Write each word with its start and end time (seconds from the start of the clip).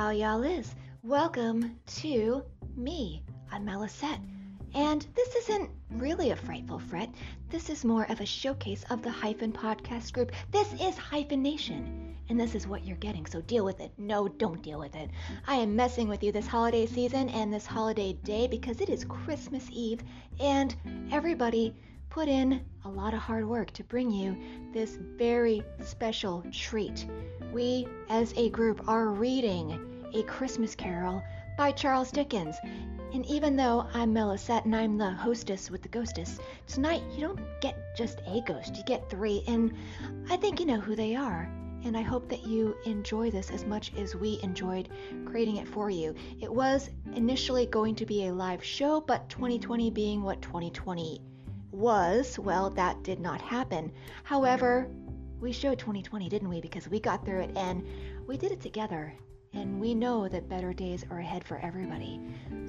how 0.00 0.08
y'all 0.08 0.42
is? 0.42 0.74
Welcome 1.02 1.76
to 1.98 2.42
me. 2.74 3.22
I'm 3.52 3.66
Melysette. 3.66 4.22
And 4.74 5.06
this 5.14 5.34
isn't 5.36 5.68
really 5.90 6.30
a 6.30 6.36
frightful 6.36 6.78
fret. 6.78 7.10
This 7.50 7.68
is 7.68 7.84
more 7.84 8.06
of 8.10 8.18
a 8.18 8.24
showcase 8.24 8.82
of 8.88 9.02
the 9.02 9.10
Hyphen 9.10 9.52
podcast 9.52 10.14
group. 10.14 10.32
This 10.52 10.72
is 10.80 10.96
Hyphen 10.96 11.42
Nation. 11.42 12.16
And 12.30 12.40
this 12.40 12.54
is 12.54 12.66
what 12.66 12.86
you're 12.86 12.96
getting, 12.96 13.26
so 13.26 13.42
deal 13.42 13.62
with 13.62 13.78
it. 13.80 13.92
No, 13.98 14.26
don't 14.26 14.62
deal 14.62 14.78
with 14.78 14.96
it. 14.96 15.10
I 15.46 15.56
am 15.56 15.76
messing 15.76 16.08
with 16.08 16.22
you 16.22 16.32
this 16.32 16.46
holiday 16.46 16.86
season 16.86 17.28
and 17.28 17.52
this 17.52 17.66
holiday 17.66 18.14
day 18.24 18.46
because 18.46 18.80
it 18.80 18.88
is 18.88 19.04
Christmas 19.04 19.68
Eve, 19.70 20.02
and 20.40 20.74
everybody 21.12 21.76
put 22.10 22.26
in 22.26 22.60
a 22.84 22.88
lot 22.88 23.14
of 23.14 23.20
hard 23.20 23.46
work 23.46 23.70
to 23.70 23.84
bring 23.84 24.10
you 24.10 24.36
this 24.72 24.98
very 25.16 25.62
special 25.80 26.44
treat. 26.52 27.06
We, 27.52 27.86
as 28.08 28.34
a 28.36 28.50
group, 28.50 28.88
are 28.88 29.10
reading 29.10 30.10
A 30.12 30.24
Christmas 30.24 30.74
Carol 30.74 31.22
by 31.56 31.70
Charles 31.70 32.10
Dickens. 32.10 32.56
And 33.14 33.24
even 33.26 33.54
though 33.54 33.86
I'm 33.94 34.12
Melysette 34.12 34.64
and 34.64 34.74
I'm 34.74 34.98
the 34.98 35.10
hostess 35.10 35.70
with 35.70 35.82
the 35.82 35.88
ghostess, 35.88 36.40
tonight 36.66 37.02
you 37.14 37.20
don't 37.20 37.40
get 37.60 37.96
just 37.96 38.20
a 38.26 38.40
ghost, 38.44 38.76
you 38.76 38.82
get 38.84 39.08
three, 39.08 39.44
and 39.46 39.72
I 40.28 40.36
think 40.36 40.58
you 40.58 40.66
know 40.66 40.80
who 40.80 40.96
they 40.96 41.14
are. 41.14 41.48
And 41.84 41.96
I 41.96 42.02
hope 42.02 42.28
that 42.28 42.44
you 42.44 42.76
enjoy 42.86 43.30
this 43.30 43.50
as 43.50 43.64
much 43.64 43.92
as 43.96 44.16
we 44.16 44.40
enjoyed 44.42 44.88
creating 45.24 45.56
it 45.56 45.68
for 45.68 45.90
you. 45.90 46.14
It 46.40 46.52
was 46.52 46.90
initially 47.14 47.66
going 47.66 47.94
to 47.94 48.04
be 48.04 48.26
a 48.26 48.34
live 48.34 48.62
show, 48.64 49.00
but 49.00 49.28
2020 49.28 49.90
being 49.90 50.22
what 50.22 50.42
2020 50.42 51.22
was, 51.72 52.38
well, 52.38 52.70
that 52.70 53.02
did 53.02 53.20
not 53.20 53.40
happen. 53.40 53.92
However, 54.24 54.88
we 55.40 55.52
showed 55.52 55.78
2020, 55.78 56.28
didn't 56.28 56.48
we? 56.48 56.60
Because 56.60 56.88
we 56.88 57.00
got 57.00 57.24
through 57.24 57.40
it 57.40 57.56
and 57.56 57.84
we 58.26 58.36
did 58.36 58.52
it 58.52 58.60
together. 58.60 59.12
And 59.52 59.80
we 59.80 59.94
know 59.94 60.28
that 60.28 60.48
better 60.48 60.72
days 60.72 61.04
are 61.10 61.18
ahead 61.18 61.42
for 61.42 61.58
everybody. 61.58 62.20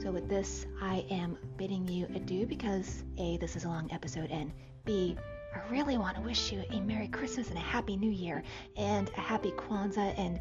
So, 0.02 0.12
with 0.12 0.28
this, 0.28 0.66
I 0.82 1.06
am 1.12 1.38
bidding 1.56 1.88
you 1.88 2.08
adieu 2.16 2.48
because 2.48 3.04
A, 3.20 3.38
this 3.38 3.56
is 3.56 3.66
a 3.66 3.68
long 3.68 3.92
episode, 3.92 4.32
and 4.32 4.52
B, 4.84 5.16
I 5.54 5.60
really 5.72 5.98
want 5.98 6.16
to 6.16 6.24
wish 6.24 6.52
you 6.52 6.64
a 6.72 6.80
Merry 6.80 7.08
Christmas 7.08 7.50
and 7.50 7.58
a 7.58 7.62
Happy 7.62 7.98
New 7.98 8.10
Year 8.10 8.42
and 8.78 9.12
a 9.16 9.22
Happy 9.22 9.52
Kwanzaa 9.52 10.18
and 10.18 10.40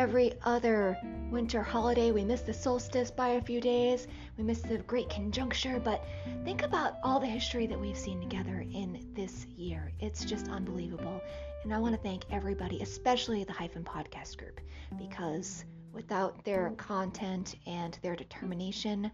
every 0.00 0.32
other 0.44 0.96
winter 1.30 1.62
holiday. 1.62 2.10
We 2.10 2.24
miss 2.24 2.40
the 2.40 2.54
solstice 2.54 3.10
by 3.10 3.32
a 3.32 3.42
few 3.42 3.60
days. 3.60 4.08
We 4.38 4.44
miss 4.44 4.62
the 4.62 4.78
Great 4.78 5.10
Conjuncture, 5.10 5.78
but 5.78 6.02
think 6.42 6.62
about 6.62 6.94
all 7.02 7.20
the 7.20 7.26
history 7.26 7.66
that 7.66 7.78
we've 7.78 7.98
seen 7.98 8.18
together 8.18 8.64
in 8.72 9.06
this 9.12 9.44
year. 9.58 9.92
It's 10.00 10.24
just 10.24 10.48
unbelievable. 10.48 11.20
And 11.64 11.74
I 11.74 11.78
want 11.78 11.94
to 11.94 12.00
thank 12.00 12.24
everybody, 12.30 12.80
especially 12.80 13.44
the 13.44 13.52
Hyphen 13.52 13.84
Podcast 13.84 14.38
Group, 14.38 14.62
because 14.96 15.66
without 15.92 16.46
their 16.46 16.70
content 16.78 17.56
and 17.66 17.98
their 18.00 18.16
determination, 18.16 19.10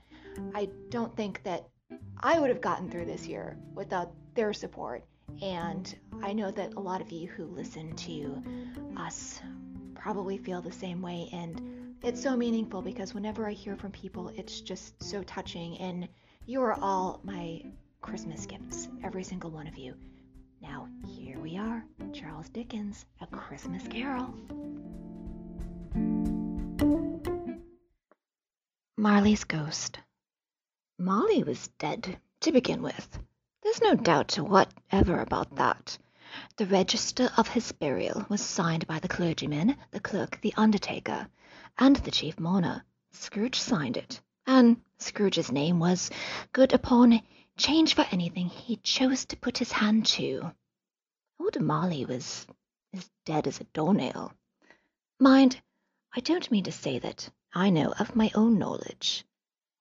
I 0.54 0.68
don't 0.90 1.16
think 1.16 1.42
that 1.42 1.66
I 2.20 2.38
would 2.38 2.48
have 2.48 2.60
gotten 2.60 2.88
through 2.88 3.06
this 3.06 3.26
year 3.26 3.58
without 3.74 4.12
their 4.36 4.52
support. 4.52 5.04
And 5.42 5.92
I 6.22 6.32
know 6.32 6.52
that 6.52 6.74
a 6.74 6.80
lot 6.80 7.00
of 7.00 7.10
you 7.10 7.26
who 7.26 7.46
listen 7.46 7.96
to 7.96 8.40
us 8.96 9.40
probably 10.06 10.38
feel 10.38 10.62
the 10.62 10.70
same 10.70 11.02
way. 11.02 11.28
And 11.32 11.96
it's 12.00 12.22
so 12.22 12.36
meaningful 12.36 12.80
because 12.80 13.12
whenever 13.12 13.44
I 13.44 13.50
hear 13.50 13.74
from 13.74 13.90
people, 13.90 14.30
it's 14.36 14.60
just 14.60 15.02
so 15.02 15.24
touching. 15.24 15.76
And 15.78 16.08
you 16.46 16.62
are 16.62 16.74
all 16.80 17.18
my 17.24 17.64
Christmas 18.02 18.46
gifts, 18.46 18.86
every 19.02 19.24
single 19.24 19.50
one 19.50 19.66
of 19.66 19.76
you. 19.76 19.96
Now, 20.62 20.86
here 21.04 21.40
we 21.40 21.58
are 21.58 21.84
Charles 22.12 22.48
Dickens, 22.50 23.04
A 23.20 23.26
Christmas 23.26 23.82
Carol. 23.88 24.32
Marley's 28.96 29.42
Ghost. 29.42 29.98
Marley 31.00 31.42
was 31.42 31.66
dead, 31.80 32.16
to 32.42 32.52
begin 32.52 32.80
with. 32.80 33.18
There's 33.64 33.82
no 33.82 33.96
doubt 33.96 34.36
whatever 34.36 35.18
about 35.18 35.56
that. 35.56 35.98
The 36.56 36.66
register 36.66 37.32
of 37.38 37.48
his 37.48 37.72
burial 37.72 38.26
was 38.28 38.44
signed 38.44 38.86
by 38.86 38.98
the 38.98 39.08
clergyman, 39.08 39.74
the 39.90 40.00
clerk, 40.00 40.38
the 40.42 40.52
undertaker, 40.54 41.28
and 41.78 41.96
the 41.96 42.10
chief 42.10 42.38
mourner. 42.38 42.84
Scrooge 43.10 43.58
signed 43.58 43.96
it, 43.96 44.20
and 44.46 44.82
Scrooge's 44.98 45.50
name 45.50 45.78
was 45.78 46.10
good 46.52 46.74
upon 46.74 47.22
change 47.56 47.94
for 47.94 48.06
anything 48.10 48.50
he 48.50 48.76
chose 48.76 49.24
to 49.24 49.36
put 49.38 49.56
his 49.56 49.72
hand 49.72 50.04
to. 50.04 50.52
Old 51.40 51.58
Marley 51.58 52.04
was 52.04 52.46
as 52.92 53.10
dead 53.24 53.46
as 53.46 53.58
a 53.58 53.64
doornail. 53.72 54.34
Mind, 55.18 55.62
I 56.14 56.20
don't 56.20 56.50
mean 56.50 56.64
to 56.64 56.72
say 56.72 56.98
that 56.98 57.30
I 57.54 57.70
know 57.70 57.94
of 57.98 58.14
my 58.14 58.30
own 58.34 58.58
knowledge 58.58 59.24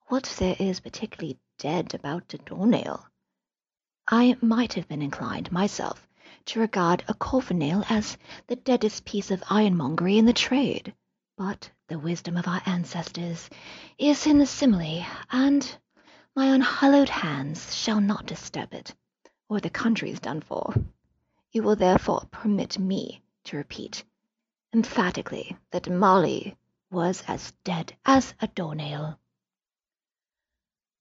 what 0.07 0.33
there 0.39 0.55
is 0.57 0.79
particularly 0.79 1.37
dead 1.57 1.93
about 1.93 2.33
a 2.33 2.37
doornail. 2.37 3.09
I 4.07 4.37
might 4.41 4.75
have 4.75 4.87
been 4.87 5.01
inclined, 5.01 5.51
myself, 5.51 6.07
to 6.45 6.59
regard 6.59 7.03
a 7.07 7.13
coffin 7.13 7.57
nail 7.57 7.83
as 7.89 8.17
the 8.47 8.55
deadest 8.55 9.05
piece 9.05 9.31
of 9.31 9.43
ironmongery 9.49 10.17
in 10.17 10.25
the 10.25 10.33
trade, 10.33 10.93
but 11.37 11.69
the 11.87 11.99
wisdom 11.99 12.37
of 12.37 12.47
our 12.47 12.61
ancestors 12.65 13.49
is 13.97 14.27
in 14.27 14.37
the 14.37 14.45
simile, 14.45 15.05
and 15.31 15.77
my 16.35 16.53
unhallowed 16.53 17.09
hands 17.09 17.75
shall 17.75 17.99
not 17.99 18.25
disturb 18.25 18.73
it, 18.73 18.93
or 19.49 19.59
the 19.59 19.69
country's 19.69 20.19
done 20.19 20.41
for. 20.41 20.73
You 21.51 21.63
will 21.63 21.75
therefore 21.75 22.27
permit 22.31 22.77
me 22.77 23.21
to 23.45 23.57
repeat 23.57 24.03
emphatically 24.73 25.55
that 25.71 25.89
Marley 25.89 26.57
was 26.91 27.23
as 27.27 27.53
dead 27.63 27.95
as 28.05 28.33
a 28.41 28.47
doornail. 28.47 29.17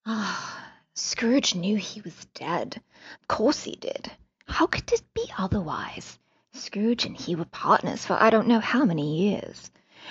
Ah, 0.06 0.72
Scrooge 0.94 1.54
knew 1.54 1.77
he 1.77 2.00
was 2.00 2.27
dead. 2.34 2.81
Of 3.21 3.28
course 3.28 3.62
he 3.65 3.77
did. 3.77 4.12
How 4.47 4.66
could 4.66 4.93
it 4.93 5.03
be 5.15 5.31
otherwise? 5.37 6.19
Scrooge 6.53 7.06
and 7.06 7.16
he 7.16 7.34
were 7.34 7.47
partners 7.47 8.05
for 8.06 8.22
I 8.22 8.31
don't 8.31 8.47
know 8.47 8.60
how 8.60 8.84
many 8.84 9.16
years. 9.31 9.71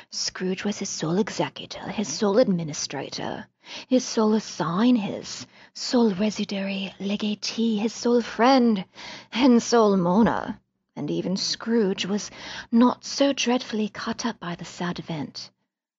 Scrooge 0.10 0.66
was 0.66 0.80
his 0.80 0.90
sole 0.90 1.18
executor, 1.18 1.88
his 1.90 2.08
sole 2.08 2.40
administrator, 2.40 3.48
his 3.88 4.04
sole 4.04 4.34
assign, 4.34 4.96
his 4.96 5.48
sole 5.74 6.14
residuary 6.14 6.94
legatee, 7.00 7.78
his 7.78 7.94
sole 7.94 8.22
friend, 8.22 8.84
and 9.32 9.62
sole 9.62 9.96
mourner. 9.96 10.60
And 10.96 11.10
even 11.10 11.38
Scrooge 11.38 12.06
was 12.06 12.30
not 12.72 13.06
so 13.06 13.34
dreadfully 13.34 13.90
cut 13.90 14.26
up 14.26 14.40
by 14.40 14.56
the 14.56 14.66
sad 14.66 15.00
event, 15.00 15.52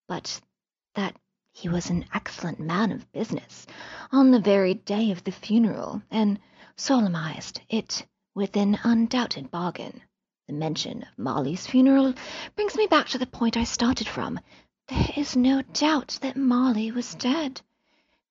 but 0.06 0.40
that 0.94 1.16
he 1.52 1.68
was 1.68 1.88
an 1.88 2.04
excellent 2.12 2.60
man 2.60 2.92
of 2.92 3.10
business 3.12 3.66
on 4.12 4.32
the 4.32 4.40
very 4.40 4.74
day 4.74 5.10
of 5.12 5.24
the 5.24 5.32
funeral, 5.32 6.02
and 6.10 6.38
solemnized 6.76 7.60
it 7.68 8.04
with 8.36 8.56
an 8.56 8.76
undoubted 8.82 9.48
bargain. 9.48 10.02
The 10.48 10.52
mention 10.52 11.02
of 11.04 11.16
Marley's 11.16 11.68
funeral 11.68 12.14
brings 12.56 12.76
me 12.76 12.88
back 12.88 13.06
to 13.10 13.18
the 13.18 13.26
point 13.26 13.56
I 13.56 13.62
started 13.62 14.08
from. 14.08 14.40
There 14.88 15.10
is 15.16 15.36
no 15.36 15.62
doubt 15.62 16.18
that 16.20 16.36
Marley 16.36 16.90
was 16.90 17.14
dead. 17.14 17.60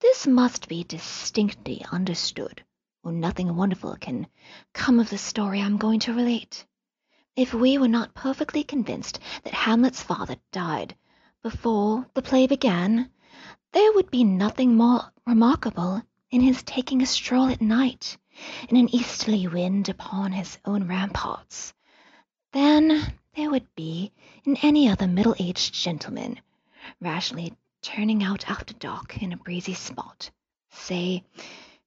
This 0.01 0.27
must 0.27 0.67
be 0.67 0.83
distinctly 0.83 1.85
understood, 1.89 2.61
or 3.01 3.13
nothing 3.13 3.55
wonderful 3.55 3.95
can 3.95 4.27
come 4.73 4.99
of 4.99 5.09
the 5.09 5.17
story 5.17 5.61
I'm 5.61 5.77
going 5.77 6.01
to 6.01 6.13
relate. 6.13 6.65
If 7.37 7.53
we 7.53 7.77
were 7.77 7.87
not 7.87 8.13
perfectly 8.13 8.65
convinced 8.65 9.19
that 9.43 9.53
Hamlet's 9.53 10.03
father 10.03 10.35
died 10.51 10.97
before 11.41 12.05
the 12.13 12.21
play 12.21 12.45
began, 12.45 13.09
there 13.71 13.93
would 13.93 14.11
be 14.11 14.25
nothing 14.25 14.75
more 14.75 15.13
remarkable 15.25 16.01
in 16.29 16.41
his 16.41 16.61
taking 16.61 17.01
a 17.01 17.05
stroll 17.05 17.47
at 17.47 17.61
night 17.61 18.17
in 18.69 18.77
an 18.77 18.93
easterly 18.93 19.47
wind 19.47 19.89
upon 19.89 20.31
his 20.31 20.57
own 20.65 20.87
ramparts 20.87 21.73
than 22.51 23.13
there 23.35 23.51
would 23.51 23.75
be 23.75 24.11
in 24.43 24.57
any 24.57 24.89
other 24.89 25.07
middle-aged 25.07 25.73
gentleman 25.73 26.39
rashly 26.99 27.53
turning 27.81 28.23
out 28.23 28.49
after 28.49 28.73
dark 28.73 29.21
in 29.21 29.33
a 29.33 29.37
breezy 29.37 29.73
spot, 29.73 30.31
say 30.71 31.23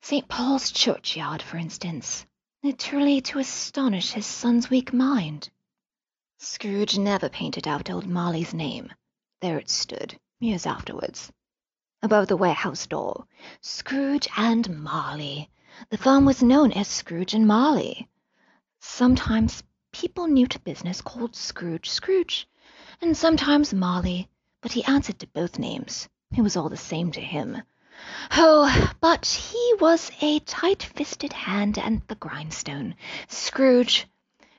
St. 0.02 0.28
Paul's 0.28 0.70
churchyard, 0.70 1.42
for 1.42 1.56
instance, 1.56 2.26
literally 2.62 3.20
to 3.22 3.38
astonish 3.38 4.12
his 4.12 4.26
son's 4.26 4.70
weak 4.70 4.92
mind. 4.92 5.50
Scrooge 6.38 6.98
never 6.98 7.28
painted 7.28 7.66
out 7.66 7.90
old 7.90 8.06
Marley's 8.06 8.54
name. 8.54 8.92
There 9.40 9.58
it 9.58 9.70
stood, 9.70 10.18
years 10.38 10.66
afterwards. 10.66 11.32
Above 12.02 12.28
the 12.28 12.36
warehouse 12.36 12.86
door, 12.86 13.26
Scrooge 13.60 14.28
and 14.36 14.82
Marley. 14.82 15.48
The 15.90 15.98
firm 15.98 16.24
was 16.24 16.42
known 16.42 16.72
as 16.72 16.88
Scrooge 16.88 17.34
and 17.34 17.46
Marley. 17.46 18.08
Sometimes 18.80 19.62
people 19.92 20.26
new 20.26 20.46
to 20.46 20.58
business 20.60 21.02
called 21.02 21.36
Scrooge 21.36 21.90
Scrooge, 21.90 22.48
and 23.02 23.14
sometimes 23.14 23.74
Marley, 23.74 24.28
but 24.62 24.72
he 24.72 24.82
answered 24.84 25.18
to 25.18 25.26
both 25.26 25.58
names. 25.58 26.08
It 26.34 26.40
was 26.40 26.56
all 26.56 26.70
the 26.70 26.76
same 26.78 27.12
to 27.12 27.20
him. 27.20 27.62
Oh, 28.30 28.92
but 29.00 29.26
he 29.26 29.74
was 29.78 30.10
a 30.22 30.38
tight-fisted 30.38 31.32
hand 31.34 31.78
at 31.78 32.08
the 32.08 32.14
grindstone. 32.14 32.94
Scrooge, 33.28 34.06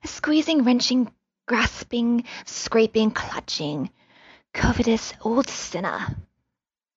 squeezing, 0.05 0.63
wrenching, 0.63 1.11
grasping, 1.47 2.25
scraping, 2.45 3.09
clutching 3.11 3.89
covetous 4.57 5.13
old 5.21 5.47
sinner, 5.47 6.17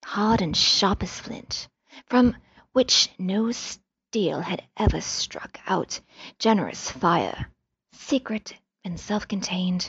hard 0.02 0.40
and 0.40 0.56
sharp 0.56 1.02
as 1.02 1.20
flint, 1.20 1.68
from 2.06 2.34
which 2.72 3.10
no 3.18 3.52
steel 4.10 4.40
had 4.40 4.60
ever 4.76 5.00
struck 5.00 5.60
out 5.68 6.00
generous 6.36 6.90
fire, 6.90 7.46
secret 7.92 8.52
and 8.82 8.98
self-contained, 8.98 9.88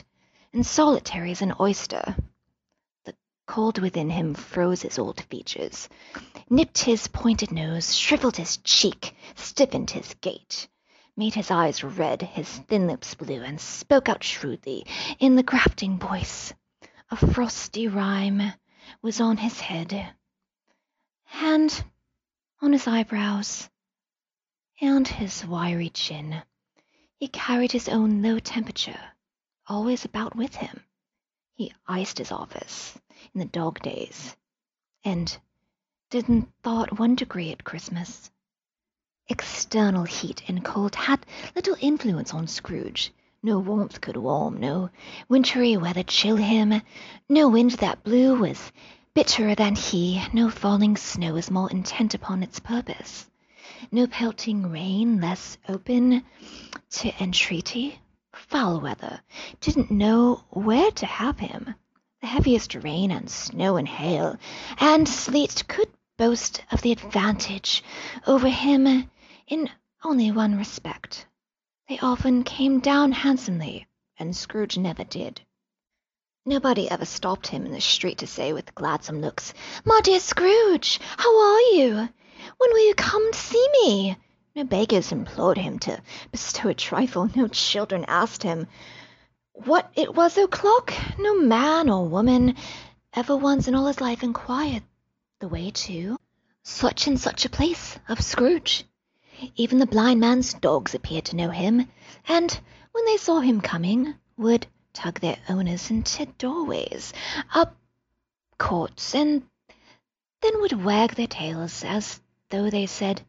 and 0.52 0.64
solitary 0.64 1.32
as 1.32 1.42
an 1.42 1.52
oyster. 1.58 2.14
The 3.04 3.16
cold 3.48 3.80
within 3.80 4.10
him 4.10 4.34
froze 4.34 4.82
his 4.82 4.96
old 4.96 5.20
features, 5.22 5.88
nipped 6.48 6.78
his 6.84 7.08
pointed 7.08 7.50
nose, 7.50 7.96
shriveled 7.96 8.36
his 8.36 8.58
cheek, 8.58 9.16
stiffened 9.34 9.90
his 9.90 10.14
gait, 10.20 10.68
made 11.16 11.34
his 11.34 11.50
eyes 11.50 11.82
red, 11.82 12.22
his 12.22 12.48
thin 12.48 12.86
lips 12.86 13.16
blue, 13.16 13.42
and 13.42 13.60
spoke 13.60 14.08
out 14.08 14.22
shrewdly 14.22 14.86
in 15.18 15.34
the 15.34 15.42
grafting 15.42 15.98
voice. 15.98 16.54
A 17.10 17.16
frosty 17.16 17.88
rime 17.88 18.52
was 19.02 19.20
on 19.20 19.38
his 19.38 19.58
head, 19.58 20.14
and 21.40 21.84
on 22.60 22.72
his 22.72 22.86
eyebrows, 22.86 23.68
and 24.80 25.06
his 25.06 25.44
wiry 25.44 25.90
chin. 25.90 26.42
He 27.16 27.28
carried 27.28 27.72
his 27.72 27.88
own 27.88 28.22
low 28.22 28.38
temperature 28.38 29.00
always 29.66 30.04
about 30.04 30.34
with 30.34 30.54
him. 30.56 30.80
He 31.54 31.72
iced 31.86 32.18
his 32.18 32.32
office 32.32 32.98
in 33.32 33.38
the 33.40 33.46
dog 33.46 33.80
days, 33.80 34.36
and 35.04 35.38
didn't 36.10 36.52
thaw 36.62 36.82
at 36.82 36.98
one 36.98 37.14
degree 37.14 37.52
at 37.52 37.64
Christmas. 37.64 38.30
External 39.28 40.04
heat 40.04 40.42
and 40.48 40.64
cold 40.64 40.94
had 40.94 41.24
little 41.54 41.76
influence 41.80 42.34
on 42.34 42.46
Scrooge. 42.46 43.12
No 43.42 43.58
warmth 43.58 44.00
could 44.00 44.16
warm, 44.16 44.58
no 44.58 44.90
wintry 45.28 45.76
weather 45.76 46.02
chill 46.02 46.36
him, 46.36 46.82
no 47.28 47.48
wind 47.48 47.72
that 47.72 48.02
blew 48.04 48.34
was 48.36 48.72
bitterer 49.14 49.54
than 49.54 49.74
he, 49.74 50.22
no 50.32 50.48
falling 50.50 50.96
snow 50.96 51.34
was 51.34 51.50
more 51.50 51.70
intent 51.70 52.14
upon 52.14 52.42
its 52.42 52.60
purpose, 52.60 53.28
no 53.90 54.06
pelting 54.06 54.70
rain 54.70 55.20
less 55.20 55.58
open 55.68 56.22
to 56.90 57.22
entreaty. 57.22 57.98
Foul 58.32 58.80
weather 58.80 59.20
didn't 59.60 59.90
know 59.90 60.44
where 60.50 60.90
to 60.92 61.06
have 61.06 61.38
him. 61.38 61.74
The 62.20 62.26
heaviest 62.28 62.74
rain 62.76 63.10
and 63.10 63.28
snow 63.28 63.76
and 63.76 63.88
hail 63.88 64.38
and 64.78 65.08
sleet 65.08 65.64
could 65.66 65.88
boast 66.16 66.62
of 66.70 66.82
the 66.82 66.92
advantage 66.92 67.82
over 68.26 68.48
him 68.48 69.10
in 69.48 69.70
only 70.04 70.30
one 70.30 70.56
respect. 70.56 71.26
They 71.88 71.98
often 71.98 72.44
came 72.44 72.78
down 72.80 73.12
handsomely, 73.12 73.86
and 74.18 74.36
Scrooge 74.36 74.78
never 74.78 75.04
did. 75.04 75.40
Nobody 76.46 76.90
ever 76.90 77.04
stopped 77.04 77.48
him 77.48 77.66
in 77.66 77.72
the 77.72 77.80
street 77.80 78.18
to 78.18 78.26
say 78.26 78.52
with 78.52 78.74
gladsome 78.74 79.20
looks, 79.20 79.52
My 79.84 80.00
dear 80.02 80.20
Scrooge, 80.20 81.00
how 81.16 81.40
are 81.40 81.60
you? 81.74 82.08
When 82.58 82.70
will 82.70 82.86
you 82.86 82.94
come 82.94 83.32
to 83.32 83.38
see 83.38 83.68
me? 83.82 84.16
No 84.54 84.64
beggars 84.64 85.10
implored 85.12 85.56
him 85.58 85.78
to 85.80 86.00
bestow 86.30 86.68
a 86.68 86.74
trifle, 86.74 87.28
no 87.34 87.48
children 87.48 88.04
asked 88.06 88.42
him 88.42 88.66
what 89.52 89.90
it 89.94 90.14
was 90.14 90.36
o'clock, 90.36 90.92
no 91.18 91.38
man 91.38 91.88
or 91.88 92.06
woman 92.06 92.56
ever 93.14 93.36
once 93.36 93.66
in 93.68 93.74
all 93.74 93.86
his 93.86 94.00
life 94.00 94.22
inquired 94.22 94.82
the 95.40 95.48
way 95.48 95.70
to 95.70 96.16
such 96.62 97.06
and 97.06 97.18
such 97.18 97.44
a 97.44 97.50
place 97.50 97.98
of 98.08 98.20
Scrooge. 98.20 98.84
Even 99.56 99.78
the 99.78 99.86
blind 99.86 100.20
man's 100.20 100.52
dogs 100.54 100.94
appeared 100.94 101.24
to 101.26 101.36
know 101.36 101.50
him, 101.50 101.88
and 102.28 102.60
when 102.92 103.04
they 103.06 103.16
saw 103.16 103.40
him 103.40 103.60
coming, 103.60 104.14
would 104.36 104.66
tug 104.92 105.20
their 105.20 105.38
owners 105.48 105.90
into 105.90 106.26
doorways, 106.38 107.12
up 107.54 107.74
courts, 108.58 109.14
and 109.14 109.42
then 110.42 110.60
would 110.60 110.84
wag 110.84 111.14
their 111.14 111.26
tails 111.26 111.82
as 111.84 112.20
though 112.52 112.68
they 112.68 112.84
said, 112.84 113.22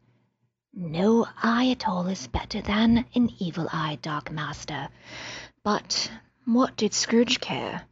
No 0.74 1.26
eye 1.42 1.72
at 1.72 1.88
all 1.88 2.08
is 2.08 2.28
better 2.28 2.62
than 2.62 3.06
an 3.16 3.30
evil 3.40 3.70
eye, 3.72 3.98
dark 4.02 4.30
master. 4.30 4.90
But 5.64 6.12
what 6.44 6.76
did 6.76 6.94
Scrooge 6.94 7.40
care? 7.40 7.88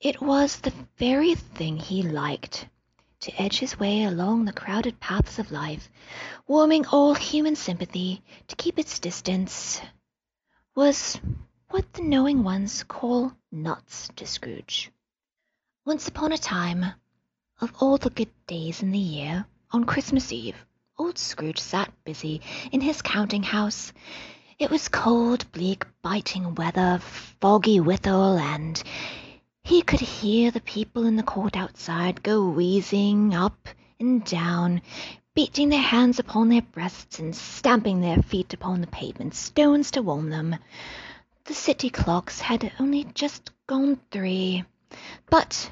It 0.00 0.22
was 0.22 0.56
the 0.56 0.72
very 0.96 1.34
thing 1.34 1.76
he 1.76 2.02
liked 2.02 2.66
to 3.20 3.42
edge 3.42 3.58
his 3.58 3.78
way 3.78 4.04
along 4.04 4.46
the 4.46 4.54
crowded 4.54 4.98
paths 5.00 5.38
of 5.38 5.52
life, 5.52 5.90
warming 6.46 6.86
all 6.86 7.14
human 7.14 7.54
sympathy 7.54 8.22
to 8.46 8.56
keep 8.56 8.78
its 8.78 9.00
distance, 9.00 9.82
was 10.74 11.20
what 11.68 11.92
the 11.92 12.02
knowing 12.02 12.42
ones 12.42 12.84
call 12.84 13.34
nuts 13.52 14.08
to 14.16 14.26
Scrooge. 14.26 14.90
Once 15.84 16.08
upon 16.08 16.32
a 16.32 16.38
time, 16.38 16.86
of 17.60 17.70
all 17.80 17.98
the 17.98 18.08
good 18.08 18.32
days 18.46 18.82
in 18.82 18.92
the 18.92 18.98
year, 18.98 19.44
on 19.70 19.84
Christmas 19.84 20.32
Eve, 20.32 20.56
old 20.96 21.18
Scrooge 21.18 21.58
sat 21.58 21.92
busy 22.04 22.40
in 22.72 22.80
his 22.80 23.02
counting 23.02 23.42
house. 23.42 23.92
It 24.58 24.70
was 24.70 24.88
cold, 24.88 25.50
bleak, 25.52 25.84
biting 26.00 26.54
weather, 26.54 26.98
foggy 27.02 27.78
withal, 27.78 28.38
and 28.38 28.82
he 29.62 29.82
could 29.82 30.00
hear 30.00 30.50
the 30.50 30.62
people 30.62 31.04
in 31.04 31.16
the 31.16 31.22
court 31.22 31.54
outside 31.54 32.22
go 32.22 32.48
wheezing 32.48 33.34
up 33.34 33.68
and 34.00 34.24
down, 34.24 34.80
beating 35.34 35.68
their 35.68 35.82
hands 35.82 36.18
upon 36.18 36.48
their 36.48 36.62
breasts 36.62 37.18
and 37.18 37.36
stamping 37.36 38.00
their 38.00 38.22
feet 38.22 38.54
upon 38.54 38.80
the 38.80 38.86
pavement 38.86 39.34
stones 39.34 39.90
to 39.90 40.00
warm 40.00 40.30
them. 40.30 40.56
The 41.44 41.54
city 41.54 41.90
clocks 41.90 42.40
had 42.40 42.72
only 42.80 43.04
just 43.04 43.50
gone 43.66 44.00
three, 44.10 44.64
but 45.28 45.70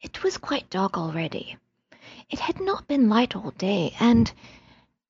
it 0.00 0.24
was 0.24 0.36
quite 0.36 0.68
dark 0.68 0.98
already. 0.98 1.56
It 2.30 2.38
had 2.38 2.60
not 2.60 2.86
been 2.86 3.08
light 3.08 3.34
all 3.34 3.50
day, 3.50 3.92
and 3.98 4.32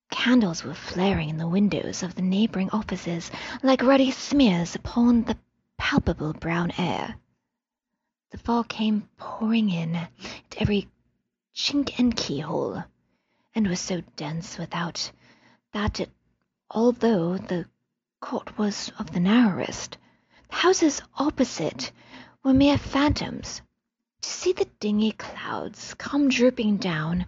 candles 0.09 0.63
were 0.63 0.73
flaring 0.73 1.29
in 1.29 1.37
the 1.37 1.47
windows 1.47 2.01
of 2.01 2.15
the 2.15 2.23
neighboring 2.23 2.71
offices 2.71 3.29
like 3.61 3.83
ruddy 3.83 4.09
smears 4.09 4.73
upon 4.73 5.23
the 5.25 5.37
palpable 5.77 6.33
brown 6.33 6.71
air. 6.79 7.15
The 8.31 8.39
fog 8.39 8.69
came 8.69 9.07
pouring 9.17 9.69
in 9.69 9.95
at 9.95 10.11
every 10.57 10.89
chink 11.53 11.99
and 11.99 12.15
keyhole, 12.17 12.83
and 13.53 13.67
was 13.67 13.79
so 13.79 14.01
dense 14.15 14.57
without 14.57 15.11
that 15.73 15.99
it, 15.99 16.09
although 16.71 17.37
the 17.37 17.67
court 18.19 18.57
was 18.57 18.91
of 18.97 19.11
the 19.11 19.19
narrowest, 19.19 19.97
the 20.49 20.55
houses 20.55 21.03
opposite 21.15 21.91
were 22.43 22.53
mere 22.53 22.79
phantoms. 22.79 23.61
To 24.21 24.29
see 24.29 24.53
the 24.53 24.69
dingy 24.79 25.13
clouds 25.13 25.95
come 25.95 26.29
drooping 26.29 26.77
down, 26.77 27.25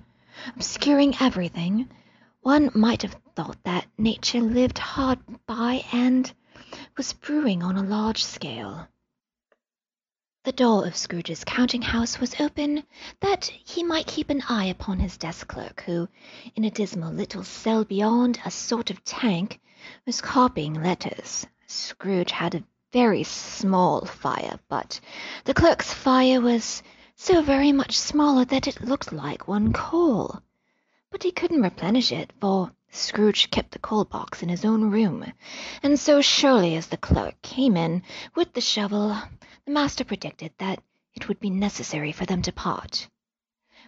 obscuring 0.56 1.16
everything, 1.20 1.90
one 2.42 2.70
might 2.76 3.02
have 3.02 3.16
thought 3.36 3.58
that 3.64 3.88
nature 3.98 4.42
lived 4.42 4.78
hard 4.78 5.18
by 5.48 5.86
and 5.92 6.32
was 6.96 7.14
brewing 7.14 7.64
on 7.64 7.78
a 7.78 7.84
large 7.84 8.24
scale. 8.24 8.88
The 10.44 10.52
door 10.52 10.86
of 10.86 10.96
Scrooge's 10.96 11.44
counting 11.44 11.82
house 11.82 12.20
was 12.20 12.40
open 12.40 12.84
that 13.22 13.46
he 13.46 13.82
might 13.82 14.06
keep 14.06 14.30
an 14.30 14.44
eye 14.48 14.66
upon 14.66 15.00
his 15.00 15.18
desk 15.18 15.48
clerk, 15.48 15.82
who, 15.88 16.08
in 16.56 16.64
a 16.64 16.70
dismal 16.70 17.12
little 17.12 17.44
cell 17.44 17.86
beyond 17.86 18.40
a 18.46 18.52
sort 18.52 18.92
of 18.92 19.04
tank, 19.04 19.60
was 20.06 20.22
copying 20.22 20.76
letters. 20.76 21.48
Scrooge 21.66 22.32
had 22.32 22.54
a 22.54 22.64
very 22.94 23.24
small 23.24 24.06
fire, 24.06 24.60
but 24.70 25.00
the 25.46 25.54
clerk's 25.56 25.92
fire 25.92 26.40
was 26.40 26.84
so 27.16 27.42
very 27.42 27.72
much 27.72 27.98
smaller 27.98 28.46
that 28.46 28.68
it 28.68 28.82
looked 28.82 29.12
like 29.12 29.48
one 29.48 29.74
coal. 29.74 30.40
But 31.10 31.24
he 31.24 31.32
couldn't 31.32 31.64
replenish 31.64 32.12
it, 32.12 32.32
for 32.40 32.72
Scrooge 32.92 33.50
kept 33.50 33.72
the 33.72 33.80
coal 33.80 34.06
box 34.06 34.44
in 34.44 34.50
his 34.50 34.64
own 34.64 34.92
room, 34.92 35.26
and 35.82 36.00
so 36.00 36.22
surely 36.22 36.76
as 36.76 36.86
the 36.86 36.98
clerk 36.98 37.42
came 37.42 37.76
in 37.76 38.04
with 38.36 38.54
the 38.54 38.62
shovel 38.62 39.18
the 39.66 39.72
master 39.72 40.06
predicted 40.06 40.52
that 40.60 40.80
it 41.16 41.28
would 41.28 41.40
be 41.40 41.50
necessary 41.50 42.12
for 42.12 42.26
them 42.28 42.44
to 42.44 42.52
part. 42.52 43.08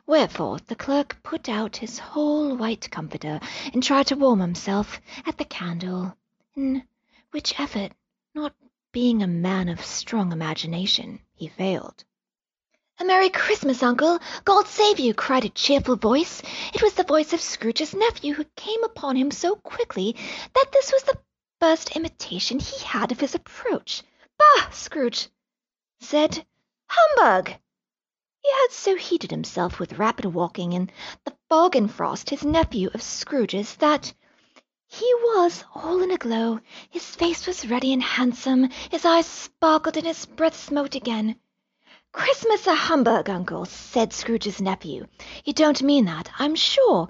Wherefore 0.08 0.58
the 0.66 0.76
clerk 0.76 1.18
put 1.22 1.48
out 1.48 1.78
his 1.78 2.00
whole 2.00 2.56
white 2.58 2.90
comforter 2.90 3.40
and 3.72 3.84
tried 3.84 4.08
to 4.08 4.16
warm 4.16 4.40
himself 4.40 5.00
at 5.28 5.38
the 5.38 5.46
candle, 5.46 6.18
in 6.56 6.84
which 7.30 7.60
effort, 7.60 7.92
not 8.34 8.56
being 8.96 9.22
a 9.22 9.28
man 9.28 9.68
of 9.68 9.84
strong 9.84 10.32
imagination, 10.32 11.20
he 11.34 11.50
failed. 11.50 12.06
A 12.98 13.04
Merry 13.04 13.30
Christmas, 13.30 13.84
uncle! 13.84 14.20
God 14.46 14.68
save 14.68 15.02
you! 15.02 15.14
cried 15.14 15.44
a 15.44 15.50
cheerful 15.50 15.98
voice. 15.98 16.42
It 16.74 16.82
was 16.82 16.94
the 16.94 17.04
voice 17.04 17.34
of 17.34 17.42
Scrooge's 17.42 17.94
nephew, 17.94 18.34
who 18.36 18.46
came 18.56 18.82
upon 18.86 19.18
him 19.18 19.32
so 19.32 19.58
quickly 19.58 20.16
that 20.54 20.72
this 20.72 20.94
was 20.94 21.04
the 21.04 21.18
first 21.60 21.94
imitation 21.98 22.58
he 22.58 22.86
had 22.86 23.12
of 23.12 23.20
his 23.20 23.36
approach. 23.36 24.02
Bah! 24.38 24.70
Scrooge 24.72 25.28
said 26.00 26.46
"Humbug!" 26.88 27.50
He 27.50 28.50
had 28.62 28.72
so 28.72 28.96
heated 28.96 29.30
himself 29.30 29.78
with 29.78 30.00
rapid 30.00 30.24
walking 30.24 30.72
in 30.72 30.90
the 31.26 31.36
fog 31.50 31.76
and 31.76 31.94
frost, 31.94 32.30
his 32.30 32.46
nephew 32.46 32.90
of 32.94 33.02
Scrooge's, 33.04 33.76
that 33.76 34.14
he 34.98 35.14
was 35.14 35.66
all 35.76 36.02
in 36.02 36.10
a 36.10 36.18
glow. 36.18 36.58
His 36.90 37.04
face 37.04 37.46
was 37.46 37.70
ruddy 37.70 37.92
and 37.92 38.02
handsome, 38.02 38.70
his 38.90 39.04
eyes 39.04 39.26
sparkled, 39.26 39.98
and 39.98 40.08
his 40.08 40.26
breath 40.26 40.56
smote 40.56 40.96
again. 40.96 41.36
Christmas 42.14 42.66
a 42.66 42.76
humbug, 42.76 43.30
uncle, 43.30 43.66
said 43.66 44.14
Scrooge's 44.14 44.62
nephew. 44.62 45.06
You 45.44 45.52
don't 45.52 45.84
mean 45.84 46.06
that, 46.06 46.30
I'm 46.40 46.56
sure. 46.56 47.10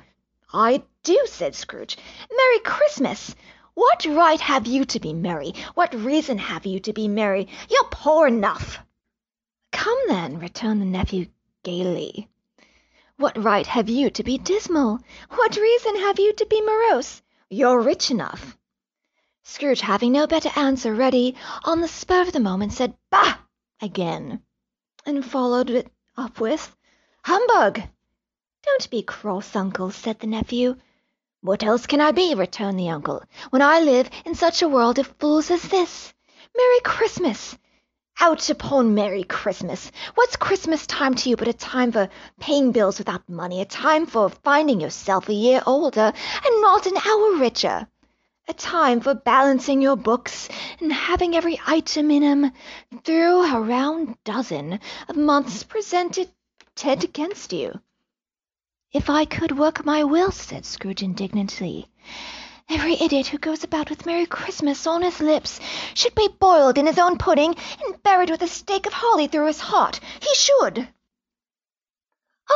I 0.52 0.82
do, 1.04 1.28
said 1.28 1.54
Scrooge. 1.54 1.96
Merry 2.36 2.60
Christmas! 2.62 3.36
What 3.76 4.04
right 4.08 4.42
have 4.42 4.66
you 4.66 4.86
to 4.86 5.00
be 5.00 5.14
merry? 5.14 5.54
What 5.76 5.94
reason 5.94 6.40
have 6.40 6.66
you 6.66 6.80
to 6.80 6.94
be 6.94 7.08
merry? 7.08 7.48
You're 7.70 7.90
poor 7.92 8.26
enough. 8.26 8.80
Come 9.72 10.00
then, 10.08 10.40
returned 10.40 10.82
the 10.82 10.86
nephew 10.86 11.28
gaily. 11.62 12.30
What 13.18 13.44
right 13.44 13.68
have 13.68 13.90
you 13.90 14.10
to 14.10 14.24
be 14.24 14.40
dismal? 14.40 15.02
What 15.30 15.56
reason 15.56 15.98
have 15.98 16.18
you 16.20 16.34
to 16.34 16.46
be 16.48 16.62
morose? 16.62 17.22
You're 17.52 17.80
rich 17.80 18.10
enough. 18.10 18.58
Scrooge, 19.44 19.82
having 19.82 20.12
no 20.14 20.26
better 20.26 20.50
answer 20.56 20.96
ready 20.96 21.36
on 21.64 21.80
the 21.80 21.88
spur 21.88 22.22
of 22.24 22.34
the 22.34 22.40
moment, 22.40 22.74
said 22.74 22.98
"Bah!" 23.12 23.38
again 23.80 24.42
and 25.06 25.24
followed 25.24 25.70
it 25.70 25.92
up 26.18 26.40
with, 26.40 26.76
"Humbug!" 27.24 27.84
"Don't 28.64 28.90
be 28.90 29.04
cross, 29.04 29.56
uncle," 29.56 29.92
said 29.92 30.20
the 30.20 30.26
nephew. 30.26 30.76
"What 31.42 31.62
else 31.62 31.86
can 31.86 32.02
I 32.02 32.12
be," 32.14 32.34
returned 32.34 32.80
the 32.80 32.90
uncle, 32.90 33.24
"when 33.52 33.62
I 33.62 33.80
live 33.80 34.10
in 34.26 34.34
such 34.34 34.64
a 34.64 34.68
world 34.68 34.98
of 34.98 35.14
fools 35.20 35.52
as 35.52 35.62
this? 35.62 36.16
Merry 36.58 36.80
Christmas! 36.84 37.56
Out 38.22 38.50
upon 38.50 38.96
Merry 38.96 39.24
Christmas! 39.24 39.92
What's 40.16 40.38
Christmas 40.38 40.88
time 40.88 41.16
to 41.16 41.30
you 41.30 41.36
but 41.36 41.50
a 41.50 41.54
time 41.54 41.92
for 41.92 42.10
paying 42.40 42.72
bills 42.72 42.98
without 42.98 43.28
money, 43.28 43.60
a 43.62 43.66
time 43.66 44.06
for 44.06 44.30
finding 44.30 44.80
yourself 44.80 45.28
a 45.28 45.34
year 45.34 45.62
older 45.66 46.14
and 46.46 46.62
not 46.62 46.86
an 46.86 46.98
hour 46.98 47.36
richer? 47.36 47.88
a 48.48 48.54
time 48.54 49.02
for 49.02 49.16
balancing 49.16 49.82
your 49.82 49.98
books 49.98 50.48
and 50.80 50.94
having 50.94 51.36
every 51.36 51.60
item 51.66 52.12
in 52.12 52.24
'em 52.24 52.52
through 53.04 53.44
a 53.44 53.60
round 53.60 54.16
dozen 54.24 54.80
of 55.10 55.18
months 55.18 55.64
presented 55.64 56.32
against 56.84 57.52
you. 57.52 57.82
If 58.92 59.10
I 59.10 59.26
could 59.26 59.58
work 59.58 59.86
my 59.86 60.04
will, 60.04 60.32
said 60.32 60.66
Scrooge 60.66 61.04
indignantly, 61.04 61.90
every 62.70 62.94
idiot 62.94 63.28
who 63.28 63.38
goes 63.38 63.64
about 63.64 63.90
with 63.90 64.06
Merry 64.06 64.26
Christmas 64.26 64.86
on 64.88 65.02
his 65.02 65.20
lips 65.20 65.60
should 65.94 66.16
be 66.16 66.28
boiled 66.40 66.78
in 66.78 66.86
his 66.86 67.00
own 67.00 67.18
pudding 67.18 67.56
and 67.84 68.04
buried 68.04 68.30
with 68.30 68.42
a 68.42 68.48
stake 68.48 68.86
of 68.86 68.94
holly 68.94 69.28
through 69.28 69.48
his 69.48 69.60
heart. 69.60 70.00
He 70.22 70.34
should. 70.36 70.88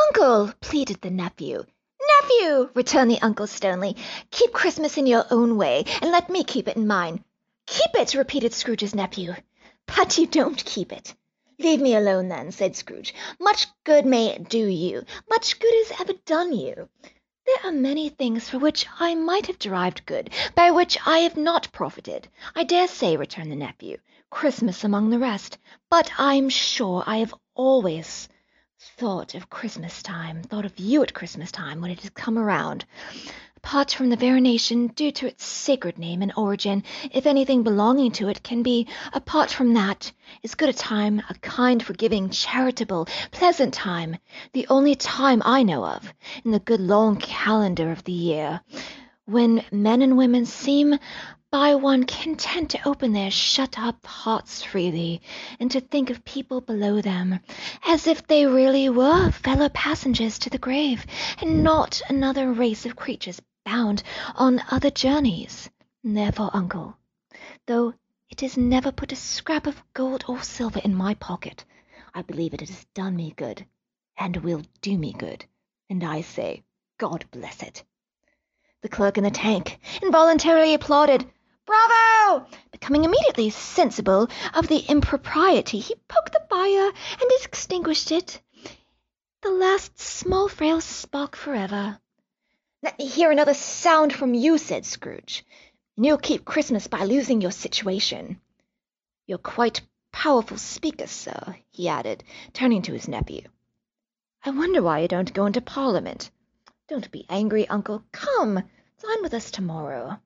Uncle, 0.06 0.52
pleaded 0.60 1.00
the 1.00 1.10
nephew, 1.10 1.64
Nephew, 2.22 2.70
returned 2.74 3.10
the 3.10 3.20
uncle 3.20 3.46
sternly, 3.46 3.96
keep 4.30 4.52
Christmas 4.52 4.96
in 4.96 5.06
your 5.06 5.26
own 5.30 5.56
way, 5.56 5.84
and 6.00 6.10
let 6.10 6.30
me 6.30 6.44
keep 6.44 6.66
it 6.66 6.76
in 6.76 6.86
mine. 6.86 7.24
Keep 7.66 7.94
it, 7.94 8.14
repeated 8.14 8.52
Scrooge's 8.52 8.94
nephew. 8.94 9.34
But 9.86 10.16
you 10.16 10.26
don't 10.26 10.64
keep 10.64 10.92
it. 10.92 11.14
Leave 11.58 11.80
me 11.80 11.94
alone, 11.94 12.28
then, 12.28 12.52
said 12.52 12.74
Scrooge. 12.74 13.14
Much 13.38 13.66
good 13.84 14.06
may 14.06 14.28
it 14.28 14.48
do 14.48 14.66
you. 14.66 15.04
Much 15.28 15.58
good 15.58 15.74
has 15.74 16.00
ever 16.00 16.14
done 16.24 16.52
you. 16.52 16.88
There 17.56 17.72
are 17.72 17.74
many 17.74 18.08
things 18.08 18.48
for 18.48 18.60
which 18.60 18.86
I 19.00 19.16
might 19.16 19.48
have 19.48 19.58
derived 19.58 20.06
good, 20.06 20.30
by 20.54 20.70
which 20.70 20.96
I 21.04 21.18
have 21.18 21.36
not 21.36 21.72
profited. 21.72 22.28
I 22.54 22.62
dare 22.62 22.86
say, 22.86 23.16
returned 23.16 23.50
the 23.50 23.56
nephew, 23.56 23.98
Christmas 24.30 24.84
among 24.84 25.10
the 25.10 25.18
rest. 25.18 25.58
But 25.90 26.12
I'm 26.16 26.48
sure 26.48 27.02
I 27.08 27.16
have 27.16 27.34
always 27.56 28.28
thought 28.78 29.34
of 29.34 29.50
Christmas 29.50 30.00
time, 30.00 30.44
thought 30.44 30.64
of 30.64 30.78
you 30.78 31.02
at 31.02 31.12
Christmas 31.12 31.50
time 31.50 31.80
when 31.80 31.90
it 31.90 32.00
has 32.02 32.10
come 32.10 32.38
around. 32.38 32.84
Apart 33.62 33.92
from 33.92 34.10
the 34.10 34.16
veneration 34.16 34.88
due 34.88 35.12
to 35.12 35.28
its 35.28 35.44
sacred 35.44 35.96
name 35.96 36.22
and 36.22 36.32
origin, 36.36 36.82
if 37.12 37.24
anything 37.24 37.62
belonging 37.62 38.10
to 38.10 38.28
it 38.28 38.42
can 38.42 38.64
be 38.64 38.88
apart 39.12 39.48
from 39.48 39.74
that, 39.74 40.10
is 40.42 40.56
good 40.56 40.68
a 40.68 40.72
time, 40.72 41.22
a 41.30 41.34
kind, 41.34 41.80
forgiving, 41.80 42.30
charitable, 42.30 43.06
pleasant 43.30 43.72
time, 43.72 44.16
the 44.54 44.66
only 44.66 44.96
time 44.96 45.40
I 45.44 45.62
know 45.62 45.84
of, 45.84 46.12
in 46.44 46.50
the 46.50 46.58
good 46.58 46.80
long 46.80 47.14
calendar 47.16 47.92
of 47.92 48.02
the 48.02 48.10
year, 48.12 48.60
when 49.26 49.64
men 49.70 50.02
and 50.02 50.18
women 50.18 50.46
seem 50.46 50.98
by 51.52 51.76
one 51.76 52.04
content 52.04 52.70
to 52.70 52.88
open 52.88 53.12
their 53.12 53.30
shut-up 53.30 54.04
hearts 54.04 54.64
freely, 54.64 55.22
and 55.60 55.70
to 55.70 55.80
think 55.80 56.10
of 56.10 56.24
people 56.24 56.60
below 56.60 57.00
them, 57.00 57.38
as 57.86 58.08
if 58.08 58.26
they 58.26 58.46
really 58.46 58.88
were 58.88 59.30
fellow 59.30 59.68
passengers 59.68 60.40
to 60.40 60.50
the 60.50 60.58
grave, 60.58 61.06
and 61.40 61.62
not 61.62 62.02
another 62.08 62.52
race 62.52 62.84
of 62.84 62.96
creatures 62.96 63.40
bound 63.64 64.02
on 64.34 64.62
other 64.70 64.90
journeys. 64.90 65.68
Therefore, 66.02 66.50
uncle, 66.52 66.96
though 67.66 67.94
it 68.28 68.40
has 68.40 68.56
never 68.56 68.92
put 68.92 69.12
a 69.12 69.16
scrap 69.16 69.66
of 69.66 69.82
gold 69.92 70.24
or 70.28 70.42
silver 70.42 70.80
in 70.84 70.94
my 70.94 71.14
pocket, 71.14 71.64
I 72.14 72.22
believe 72.22 72.54
it 72.54 72.60
has 72.60 72.86
done 72.94 73.16
me 73.16 73.34
good, 73.36 73.66
and 74.16 74.36
will 74.38 74.62
do 74.80 74.96
me 74.96 75.12
good, 75.12 75.44
and 75.88 76.02
I 76.02 76.22
say, 76.22 76.64
God 76.98 77.24
bless 77.30 77.62
it. 77.62 77.84
The 78.82 78.88
clerk 78.88 79.18
in 79.18 79.24
the 79.24 79.30
tank 79.30 79.78
involuntarily 80.02 80.74
applauded. 80.74 81.30
Bravo! 81.66 82.46
Becoming 82.72 83.04
immediately 83.04 83.50
sensible 83.50 84.28
of 84.54 84.68
the 84.68 84.78
impropriety, 84.88 85.78
he 85.78 85.94
poked 86.08 86.32
the 86.32 86.46
fire 86.48 86.90
and 87.20 87.30
extinguished 87.42 88.10
it. 88.10 88.40
The 89.42 89.50
last 89.50 89.98
small 89.98 90.48
frail 90.48 90.80
spark 90.80 91.36
forever. 91.36 92.00
Let 92.82 92.98
me 92.98 93.06
hear 93.06 93.30
another 93.30 93.52
sound 93.52 94.12
from 94.14 94.32
you, 94.32 94.56
said 94.56 94.86
Scrooge, 94.86 95.44
and 95.96 96.06
you'll 96.06 96.16
keep 96.16 96.46
Christmas 96.46 96.86
by 96.86 97.04
losing 97.04 97.42
your 97.42 97.50
situation. 97.50 98.40
You're 99.26 99.36
quite 99.36 99.82
powerful 100.12 100.56
speaker, 100.56 101.06
sir, 101.06 101.56
he 101.70 101.88
added, 101.88 102.24
turning 102.54 102.80
to 102.82 102.92
his 102.92 103.06
nephew. 103.06 103.42
I 104.42 104.50
wonder 104.50 104.82
why 104.82 105.00
you 105.00 105.08
don't 105.08 105.34
go 105.34 105.44
into 105.44 105.60
Parliament. 105.60 106.30
Don't 106.88 107.10
be 107.10 107.26
angry, 107.28 107.68
uncle. 107.68 108.02
Come, 108.12 108.54
dine 108.54 109.22
with 109.22 109.34
us 109.34 109.50
tomorrow. 109.50 110.18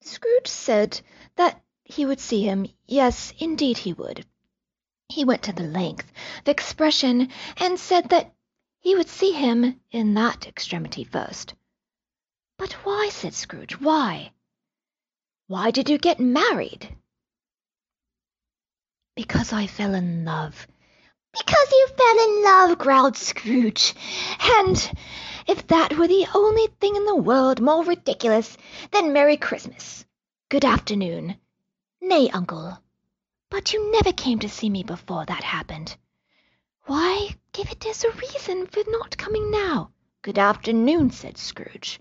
Scrooge 0.00 0.48
said 0.48 1.00
that 1.36 1.62
he 1.84 2.06
would 2.06 2.20
see 2.20 2.42
him. 2.42 2.66
Yes, 2.88 3.34
indeed 3.38 3.76
he 3.76 3.92
would. 3.92 4.24
He 5.10 5.26
went 5.26 5.42
to 5.42 5.52
the 5.52 5.62
length 5.62 6.10
of 6.40 6.48
expression, 6.48 7.28
and 7.58 7.78
said 7.78 8.08
that 8.08 8.34
he 8.82 8.96
would 8.96 9.08
see 9.08 9.30
him 9.30 9.80
in 9.92 10.14
that 10.14 10.46
extremity 10.46 11.04
first. 11.04 11.54
But 12.58 12.72
why, 12.84 13.10
said 13.10 13.32
Scrooge, 13.32 13.80
why? 13.80 14.32
Why 15.46 15.70
did 15.70 15.88
you 15.88 15.98
get 15.98 16.18
married? 16.18 16.88
Because 19.14 19.52
I 19.52 19.68
fell 19.68 19.94
in 19.94 20.24
love. 20.24 20.66
Because 21.32 21.70
you 21.70 21.88
fell 21.96 22.24
in 22.24 22.44
love, 22.44 22.78
growled 22.78 23.16
Scrooge. 23.16 23.94
And 24.58 24.92
if 25.46 25.66
that 25.68 25.96
were 25.96 26.08
the 26.08 26.26
only 26.34 26.66
thing 26.80 26.96
in 26.96 27.06
the 27.06 27.16
world 27.16 27.60
more 27.60 27.84
ridiculous 27.84 28.56
than 28.90 29.12
Merry 29.12 29.36
Christmas. 29.36 30.04
Good 30.48 30.64
afternoon. 30.64 31.36
Nay, 32.00 32.30
uncle, 32.30 32.78
but 33.48 33.72
you 33.72 33.92
never 33.92 34.12
came 34.12 34.40
to 34.40 34.48
see 34.48 34.68
me 34.68 34.82
before 34.82 35.24
that 35.24 35.44
happened. 35.44 35.96
Why 36.86 37.36
give 37.52 37.70
it 37.70 37.86
as 37.86 38.02
a 38.02 38.10
reason 38.10 38.66
for 38.66 38.82
not 38.88 39.16
coming 39.16 39.52
now? 39.52 39.92
Good 40.20 40.38
afternoon, 40.38 41.10
said 41.12 41.38
Scrooge. 41.38 42.00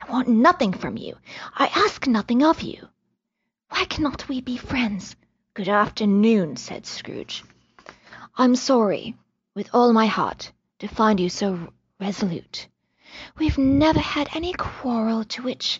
I 0.00 0.10
want 0.10 0.26
nothing 0.26 0.72
from 0.72 0.96
you. 0.96 1.16
I 1.54 1.66
ask 1.68 2.08
nothing 2.08 2.42
of 2.42 2.60
you. 2.60 2.88
Why 3.68 3.84
cannot 3.84 4.28
we 4.28 4.40
be 4.40 4.56
friends? 4.56 5.14
Good 5.54 5.68
afternoon, 5.68 6.56
said 6.56 6.86
Scrooge. 6.86 7.44
I'm 8.36 8.56
sorry, 8.56 9.14
with 9.54 9.70
all 9.72 9.92
my 9.92 10.06
heart, 10.06 10.50
to 10.80 10.88
find 10.88 11.20
you 11.20 11.28
so 11.28 11.72
resolute. 12.00 12.66
We've 13.38 13.58
never 13.58 14.00
had 14.00 14.28
any 14.34 14.52
quarrel 14.54 15.22
to 15.24 15.42
which 15.42 15.78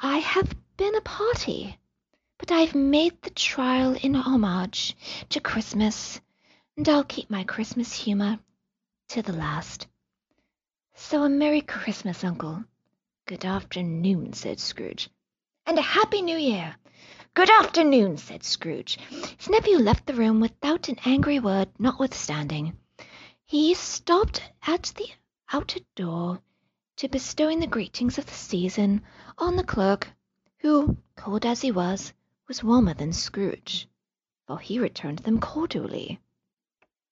I 0.00 0.18
have 0.18 0.54
been 0.76 0.94
a 0.94 1.00
party, 1.00 1.76
but 2.38 2.52
I've 2.52 2.74
made 2.74 3.20
the 3.22 3.30
trial 3.30 3.96
in 4.00 4.14
homage 4.14 4.96
to 5.30 5.40
Christmas, 5.40 6.20
and 6.76 6.88
I'll 6.88 7.04
keep 7.04 7.28
my 7.28 7.44
Christmas 7.44 7.92
humour 7.92 8.38
to 9.08 9.22
the 9.22 9.32
last. 9.32 9.86
So 10.94 11.24
a 11.24 11.28
Merry 11.28 11.60
Christmas, 11.60 12.24
uncle. 12.24 12.64
Good 13.26 13.44
afternoon, 13.44 14.32
said 14.32 14.60
Scrooge. 14.60 15.10
And 15.66 15.78
a 15.78 15.82
Happy 15.82 16.22
New 16.22 16.38
Year. 16.38 16.76
Good 17.34 17.50
afternoon, 17.50 18.16
said 18.16 18.44
Scrooge. 18.44 18.98
His 19.38 19.48
nephew 19.48 19.78
left 19.78 20.06
the 20.06 20.14
room 20.14 20.40
without 20.40 20.88
an 20.88 20.96
angry 21.04 21.38
word, 21.38 21.68
notwithstanding. 21.78 22.76
He 23.44 23.74
stopped 23.74 24.42
at 24.66 24.92
the 24.96 25.08
outer 25.52 25.80
door 25.96 26.40
to 26.96 27.08
bestowing 27.08 27.60
the 27.60 27.66
greetings 27.66 28.16
of 28.16 28.26
the 28.26 28.32
season 28.32 29.02
on 29.38 29.56
the 29.56 29.64
clerk, 29.64 30.08
who, 30.58 30.96
cold 31.16 31.44
as 31.44 31.60
he 31.60 31.72
was, 31.72 32.12
was 32.48 32.64
warmer 32.64 32.94
than 32.94 33.12
Scrooge, 33.12 33.88
for 34.46 34.58
he 34.58 34.78
returned 34.78 35.20
them 35.20 35.40
cordially. 35.40 36.20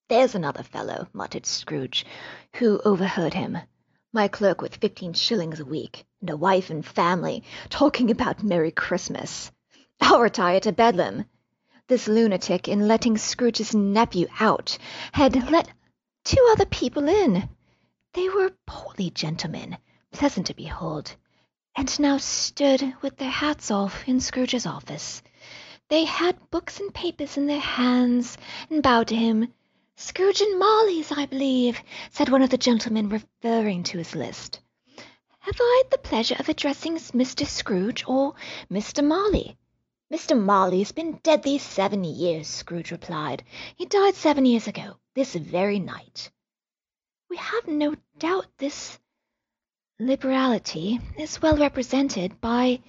There's 0.09 0.35
another 0.35 0.63
fellow, 0.63 1.07
muttered 1.13 1.45
Scrooge, 1.45 2.07
who 2.55 2.81
overheard 2.83 3.35
him. 3.35 3.59
My 4.11 4.27
clerk 4.27 4.63
with 4.63 4.77
fifteen 4.77 5.13
shillings 5.13 5.61
a 5.61 5.67
week, 5.67 6.07
and 6.23 6.31
a 6.31 6.37
wife 6.37 6.71
and 6.71 6.85
family, 6.85 7.45
talking 7.69 8.11
about 8.11 8.43
Merry 8.43 8.71
Christmas. 8.71 9.53
I'll 10.01 10.23
retire 10.23 10.61
to 10.61 10.73
Bedlam. 10.73 11.27
This 11.89 12.09
lunatic, 12.09 12.69
in 12.69 12.89
letting 12.89 13.19
Scrooge's 13.19 13.75
nephew 13.75 14.29
out, 14.41 14.79
had 15.13 15.51
let 15.51 15.69
two 16.25 16.43
other 16.53 16.65
people 16.65 17.07
in. 17.07 17.47
They 18.15 18.31
were 18.31 18.53
portly 18.67 19.11
gentlemen, 19.11 19.77
pleasant 20.11 20.47
to 20.47 20.55
behold, 20.55 21.15
and 21.77 22.01
now 22.01 22.17
stood 22.17 22.95
with 23.03 23.19
their 23.19 23.29
hats 23.29 23.71
off 23.71 24.09
in 24.09 24.21
Scrooge's 24.21 24.65
office. 24.65 25.23
They 25.91 26.05
had 26.05 26.51
books 26.51 26.81
and 26.81 26.95
papers 26.95 27.37
in 27.37 27.47
their 27.47 27.61
hands, 27.61 28.39
and 28.71 28.83
bowed 28.83 29.09
to 29.09 29.15
him. 29.15 29.53
Scrooge 30.01 30.41
and 30.41 30.61
Marley's, 30.61 31.11
I 31.11 31.27
believe, 31.27 31.83
said 32.11 32.29
one 32.29 32.41
of 32.43 32.51
the 32.51 32.57
gentlemen, 32.57 33.09
referring 33.09 33.83
to 33.83 33.99
his 33.99 34.15
list. 34.15 34.61
Have 35.41 35.57
I 35.59 35.83
the 35.91 35.99
pleasure 35.99 36.37
of 36.39 36.49
addressing 36.49 36.95
Mr. 36.95 37.45
Scrooge 37.45 38.05
or 38.07 38.37
Mr. 38.71 39.05
Marley? 39.05 39.59
Mr. 40.09 40.41
Marley's 40.41 40.93
been 40.93 41.19
dead 41.25 41.43
these 41.43 41.63
seven 41.63 42.05
years, 42.05 42.47
Scrooge 42.47 42.93
replied. 42.93 43.43
He 43.75 43.87
died 43.87 44.15
seven 44.15 44.47
years 44.47 44.69
ago, 44.69 45.01
this 45.15 45.35
very 45.35 45.81
night. 45.81 46.31
We 47.29 47.37
have 47.37 47.67
no 47.67 47.97
doubt 48.21 48.47
this 48.59 49.01
liberality 49.99 51.01
is 51.17 51.43
well 51.43 51.57
represented 51.57 52.41
by 52.41 52.81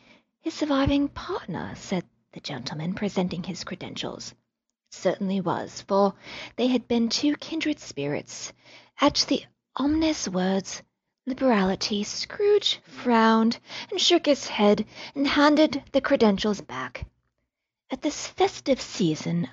his 0.41 0.53
surviving 0.53 1.07
partner, 1.07 1.73
said 1.75 2.05
the 2.33 2.39
gentleman, 2.39 2.93
presenting 2.93 3.41
his 3.41 3.63
credentials. 3.63 4.35
Certainly 4.91 5.41
was, 5.41 5.81
for 5.81 6.15
they 6.55 6.65
had 6.67 6.87
been 6.87 7.09
two 7.09 7.35
kindred 7.35 7.79
spirits. 7.79 8.51
At 8.99 9.23
the 9.27 9.45
ominous 9.75 10.27
words 10.27 10.81
liberality, 11.27 12.03
Scrooge 12.03 12.79
frowned 12.83 13.59
and 13.91 14.01
shook 14.01 14.25
his 14.25 14.47
head 14.47 14.85
and 15.13 15.27
handed 15.27 15.83
the 15.91 16.01
credentials 16.01 16.61
back. 16.61 17.05
At 17.91 18.01
this 18.01 18.25
festive 18.27 18.81
season 18.81 19.47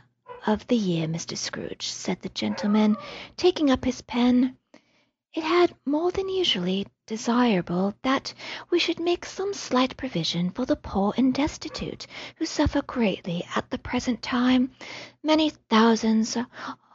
of 0.46 0.66
the 0.68 0.76
year, 0.76 1.06
Mr. 1.06 1.36
Scrooge, 1.36 1.86
said 1.88 2.22
the 2.22 2.28
gentleman, 2.30 2.96
taking 3.36 3.70
up 3.70 3.84
his 3.84 4.00
pen, 4.02 4.56
it 5.36 5.44
had 5.44 5.74
more 5.84 6.10
than 6.12 6.30
usually 6.30 6.86
desirable 7.06 7.92
that 8.02 8.32
we 8.70 8.78
should 8.78 8.98
make 8.98 9.26
some 9.26 9.52
slight 9.52 9.94
provision 9.94 10.50
for 10.50 10.64
the 10.64 10.74
poor 10.74 11.12
and 11.18 11.34
destitute, 11.34 12.06
who 12.36 12.46
suffer 12.46 12.80
greatly 12.80 13.46
at 13.54 13.68
the 13.68 13.76
present 13.76 14.22
time. 14.22 14.70
Many 15.22 15.50
thousands 15.50 16.38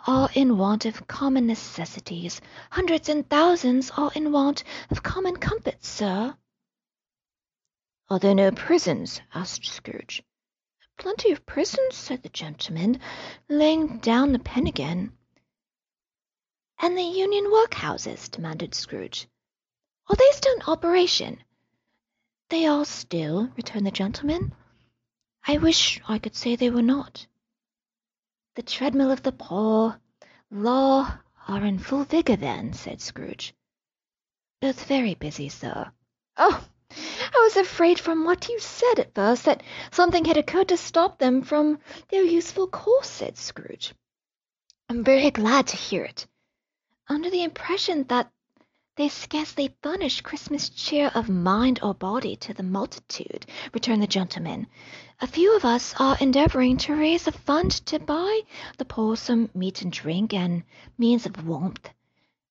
are 0.07 0.29
in 0.33 0.57
want 0.57 0.85
of 0.85 1.07
common 1.07 1.45
necessities. 1.45 2.41
Hundreds 2.71 3.09
and 3.09 3.29
thousands 3.29 3.91
are 3.91 4.11
in 4.15 4.31
want 4.31 4.63
of 4.89 5.03
common 5.03 5.35
comforts, 5.37 5.87
sir." 5.87 6.35
"Are 8.09 8.17
there 8.17 8.33
no 8.33 8.49
prisons?" 8.51 9.21
asked 9.35 9.67
Scrooge. 9.67 10.23
"Plenty 10.97 11.31
of 11.31 11.45
prisons," 11.45 11.95
said 11.95 12.23
the 12.23 12.29
gentleman, 12.29 12.99
laying 13.47 13.99
down 13.99 14.31
the 14.31 14.39
pen 14.39 14.65
again. 14.65 15.11
"And 16.83 16.97
the 16.97 17.03
Union 17.03 17.51
workhouses?" 17.51 18.27
demanded 18.27 18.73
Scrooge. 18.73 19.27
"Are 20.07 20.15
they 20.15 20.31
still 20.31 20.55
in 20.55 20.63
operation?" 20.63 21.43
"They 22.49 22.65
are 22.65 22.85
still," 22.85 23.49
returned 23.55 23.85
the 23.85 23.91
gentleman. 23.91 24.55
"I 25.45 25.59
wish 25.59 26.01
I 26.07 26.17
could 26.17 26.35
say 26.35 26.55
they 26.55 26.71
were 26.71 26.81
not. 26.81 27.27
The 28.55 28.63
treadmill 28.63 29.11
of 29.11 29.21
the 29.21 29.31
poor, 29.31 30.01
law, 30.49 31.19
are 31.47 31.63
in 31.63 31.77
full 31.77 32.03
vigour 32.03 32.35
then," 32.37 32.73
said 32.73 32.99
Scrooge. 32.99 33.53
"Both 34.59 34.85
very 34.85 35.13
busy, 35.13 35.49
sir." 35.49 35.91
"Oh! 36.35 36.67
I 36.89 37.41
was 37.43 37.57
afraid 37.57 37.99
from 37.99 38.25
what 38.25 38.49
you 38.49 38.59
said 38.59 38.97
at 38.97 39.13
first 39.13 39.45
that 39.45 39.61
something 39.91 40.25
had 40.25 40.37
occurred 40.37 40.69
to 40.69 40.77
stop 40.77 41.19
them 41.19 41.43
from 41.43 41.79
their 42.09 42.23
useful 42.23 42.67
course," 42.67 43.07
said 43.07 43.37
Scrooge. 43.37 43.93
"I'm 44.89 45.03
very 45.03 45.29
glad 45.29 45.67
to 45.67 45.77
hear 45.77 46.03
it. 46.03 46.25
Under 47.13 47.29
the 47.29 47.43
impression 47.43 48.05
that 48.07 48.31
they 48.95 49.09
scarcely 49.09 49.75
furnish 49.83 50.21
Christmas 50.21 50.69
cheer 50.69 51.11
of 51.13 51.27
mind 51.27 51.77
or 51.83 51.93
body 51.93 52.37
to 52.37 52.53
the 52.53 52.63
multitude," 52.63 53.45
returned 53.73 54.01
the 54.01 54.07
gentleman. 54.07 54.65
"A 55.19 55.27
few 55.27 55.53
of 55.57 55.65
us 55.65 55.93
are 55.99 56.17
endeavouring 56.21 56.77
to 56.77 56.95
raise 56.95 57.27
a 57.27 57.33
fund 57.33 57.69
to 57.87 57.99
buy 57.99 58.43
the 58.77 58.85
poor 58.85 59.17
some 59.17 59.49
meat 59.53 59.81
and 59.81 59.91
drink 59.91 60.33
and 60.33 60.63
means 60.97 61.25
of 61.25 61.45
warmth. 61.45 61.89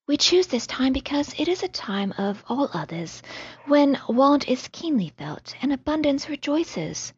We 0.06 0.18
choose 0.18 0.48
this 0.48 0.66
time 0.66 0.92
because 0.92 1.32
it 1.38 1.48
is 1.48 1.62
a 1.62 1.68
time 1.68 2.12
of 2.18 2.44
all 2.46 2.68
others 2.74 3.22
when 3.64 3.98
want 4.10 4.46
is 4.46 4.68
keenly 4.68 5.08
felt 5.16 5.54
and 5.62 5.72
abundance 5.72 6.28
rejoices. 6.28 7.14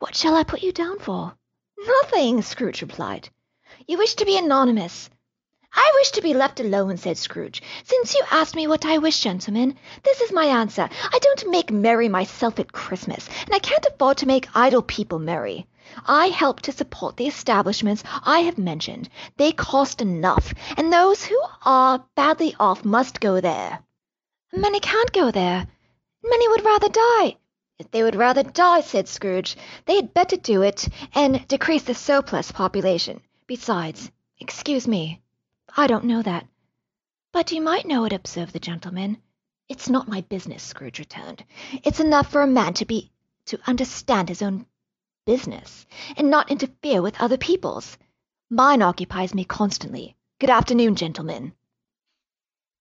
What 0.00 0.14
shall 0.14 0.34
I 0.36 0.42
put 0.44 0.62
you 0.62 0.72
down 0.72 0.98
for?" 0.98 1.34
"Nothing," 1.78 2.42
Scrooge 2.42 2.82
replied. 2.82 3.30
"You 3.86 3.96
wish 3.96 4.16
to 4.16 4.26
be 4.26 4.36
anonymous. 4.36 5.08
"I 5.74 5.90
wish 5.96 6.12
to 6.12 6.22
be 6.22 6.32
left 6.32 6.60
alone," 6.60 6.96
said 6.96 7.18
Scrooge. 7.18 7.60
"Since 7.84 8.14
you 8.14 8.22
ask 8.30 8.54
me 8.54 8.66
what 8.66 8.86
I 8.86 8.96
wish, 8.96 9.20
gentlemen, 9.20 9.76
this 10.02 10.22
is 10.22 10.32
my 10.32 10.46
answer. 10.46 10.88
I 11.12 11.18
don't 11.18 11.50
make 11.50 11.70
merry 11.70 12.08
myself 12.08 12.58
at 12.58 12.72
Christmas, 12.72 13.28
and 13.44 13.54
I 13.54 13.58
can't 13.58 13.84
afford 13.84 14.16
to 14.18 14.26
make 14.26 14.48
idle 14.54 14.80
people 14.80 15.18
merry. 15.18 15.66
I 16.06 16.28
help 16.28 16.62
to 16.62 16.72
support 16.72 17.18
the 17.18 17.26
establishments 17.26 18.02
I 18.24 18.38
have 18.40 18.56
mentioned. 18.56 19.10
They 19.36 19.52
cost 19.52 20.00
enough, 20.00 20.54
and 20.78 20.90
those 20.90 21.24
who 21.24 21.38
are 21.66 22.02
badly 22.14 22.56
off 22.58 22.82
must 22.82 23.20
go 23.20 23.38
there." 23.42 23.80
"Many 24.54 24.80
can't 24.80 25.12
go 25.12 25.30
there. 25.30 25.66
Many 26.24 26.48
would 26.48 26.64
rather 26.64 26.88
die." 26.88 27.36
"If 27.78 27.90
they 27.90 28.02
would 28.02 28.16
rather 28.16 28.42
die," 28.42 28.80
said 28.80 29.06
Scrooge, 29.06 29.54
"they 29.84 29.96
had 29.96 30.14
better 30.14 30.38
do 30.38 30.62
it, 30.62 30.88
and 31.14 31.46
decrease 31.46 31.82
the 31.82 31.94
surplus 31.94 32.52
population. 32.52 33.20
Besides, 33.46 34.10
excuse 34.40 34.88
me. 34.88 35.20
I 35.80 35.86
don't 35.86 36.06
know 36.06 36.22
that." 36.22 36.44
"But 37.30 37.52
you 37.52 37.60
might 37.60 37.86
know 37.86 38.04
it," 38.04 38.12
observed 38.12 38.52
the 38.52 38.58
gentleman. 38.58 39.22
"It's 39.68 39.88
not 39.88 40.08
my 40.08 40.22
business," 40.22 40.64
Scrooge 40.64 40.98
returned. 40.98 41.44
"It's 41.84 42.00
enough 42.00 42.32
for 42.32 42.42
a 42.42 42.48
man 42.48 42.74
to 42.74 42.84
be 42.84 43.12
to 43.44 43.60
understand 43.64 44.28
his 44.28 44.42
own 44.42 44.66
business, 45.24 45.86
and 46.16 46.28
not 46.28 46.50
interfere 46.50 47.00
with 47.00 47.20
other 47.20 47.36
people's. 47.36 47.96
Mine 48.50 48.82
occupies 48.82 49.32
me 49.34 49.44
constantly. 49.44 50.16
Good 50.40 50.50
afternoon, 50.50 50.96
gentlemen." 50.96 51.52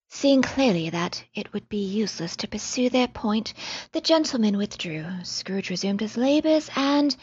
Seeing 0.09 0.41
clearly 0.41 0.89
that 0.89 1.23
it 1.35 1.53
would 1.53 1.69
be 1.69 1.85
useless 1.85 2.35
to 2.37 2.47
pursue 2.47 2.89
their 2.89 3.07
point, 3.07 3.53
the 3.91 4.01
gentlemen 4.01 4.57
withdrew. 4.57 5.05
Scrooge 5.23 5.69
resumed 5.69 5.99
his 6.01 6.17
labours, 6.17 6.71
and, 6.75 7.15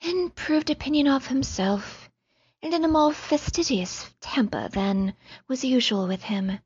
in 0.00 0.16
improved 0.16 0.70
opinion 0.70 1.08
of 1.08 1.26
himself 1.26 2.07
and 2.60 2.74
in 2.74 2.84
a 2.84 2.88
more 2.88 3.12
fastidious 3.12 4.12
temper 4.20 4.68
than 4.68 5.14
was 5.46 5.64
usual 5.64 6.08
with 6.08 6.22
him. 6.22 6.58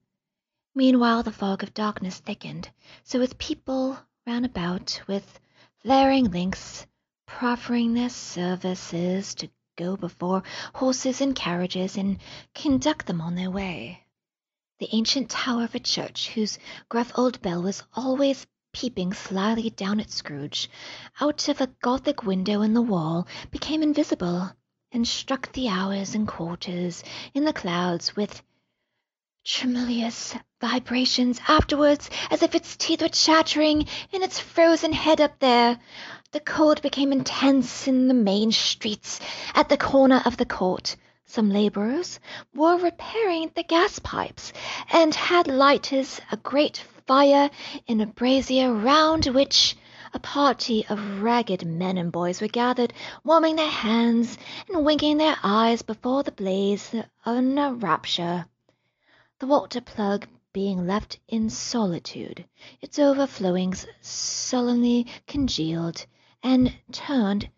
Meanwhile 0.75 1.23
the 1.23 1.33
fog 1.33 1.63
of 1.63 1.75
darkness 1.75 2.19
thickened, 2.19 2.71
so 3.05 3.19
with 3.19 3.37
people 3.37 3.99
ran 4.27 4.45
about 4.45 5.03
with 5.07 5.39
flaring 5.83 6.31
links, 6.31 6.87
proffering 7.27 7.93
their 7.93 8.09
services 8.09 9.35
to 9.35 9.51
go 9.77 9.97
before 9.97 10.43
horses 10.75 11.21
and 11.21 11.37
carriages 11.37 11.97
and 11.99 12.19
conduct 12.55 13.07
them 13.07 13.21
on 13.21 13.35
their 13.35 13.51
way. 13.51 14.07
The 14.79 14.89
ancient 14.93 15.29
tower 15.31 15.65
of 15.65 15.75
a 15.75 15.81
church, 15.81 16.31
whose 16.31 16.59
gruff 16.89 17.13
old 17.17 17.43
bell 17.43 17.63
was 17.63 17.83
always 17.95 18.47
peeping 18.73 19.13
slyly 19.13 19.69
down 19.69 20.01
at 20.01 20.11
Scrooge, 20.11 20.71
out 21.21 21.49
of 21.49 21.61
a 21.61 21.67
Gothic 21.83 22.23
window 22.25 22.63
in 22.63 22.73
the 22.73 22.81
wall, 22.81 23.27
became 23.51 23.83
invisible 23.83 24.53
and 24.93 25.09
struck 25.09 25.51
the 25.53 25.69
hours 25.69 26.15
and 26.15 26.29
quarters 26.29 27.03
in 27.35 27.45
the 27.45 27.53
clouds 27.53 28.15
with 28.15 28.43
tremulous 29.45 30.35
vibrations 30.61 31.41
afterwards, 31.49 32.09
as 32.31 32.43
if 32.43 32.55
its 32.55 32.77
teeth 32.77 33.03
were 33.03 33.09
chattering 33.09 33.87
in 34.13 34.23
its 34.23 34.39
frozen 34.39 34.93
head 34.93 35.21
up 35.21 35.39
there. 35.41 35.79
The 36.31 36.41
cold 36.41 36.81
became 36.83 37.13
intense 37.13 37.89
in 37.89 38.09
the 38.09 38.15
main 38.15 38.53
streets 38.53 39.21
at 39.55 39.69
the 39.69 39.77
corner 39.77 40.23
of 40.25 40.37
the 40.37 40.47
court. 40.47 40.97
Some 41.27 41.51
labourers 41.51 42.21
were 42.55 42.77
repairing 42.77 43.51
the 43.55 43.63
gas 43.63 43.99
pipes, 43.99 44.53
and 44.93 45.15
had 45.15 45.47
lighted 45.47 46.07
a 46.31 46.37
great 46.37 46.77
fire 47.07 47.51
in 47.87 48.01
a 48.01 48.07
brazier 48.07 48.73
round 48.73 49.27
which 49.27 49.75
a 50.14 50.18
party 50.18 50.87
of 50.88 51.22
ragged 51.22 51.64
men 51.64 51.96
and 51.96 52.12
boys 52.12 52.40
were 52.40 52.48
gathered, 52.48 52.92
warming 53.25 53.57
their 53.57 53.70
hands 53.70 54.37
and 54.68 54.85
winking 54.85 55.16
their 55.16 55.37
eyes 55.42 55.81
before 55.83 56.22
the 56.22 56.33
blaze 56.33 56.94
in 57.27 57.59
a 57.59 57.72
rapture, 57.72 58.46
the 59.38 59.46
water 59.46 59.81
plug 59.81 60.27
being 60.53 60.87
left 60.87 61.18
in 61.29 61.48
solitude, 61.48 62.44
its 62.83 62.98
overflowings 62.98 63.87
sullenly 64.03 65.07
congealed 65.27 66.05
and 66.42 66.75
turned 66.92 67.48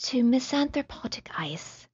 to 0.00 0.24
misanthropic 0.24 1.30
ice. 1.38 1.86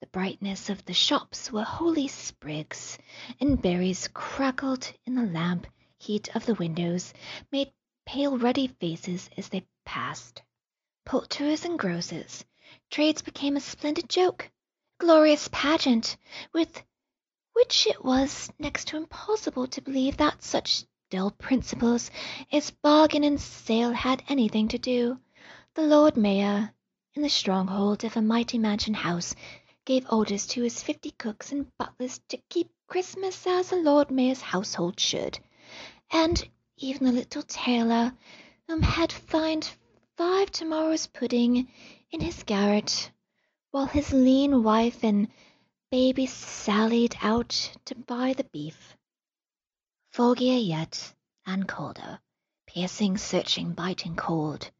The 0.00 0.06
brightness 0.08 0.68
of 0.68 0.84
the 0.84 0.92
shops 0.92 1.50
were 1.50 1.62
holy 1.64 2.08
sprigs, 2.08 2.98
and 3.40 3.60
berries 3.62 4.08
crackled 4.12 4.92
in 5.06 5.14
the 5.14 5.22
lamp 5.22 5.66
heat 5.98 6.28
of 6.36 6.44
the 6.44 6.54
windows, 6.54 7.14
made 7.50 7.72
pale 8.06 8.38
ruddy 8.38 8.68
faces 8.68 9.28
as 9.36 9.48
they 9.48 9.66
passed. 9.84 10.40
Poulterers 11.04 11.64
and 11.64 11.78
grocers, 11.78 12.44
trades 12.90 13.20
became 13.20 13.56
a 13.56 13.60
splendid 13.60 14.08
joke, 14.08 14.50
glorious 14.98 15.48
pageant, 15.52 16.16
with 16.52 16.82
which 17.52 17.86
it 17.86 18.04
was 18.04 18.50
next 18.58 18.88
to 18.88 18.96
impossible 18.96 19.66
to 19.66 19.82
believe 19.82 20.16
that 20.16 20.42
such 20.42 20.84
dull 21.10 21.30
principles 21.32 22.10
as 22.52 22.70
bargain 22.70 23.24
and 23.24 23.40
sale 23.40 23.92
had 23.92 24.22
anything 24.28 24.68
to 24.68 24.78
do. 24.78 25.18
The 25.74 25.82
Lord 25.82 26.16
Mayor, 26.16 26.72
in 27.14 27.22
the 27.22 27.28
stronghold 27.28 28.04
of 28.04 28.16
a 28.16 28.22
mighty 28.22 28.58
mansion 28.58 28.94
house, 28.94 29.34
gave 29.84 30.06
orders 30.10 30.46
to 30.48 30.62
his 30.62 30.82
fifty 30.82 31.10
cooks 31.12 31.52
and 31.52 31.70
butlers 31.78 32.20
to 32.28 32.38
keep 32.48 32.70
Christmas 32.86 33.46
as 33.46 33.72
a 33.72 33.76
Lord 33.76 34.10
Mayor's 34.10 34.40
household 34.40 34.98
should, 34.98 35.38
and 36.10 36.48
even 36.78 37.06
the 37.06 37.12
little 37.12 37.42
tailor, 37.42 38.12
whom 38.66 38.82
had 38.82 39.10
fined 39.10 39.70
five 40.16 40.50
tomorrow's 40.50 41.06
pudding 41.06 41.68
in 42.10 42.20
his 42.20 42.42
garret, 42.42 43.10
while 43.70 43.86
his 43.86 44.12
lean 44.12 44.62
wife 44.62 45.02
and 45.02 45.28
baby 45.90 46.26
sallied 46.26 47.16
out 47.22 47.72
to 47.84 47.94
buy 47.94 48.32
the 48.34 48.44
beef. 48.44 48.96
Foggier 50.12 50.58
yet, 50.58 51.14
and 51.46 51.66
colder, 51.66 52.20
piercing, 52.66 53.16
searching, 53.16 53.72
biting 53.72 54.16
cold. 54.16 54.70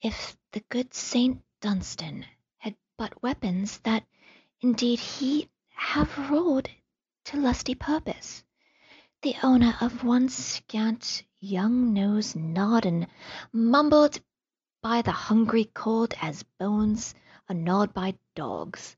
If 0.00 0.36
the 0.52 0.60
good 0.68 0.94
Saint 0.94 1.42
Dunstan 1.60 2.24
had 2.58 2.76
but 2.96 3.22
weapons 3.22 3.78
that 3.80 4.04
indeed 4.60 4.98
he 4.98 5.48
have 5.70 6.30
rolled 6.30 6.68
to 7.24 7.36
lusty 7.36 7.74
purpose, 7.74 8.44
the 9.22 9.34
owner 9.42 9.74
of 9.80 10.04
one 10.04 10.28
scant 10.28 11.24
young 11.40 11.92
nose 11.92 12.36
and 12.36 13.06
mumbled 13.52 14.20
by 14.80 15.02
the 15.02 15.10
hungry 15.10 15.64
cold 15.74 16.14
as 16.22 16.44
bones 16.60 17.16
are 17.48 17.54
gnawed 17.54 17.92
by 17.92 18.14
dogs, 18.36 18.96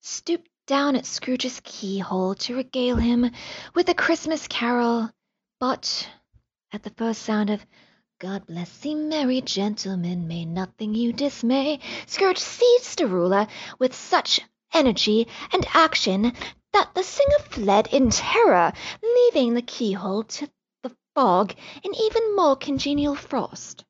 stooped 0.00 0.48
down 0.66 0.96
at 0.96 1.04
Scrooge's 1.04 1.60
keyhole 1.62 2.34
to 2.36 2.56
regale 2.56 2.96
him 2.96 3.30
with 3.74 3.86
a 3.90 3.94
Christmas 3.94 4.48
carol, 4.48 5.10
but 5.58 6.08
at 6.72 6.82
the 6.82 6.90
first 6.90 7.20
sound 7.20 7.50
of 7.50 7.64
God 8.18 8.46
bless 8.46 8.78
thee, 8.78 8.94
merry 8.94 9.42
gentlemen, 9.42 10.26
may 10.26 10.46
nothing 10.46 10.94
you 10.94 11.12
dismay, 11.12 11.80
Scrooge 12.06 12.38
seized 12.38 12.98
the 12.98 13.06
ruler 13.06 13.46
with 13.78 13.94
such 13.94 14.40
energy 14.72 15.28
and 15.52 15.66
action 15.74 16.32
that 16.72 16.94
the 16.94 17.02
singer 17.02 17.38
fled 17.40 17.88
in 17.88 18.10
terror, 18.10 18.72
leaving 19.02 19.54
the 19.54 19.62
keyhole 19.62 20.22
to 20.22 20.48
the 20.82 20.96
fog 21.14 21.52
and 21.82 21.96
even 21.96 22.36
more 22.36 22.54
congenial 22.54 23.16
frost. 23.16 23.84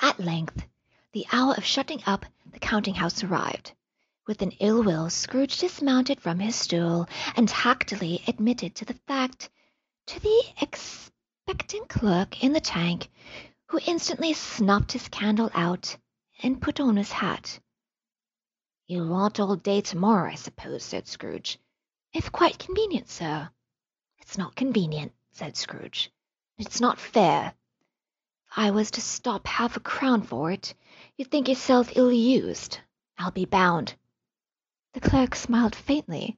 At 0.00 0.20
length 0.20 0.64
the 1.12 1.26
hour 1.32 1.54
of 1.54 1.64
shutting 1.64 2.02
up 2.06 2.24
the 2.46 2.60
counting 2.60 2.94
house 2.94 3.24
arrived. 3.24 3.72
With 4.26 4.40
an 4.40 4.52
ill 4.60 4.84
will 4.84 5.10
Scrooge 5.10 5.58
dismounted 5.58 6.20
from 6.20 6.38
his 6.38 6.54
stool 6.54 7.08
and 7.34 7.48
tactily 7.48 8.22
admitted 8.28 8.76
to 8.76 8.84
the 8.84 8.94
fact 9.08 9.50
to 10.06 10.20
the 10.20 10.44
expectant 10.60 11.88
clerk 11.88 12.42
in 12.44 12.52
the 12.52 12.60
tank, 12.60 13.10
who 13.66 13.80
instantly 13.84 14.32
snuffed 14.32 14.92
his 14.92 15.08
candle 15.08 15.50
out 15.54 15.96
and 16.40 16.62
put 16.62 16.78
on 16.78 16.96
his 16.96 17.10
hat. 17.10 17.58
"You'll 18.86 19.08
want 19.08 19.40
all 19.40 19.56
day 19.56 19.80
to 19.80 19.96
morrow, 19.96 20.30
I 20.30 20.36
suppose," 20.36 20.84
said 20.84 21.08
Scrooge. 21.08 21.58
"If 22.14 22.30
quite 22.30 22.58
convenient, 22.58 23.08
sir." 23.08 23.48
"It's 24.18 24.36
not 24.36 24.54
convenient," 24.54 25.14
said 25.30 25.56
Scrooge. 25.56 26.10
"It's 26.58 26.78
not 26.78 27.00
fair. 27.00 27.54
If 28.50 28.58
I 28.58 28.70
was 28.70 28.90
to 28.90 29.00
stop 29.00 29.46
half 29.46 29.78
a 29.78 29.80
crown 29.80 30.20
for 30.22 30.50
it, 30.50 30.74
you'd 31.16 31.30
think 31.30 31.48
yourself 31.48 31.96
ill 31.96 32.12
used, 32.12 32.78
I'll 33.16 33.30
be 33.30 33.46
bound. 33.46 33.94
The 34.92 35.00
clerk 35.00 35.34
smiled 35.34 35.74
faintly. 35.74 36.36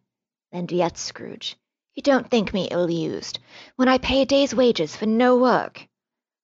"And 0.53 0.71
yet, 0.71 0.97
Scrooge, 0.97 1.57
you 1.95 2.05
don't 2.05 2.31
think 2.31 2.55
me 2.55 2.69
ill 2.71 2.89
used, 2.89 3.41
when 3.75 3.89
I 3.89 3.99
pay 3.99 4.23
a 4.23 4.27
day's 4.27 4.55
wages 4.55 4.95
for 4.95 5.07
no 5.07 5.37
work." 5.37 5.89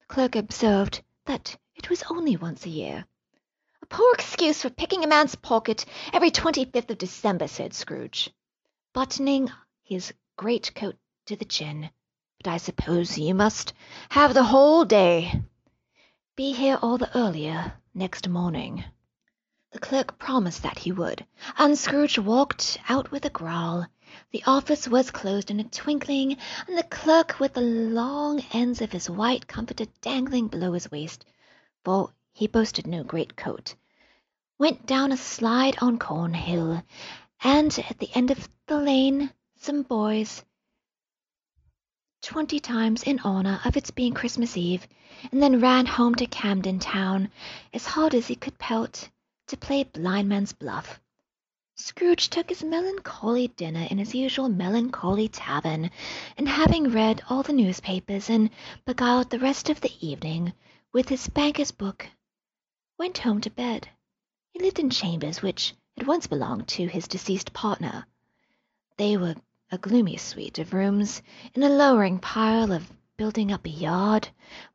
The 0.01 0.07
clerk 0.07 0.35
observed 0.35 1.05
that 1.27 1.57
it 1.77 1.89
was 1.89 2.03
only 2.11 2.37
once 2.37 2.67
a 2.67 2.71
year. 2.71 3.07
"A 3.81 3.87
poor 3.87 4.13
excuse 4.13 4.63
for 4.63 4.71
picking 4.71 5.05
a 5.05 5.07
man's 5.07 5.37
pocket 5.37 5.85
every 6.13 6.33
twenty 6.33 6.65
fifth 6.65 6.91
of 6.91 6.99
December," 6.99 7.47
said 7.47 7.75
Scrooge, 7.75 8.29
buttoning 8.93 9.49
his 9.85 10.13
great 10.37 10.75
coat 10.75 10.97
to 11.27 11.37
the 11.37 11.45
chin. 11.45 11.89
"But 12.43 12.51
I 12.51 12.57
suppose 12.57 13.17
you 13.17 13.35
must 13.35 13.73
have 14.09 14.35
the 14.35 14.43
whole 14.43 14.85
day. 14.85 15.43
Be 16.35 16.53
here 16.53 16.77
all 16.83 16.99
the 16.99 17.17
earlier 17.17 17.75
next 17.95 18.29
morning." 18.29 18.85
The 19.71 19.79
clerk 19.79 20.19
promised 20.19 20.65
that 20.65 20.81
he 20.81 20.91
would, 20.91 21.25
and 21.57 21.79
Scrooge 21.79 22.19
walked 22.19 22.79
out 22.89 23.13
with 23.13 23.25
a 23.25 23.31
growl. 23.31 23.87
The 24.33 24.43
office 24.45 24.89
was 24.89 25.13
closed 25.13 25.53
in 25.53 25.61
a 25.61 25.65
twinkling, 25.65 26.37
and 26.67 26.77
the 26.77 26.83
clerk, 26.83 27.39
with 27.39 27.55
the 27.55 27.61
long 27.61 28.41
ends 28.53 28.81
of 28.83 28.91
his 28.91 29.09
white 29.09 29.47
comforter 29.47 29.87
dangling 30.01 30.49
below 30.49 30.73
his 30.73 30.91
waist 30.91 31.25
for 31.85 32.13
he 32.33 32.47
boasted 32.47 32.87
no 32.87 33.05
great 33.05 33.37
coat 33.37 33.75
went 34.59 34.85
down 34.85 35.13
a 35.13 35.17
slide 35.17 35.77
on 35.81 35.99
Cornhill, 35.99 36.83
and 37.43 37.79
at 37.89 37.99
the 37.99 38.11
end 38.15 38.31
of 38.31 38.49
the 38.67 38.77
lane 38.77 39.33
some 39.57 39.83
boys 39.83 40.45
twenty 42.23 42.61
times 42.61 43.03
in 43.03 43.19
honor 43.21 43.61
of 43.65 43.77
its 43.77 43.91
being 43.91 44.13
Christmas 44.13 44.57
Eve, 44.57 44.87
and 45.33 45.43
then 45.43 45.61
ran 45.61 45.87
home 45.87 46.15
to 46.15 46.27
Camden 46.27 46.79
Town 46.79 47.31
as 47.73 47.87
hard 47.87 48.15
as 48.15 48.27
he 48.27 48.37
could 48.37 48.59
pelt 48.59 49.09
to 49.47 49.57
play 49.57 49.85
blindman's 49.85 50.53
buff. 50.53 51.01
Scrooge 51.75 52.29
took 52.29 52.51
his 52.51 52.63
melancholy 52.63 53.49
dinner 53.49 53.87
in 53.91 53.97
his 53.97 54.15
usual 54.15 54.51
melancholy 54.51 55.29
tavern, 55.29 55.91
and 56.37 56.47
having 56.47 56.91
read 56.91 57.23
all 57.31 57.43
the 57.43 57.55
newspapers 57.55 58.29
and 58.29 58.51
beguiled 58.85 59.31
the 59.31 59.39
rest 59.39 59.71
of 59.71 59.81
the 59.81 59.93
evening 60.07 60.53
with 60.93 61.09
his 61.09 61.27
banker's 61.29 61.71
book, 61.71 62.07
went 62.99 63.17
home 63.17 63.41
to 63.41 63.51
bed. 63.51 63.89
He 64.51 64.61
lived 64.61 64.79
in 64.79 64.91
chambers 64.91 65.41
which 65.41 65.73
had 66.01 66.07
once 66.07 66.27
belonged 66.27 66.67
to 66.67 66.87
his 66.87 67.07
deceased 67.07 67.53
partner. 67.53 68.07
They 68.97 69.19
were 69.19 69.35
a 69.71 69.77
gloomy 69.77 70.17
suite 70.17 70.59
of 70.59 70.73
rooms 70.73 71.21
in 71.53 71.63
a 71.63 71.69
lowering 71.69 72.19
pile 72.19 72.73
of 72.73 72.91
building 73.19 73.53
up 73.53 73.67
a 73.67 73.69
yard, 73.69 74.27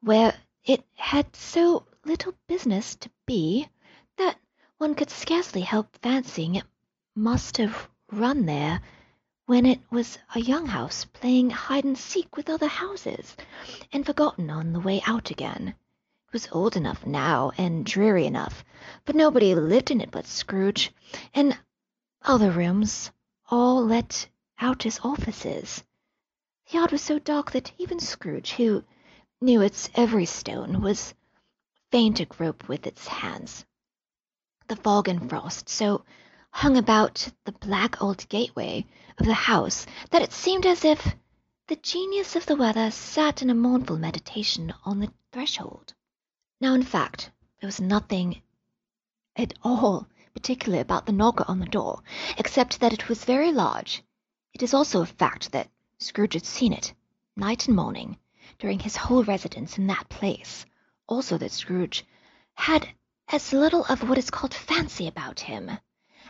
where 0.01 0.37
it 0.63 0.85
had 0.93 1.35
so 1.35 1.87
little 2.03 2.35
business 2.45 2.93
to 2.97 3.09
be 3.25 3.67
that 4.17 4.37
one 4.77 4.93
could 4.93 5.09
scarcely 5.09 5.61
help 5.61 5.97
fancying 5.97 6.53
it 6.53 6.65
must 7.15 7.57
have 7.57 7.89
run 8.11 8.45
there 8.45 8.79
when 9.47 9.65
it 9.65 9.79
was 9.89 10.19
a 10.35 10.39
young 10.39 10.67
house 10.67 11.05
playing 11.05 11.49
hide 11.49 11.85
and 11.85 11.97
seek 11.97 12.37
with 12.37 12.51
other 12.51 12.67
houses, 12.67 13.35
and 13.91 14.05
forgotten 14.05 14.51
on 14.51 14.73
the 14.73 14.79
way 14.79 15.01
out 15.07 15.31
again. 15.31 15.73
Was 16.35 16.49
old 16.51 16.75
enough 16.75 17.05
now, 17.05 17.53
and 17.57 17.85
dreary 17.85 18.25
enough, 18.25 18.65
but 19.05 19.15
nobody 19.15 19.55
lived 19.55 19.89
in 19.89 20.01
it 20.01 20.11
but 20.11 20.27
Scrooge, 20.27 20.91
and 21.33 21.57
other 22.23 22.51
rooms, 22.51 23.09
all 23.49 23.85
let 23.85 24.27
out 24.59 24.85
as 24.85 24.99
offices. 25.01 25.81
The 26.67 26.73
yard 26.73 26.91
was 26.91 27.01
so 27.01 27.19
dark 27.19 27.51
that 27.51 27.71
even 27.77 28.01
Scrooge, 28.01 28.51
who 28.51 28.83
knew 29.39 29.61
its 29.61 29.89
every 29.95 30.25
stone, 30.25 30.81
was 30.81 31.13
fain 31.89 32.13
to 32.15 32.25
grope 32.25 32.67
with 32.67 32.85
its 32.85 33.07
hands 33.07 33.65
the 34.67 34.75
fog 34.75 35.07
and 35.07 35.29
frost 35.29 35.69
so 35.69 36.03
hung 36.51 36.75
about 36.75 37.29
the 37.45 37.53
black 37.53 38.01
old 38.01 38.27
gateway 38.27 38.85
of 39.17 39.25
the 39.25 39.33
house 39.33 39.85
that 40.09 40.21
it 40.21 40.33
seemed 40.33 40.65
as 40.65 40.83
if 40.83 41.15
the 41.67 41.77
genius 41.77 42.35
of 42.35 42.45
the 42.45 42.57
weather 42.57 42.91
sat 42.91 43.41
in 43.41 43.49
a 43.49 43.55
mournful 43.55 43.97
meditation 43.97 44.73
on 44.83 44.99
the 44.99 45.09
threshold. 45.31 45.93
Now, 46.65 46.73
in 46.73 46.81
fact, 46.81 47.29
there 47.61 47.67
was 47.67 47.79
nothing 47.79 48.41
at 49.35 49.53
all 49.61 50.07
particular 50.33 50.79
about 50.79 51.05
the 51.05 51.11
knocker 51.11 51.45
on 51.47 51.59
the 51.59 51.67
door, 51.67 52.01
except 52.39 52.79
that 52.79 52.91
it 52.91 53.07
was 53.07 53.23
very 53.23 53.51
large. 53.51 54.01
It 54.51 54.63
is 54.63 54.73
also 54.73 55.03
a 55.03 55.05
fact 55.05 55.51
that 55.51 55.69
Scrooge 55.99 56.33
had 56.33 56.43
seen 56.43 56.73
it, 56.73 56.91
night 57.35 57.67
and 57.67 57.75
morning, 57.75 58.17
during 58.57 58.79
his 58.79 58.95
whole 58.95 59.23
residence 59.23 59.77
in 59.77 59.85
that 59.85 60.09
place; 60.09 60.65
also 61.05 61.37
that 61.37 61.51
Scrooge 61.51 62.03
had 62.55 62.89
as 63.27 63.53
little 63.53 63.85
of 63.85 64.09
what 64.09 64.17
is 64.17 64.31
called 64.31 64.55
fancy 64.55 65.07
about 65.07 65.41
him 65.41 65.69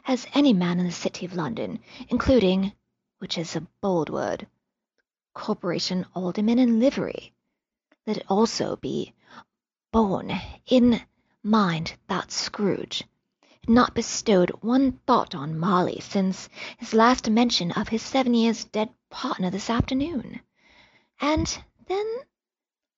as 0.04 0.28
any 0.34 0.52
man 0.52 0.82
in 0.82 0.86
the 0.86 0.92
City 0.92 1.26
of 1.26 1.34
London, 1.38 1.80
including 2.10 2.74
which 3.20 3.38
is 3.38 3.56
a 3.56 3.62
bold 3.80 4.10
word 4.10 4.46
corporation 5.34 6.06
aldermen 6.14 6.60
in 6.60 6.82
livery. 6.82 7.34
Let 8.06 8.18
it 8.18 8.26
also 8.28 8.76
be 8.76 9.14
borne 9.96 10.42
in 10.66 11.02
mind 11.42 11.94
that 12.10 12.30
Scrooge 12.30 13.06
had 13.62 13.70
not 13.70 13.94
bestowed 13.94 14.50
one 14.60 14.92
thought 15.08 15.34
on 15.34 15.58
Marley 15.58 16.02
since 16.02 16.50
his 16.78 16.94
last 16.94 17.30
mention 17.30 17.72
of 17.72 17.88
his 17.88 18.02
seven 18.02 18.34
years 18.34 18.66
dead 18.66 18.90
partner 19.10 19.50
this 19.50 19.70
afternoon. 19.70 20.42
And 21.22 21.48
then 21.88 22.06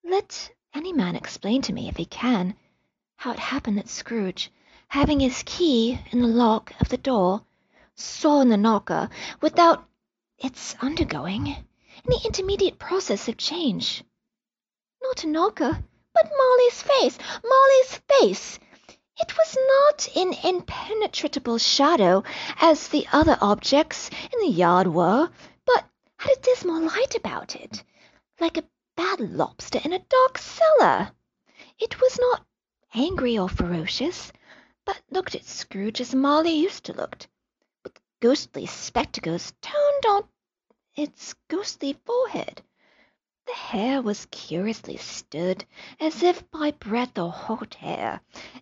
let 0.04 0.52
any 0.74 0.92
man 0.92 1.16
explain 1.16 1.62
to 1.62 1.72
me, 1.72 1.88
if 1.88 1.98
he 1.98 2.06
can 2.06 2.56
how 3.18 3.30
it 3.30 3.38
happened 3.38 3.78
that 3.78 3.90
Scrooge, 3.90 4.52
having 4.88 5.20
his 5.20 5.44
key 5.46 6.00
in 6.10 6.20
the 6.24 6.28
lock 6.28 6.74
of 6.82 6.90
the 6.90 6.98
door, 6.98 7.44
saw 7.94 8.42
in 8.42 8.50
the 8.50 8.58
knocker 8.58 9.12
without 9.40 9.88
its 10.40 10.76
undergoing 10.82 11.64
any 12.08 12.26
intermediate 12.26 12.80
process 12.80 13.28
of 13.28 13.38
change. 13.38 14.04
Not 15.04 15.24
a 15.24 15.28
knocker, 15.28 15.84
but 16.20 16.32
Marley's 16.36 16.82
face! 16.82 17.18
Marley's 17.48 17.98
face! 18.10 18.58
It 19.20 19.38
was 19.38 19.56
not 19.68 20.08
in 20.18 20.34
impenetrable 20.44 21.60
shadow, 21.60 22.24
as 22.60 22.88
the 22.88 23.06
other 23.12 23.38
objects 23.40 24.10
in 24.34 24.40
the 24.40 24.48
yard 24.50 24.88
were, 24.88 25.30
but 25.64 25.86
had 26.18 26.36
a 26.36 26.42
dismal 26.42 26.82
light 26.82 27.14
about 27.14 27.56
it, 27.56 27.84
like 28.40 28.58
a 28.58 28.68
bad 28.96 29.20
lobster 29.20 29.80
in 29.86 29.94
a 29.94 30.00
dark 30.00 30.40
cellar. 30.40 31.12
It 31.78 32.02
was 32.02 32.18
not 32.20 32.44
angry 32.96 33.38
or 33.38 33.48
ferocious, 33.48 34.34
but 34.86 35.00
looked 35.12 35.36
at 35.36 35.46
Scrooge 35.46 36.02
as 36.02 36.16
Marley 36.16 36.54
used 36.54 36.84
to 36.86 36.94
look, 36.94 37.28
with 37.84 37.94
ghostly 38.22 38.66
spectacles 38.66 39.54
turned 39.62 40.06
on 40.08 40.28
its 40.96 41.36
ghostly 41.48 41.94
forehead. 41.94 42.64
The 43.48 43.54
hair 43.54 44.02
was 44.02 44.26
curiously 44.30 44.98
stood, 44.98 45.64
as 46.02 46.22
if 46.22 46.52
by 46.52 46.72
breath 46.72 47.18
or 47.18 47.32
hot 47.32 47.78
air, 47.82 48.20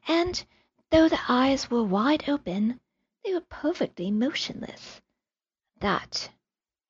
and 0.08 0.46
though 0.92 1.10
the 1.10 1.20
eyes 1.28 1.72
were 1.72 1.82
wide 1.84 2.30
open, 2.30 2.80
they 3.24 3.34
were 3.34 3.42
perfectly 3.42 4.12
motionless. 4.12 5.02
That, 5.80 6.30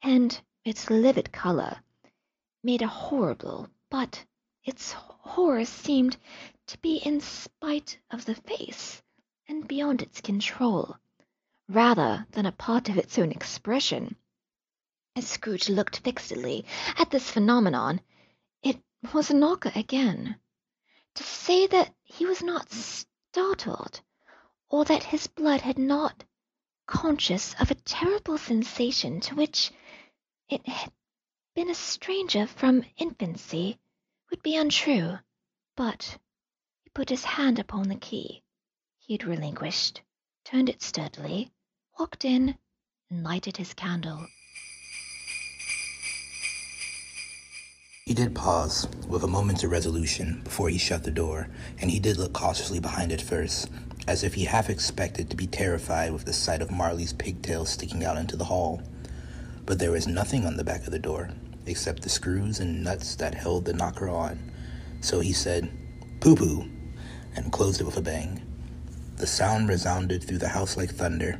and 0.01 0.37
its 0.65 0.89
livid 0.89 1.31
color, 1.31 1.81
made 2.61 2.81
a 2.81 2.87
horrible, 2.87 3.69
but 3.89 4.25
its 4.65 4.91
horror 4.91 5.63
seemed 5.63 6.17
to 6.67 6.77
be 6.79 6.97
in 6.97 7.21
spite 7.21 7.97
of 8.11 8.25
the 8.25 8.35
face, 8.35 9.01
and 9.47 9.65
beyond 9.69 10.01
its 10.01 10.19
control, 10.19 10.97
rather 11.69 12.27
than 12.31 12.45
a 12.45 12.51
part 12.51 12.89
of 12.89 12.97
its 12.97 13.17
own 13.17 13.31
expression. 13.31 14.17
As 15.17 15.29
Scrooge 15.29 15.69
looked 15.69 15.99
fixedly 15.99 16.65
at 16.97 17.09
this 17.09 17.31
phenomenon, 17.31 18.01
it 18.61 18.83
was 19.13 19.29
a 19.29 19.33
knocker 19.33 19.71
again. 19.73 20.37
To 21.13 21.23
say 21.23 21.67
that 21.67 21.95
he 22.03 22.25
was 22.25 22.43
not 22.43 22.69
startled, 22.69 24.01
or 24.67 24.83
that 24.83 25.03
his 25.05 25.27
blood 25.27 25.61
had 25.61 25.77
not 25.77 26.25
conscious 26.85 27.53
of 27.61 27.71
a 27.71 27.75
terrible 27.75 28.37
sensation 28.37 29.21
to 29.21 29.35
which 29.35 29.71
it 30.49 30.67
had 30.67 30.91
been 31.53 31.69
a 31.69 31.75
stranger 31.75 32.45
from 32.45 32.83
infancy, 32.97 33.79
would 34.29 34.43
be 34.43 34.57
untrue. 34.57 35.17
But 35.77 36.17
he 36.83 36.89
put 36.89 37.07
his 37.07 37.23
hand 37.23 37.57
upon 37.57 37.87
the 37.87 37.95
key 37.95 38.43
he 38.97 39.13
had 39.13 39.23
relinquished, 39.23 40.01
turned 40.43 40.67
it 40.67 40.81
sturdily, 40.81 41.53
walked 41.97 42.25
in, 42.25 42.57
and 43.09 43.23
lighted 43.23 43.55
his 43.55 43.73
candle. 43.73 44.27
He 48.07 48.13
did 48.13 48.35
pause, 48.35 48.87
with 49.07 49.23
a 49.23 49.27
moment's 49.27 49.63
irresolution, 49.63 50.41
before 50.43 50.69
he 50.69 50.77
shut 50.77 51.03
the 51.03 51.09
door, 51.09 51.47
and 51.81 51.89
he 51.89 51.99
did 51.99 52.17
look 52.17 52.33
cautiously 52.33 52.79
behind 52.79 53.11
it 53.11 53.19
first, 53.19 53.67
as 54.07 54.23
if 54.23 54.35
he 54.35 54.45
half 54.45 54.69
expected 54.69 55.27
to 55.31 55.35
be 55.35 55.47
terrified 55.47 56.13
with 56.13 56.25
the 56.25 56.31
sight 56.31 56.61
of 56.61 56.69
Marley's 56.69 57.13
pigtails 57.13 57.71
sticking 57.71 58.05
out 58.05 58.15
into 58.15 58.37
the 58.37 58.45
hall. 58.45 58.83
But 59.65 59.79
there 59.79 59.89
was 59.89 60.05
nothing 60.05 60.45
on 60.45 60.55
the 60.55 60.63
back 60.63 60.85
of 60.85 60.91
the 60.91 60.99
door, 60.99 61.31
except 61.65 62.03
the 62.03 62.09
screws 62.09 62.59
and 62.59 62.83
nuts 62.83 63.15
that 63.15 63.33
held 63.33 63.65
the 63.65 63.73
knocker 63.73 64.07
on. 64.07 64.51
So 65.01 65.19
he 65.19 65.33
said, 65.33 65.71
Pooh 66.19 66.35
pooh, 66.35 66.69
and 67.35 67.51
closed 67.51 67.81
it 67.81 67.85
with 67.85 67.97
a 67.97 68.01
bang. 68.01 68.39
The 69.17 69.25
sound 69.25 69.67
resounded 69.67 70.23
through 70.23 70.37
the 70.37 70.49
house 70.49 70.77
like 70.77 70.91
thunder. 70.91 71.39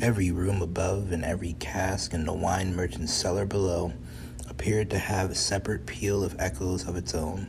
Every 0.00 0.32
room 0.32 0.62
above 0.62 1.12
and 1.12 1.24
every 1.24 1.52
cask 1.60 2.12
in 2.12 2.24
the 2.24 2.32
wine 2.32 2.74
merchant's 2.74 3.14
cellar 3.14 3.46
below 3.46 3.92
appeared 4.48 4.90
to 4.90 4.98
have 4.98 5.30
a 5.30 5.34
separate 5.34 5.86
peal 5.86 6.24
of 6.24 6.36
echoes 6.38 6.86
of 6.86 6.96
its 6.96 7.14
own. 7.14 7.46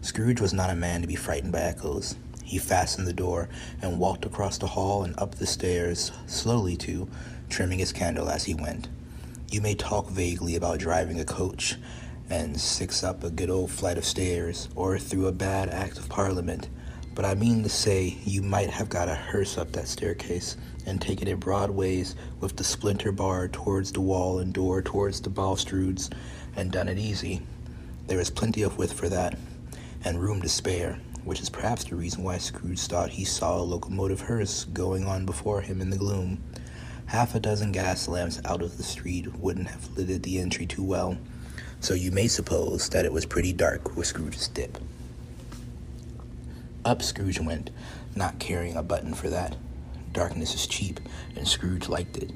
Scrooge 0.00 0.40
was 0.40 0.52
not 0.52 0.70
a 0.70 0.74
man 0.74 1.00
to 1.00 1.06
be 1.06 1.16
frightened 1.16 1.52
by 1.52 1.60
echoes. 1.60 2.16
He 2.44 2.58
fastened 2.58 3.06
the 3.06 3.12
door 3.12 3.48
and 3.82 3.98
walked 3.98 4.24
across 4.24 4.58
the 4.58 4.68
hall 4.68 5.02
and 5.04 5.18
up 5.18 5.34
the 5.34 5.46
stairs, 5.46 6.12
slowly 6.26 6.76
too, 6.76 7.08
trimming 7.48 7.78
his 7.78 7.92
candle 7.92 8.30
as 8.30 8.44
he 8.44 8.54
went. 8.54 8.88
You 9.50 9.60
may 9.60 9.74
talk 9.74 10.08
vaguely 10.08 10.56
about 10.56 10.78
driving 10.78 11.20
a 11.20 11.24
coach 11.24 11.76
and 12.30 12.60
six 12.60 13.02
up 13.02 13.24
a 13.24 13.30
good 13.30 13.50
old 13.50 13.70
flight 13.70 13.98
of 13.98 14.04
stairs, 14.04 14.68
or 14.76 14.98
through 14.98 15.26
a 15.26 15.32
bad 15.32 15.70
act 15.70 15.98
of 15.98 16.08
parliament, 16.08 16.68
but 17.14 17.24
I 17.24 17.34
mean 17.34 17.62
to 17.62 17.68
say 17.68 18.18
you 18.24 18.42
might 18.42 18.70
have 18.70 18.88
got 18.88 19.08
a 19.08 19.14
hearse 19.14 19.58
up 19.58 19.72
that 19.72 19.88
staircase 19.88 20.56
and 20.86 21.00
taken 21.00 21.28
it 21.28 21.40
broadways 21.40 22.14
with 22.40 22.56
the 22.56 22.64
splinter 22.64 23.12
bar 23.12 23.48
towards 23.48 23.92
the 23.92 24.00
wall 24.00 24.38
and 24.38 24.52
door 24.52 24.82
towards 24.82 25.20
the 25.20 25.30
balustrades 25.30 26.10
and 26.56 26.72
done 26.72 26.88
it 26.88 26.98
easy. 26.98 27.42
There 28.06 28.20
is 28.20 28.30
plenty 28.30 28.62
of 28.62 28.78
width 28.78 28.92
for 28.92 29.08
that, 29.08 29.38
and 30.04 30.20
room 30.20 30.40
to 30.42 30.48
spare, 30.48 30.98
which 31.24 31.40
is 31.40 31.50
perhaps 31.50 31.84
the 31.84 31.96
reason 31.96 32.24
why 32.24 32.38
Scrooge 32.38 32.80
thought 32.80 33.10
he 33.10 33.24
saw 33.24 33.58
a 33.58 33.62
locomotive 33.62 34.22
hearse 34.22 34.64
going 34.64 35.06
on 35.06 35.26
before 35.26 35.60
him 35.60 35.80
in 35.80 35.90
the 35.90 35.98
gloom. 35.98 36.42
Half 37.06 37.34
a 37.34 37.40
dozen 37.40 37.72
gas 37.72 38.08
lamps 38.08 38.40
out 38.44 38.62
of 38.62 38.76
the 38.76 38.82
street 38.82 39.34
wouldn't 39.36 39.68
have 39.68 39.96
lighted 39.96 40.22
the 40.22 40.38
entry 40.38 40.66
too 40.66 40.82
well, 40.82 41.18
so 41.80 41.94
you 41.94 42.10
may 42.10 42.28
suppose 42.28 42.88
that 42.90 43.04
it 43.04 43.12
was 43.12 43.26
pretty 43.26 43.52
dark 43.52 43.94
where 43.94 44.04
Scrooge's 44.04 44.48
dip. 44.48 44.78
Up 46.84 47.02
Scrooge 47.02 47.40
went, 47.40 47.70
not 48.16 48.38
caring 48.38 48.76
a 48.76 48.82
button 48.82 49.14
for 49.14 49.28
that. 49.28 49.56
Darkness 50.18 50.52
is 50.52 50.66
cheap, 50.66 50.98
and 51.36 51.46
Scrooge 51.46 51.88
liked 51.88 52.16
it. 52.16 52.32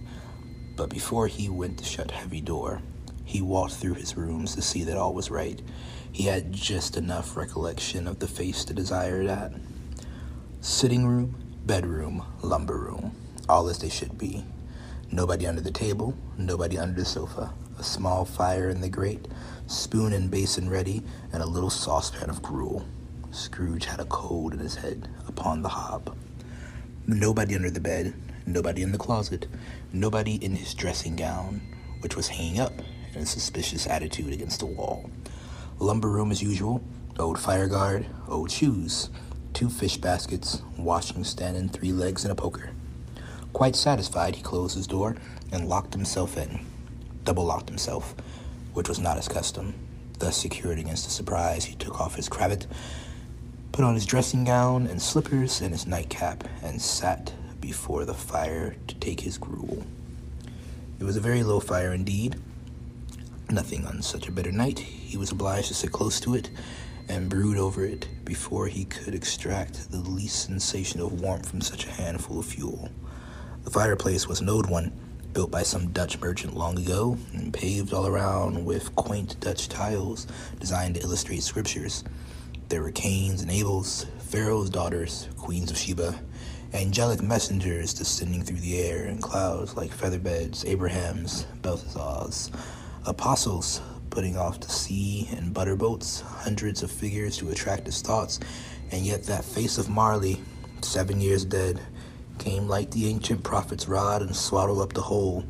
But 0.76 0.88
before 0.88 1.26
he 1.26 1.48
went 1.48 1.78
to 1.78 1.84
shut 1.84 2.12
heavy 2.12 2.40
door, 2.40 2.80
he 3.24 3.42
walked 3.42 3.74
through 3.74 3.94
his 3.94 4.16
rooms 4.16 4.54
to 4.54 4.62
see 4.62 4.84
that 4.84 4.96
all 4.96 5.12
was 5.12 5.32
right. 5.32 5.60
He 6.12 6.26
had 6.26 6.52
just 6.52 6.96
enough 6.96 7.36
recollection 7.36 8.06
of 8.06 8.20
the 8.20 8.28
face 8.28 8.64
to 8.66 8.72
desire 8.72 9.24
that. 9.24 9.54
Sitting 10.60 11.08
room, 11.08 11.34
bedroom, 11.66 12.22
lumber 12.40 12.78
room, 12.78 13.16
all 13.48 13.68
as 13.68 13.80
they 13.80 13.88
should 13.88 14.16
be. 14.16 14.44
Nobody 15.10 15.48
under 15.48 15.60
the 15.60 15.72
table, 15.72 16.16
nobody 16.38 16.78
under 16.78 17.00
the 17.00 17.04
sofa. 17.04 17.52
A 17.80 17.82
small 17.82 18.24
fire 18.24 18.68
in 18.68 18.80
the 18.80 18.88
grate, 18.88 19.26
spoon 19.66 20.12
and 20.12 20.30
basin 20.30 20.70
ready, 20.70 21.02
and 21.32 21.42
a 21.42 21.46
little 21.46 21.68
saucepan 21.68 22.30
of 22.30 22.42
gruel. 22.42 22.86
Scrooge 23.32 23.86
had 23.86 23.98
a 23.98 24.04
cold 24.04 24.52
in 24.52 24.60
his 24.60 24.76
head 24.76 25.08
upon 25.26 25.62
the 25.62 25.70
hob. 25.70 26.16
Nobody 27.06 27.56
under 27.56 27.70
the 27.70 27.80
bed, 27.80 28.14
nobody 28.46 28.82
in 28.82 28.92
the 28.92 28.98
closet, 28.98 29.48
nobody 29.92 30.36
in 30.36 30.54
his 30.54 30.72
dressing 30.72 31.16
gown, 31.16 31.60
which 31.98 32.14
was 32.14 32.28
hanging 32.28 32.60
up 32.60 32.72
in 33.12 33.22
a 33.22 33.26
suspicious 33.26 33.88
attitude 33.88 34.32
against 34.32 34.60
the 34.60 34.66
wall. 34.66 35.10
Lumber 35.80 36.08
room 36.08 36.30
as 36.30 36.44
usual, 36.44 36.80
old 37.18 37.40
fire 37.40 37.66
guard, 37.66 38.06
old 38.28 38.52
shoes, 38.52 39.10
two 39.52 39.68
fish 39.68 39.96
baskets, 39.96 40.62
washing 40.78 41.24
stand 41.24 41.56
and 41.56 41.72
three 41.72 41.90
legs 41.90 42.24
and 42.24 42.30
a 42.30 42.36
poker. 42.36 42.70
Quite 43.52 43.74
satisfied, 43.74 44.36
he 44.36 44.42
closed 44.42 44.76
his 44.76 44.86
door 44.86 45.16
and 45.50 45.68
locked 45.68 45.94
himself 45.94 46.36
in. 46.36 46.64
Double 47.24 47.44
locked 47.44 47.68
himself, 47.68 48.14
which 48.74 48.88
was 48.88 49.00
not 49.00 49.16
his 49.16 49.26
custom. 49.26 49.74
Thus 50.20 50.36
secured 50.36 50.78
against 50.78 51.08
a 51.08 51.10
surprise, 51.10 51.64
he 51.64 51.74
took 51.74 52.00
off 52.00 52.14
his 52.14 52.28
cravat, 52.28 52.68
put 53.72 53.84
on 53.84 53.94
his 53.94 54.06
dressing 54.06 54.44
gown 54.44 54.86
and 54.86 55.00
slippers 55.00 55.60
and 55.62 55.72
his 55.72 55.86
nightcap, 55.86 56.44
and 56.62 56.80
sat 56.80 57.32
before 57.60 58.04
the 58.04 58.14
fire 58.14 58.76
to 58.86 58.94
take 58.96 59.20
his 59.20 59.38
gruel. 59.38 59.84
It 61.00 61.04
was 61.04 61.16
a 61.16 61.20
very 61.20 61.42
low 61.42 61.58
fire 61.58 61.92
indeed, 61.94 62.36
nothing 63.50 63.86
on 63.86 64.02
such 64.02 64.28
a 64.28 64.32
bitter 64.32 64.52
night. 64.52 64.78
He 64.78 65.16
was 65.16 65.32
obliged 65.32 65.68
to 65.68 65.74
sit 65.74 65.90
close 65.90 66.20
to 66.20 66.34
it 66.34 66.50
and 67.08 67.28
brood 67.28 67.56
over 67.56 67.84
it 67.84 68.08
before 68.24 68.66
he 68.66 68.84
could 68.84 69.14
extract 69.14 69.90
the 69.90 69.98
least 69.98 70.44
sensation 70.44 71.00
of 71.00 71.20
warmth 71.20 71.48
from 71.48 71.60
such 71.60 71.86
a 71.86 71.90
handful 71.90 72.38
of 72.38 72.46
fuel. 72.46 72.90
The 73.64 73.70
fireplace 73.70 74.28
was 74.28 74.40
an 74.40 74.48
old 74.48 74.68
one, 74.68 74.92
built 75.32 75.50
by 75.50 75.62
some 75.62 75.92
Dutch 75.92 76.20
merchant 76.20 76.56
long 76.56 76.78
ago, 76.78 77.16
and 77.32 77.52
paved 77.52 77.92
all 77.92 78.06
around 78.06 78.64
with 78.64 78.94
quaint 78.96 79.40
Dutch 79.40 79.68
tiles 79.68 80.26
designed 80.60 80.96
to 80.96 81.02
illustrate 81.02 81.42
scriptures. 81.42 82.04
There 82.72 82.82
were 82.82 82.90
Cains 82.90 83.42
and 83.42 83.50
Abels, 83.50 84.06
Pharaoh's 84.30 84.70
daughters, 84.70 85.28
queens 85.36 85.70
of 85.70 85.76
Sheba, 85.76 86.18
angelic 86.72 87.20
messengers 87.20 87.92
descending 87.92 88.42
through 88.42 88.60
the 88.60 88.80
air 88.80 89.04
in 89.04 89.18
clouds 89.18 89.76
like 89.76 89.92
feather 89.92 90.18
beds, 90.18 90.64
Abraham's, 90.64 91.44
Belshazzar's, 91.60 92.50
apostles 93.04 93.82
putting 94.08 94.38
off 94.38 94.58
to 94.60 94.70
sea 94.70 95.28
in 95.32 95.52
butter 95.52 95.76
boats, 95.76 96.22
hundreds 96.22 96.82
of 96.82 96.90
figures 96.90 97.36
to 97.36 97.50
attract 97.50 97.84
his 97.84 98.00
thoughts, 98.00 98.40
and 98.90 99.04
yet 99.04 99.24
that 99.24 99.44
face 99.44 99.76
of 99.76 99.90
Marley, 99.90 100.40
seven 100.80 101.20
years 101.20 101.44
dead, 101.44 101.78
came 102.38 102.68
like 102.68 102.90
the 102.92 103.06
ancient 103.06 103.42
prophet's 103.42 103.86
rod 103.86 104.22
and 104.22 104.34
swallowed 104.34 104.80
up 104.80 104.94
the 104.94 105.02
whole. 105.02 105.44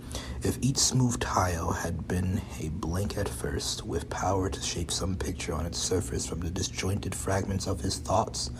If 0.44 0.58
each 0.60 0.78
smooth 0.78 1.20
tile 1.20 1.70
had 1.70 2.08
been 2.08 2.42
a 2.60 2.68
blank 2.70 3.16
at 3.16 3.28
first, 3.28 3.86
with 3.86 4.10
power 4.10 4.50
to 4.50 4.60
shape 4.60 4.90
some 4.90 5.14
picture 5.14 5.54
on 5.54 5.66
its 5.66 5.78
surface 5.78 6.26
from 6.26 6.40
the 6.40 6.50
disjointed 6.50 7.14
fragments 7.14 7.68
of 7.68 7.80
his 7.80 7.98
thoughts, 7.98 8.50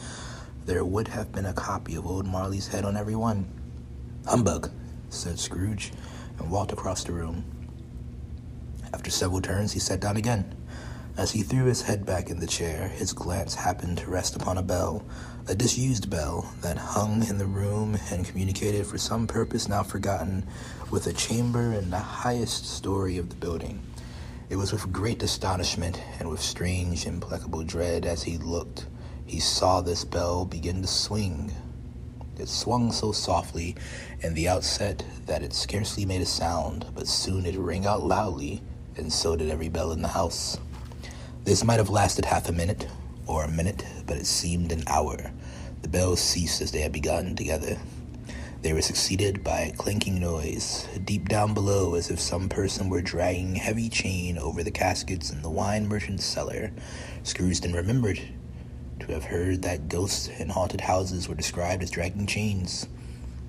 there 0.64 0.84
would 0.84 1.08
have 1.08 1.32
been 1.32 1.44
a 1.44 1.52
copy 1.52 1.96
of 1.96 2.06
old 2.06 2.24
Marley's 2.24 2.68
head 2.68 2.84
on 2.84 2.96
every 2.96 3.16
one. 3.16 3.50
Humbug, 4.26 4.70
said 5.10 5.40
Scrooge, 5.40 5.90
and 6.38 6.52
walked 6.52 6.70
across 6.70 7.02
the 7.02 7.10
room. 7.10 7.44
After 8.94 9.10
several 9.10 9.40
turns, 9.40 9.72
he 9.72 9.80
sat 9.80 9.98
down 9.98 10.16
again. 10.16 10.54
As 11.16 11.32
he 11.32 11.42
threw 11.42 11.64
his 11.64 11.82
head 11.82 12.06
back 12.06 12.30
in 12.30 12.38
the 12.38 12.46
chair, 12.46 12.86
his 12.86 13.12
glance 13.12 13.56
happened 13.56 13.98
to 13.98 14.06
rest 14.10 14.36
upon 14.36 14.56
a 14.56 14.62
bell, 14.62 15.04
a 15.48 15.56
disused 15.56 16.08
bell 16.08 16.48
that 16.60 16.78
hung 16.78 17.26
in 17.26 17.38
the 17.38 17.46
room 17.46 17.98
and 18.12 18.24
communicated 18.24 18.86
for 18.86 18.98
some 18.98 19.26
purpose 19.26 19.68
now 19.68 19.82
forgotten 19.82 20.46
with 20.92 21.06
a 21.06 21.12
chamber 21.14 21.72
in 21.72 21.88
the 21.88 21.98
highest 21.98 22.66
story 22.66 23.16
of 23.16 23.30
the 23.30 23.36
building. 23.36 23.80
It 24.50 24.56
was 24.56 24.72
with 24.72 24.92
great 24.92 25.22
astonishment 25.22 25.98
and 26.20 26.28
with 26.28 26.42
strange, 26.42 27.06
implacable 27.06 27.64
dread 27.64 28.04
as 28.04 28.22
he 28.22 28.36
looked, 28.36 28.86
he 29.24 29.40
saw 29.40 29.80
this 29.80 30.04
bell 30.04 30.44
begin 30.44 30.82
to 30.82 30.86
swing. 30.86 31.50
It 32.38 32.46
swung 32.46 32.92
so 32.92 33.10
softly 33.10 33.74
in 34.20 34.34
the 34.34 34.50
outset 34.50 35.02
that 35.24 35.42
it 35.42 35.54
scarcely 35.54 36.04
made 36.04 36.20
a 36.20 36.26
sound, 36.26 36.84
but 36.94 37.08
soon 37.08 37.46
it 37.46 37.56
rang 37.56 37.86
out 37.86 38.02
loudly, 38.02 38.60
and 38.98 39.10
so 39.10 39.34
did 39.34 39.48
every 39.48 39.70
bell 39.70 39.92
in 39.92 40.02
the 40.02 40.08
house. 40.08 40.58
This 41.44 41.64
might 41.64 41.78
have 41.78 41.88
lasted 41.88 42.26
half 42.26 42.50
a 42.50 42.52
minute, 42.52 42.86
or 43.26 43.44
a 43.44 43.50
minute, 43.50 43.82
but 44.06 44.18
it 44.18 44.26
seemed 44.26 44.70
an 44.70 44.84
hour. 44.86 45.32
The 45.80 45.88
bells 45.88 46.20
ceased 46.20 46.60
as 46.60 46.70
they 46.70 46.82
had 46.82 46.92
begun 46.92 47.34
together. 47.34 47.78
They 48.62 48.72
were 48.72 48.80
succeeded 48.80 49.42
by 49.42 49.58
a 49.58 49.72
clanking 49.72 50.20
noise, 50.20 50.86
deep 51.04 51.28
down 51.28 51.52
below, 51.52 51.96
as 51.96 52.12
if 52.12 52.20
some 52.20 52.48
person 52.48 52.88
were 52.88 53.02
dragging 53.02 53.56
heavy 53.56 53.88
chain 53.88 54.38
over 54.38 54.62
the 54.62 54.70
caskets 54.70 55.32
in 55.32 55.42
the 55.42 55.50
wine 55.50 55.88
merchant's 55.88 56.24
cellar. 56.24 56.70
Scrooge 57.24 57.60
then 57.60 57.72
remembered 57.72 58.20
to 59.00 59.12
have 59.12 59.24
heard 59.24 59.62
that 59.62 59.88
ghosts 59.88 60.28
in 60.28 60.48
haunted 60.48 60.82
houses 60.82 61.28
were 61.28 61.34
described 61.34 61.82
as 61.82 61.90
dragging 61.90 62.24
chains. 62.24 62.86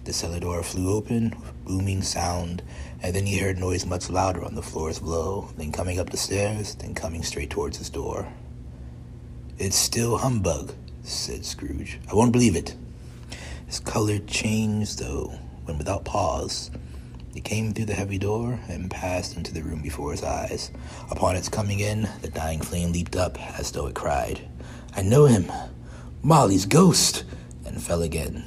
The 0.05 0.13
cellar 0.13 0.39
door 0.39 0.63
flew 0.63 0.91
open, 0.91 1.29
with 1.39 1.63
booming 1.63 2.01
sound, 2.01 2.63
and 3.03 3.15
then 3.15 3.27
he 3.27 3.37
heard 3.37 3.59
noise 3.59 3.85
much 3.85 4.09
louder 4.09 4.43
on 4.43 4.55
the 4.55 4.63
floors 4.63 4.97
below, 4.97 5.49
then 5.57 5.71
coming 5.71 5.99
up 5.99 6.09
the 6.09 6.17
stairs, 6.17 6.73
then 6.73 6.95
coming 6.95 7.21
straight 7.21 7.51
towards 7.51 7.77
his 7.77 7.91
door. 7.91 8.33
It's 9.59 9.77
still 9.77 10.17
humbug, 10.17 10.73
said 11.03 11.45
Scrooge. 11.45 11.99
I 12.11 12.15
won't 12.15 12.31
believe 12.31 12.55
it. 12.55 12.75
His 13.73 13.79
color 13.79 14.19
changed, 14.19 14.99
though, 14.99 15.33
when 15.65 15.79
without 15.79 16.05
pause 16.05 16.69
it 17.33 17.43
came 17.43 17.73
through 17.73 17.87
the 17.87 17.95
heavy 17.95 18.19
door 18.19 18.59
and 18.67 18.91
passed 18.91 19.35
into 19.35 19.51
the 19.51 19.63
room 19.63 19.81
before 19.81 20.11
his 20.11 20.21
eyes. 20.21 20.69
Upon 21.09 21.35
its 21.35 21.49
coming 21.49 21.79
in, 21.79 22.07
the 22.21 22.27
dying 22.27 22.61
flame 22.61 22.91
leaped 22.91 23.15
up 23.15 23.35
as 23.57 23.71
though 23.71 23.87
it 23.87 23.95
cried, 23.95 24.47
I 24.95 25.01
know 25.01 25.25
him, 25.25 25.51
Marley's 26.21 26.67
ghost, 26.67 27.23
and 27.65 27.81
fell 27.81 28.03
again. 28.03 28.43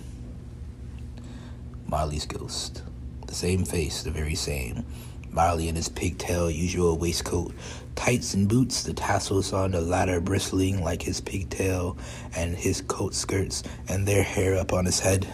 Marley's 1.89 2.25
ghost. 2.25 2.85
The 3.27 3.35
same 3.35 3.65
face, 3.65 4.05
the 4.05 4.13
very 4.13 4.37
same. 4.37 4.87
Marley 5.29 5.67
in 5.67 5.75
his 5.75 5.89
pigtail 5.89 6.49
usual 6.49 6.99
waistcoat, 6.99 7.53
tights 7.97 8.35
and 8.35 8.49
boots, 8.49 8.85
the 8.85 8.93
tassels 8.93 9.53
on 9.53 9.73
the 9.73 9.81
latter 9.81 10.21
bristling 10.21 10.85
like 10.85 11.03
his 11.03 11.21
pigtail 11.21 11.97
and 12.37 12.55
his 12.55 12.83
coat 12.83 13.15
skirts, 13.15 13.65
and 13.89 14.07
their 14.07 14.23
hair 14.23 14.57
up 14.57 14.73
on 14.73 14.85
his 14.85 15.01
head. 15.01 15.27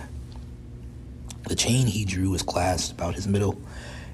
The 1.49 1.57
chain 1.57 1.87
he 1.87 2.05
drew 2.05 2.31
was 2.31 2.43
clasped 2.43 2.93
about 2.93 3.15
his 3.15 3.29
middle. 3.29 3.61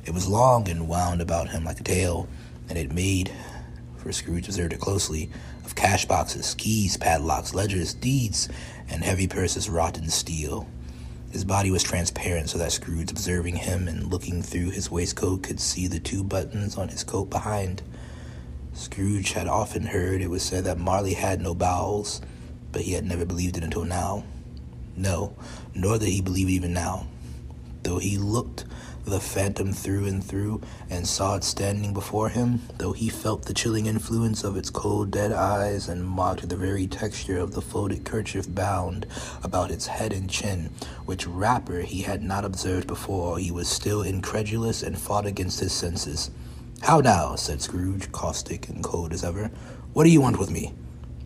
It 0.04 0.14
was 0.14 0.26
long 0.26 0.68
and 0.68 0.88
wound 0.88 1.20
about 1.20 1.50
him 1.50 1.62
like 1.62 1.78
a 1.78 1.84
tail, 1.84 2.28
and 2.68 2.76
it 2.76 2.92
made, 2.92 3.30
for 3.98 4.10
Scrooge 4.10 4.48
observed 4.48 4.72
it 4.72 4.80
closely, 4.80 5.30
of 5.64 5.74
cash 5.74 6.06
boxes, 6.06 6.54
keys, 6.54 6.96
padlocks, 6.96 7.54
ledgers, 7.54 7.92
deeds, 7.92 8.48
and 8.88 9.04
heavy 9.04 9.28
purses 9.28 9.68
wrought 9.68 9.98
in 9.98 10.08
steel. 10.08 10.66
His 11.30 11.44
body 11.44 11.70
was 11.70 11.82
transparent 11.82 12.48
so 12.48 12.56
that 12.56 12.72
Scrooge, 12.72 13.10
observing 13.10 13.56
him 13.56 13.86
and 13.86 14.10
looking 14.10 14.42
through 14.42 14.70
his 14.70 14.90
waistcoat, 14.90 15.42
could 15.42 15.60
see 15.60 15.86
the 15.86 16.00
two 16.00 16.24
buttons 16.24 16.78
on 16.78 16.88
his 16.88 17.04
coat 17.04 17.28
behind. 17.28 17.82
Scrooge 18.78 19.32
had 19.32 19.48
often 19.48 19.86
heard 19.86 20.22
it 20.22 20.30
was 20.30 20.44
said 20.44 20.62
that 20.64 20.78
Marley 20.78 21.14
had 21.14 21.40
no 21.40 21.52
bowels, 21.52 22.20
but 22.70 22.82
he 22.82 22.92
had 22.92 23.04
never 23.04 23.26
believed 23.26 23.56
it 23.56 23.64
until 23.64 23.84
now. 23.84 24.22
No, 24.96 25.34
nor 25.74 25.98
did 25.98 26.10
he 26.10 26.20
believe 26.20 26.46
it 26.46 26.52
even 26.52 26.74
now. 26.74 27.08
Though 27.82 27.98
he 27.98 28.18
looked 28.18 28.66
the 29.04 29.18
phantom 29.18 29.72
through 29.72 30.06
and 30.06 30.22
through, 30.22 30.60
and 30.88 31.08
saw 31.08 31.34
it 31.34 31.42
standing 31.42 31.92
before 31.92 32.28
him, 32.28 32.62
though 32.76 32.92
he 32.92 33.08
felt 33.08 33.46
the 33.46 33.52
chilling 33.52 33.86
influence 33.86 34.44
of 34.44 34.56
its 34.56 34.70
cold, 34.70 35.10
dead 35.10 35.32
eyes, 35.32 35.88
and 35.88 36.04
marked 36.04 36.48
the 36.48 36.56
very 36.56 36.86
texture 36.86 37.38
of 37.38 37.54
the 37.54 37.62
folded 37.62 38.04
kerchief 38.04 38.46
bound 38.54 39.06
about 39.42 39.72
its 39.72 39.88
head 39.88 40.12
and 40.12 40.30
chin, 40.30 40.70
which 41.04 41.26
wrapper 41.26 41.80
he 41.80 42.02
had 42.02 42.22
not 42.22 42.44
observed 42.44 42.86
before, 42.86 43.38
he 43.38 43.50
was 43.50 43.68
still 43.68 44.02
incredulous 44.02 44.84
and 44.84 44.96
fought 44.96 45.26
against 45.26 45.58
his 45.58 45.72
senses. 45.72 46.30
How 46.82 47.00
now? 47.00 47.34
said 47.34 47.60
Scrooge, 47.60 48.10
caustic 48.12 48.68
and 48.68 48.82
cold 48.82 49.12
as 49.12 49.24
ever. 49.24 49.50
What 49.92 50.04
do 50.04 50.10
you 50.10 50.20
want 50.20 50.38
with 50.38 50.50
me? 50.50 50.74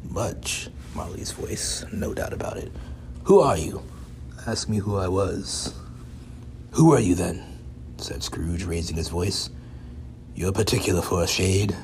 Much, 0.09 0.69
Marley's 0.95 1.33
voice, 1.33 1.85
no 1.93 2.15
doubt 2.15 2.33
about 2.33 2.57
it. 2.57 2.73
Who 3.25 3.41
are 3.41 3.57
you? 3.57 3.83
Ask 4.47 4.69
me 4.69 4.79
who 4.79 4.97
I 4.97 5.09
was. 5.09 5.75
Who 6.73 6.93
are 6.93 7.01
you 7.01 7.15
then? 7.15 7.45
said 7.99 8.23
Scrooge, 8.23 8.65
raising 8.65 8.97
his 8.97 9.09
voice. 9.09 9.51
You're 10.35 10.53
particular 10.53 11.03
for 11.03 11.23
a 11.23 11.29
shade. 11.29 11.77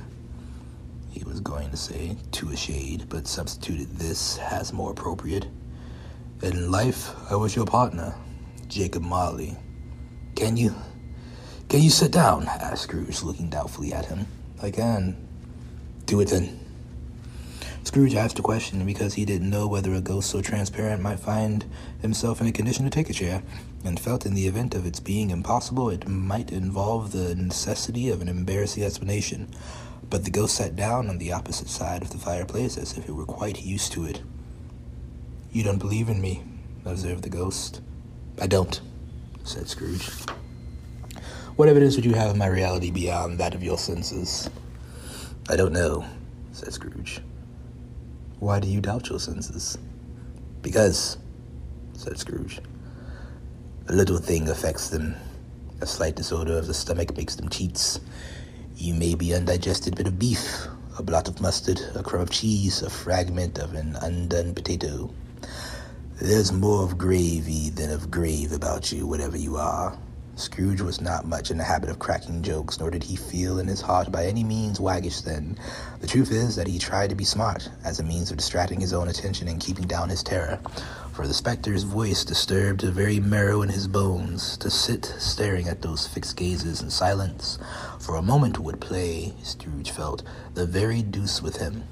He 1.11 1.23
was 1.25 1.41
going 1.41 1.71
to 1.71 1.77
say 1.77 2.17
to 2.33 2.51
a 2.51 2.57
shade, 2.57 3.05
but 3.09 3.29
substituted 3.29 3.97
this 3.97 4.39
as 4.39 4.73
more 4.73 4.91
appropriate. 4.91 5.47
In 6.43 6.71
life, 6.71 7.11
I 7.31 7.37
was 7.37 7.55
your 7.55 7.67
partner, 7.67 8.15
Jacob 8.67 9.03
Marley. 9.03 9.57
Can 10.35 10.57
you? 10.57 10.75
Can 11.69 11.83
you 11.83 11.91
sit 11.91 12.13
down? 12.13 12.47
asked 12.47 12.85
Scrooge, 12.85 13.23
looking 13.23 13.51
doubtfully 13.51 13.93
at 13.93 14.07
him. 14.07 14.27
I 14.63 14.71
can. 14.71 15.17
Do 16.07 16.19
it 16.21 16.29
then. 16.29 16.59
Scrooge 17.85 18.15
asked 18.15 18.37
the 18.37 18.43
question 18.43 18.87
because 18.87 19.13
he 19.15 19.27
didn't 19.27 19.51
know 19.51 19.69
whether 19.69 19.93
a 19.93 20.01
ghost 20.01 20.31
so 20.31 20.41
transparent 20.41 21.03
might 21.03 21.21
find 21.21 21.67
himself 22.01 22.41
in 22.41 22.47
a 22.47 22.53
condition 22.53 22.85
to 22.85 22.91
take 22.91 23.11
a 23.11 23.13
chair, 23.13 23.43
and 23.85 24.01
felt 24.01 24.25
in 24.25 24.35
the 24.35 24.47
event 24.47 24.75
of 24.75 24.87
its 24.87 24.99
being 24.99 25.29
impossible, 25.29 25.91
it 25.91 26.09
might 26.09 26.53
involve 26.53 27.13
the 27.13 27.35
necessity 27.35 28.09
of 28.09 28.23
an 28.23 28.29
embarrassing 28.29 28.83
explanation. 28.83 29.49
But 30.09 30.25
the 30.25 30.31
ghost 30.31 30.57
sat 30.57 30.75
down 30.75 31.11
on 31.11 31.19
the 31.19 31.33
opposite 31.33 31.69
side 31.69 32.01
of 32.01 32.11
the 32.11 32.19
fireplace 32.19 32.79
as 32.79 32.97
if 32.97 33.07
it 33.07 33.13
were 33.13 33.27
quite 33.27 33.63
used 33.63 33.93
to 33.93 34.07
it. 34.07 34.23
You 35.53 35.65
don't 35.65 35.79
believe 35.79 36.09
in 36.09 36.23
me, 36.23 36.45
observed 36.87 37.25
the 37.25 37.29
ghost. 37.29 37.83
I 38.41 38.47
don't, 38.47 38.81
said 39.45 39.69
Scrooge. 39.69 40.09
What 41.59 41.69
evidence 41.69 41.97
would 41.97 42.05
you 42.05 42.15
have 42.15 42.31
of 42.31 42.37
my 42.37 42.47
reality 42.47 42.93
beyond 42.93 43.39
that 43.41 43.53
of 43.53 43.65
your 43.65 43.79
senses? 43.79 44.49
I 45.49 45.57
don't 45.57 45.73
know, 45.73 46.05
said 46.53 46.73
Scrooge. 46.73 47.21
Why 48.39 48.61
do 48.61 48.69
you 48.69 48.81
doubt 48.81 49.09
your 49.09 49.19
senses? 49.19 49.77
Because, 50.63 51.19
said 51.95 52.17
Scrooge, 52.17 52.61
a 53.89 53.93
little 53.93 54.19
thing 54.19 54.49
affects 54.49 54.91
them. 54.91 55.17
A 55.81 55.87
slight 55.87 56.15
disorder 56.15 56.57
of 56.57 56.69
the 56.69 56.75
stomach 56.75 57.17
makes 57.17 57.35
them 57.35 57.49
cheats. 57.49 57.99
You 58.77 58.95
may 58.95 59.17
be 59.17 59.35
undigested 59.35 59.97
bit 59.97 60.07
of 60.07 60.17
beef, 60.17 60.69
a 60.97 61.03
blot 61.03 61.27
of 61.27 61.41
mustard, 61.41 61.81
a 61.97 62.05
crumb 62.05 62.23
of 62.23 62.31
cheese, 62.31 62.83
a 62.83 62.89
fragment 62.89 63.59
of 63.59 63.75
an 63.75 63.97
undone 64.01 64.55
potato. 64.55 65.13
There's 66.23 66.53
more 66.53 66.85
of 66.85 66.97
gravy 66.97 67.71
than 67.71 67.91
of 67.91 68.13
grave 68.13 68.53
about 68.53 68.93
you, 68.93 69.09
whatever 69.09 69.37
you 69.37 69.57
are. 69.57 69.99
Scrooge 70.39 70.81
was 70.81 71.01
not 71.01 71.27
much 71.27 71.51
in 71.51 71.59
the 71.59 71.65
habit 71.65 71.91
of 71.91 71.99
cracking 71.99 72.43
jokes, 72.43 72.79
nor 72.79 72.91
did 72.91 73.03
he 73.03 73.17
feel 73.17 73.59
in 73.59 73.67
his 73.67 73.81
heart 73.81 74.13
by 74.13 74.25
any 74.25 74.45
means 74.45 74.79
waggish 74.79 75.23
then. 75.23 75.59
The 76.01 76.07
truth 76.07 76.31
is 76.31 76.55
that 76.55 76.69
he 76.69 76.79
tried 76.79 77.11
to 77.11 77.17
be 77.17 77.25
smart, 77.25 77.69
as 77.85 77.99
a 77.99 78.05
means 78.05 78.31
of 78.31 78.37
distracting 78.37 78.81
his 78.81 78.93
own 78.93 79.09
attention 79.09 79.49
and 79.49 79.61
keeping 79.61 79.89
down 79.89 80.11
his 80.11 80.23
terror. 80.23 80.61
For 81.13 81.27
the 81.27 81.35
spectre's 81.35 81.83
voice 81.83 82.25
disturbed 82.25 82.83
the 82.83 82.93
very 82.93 83.19
marrow 83.19 83.63
in 83.63 83.69
his 83.69 83.89
bones. 83.89 84.57
To 84.59 84.71
sit 84.71 85.05
staring 85.19 85.67
at 85.67 85.83
those 85.83 86.07
fixed 86.07 86.37
gazes 86.37 86.83
in 86.83 86.91
silence 86.91 87.59
for 87.99 88.15
a 88.15 88.23
moment 88.23 88.61
would 88.61 88.81
play, 88.81 89.35
Scrooge 89.43 89.91
felt, 89.91 90.23
the 90.55 90.67
very 90.67 91.03
deuce 91.03 91.43
with 91.43 91.57
him. 91.57 91.83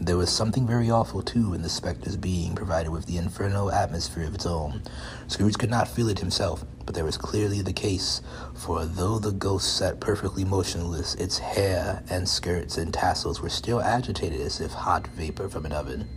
There 0.00 0.16
was 0.16 0.30
something 0.30 0.64
very 0.66 0.90
awful, 0.90 1.22
too, 1.22 1.54
in 1.54 1.62
the 1.62 1.68
spectre's 1.68 2.16
being 2.16 2.54
provided 2.54 2.90
with 2.90 3.06
the 3.06 3.16
infernal 3.16 3.72
atmosphere 3.72 4.26
of 4.26 4.34
its 4.34 4.46
own. 4.46 4.82
Scrooge 5.26 5.58
could 5.58 5.70
not 5.70 5.88
feel 5.88 6.08
it 6.08 6.20
himself, 6.20 6.64
but 6.86 6.94
there 6.94 7.04
was 7.04 7.18
clearly 7.18 7.60
the 7.60 7.72
case, 7.72 8.22
for 8.54 8.86
though 8.86 9.18
the 9.18 9.32
ghost 9.32 9.76
sat 9.76 10.00
perfectly 10.00 10.44
motionless, 10.44 11.16
its 11.16 11.38
hair 11.38 12.02
and 12.08 12.28
skirts 12.28 12.78
and 12.78 12.94
tassels 12.94 13.42
were 13.42 13.50
still 13.50 13.82
agitated 13.82 14.40
as 14.40 14.60
if 14.60 14.70
hot 14.70 15.06
vapor 15.08 15.48
from 15.48 15.66
an 15.66 15.72
oven. 15.72 16.08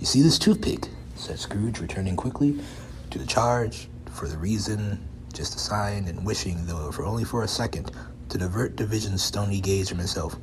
You 0.00 0.06
see 0.06 0.20
this 0.20 0.38
toothpick? 0.38 0.88
said 1.14 1.38
Scrooge, 1.38 1.80
returning 1.80 2.16
quickly 2.16 2.60
to 3.10 3.18
the 3.18 3.24
charge, 3.24 3.88
for 4.12 4.28
the 4.28 4.36
reason 4.36 5.08
just 5.32 5.54
assigned, 5.54 6.08
and 6.08 6.24
wishing, 6.24 6.66
though 6.66 6.90
for 6.90 7.04
only 7.04 7.24
for 7.24 7.42
a 7.42 7.48
second, 7.48 7.92
to 8.30 8.38
divert 8.38 8.74
Division's 8.74 9.22
stony 9.22 9.60
gaze 9.60 9.88
from 9.88 9.98
himself. 9.98 10.36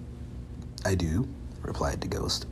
I 0.85 0.95
do, 0.95 1.27
replied 1.61 1.99
the 1.99 2.07
ghost. 2.07 2.45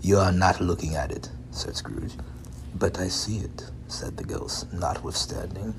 You 0.00 0.18
are 0.18 0.32
not 0.32 0.60
looking 0.60 0.94
at 0.94 1.10
it, 1.10 1.28
said 1.50 1.76
Scrooge. 1.76 2.12
But 2.76 2.98
I 2.98 3.08
see 3.08 3.38
it, 3.38 3.70
said 3.88 4.16
the 4.16 4.24
ghost, 4.24 4.72
notwithstanding. 4.72 5.74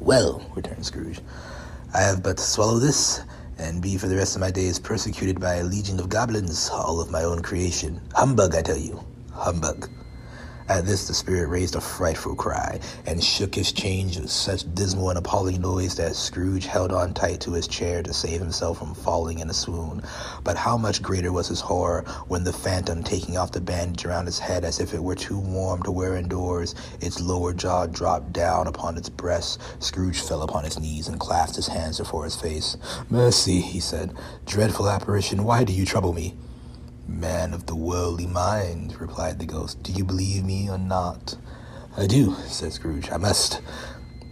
Well, 0.00 0.44
returned 0.54 0.86
Scrooge, 0.86 1.20
I 1.94 2.00
have 2.00 2.22
but 2.22 2.36
to 2.38 2.42
swallow 2.42 2.78
this, 2.78 3.22
and 3.58 3.80
be 3.80 3.96
for 3.96 4.08
the 4.08 4.16
rest 4.16 4.34
of 4.34 4.40
my 4.40 4.50
days 4.50 4.78
persecuted 4.78 5.40
by 5.40 5.56
a 5.56 5.64
legion 5.64 6.00
of 6.00 6.08
goblins, 6.08 6.70
all 6.70 7.00
of 7.00 7.10
my 7.10 7.22
own 7.22 7.42
creation. 7.42 8.00
Humbug, 8.14 8.54
I 8.54 8.62
tell 8.62 8.76
you. 8.76 9.04
Humbug. 9.32 9.88
At 10.66 10.86
this, 10.86 11.06
the 11.06 11.12
spirit 11.12 11.48
raised 11.48 11.76
a 11.76 11.80
frightful 11.80 12.34
cry 12.34 12.80
and 13.04 13.22
shook 13.22 13.54
his 13.54 13.70
chains 13.70 14.18
with 14.18 14.30
such 14.30 14.74
dismal 14.74 15.10
and 15.10 15.18
appalling 15.18 15.60
noise 15.60 15.94
that 15.96 16.16
Scrooge 16.16 16.64
held 16.64 16.90
on 16.90 17.12
tight 17.12 17.40
to 17.40 17.52
his 17.52 17.68
chair 17.68 18.02
to 18.02 18.14
save 18.14 18.40
himself 18.40 18.78
from 18.78 18.94
falling 18.94 19.40
in 19.40 19.50
a 19.50 19.54
swoon. 19.54 20.00
But 20.42 20.56
how 20.56 20.78
much 20.78 21.02
greater 21.02 21.32
was 21.32 21.48
his 21.48 21.60
horror 21.60 22.02
when 22.28 22.44
the 22.44 22.52
phantom, 22.52 23.02
taking 23.02 23.36
off 23.36 23.52
the 23.52 23.60
bandage 23.60 24.06
around 24.06 24.24
his 24.24 24.38
head 24.38 24.64
as 24.64 24.80
if 24.80 24.94
it 24.94 25.02
were 25.02 25.14
too 25.14 25.38
warm 25.38 25.82
to 25.82 25.90
wear 25.90 26.16
indoors, 26.16 26.74
its 26.98 27.20
lower 27.20 27.52
jaw 27.52 27.84
dropped 27.84 28.32
down 28.32 28.66
upon 28.66 28.96
its 28.96 29.10
breast. 29.10 29.60
Scrooge 29.82 30.22
fell 30.22 30.42
upon 30.42 30.64
his 30.64 30.80
knees 30.80 31.08
and 31.08 31.20
clasped 31.20 31.56
his 31.56 31.68
hands 31.68 31.98
before 31.98 32.24
his 32.24 32.36
face. 32.36 32.78
Mercy, 33.10 33.60
he 33.60 33.80
said. 33.80 34.14
Dreadful 34.46 34.88
apparition, 34.88 35.44
why 35.44 35.62
do 35.64 35.74
you 35.74 35.84
trouble 35.84 36.14
me? 36.14 36.34
Man 37.14 37.54
of 37.54 37.66
the 37.66 37.76
worldly 37.76 38.26
mind, 38.26 39.00
replied 39.00 39.38
the 39.38 39.46
ghost, 39.46 39.82
do 39.84 39.92
you 39.92 40.04
believe 40.04 40.44
me 40.44 40.68
or 40.68 40.78
not? 40.78 41.36
I 41.96 42.06
do, 42.08 42.34
said 42.48 42.72
Scrooge. 42.72 43.08
I 43.10 43.18
must. 43.18 43.62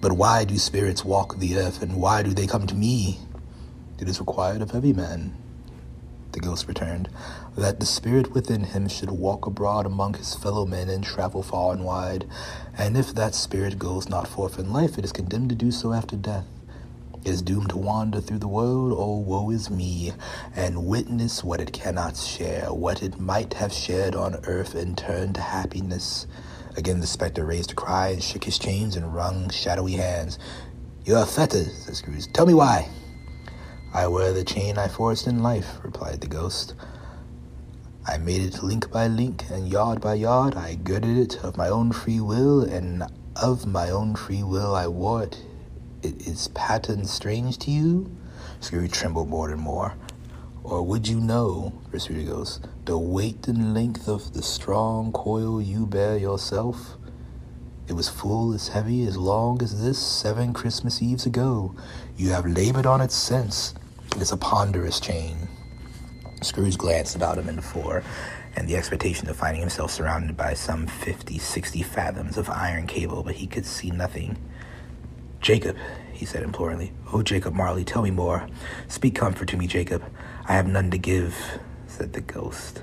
But 0.01 0.12
why 0.12 0.45
do 0.45 0.59
spirits 0.59 1.05
walk 1.05 1.39
the 1.39 1.57
earth, 1.59 1.80
and 1.80 1.97
why 1.97 2.24
do 2.24 2.30
they 2.30 2.49
come 2.49 2.66
to 2.66 2.74
me? 2.74 3.20
It 4.01 4.09
is 4.09 4.18
required 4.18 4.62
of 4.62 4.74
every 4.74 4.93
man, 4.93 5.37
the 6.33 6.41
ghost 6.41 6.66
returned, 6.66 7.09
that 7.57 7.78
the 7.78 7.87
spirit 7.87 8.33
within 8.33 8.64
him 8.64 8.89
should 8.89 9.11
walk 9.11 9.47
abroad 9.47 9.87
among 9.87 10.14
his 10.14 10.35
fellow 10.35 10.66
men 10.66 10.89
and 10.89 11.05
travel 11.05 11.45
far 11.45 11.72
and 11.72 11.85
wide. 11.85 12.26
And 12.76 12.97
if 12.97 13.14
that 13.14 13.37
spirit 13.37 13.78
goes 13.78 14.09
not 14.09 14.26
forth 14.26 14.59
in 14.59 14.72
life, 14.72 14.99
it 14.99 15.05
is 15.05 15.12
condemned 15.12 15.51
to 15.51 15.55
do 15.55 15.70
so 15.70 15.93
after 15.93 16.16
death 16.16 16.47
is 17.25 17.43
doomed 17.43 17.70
to 17.70 17.77
wander 17.77 18.20
through 18.20 18.39
the 18.39 18.49
world, 18.49 18.93
oh 18.97 19.18
woe 19.18 19.51
is 19.51 19.70
me, 19.70 20.12
and 20.55 20.87
witness 20.87 21.45
what 21.45 21.61
it 21.61 21.73
cannot 21.73 22.16
share, 22.16 22.73
what 22.73 23.03
it 23.03 23.20
might 23.20 23.55
have 23.55 23.73
shared 23.73 24.14
on 24.14 24.41
earth 24.45 24.75
and 24.75 24.97
turned 24.99 25.35
to 25.37 25.41
happiness. 25.41 26.27
Again 26.77 27.01
the 27.01 27.07
spectre 27.07 27.45
raised 27.45 27.73
a 27.73 27.75
cry 27.75 28.09
and 28.09 28.23
shook 28.23 28.45
his 28.45 28.59
chains 28.59 28.97
and 28.97 29.14
wrung 29.14 29.51
shadowy 29.51 29.93
hands. 29.93 30.39
You 31.05 31.16
are 31.16 31.27
fettered, 31.27 31.66
said 31.66 31.97
Scrooge. 31.97 32.33
Tell 32.33 32.47
me 32.47 32.55
why. 32.55 32.89
I 33.95 34.07
wear 34.07 34.33
the 34.33 34.45
chain 34.45 34.79
I 34.79 34.89
forged 34.89 35.27
in 35.27 35.43
life, 35.43 35.79
replied 35.83 36.20
the 36.20 36.27
ghost. 36.27 36.75
I 38.07 38.18
made 38.18 38.43
it 38.43 38.62
link 38.62 38.91
by 38.91 39.07
link, 39.07 39.45
and 39.51 39.68
yard 39.68 40.01
by 40.01 40.14
yard 40.14 40.57
I 40.57 40.75
girded 40.75 41.18
it 41.18 41.45
of 41.45 41.57
my 41.57 41.68
own 41.68 41.93
free 41.93 42.20
will, 42.20 42.62
and 42.62 43.05
of 43.37 43.66
my 43.66 43.91
own 43.91 44.16
free 44.16 44.43
will 44.43 44.75
I 44.75 44.87
wore 44.89 45.25
it 45.25 45.39
is 46.03 46.49
pattern 46.49 47.05
strange 47.05 47.59
to 47.59 47.71
you? 47.71 48.17
Scrooge 48.61 48.93
trembled 48.93 49.29
more 49.29 49.51
and 49.51 49.61
more. 49.61 49.95
Or 50.65 50.83
would 50.83 51.09
you 51.09 51.19
know, 51.19 51.73
pursued 51.91 52.27
ghost, 52.29 52.67
the 52.85 52.97
weight 52.97 53.49
and 53.49 53.75
length 53.75 54.09
of 54.09 54.33
the 54.33 54.43
strong 54.43 55.13
coil 55.13 55.61
you 55.61 55.87
bear 55.87 56.17
yourself? 56.17 56.97
It 57.89 57.95
was 57.95 58.09
full 58.09 58.55
as 58.55 58.69
heavy 58.69 59.07
as 59.07 59.17
long 59.17 59.61
as 59.61 59.83
this 59.83 59.99
seven 59.99 60.53
Christmas 60.53 61.03
Eves 61.03 61.27
ago. 61.27 61.75
You 62.17 62.31
have 62.31 62.47
labored 62.47 62.87
on 62.87 63.01
it 63.01 63.11
since. 63.11 63.75
It 64.15 64.23
is 64.23 64.31
a 64.31 64.37
ponderous 64.37 65.01
chain. 65.01 65.49
Scrooge 66.43 66.79
glanced 66.79 67.17
about 67.17 67.39
him 67.39 67.49
in 67.49 67.57
the 67.57 67.63
floor, 67.63 68.05
and 68.55 68.69
the 68.69 68.77
expectation 68.77 69.29
of 69.29 69.37
finding 69.37 69.61
himself 69.61 69.91
surrounded 69.91 70.37
by 70.37 70.55
some 70.55 70.87
fifty, 70.87 71.39
sixty 71.39 71.83
fathoms 71.83 72.37
of 72.37 72.49
iron 72.51 72.87
cable, 72.87 73.23
but 73.23 73.35
he 73.35 73.47
could 73.47 73.67
see 73.67 73.91
nothing. 73.91 74.37
Jacob, 75.43 75.76
he 76.12 76.24
said 76.24 76.45
imploringly. 76.45 76.93
Oh, 77.12 77.20
Jacob 77.22 77.53
Marley, 77.53 77.84
tell 77.84 78.03
me 78.03 78.12
more. 78.12 78.47
Speak 78.86 79.16
comfort 79.16 79.49
to 79.49 79.57
me, 79.57 79.66
Jacob. 79.66 80.03
I 80.47 80.53
have 80.53 80.68
none 80.68 80.90
to 80.93 80.99
give, 80.99 81.36
said 81.88 82.12
the 82.12 82.20
ghost. 82.20 82.82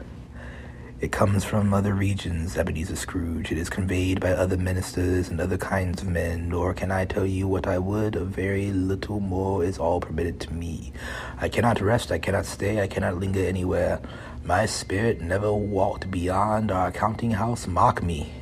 It 1.00 1.14
comes 1.14 1.46
from 1.46 1.74
other 1.74 1.94
regions, 1.94 2.58
Ebenezer 2.58 2.98
Scrooge. 2.98 3.54
It 3.54 3.58
is 3.58 3.70
conveyed 3.70 4.20
by 4.20 4.32
other 4.32 4.58
ministers 4.58 5.30
and 5.30 5.40
other 5.40 5.58
kinds 5.58 6.02
of 6.02 6.10
men, 6.10 6.50
nor 6.50 6.74
can 6.74 6.92
I 6.92 7.06
tell 7.06 7.26
you 7.26 7.48
what 7.48 7.66
I 7.66 7.80
would. 7.80 8.18
A 8.18 8.26
very 8.26 8.72
little 8.72 9.22
more 9.22 9.64
is 9.64 9.78
all 9.78 10.02
permitted 10.02 10.42
to 10.42 10.54
me. 10.54 10.92
I 11.40 11.48
cannot 11.48 11.80
rest, 11.80 12.12
I 12.12 12.20
cannot 12.20 12.46
stay, 12.46 12.82
I 12.82 12.88
cannot 12.88 13.16
linger 13.16 13.46
anywhere. 13.46 14.02
My 14.44 14.66
spirit 14.66 15.22
never 15.22 15.54
walked 15.54 16.12
beyond 16.12 16.72
our 16.72 16.92
counting 16.92 17.32
house. 17.32 17.66
Mock 17.68 18.04
me. 18.04 18.34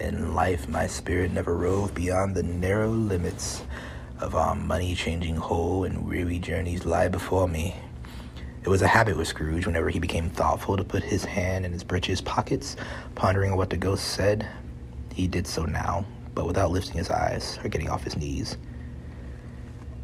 In 0.00 0.34
life, 0.34 0.66
my 0.66 0.86
spirit 0.86 1.30
never 1.30 1.54
roved 1.54 1.94
beyond 1.94 2.34
the 2.34 2.42
narrow 2.42 2.88
limits 2.88 3.62
of 4.18 4.34
our 4.34 4.54
money 4.54 4.94
changing 4.94 5.36
hole, 5.36 5.84
and 5.84 6.08
weary 6.08 6.38
journeys 6.38 6.86
lie 6.86 7.08
before 7.08 7.46
me. 7.46 7.76
It 8.62 8.70
was 8.70 8.80
a 8.80 8.88
habit 8.88 9.18
with 9.18 9.28
Scrooge 9.28 9.66
whenever 9.66 9.90
he 9.90 9.98
became 9.98 10.30
thoughtful 10.30 10.78
to 10.78 10.84
put 10.84 11.02
his 11.02 11.26
hand 11.26 11.66
in 11.66 11.72
his 11.74 11.84
breeches 11.84 12.22
pockets, 12.22 12.76
pondering 13.14 13.54
what 13.58 13.68
the 13.68 13.76
ghost 13.76 14.06
said. 14.06 14.48
He 15.12 15.28
did 15.28 15.46
so 15.46 15.66
now, 15.66 16.06
but 16.34 16.46
without 16.46 16.70
lifting 16.70 16.96
his 16.96 17.10
eyes 17.10 17.58
or 17.62 17.68
getting 17.68 17.90
off 17.90 18.04
his 18.04 18.16
knees. 18.16 18.56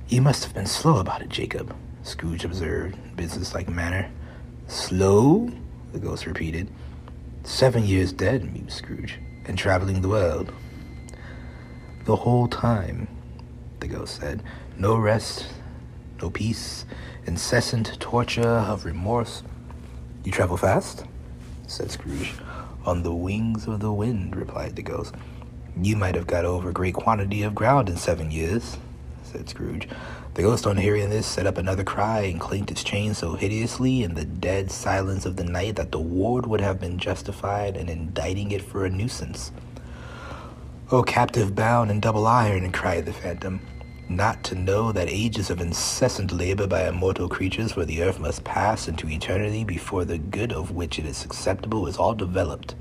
You 0.08 0.20
must 0.20 0.44
have 0.44 0.52
been 0.52 0.66
slow 0.66 0.98
about 0.98 1.22
it, 1.22 1.30
Jacob, 1.30 1.74
Scrooge 2.02 2.44
observed 2.44 2.96
in 2.96 3.14
businesslike 3.14 3.68
manner. 3.70 4.10
Slow? 4.68 5.50
the 5.92 5.98
ghost 5.98 6.26
repeated. 6.26 6.68
Seven 7.44 7.86
years 7.86 8.12
dead, 8.12 8.52
mused 8.52 8.76
Scrooge 8.76 9.20
and 9.46 9.58
traveling 9.58 10.02
the 10.02 10.08
world. 10.08 10.52
The 12.04 12.16
whole 12.16 12.48
time, 12.48 13.08
the 13.80 13.88
ghost 13.88 14.20
said, 14.20 14.42
no 14.76 14.96
rest, 14.96 15.46
no 16.20 16.30
peace, 16.30 16.84
incessant 17.26 17.98
torture 18.00 18.42
of 18.42 18.84
remorse. 18.84 19.42
You 20.24 20.32
travel 20.32 20.56
fast? 20.56 21.04
said 21.66 21.90
Scrooge. 21.90 22.34
On 22.84 23.02
the 23.02 23.14
wings 23.14 23.66
of 23.66 23.80
the 23.80 23.92
wind, 23.92 24.36
replied 24.36 24.76
the 24.76 24.82
ghost. 24.82 25.14
You 25.80 25.96
might 25.96 26.14
have 26.14 26.26
got 26.26 26.44
over 26.44 26.70
a 26.70 26.72
great 26.72 26.94
quantity 26.94 27.42
of 27.42 27.54
ground 27.54 27.88
in 27.88 27.96
seven 27.96 28.30
years, 28.30 28.78
said 29.24 29.48
Scrooge. 29.48 29.88
The 30.36 30.42
ghost, 30.42 30.66
on 30.66 30.76
hearing 30.76 31.08
this, 31.08 31.26
set 31.26 31.46
up 31.46 31.56
another 31.56 31.82
cry 31.82 32.20
and 32.20 32.38
clanked 32.38 32.70
its 32.70 32.84
chain 32.84 33.14
so 33.14 33.36
hideously 33.36 34.02
in 34.02 34.12
the 34.12 34.26
dead 34.26 34.70
silence 34.70 35.24
of 35.24 35.36
the 35.36 35.44
night 35.44 35.76
that 35.76 35.92
the 35.92 35.98
ward 35.98 36.46
would 36.46 36.60
have 36.60 36.78
been 36.78 36.98
justified 36.98 37.74
in 37.74 37.88
indicting 37.88 38.50
it 38.50 38.60
for 38.60 38.84
a 38.84 38.90
nuisance. 38.90 39.50
O 40.92 41.02
captive 41.02 41.54
bound 41.54 41.90
in 41.90 42.00
double 42.00 42.26
iron, 42.26 42.70
cried 42.70 43.06
the 43.06 43.14
phantom, 43.14 43.62
not 44.10 44.44
to 44.44 44.54
know 44.54 44.92
that 44.92 45.08
ages 45.08 45.48
of 45.48 45.62
incessant 45.62 46.30
labor 46.30 46.66
by 46.66 46.86
immortal 46.86 47.30
creatures 47.30 47.72
for 47.72 47.86
the 47.86 48.02
earth 48.02 48.20
must 48.20 48.44
pass 48.44 48.88
into 48.88 49.08
eternity 49.08 49.64
before 49.64 50.04
the 50.04 50.18
good 50.18 50.52
of 50.52 50.70
which 50.70 50.98
it 50.98 51.06
is 51.06 51.16
susceptible 51.16 51.86
is 51.86 51.96
all 51.96 52.14
developed 52.14 52.74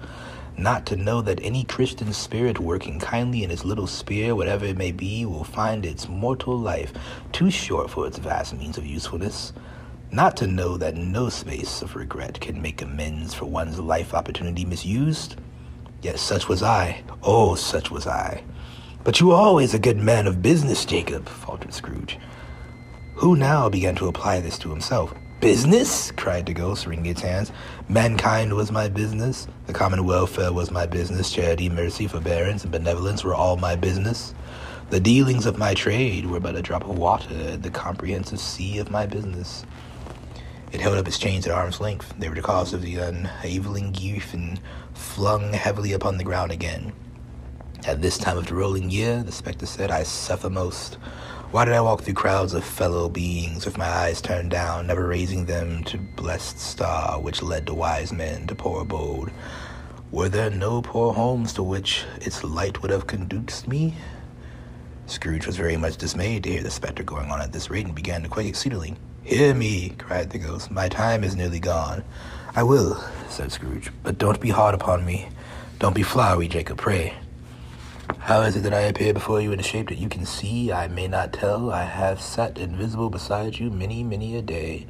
not 0.58 0.86
to 0.88 0.96
know 0.96 1.22
that 1.22 1.40
any 1.42 1.64
Christian 1.64 2.14
spirit 2.14 2.60
working 2.60 3.00
kindly 3.00 3.44
in 3.44 3.52
its 3.52 3.66
little 3.66 3.88
sphere, 3.88 4.36
whatever 4.36 4.66
it 4.66 4.78
may 4.78 4.92
be, 4.92 5.26
will 5.26 5.44
find 5.44 5.86
its 5.86 6.08
mortal 6.08 6.58
life 6.58 6.94
too 7.32 7.52
short 7.52 7.90
for 7.90 8.08
its 8.08 8.18
vast 8.18 8.56
means 8.58 8.78
of 8.78 8.86
usefulness, 8.86 9.54
not 10.12 10.38
to 10.38 10.48
know 10.48 10.78
that 10.78 10.96
no 10.96 11.30
space 11.30 11.82
of 11.82 11.96
regret 11.96 12.40
can 12.40 12.62
make 12.62 12.82
amends 12.82 13.34
for 13.34 13.46
one's 13.46 13.80
life 13.80 14.14
opportunity 14.14 14.64
misused. 14.64 15.36
Yet 16.02 16.20
such 16.20 16.48
was 16.48 16.64
I, 16.64 17.04
oh, 17.24 17.56
such 17.56 17.92
was 17.92 18.08
I. 18.08 18.44
But 19.04 19.20
you 19.20 19.28
were 19.28 19.36
always 19.36 19.74
a 19.74 19.80
good 19.80 19.98
man 19.98 20.26
of 20.26 20.42
business, 20.42 20.86
Jacob, 20.86 21.28
faltered 21.28 21.74
Scrooge, 21.74 22.18
who 23.16 23.36
now 23.36 23.70
began 23.70 23.96
to 23.96 24.08
apply 24.08 24.40
this 24.40 24.58
to 24.60 24.70
himself. 24.70 25.14
Business? 25.46 26.10
cried 26.10 26.48
the 26.48 26.56
ghost, 26.56 26.88
wringing 26.88 27.06
its 27.06 27.22
hands. 27.22 27.52
Mankind 27.88 28.56
was 28.56 28.72
my 28.72 28.90
business. 28.90 29.48
The 29.68 29.74
common 29.74 30.04
welfare 30.04 30.52
was 30.52 30.72
my 30.72 30.88
business. 30.88 31.32
Charity, 31.32 31.70
mercy, 31.70 32.08
forbearance, 32.08 32.64
and 32.64 32.72
benevolence 32.72 33.24
were 33.24 33.36
all 33.36 33.56
my 33.56 33.76
business. 33.76 34.34
The 34.90 35.00
dealings 35.00 35.46
of 35.46 35.60
my 35.60 35.76
trade 35.76 36.26
were 36.26 36.40
but 36.40 36.56
a 36.56 36.64
drop 36.64 36.90
of 36.90 36.98
water 36.98 37.36
in 37.36 37.62
the 37.62 37.70
comprehensive 37.70 38.40
sea 38.40 38.80
of 38.80 38.90
my 38.90 39.06
business. 39.06 39.68
It 40.72 40.82
held 40.82 40.98
up 40.98 41.08
its 41.08 41.20
chains 41.20 41.46
at 41.46 41.54
arm's 41.54 41.80
length. 41.80 42.16
They 42.18 42.28
were 42.28 42.34
the 42.34 42.42
cause 42.42 42.74
of 42.74 42.82
the 42.82 42.96
unhaveling 42.96 43.92
grief 43.92 44.34
and 44.34 44.60
flung 44.96 45.54
heavily 45.54 45.94
upon 45.94 46.18
the 46.18 46.24
ground 46.24 46.52
again. 46.52 46.92
At 47.86 48.02
this 48.02 48.18
time 48.18 48.40
of 48.40 48.48
the 48.48 48.56
rolling 48.56 48.90
year, 48.90 49.22
the 49.22 49.32
spectre 49.32 49.68
said, 49.68 49.92
I 49.92 50.02
suffer 50.02 50.50
most. 50.50 50.98
Why 51.52 51.64
did 51.64 51.74
I 51.74 51.82
walk 51.82 52.02
through 52.02 52.16
crowds 52.16 52.54
of 52.54 52.66
fellow 52.66 53.08
beings 53.08 53.66
with 53.66 53.78
my 53.78 53.88
eyes 53.88 54.20
turned 54.20 54.52
down, 54.52 54.88
never 54.88 55.08
raising 55.08 55.46
them 55.46 55.84
to 55.86 55.98
blessed 55.98 56.60
star 56.60 57.22
which 57.22 57.42
led 57.42 57.66
the 57.66 57.74
wise 57.74 58.12
men 58.12 58.46
to 58.48 58.56
poor 58.56 58.82
abode? 58.82 59.32
Were 60.12 60.28
there 60.28 60.50
no 60.50 60.82
poor 60.82 61.14
homes 61.14 61.54
to 61.54 61.64
which 61.64 62.04
its 62.20 62.44
light 62.44 62.82
would 62.82 62.92
have 62.92 63.08
conduced 63.08 63.68
me? 63.68 63.94
Scrooge 65.06 65.46
was 65.46 65.56
very 65.56 65.78
much 65.78 65.98
dismayed 65.98 66.44
to 66.44 66.52
hear 66.52 66.64
the 66.64 66.72
spectre 66.72 67.04
going 67.04 67.32
on 67.32 67.40
at 67.40 67.54
this 67.54 67.70
rate 67.70 67.86
and 67.86 67.96
began 67.96 68.24
to 68.24 68.30
quake 68.30 68.48
exceedingly. 68.48 68.96
Hear 69.24 69.54
me, 69.54 69.90
cried 69.98 70.32
the 70.32 70.40
ghost. 70.40 70.72
My 70.72 70.90
time 70.90 71.24
is 71.24 71.36
nearly 71.36 71.60
gone. 71.60 72.04
I 72.56 72.64
will, 72.64 73.02
said 73.30 73.52
Scrooge, 73.52 73.92
but 74.04 74.18
don't 74.18 74.42
be 74.42 74.50
hard 74.50 74.76
upon 74.76 75.06
me. 75.06 75.30
Don't 75.80 75.96
be 75.96 76.04
flowery, 76.04 76.48
Jacob, 76.48 76.80
pray. 76.80 77.14
How 78.20 78.42
is 78.42 78.56
it 78.56 78.62
that 78.62 78.74
I 78.74 78.82
appear 78.82 79.14
before 79.14 79.42
you 79.42 79.52
in 79.52 79.60
a 79.60 79.64
shape 79.64 79.90
that 79.90 79.98
you 79.98 80.10
can 80.10 80.26
see? 80.26 80.72
I 80.72 80.88
may 80.88 81.08
not 81.08 81.34
tell. 81.34 81.72
I 81.72 81.84
have 81.84 82.22
sat 82.22 82.58
invisible 82.58 83.10
beside 83.10 83.58
you 83.58 83.72
many, 83.72 84.04
many 84.04 84.36
a 84.38 84.42
day. 84.42 84.86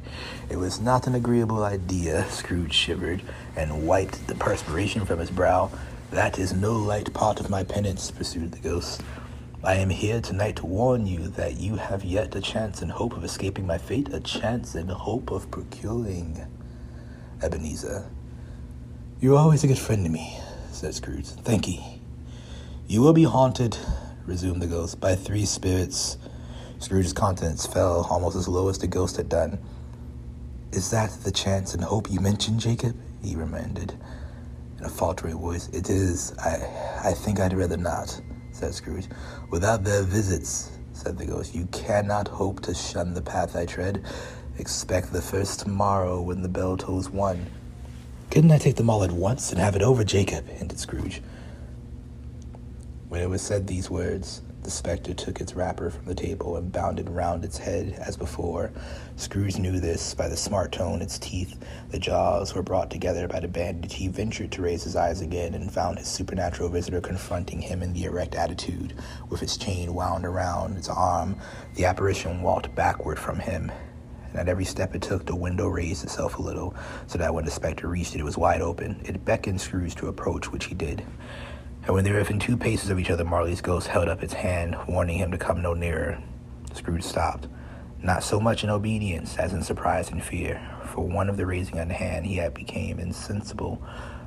It 0.50 0.56
was 0.56 0.80
not 0.80 1.06
an 1.06 1.14
agreeable 1.14 1.64
idea, 1.64 2.28
Scrooge 2.30 2.74
shivered, 2.74 3.22
and 3.56 3.86
wiped 3.86 4.26
the 4.26 4.34
perspiration 4.34 5.06
from 5.06 5.18
his 5.18 5.30
brow. 5.30 5.70
That 6.10 6.38
is 6.38 6.52
no 6.52 6.74
light 6.74 7.12
part 7.14 7.40
of 7.40 7.48
my 7.48 7.64
penance, 7.64 8.10
pursued 8.10 8.52
the 8.52 8.58
ghost. 8.58 9.02
I 9.64 9.74
am 9.74 9.90
here 9.90 10.20
tonight 10.20 10.56
to 10.56 10.66
warn 10.66 11.06
you 11.06 11.28
that 11.28 11.58
you 11.58 11.76
have 11.76 12.04
yet 12.04 12.34
a 12.34 12.40
chance 12.40 12.82
and 12.82 12.90
hope 12.90 13.16
of 13.16 13.24
escaping 13.24 13.66
my 13.66 13.78
fate, 13.78 14.12
a 14.12 14.20
chance 14.20 14.74
and 14.74 14.90
hope 14.90 15.30
of 15.30 15.50
procuring 15.50 16.46
Ebenezer. 17.42 18.10
You're 19.20 19.38
always 19.38 19.64
a 19.64 19.66
good 19.66 19.78
friend 19.78 20.04
to 20.04 20.10
me, 20.10 20.38
said 20.70 20.94
Scrooge. 20.94 21.26
Thank 21.26 21.66
ye. 21.68 21.95
You 22.88 23.00
will 23.00 23.12
be 23.12 23.24
haunted, 23.24 23.76
resumed 24.26 24.62
the 24.62 24.68
ghost, 24.68 25.00
by 25.00 25.16
three 25.16 25.44
spirits. 25.44 26.18
Scrooge's 26.78 27.12
countenance 27.12 27.66
fell 27.66 28.06
almost 28.08 28.36
as 28.36 28.46
low 28.46 28.68
as 28.68 28.78
the 28.78 28.86
ghost 28.86 29.16
had 29.16 29.28
done. 29.28 29.58
Is 30.70 30.92
that 30.92 31.10
the 31.24 31.32
chance 31.32 31.74
and 31.74 31.82
hope 31.82 32.08
you 32.08 32.20
mentioned, 32.20 32.60
Jacob? 32.60 32.94
he 33.24 33.34
reminded 33.34 33.92
in 34.78 34.84
a 34.84 34.88
faltering 34.88 35.36
voice. 35.36 35.68
It 35.70 35.90
is. 35.90 36.32
I 36.38 36.58
I 37.02 37.12
think 37.12 37.40
I'd 37.40 37.54
rather 37.54 37.76
not, 37.76 38.20
said 38.52 38.72
Scrooge. 38.72 39.08
Without 39.50 39.82
their 39.82 40.04
visits, 40.04 40.70
said 40.92 41.18
the 41.18 41.26
ghost, 41.26 41.56
you 41.56 41.66
cannot 41.72 42.28
hope 42.28 42.60
to 42.62 42.74
shun 42.74 43.14
the 43.14 43.22
path 43.22 43.56
I 43.56 43.66
tread. 43.66 44.04
Expect 44.58 45.12
the 45.12 45.22
first 45.22 45.58
tomorrow 45.58 46.20
when 46.20 46.40
the 46.40 46.48
bell 46.48 46.76
tolls 46.76 47.10
one. 47.10 47.46
Couldn't 48.30 48.52
I 48.52 48.58
take 48.58 48.76
them 48.76 48.90
all 48.90 49.02
at 49.02 49.10
once 49.10 49.50
and 49.50 49.60
have 49.60 49.74
it 49.74 49.82
over, 49.82 50.04
Jacob? 50.04 50.46
hinted 50.46 50.78
Scrooge. 50.78 51.20
When 53.08 53.20
it 53.20 53.30
was 53.30 53.40
said 53.40 53.68
these 53.68 53.88
words, 53.88 54.42
the 54.64 54.70
spectre 54.70 55.14
took 55.14 55.40
its 55.40 55.54
wrapper 55.54 55.90
from 55.90 56.06
the 56.06 56.14
table 56.14 56.56
and 56.56 56.72
bound 56.72 56.98
it 56.98 57.08
round 57.08 57.44
its 57.44 57.56
head 57.56 57.94
as 58.04 58.16
before. 58.16 58.72
Scrooge 59.14 59.58
knew 59.58 59.78
this 59.78 60.12
by 60.12 60.26
the 60.26 60.36
smart 60.36 60.72
tone 60.72 61.00
its 61.00 61.16
teeth, 61.16 61.56
the 61.90 62.00
jaws 62.00 62.52
were 62.52 62.64
brought 62.64 62.90
together 62.90 63.28
by 63.28 63.38
the 63.38 63.46
bandage. 63.46 63.94
He 63.94 64.08
ventured 64.08 64.50
to 64.52 64.62
raise 64.62 64.82
his 64.82 64.96
eyes 64.96 65.20
again 65.20 65.54
and 65.54 65.70
found 65.70 65.98
his 65.98 66.08
supernatural 66.08 66.68
visitor 66.68 67.00
confronting 67.00 67.60
him 67.60 67.80
in 67.80 67.92
the 67.92 68.06
erect 68.06 68.34
attitude, 68.34 68.92
with 69.28 69.40
its 69.40 69.56
chain 69.56 69.94
wound 69.94 70.24
around 70.24 70.76
its 70.76 70.88
arm. 70.88 71.36
The 71.76 71.84
apparition 71.84 72.42
walked 72.42 72.74
backward 72.74 73.20
from 73.20 73.38
him, 73.38 73.70
and 74.30 74.40
at 74.40 74.48
every 74.48 74.64
step 74.64 74.96
it 74.96 75.02
took, 75.02 75.26
the 75.26 75.36
window 75.36 75.68
raised 75.68 76.02
itself 76.02 76.38
a 76.38 76.42
little, 76.42 76.74
so 77.06 77.18
that 77.18 77.32
when 77.32 77.44
the 77.44 77.52
spectre 77.52 77.86
reached 77.86 78.16
it, 78.16 78.20
it 78.20 78.24
was 78.24 78.36
wide 78.36 78.62
open. 78.62 79.00
It 79.04 79.24
beckoned 79.24 79.60
Scrooge 79.60 79.94
to 79.94 80.08
approach, 80.08 80.50
which 80.50 80.64
he 80.64 80.74
did 80.74 81.04
and 81.86 81.94
when 81.94 82.04
they 82.04 82.10
were 82.10 82.18
within 82.18 82.40
two 82.40 82.56
paces 82.56 82.90
of 82.90 82.98
each 82.98 83.10
other, 83.10 83.24
Marley's 83.24 83.60
ghost 83.60 83.86
held 83.86 84.08
up 84.08 84.22
its 84.22 84.32
hand, 84.32 84.76
warning 84.88 85.18
him 85.18 85.30
to 85.30 85.38
come 85.38 85.62
no 85.62 85.72
nearer. 85.72 86.20
Scrooge 86.74 87.04
stopped, 87.04 87.46
not 88.02 88.24
so 88.24 88.40
much 88.40 88.64
in 88.64 88.70
obedience 88.70 89.36
as 89.36 89.52
in 89.52 89.62
surprise 89.62 90.10
and 90.10 90.22
fear. 90.22 90.60
For 90.92 91.06
one 91.06 91.28
of 91.28 91.36
the 91.36 91.46
raising 91.46 91.78
of 91.78 91.86
the 91.86 91.94
hand, 91.94 92.26
he 92.26 92.36
had 92.36 92.54
become 92.54 92.98
insensible 92.98 93.80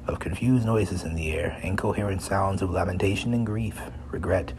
of 0.07 0.20
confused 0.20 0.66
noises 0.66 1.03
in 1.03 1.16
the 1.16 1.32
air, 1.34 1.60
incoherent 1.62 2.22
sounds 2.22 2.62
of 2.62 2.70
lamentation 2.70 3.34
and 3.34 3.45
grief, 3.45 3.80
regret, 4.10 4.53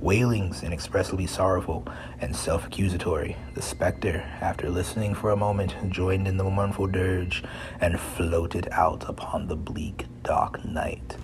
wailings 0.00 0.62
inexpressibly 0.62 1.26
sorrowful 1.26 1.86
and 2.20 2.34
self-accusatory. 2.34 3.36
The 3.54 3.62
spectre, 3.62 4.24
after 4.40 4.68
listening 4.68 5.14
for 5.14 5.30
a 5.30 5.36
moment, 5.36 5.74
joined 5.90 6.26
in 6.26 6.36
the 6.36 6.44
mournful 6.44 6.88
dirge 6.88 7.44
and 7.80 7.98
floated 7.98 8.68
out 8.72 9.08
upon 9.08 9.46
the 9.46 9.56
bleak, 9.56 10.06
dark 10.22 10.64
night. 10.64 11.16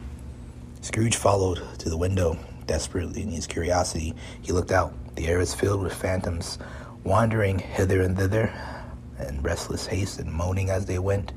Scrooge 0.83 1.15
followed 1.15 1.63
to 1.79 1.89
the 1.89 1.97
window, 1.97 2.37
desperately 2.67 3.23
in 3.23 3.29
his 3.29 3.47
curiosity. 3.47 4.15
He 4.41 4.51
looked 4.51 4.73
out. 4.73 4.93
The 5.15 5.29
air 5.29 5.39
was 5.39 5.55
filled 5.55 5.81
with 5.81 5.95
phantoms, 5.95 6.59
wandering 7.05 7.61
hither 7.61 8.03
and 8.03 8.17
thither, 8.17 8.53
in 9.21 9.41
restless 9.43 9.87
haste 9.87 10.19
and 10.19 10.33
moaning 10.33 10.71
as 10.71 10.87
they 10.87 10.99
went. 10.99 11.35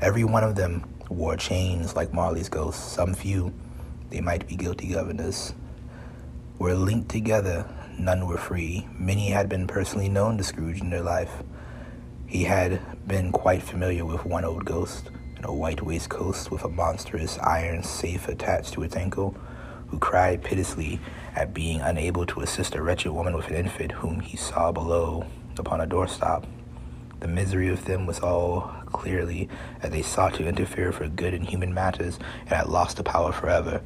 Every 0.00 0.22
one 0.22 0.44
of 0.44 0.54
them 0.54 0.88
wore 1.10 1.36
chains 1.36 1.96
like 1.96 2.14
Marley's 2.14 2.48
ghost. 2.48 2.92
Some 2.92 3.14
few, 3.14 3.52
they 4.10 4.20
might 4.20 4.46
be 4.46 4.54
guilty 4.54 4.86
governors, 4.92 5.54
were 6.60 6.74
linked 6.74 7.10
together. 7.10 7.68
None 7.98 8.28
were 8.28 8.38
free. 8.38 8.86
Many 8.96 9.30
had 9.30 9.48
been 9.48 9.66
personally 9.66 10.08
known 10.08 10.38
to 10.38 10.44
Scrooge 10.44 10.80
in 10.80 10.90
their 10.90 11.02
life. 11.02 11.42
He 12.26 12.44
had 12.44 12.80
been 13.08 13.32
quite 13.32 13.64
familiar 13.64 14.04
with 14.04 14.24
one 14.24 14.44
old 14.44 14.64
ghost 14.64 15.10
a 15.44 15.52
white 15.52 15.82
waistcoat 15.82 16.50
with 16.50 16.64
a 16.64 16.68
monstrous 16.68 17.38
iron 17.38 17.82
safe 17.82 18.28
attached 18.28 18.72
to 18.72 18.82
its 18.82 18.96
ankle, 18.96 19.36
who 19.88 19.98
cried 19.98 20.42
piteously 20.42 20.98
at 21.36 21.54
being 21.54 21.80
unable 21.80 22.24
to 22.26 22.40
assist 22.40 22.74
a 22.74 22.82
wretched 22.82 23.12
woman 23.12 23.36
with 23.36 23.48
an 23.48 23.56
infant 23.56 23.92
whom 23.92 24.20
he 24.20 24.36
saw 24.36 24.72
below 24.72 25.26
upon 25.58 25.80
a 25.80 25.86
doorstep. 25.86 26.46
The 27.20 27.28
misery 27.28 27.68
of 27.68 27.84
them 27.84 28.06
was 28.06 28.20
all 28.20 28.74
clearly 28.86 29.48
as 29.82 29.90
they 29.90 30.02
sought 30.02 30.34
to 30.34 30.46
interfere 30.46 30.92
for 30.92 31.08
good 31.08 31.34
in 31.34 31.42
human 31.42 31.74
matters 31.74 32.18
and 32.40 32.50
had 32.50 32.68
lost 32.68 32.96
the 32.96 33.02
power 33.02 33.32
forever. 33.32 33.80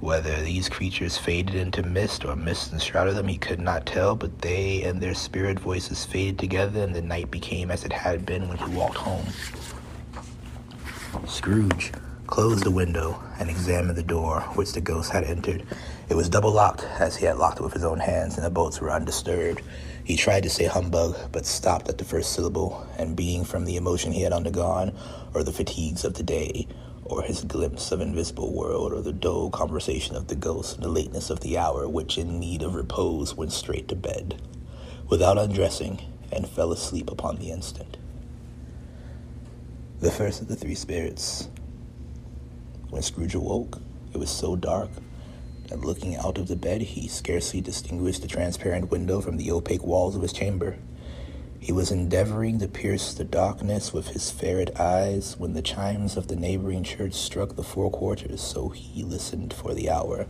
Whether 0.00 0.42
these 0.42 0.70
creatures 0.70 1.18
faded 1.18 1.54
into 1.54 1.82
mist 1.82 2.24
or 2.24 2.34
mist 2.34 2.72
enshrouded 2.72 3.16
them, 3.16 3.28
he 3.28 3.36
could 3.36 3.60
not 3.60 3.84
tell, 3.84 4.16
but 4.16 4.40
they 4.40 4.82
and 4.82 5.00
their 5.00 5.14
spirit 5.14 5.60
voices 5.60 6.06
faded 6.06 6.38
together, 6.38 6.82
and 6.82 6.94
the 6.94 7.02
night 7.02 7.30
became 7.30 7.70
as 7.70 7.84
it 7.84 7.92
had 7.92 8.24
been 8.24 8.48
when 8.48 8.56
he 8.56 8.74
walked 8.74 8.96
home. 8.96 9.26
Scrooge 11.26 11.92
closed 12.28 12.62
the 12.62 12.70
window 12.70 13.20
and 13.40 13.50
examined 13.50 13.96
the 13.96 14.02
door 14.02 14.42
which 14.54 14.72
the 14.72 14.80
ghost 14.80 15.10
had 15.10 15.24
entered. 15.24 15.66
It 16.08 16.14
was 16.14 16.28
double 16.28 16.52
locked, 16.52 16.84
as 17.00 17.16
he 17.16 17.26
had 17.26 17.36
locked 17.36 17.58
it 17.58 17.64
with 17.64 17.72
his 17.72 17.84
own 17.84 17.98
hands, 17.98 18.36
and 18.36 18.46
the 18.46 18.50
bolts 18.50 18.80
were 18.80 18.92
undisturbed. 18.92 19.60
He 20.04 20.16
tried 20.16 20.44
to 20.44 20.50
say 20.50 20.66
humbug, 20.66 21.16
but 21.32 21.46
stopped 21.46 21.88
at 21.88 21.98
the 21.98 22.04
first 22.04 22.32
syllable, 22.32 22.86
and 22.96 23.16
being 23.16 23.44
from 23.44 23.64
the 23.64 23.76
emotion 23.76 24.12
he 24.12 24.22
had 24.22 24.32
undergone, 24.32 24.92
or 25.34 25.42
the 25.42 25.52
fatigues 25.52 26.04
of 26.04 26.14
the 26.14 26.22
day, 26.22 26.68
or 27.04 27.22
his 27.22 27.42
glimpse 27.42 27.90
of 27.90 28.00
invisible 28.00 28.52
world, 28.52 28.92
or 28.92 29.02
the 29.02 29.12
dull 29.12 29.50
conversation 29.50 30.14
of 30.14 30.28
the 30.28 30.36
ghost, 30.36 30.76
and 30.76 30.84
the 30.84 30.88
lateness 30.88 31.28
of 31.28 31.40
the 31.40 31.58
hour, 31.58 31.88
which 31.88 32.18
in 32.18 32.38
need 32.38 32.62
of 32.62 32.76
repose 32.76 33.34
went 33.34 33.52
straight 33.52 33.88
to 33.88 33.96
bed, 33.96 34.40
without 35.08 35.38
undressing, 35.38 36.00
and 36.30 36.48
fell 36.48 36.70
asleep 36.70 37.10
upon 37.10 37.36
the 37.36 37.50
instant 37.50 37.96
the 40.00 40.10
first 40.10 40.40
of 40.40 40.48
the 40.48 40.56
three 40.56 40.74
spirits. 40.74 41.48
When 42.88 43.02
Scrooge 43.02 43.34
awoke, 43.34 43.78
it 44.14 44.16
was 44.16 44.30
so 44.30 44.56
dark 44.56 44.88
that 45.68 45.80
looking 45.80 46.16
out 46.16 46.38
of 46.38 46.48
the 46.48 46.56
bed, 46.56 46.80
he 46.80 47.06
scarcely 47.06 47.60
distinguished 47.60 48.22
the 48.22 48.28
transparent 48.28 48.90
window 48.90 49.20
from 49.20 49.36
the 49.36 49.52
opaque 49.52 49.84
walls 49.84 50.16
of 50.16 50.22
his 50.22 50.32
chamber. 50.32 50.78
He 51.58 51.70
was 51.70 51.90
endeavoring 51.90 52.58
to 52.60 52.68
pierce 52.68 53.12
the 53.12 53.24
darkness 53.24 53.92
with 53.92 54.08
his 54.08 54.30
ferret 54.30 54.80
eyes 54.80 55.36
when 55.36 55.52
the 55.52 55.60
chimes 55.60 56.16
of 56.16 56.28
the 56.28 56.36
neighboring 56.36 56.82
church 56.82 57.12
struck 57.12 57.54
the 57.54 57.62
four 57.62 57.90
quarters, 57.90 58.40
so 58.40 58.70
he 58.70 59.02
listened 59.02 59.52
for 59.52 59.74
the 59.74 59.90
hour. 59.90 60.26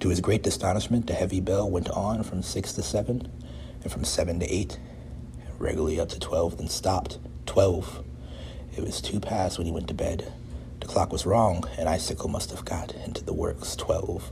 To 0.00 0.08
his 0.08 0.20
great 0.20 0.44
astonishment, 0.44 1.06
the 1.06 1.14
heavy 1.14 1.40
bell 1.40 1.70
went 1.70 1.88
on 1.90 2.24
from 2.24 2.42
six 2.42 2.72
to 2.72 2.82
seven, 2.82 3.30
and 3.84 3.92
from 3.92 4.02
seven 4.02 4.40
to 4.40 4.52
eight, 4.52 4.80
regularly 5.60 6.00
up 6.00 6.08
to 6.08 6.18
twelve, 6.18 6.58
then 6.58 6.66
stopped. 6.66 7.18
Twelve. 7.46 8.02
It 8.76 8.84
was 8.84 9.00
two 9.00 9.20
past 9.20 9.56
when 9.56 9.66
he 9.66 9.72
went 9.72 9.88
to 9.88 9.94
bed. 9.94 10.32
The 10.80 10.86
clock 10.86 11.10
was 11.10 11.26
wrong, 11.26 11.64
and 11.78 11.88
Icicle 11.88 12.28
must 12.28 12.50
have 12.50 12.64
got 12.64 12.94
into 12.94 13.24
the 13.24 13.32
works 13.32 13.74
twelve. 13.74 14.30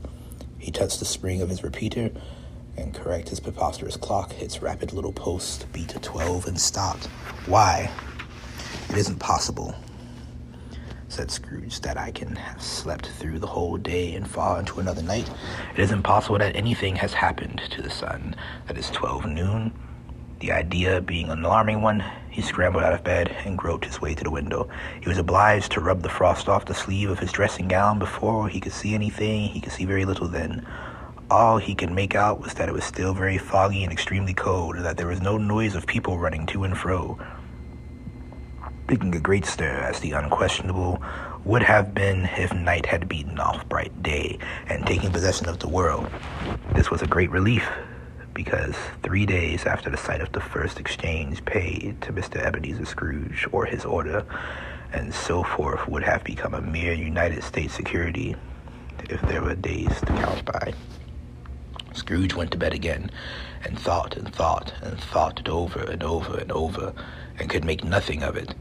He 0.59 0.71
touched 0.71 0.99
the 0.99 1.05
spring 1.05 1.41
of 1.41 1.49
his 1.49 1.63
repeater, 1.63 2.11
and 2.77 2.93
correct 2.93 3.29
his 3.29 3.39
preposterous 3.39 3.97
clock. 3.97 4.33
Its 4.39 4.61
rapid 4.61 4.93
little 4.93 5.13
post 5.13 5.65
beat 5.73 5.89
to 5.89 5.99
twelve 5.99 6.45
and 6.45 6.59
stopped. 6.59 7.07
Why? 7.47 7.89
It 8.89 8.97
isn't 8.97 9.19
possible, 9.19 9.73
said 11.07 11.31
Scrooge, 11.31 11.81
that 11.81 11.97
I 11.97 12.11
can 12.11 12.35
have 12.35 12.61
slept 12.61 13.07
through 13.17 13.39
the 13.39 13.47
whole 13.47 13.77
day 13.77 14.13
and 14.13 14.29
fall 14.29 14.57
into 14.57 14.79
another 14.79 15.01
night. 15.01 15.29
It 15.73 15.79
is 15.79 15.91
impossible 15.91 16.37
that 16.37 16.55
anything 16.55 16.95
has 16.97 17.13
happened 17.13 17.61
to 17.71 17.81
the 17.81 17.89
sun. 17.89 18.35
That 18.67 18.77
is 18.77 18.91
twelve 18.91 19.25
noon. 19.25 19.73
The 20.39 20.51
idea 20.51 20.99
being 20.99 21.29
an 21.29 21.45
alarming 21.45 21.81
one, 21.81 22.03
he 22.29 22.41
scrambled 22.41 22.83
out 22.83 22.93
of 22.93 23.03
bed 23.03 23.33
and 23.45 23.57
groped 23.57 23.85
his 23.85 24.01
way 24.01 24.13
to 24.15 24.23
the 24.23 24.29
window. 24.29 24.67
He 25.01 25.07
was 25.07 25.17
obliged 25.17 25.71
to 25.71 25.79
rub 25.79 26.01
the 26.01 26.09
frost 26.09 26.49
off 26.49 26.65
the 26.65 26.73
sleeve 26.73 27.09
of 27.09 27.19
his 27.19 27.31
dressing 27.31 27.69
gown 27.69 27.99
before 27.99 28.49
he 28.49 28.59
could 28.59 28.73
see 28.73 28.93
anything. 28.93 29.47
He 29.47 29.61
could 29.61 29.71
see 29.71 29.85
very 29.85 30.03
little 30.03 30.27
then. 30.27 30.67
All 31.31 31.57
he 31.57 31.73
could 31.73 31.91
make 31.91 32.15
out 32.15 32.41
was 32.41 32.53
that 32.55 32.67
it 32.67 32.73
was 32.73 32.83
still 32.83 33.13
very 33.13 33.37
foggy 33.37 33.83
and 33.83 33.93
extremely 33.93 34.33
cold, 34.33 34.75
and 34.75 34.85
that 34.85 34.97
there 34.97 35.07
was 35.07 35.21
no 35.21 35.37
noise 35.37 35.73
of 35.73 35.87
people 35.87 36.19
running 36.19 36.45
to 36.47 36.65
and 36.65 36.77
fro, 36.77 37.17
making 38.89 39.15
a 39.15 39.19
great 39.19 39.45
stir 39.45 39.79
as 39.79 40.01
the 40.01 40.11
unquestionable 40.11 41.01
would 41.45 41.63
have 41.63 41.93
been 41.93 42.25
if 42.37 42.53
night 42.53 42.85
had 42.85 43.07
beaten 43.07 43.39
off 43.39 43.67
bright 43.69 44.03
day 44.03 44.37
and 44.67 44.85
taken 44.85 45.11
possession 45.11 45.47
of 45.47 45.59
the 45.59 45.69
world. 45.69 46.07
This 46.73 46.91
was 46.91 47.01
a 47.01 47.07
great 47.07 47.31
relief 47.31 47.67
because 48.35 48.75
three 49.01 49.25
days 49.25 49.65
after 49.65 49.89
the 49.89 49.97
sight 49.97 50.21
of 50.21 50.31
the 50.33 50.41
first 50.41 50.79
exchange 50.79 51.43
paid 51.45 51.99
to 52.01 52.13
Mr. 52.13 52.35
Ebenezer 52.35 52.85
Scrooge 52.85 53.47
or 53.51 53.65
his 53.65 53.85
order, 53.85 54.23
and 54.93 55.11
so 55.11 55.41
forth 55.41 55.87
would 55.87 56.03
have 56.03 56.23
become 56.23 56.53
a 56.53 56.61
mere 56.61 56.93
United 56.93 57.43
States 57.43 57.73
security 57.73 58.35
if 59.09 59.21
there 59.23 59.41
were 59.41 59.55
days 59.55 59.99
to 60.01 60.07
count 60.07 60.45
by. 60.45 60.73
Scrooge 61.93 62.35
went 62.35 62.51
to 62.51 62.57
bed 62.57 62.73
again 62.73 63.09
and 63.63 63.79
thought 63.79 64.17
and 64.17 64.33
thought 64.35 64.73
and 64.81 64.99
thought 64.99 65.39
it 65.39 65.47
over 65.47 65.79
and 65.79 66.03
over 66.03 66.37
and 66.37 66.51
over 66.51 66.93
and 67.39 67.49
could 67.49 67.63
make 67.63 67.83
nothing 67.83 68.21
of 68.21 68.35
it. 68.35 68.53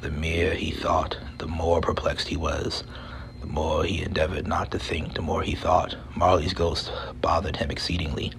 The 0.00 0.10
mere 0.10 0.54
he 0.54 0.70
thought, 0.70 1.18
the 1.38 1.46
more 1.46 1.80
perplexed 1.80 2.28
he 2.28 2.36
was. 2.36 2.82
The 3.40 3.46
more 3.46 3.84
he 3.84 4.02
endeavored 4.02 4.46
not 4.46 4.70
to 4.70 4.78
think, 4.78 5.14
the 5.14 5.22
more 5.22 5.42
he 5.42 5.54
thought. 5.54 5.96
Marley's 6.16 6.54
ghost 6.54 6.90
bothered 7.20 7.56
him 7.56 7.70
exceedingly. 7.70 8.32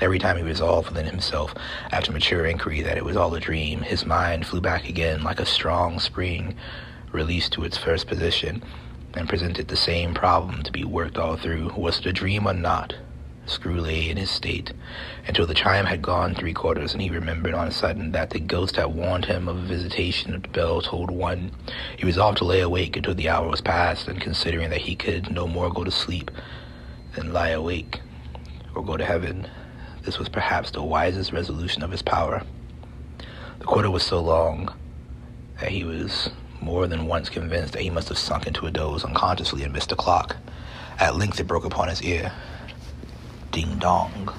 Every 0.00 0.18
time 0.18 0.36
he 0.36 0.42
resolved 0.42 0.88
within 0.88 1.06
himself, 1.06 1.54
after 1.90 2.12
mature 2.12 2.46
inquiry, 2.46 2.82
that 2.82 2.96
it 2.96 3.04
was 3.04 3.16
all 3.16 3.34
a 3.34 3.40
dream, 3.40 3.82
his 3.82 4.04
mind 4.04 4.46
flew 4.46 4.60
back 4.60 4.88
again 4.88 5.22
like 5.22 5.40
a 5.40 5.46
strong 5.46 6.00
spring 6.00 6.56
released 7.12 7.52
to 7.52 7.64
its 7.64 7.78
first 7.78 8.08
position, 8.08 8.62
and 9.16 9.28
presented 9.28 9.68
the 9.68 9.76
same 9.76 10.12
problem 10.12 10.62
to 10.64 10.72
be 10.72 10.84
worked 10.84 11.16
all 11.16 11.36
through. 11.36 11.72
Was 11.76 12.00
it 12.00 12.06
a 12.06 12.12
dream 12.12 12.46
or 12.46 12.54
not? 12.54 12.94
Scrooge 13.46 13.82
lay 13.82 14.08
in 14.10 14.16
his 14.16 14.30
state 14.30 14.72
until 15.26 15.46
the 15.46 15.54
chime 15.54 15.84
had 15.84 16.02
gone 16.02 16.34
three 16.34 16.54
quarters, 16.54 16.92
and 16.92 17.02
he 17.02 17.10
remembered 17.10 17.54
on 17.54 17.68
a 17.68 17.72
sudden 17.72 18.12
that 18.12 18.30
the 18.30 18.40
ghost 18.40 18.76
had 18.76 18.86
warned 18.86 19.26
him 19.26 19.48
of 19.48 19.58
a 19.58 19.62
visitation. 19.62 20.34
If 20.34 20.42
the 20.42 20.48
bell 20.48 20.80
tolled 20.80 21.10
one. 21.10 21.52
He 21.96 22.06
resolved 22.06 22.38
to 22.38 22.44
lay 22.44 22.60
awake 22.60 22.96
until 22.96 23.14
the 23.14 23.28
hour 23.28 23.48
was 23.48 23.60
past, 23.60 24.08
and 24.08 24.20
considering 24.20 24.70
that 24.70 24.80
he 24.80 24.96
could 24.96 25.30
no 25.30 25.46
more 25.46 25.70
go 25.70 25.84
to 25.84 25.90
sleep 25.90 26.30
than 27.14 27.32
lie 27.32 27.50
awake 27.50 28.00
or 28.74 28.82
go 28.82 28.96
to 28.96 29.04
heaven, 29.04 29.46
this 30.04 30.18
was 30.18 30.28
perhaps 30.28 30.70
the 30.70 30.82
wisest 30.82 31.32
resolution 31.32 31.82
of 31.82 31.90
his 31.90 32.02
power. 32.02 32.42
The 33.58 33.64
quarter 33.64 33.90
was 33.90 34.02
so 34.02 34.20
long 34.20 34.72
that 35.60 35.70
he 35.70 35.84
was 35.84 36.30
more 36.60 36.86
than 36.86 37.06
once 37.06 37.28
convinced 37.28 37.72
that 37.72 37.82
he 37.82 37.90
must 37.90 38.08
have 38.08 38.18
sunk 38.18 38.46
into 38.46 38.66
a 38.66 38.70
doze 38.70 39.04
unconsciously 39.04 39.62
and 39.62 39.72
missed 39.72 39.88
the 39.90 39.96
clock. 39.96 40.36
At 40.98 41.16
length 41.16 41.40
it 41.40 41.46
broke 41.46 41.64
upon 41.64 41.88
his 41.88 42.02
ear. 42.02 42.32
Ding 43.50 43.78
dong. 43.78 44.32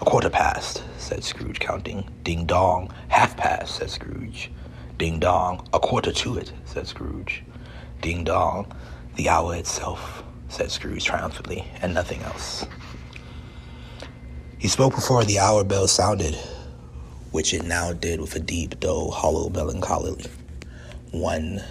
A 0.00 0.04
quarter 0.04 0.30
past, 0.30 0.82
said 0.98 1.24
Scrooge, 1.24 1.60
counting. 1.60 2.08
Ding 2.24 2.44
dong. 2.46 2.92
Half 3.08 3.36
past, 3.36 3.76
said 3.76 3.90
Scrooge. 3.90 4.50
Ding 4.98 5.18
dong. 5.18 5.66
A 5.72 5.80
quarter 5.80 6.12
to 6.12 6.36
it, 6.38 6.52
said 6.64 6.86
Scrooge. 6.86 7.42
Ding 8.00 8.24
dong. 8.24 8.72
The 9.16 9.28
hour 9.28 9.54
itself, 9.54 10.22
said 10.48 10.70
Scrooge 10.70 11.04
triumphantly, 11.04 11.66
and 11.82 11.92
nothing 11.94 12.22
else. 12.22 12.66
He 14.60 14.68
spoke 14.68 14.94
before 14.94 15.24
the 15.24 15.38
hour 15.38 15.64
bell 15.64 15.88
sounded, 15.88 16.34
which 17.30 17.54
it 17.54 17.64
now 17.64 17.94
did 17.94 18.20
with 18.20 18.36
a 18.36 18.40
deep, 18.40 18.78
dull, 18.78 19.10
hollow 19.10 19.48
melancholy. 19.48 20.22
One 21.12 21.62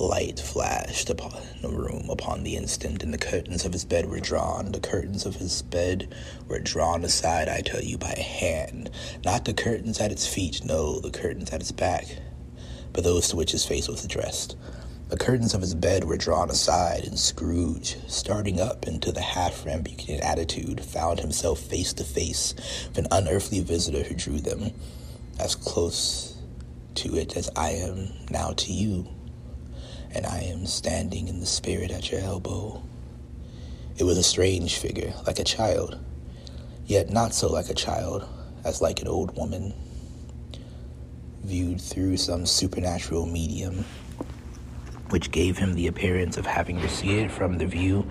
light 0.00 0.40
flashed 0.40 1.10
upon 1.10 1.40
the 1.62 1.68
room 1.68 2.10
upon 2.10 2.42
the 2.42 2.56
instant, 2.56 3.04
and 3.04 3.14
the 3.14 3.18
curtains 3.18 3.64
of 3.64 3.72
his 3.72 3.84
bed 3.84 4.10
were 4.10 4.18
drawn. 4.18 4.72
The 4.72 4.80
curtains 4.80 5.24
of 5.24 5.36
his 5.36 5.62
bed 5.62 6.12
were 6.48 6.58
drawn 6.58 7.04
aside, 7.04 7.48
I 7.48 7.60
tell 7.60 7.84
you, 7.84 7.96
by 7.96 8.14
a 8.16 8.20
hand. 8.20 8.90
Not 9.24 9.44
the 9.44 9.54
curtains 9.54 10.00
at 10.00 10.10
its 10.10 10.26
feet, 10.26 10.64
no, 10.64 10.98
the 10.98 11.12
curtains 11.12 11.52
at 11.52 11.60
its 11.60 11.70
back, 11.70 12.06
but 12.92 13.04
those 13.04 13.28
to 13.28 13.36
which 13.36 13.52
his 13.52 13.64
face 13.64 13.86
was 13.86 14.04
addressed. 14.04 14.56
The 15.10 15.16
curtains 15.16 15.54
of 15.54 15.60
his 15.60 15.74
bed 15.74 16.04
were 16.04 16.16
drawn 16.16 16.50
aside, 16.50 17.02
and 17.02 17.18
Scrooge, 17.18 17.96
starting 18.06 18.60
up 18.60 18.86
into 18.86 19.10
the 19.10 19.20
half 19.20 19.66
rambunctious 19.66 20.20
attitude, 20.20 20.80
found 20.80 21.18
himself 21.18 21.58
face 21.58 21.92
to 21.94 22.04
face 22.04 22.54
with 22.86 22.98
an 22.98 23.08
unearthly 23.10 23.58
visitor 23.58 24.04
who 24.04 24.14
drew 24.14 24.38
them 24.38 24.70
as 25.40 25.56
close 25.56 26.36
to 26.94 27.16
it 27.16 27.36
as 27.36 27.50
I 27.56 27.70
am 27.70 28.10
now 28.30 28.52
to 28.52 28.72
you, 28.72 29.08
and 30.12 30.24
I 30.26 30.42
am 30.42 30.64
standing 30.64 31.26
in 31.26 31.40
the 31.40 31.46
spirit 31.46 31.90
at 31.90 32.12
your 32.12 32.20
elbow. 32.20 32.80
It 33.98 34.04
was 34.04 34.16
a 34.16 34.22
strange 34.22 34.78
figure, 34.78 35.12
like 35.26 35.40
a 35.40 35.44
child, 35.44 35.98
yet 36.86 37.10
not 37.10 37.34
so 37.34 37.50
like 37.50 37.68
a 37.68 37.74
child 37.74 38.28
as 38.64 38.80
like 38.80 39.02
an 39.02 39.08
old 39.08 39.36
woman, 39.36 39.74
viewed 41.42 41.80
through 41.80 42.16
some 42.16 42.46
supernatural 42.46 43.26
medium 43.26 43.84
which 45.10 45.30
gave 45.30 45.58
him 45.58 45.74
the 45.74 45.86
appearance 45.86 46.36
of 46.36 46.46
having 46.46 46.80
receded 46.80 47.30
from 47.30 47.58
the 47.58 47.66
view 47.66 48.06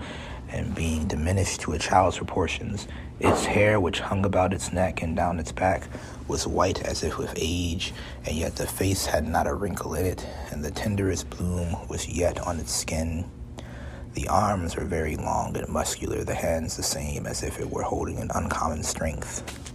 and 0.52 0.74
being 0.74 1.06
diminished 1.06 1.60
to 1.60 1.72
a 1.72 1.78
child's 1.78 2.16
proportions. 2.16 2.88
Its 3.20 3.44
hair, 3.44 3.78
which 3.78 4.00
hung 4.00 4.24
about 4.24 4.52
its 4.52 4.72
neck 4.72 5.02
and 5.02 5.14
down 5.16 5.38
its 5.38 5.52
back, 5.52 5.88
was 6.26 6.46
white 6.46 6.82
as 6.82 7.02
if 7.02 7.18
with 7.18 7.32
age, 7.36 7.92
and 8.26 8.36
yet 8.36 8.56
the 8.56 8.66
face 8.66 9.06
had 9.06 9.26
not 9.26 9.46
a 9.46 9.54
wrinkle 9.54 9.94
in 9.94 10.06
it, 10.06 10.26
and 10.50 10.64
the 10.64 10.70
tenderest 10.70 11.28
bloom 11.30 11.76
was 11.88 12.08
yet 12.08 12.40
on 12.40 12.58
its 12.58 12.72
skin. 12.72 13.30
The 14.14 14.26
arms 14.28 14.76
were 14.76 14.84
very 14.84 15.16
long 15.16 15.56
and 15.56 15.68
muscular, 15.68 16.24
the 16.24 16.34
hands 16.34 16.76
the 16.76 16.82
same, 16.82 17.26
as 17.26 17.42
if 17.42 17.60
it 17.60 17.70
were 17.70 17.82
holding 17.82 18.18
an 18.18 18.30
uncommon 18.34 18.82
strength. 18.82 19.69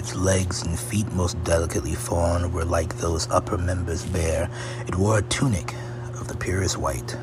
Its 0.00 0.14
legs 0.14 0.62
and 0.62 0.78
feet, 0.78 1.12
most 1.12 1.36
delicately 1.44 1.94
formed, 1.94 2.54
were 2.54 2.64
like 2.64 2.96
those 2.96 3.28
upper 3.28 3.58
members 3.58 4.02
bare. 4.06 4.48
It 4.88 4.96
wore 4.96 5.18
a 5.18 5.22
tunic 5.24 5.74
of 6.18 6.26
the 6.26 6.38
purest 6.38 6.78
white, 6.78 7.14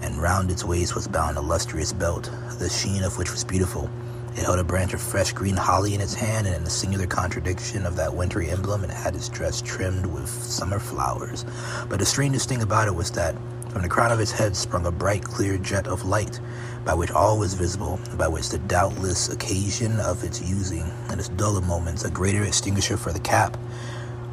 and 0.00 0.16
round 0.16 0.50
its 0.50 0.64
waist 0.64 0.94
was 0.94 1.06
bound 1.06 1.36
a 1.36 1.42
lustrous 1.42 1.92
belt, 1.92 2.30
the 2.58 2.70
sheen 2.70 3.02
of 3.02 3.18
which 3.18 3.30
was 3.30 3.44
beautiful. 3.44 3.90
It 4.34 4.44
held 4.44 4.58
a 4.58 4.64
branch 4.64 4.94
of 4.94 5.02
fresh 5.02 5.34
green 5.34 5.58
holly 5.58 5.94
in 5.94 6.00
its 6.00 6.14
hand, 6.14 6.46
and 6.46 6.56
in 6.56 6.62
a 6.62 6.70
singular 6.70 7.06
contradiction 7.06 7.84
of 7.84 7.96
that 7.96 8.14
wintry 8.14 8.48
emblem, 8.48 8.82
it 8.82 8.88
had 8.88 9.14
its 9.14 9.28
dress 9.28 9.60
trimmed 9.60 10.06
with 10.06 10.30
summer 10.30 10.78
flowers. 10.78 11.44
But 11.90 11.98
the 11.98 12.06
strangest 12.06 12.48
thing 12.48 12.62
about 12.62 12.88
it 12.88 12.94
was 12.94 13.10
that 13.10 13.36
from 13.76 13.82
the 13.82 13.88
crown 13.90 14.10
of 14.10 14.20
its 14.20 14.32
head 14.32 14.56
sprung 14.56 14.86
a 14.86 14.90
bright, 14.90 15.22
clear 15.22 15.58
jet 15.58 15.86
of 15.86 16.06
light, 16.06 16.40
by 16.86 16.94
which 16.94 17.10
all 17.10 17.38
was 17.38 17.52
visible, 17.52 18.00
by 18.16 18.26
which 18.26 18.48
the 18.48 18.56
doubtless 18.56 19.28
occasion 19.28 20.00
of 20.00 20.24
its 20.24 20.40
using, 20.40 20.90
in 21.12 21.18
its 21.18 21.28
duller 21.28 21.60
moments, 21.60 22.02
a 22.02 22.10
greater 22.10 22.42
extinguisher 22.42 22.96
for 22.96 23.12
the 23.12 23.20
cap, 23.20 23.54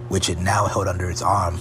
which 0.07 0.29
it 0.29 0.39
now 0.39 0.65
held 0.65 0.87
under 0.87 1.09
its 1.09 1.21
arm. 1.21 1.59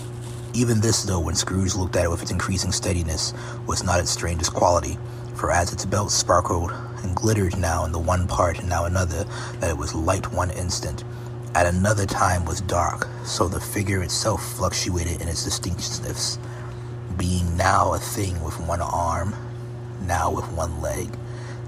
Even 0.54 0.80
this, 0.80 1.02
though, 1.02 1.18
when 1.18 1.34
Scrooge 1.34 1.74
looked 1.74 1.96
at 1.96 2.04
it 2.04 2.08
with 2.08 2.22
its 2.22 2.30
increasing 2.30 2.70
steadiness, 2.70 3.34
was 3.66 3.82
not 3.82 3.98
its 3.98 4.12
strangest 4.12 4.54
quality, 4.54 4.96
for 5.34 5.50
as 5.50 5.72
its 5.72 5.84
belt 5.84 6.12
sparkled 6.12 6.70
and 7.02 7.16
glittered 7.16 7.58
now 7.58 7.84
in 7.84 7.90
the 7.90 7.98
one 7.98 8.28
part 8.28 8.60
and 8.60 8.68
now 8.68 8.84
another, 8.84 9.24
that 9.58 9.70
it 9.70 9.76
was 9.76 9.92
light 9.92 10.32
one 10.32 10.52
instant, 10.52 11.02
at 11.56 11.66
another 11.66 12.06
time 12.06 12.44
was 12.44 12.60
dark, 12.60 13.08
so 13.24 13.48
the 13.48 13.60
figure 13.60 14.04
itself 14.04 14.54
fluctuated 14.54 15.20
in 15.20 15.26
its 15.26 15.42
distinctness, 15.42 16.38
being 17.16 17.56
now 17.56 17.94
a 17.94 17.98
thing 17.98 18.42
with 18.42 18.58
one 18.60 18.80
arm, 18.80 19.34
now 20.06 20.30
with 20.30 20.50
one 20.52 20.80
leg, 20.80 21.08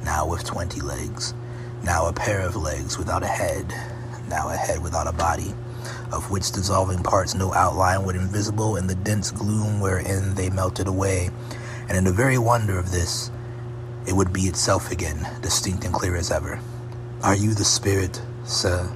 now 0.05 0.27
with 0.27 0.45
twenty 0.45 0.81
legs, 0.81 1.35
now 1.83 2.07
a 2.07 2.13
pair 2.13 2.41
of 2.41 2.57
legs 2.57 2.99
without 2.99 3.23
a 3.23 3.29
head, 3.29 3.73
now 4.29 4.49
a 4.49 4.57
head 4.57 4.83
without 4.83 5.07
a 5.07 5.13
body, 5.13 5.55
of 6.13 6.31
which 6.31 6.53
dissolving 6.53 7.03
parts 7.03 7.35
no 7.35 7.53
outline 7.53 8.05
were 8.05 8.15
invisible 8.15 8.77
in 8.77 8.87
the 8.87 8.95
dense 8.95 9.31
gloom 9.31 9.81
wherein 9.81 10.35
they 10.35 10.51
melted 10.51 10.89
away. 10.89 11.31
And 11.89 11.97
in 11.99 12.05
the 12.05 12.13
very 12.13 12.39
wonder 12.39 12.79
of 12.79 12.91
this, 12.91 13.31
it 14.07 14.15
would 14.15 14.33
be 14.33 14.43
itself 14.43 14.91
again, 14.91 15.29
distinct 15.43 15.85
and 15.85 15.95
clear 15.95 16.17
as 16.17 16.31
ever. 16.31 16.61
Are 17.23 17.37
you 17.37 17.55
the 17.55 17.65
spirit, 17.65 18.21
sir, 18.45 18.91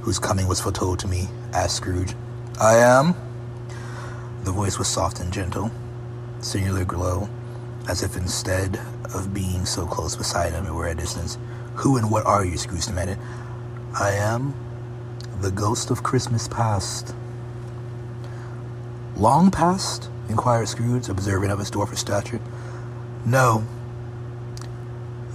whose 0.00 0.18
coming 0.18 0.46
was 0.48 0.60
foretold 0.60 0.98
to 1.00 1.08
me? 1.08 1.28
asked 1.52 1.76
Scrooge. 1.76 2.14
I 2.60 2.76
am. 2.76 3.14
The 4.44 4.52
voice 4.52 4.78
was 4.78 4.88
soft 4.88 5.20
and 5.20 5.32
gentle, 5.32 5.70
singular 6.44 6.84
glow, 6.84 7.28
as 7.88 8.02
if 8.02 8.16
instead 8.16 8.78
of 9.14 9.32
being 9.32 9.64
so 9.64 9.86
close 9.86 10.14
beside 10.14 10.52
him, 10.52 10.66
it 10.66 10.72
were 10.72 10.86
at 10.86 10.98
a 10.98 11.00
distance. 11.00 11.38
Who 11.76 11.96
and 11.96 12.10
what 12.10 12.26
are 12.26 12.44
you? 12.44 12.56
Scrooge 12.56 12.86
demanded. 12.86 13.18
I 13.98 14.10
am 14.12 14.54
the 15.40 15.50
ghost 15.50 15.90
of 15.90 16.02
Christmas 16.02 16.48
past. 16.48 17.14
Long 19.16 19.50
past? 19.50 20.08
inquired 20.28 20.68
Scrooge, 20.68 21.08
observant 21.08 21.52
of 21.52 21.58
his 21.58 21.70
dwarfish 21.70 21.98
stature. 21.98 22.40
No. 23.26 23.64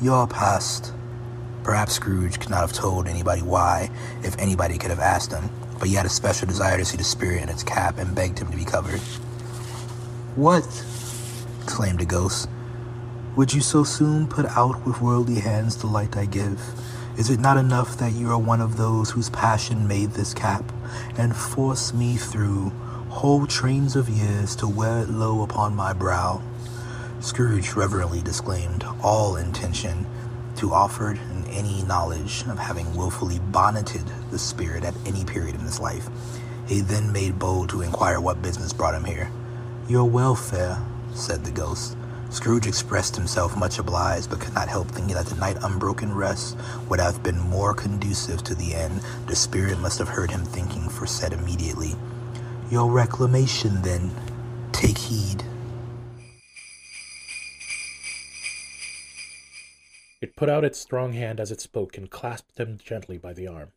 Your 0.01 0.27
past. 0.27 0.93
Perhaps 1.63 1.93
Scrooge 1.93 2.39
could 2.39 2.49
not 2.49 2.61
have 2.61 2.73
told 2.73 3.07
anybody 3.07 3.41
why, 3.41 3.89
if 4.23 4.37
anybody 4.37 4.77
could 4.77 4.89
have 4.89 4.99
asked 4.99 5.31
him, 5.31 5.49
but 5.77 5.87
he 5.87 5.95
had 5.95 6.05
a 6.05 6.09
special 6.09 6.47
desire 6.47 6.77
to 6.77 6.85
see 6.85 6.97
the 6.97 7.03
spirit 7.03 7.43
in 7.43 7.49
its 7.49 7.63
cap 7.63 7.97
and 7.97 8.15
begged 8.15 8.39
him 8.39 8.49
to 8.49 8.57
be 8.57 8.65
covered. 8.65 8.99
What? 10.35 10.65
Exclaimed 11.69 11.99
the 11.99 12.05
ghost. 12.05 12.49
Would 13.35 13.53
you 13.53 13.61
so 13.61 13.83
soon 13.83 14.25
put 14.25 14.47
out 14.57 14.87
with 14.87 15.01
worldly 15.01 15.39
hands 15.39 15.77
the 15.77 15.85
light 15.85 16.17
I 16.17 16.25
give? 16.25 16.59
Is 17.15 17.29
it 17.29 17.39
not 17.39 17.57
enough 17.57 17.95
that 17.99 18.13
you 18.13 18.31
are 18.31 18.39
one 18.39 18.59
of 18.59 18.75
those 18.75 19.11
whose 19.11 19.29
passion 19.29 19.87
made 19.87 20.09
this 20.09 20.33
cap, 20.33 20.63
and 21.15 21.35
forced 21.35 21.93
me 21.93 22.17
through 22.17 22.71
whole 23.09 23.45
trains 23.45 23.95
of 23.95 24.09
years 24.09 24.55
to 24.55 24.67
wear 24.67 25.03
it 25.03 25.09
low 25.09 25.43
upon 25.43 25.75
my 25.75 25.93
brow? 25.93 26.41
Scrooge 27.19 27.73
reverently 27.73 28.23
disclaimed 28.23 28.83
all 29.03 29.35
intention 29.35 30.07
to 30.55 30.73
offer 30.73 31.11
in 31.11 31.45
any 31.51 31.83
knowledge 31.83 32.45
of 32.47 32.57
having 32.57 32.95
wilfully 32.95 33.37
bonneted 33.51 34.05
the 34.31 34.39
spirit 34.39 34.83
at 34.83 34.95
any 35.05 35.23
period 35.23 35.53
in 35.53 35.61
his 35.61 35.79
life. 35.79 36.09
He 36.67 36.81
then 36.81 37.11
made 37.11 37.37
bold 37.37 37.69
to 37.69 37.83
inquire 37.83 38.19
what 38.19 38.41
business 38.41 38.73
brought 38.73 38.95
him 38.95 39.05
here. 39.05 39.31
Your 39.87 40.05
welfare, 40.05 40.83
said 41.13 41.43
the 41.43 41.51
ghost. 41.51 41.95
Scrooge 42.29 42.67
expressed 42.67 43.15
himself 43.15 43.57
much 43.57 43.79
obliged, 43.79 44.29
but 44.29 44.39
could 44.39 44.53
not 44.53 44.67
help 44.67 44.87
thinking 44.89 45.15
that 45.15 45.25
the 45.25 45.35
night 45.35 45.57
unbroken 45.63 46.13
rest 46.13 46.55
would 46.87 46.99
have 46.99 47.23
been 47.23 47.39
more 47.39 47.73
conducive 47.73 48.43
to 48.43 48.53
the 48.53 48.75
end. 48.75 49.01
The 49.25 49.35
spirit 49.35 49.79
must 49.79 49.97
have 49.97 50.09
heard 50.09 50.29
him 50.29 50.45
thinking, 50.45 50.89
for 50.89 51.07
said 51.07 51.33
immediately, 51.33 51.95
Your 52.69 52.91
reclamation, 52.91 53.81
then. 53.81 54.11
Take 54.71 54.97
heed. 54.97 55.43
It 60.21 60.35
put 60.35 60.49
out 60.49 60.65
its 60.65 60.79
strong 60.79 61.13
hand 61.13 61.39
as 61.39 61.51
it 61.51 61.61
spoke 61.61 61.97
and 61.97 62.09
clasped 62.09 62.59
him 62.59 62.77
gently 62.77 63.17
by 63.17 63.33
the 63.33 63.47
arm. 63.47 63.71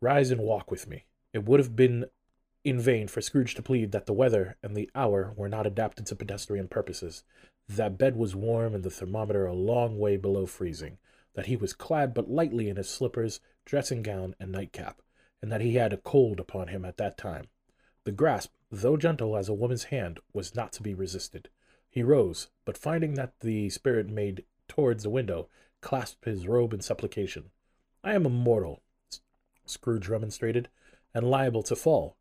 Rise 0.00 0.30
and 0.30 0.40
walk 0.40 0.70
with 0.70 0.86
me. 0.86 1.04
It 1.32 1.44
would 1.44 1.60
have 1.60 1.74
been 1.74 2.06
in 2.66 2.80
vain 2.80 3.06
for 3.06 3.20
Scrooge 3.20 3.54
to 3.54 3.62
plead 3.62 3.92
that 3.92 4.06
the 4.06 4.12
weather 4.12 4.56
and 4.60 4.76
the 4.76 4.90
hour 4.92 5.32
were 5.36 5.48
not 5.48 5.68
adapted 5.68 6.04
to 6.04 6.16
pedestrian 6.16 6.66
purposes, 6.66 7.22
that 7.68 7.96
bed 7.96 8.16
was 8.16 8.34
warm 8.34 8.74
and 8.74 8.82
the 8.82 8.90
thermometer 8.90 9.46
a 9.46 9.54
long 9.54 10.00
way 10.00 10.16
below 10.16 10.46
freezing, 10.46 10.98
that 11.34 11.46
he 11.46 11.54
was 11.54 11.72
clad 11.72 12.12
but 12.12 12.28
lightly 12.28 12.68
in 12.68 12.76
his 12.76 12.90
slippers, 12.90 13.38
dressing 13.64 14.02
gown, 14.02 14.34
and 14.40 14.50
nightcap, 14.50 15.00
and 15.40 15.52
that 15.52 15.60
he 15.60 15.74
had 15.74 15.92
a 15.92 15.96
cold 15.96 16.40
upon 16.40 16.66
him 16.66 16.84
at 16.84 16.96
that 16.96 17.16
time. 17.16 17.44
The 18.02 18.10
grasp, 18.10 18.52
though 18.68 18.96
gentle 18.96 19.36
as 19.36 19.48
a 19.48 19.54
woman's 19.54 19.84
hand, 19.84 20.18
was 20.32 20.56
not 20.56 20.72
to 20.72 20.82
be 20.82 20.92
resisted. 20.92 21.48
He 21.88 22.02
rose, 22.02 22.48
but 22.64 22.76
finding 22.76 23.14
that 23.14 23.38
the 23.42 23.70
spirit 23.70 24.08
made 24.08 24.44
towards 24.66 25.04
the 25.04 25.10
window, 25.10 25.48
clasped 25.80 26.24
his 26.24 26.48
robe 26.48 26.74
in 26.74 26.80
supplication. 26.80 27.50
I 28.02 28.14
am 28.14 28.26
a 28.26 28.28
mortal, 28.28 28.82
Scrooge 29.66 30.08
remonstrated, 30.08 30.68
and 31.14 31.30
liable 31.30 31.62
to 31.62 31.76
fall. 31.76 32.15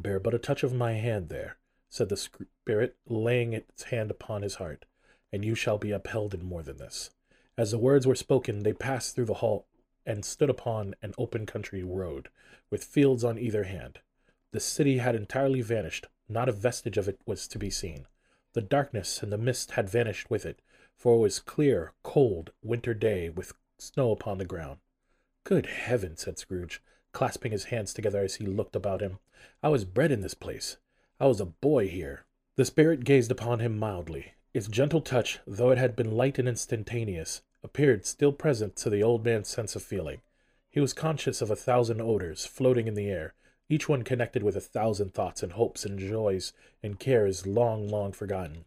Bear 0.00 0.20
but 0.20 0.32
a 0.34 0.38
touch 0.38 0.62
of 0.62 0.72
my 0.72 0.92
hand 0.92 1.28
there, 1.28 1.56
said 1.88 2.08
the 2.08 2.16
Spirit, 2.16 2.96
laying 3.08 3.52
its 3.52 3.84
hand 3.84 4.12
upon 4.12 4.42
his 4.42 4.54
heart, 4.54 4.84
and 5.32 5.44
you 5.44 5.56
shall 5.56 5.76
be 5.76 5.90
upheld 5.90 6.34
in 6.34 6.44
more 6.44 6.62
than 6.62 6.76
this. 6.76 7.10
As 7.56 7.72
the 7.72 7.78
words 7.78 8.06
were 8.06 8.14
spoken, 8.14 8.62
they 8.62 8.72
passed 8.72 9.16
through 9.16 9.24
the 9.24 9.34
hall 9.34 9.66
and 10.06 10.24
stood 10.24 10.50
upon 10.50 10.94
an 11.02 11.14
open 11.18 11.46
country 11.46 11.82
road, 11.82 12.28
with 12.70 12.84
fields 12.84 13.24
on 13.24 13.40
either 13.40 13.64
hand. 13.64 13.98
The 14.52 14.60
city 14.60 14.98
had 14.98 15.16
entirely 15.16 15.62
vanished, 15.62 16.06
not 16.28 16.48
a 16.48 16.52
vestige 16.52 16.96
of 16.96 17.08
it 17.08 17.18
was 17.26 17.48
to 17.48 17.58
be 17.58 17.68
seen. 17.68 18.06
The 18.52 18.62
darkness 18.62 19.20
and 19.20 19.32
the 19.32 19.36
mist 19.36 19.72
had 19.72 19.90
vanished 19.90 20.30
with 20.30 20.46
it, 20.46 20.62
for 20.96 21.16
it 21.16 21.22
was 21.22 21.40
clear, 21.40 21.92
cold, 22.04 22.52
winter 22.62 22.94
day, 22.94 23.30
with 23.30 23.52
snow 23.78 24.12
upon 24.12 24.38
the 24.38 24.44
ground. 24.44 24.78
Good 25.42 25.66
heaven, 25.66 26.16
said 26.16 26.38
Scrooge, 26.38 26.80
clasping 27.12 27.52
his 27.52 27.64
hands 27.64 27.92
together 27.92 28.20
as 28.20 28.36
he 28.36 28.46
looked 28.46 28.76
about 28.76 29.00
him. 29.00 29.18
I 29.62 29.68
was 29.68 29.84
bred 29.84 30.12
in 30.12 30.20
this 30.20 30.34
place. 30.34 30.76
I 31.20 31.26
was 31.26 31.40
a 31.40 31.46
boy 31.46 31.88
here. 31.88 32.24
The 32.56 32.64
spirit 32.64 33.04
gazed 33.04 33.30
upon 33.30 33.60
him 33.60 33.78
mildly. 33.78 34.34
Its 34.54 34.68
gentle 34.68 35.00
touch, 35.00 35.40
though 35.46 35.70
it 35.70 35.78
had 35.78 35.94
been 35.94 36.16
light 36.16 36.38
and 36.38 36.48
instantaneous, 36.48 37.42
appeared 37.62 38.06
still 38.06 38.32
present 38.32 38.76
to 38.76 38.90
the 38.90 39.02
old 39.02 39.24
man's 39.24 39.48
sense 39.48 39.76
of 39.76 39.82
feeling. 39.82 40.20
He 40.70 40.80
was 40.80 40.92
conscious 40.92 41.40
of 41.40 41.50
a 41.50 41.56
thousand 41.56 42.00
odors 42.00 42.46
floating 42.46 42.88
in 42.88 42.94
the 42.94 43.08
air, 43.08 43.34
each 43.68 43.88
one 43.88 44.02
connected 44.02 44.42
with 44.42 44.56
a 44.56 44.60
thousand 44.60 45.12
thoughts 45.12 45.42
and 45.42 45.52
hopes 45.52 45.84
and 45.84 45.98
joys 45.98 46.52
and 46.82 46.98
cares 46.98 47.46
long, 47.46 47.88
long 47.88 48.12
forgotten. 48.12 48.64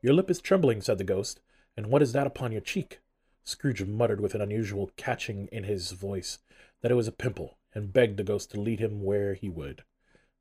Your 0.00 0.14
lip 0.14 0.30
is 0.30 0.40
trembling, 0.40 0.80
said 0.80 0.98
the 0.98 1.04
ghost, 1.04 1.40
and 1.76 1.86
what 1.86 2.02
is 2.02 2.12
that 2.12 2.26
upon 2.26 2.52
your 2.52 2.60
cheek? 2.60 3.00
Scrooge 3.44 3.84
muttered 3.84 4.20
with 4.20 4.34
an 4.34 4.40
unusual 4.40 4.90
catching 4.96 5.48
in 5.52 5.64
his 5.64 5.92
voice 5.92 6.38
that 6.82 6.90
it 6.90 6.96
was 6.96 7.08
a 7.08 7.12
pimple, 7.12 7.56
and 7.74 7.92
begged 7.92 8.18
the 8.18 8.24
ghost 8.24 8.50
to 8.50 8.60
lead 8.60 8.80
him 8.80 9.02
where 9.02 9.34
he 9.34 9.48
would. 9.48 9.82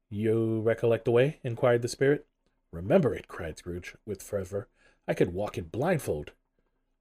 You 0.10 0.60
recollect 0.60 1.06
the 1.06 1.12
way? 1.12 1.40
inquired 1.44 1.82
the 1.82 1.88
spirit. 1.88 2.28
Remember 2.72 3.16
it, 3.16 3.28
cried 3.28 3.58
Scrooge, 3.58 3.96
with 4.06 4.22
fervor. 4.22 4.68
I 5.08 5.14
could 5.14 5.34
walk 5.34 5.58
it 5.58 5.72
blindfold. 5.72 6.32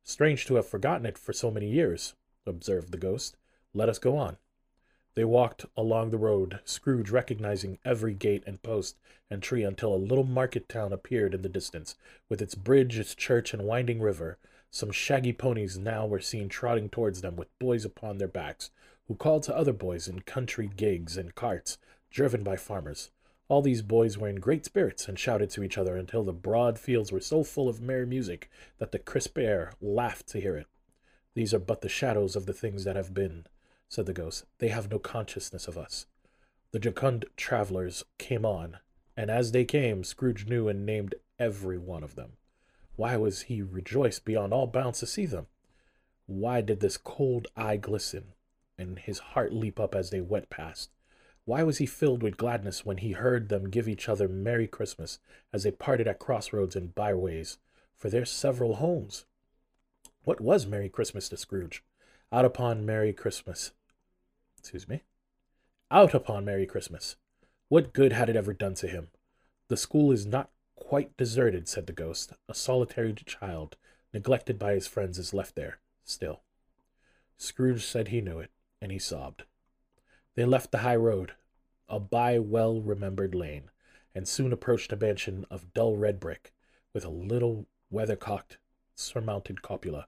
Strange 0.05 0.47
to 0.47 0.55
have 0.55 0.66
forgotten 0.66 1.07
it 1.07 1.18
for 1.18 1.32
so 1.32 1.51
many 1.51 1.68
years, 1.68 2.14
observed 2.47 2.93
the 2.93 2.99
ghost. 2.99 3.36
Let 3.74 3.88
us 3.88 3.99
go 3.99 4.16
on. 4.16 4.36
They 5.14 5.24
walked 5.24 5.66
along 5.76 6.11
the 6.11 6.18
road, 6.18 6.61
Scrooge 6.64 7.11
recognizing 7.11 7.78
every 7.84 8.14
gate 8.14 8.45
and 8.47 8.62
post 8.62 8.97
and 9.28 9.43
tree 9.43 9.64
until 9.64 9.95
a 9.95 9.97
little 9.97 10.24
market 10.24 10.68
town 10.68 10.93
appeared 10.93 11.34
in 11.34 11.43
the 11.43 11.49
distance, 11.49 11.97
with 12.28 12.41
its 12.41 12.55
bridge, 12.55 12.99
its 12.99 13.14
church, 13.14 13.53
and 13.53 13.64
winding 13.64 14.01
river. 14.01 14.38
Some 14.70 14.93
shaggy 14.93 15.32
ponies 15.32 15.76
now 15.76 16.07
were 16.07 16.20
seen 16.20 16.49
trotting 16.49 16.88
towards 16.88 17.20
them 17.20 17.36
with 17.36 17.59
boys 17.59 17.84
upon 17.84 18.18
their 18.18 18.28
backs, 18.28 18.70
who 19.11 19.16
called 19.16 19.42
to 19.42 19.56
other 19.56 19.72
boys 19.72 20.06
in 20.06 20.20
country 20.20 20.70
gigs 20.76 21.16
and 21.16 21.34
carts 21.34 21.78
driven 22.12 22.44
by 22.44 22.54
farmers. 22.54 23.11
All 23.48 23.61
these 23.61 23.82
boys 23.82 24.16
were 24.16 24.28
in 24.28 24.36
great 24.36 24.64
spirits 24.64 25.08
and 25.08 25.18
shouted 25.18 25.50
to 25.50 25.64
each 25.64 25.76
other 25.76 25.96
until 25.96 26.22
the 26.22 26.32
broad 26.32 26.78
fields 26.78 27.11
were 27.11 27.18
so 27.18 27.42
full 27.42 27.68
of 27.68 27.80
merry 27.80 28.06
music 28.06 28.48
that 28.78 28.92
the 28.92 29.00
crisp 29.00 29.36
air 29.36 29.72
laughed 29.80 30.28
to 30.28 30.40
hear 30.40 30.56
it. 30.56 30.68
These 31.34 31.52
are 31.52 31.58
but 31.58 31.80
the 31.80 31.88
shadows 31.88 32.36
of 32.36 32.46
the 32.46 32.52
things 32.52 32.84
that 32.84 32.94
have 32.94 33.12
been, 33.12 33.46
said 33.88 34.06
the 34.06 34.12
ghost. 34.12 34.44
They 34.58 34.68
have 34.68 34.88
no 34.88 35.00
consciousness 35.00 35.66
of 35.66 35.76
us. 35.76 36.06
The 36.70 36.78
jocund 36.78 37.24
travelers 37.36 38.04
came 38.18 38.46
on, 38.46 38.76
and 39.16 39.28
as 39.28 39.50
they 39.50 39.64
came, 39.64 40.04
Scrooge 40.04 40.46
knew 40.46 40.68
and 40.68 40.86
named 40.86 41.16
every 41.36 41.78
one 41.78 42.04
of 42.04 42.14
them. 42.14 42.34
Why 42.94 43.16
was 43.16 43.42
he 43.42 43.61
rejoiced 43.61 44.24
beyond 44.24 44.52
all 44.52 44.68
bounds 44.68 45.00
to 45.00 45.06
see 45.06 45.26
them? 45.26 45.48
Why 46.26 46.61
did 46.61 46.78
this 46.78 46.96
cold 46.96 47.48
eye 47.56 47.76
glisten? 47.76 48.34
And 48.81 48.99
his 48.99 49.18
heart 49.18 49.53
leap 49.53 49.78
up 49.78 49.95
as 49.95 50.11
they 50.11 50.20
went 50.20 50.51
past. 50.51 50.91
Why 51.45 51.62
was 51.62 51.78
he 51.78 51.87
filled 51.87 52.22
with 52.22 52.37
gladness 52.37 52.85
when 52.85 52.99
he 52.99 53.12
heard 53.12 53.49
them 53.49 53.70
give 53.70 53.89
each 53.89 54.09
other 54.09 54.28
Merry 54.28 54.66
Christmas 54.66 55.18
as 55.53 55.62
they 55.62 55.70
parted 55.70 56.07
at 56.09 56.18
crossroads 56.18 56.76
and 56.76 56.95
byways 56.95 57.59
for 57.97 58.09
their 58.09 58.24
several 58.24 58.76
homes? 58.76 59.24
What 60.24 60.41
was 60.41 60.66
Merry 60.66 60.89
Christmas 60.89 61.28
to 61.31 61.37
Scrooge? 61.37 61.83
Out 62.33 62.45
upon 62.45 62.87
Merry 62.87 63.12
Christmas. 63.12 63.72
Excuse 64.59 64.89
me. 64.89 65.03
Out 65.91 66.14
upon 66.14 66.45
Merry 66.45 66.66
Christmas. 66.66 67.16
What 67.68 67.93
good 67.93 68.12
had 68.12 68.28
it 68.28 68.37
ever 68.37 68.53
done 68.53 68.74
to 68.76 68.89
him? 68.89 69.09
The 69.68 69.76
school 69.76 70.12
is 70.12 70.26
not 70.26 70.51
quite 70.76 71.16
deserted, 71.16 71.68
said 71.68 71.87
the 71.87 71.93
ghost. 71.93 72.33
A 72.49 72.55
solitary 72.55 73.12
child, 73.12 73.76
neglected 74.12 74.59
by 74.59 74.74
his 74.74 74.87
friends, 74.87 75.18
is 75.18 75.35
left 75.35 75.57
there, 75.57 75.81
still. 76.05 76.43
Scrooge 77.39 77.85
said 77.85 78.09
he 78.09 78.20
knew 78.20 78.39
it 78.39 78.51
and 78.81 78.91
he 78.91 78.99
sobbed. 78.99 79.45
They 80.37 80.45
left 80.45 80.72
the 80.72 80.78
high 80.78 80.97
road, 80.97 81.33
a 81.89 82.01
by 82.01 82.39
well 82.39 82.81
remembered 82.81 83.35
lane, 83.35 83.70
and 84.14 84.26
soon 84.26 84.53
approached 84.53 84.93
a 84.93 84.97
mansion 84.97 85.45
of 85.51 85.74
dull 85.74 85.97
red 85.97 86.20
brick, 86.20 86.53
with 86.93 87.05
a 87.05 87.11
little 87.11 87.66
weathercocked, 87.93 88.57
surmounted 88.95 89.62
cupola 89.62 90.07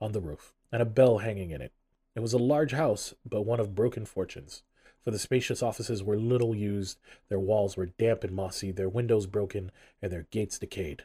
on 0.00 0.12
the 0.12 0.20
roof, 0.20 0.54
and 0.70 0.82
a 0.82 0.86
bell 0.86 1.18
hanging 1.18 1.50
in 1.50 1.60
it. 1.60 1.72
It 2.14 2.20
was 2.20 2.32
a 2.32 2.38
large 2.38 2.72
house, 2.72 3.14
but 3.28 3.42
one 3.42 3.60
of 3.60 3.74
broken 3.74 4.04
fortunes, 4.04 4.62
for 5.02 5.10
the 5.10 5.18
spacious 5.18 5.62
offices 5.62 6.02
were 6.02 6.16
little 6.16 6.54
used, 6.54 7.00
their 7.28 7.40
walls 7.40 7.76
were 7.76 7.86
damp 7.86 8.22
and 8.22 8.34
mossy, 8.34 8.70
their 8.70 8.88
windows 8.88 9.26
broken, 9.26 9.72
and 10.00 10.12
their 10.12 10.26
gates 10.30 10.58
decayed. 10.58 11.04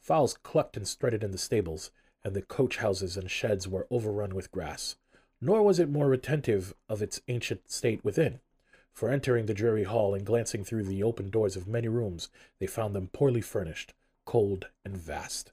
Fowls 0.00 0.38
clucked 0.42 0.76
and 0.76 0.88
strutted 0.88 1.22
in 1.22 1.32
the 1.32 1.38
stables, 1.38 1.90
and 2.24 2.34
the 2.34 2.42
coach 2.42 2.78
houses 2.78 3.16
and 3.16 3.30
sheds 3.30 3.68
were 3.68 3.86
overrun 3.90 4.34
with 4.34 4.50
grass 4.50 4.96
nor 5.40 5.62
was 5.62 5.78
it 5.78 5.88
more 5.88 6.08
retentive 6.08 6.74
of 6.88 7.00
its 7.00 7.20
ancient 7.28 7.70
state 7.70 8.04
within. 8.04 8.40
For 8.92 9.10
entering 9.10 9.46
the 9.46 9.54
dreary 9.54 9.84
hall 9.84 10.14
and 10.14 10.26
glancing 10.26 10.64
through 10.64 10.82
the 10.84 11.04
open 11.04 11.30
doors 11.30 11.54
of 11.54 11.68
many 11.68 11.86
rooms, 11.86 12.28
they 12.58 12.66
found 12.66 12.96
them 12.96 13.10
poorly 13.12 13.40
furnished, 13.40 13.94
cold, 14.24 14.68
and 14.84 14.96
vast. 14.96 15.52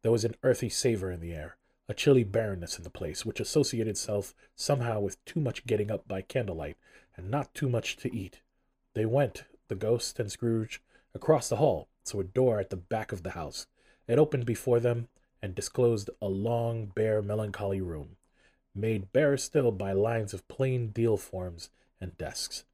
There 0.00 0.12
was 0.12 0.24
an 0.24 0.36
earthy 0.42 0.70
savor 0.70 1.10
in 1.10 1.20
the 1.20 1.34
air, 1.34 1.56
a 1.88 1.94
chilly 1.94 2.24
barrenness 2.24 2.78
in 2.78 2.84
the 2.84 2.90
place, 2.90 3.26
which 3.26 3.40
associated 3.40 3.90
itself 3.90 4.34
somehow 4.54 5.00
with 5.00 5.22
too 5.26 5.40
much 5.40 5.66
getting 5.66 5.90
up 5.90 6.08
by 6.08 6.22
candlelight, 6.22 6.78
and 7.16 7.30
not 7.30 7.54
too 7.54 7.68
much 7.68 7.96
to 7.98 8.14
eat. 8.14 8.40
They 8.94 9.04
went, 9.04 9.44
the 9.68 9.74
ghost 9.74 10.18
and 10.18 10.32
Scrooge, 10.32 10.80
across 11.14 11.50
the 11.50 11.56
hall 11.56 11.88
to 12.06 12.20
a 12.20 12.24
door 12.24 12.58
at 12.58 12.70
the 12.70 12.76
back 12.76 13.12
of 13.12 13.22
the 13.22 13.30
house. 13.30 13.66
It 14.08 14.18
opened 14.18 14.46
before 14.46 14.80
them 14.80 15.08
and 15.42 15.54
disclosed 15.54 16.08
a 16.22 16.28
long, 16.28 16.86
bare, 16.86 17.20
melancholy 17.20 17.82
room 17.82 18.15
made 18.76 19.12
bare 19.12 19.36
still 19.36 19.72
by 19.72 19.92
lines 19.92 20.34
of 20.34 20.46
plain 20.48 20.88
deal 20.88 21.16
forms 21.16 21.70
and 22.00 22.16
desks. 22.18 22.64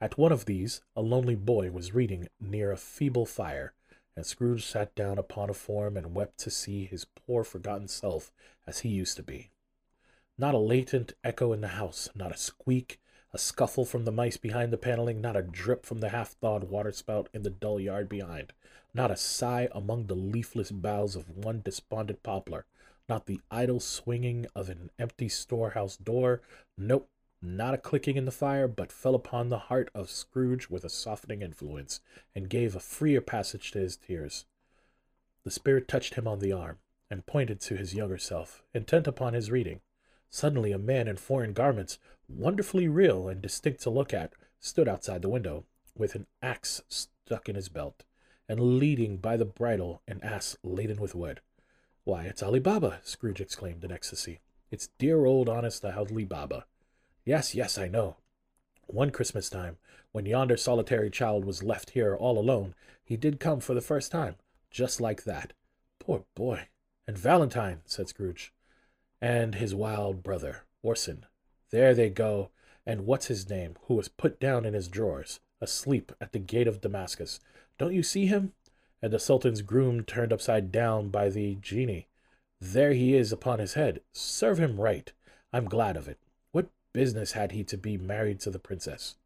At 0.00 0.18
one 0.18 0.32
of 0.32 0.46
these, 0.46 0.80
a 0.96 1.00
lonely 1.00 1.36
boy 1.36 1.70
was 1.70 1.94
reading 1.94 2.28
near 2.40 2.72
a 2.72 2.76
feeble 2.76 3.26
fire, 3.26 3.72
and 4.16 4.26
Scrooge 4.26 4.66
sat 4.66 4.94
down 4.94 5.18
upon 5.18 5.48
a 5.48 5.54
form 5.54 5.96
and 5.96 6.14
wept 6.14 6.38
to 6.38 6.50
see 6.50 6.84
his 6.84 7.04
poor 7.04 7.44
forgotten 7.44 7.88
self 7.88 8.32
as 8.66 8.80
he 8.80 8.88
used 8.88 9.16
to 9.16 9.22
be. 9.22 9.50
Not 10.36 10.54
a 10.54 10.58
latent 10.58 11.12
echo 11.22 11.52
in 11.52 11.60
the 11.60 11.68
house, 11.68 12.08
not 12.14 12.32
a 12.32 12.36
squeak, 12.36 12.98
a 13.32 13.38
scuffle 13.38 13.84
from 13.84 14.04
the 14.04 14.12
mice 14.12 14.36
behind 14.36 14.72
the 14.72 14.78
paneling, 14.78 15.20
not 15.20 15.36
a 15.36 15.42
drip 15.42 15.86
from 15.86 16.00
the 16.00 16.10
half 16.10 16.30
thawed 16.32 16.64
waterspout 16.64 17.28
in 17.32 17.42
the 17.42 17.50
dull 17.50 17.80
yard 17.80 18.08
behind, 18.08 18.52
not 18.92 19.10
a 19.10 19.16
sigh 19.16 19.68
among 19.72 20.06
the 20.06 20.14
leafless 20.14 20.70
boughs 20.70 21.16
of 21.16 21.36
one 21.36 21.62
despondent 21.64 22.22
poplar, 22.22 22.66
not 23.12 23.26
the 23.26 23.42
idle 23.50 23.78
swinging 23.78 24.46
of 24.54 24.70
an 24.70 24.88
empty 24.98 25.28
storehouse 25.28 25.98
door. 25.98 26.40
Nope, 26.78 27.10
not 27.42 27.74
a 27.74 27.76
clicking 27.76 28.16
in 28.16 28.24
the 28.24 28.30
fire, 28.30 28.66
but 28.66 28.90
fell 28.90 29.14
upon 29.14 29.50
the 29.50 29.68
heart 29.68 29.90
of 29.94 30.08
Scrooge 30.08 30.70
with 30.70 30.82
a 30.82 30.88
softening 30.88 31.42
influence, 31.42 32.00
and 32.34 32.48
gave 32.48 32.74
a 32.74 32.80
freer 32.80 33.20
passage 33.20 33.70
to 33.72 33.80
his 33.80 33.98
tears. 33.98 34.46
The 35.44 35.50
spirit 35.50 35.88
touched 35.88 36.14
him 36.14 36.26
on 36.26 36.38
the 36.38 36.54
arm, 36.54 36.78
and 37.10 37.26
pointed 37.26 37.60
to 37.60 37.76
his 37.76 37.94
younger 37.94 38.16
self, 38.16 38.62
intent 38.72 39.06
upon 39.06 39.34
his 39.34 39.50
reading. 39.50 39.82
Suddenly 40.30 40.72
a 40.72 40.78
man 40.78 41.06
in 41.06 41.18
foreign 41.18 41.52
garments, 41.52 41.98
wonderfully 42.26 42.88
real 42.88 43.28
and 43.28 43.42
distinct 43.42 43.82
to 43.82 43.90
look 43.90 44.14
at, 44.14 44.32
stood 44.58 44.88
outside 44.88 45.20
the 45.20 45.28
window, 45.28 45.66
with 45.94 46.14
an 46.14 46.26
axe 46.40 46.80
stuck 46.88 47.46
in 47.50 47.56
his 47.56 47.68
belt, 47.68 48.04
and 48.48 48.78
leading 48.78 49.18
by 49.18 49.36
the 49.36 49.44
bridle 49.44 50.00
an 50.08 50.18
ass 50.22 50.56
laden 50.62 50.98
with 50.98 51.14
wood. 51.14 51.42
Why, 52.04 52.24
it's 52.24 52.42
Ali 52.42 52.58
Baba, 52.58 52.98
Scrooge 53.04 53.40
exclaimed 53.40 53.84
in 53.84 53.92
ecstasy. 53.92 54.40
It's 54.70 54.88
dear 54.98 55.24
old 55.24 55.48
honest 55.48 55.84
Ali 55.84 56.24
Baba. 56.24 56.64
Yes, 57.24 57.54
yes, 57.54 57.78
I 57.78 57.86
know. 57.86 58.16
One 58.86 59.10
Christmas 59.10 59.48
time, 59.48 59.76
when 60.10 60.26
yonder 60.26 60.56
solitary 60.56 61.10
child 61.10 61.44
was 61.44 61.62
left 61.62 61.90
here 61.90 62.16
all 62.16 62.38
alone, 62.38 62.74
he 63.04 63.16
did 63.16 63.38
come 63.38 63.60
for 63.60 63.74
the 63.74 63.80
first 63.80 64.10
time, 64.10 64.34
just 64.70 65.00
like 65.00 65.22
that. 65.24 65.52
Poor 66.00 66.24
boy. 66.34 66.68
And 67.06 67.16
Valentine, 67.16 67.82
said 67.84 68.08
Scrooge. 68.08 68.52
And 69.20 69.54
his 69.54 69.74
wild 69.74 70.22
brother, 70.22 70.64
Orson. 70.82 71.26
There 71.70 71.94
they 71.94 72.10
go. 72.10 72.50
And 72.84 73.06
what's 73.06 73.26
his 73.26 73.48
name, 73.48 73.76
who 73.86 73.94
was 73.94 74.08
put 74.08 74.40
down 74.40 74.64
in 74.64 74.74
his 74.74 74.88
drawers, 74.88 75.38
asleep 75.60 76.10
at 76.20 76.32
the 76.32 76.40
gate 76.40 76.66
of 76.66 76.80
Damascus. 76.80 77.38
Don't 77.78 77.94
you 77.94 78.02
see 78.02 78.26
him? 78.26 78.52
And 79.02 79.12
the 79.12 79.18
Sultan's 79.18 79.62
groom 79.62 80.04
turned 80.04 80.32
upside 80.32 80.70
down 80.70 81.08
by 81.08 81.28
the 81.28 81.56
genie. 81.56 82.06
There 82.60 82.92
he 82.92 83.16
is 83.16 83.32
upon 83.32 83.58
his 83.58 83.74
head. 83.74 84.00
Serve 84.12 84.58
him 84.58 84.80
right. 84.80 85.12
I'm 85.52 85.64
glad 85.64 85.96
of 85.96 86.08
it 86.08 86.18
What 86.52 86.70
business 86.92 87.32
had 87.32 87.52
he 87.52 87.64
to 87.64 87.76
be 87.76 87.98
married 87.98 88.38
to 88.40 88.50
the 88.50 88.60
princess? 88.60 89.16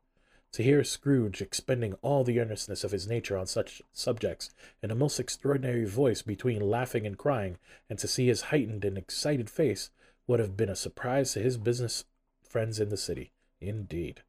To 0.53 0.63
hear 0.63 0.83
Scrooge 0.83 1.43
expending 1.43 1.95
all 2.01 2.25
the 2.25 2.41
earnestness 2.41 2.83
of 2.83 2.93
his 2.93 3.07
nature 3.07 3.37
on 3.37 3.47
such 3.47 3.83
subjects 3.93 4.51
in 4.83 4.91
a 4.91 4.95
most 4.95 5.21
extraordinary 5.21 5.85
voice 5.85 6.23
between 6.23 6.71
laughing 6.71 7.07
and 7.07 7.19
crying, 7.19 7.59
and 7.91 7.99
to 7.99 8.09
see 8.09 8.29
his 8.29 8.43
heightened 8.43 8.85
and 8.85 8.97
excited 8.97 9.51
face, 9.51 9.91
would 10.27 10.41
have 10.41 10.57
been 10.57 10.71
a 10.71 10.77
surprise 10.77 11.35
to 11.35 11.41
his 11.41 11.59
business 11.59 12.05
friends 12.43 12.81
in 12.81 12.89
the 12.89 12.97
city, 12.97 13.33
indeed. 13.61 14.23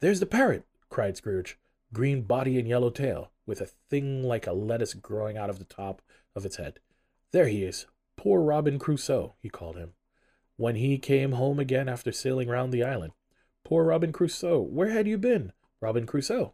There's 0.00 0.20
the 0.20 0.26
parrot, 0.26 0.64
cried 0.88 1.18
Scrooge, 1.18 1.58
green 1.92 2.22
body 2.22 2.58
and 2.58 2.68
yellow 2.68 2.90
tail, 2.90 3.30
with 3.46 3.60
a 3.60 3.66
thing 3.66 4.22
like 4.22 4.46
a 4.46 4.52
lettuce 4.52 4.94
growing 4.94 5.36
out 5.36 5.50
of 5.50 5.58
the 5.58 5.64
top 5.64 6.02
of 6.34 6.44
its 6.44 6.56
head. 6.56 6.80
There 7.32 7.48
he 7.48 7.64
is, 7.64 7.86
poor 8.16 8.40
Robin 8.40 8.78
Crusoe, 8.78 9.34
he 9.40 9.48
called 9.48 9.76
him 9.76 9.92
when 10.58 10.74
he 10.74 10.98
came 10.98 11.32
home 11.32 11.60
again 11.60 11.88
after 11.88 12.12
sailing 12.12 12.48
round 12.48 12.72
the 12.72 12.82
island. 12.82 13.12
Poor 13.64 13.84
Robin 13.84 14.12
Crusoe, 14.12 14.60
where 14.60 14.90
had 14.90 15.06
you 15.06 15.16
been? 15.16 15.52
Robin 15.80 16.04
Crusoe. 16.04 16.52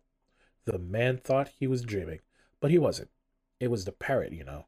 The 0.67 0.79
man 0.79 1.17
thought 1.17 1.53
he 1.59 1.67
was 1.67 1.83
dreaming, 1.83 2.21
but 2.61 2.71
he 2.71 2.79
wasn't. 2.79 3.09
It 3.61 3.71
was 3.71 3.87
the 3.87 3.93
parrot, 3.93 4.33
you 4.33 4.45
know. 4.45 4.67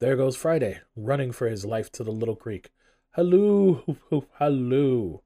There 0.00 0.16
goes 0.16 0.36
Friday, 0.36 0.80
running 0.96 1.32
for 1.32 1.48
his 1.48 1.66
life 1.66 1.92
to 1.92 2.04
the 2.04 2.10
little 2.10 2.34
creek. 2.34 2.70
Halloo, 3.10 3.82
hoop, 4.08 4.30
halloo. 4.38 5.18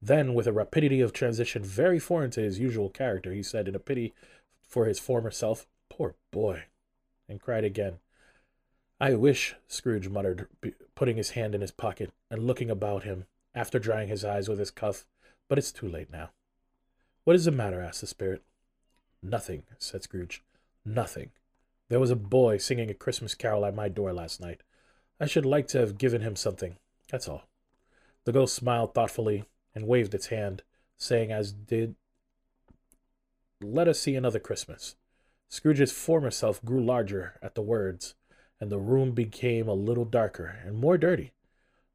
Then, 0.00 0.32
with 0.32 0.46
a 0.46 0.52
rapidity 0.52 1.02
of 1.02 1.12
transition 1.12 1.62
very 1.62 1.98
foreign 1.98 2.30
to 2.30 2.40
his 2.40 2.58
usual 2.58 2.88
character, 2.88 3.32
he 3.32 3.42
said 3.42 3.68
in 3.68 3.74
a 3.74 3.78
pity 3.78 4.14
for 4.70 4.86
his 4.86 4.98
former 4.98 5.30
self, 5.30 5.66
Poor 5.90 6.14
boy, 6.30 6.64
and 7.28 7.40
cried 7.40 7.64
again. 7.64 7.98
I 9.00 9.14
wish, 9.14 9.56
Scrooge 9.66 10.08
muttered, 10.08 10.46
putting 10.94 11.16
his 11.16 11.30
hand 11.30 11.54
in 11.54 11.60
his 11.60 11.72
pocket 11.72 12.10
and 12.30 12.46
looking 12.46 12.70
about 12.70 13.02
him 13.02 13.26
after 13.54 13.78
drying 13.78 14.08
his 14.08 14.24
eyes 14.24 14.48
with 14.48 14.58
his 14.58 14.70
cuff, 14.70 15.04
but 15.48 15.58
it's 15.58 15.72
too 15.72 15.88
late 15.88 16.10
now. 16.10 16.30
What 17.24 17.36
is 17.36 17.44
the 17.44 17.50
matter? 17.50 17.80
asked 17.80 18.00
the 18.00 18.06
spirit. 18.06 18.42
Nothing, 19.22 19.64
said 19.78 20.02
Scrooge. 20.02 20.42
Nothing. 20.84 21.30
There 21.88 22.00
was 22.00 22.10
a 22.10 22.16
boy 22.16 22.58
singing 22.58 22.88
a 22.88 22.94
Christmas 22.94 23.34
carol 23.34 23.66
at 23.66 23.74
my 23.74 23.88
door 23.88 24.12
last 24.12 24.40
night. 24.40 24.62
I 25.18 25.26
should 25.26 25.44
like 25.44 25.66
to 25.68 25.78
have 25.78 25.98
given 25.98 26.22
him 26.22 26.36
something. 26.36 26.76
That's 27.10 27.28
all. 27.28 27.48
The 28.24 28.32
ghost 28.32 28.54
smiled 28.54 28.94
thoughtfully 28.94 29.44
and 29.74 29.86
waved 29.86 30.14
its 30.14 30.28
hand, 30.28 30.62
saying 30.96 31.32
as 31.32 31.52
did 31.52 31.96
Let 33.62 33.88
us 33.88 34.00
see 34.00 34.14
another 34.16 34.38
Christmas. 34.38 34.96
Scrooge's 35.50 35.92
former 35.92 36.30
self 36.30 36.64
grew 36.64 36.82
larger 36.82 37.38
at 37.42 37.54
the 37.54 37.60
words, 37.60 38.14
and 38.58 38.72
the 38.72 38.78
room 38.78 39.12
became 39.12 39.68
a 39.68 39.74
little 39.74 40.06
darker 40.06 40.58
and 40.64 40.78
more 40.78 40.96
dirty. 40.96 41.32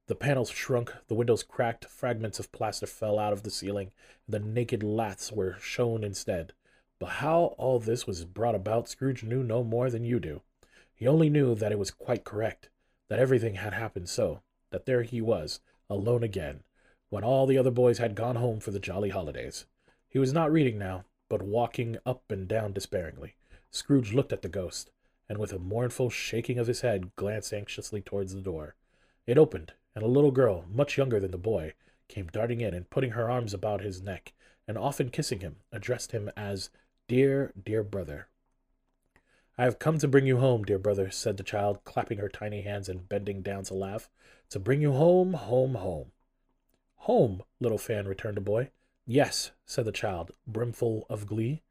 The 0.06 0.14
panels 0.14 0.52
shrunk, 0.52 0.94
the 1.08 1.16
windows 1.16 1.42
cracked, 1.42 1.86
fragments 1.86 2.38
of 2.38 2.52
plaster 2.52 2.86
fell 2.86 3.18
out 3.18 3.34
of 3.34 3.42
the 3.42 3.50
ceiling, 3.50 3.90
and 4.28 4.34
the 4.36 4.48
naked 4.48 4.84
laths 4.84 5.32
were 5.32 5.58
shown 5.60 6.04
instead. 6.04 6.54
But 7.00 7.08
how 7.08 7.56
all 7.58 7.80
this 7.80 8.06
was 8.06 8.26
brought 8.26 8.54
about, 8.54 8.88
Scrooge 8.88 9.24
knew 9.24 9.42
no 9.42 9.64
more 9.64 9.90
than 9.90 10.06
you 10.06 10.20
do. 10.20 10.44
He 10.94 11.08
only 11.08 11.32
knew 11.32 11.56
that 11.56 11.72
it 11.72 11.80
was 11.80 11.90
quite 11.90 12.24
correct, 12.24 12.70
that 13.08 13.18
everything 13.18 13.56
had 13.56 13.74
happened 13.74 14.08
so, 14.08 14.42
that 14.70 14.86
there 14.86 15.02
he 15.02 15.20
was, 15.20 15.62
alone 15.90 16.22
again, 16.22 16.62
when 17.10 17.24
all 17.24 17.48
the 17.48 17.58
other 17.58 17.72
boys 17.72 17.98
had 17.98 18.14
gone 18.14 18.36
home 18.36 18.60
for 18.60 18.70
the 18.70 18.80
jolly 18.80 19.10
holidays. 19.10 19.66
He 20.08 20.20
was 20.20 20.32
not 20.32 20.52
reading 20.52 20.78
now, 20.78 21.06
but 21.30 21.42
walking 21.42 21.98
up 22.06 22.24
and 22.32 22.48
down 22.48 22.74
despairingly. 22.74 23.36
Scrooge 23.72 24.14
looked 24.14 24.34
at 24.34 24.42
the 24.42 24.50
ghost 24.50 24.92
and 25.28 25.38
with 25.38 25.54
a 25.54 25.60
mournful 25.60 26.10
shaking 26.10 26.60
of 26.60 26.68
his 26.68 26.82
head 26.82 27.16
glanced 27.16 27.54
anxiously 27.54 28.02
towards 28.02 28.34
the 28.34 28.42
door. 28.42 28.76
It 29.26 29.38
opened, 29.38 29.74
and 29.96 30.04
a 30.04 30.08
little 30.08 30.32
girl, 30.32 30.66
much 30.72 30.98
younger 30.98 31.20
than 31.20 31.32
the 31.32 31.38
boy, 31.38 31.74
came 32.08 32.28
darting 32.28 32.62
in 32.62 32.74
and 32.74 32.90
putting 32.90 33.12
her 33.12 33.30
arms 33.30 33.54
about 33.54 33.82
his 33.82 34.02
neck, 34.02 34.34
and 34.68 34.78
often 34.78 35.10
kissing 35.10 35.40
him, 35.40 35.58
addressed 35.72 36.12
him 36.12 36.30
as 36.38 36.70
Dear, 37.08 37.54
dear 37.62 37.84
brother. 37.84 38.28
I 39.58 39.64
have 39.64 39.80
come 39.80 40.00
to 40.00 40.08
bring 40.08 40.26
you 40.26 40.38
home, 40.38 40.64
dear 40.64 40.80
brother, 40.80 41.10
said 41.12 41.38
the 41.38 41.44
child, 41.44 41.84
clapping 41.86 42.18
her 42.18 42.30
tiny 42.30 42.62
hands 42.62 42.90
and 42.90 43.08
bending 43.08 43.42
down 43.42 43.64
to 43.66 43.74
laugh. 43.74 44.10
To 44.50 44.60
bring 44.60 44.82
you 44.82 44.92
home, 44.92 45.34
home, 45.34 45.76
home. 45.76 46.12
Home, 46.98 47.44
little 47.60 47.78
fan, 47.78 48.08
returned 48.08 48.38
the 48.38 48.42
boy. 48.42 48.70
Yes, 49.06 49.52
said 49.66 49.86
the 49.86 49.92
child, 49.92 50.32
brimful 50.48 51.06
of 51.10 51.28
glee. 51.28 51.62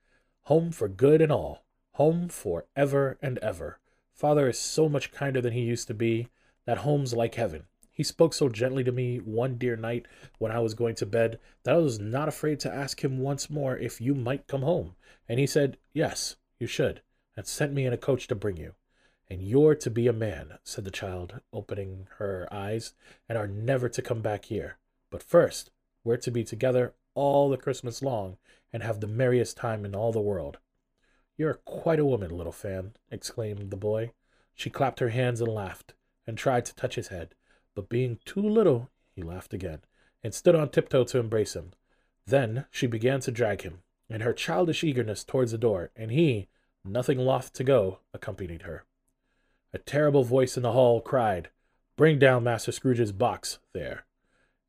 Home 0.44 0.70
for 0.70 0.88
good 0.88 1.20
and 1.20 1.32
all 1.32 1.64
home 1.94 2.28
for 2.28 2.66
ever 2.74 3.16
and 3.22 3.38
ever. 3.38 3.78
Father 4.12 4.48
is 4.48 4.58
so 4.58 4.88
much 4.88 5.12
kinder 5.12 5.40
than 5.40 5.52
he 5.52 5.60
used 5.60 5.86
to 5.88 5.94
be. 5.94 6.28
That 6.66 6.78
home's 6.78 7.14
like 7.14 7.36
heaven. 7.36 7.64
He 7.92 8.02
spoke 8.02 8.34
so 8.34 8.48
gently 8.48 8.82
to 8.84 8.90
me 8.90 9.18
one 9.18 9.56
dear 9.58 9.76
night 9.76 10.06
when 10.38 10.50
I 10.50 10.58
was 10.58 10.74
going 10.74 10.96
to 10.96 11.06
bed 11.06 11.38
that 11.62 11.74
I 11.74 11.78
was 11.78 12.00
not 12.00 12.26
afraid 12.26 12.58
to 12.60 12.72
ask 12.74 13.04
him 13.04 13.20
once 13.20 13.48
more 13.48 13.76
if 13.76 14.00
you 14.00 14.14
might 14.14 14.48
come 14.48 14.62
home. 14.62 14.96
And 15.28 15.38
he 15.38 15.46
said, 15.46 15.76
Yes, 15.92 16.36
you 16.58 16.66
should, 16.66 17.00
and 17.36 17.46
sent 17.46 17.72
me 17.72 17.86
in 17.86 17.92
a 17.92 17.98
coach 17.98 18.26
to 18.28 18.34
bring 18.34 18.56
you. 18.56 18.74
And 19.30 19.40
you're 19.40 19.76
to 19.76 19.90
be 19.90 20.08
a 20.08 20.12
man, 20.12 20.58
said 20.64 20.84
the 20.84 20.90
child, 20.90 21.40
opening 21.52 22.08
her 22.18 22.48
eyes, 22.50 22.94
and 23.28 23.38
are 23.38 23.46
never 23.46 23.88
to 23.88 24.02
come 24.02 24.20
back 24.20 24.46
here. 24.46 24.78
But 25.10 25.22
first, 25.22 25.70
we're 26.02 26.16
to 26.18 26.30
be 26.32 26.42
together 26.42 26.94
all 27.14 27.48
the 27.48 27.56
Christmas 27.56 28.02
long 28.02 28.36
and 28.72 28.82
have 28.82 29.00
the 29.00 29.06
merriest 29.06 29.56
time 29.56 29.84
in 29.84 29.94
all 29.94 30.12
the 30.12 30.20
world. 30.20 30.58
You're 31.36 31.54
quite 31.64 31.98
a 31.98 32.04
woman, 32.04 32.30
little 32.30 32.52
Fan, 32.52 32.94
exclaimed 33.10 33.70
the 33.70 33.76
boy. 33.76 34.12
She 34.54 34.70
clapped 34.70 35.00
her 35.00 35.08
hands 35.08 35.40
and 35.40 35.52
laughed, 35.52 35.94
and 36.26 36.38
tried 36.38 36.64
to 36.66 36.74
touch 36.74 36.94
his 36.94 37.08
head, 37.08 37.34
but 37.74 37.88
being 37.88 38.18
too 38.24 38.40
little, 38.40 38.90
he 39.10 39.22
laughed 39.22 39.52
again, 39.52 39.80
and 40.22 40.32
stood 40.32 40.54
on 40.54 40.68
tiptoe 40.68 41.04
to 41.04 41.18
embrace 41.18 41.54
him. 41.54 41.72
Then 42.26 42.66
she 42.70 42.86
began 42.86 43.20
to 43.20 43.30
drag 43.30 43.62
him, 43.62 43.82
in 44.08 44.20
her 44.20 44.32
childish 44.32 44.84
eagerness 44.84 45.24
towards 45.24 45.52
the 45.52 45.58
door, 45.58 45.90
and 45.96 46.10
he, 46.10 46.48
nothing 46.84 47.18
loth 47.18 47.52
to 47.54 47.64
go, 47.64 48.00
accompanied 48.12 48.62
her. 48.62 48.84
A 49.72 49.78
terrible 49.78 50.22
voice 50.22 50.56
in 50.56 50.62
the 50.62 50.72
hall 50.72 51.00
cried, 51.00 51.50
Bring 51.96 52.18
down 52.18 52.44
Master 52.44 52.72
Scrooge's 52.72 53.12
box 53.12 53.58
there. 53.72 54.04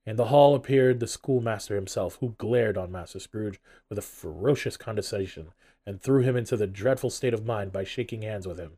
In 0.06 0.18
the 0.18 0.26
hall 0.26 0.54
appeared 0.54 1.00
the 1.00 1.08
schoolmaster 1.08 1.76
himself, 1.76 2.18
who 2.20 2.36
glared 2.38 2.78
on 2.78 2.92
Master 2.92 3.20
Scrooge 3.20 3.60
with 3.90 3.98
a 3.98 4.04
ferocious 4.04 4.78
condescension, 4.78 5.50
and 5.86 6.00
threw 6.00 6.22
him 6.22 6.36
into 6.36 6.56
the 6.56 6.68
dreadful 6.68 7.10
state 7.10 7.34
of 7.34 7.46
mind 7.46 7.72
by 7.72 7.84
shaking 7.84 8.22
hands 8.22 8.48
with 8.48 8.60
him. 8.60 8.78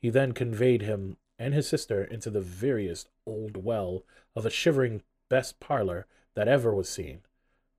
He 0.00 0.10
then 0.10 0.32
conveyed 0.32 0.82
him 0.82 1.16
and 1.38 1.54
his 1.54 1.68
sister 1.68 2.02
into 2.02 2.30
the 2.30 2.40
veriest 2.40 3.08
old 3.26 3.56
well 3.56 4.04
of 4.34 4.44
a 4.44 4.50
shivering 4.50 5.02
best 5.28 5.60
parlor 5.60 6.06
that 6.34 6.48
ever 6.48 6.74
was 6.74 6.88
seen, 6.88 7.22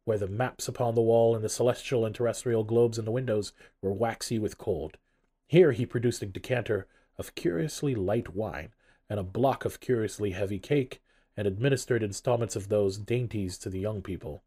where 0.06 0.18
the 0.18 0.28
maps 0.28 0.68
upon 0.68 0.96
the 0.96 1.02
wall 1.02 1.36
and 1.36 1.43
the 1.43 1.50
celestial 1.50 2.06
and 2.06 2.16
terrestrial 2.16 2.64
globes 2.64 2.98
in 2.98 3.06
the 3.06 3.12
windows 3.12 3.54
were 3.82 3.93
waxy 3.93 4.39
with 4.39 4.58
cold. 4.58 4.98
Here 5.48 5.74
he 5.74 5.86
produced 5.86 6.22
a 6.22 6.26
decanter 6.26 6.88
of 7.18 7.36
curiously 7.36 7.93
light 7.93 8.34
wine 8.34 8.74
and 9.10 9.20
a 9.20 9.24
block 9.24 9.66
of 9.66 9.80
curiously 9.80 10.32
heavy 10.32 10.60
cake, 10.60 11.02
and 11.38 11.48
administered 11.48 12.04
installments 12.04 12.56
of 12.56 12.70
those 12.70 12.98
dainties 12.98 13.58
to 13.58 13.70
the 13.70 13.80
young 13.80 14.02
people 14.02 14.44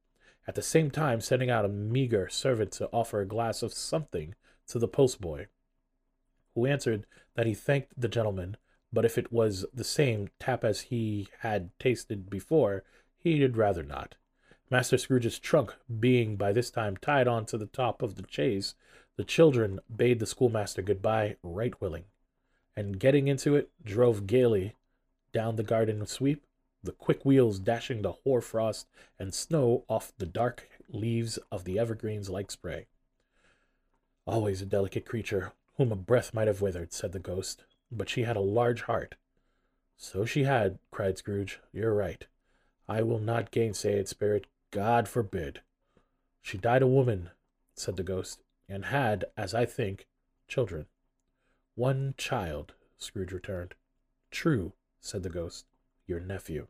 at 0.48 0.54
the 0.54 0.62
same 0.62 0.90
time 0.90 1.20
sending 1.20 1.50
out 1.50 1.66
a 1.66 1.68
meager 1.68 2.26
servant 2.30 2.72
to 2.72 2.88
offer 2.90 3.20
a 3.20 3.26
glass 3.26 3.62
of 3.62 3.74
something 3.74 4.34
to 4.66 4.78
the 4.78 4.88
postboy, 4.88 5.46
who 6.54 6.64
answered 6.64 7.06
that 7.34 7.46
he 7.46 7.52
thanked 7.52 7.92
the 8.00 8.08
gentleman, 8.08 8.56
but 8.90 9.04
if 9.04 9.18
it 9.18 9.30
was 9.30 9.66
the 9.74 9.84
same 9.84 10.28
tap 10.40 10.64
as 10.64 10.80
he 10.80 11.28
had 11.40 11.70
tasted 11.78 12.30
before, 12.30 12.82
he 13.18 13.38
did 13.38 13.58
rather 13.58 13.82
not. 13.82 14.14
Master 14.70 14.96
Scrooge's 14.96 15.38
trunk 15.38 15.74
being 16.00 16.36
by 16.36 16.52
this 16.52 16.70
time 16.70 16.96
tied 16.96 17.28
on 17.28 17.44
to 17.46 17.58
the 17.58 17.66
top 17.66 18.00
of 18.00 18.14
the 18.14 18.24
chaise, 18.28 18.74
the 19.16 19.24
children 19.24 19.80
bade 19.94 20.18
the 20.18 20.26
schoolmaster 20.26 20.80
goodbye 20.80 21.36
right 21.42 21.78
willing, 21.78 22.04
and 22.74 22.98
getting 22.98 23.28
into 23.28 23.54
it, 23.54 23.70
drove 23.84 24.26
gaily 24.26 24.74
down 25.32 25.56
the 25.56 25.62
garden 25.62 26.06
sweep, 26.06 26.42
the 26.82 26.92
quick 26.92 27.24
wheels 27.24 27.58
dashing 27.58 28.02
the 28.02 28.12
hoar 28.12 28.40
frost 28.40 28.88
and 29.18 29.34
snow 29.34 29.84
off 29.88 30.12
the 30.18 30.26
dark 30.26 30.68
leaves 30.88 31.38
of 31.50 31.64
the 31.64 31.78
evergreens 31.78 32.30
like 32.30 32.50
spray. 32.50 32.86
Always 34.26 34.62
a 34.62 34.66
delicate 34.66 35.06
creature, 35.06 35.52
whom 35.76 35.92
a 35.92 35.96
breath 35.96 36.34
might 36.34 36.48
have 36.48 36.60
withered, 36.60 36.92
said 36.92 37.12
the 37.12 37.18
ghost, 37.18 37.64
but 37.90 38.08
she 38.08 38.22
had 38.22 38.36
a 38.36 38.40
large 38.40 38.82
heart. 38.82 39.16
So 39.96 40.24
she 40.24 40.44
had, 40.44 40.78
cried 40.90 41.18
Scrooge. 41.18 41.60
You're 41.72 41.94
right. 41.94 42.26
I 42.88 43.02
will 43.02 43.18
not 43.18 43.50
gainsay 43.50 43.98
it, 43.98 44.08
spirit. 44.08 44.46
God 44.70 45.08
forbid. 45.08 45.62
She 46.40 46.58
died 46.58 46.82
a 46.82 46.86
woman, 46.86 47.30
said 47.74 47.96
the 47.96 48.02
ghost, 48.02 48.42
and 48.68 48.86
had, 48.86 49.24
as 49.36 49.54
I 49.54 49.64
think, 49.64 50.06
children. 50.46 50.86
One 51.74 52.14
child, 52.16 52.74
Scrooge 52.96 53.32
returned. 53.32 53.74
True, 54.30 54.72
said 55.00 55.22
the 55.22 55.30
ghost. 55.30 55.66
Your 56.08 56.18
nephew. 56.18 56.66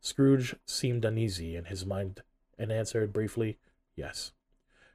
Scrooge 0.00 0.56
seemed 0.66 1.04
uneasy 1.04 1.54
in 1.54 1.66
his 1.66 1.86
mind 1.86 2.22
and 2.58 2.72
answered 2.72 3.12
briefly, 3.12 3.58
Yes. 3.94 4.32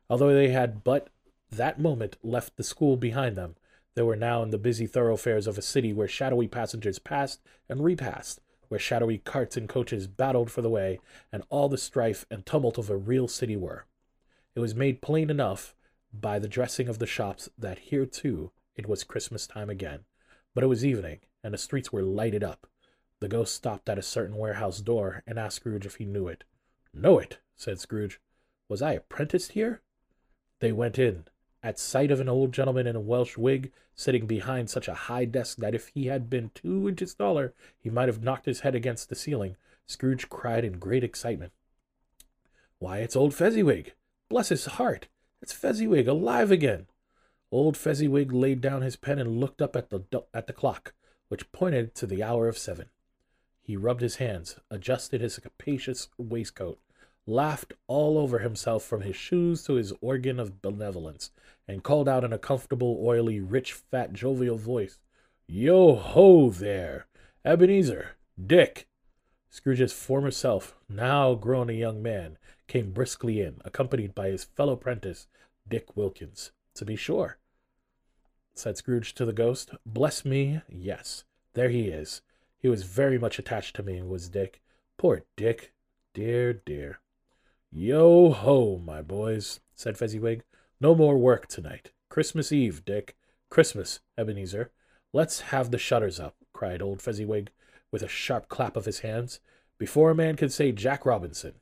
Although 0.09 0.33
they 0.33 0.49
had 0.49 0.83
but 0.83 1.07
that 1.49 1.79
moment 1.79 2.17
left 2.23 2.57
the 2.57 2.63
school 2.63 2.97
behind 2.97 3.37
them, 3.37 3.55
they 3.95 4.01
were 4.01 4.15
now 4.15 4.41
in 4.41 4.49
the 4.49 4.57
busy 4.57 4.87
thoroughfares 4.87 5.47
of 5.47 5.57
a 5.57 5.61
city 5.61 5.93
where 5.93 6.07
shadowy 6.07 6.47
passengers 6.47 6.97
passed 6.99 7.41
and 7.69 7.83
repassed, 7.83 8.41
where 8.69 8.79
shadowy 8.79 9.19
carts 9.19 9.57
and 9.57 9.69
coaches 9.69 10.07
battled 10.07 10.49
for 10.49 10.61
the 10.61 10.69
way, 10.69 10.99
and 11.31 11.43
all 11.49 11.69
the 11.69 11.77
strife 11.77 12.25
and 12.31 12.45
tumult 12.45 12.77
of 12.77 12.89
a 12.89 12.97
real 12.97 13.27
city 13.27 13.55
were. 13.55 13.85
It 14.55 14.59
was 14.59 14.75
made 14.75 15.01
plain 15.01 15.29
enough 15.29 15.75
by 16.13 16.39
the 16.39 16.47
dressing 16.47 16.87
of 16.87 16.99
the 16.99 17.05
shops 17.05 17.49
that 17.57 17.79
here 17.79 18.05
too 18.05 18.51
it 18.75 18.87
was 18.87 19.03
Christmas 19.03 19.45
time 19.45 19.69
again. 19.69 19.99
But 20.53 20.63
it 20.63 20.67
was 20.67 20.85
evening, 20.85 21.19
and 21.43 21.53
the 21.53 21.57
streets 21.57 21.91
were 21.91 22.01
lighted 22.01 22.43
up. 22.43 22.67
The 23.21 23.27
ghost 23.27 23.53
stopped 23.53 23.87
at 23.87 23.99
a 23.99 24.01
certain 24.01 24.35
warehouse 24.35 24.81
door 24.81 25.21
and 25.27 25.37
asked 25.37 25.57
Scrooge 25.57 25.85
if 25.85 25.97
he 25.97 26.05
knew 26.05 26.27
it. 26.27 26.43
Know 26.91 27.19
it, 27.19 27.37
said 27.55 27.79
Scrooge. 27.79 28.19
Was 28.67 28.81
I 28.81 28.93
apprenticed 28.93 29.51
here? 29.51 29.83
They 30.57 30.71
went 30.71 30.97
in, 30.97 31.25
at 31.61 31.77
sight 31.77 32.09
of 32.09 32.19
an 32.19 32.27
old 32.27 32.51
gentleman 32.51 32.87
in 32.87 32.95
a 32.95 32.99
Welsh 32.99 33.37
wig 33.37 33.71
sitting 33.93 34.25
behind 34.25 34.71
such 34.71 34.87
a 34.87 34.95
high 35.05 35.25
desk 35.25 35.59
that 35.59 35.75
if 35.75 35.89
he 35.89 36.07
had 36.07 36.31
been 36.31 36.49
two 36.55 36.89
inches 36.89 37.13
taller 37.13 37.53
he 37.77 37.91
might 37.91 38.07
have 38.07 38.23
knocked 38.23 38.47
his 38.47 38.61
head 38.61 38.73
against 38.73 39.07
the 39.07 39.15
ceiling, 39.15 39.55
Scrooge 39.85 40.27
cried 40.27 40.65
in 40.65 40.79
great 40.79 41.03
excitement. 41.03 41.51
Why, 42.79 42.99
it's 42.99 43.15
old 43.15 43.35
Fezziwig! 43.35 43.93
Bless 44.29 44.49
his 44.49 44.65
heart! 44.65 45.09
It's 45.43 45.53
Fezziwig 45.53 46.07
alive 46.07 46.49
again! 46.49 46.87
Old 47.51 47.77
Fezziwig 47.77 48.31
laid 48.31 48.61
down 48.61 48.81
his 48.81 48.95
pen 48.95 49.19
and 49.19 49.39
looked 49.39 49.61
up 49.61 49.75
at 49.75 49.91
the 49.91 50.01
at 50.33 50.47
the 50.47 50.53
clock, 50.53 50.95
which 51.27 51.51
pointed 51.51 51.93
to 51.93 52.07
the 52.07 52.23
hour 52.23 52.47
of 52.47 52.57
seven. 52.57 52.89
He 53.61 53.77
rubbed 53.77 54.01
his 54.01 54.15
hands, 54.15 54.57
adjusted 54.69 55.21
his 55.21 55.37
capacious 55.37 56.09
waistcoat, 56.17 56.79
laughed 57.25 57.73
all 57.87 58.17
over 58.17 58.39
himself 58.39 58.83
from 58.83 59.01
his 59.01 59.15
shoes 59.15 59.63
to 59.65 59.73
his 59.73 59.93
organ 60.01 60.39
of 60.39 60.61
benevolence, 60.61 61.31
and 61.67 61.83
called 61.83 62.09
out 62.09 62.23
in 62.23 62.33
a 62.33 62.39
comfortable, 62.39 62.99
oily, 63.03 63.39
rich, 63.39 63.73
fat, 63.73 64.13
jovial 64.13 64.57
voice, 64.57 64.99
Yo 65.47 65.95
ho 65.95 66.49
there! 66.49 67.07
Ebenezer! 67.45 68.17
Dick! 68.43 68.87
Scrooge's 69.49 69.93
former 69.93 70.31
self, 70.31 70.75
now 70.87 71.35
grown 71.35 71.69
a 71.69 71.73
young 71.73 72.01
man, 72.01 72.37
came 72.67 72.91
briskly 72.91 73.41
in, 73.41 73.61
accompanied 73.65 74.15
by 74.15 74.29
his 74.29 74.45
fellow 74.45 74.73
apprentice, 74.73 75.27
Dick 75.67 75.95
Wilkins. 75.95 76.51
To 76.75 76.85
be 76.85 76.95
sure, 76.95 77.37
said 78.53 78.77
Scrooge 78.77 79.13
to 79.15 79.25
the 79.25 79.33
ghost. 79.33 79.71
Bless 79.85 80.23
me, 80.23 80.61
yes, 80.69 81.25
there 81.53 81.69
he 81.69 81.89
is. 81.89 82.21
He 82.61 82.69
was 82.69 82.83
very 82.83 83.17
much 83.17 83.39
attached 83.39 83.75
to 83.75 83.83
me, 83.83 84.01
was 84.03 84.29
Dick. 84.29 84.61
Poor 84.97 85.23
Dick. 85.35 85.73
Dear, 86.13 86.53
dear. 86.53 86.99
Yo 87.71 88.31
ho, 88.31 88.77
my 88.77 89.01
boys, 89.01 89.61
said 89.73 89.97
Fezziwig. 89.97 90.43
No 90.79 90.93
more 90.93 91.17
work 91.17 91.47
tonight. 91.47 91.91
Christmas 92.07 92.51
Eve, 92.51 92.85
Dick. 92.85 93.17
Christmas, 93.49 94.01
Ebenezer. 94.15 94.71
Let's 95.11 95.41
have 95.41 95.71
the 95.71 95.79
shutters 95.79 96.19
up, 96.19 96.35
cried 96.53 96.81
old 96.81 97.01
Fezziwig, 97.01 97.49
with 97.91 98.03
a 98.03 98.07
sharp 98.07 98.47
clap 98.47 98.77
of 98.77 98.85
his 98.85 98.99
hands, 98.99 99.39
before 99.79 100.11
a 100.11 100.15
man 100.15 100.35
could 100.35 100.53
say 100.53 100.71
Jack 100.71 101.05
Robinson. 101.05 101.53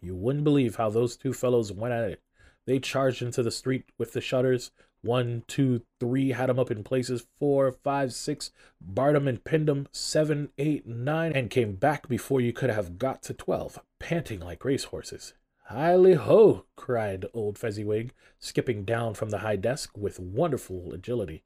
You 0.00 0.14
wouldn't 0.14 0.44
believe 0.44 0.76
how 0.76 0.88
those 0.88 1.16
two 1.16 1.32
fellows 1.32 1.72
went 1.72 1.94
at 1.94 2.08
it. 2.08 2.22
They 2.64 2.78
charged 2.78 3.22
into 3.22 3.42
the 3.42 3.50
street 3.50 3.86
with 3.98 4.12
the 4.12 4.20
shutters, 4.20 4.70
one, 5.02 5.44
two, 5.46 5.82
three, 6.00 6.30
had 6.30 6.50
'em 6.50 6.58
up 6.58 6.70
in 6.70 6.82
places, 6.82 7.26
four, 7.38 7.70
five, 7.72 8.12
six, 8.12 8.50
barred 8.80 9.16
and 9.16 9.44
pinned 9.44 9.68
'em, 9.68 9.88
seven, 9.92 10.50
eight, 10.58 10.86
nine, 10.86 11.32
and 11.32 11.50
came 11.50 11.74
back 11.74 12.08
before 12.08 12.40
you 12.40 12.52
could 12.52 12.70
have 12.70 12.98
got 12.98 13.22
to 13.24 13.34
twelve, 13.34 13.80
panting 13.98 14.40
like 14.40 14.64
racehorses. 14.64 15.34
Hiley 15.70 16.14
ho! 16.14 16.64
cried 16.76 17.26
old 17.34 17.58
Fezziwig, 17.58 18.12
skipping 18.38 18.84
down 18.84 19.14
from 19.14 19.30
the 19.30 19.38
high 19.38 19.56
desk 19.56 19.96
with 19.96 20.20
wonderful 20.20 20.92
agility. 20.92 21.42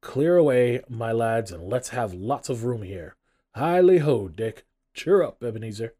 Clear 0.00 0.36
away, 0.36 0.82
my 0.88 1.12
lads, 1.12 1.52
and 1.52 1.62
let's 1.64 1.90
have 1.90 2.14
lots 2.14 2.48
of 2.48 2.64
room 2.64 2.82
here. 2.82 3.16
Hiley 3.56 3.98
ho, 3.98 4.28
Dick! 4.28 4.64
Cheer 4.94 5.22
up, 5.22 5.42
Ebenezer! 5.42 5.94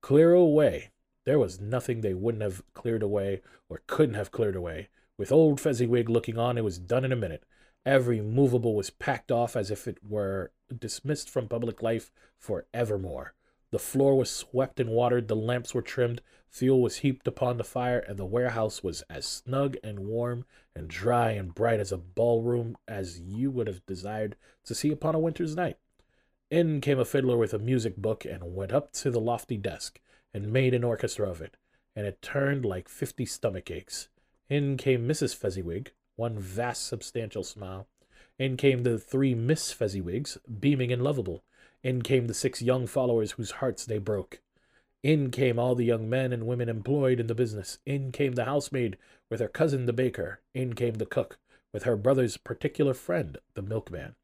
Clear 0.00 0.32
away! 0.32 0.92
There 1.24 1.38
was 1.38 1.60
nothing 1.60 2.00
they 2.00 2.14
wouldn't 2.14 2.42
have 2.42 2.62
cleared 2.74 3.02
away 3.02 3.42
or 3.68 3.82
couldn't 3.86 4.14
have 4.14 4.30
cleared 4.30 4.56
away. 4.56 4.88
With 5.16 5.30
old 5.30 5.60
Fezziwig 5.60 6.08
looking 6.08 6.38
on, 6.38 6.58
it 6.58 6.64
was 6.64 6.78
done 6.78 7.04
in 7.04 7.12
a 7.12 7.16
minute. 7.16 7.44
Every 7.86 8.20
movable 8.20 8.74
was 8.74 8.90
packed 8.90 9.30
off 9.30 9.56
as 9.56 9.70
if 9.70 9.86
it 9.86 9.98
were 10.02 10.50
dismissed 10.76 11.30
from 11.30 11.48
public 11.48 11.82
life 11.82 12.10
for 12.38 12.66
evermore. 12.74 13.34
The 13.70 13.78
floor 13.78 14.16
was 14.16 14.30
swept 14.30 14.80
and 14.80 14.90
watered, 14.90 15.28
the 15.28 15.36
lamps 15.36 15.74
were 15.74 15.82
trimmed, 15.82 16.20
fuel 16.48 16.80
was 16.80 16.98
heaped 16.98 17.26
upon 17.26 17.56
the 17.56 17.64
fire, 17.64 17.98
and 17.98 18.16
the 18.16 18.24
warehouse 18.24 18.82
was 18.82 19.02
as 19.10 19.26
snug 19.26 19.76
and 19.82 20.00
warm 20.00 20.46
and 20.74 20.88
dry 20.88 21.32
and 21.32 21.54
bright 21.54 21.80
as 21.80 21.92
a 21.92 21.98
ballroom 21.98 22.76
as 22.86 23.20
you 23.20 23.50
would 23.50 23.66
have 23.66 23.84
desired 23.86 24.36
to 24.64 24.74
see 24.74 24.90
upon 24.90 25.14
a 25.14 25.20
winter's 25.20 25.56
night. 25.56 25.76
In 26.50 26.80
came 26.80 26.98
a 26.98 27.04
fiddler 27.04 27.36
with 27.36 27.52
a 27.52 27.58
music 27.58 27.96
book 27.96 28.24
and 28.24 28.54
went 28.54 28.72
up 28.72 28.92
to 28.94 29.10
the 29.10 29.20
lofty 29.20 29.56
desk 29.56 30.00
and 30.32 30.52
made 30.52 30.74
an 30.74 30.84
orchestra 30.84 31.28
of 31.28 31.40
it, 31.40 31.56
and 31.96 32.06
it 32.06 32.22
turned 32.22 32.64
like 32.64 32.88
fifty 32.88 33.26
stomach 33.26 33.70
aches. 33.70 34.08
In 34.50 34.76
came 34.76 35.08
Mrs. 35.08 35.34
Fezziwig, 35.34 35.92
one 36.16 36.38
vast 36.38 36.86
substantial 36.86 37.44
smile. 37.44 37.86
In 38.38 38.56
came 38.58 38.82
the 38.82 38.98
three 38.98 39.34
Miss 39.34 39.72
Fezziwigs, 39.72 40.36
beaming 40.60 40.92
and 40.92 41.02
lovable. 41.02 41.44
In 41.82 42.02
came 42.02 42.26
the 42.26 42.34
six 42.34 42.60
young 42.60 42.86
followers 42.86 43.32
whose 43.32 43.52
hearts 43.52 43.86
they 43.86 43.98
broke. 43.98 44.40
In 45.02 45.30
came 45.30 45.58
all 45.58 45.74
the 45.74 45.84
young 45.84 46.10
men 46.10 46.32
and 46.32 46.46
women 46.46 46.68
employed 46.68 47.20
in 47.20 47.26
the 47.26 47.34
business. 47.34 47.78
In 47.86 48.12
came 48.12 48.32
the 48.32 48.44
housemaid 48.44 48.98
with 49.30 49.40
her 49.40 49.48
cousin 49.48 49.86
the 49.86 49.92
baker. 49.94 50.40
In 50.52 50.74
came 50.74 50.94
the 50.94 51.06
cook 51.06 51.38
with 51.72 51.84
her 51.84 51.96
brother's 51.96 52.36
particular 52.36 52.92
friend, 52.94 53.38
the 53.54 53.62
milkman. 53.62 54.14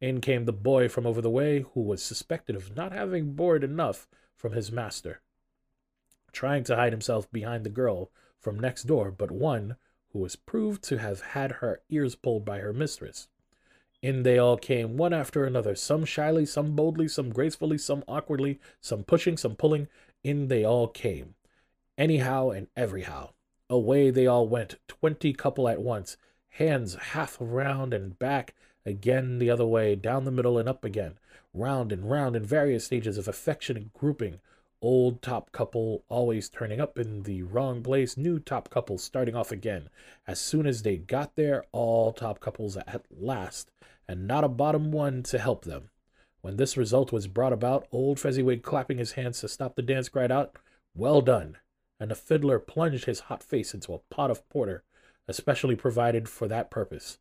In 0.00 0.20
came 0.20 0.44
the 0.44 0.52
boy 0.52 0.88
from 0.88 1.06
over 1.06 1.20
the 1.20 1.30
way, 1.30 1.64
who 1.74 1.80
was 1.80 2.02
suspected 2.02 2.54
of 2.54 2.76
not 2.76 2.92
having 2.92 3.32
board 3.32 3.64
enough 3.64 4.06
from 4.36 4.52
his 4.52 4.70
master, 4.70 5.20
trying 6.32 6.62
to 6.64 6.76
hide 6.76 6.92
himself 6.92 7.30
behind 7.32 7.64
the 7.64 7.70
girl 7.70 8.10
from 8.44 8.60
next 8.60 8.84
door 8.84 9.10
but 9.10 9.30
one 9.30 9.76
who 10.12 10.20
was 10.20 10.36
proved 10.36 10.84
to 10.84 10.98
have 10.98 11.20
had 11.20 11.52
her 11.52 11.80
ears 11.88 12.14
pulled 12.14 12.44
by 12.44 12.58
her 12.60 12.72
mistress. 12.72 13.26
In 14.00 14.22
they 14.22 14.38
all 14.38 14.58
came, 14.58 14.98
one 14.98 15.14
after 15.14 15.44
another, 15.44 15.74
some 15.74 16.04
shyly, 16.04 16.44
some 16.44 16.76
boldly, 16.76 17.08
some 17.08 17.30
gracefully, 17.30 17.78
some 17.78 18.04
awkwardly, 18.06 18.60
some 18.80 19.02
pushing, 19.02 19.38
some 19.38 19.56
pulling. 19.56 19.88
In 20.22 20.48
they 20.48 20.62
all 20.62 20.88
came, 20.88 21.34
anyhow 21.96 22.50
and 22.50 22.68
everyhow. 22.76 23.30
Away 23.70 24.10
they 24.10 24.26
all 24.26 24.46
went, 24.46 24.76
twenty 24.86 25.32
couple 25.32 25.68
at 25.68 25.80
once, 25.80 26.18
hands 26.50 26.94
half 26.96 27.38
round 27.40 27.94
and 27.94 28.18
back, 28.18 28.54
again 28.84 29.38
the 29.38 29.50
other 29.50 29.66
way, 29.66 29.96
down 29.96 30.24
the 30.24 30.30
middle 30.30 30.58
and 30.58 30.68
up 30.68 30.84
again, 30.84 31.14
round 31.54 31.90
and 31.90 32.10
round 32.10 32.36
in 32.36 32.44
various 32.44 32.84
stages 32.84 33.16
of 33.16 33.26
affectionate 33.26 33.92
grouping, 33.94 34.38
Old 34.86 35.22
top 35.22 35.50
couple 35.50 36.04
always 36.10 36.50
turning 36.50 36.78
up 36.78 36.98
in 36.98 37.22
the 37.22 37.42
wrong 37.42 37.82
place, 37.82 38.18
new 38.18 38.38
top 38.38 38.68
couples 38.68 39.02
starting 39.02 39.34
off 39.34 39.50
again. 39.50 39.88
As 40.26 40.38
soon 40.38 40.66
as 40.66 40.82
they 40.82 40.98
got 40.98 41.36
there, 41.36 41.64
all 41.72 42.12
top 42.12 42.38
couples 42.38 42.76
at 42.76 43.06
last, 43.10 43.70
and 44.06 44.26
not 44.26 44.44
a 44.44 44.48
bottom 44.48 44.92
one 44.92 45.22
to 45.22 45.38
help 45.38 45.64
them. 45.64 45.88
When 46.42 46.58
this 46.58 46.76
result 46.76 47.12
was 47.12 47.28
brought 47.28 47.54
about, 47.54 47.88
old 47.92 48.20
Fezziwig 48.20 48.62
clapping 48.62 48.98
his 48.98 49.12
hands 49.12 49.40
to 49.40 49.48
stop 49.48 49.74
the 49.74 49.80
dance 49.80 50.10
cried 50.10 50.30
out, 50.30 50.58
Well 50.94 51.22
done! 51.22 51.56
And 51.98 52.10
the 52.10 52.14
fiddler 52.14 52.58
plunged 52.58 53.06
his 53.06 53.20
hot 53.20 53.42
face 53.42 53.72
into 53.72 53.94
a 53.94 54.00
pot 54.14 54.30
of 54.30 54.46
porter, 54.50 54.84
especially 55.26 55.76
provided 55.76 56.28
for 56.28 56.46
that 56.48 56.70
purpose. 56.70 57.16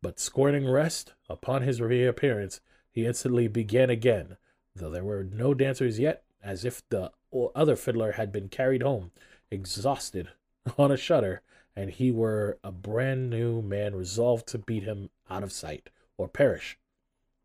But 0.00 0.20
scorning 0.20 0.70
rest, 0.70 1.14
upon 1.28 1.62
his 1.62 1.80
reappearance, 1.80 2.60
he 2.92 3.06
instantly 3.06 3.48
began 3.48 3.90
again, 3.90 4.36
though 4.76 4.90
there 4.90 5.02
were 5.02 5.24
no 5.24 5.52
dancers 5.52 5.98
yet, 5.98 6.22
as 6.42 6.64
if 6.64 6.82
the 6.88 7.12
other 7.54 7.76
fiddler 7.76 8.12
had 8.12 8.32
been 8.32 8.48
carried 8.48 8.82
home, 8.82 9.10
exhausted, 9.50 10.28
on 10.78 10.90
a 10.90 10.96
shutter, 10.96 11.42
and 11.74 11.90
he 11.90 12.10
were 12.10 12.58
a 12.64 12.72
brand 12.72 13.30
new 13.30 13.62
man 13.62 13.94
resolved 13.94 14.46
to 14.48 14.58
beat 14.58 14.82
him 14.82 15.10
out 15.30 15.42
of 15.42 15.52
sight 15.52 15.90
or 16.16 16.28
perish. 16.28 16.78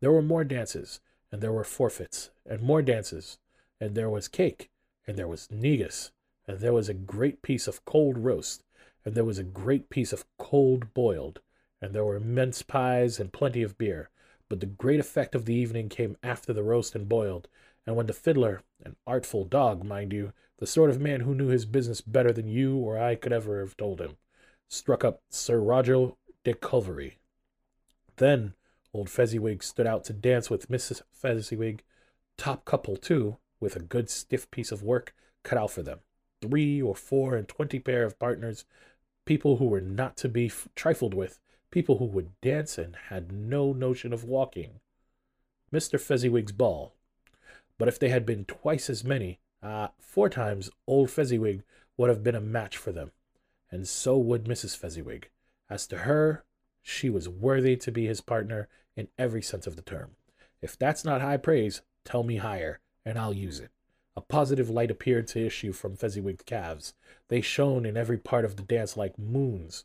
There 0.00 0.12
were 0.12 0.22
more 0.22 0.44
dances, 0.44 1.00
and 1.30 1.40
there 1.40 1.52
were 1.52 1.64
forfeits, 1.64 2.30
and 2.44 2.60
more 2.60 2.82
dances, 2.82 3.38
and 3.80 3.94
there 3.94 4.10
was 4.10 4.28
cake, 4.28 4.70
and 5.06 5.16
there 5.16 5.28
was 5.28 5.50
negus, 5.50 6.10
and 6.46 6.58
there 6.58 6.72
was 6.72 6.88
a 6.88 6.94
great 6.94 7.42
piece 7.42 7.66
of 7.66 7.84
cold 7.84 8.18
roast, 8.18 8.62
and 9.04 9.14
there 9.14 9.24
was 9.24 9.38
a 9.38 9.44
great 9.44 9.90
piece 9.90 10.12
of 10.12 10.24
cold 10.38 10.92
boiled, 10.94 11.40
and 11.80 11.92
there 11.94 12.04
were 12.04 12.20
mince 12.20 12.62
pies 12.62 13.20
and 13.20 13.32
plenty 13.32 13.62
of 13.62 13.78
beer. 13.78 14.10
But 14.48 14.60
the 14.60 14.66
great 14.66 15.00
effect 15.00 15.34
of 15.34 15.44
the 15.44 15.54
evening 15.54 15.88
came 15.88 16.16
after 16.22 16.52
the 16.52 16.62
roast 16.62 16.94
and 16.94 17.08
boiled, 17.08 17.48
and 17.86 17.96
when 17.96 18.06
the 18.06 18.12
fiddler, 18.12 18.62
an 18.84 18.96
artful 19.06 19.44
dog, 19.44 19.84
mind 19.84 20.12
you, 20.12 20.32
the 20.58 20.66
sort 20.66 20.90
of 20.90 21.00
man 21.00 21.20
who 21.20 21.34
knew 21.34 21.48
his 21.48 21.66
business 21.66 22.00
better 22.00 22.32
than 22.32 22.48
you 22.48 22.76
or 22.76 22.98
I 22.98 23.14
could 23.14 23.32
ever 23.32 23.60
have 23.60 23.76
told 23.76 24.00
him, 24.00 24.16
struck 24.68 25.04
up 25.04 25.22
Sir 25.28 25.58
Roger 25.58 26.12
de 26.44 26.54
Coverley. 26.54 27.14
Then 28.16 28.54
old 28.92 29.10
Fezziwig 29.10 29.62
stood 29.62 29.86
out 29.86 30.04
to 30.04 30.12
dance 30.12 30.48
with 30.48 30.70
Mrs. 30.70 31.02
Fezziwig, 31.12 31.82
top 32.38 32.64
couple 32.64 32.96
too, 32.96 33.38
with 33.60 33.76
a 33.76 33.80
good 33.80 34.08
stiff 34.08 34.50
piece 34.50 34.72
of 34.72 34.82
work 34.82 35.14
cut 35.42 35.58
out 35.58 35.70
for 35.70 35.82
them. 35.82 36.00
Three 36.40 36.80
or 36.80 36.94
four 36.94 37.34
and 37.34 37.48
twenty 37.48 37.78
pair 37.78 38.04
of 38.04 38.18
partners, 38.18 38.64
people 39.24 39.56
who 39.56 39.66
were 39.66 39.80
not 39.80 40.16
to 40.18 40.28
be 40.28 40.52
trifled 40.74 41.14
with, 41.14 41.40
people 41.70 41.98
who 41.98 42.04
would 42.04 42.40
dance 42.40 42.78
and 42.78 42.96
had 43.08 43.32
no 43.32 43.72
notion 43.72 44.12
of 44.12 44.24
walking. 44.24 44.80
Mr. 45.72 46.00
Fezziwig's 46.00 46.52
ball. 46.52 46.94
But 47.78 47.88
if 47.88 47.98
they 47.98 48.08
had 48.08 48.24
been 48.24 48.44
twice 48.44 48.88
as 48.88 49.04
many, 49.04 49.40
uh, 49.62 49.88
four 49.98 50.28
times, 50.28 50.70
old 50.86 51.10
Fezziwig 51.10 51.62
would 51.96 52.08
have 52.08 52.22
been 52.22 52.34
a 52.34 52.40
match 52.40 52.76
for 52.76 52.92
them, 52.92 53.12
and 53.70 53.88
so 53.88 54.16
would 54.16 54.44
Mrs. 54.44 54.76
Fezziwig. 54.76 55.30
As 55.70 55.86
to 55.88 55.98
her, 55.98 56.44
she 56.82 57.08
was 57.08 57.28
worthy 57.28 57.76
to 57.76 57.90
be 57.90 58.06
his 58.06 58.20
partner 58.20 58.68
in 58.96 59.08
every 59.18 59.42
sense 59.42 59.66
of 59.66 59.76
the 59.76 59.82
term. 59.82 60.16
If 60.60 60.78
that's 60.78 61.04
not 61.04 61.20
high 61.20 61.38
praise, 61.38 61.82
tell 62.04 62.22
me 62.22 62.36
higher, 62.36 62.80
and 63.04 63.18
I'll 63.18 63.34
use 63.34 63.58
it. 63.58 63.70
A 64.16 64.20
positive 64.20 64.70
light 64.70 64.90
appeared 64.90 65.26
to 65.28 65.44
issue 65.44 65.72
from 65.72 65.96
Fezziwig's 65.96 66.44
calves. 66.44 66.94
They 67.28 67.40
shone 67.40 67.84
in 67.84 67.96
every 67.96 68.18
part 68.18 68.44
of 68.44 68.56
the 68.56 68.62
dance 68.62 68.96
like 68.96 69.18
moons. 69.18 69.84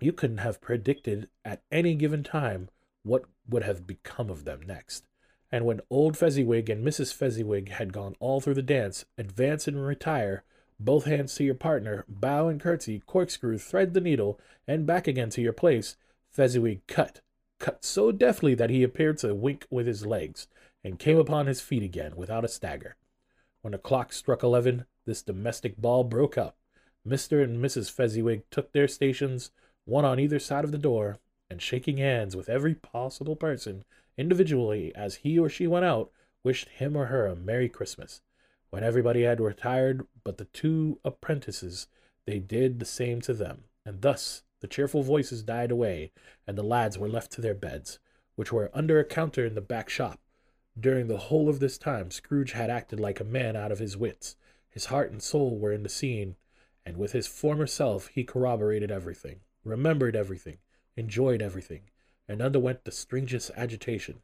You 0.00 0.12
couldn't 0.12 0.38
have 0.38 0.60
predicted 0.60 1.28
at 1.44 1.62
any 1.70 1.94
given 1.94 2.22
time 2.22 2.70
what 3.02 3.24
would 3.48 3.64
have 3.64 3.86
become 3.86 4.30
of 4.30 4.44
them 4.44 4.62
next. 4.66 5.04
And 5.52 5.64
when 5.64 5.80
old 5.90 6.16
Fezziwig 6.16 6.68
and 6.68 6.84
Mrs. 6.84 7.12
Fezziwig 7.12 7.68
had 7.70 7.92
gone 7.92 8.16
all 8.18 8.40
through 8.40 8.54
the 8.54 8.62
dance, 8.62 9.04
advance 9.16 9.68
and 9.68 9.84
retire, 9.84 10.42
both 10.80 11.04
hands 11.04 11.34
to 11.36 11.44
your 11.44 11.54
partner, 11.54 12.04
bow 12.08 12.48
and 12.48 12.60
curtsy, 12.60 13.00
corkscrew, 13.06 13.58
thread 13.58 13.94
the 13.94 14.00
needle, 14.00 14.40
and 14.66 14.86
back 14.86 15.06
again 15.06 15.30
to 15.30 15.40
your 15.40 15.52
place, 15.52 15.96
Fezziwig 16.30 16.86
cut, 16.88 17.20
cut 17.60 17.84
so 17.84 18.10
deftly 18.10 18.54
that 18.54 18.70
he 18.70 18.82
appeared 18.82 19.18
to 19.18 19.34
wink 19.34 19.66
with 19.70 19.86
his 19.86 20.04
legs, 20.04 20.48
and 20.82 20.98
came 20.98 21.18
upon 21.18 21.46
his 21.46 21.60
feet 21.60 21.82
again 21.82 22.16
without 22.16 22.44
a 22.44 22.48
stagger. 22.48 22.96
When 23.62 23.72
the 23.72 23.78
clock 23.78 24.12
struck 24.12 24.42
eleven, 24.42 24.86
this 25.06 25.22
domestic 25.22 25.76
ball 25.76 26.04
broke 26.04 26.36
up. 26.36 26.56
Mr. 27.06 27.42
and 27.42 27.62
Mrs. 27.62 27.90
Fezziwig 27.90 28.42
took 28.50 28.72
their 28.72 28.88
stations, 28.88 29.50
one 29.84 30.04
on 30.04 30.18
either 30.18 30.38
side 30.38 30.64
of 30.64 30.72
the 30.72 30.78
door, 30.78 31.18
and 31.48 31.62
shaking 31.62 31.98
hands 31.98 32.34
with 32.34 32.48
every 32.48 32.74
possible 32.74 33.36
person 33.36 33.84
individually 34.16 34.94
as 34.94 35.16
he 35.16 35.38
or 35.38 35.48
she 35.48 35.66
went 35.66 35.84
out, 35.84 36.10
wished 36.42 36.68
him 36.68 36.96
or 36.96 37.06
her 37.06 37.26
a 37.26 37.36
Merry 37.36 37.68
Christmas. 37.68 38.22
When 38.70 38.82
everybody 38.82 39.22
had 39.22 39.40
retired 39.40 40.06
but 40.24 40.38
the 40.38 40.46
two 40.46 40.98
apprentices, 41.04 41.86
they 42.26 42.38
did 42.38 42.78
the 42.78 42.84
same 42.84 43.20
to 43.22 43.34
them, 43.34 43.64
and 43.84 44.00
thus 44.00 44.42
the 44.60 44.68
cheerful 44.68 45.02
voices 45.02 45.42
died 45.42 45.70
away, 45.70 46.12
and 46.46 46.56
the 46.56 46.62
lads 46.62 46.98
were 46.98 47.08
left 47.08 47.32
to 47.32 47.40
their 47.40 47.54
beds, 47.54 47.98
which 48.34 48.52
were 48.52 48.70
under 48.72 48.98
a 48.98 49.04
counter 49.04 49.44
in 49.44 49.54
the 49.54 49.60
back 49.60 49.88
shop. 49.88 50.20
During 50.78 51.06
the 51.06 51.18
whole 51.18 51.48
of 51.48 51.60
this 51.60 51.78
time, 51.78 52.10
Scrooge 52.10 52.52
had 52.52 52.70
acted 52.70 52.98
like 52.98 53.20
a 53.20 53.24
man 53.24 53.56
out 53.56 53.70
of 53.70 53.78
his 53.78 53.96
wits. 53.96 54.36
His 54.68 54.86
heart 54.86 55.12
and 55.12 55.22
soul 55.22 55.58
were 55.58 55.72
in 55.72 55.82
the 55.82 55.88
scene, 55.88 56.36
and 56.84 56.96
with 56.96 57.12
his 57.12 57.26
former 57.26 57.66
self 57.66 58.08
he 58.08 58.24
corroborated 58.24 58.90
everything, 58.90 59.40
remembered 59.62 60.16
everything, 60.16 60.58
enjoyed 60.96 61.42
everything, 61.42 61.82
and 62.28 62.40
underwent 62.40 62.84
the 62.84 62.90
strangest 62.90 63.50
agitation. 63.56 64.20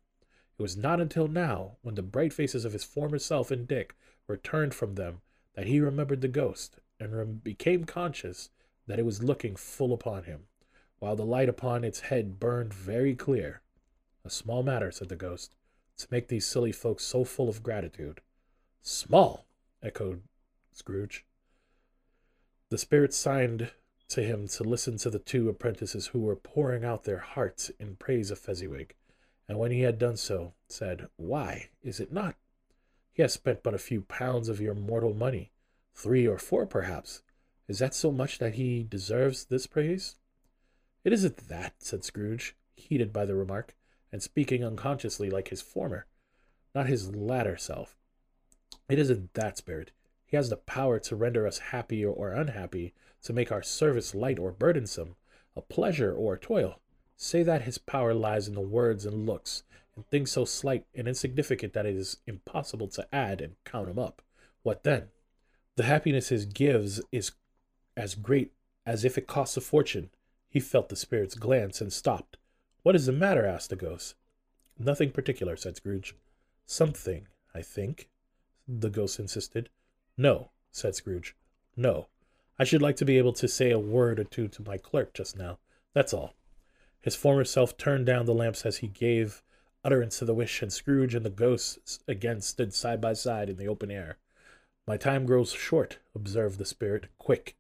It 0.59 0.63
was 0.63 0.77
not 0.77 1.01
until 1.01 1.29
now, 1.29 1.77
when 1.83 1.95
the 1.95 2.03
bright 2.03 2.33
faces 2.33 2.65
of 2.65 2.73
his 2.73 2.85
former 2.85 3.19
self 3.19 3.51
and 3.51 3.67
Dick 3.67 3.95
returned 4.27 4.75
from 4.75 4.95
them, 4.95 5.21
that 5.55 5.67
he 5.67 5.81
remembered 5.81 6.21
the 6.21 6.29
ghost, 6.29 6.77
and 6.99 7.17
rem- 7.17 7.41
became 7.43 7.85
conscious 7.85 8.51
that 8.87 8.99
it 8.99 9.07
was 9.07 9.23
looking 9.23 9.57
full 9.57 9.93
upon 9.93 10.25
him, 10.25 10.47
while 10.99 11.17
the 11.17 11.25
light 11.25 11.49
upon 11.49 11.85
its 11.85 12.01
head 12.01 12.39
burned 12.39 12.75
very 12.75 13.15
clear. 13.15 13.63
A 14.25 14.31
small 14.31 14.63
matter, 14.63 14.91
said 14.91 15.09
the 15.09 15.17
ghost, 15.17 15.53
to 15.97 16.07
make 16.11 16.29
these 16.29 16.47
silly 16.47 16.73
folks 16.73 17.05
so 17.05 17.25
full 17.25 17.49
of 17.49 17.63
gratitude. 17.63 18.21
Small, 18.83 19.47
echoed 19.83 20.23
Scrooge. 20.73 21.25
The 22.71 22.79
spirit 22.79 23.13
signed 23.13 23.73
to 24.11 24.23
him 24.23 24.49
to 24.49 24.65
listen 24.65 24.99
to 24.99 25.11
the 25.11 25.19
two 25.19 25.49
apprentices 25.49 26.09
who 26.09 26.21
were 26.21 26.37
pouring 26.37 26.85
out 26.85 27.05
their 27.05 27.19
hearts 27.19 27.71
in 27.79 27.97
praise 27.97 28.31
of 28.31 28.39
Fezziwig, 28.39 28.95
and 29.49 29.59
when 29.59 29.71
he 29.71 29.81
had 29.81 29.99
done 29.99 30.17
so, 30.17 30.55
said, 30.69 31.09
Why 31.17 31.71
is 31.83 31.99
it 32.01 32.13
not? 32.13 32.37
He 33.13 33.23
has 33.23 33.33
spent 33.33 33.63
but 33.63 33.75
a 33.75 33.79
few 33.79 34.03
pounds 34.03 34.49
of 34.49 34.61
your 34.61 34.75
mortal 34.75 35.15
money, 35.15 35.53
three 35.95 36.27
or 36.27 36.39
four 36.39 36.67
perhaps. 36.67 37.23
Is 37.69 37.79
that 37.79 37.95
so 37.95 38.11
much 38.11 38.39
that 38.39 38.55
he 38.55 38.83
deserves 38.83 39.45
this 39.45 39.67
praise? 39.67 40.17
It 41.05 41.13
isn't 41.13 41.49
that, 41.49 41.75
said 41.79 42.05
Scrooge, 42.05 42.57
heated 42.75 43.13
by 43.13 43.25
the 43.25 43.35
remark, 43.35 43.77
and 44.13 44.23
speaking 44.23 44.65
unconsciously 44.65 45.31
like 45.31 45.49
his 45.49 45.63
former, 45.63 46.07
not 46.75 46.87
his 46.87 47.15
latter 47.15 47.57
self. 47.57 47.97
It 48.89 48.99
isn't 48.99 49.35
that, 49.35 49.57
Spirit. 49.57 49.93
He 50.31 50.37
has 50.37 50.49
the 50.49 50.57
power 50.57 51.01
to 51.01 51.17
render 51.17 51.45
us 51.45 51.59
happy 51.59 52.05
or 52.05 52.31
unhappy 52.31 52.95
to 53.23 53.33
make 53.33 53.51
our 53.51 53.65
service 53.65 54.15
light 54.15 54.39
or 54.39 54.53
burdensome, 54.53 55.17
a 55.57 55.61
pleasure 55.61 56.15
or 56.15 56.35
a 56.35 56.39
toil. 56.39 56.81
Say 57.17 57.43
that 57.43 57.63
his 57.63 57.79
power 57.79 58.15
lies 58.15 58.47
in 58.47 58.55
the 58.55 58.61
words 58.61 59.05
and 59.05 59.27
looks, 59.27 59.65
and 59.97 60.07
things 60.07 60.31
so 60.31 60.45
slight 60.45 60.87
and 60.95 61.09
insignificant 61.09 61.73
that 61.73 61.85
it 61.85 61.97
is 61.97 62.19
impossible 62.29 62.87
to 62.89 63.13
add 63.13 63.41
and 63.41 63.57
count 63.65 63.89
him 63.89 63.99
up. 63.99 64.23
What 64.63 64.85
then? 64.85 65.09
The 65.75 65.83
happiness 65.83 66.29
he 66.29 66.47
gives 66.47 67.01
is 67.11 67.33
as 67.97 68.15
great 68.15 68.53
as 68.87 69.05
if 69.05 69.19
it 69.19 69.27
costs 69.27 69.57
a 69.57 69.61
fortune. 69.61 70.11
He 70.49 70.61
felt 70.61 70.91
the 70.91 70.97
spirit's 70.97 71.35
glance 71.35 71.81
and 71.81 71.93
stopped. 71.93 72.37
What 72.85 72.95
is 72.95 73.07
the 73.07 73.13
matter? 73.13 73.45
asked 73.45 73.71
the 73.71 73.77
ghost. 73.77 74.15
Nothing 74.79 75.11
particular, 75.11 75.57
said 75.57 75.77
Scrooge. 75.77 76.15
Something, 76.67 77.27
I 77.53 77.63
think, 77.63 78.09
the 78.69 78.91
ghost 78.91 79.19
insisted. 79.19 79.69
No, 80.21 80.51
said 80.71 80.95
Scrooge. 80.95 81.35
No. 81.79 82.09
I 82.59 82.65
should 82.65 82.83
like 82.83 82.97
to 82.97 83.07
be 83.07 83.17
able 83.17 83.33
to 83.33 83.49
say 83.49 83.71
a 83.71 83.79
word 83.79 84.21
or 84.21 84.25
two 84.25 84.49
to 84.49 84.63
my 84.63 84.77
clerk 84.77 85.15
just 85.15 85.35
now. 85.35 85.59
That's 85.95 86.13
all. 86.13 86.35
His 87.01 87.17
former 87.17 87.47
self 87.47 87.79
turned 87.79 88.05
down 88.05 88.27
the 88.27 88.35
lamps 88.35 88.67
as 88.67 88.77
he 88.79 88.87
gave 88.87 89.43
utterance 89.83 90.19
to 90.19 90.27
the 90.27 90.35
wish, 90.35 90.61
and 90.61 90.71
Scrooge 90.71 91.15
and 91.15 91.25
the 91.25 91.31
ghost 91.31 92.03
again 92.07 92.43
stood 92.43 92.75
side 92.75 93.01
by 93.01 93.15
side 93.15 93.49
in 93.49 93.57
the 93.57 93.67
open 93.67 93.91
air. 93.91 94.19
My 94.87 94.99
time 94.99 95.25
grows 95.25 95.53
short, 95.53 96.01
observed 96.15 96.59
the 96.59 96.67
spirit. 96.67 97.07
Quick. 97.17 97.57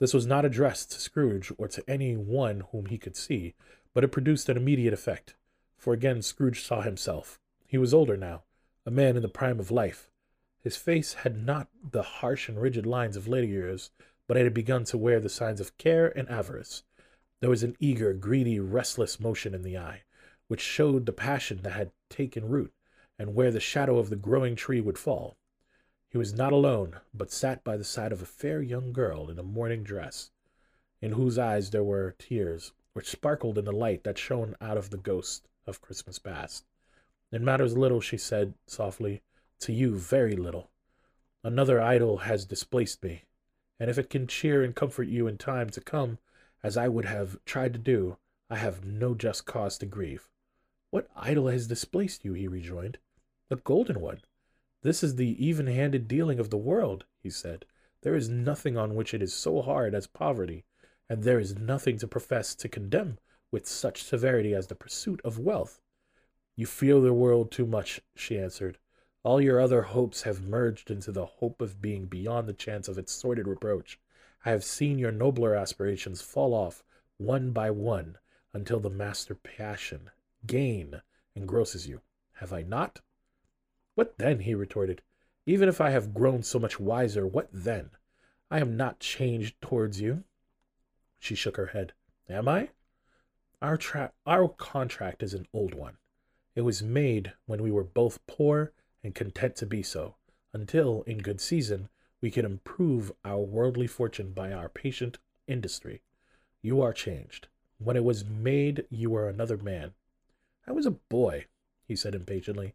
This 0.00 0.12
was 0.12 0.26
not 0.26 0.44
addressed 0.44 0.90
to 0.90 1.00
Scrooge 1.00 1.52
or 1.56 1.68
to 1.68 1.88
any 1.88 2.16
one 2.16 2.64
whom 2.72 2.86
he 2.86 2.98
could 2.98 3.16
see, 3.16 3.54
but 3.94 4.02
it 4.02 4.08
produced 4.08 4.48
an 4.48 4.56
immediate 4.56 4.92
effect. 4.92 5.36
For 5.76 5.92
again 5.92 6.20
Scrooge 6.22 6.64
saw 6.64 6.80
himself. 6.80 7.38
He 7.64 7.78
was 7.78 7.94
older 7.94 8.16
now, 8.16 8.42
a 8.84 8.90
man 8.90 9.14
in 9.14 9.22
the 9.22 9.28
prime 9.28 9.60
of 9.60 9.70
life. 9.70 10.08
His 10.62 10.76
face 10.76 11.14
had 11.14 11.44
not 11.44 11.68
the 11.82 12.02
harsh 12.02 12.48
and 12.48 12.60
rigid 12.60 12.86
lines 12.86 13.16
of 13.16 13.26
later 13.26 13.48
years, 13.48 13.90
but 14.28 14.36
it 14.36 14.44
had 14.44 14.54
begun 14.54 14.84
to 14.84 14.96
wear 14.98 15.18
the 15.18 15.28
signs 15.28 15.60
of 15.60 15.76
care 15.76 16.16
and 16.16 16.28
avarice. 16.30 16.84
There 17.40 17.50
was 17.50 17.64
an 17.64 17.76
eager, 17.80 18.14
greedy, 18.14 18.60
restless 18.60 19.18
motion 19.18 19.54
in 19.54 19.62
the 19.62 19.76
eye, 19.76 20.04
which 20.46 20.60
showed 20.60 21.04
the 21.04 21.12
passion 21.12 21.62
that 21.62 21.72
had 21.72 21.90
taken 22.08 22.48
root, 22.48 22.72
and 23.18 23.34
where 23.34 23.50
the 23.50 23.58
shadow 23.58 23.98
of 23.98 24.08
the 24.08 24.16
growing 24.16 24.54
tree 24.54 24.80
would 24.80 24.98
fall. 24.98 25.36
He 26.08 26.18
was 26.18 26.32
not 26.32 26.52
alone, 26.52 27.00
but 27.12 27.32
sat 27.32 27.64
by 27.64 27.76
the 27.76 27.84
side 27.84 28.12
of 28.12 28.22
a 28.22 28.26
fair 28.26 28.62
young 28.62 28.92
girl 28.92 29.30
in 29.30 29.38
a 29.38 29.42
morning 29.42 29.82
dress, 29.82 30.30
in 31.00 31.12
whose 31.12 31.38
eyes 31.38 31.70
there 31.70 31.82
were 31.82 32.14
tears, 32.18 32.72
which 32.92 33.10
sparkled 33.10 33.58
in 33.58 33.64
the 33.64 33.72
light 33.72 34.04
that 34.04 34.18
shone 34.18 34.54
out 34.60 34.76
of 34.76 34.90
the 34.90 34.98
ghost 34.98 35.48
of 35.66 35.80
Christmas 35.80 36.20
past. 36.20 36.66
It 37.32 37.40
matters 37.40 37.76
little, 37.76 38.00
she 38.00 38.18
said 38.18 38.54
softly, 38.66 39.22
to 39.62 39.72
you 39.72 39.96
very 39.96 40.36
little. 40.36 40.70
Another 41.44 41.80
idol 41.80 42.18
has 42.18 42.44
displaced 42.44 43.02
me, 43.02 43.24
and 43.80 43.90
if 43.90 43.98
it 43.98 44.10
can 44.10 44.26
cheer 44.26 44.62
and 44.62 44.74
comfort 44.74 45.08
you 45.08 45.26
in 45.26 45.38
time 45.38 45.70
to 45.70 45.80
come, 45.80 46.18
as 46.62 46.76
I 46.76 46.88
would 46.88 47.04
have 47.04 47.36
tried 47.44 47.72
to 47.72 47.78
do, 47.78 48.16
I 48.48 48.56
have 48.56 48.84
no 48.84 49.14
just 49.14 49.46
cause 49.46 49.78
to 49.78 49.86
grieve. 49.86 50.28
What 50.90 51.08
idol 51.16 51.48
has 51.48 51.66
displaced 51.66 52.24
you? 52.24 52.34
he 52.34 52.46
rejoined. 52.46 52.98
The 53.48 53.56
golden 53.56 54.00
one. 54.00 54.20
This 54.82 55.02
is 55.02 55.16
the 55.16 55.44
even 55.44 55.68
handed 55.68 56.06
dealing 56.06 56.38
of 56.38 56.50
the 56.50 56.56
world, 56.56 57.04
he 57.22 57.30
said. 57.30 57.64
There 58.02 58.14
is 58.16 58.28
nothing 58.28 58.76
on 58.76 58.94
which 58.94 59.14
it 59.14 59.22
is 59.22 59.32
so 59.32 59.62
hard 59.62 59.94
as 59.94 60.06
poverty, 60.06 60.64
and 61.08 61.22
there 61.22 61.38
is 61.38 61.56
nothing 61.56 61.98
to 61.98 62.08
profess 62.08 62.54
to 62.56 62.68
condemn 62.68 63.18
with 63.50 63.66
such 63.66 64.02
severity 64.02 64.54
as 64.54 64.66
the 64.66 64.74
pursuit 64.74 65.20
of 65.24 65.38
wealth. 65.38 65.80
You 66.56 66.66
fear 66.66 67.00
the 67.00 67.14
world 67.14 67.50
too 67.50 67.66
much, 67.66 68.00
she 68.14 68.38
answered. 68.38 68.78
All 69.24 69.40
your 69.40 69.60
other 69.60 69.82
hopes 69.82 70.22
have 70.22 70.42
merged 70.42 70.90
into 70.90 71.12
the 71.12 71.26
hope 71.26 71.62
of 71.62 71.80
being 71.80 72.06
beyond 72.06 72.48
the 72.48 72.52
chance 72.52 72.88
of 72.88 72.98
its 72.98 73.12
sordid 73.12 73.46
reproach. 73.46 74.00
I 74.44 74.50
have 74.50 74.64
seen 74.64 74.98
your 74.98 75.12
nobler 75.12 75.54
aspirations 75.54 76.20
fall 76.20 76.54
off 76.54 76.82
one 77.18 77.52
by 77.52 77.70
one 77.70 78.18
until 78.52 78.80
the 78.80 78.90
master 78.90 79.36
passion, 79.36 80.10
gain, 80.44 81.02
engrosses 81.36 81.86
you. 81.86 82.00
Have 82.34 82.52
I 82.52 82.62
not? 82.62 83.00
What 83.94 84.18
then? 84.18 84.40
he 84.40 84.56
retorted. 84.56 85.02
Even 85.46 85.68
if 85.68 85.80
I 85.80 85.90
have 85.90 86.14
grown 86.14 86.42
so 86.42 86.58
much 86.58 86.80
wiser, 86.80 87.24
what 87.24 87.48
then? 87.52 87.90
I 88.50 88.58
am 88.58 88.76
not 88.76 88.98
changed 88.98 89.60
towards 89.60 90.00
you. 90.00 90.24
She 91.20 91.36
shook 91.36 91.56
her 91.56 91.66
head. 91.66 91.92
Am 92.28 92.48
I? 92.48 92.70
Our, 93.60 93.76
tra- 93.76 94.12
our 94.26 94.48
contract 94.48 95.22
is 95.22 95.32
an 95.32 95.46
old 95.54 95.74
one. 95.74 95.98
It 96.56 96.62
was 96.62 96.82
made 96.82 97.32
when 97.46 97.62
we 97.62 97.70
were 97.70 97.84
both 97.84 98.26
poor 98.26 98.72
and 99.02 99.14
content 99.14 99.56
to 99.56 99.66
be 99.66 99.82
so, 99.82 100.14
until, 100.52 101.02
in 101.02 101.18
good 101.18 101.40
season, 101.40 101.88
we 102.20 102.30
can 102.30 102.44
improve 102.44 103.12
our 103.24 103.40
worldly 103.40 103.86
fortune 103.86 104.32
by 104.32 104.52
our 104.52 104.68
patient 104.68 105.18
industry. 105.46 106.02
You 106.62 106.80
are 106.80 106.92
changed. 106.92 107.48
When 107.78 107.96
it 107.96 108.04
was 108.04 108.24
made, 108.24 108.84
you 108.90 109.10
were 109.10 109.28
another 109.28 109.56
man. 109.56 109.92
I 110.66 110.72
was 110.72 110.86
a 110.86 110.92
boy, 110.92 111.46
he 111.88 111.96
said 111.96 112.14
impatiently. 112.14 112.74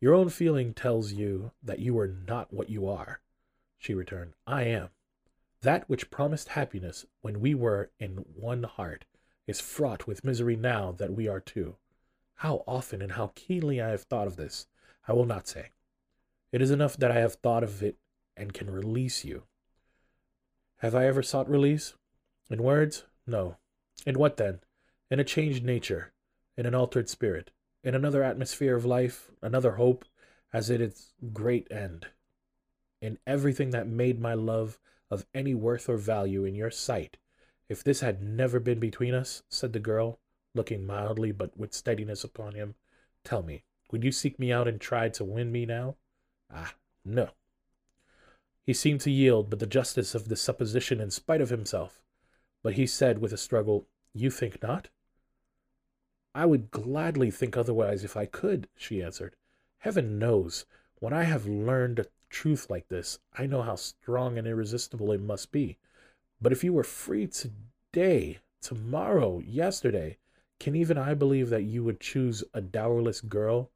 Your 0.00 0.14
own 0.14 0.28
feeling 0.28 0.72
tells 0.72 1.12
you 1.12 1.50
that 1.62 1.80
you 1.80 1.98
are 1.98 2.06
not 2.06 2.52
what 2.52 2.70
you 2.70 2.86
are, 2.88 3.20
she 3.78 3.94
returned. 3.94 4.34
I 4.46 4.64
am. 4.64 4.90
That 5.62 5.88
which 5.88 6.10
promised 6.10 6.50
happiness 6.50 7.06
when 7.22 7.40
we 7.40 7.54
were 7.54 7.90
in 7.98 8.24
one 8.36 8.62
heart 8.62 9.04
is 9.46 9.60
fraught 9.60 10.06
with 10.06 10.24
misery 10.24 10.54
now 10.54 10.92
that 10.92 11.12
we 11.12 11.26
are 11.26 11.40
two. 11.40 11.76
How 12.36 12.62
often 12.68 13.00
and 13.02 13.12
how 13.12 13.32
keenly 13.34 13.80
I 13.80 13.88
have 13.88 14.02
thought 14.02 14.26
of 14.26 14.36
this, 14.36 14.66
I 15.06 15.12
will 15.12 15.26
not 15.26 15.46
say. 15.46 15.70
It 16.52 16.62
is 16.62 16.70
enough 16.70 16.96
that 16.96 17.10
I 17.10 17.20
have 17.20 17.34
thought 17.34 17.62
of 17.62 17.82
it 17.82 17.96
and 18.36 18.52
can 18.52 18.70
release 18.70 19.24
you. 19.24 19.44
Have 20.78 20.94
I 20.94 21.06
ever 21.06 21.22
sought 21.22 21.48
release? 21.48 21.94
In 22.50 22.62
words? 22.62 23.04
No. 23.26 23.56
In 24.04 24.18
what 24.18 24.36
then? 24.36 24.60
In 25.10 25.20
a 25.20 25.24
changed 25.24 25.64
nature, 25.64 26.12
in 26.56 26.66
an 26.66 26.74
altered 26.74 27.08
spirit, 27.08 27.50
in 27.82 27.94
another 27.94 28.22
atmosphere 28.22 28.76
of 28.76 28.84
life, 28.84 29.30
another 29.40 29.72
hope, 29.72 30.04
as 30.52 30.70
at 30.70 30.80
its 30.80 31.12
great 31.32 31.66
end. 31.70 32.06
In 33.00 33.18
everything 33.26 33.70
that 33.70 33.86
made 33.86 34.20
my 34.20 34.34
love 34.34 34.78
of 35.10 35.26
any 35.34 35.54
worth 35.54 35.88
or 35.88 35.96
value 35.96 36.44
in 36.44 36.54
your 36.54 36.70
sight. 36.70 37.16
If 37.68 37.82
this 37.82 38.00
had 38.00 38.22
never 38.22 38.60
been 38.60 38.80
between 38.80 39.14
us, 39.14 39.42
said 39.48 39.72
the 39.72 39.80
girl, 39.80 40.18
looking 40.54 40.86
mildly 40.86 41.32
but 41.32 41.56
with 41.56 41.74
steadiness 41.74 42.24
upon 42.24 42.54
him, 42.54 42.74
tell 43.24 43.42
me, 43.42 43.64
would 43.90 44.04
you 44.04 44.12
seek 44.12 44.38
me 44.38 44.52
out 44.52 44.68
and 44.68 44.80
try 44.80 45.08
to 45.08 45.24
win 45.24 45.52
me 45.52 45.66
now? 45.66 45.96
Ah, 46.52 46.74
no. 47.04 47.30
He 48.64 48.72
seemed 48.72 49.00
to 49.02 49.10
yield, 49.10 49.48
but 49.48 49.60
the 49.60 49.66
justice 49.66 50.14
of 50.14 50.28
the 50.28 50.36
supposition 50.36 51.00
in 51.00 51.10
spite 51.10 51.40
of 51.40 51.50
himself. 51.50 52.02
But 52.62 52.74
he 52.74 52.86
said 52.86 53.20
with 53.20 53.32
a 53.32 53.36
struggle, 53.36 53.86
You 54.12 54.30
think 54.30 54.60
not? 54.62 54.88
I 56.34 56.46
would 56.46 56.70
gladly 56.70 57.30
think 57.30 57.56
otherwise 57.56 58.02
if 58.02 58.16
I 58.16 58.26
could, 58.26 58.68
she 58.76 59.02
answered. 59.02 59.36
Heaven 59.78 60.18
knows, 60.18 60.66
when 60.98 61.12
I 61.12 61.22
have 61.22 61.46
learned 61.46 61.98
a 61.98 62.06
truth 62.28 62.68
like 62.68 62.88
this, 62.88 63.20
I 63.32 63.46
know 63.46 63.62
how 63.62 63.76
strong 63.76 64.36
and 64.36 64.46
irresistible 64.46 65.12
it 65.12 65.20
must 65.20 65.52
be. 65.52 65.78
But 66.40 66.52
if 66.52 66.64
you 66.64 66.72
were 66.72 66.84
free 66.84 67.26
today, 67.26 68.40
tomorrow, 68.60 69.38
yesterday, 69.38 70.18
can 70.58 70.74
even 70.74 70.98
I 70.98 71.14
believe 71.14 71.50
that 71.50 71.62
you 71.62 71.84
would 71.84 72.00
choose 72.00 72.42
a 72.52 72.60
dowerless 72.60 73.20
girl? 73.20 73.70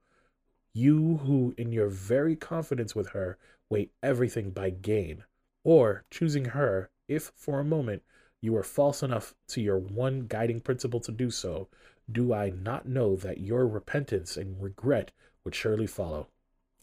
You 0.73 1.19
who, 1.19 1.55
in 1.59 1.73
your 1.73 1.89
very 1.89 2.37
confidence 2.37 2.95
with 2.95 3.09
her, 3.09 3.39
weigh 3.69 3.91
everything 4.03 4.51
by 4.51 4.71
gain, 4.71 5.25
or 5.65 6.05
choosing 6.11 6.47
her, 6.47 6.91
if 7.09 7.33
for 7.35 7.59
a 7.59 7.65
moment 7.65 8.03
you 8.41 8.53
were 8.53 8.63
false 8.63 9.03
enough 9.03 9.35
to 9.49 9.61
your 9.61 9.79
one 9.79 10.27
guiding 10.27 10.61
principle 10.61 11.01
to 11.01 11.13
do 11.13 11.31
so, 11.31 11.69
do 12.11 12.33
I 12.33 12.51
not 12.51 12.87
know 12.87 13.17
that 13.17 13.41
your 13.41 13.67
repentance 13.67 14.37
and 14.37 14.63
regret 14.63 15.11
would 15.45 15.55
surely 15.55 15.87
follow? 15.87 16.29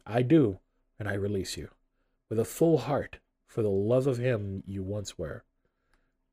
I 0.06 0.22
do, 0.22 0.60
and 1.00 1.08
I 1.08 1.14
release 1.14 1.58
you, 1.58 1.70
with 2.30 2.40
a 2.40 2.46
full 2.46 2.80
heart, 2.80 3.20
for 3.48 3.62
the 3.62 3.70
love 3.70 4.08
of 4.08 4.18
him 4.18 4.64
you 4.66 4.84
once 4.84 5.18
were. 5.18 5.44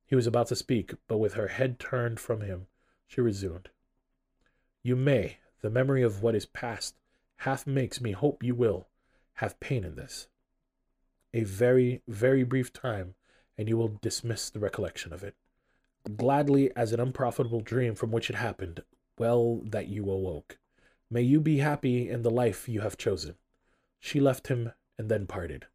He 0.06 0.14
was 0.14 0.26
about 0.26 0.48
to 0.48 0.56
speak, 0.56 0.94
but 1.08 1.18
with 1.18 1.34
her 1.34 1.48
head 1.48 1.78
turned 1.78 2.20
from 2.20 2.40
him, 2.40 2.66
she 3.06 3.20
resumed. 3.20 3.70
You 4.82 4.96
may, 4.96 5.38
the 5.60 5.70
memory 5.70 6.02
of 6.02 6.22
what 6.22 6.34
is 6.34 6.46
past 6.46 6.94
half 7.38 7.66
makes 7.66 8.00
me 8.00 8.12
hope 8.12 8.42
you 8.42 8.54
will, 8.54 8.88
have 9.34 9.60
pain 9.60 9.84
in 9.84 9.96
this. 9.96 10.28
A 11.32 11.42
very, 11.42 12.02
very 12.06 12.44
brief 12.44 12.72
time, 12.72 13.14
and 13.58 13.68
you 13.68 13.76
will 13.76 13.98
dismiss 14.00 14.50
the 14.50 14.60
recollection 14.60 15.12
of 15.12 15.22
it. 15.22 15.34
Gladly 16.16 16.70
as 16.76 16.92
an 16.92 17.00
unprofitable 17.00 17.60
dream 17.60 17.94
from 17.94 18.10
which 18.10 18.30
it 18.30 18.36
happened, 18.36 18.82
well 19.18 19.60
that 19.64 19.88
you 19.88 20.10
awoke. 20.10 20.58
May 21.10 21.22
you 21.22 21.40
be 21.40 21.58
happy 21.58 22.08
in 22.08 22.22
the 22.22 22.30
life 22.30 22.68
you 22.68 22.80
have 22.80 22.96
chosen. 22.96 23.36
She 24.00 24.20
left 24.20 24.48
him 24.48 24.72
and 24.98 25.08
then 25.08 25.26
parted. 25.26 25.66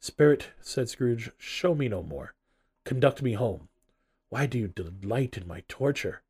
Spirit, 0.00 0.48
said 0.60 0.88
Scrooge, 0.88 1.30
show 1.38 1.74
me 1.74 1.88
no 1.88 2.02
more. 2.02 2.34
Conduct 2.84 3.22
me 3.22 3.32
home. 3.32 3.68
Why 4.28 4.46
do 4.46 4.58
you 4.58 4.68
delight 4.68 5.36
in 5.36 5.46
my 5.46 5.64
torture? 5.68 6.22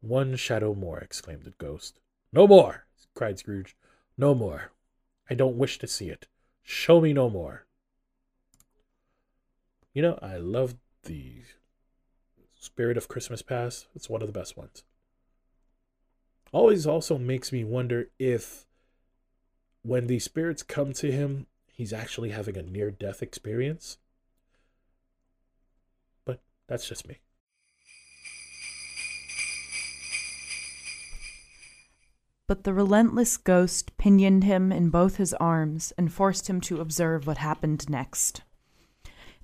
One 0.00 0.36
shadow 0.36 0.74
more, 0.74 0.98
exclaimed 0.98 1.44
the 1.44 1.50
ghost. 1.50 2.00
No 2.32 2.46
more, 2.46 2.86
cried 3.14 3.38
Scrooge. 3.38 3.76
No 4.16 4.34
more. 4.34 4.72
I 5.28 5.34
don't 5.34 5.56
wish 5.56 5.78
to 5.78 5.86
see 5.86 6.08
it. 6.08 6.26
Show 6.62 7.00
me 7.00 7.12
no 7.12 7.28
more. 7.30 7.66
You 9.94 10.02
know, 10.02 10.18
I 10.22 10.36
love 10.36 10.74
the 11.04 11.42
Spirit 12.54 12.96
of 12.96 13.08
Christmas 13.08 13.42
Past. 13.42 13.86
It's 13.94 14.08
one 14.08 14.22
of 14.22 14.28
the 14.28 14.38
best 14.38 14.56
ones. 14.56 14.84
Always 16.52 16.86
also 16.86 17.18
makes 17.18 17.50
me 17.50 17.64
wonder 17.64 18.10
if 18.18 18.66
when 19.82 20.06
these 20.06 20.24
spirits 20.24 20.62
come 20.62 20.92
to 20.94 21.10
him, 21.10 21.46
he's 21.72 21.92
actually 21.92 22.30
having 22.30 22.56
a 22.56 22.62
near 22.62 22.90
death 22.90 23.22
experience. 23.22 23.98
But 26.24 26.40
that's 26.68 26.88
just 26.88 27.08
me. 27.08 27.18
But 32.52 32.64
the 32.64 32.74
relentless 32.74 33.38
ghost 33.38 33.96
pinioned 33.96 34.44
him 34.44 34.72
in 34.72 34.90
both 34.90 35.16
his 35.16 35.32
arms 35.32 35.90
and 35.96 36.12
forced 36.12 36.50
him 36.50 36.60
to 36.60 36.82
observe 36.82 37.26
what 37.26 37.38
happened 37.38 37.88
next. 37.88 38.42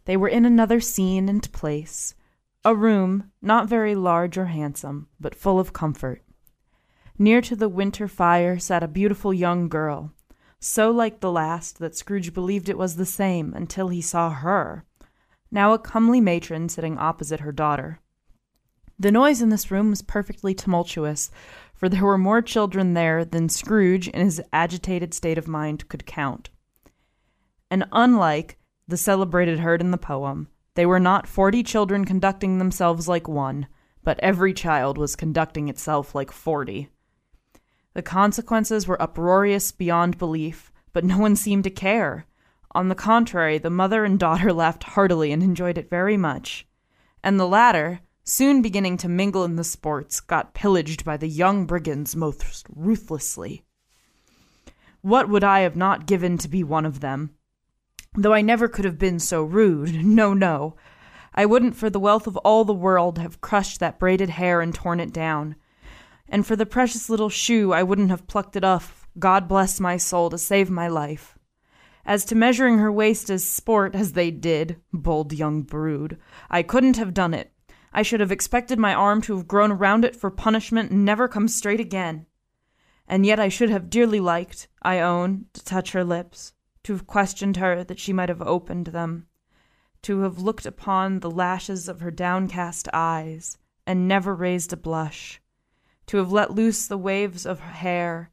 They 0.04 0.14
were 0.14 0.28
in 0.28 0.44
another 0.44 0.78
scene 0.78 1.26
and 1.26 1.50
place, 1.50 2.14
a 2.66 2.74
room 2.74 3.32
not 3.40 3.66
very 3.66 3.94
large 3.94 4.36
or 4.36 4.44
handsome, 4.44 5.08
but 5.18 5.34
full 5.34 5.58
of 5.58 5.72
comfort. 5.72 6.22
Near 7.18 7.40
to 7.40 7.56
the 7.56 7.70
winter 7.70 8.08
fire 8.08 8.58
sat 8.58 8.82
a 8.82 8.88
beautiful 8.88 9.32
young 9.32 9.70
girl, 9.70 10.12
so 10.60 10.90
like 10.90 11.20
the 11.20 11.32
last 11.32 11.78
that 11.78 11.96
Scrooge 11.96 12.34
believed 12.34 12.68
it 12.68 12.76
was 12.76 12.96
the 12.96 13.06
same 13.06 13.54
until 13.54 13.88
he 13.88 14.02
saw 14.02 14.28
her, 14.28 14.84
now 15.50 15.72
a 15.72 15.78
comely 15.78 16.20
matron 16.20 16.68
sitting 16.68 16.98
opposite 16.98 17.40
her 17.40 17.52
daughter. 17.52 18.00
The 19.00 19.12
noise 19.12 19.40
in 19.40 19.48
this 19.48 19.70
room 19.70 19.90
was 19.90 20.02
perfectly 20.02 20.54
tumultuous, 20.54 21.30
for 21.78 21.88
there 21.88 22.04
were 22.04 22.18
more 22.18 22.42
children 22.42 22.92
there 22.92 23.24
than 23.24 23.48
Scrooge, 23.48 24.08
in 24.08 24.20
his 24.20 24.42
agitated 24.52 25.14
state 25.14 25.38
of 25.38 25.48
mind, 25.48 25.88
could 25.88 26.04
count. 26.04 26.50
And 27.70 27.86
unlike 27.92 28.58
the 28.86 28.96
celebrated 28.96 29.60
herd 29.60 29.80
in 29.80 29.92
the 29.92 29.96
poem, 29.96 30.48
they 30.74 30.84
were 30.84 31.00
not 31.00 31.26
forty 31.26 31.62
children 31.62 32.04
conducting 32.04 32.58
themselves 32.58 33.08
like 33.08 33.28
one, 33.28 33.68
but 34.02 34.18
every 34.20 34.52
child 34.52 34.98
was 34.98 35.16
conducting 35.16 35.68
itself 35.68 36.14
like 36.14 36.32
forty. 36.32 36.88
The 37.94 38.02
consequences 38.02 38.86
were 38.86 39.00
uproarious 39.00 39.70
beyond 39.70 40.18
belief, 40.18 40.72
but 40.92 41.04
no 41.04 41.18
one 41.18 41.36
seemed 41.36 41.64
to 41.64 41.70
care. 41.70 42.26
On 42.72 42.88
the 42.88 42.94
contrary, 42.94 43.58
the 43.58 43.70
mother 43.70 44.04
and 44.04 44.18
daughter 44.18 44.52
laughed 44.52 44.82
heartily 44.82 45.32
and 45.32 45.42
enjoyed 45.42 45.78
it 45.78 45.88
very 45.88 46.16
much. 46.16 46.66
And 47.22 47.38
the 47.38 47.46
latter, 47.46 48.00
soon 48.28 48.60
beginning 48.60 48.98
to 48.98 49.08
mingle 49.08 49.44
in 49.44 49.56
the 49.56 49.64
sports, 49.64 50.20
got 50.20 50.52
pillaged 50.52 51.04
by 51.04 51.16
the 51.16 51.28
young 51.28 51.64
brigands 51.64 52.14
most 52.14 52.66
ruthlessly. 52.68 53.64
What 55.00 55.28
would 55.28 55.42
I 55.42 55.60
have 55.60 55.76
not 55.76 56.06
given 56.06 56.36
to 56.38 56.48
be 56.48 56.62
one 56.62 56.84
of 56.84 57.00
them? 57.00 57.30
Though 58.14 58.34
I 58.34 58.42
never 58.42 58.68
could 58.68 58.84
have 58.84 58.98
been 58.98 59.18
so 59.18 59.42
rude, 59.42 59.94
no, 60.04 60.34
no. 60.34 60.76
I 61.34 61.46
wouldn't 61.46 61.76
for 61.76 61.88
the 61.88 62.00
wealth 62.00 62.26
of 62.26 62.36
all 62.38 62.64
the 62.64 62.74
world 62.74 63.18
have 63.18 63.40
crushed 63.40 63.80
that 63.80 63.98
braided 63.98 64.30
hair 64.30 64.60
and 64.60 64.74
torn 64.74 65.00
it 65.00 65.12
down. 65.12 65.56
And 66.28 66.46
for 66.46 66.56
the 66.56 66.66
precious 66.66 67.08
little 67.08 67.30
shoe, 67.30 67.72
I 67.72 67.82
wouldn't 67.82 68.10
have 68.10 68.26
plucked 68.26 68.56
it 68.56 68.64
off 68.64 69.08
God 69.18 69.48
bless 69.48 69.80
my 69.80 69.96
soul 69.96 70.30
to 70.30 70.38
save 70.38 70.70
my 70.70 70.86
life. 70.86 71.38
As 72.04 72.24
to 72.26 72.34
measuring 72.34 72.78
her 72.78 72.92
waist 72.92 73.30
as 73.30 73.44
sport, 73.44 73.94
as 73.94 74.12
they 74.12 74.30
did, 74.30 74.76
bold 74.92 75.32
young 75.32 75.62
brood, 75.62 76.18
I 76.50 76.62
couldn't 76.62 76.98
have 76.98 77.14
done 77.14 77.34
it. 77.34 77.52
I 77.92 78.02
should 78.02 78.20
have 78.20 78.32
expected 78.32 78.78
my 78.78 78.94
arm 78.94 79.22
to 79.22 79.36
have 79.36 79.48
grown 79.48 79.72
around 79.72 80.04
it 80.04 80.14
for 80.14 80.30
punishment 80.30 80.90
and 80.90 81.04
never 81.04 81.28
come 81.28 81.48
straight 81.48 81.80
again. 81.80 82.26
And 83.06 83.24
yet 83.24 83.40
I 83.40 83.48
should 83.48 83.70
have 83.70 83.90
dearly 83.90 84.20
liked, 84.20 84.68
I 84.82 85.00
own, 85.00 85.46
to 85.54 85.64
touch 85.64 85.92
her 85.92 86.04
lips, 86.04 86.52
to 86.84 86.92
have 86.92 87.06
questioned 87.06 87.56
her 87.56 87.82
that 87.84 87.98
she 87.98 88.12
might 88.12 88.28
have 88.28 88.42
opened 88.42 88.88
them, 88.88 89.26
to 90.02 90.20
have 90.20 90.38
looked 90.38 90.66
upon 90.66 91.20
the 91.20 91.30
lashes 91.30 91.88
of 91.88 92.00
her 92.00 92.10
downcast 92.10 92.88
eyes, 92.92 93.56
and 93.86 94.06
never 94.06 94.34
raised 94.34 94.72
a 94.72 94.76
blush, 94.76 95.40
to 96.06 96.18
have 96.18 96.30
let 96.30 96.52
loose 96.52 96.86
the 96.86 96.98
waves 96.98 97.46
of 97.46 97.60
her 97.60 97.72
hair, 97.72 98.30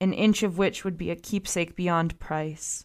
an 0.00 0.12
inch 0.12 0.42
of 0.42 0.58
which 0.58 0.84
would 0.84 0.98
be 0.98 1.10
a 1.10 1.16
keepsake 1.16 1.74
beyond 1.74 2.18
price. 2.18 2.84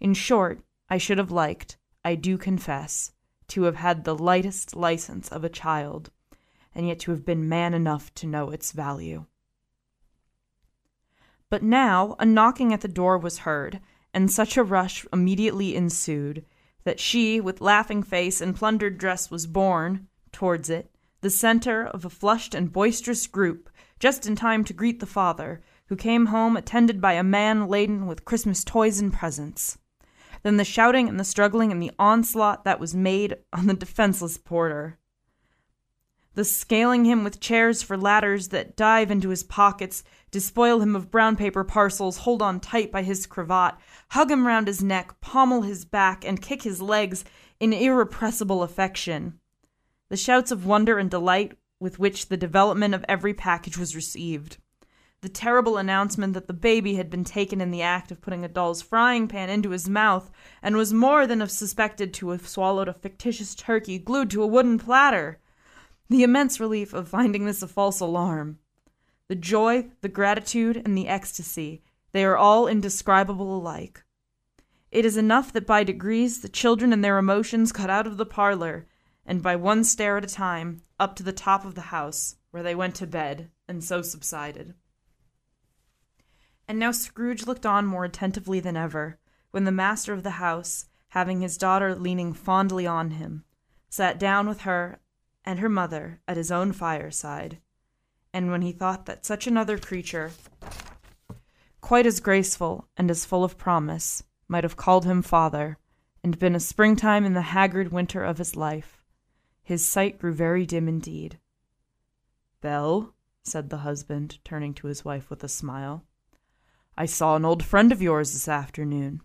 In 0.00 0.14
short, 0.14 0.60
I 0.88 0.98
should 0.98 1.18
have 1.18 1.30
liked, 1.30 1.78
I 2.04 2.16
do 2.16 2.36
confess, 2.36 3.12
to 3.50 3.64
have 3.64 3.76
had 3.76 4.04
the 4.04 4.14
lightest 4.14 4.74
license 4.74 5.28
of 5.28 5.44
a 5.44 5.48
child, 5.48 6.10
and 6.74 6.88
yet 6.88 6.98
to 7.00 7.10
have 7.10 7.24
been 7.24 7.48
man 7.48 7.74
enough 7.74 8.12
to 8.14 8.26
know 8.26 8.50
its 8.50 8.72
value. 8.72 9.26
But 11.48 11.62
now 11.62 12.16
a 12.18 12.24
knocking 12.24 12.72
at 12.72 12.80
the 12.80 12.88
door 12.88 13.18
was 13.18 13.38
heard, 13.38 13.80
and 14.14 14.30
such 14.30 14.56
a 14.56 14.62
rush 14.62 15.04
immediately 15.12 15.74
ensued 15.74 16.44
that 16.84 17.00
she, 17.00 17.40
with 17.40 17.60
laughing 17.60 18.02
face 18.02 18.40
and 18.40 18.56
plundered 18.56 18.98
dress, 18.98 19.30
was 19.30 19.46
borne, 19.46 20.06
towards 20.32 20.70
it, 20.70 20.94
the 21.20 21.30
center 21.30 21.84
of 21.86 22.04
a 22.04 22.10
flushed 22.10 22.54
and 22.54 22.72
boisterous 22.72 23.26
group, 23.26 23.68
just 23.98 24.26
in 24.26 24.36
time 24.36 24.64
to 24.64 24.72
greet 24.72 25.00
the 25.00 25.06
father, 25.06 25.62
who 25.86 25.96
came 25.96 26.26
home 26.26 26.56
attended 26.56 27.00
by 27.00 27.14
a 27.14 27.22
man 27.22 27.66
laden 27.66 28.06
with 28.06 28.24
Christmas 28.24 28.62
toys 28.64 29.00
and 29.00 29.12
presents. 29.12 29.76
Then 30.42 30.56
the 30.56 30.64
shouting 30.64 31.08
and 31.08 31.20
the 31.20 31.24
struggling 31.24 31.70
and 31.70 31.82
the 31.82 31.92
onslaught 31.98 32.64
that 32.64 32.80
was 32.80 32.94
made 32.94 33.36
on 33.52 33.66
the 33.66 33.74
defenseless 33.74 34.38
porter. 34.38 34.98
The 36.34 36.44
scaling 36.44 37.04
him 37.04 37.24
with 37.24 37.40
chairs 37.40 37.82
for 37.82 37.96
ladders 37.96 38.48
that 38.48 38.76
dive 38.76 39.10
into 39.10 39.30
his 39.30 39.42
pockets, 39.42 40.04
despoil 40.30 40.80
him 40.80 40.94
of 40.94 41.10
brown 41.10 41.36
paper 41.36 41.64
parcels, 41.64 42.18
hold 42.18 42.40
on 42.40 42.60
tight 42.60 42.92
by 42.92 43.02
his 43.02 43.26
cravat, 43.26 43.74
hug 44.10 44.30
him 44.30 44.46
round 44.46 44.68
his 44.68 44.82
neck, 44.82 45.20
pommel 45.20 45.62
his 45.62 45.84
back, 45.84 46.24
and 46.24 46.40
kick 46.40 46.62
his 46.62 46.80
legs 46.80 47.24
in 47.58 47.72
irrepressible 47.72 48.62
affection. 48.62 49.40
The 50.08 50.16
shouts 50.16 50.50
of 50.50 50.64
wonder 50.64 50.98
and 50.98 51.10
delight 51.10 51.58
with 51.80 51.98
which 51.98 52.28
the 52.28 52.36
development 52.36 52.94
of 52.94 53.04
every 53.08 53.34
package 53.34 53.76
was 53.76 53.96
received. 53.96 54.58
The 55.22 55.28
terrible 55.28 55.76
announcement 55.76 56.32
that 56.32 56.46
the 56.46 56.54
baby 56.54 56.94
had 56.94 57.10
been 57.10 57.24
taken 57.24 57.60
in 57.60 57.70
the 57.70 57.82
act 57.82 58.10
of 58.10 58.22
putting 58.22 58.42
a 58.42 58.48
doll's 58.48 58.80
frying 58.80 59.28
pan 59.28 59.50
into 59.50 59.70
his 59.70 59.86
mouth 59.86 60.30
and 60.62 60.76
was 60.76 60.94
more 60.94 61.26
than 61.26 61.46
suspected 61.46 62.14
to 62.14 62.30
have 62.30 62.48
swallowed 62.48 62.88
a 62.88 62.94
fictitious 62.94 63.54
turkey 63.54 63.98
glued 63.98 64.30
to 64.30 64.42
a 64.42 64.46
wooden 64.46 64.78
platter. 64.78 65.38
The 66.08 66.22
immense 66.22 66.58
relief 66.58 66.94
of 66.94 67.08
finding 67.08 67.44
this 67.44 67.62
a 67.62 67.68
false 67.68 68.00
alarm. 68.00 68.60
The 69.28 69.34
joy, 69.34 69.90
the 70.00 70.08
gratitude, 70.08 70.78
and 70.78 70.96
the 70.96 71.08
ecstasy, 71.08 71.82
they 72.12 72.24
are 72.24 72.38
all 72.38 72.66
indescribable 72.66 73.54
alike. 73.54 74.02
It 74.90 75.04
is 75.04 75.18
enough 75.18 75.52
that 75.52 75.66
by 75.66 75.84
degrees 75.84 76.40
the 76.40 76.48
children 76.48 76.94
and 76.94 77.04
their 77.04 77.18
emotions 77.18 77.72
got 77.72 77.90
out 77.90 78.06
of 78.06 78.16
the 78.16 78.26
parlor, 78.26 78.86
and 79.26 79.42
by 79.42 79.54
one 79.54 79.84
stair 79.84 80.16
at 80.16 80.24
a 80.24 80.26
time, 80.26 80.82
up 80.98 81.14
to 81.16 81.22
the 81.22 81.32
top 81.32 81.64
of 81.66 81.74
the 81.74 81.92
house, 81.92 82.36
where 82.50 82.62
they 82.62 82.74
went 82.74 82.94
to 82.96 83.06
bed, 83.06 83.50
and 83.68 83.84
so 83.84 84.02
subsided. 84.02 84.74
And 86.70 86.78
now 86.78 86.92
Scrooge 86.92 87.48
looked 87.48 87.66
on 87.66 87.84
more 87.84 88.04
attentively 88.04 88.60
than 88.60 88.76
ever, 88.76 89.18
when 89.50 89.64
the 89.64 89.72
master 89.72 90.12
of 90.12 90.22
the 90.22 90.38
house, 90.38 90.86
having 91.08 91.40
his 91.40 91.58
daughter 91.58 91.96
leaning 91.96 92.32
fondly 92.32 92.86
on 92.86 93.10
him, 93.10 93.44
sat 93.88 94.20
down 94.20 94.46
with 94.48 94.60
her 94.60 95.00
and 95.44 95.58
her 95.58 95.68
mother 95.68 96.20
at 96.28 96.36
his 96.36 96.52
own 96.52 96.70
fireside, 96.70 97.58
and 98.32 98.52
when 98.52 98.62
he 98.62 98.70
thought 98.70 99.06
that 99.06 99.26
such 99.26 99.48
another 99.48 99.78
creature, 99.78 100.30
quite 101.80 102.06
as 102.06 102.20
graceful 102.20 102.86
and 102.96 103.10
as 103.10 103.24
full 103.24 103.42
of 103.42 103.58
promise, 103.58 104.22
might 104.46 104.62
have 104.62 104.76
called 104.76 105.04
him 105.04 105.22
father, 105.22 105.76
and 106.22 106.38
been 106.38 106.54
a 106.54 106.60
springtime 106.60 107.24
in 107.24 107.34
the 107.34 107.50
haggard 107.50 107.90
winter 107.90 108.22
of 108.22 108.38
his 108.38 108.54
life, 108.54 109.02
his 109.64 109.84
sight 109.84 110.20
grew 110.20 110.32
very 110.32 110.64
dim 110.64 110.86
indeed. 110.86 111.40
Belle, 112.60 113.12
said 113.42 113.70
the 113.70 113.78
husband, 113.78 114.38
turning 114.44 114.72
to 114.74 114.86
his 114.86 115.04
wife 115.04 115.30
with 115.30 115.42
a 115.42 115.48
smile, 115.48 116.04
I 117.00 117.06
saw 117.06 117.34
an 117.34 117.46
old 117.46 117.64
friend 117.64 117.92
of 117.92 118.02
yours 118.02 118.34
this 118.34 118.46
afternoon. 118.46 119.22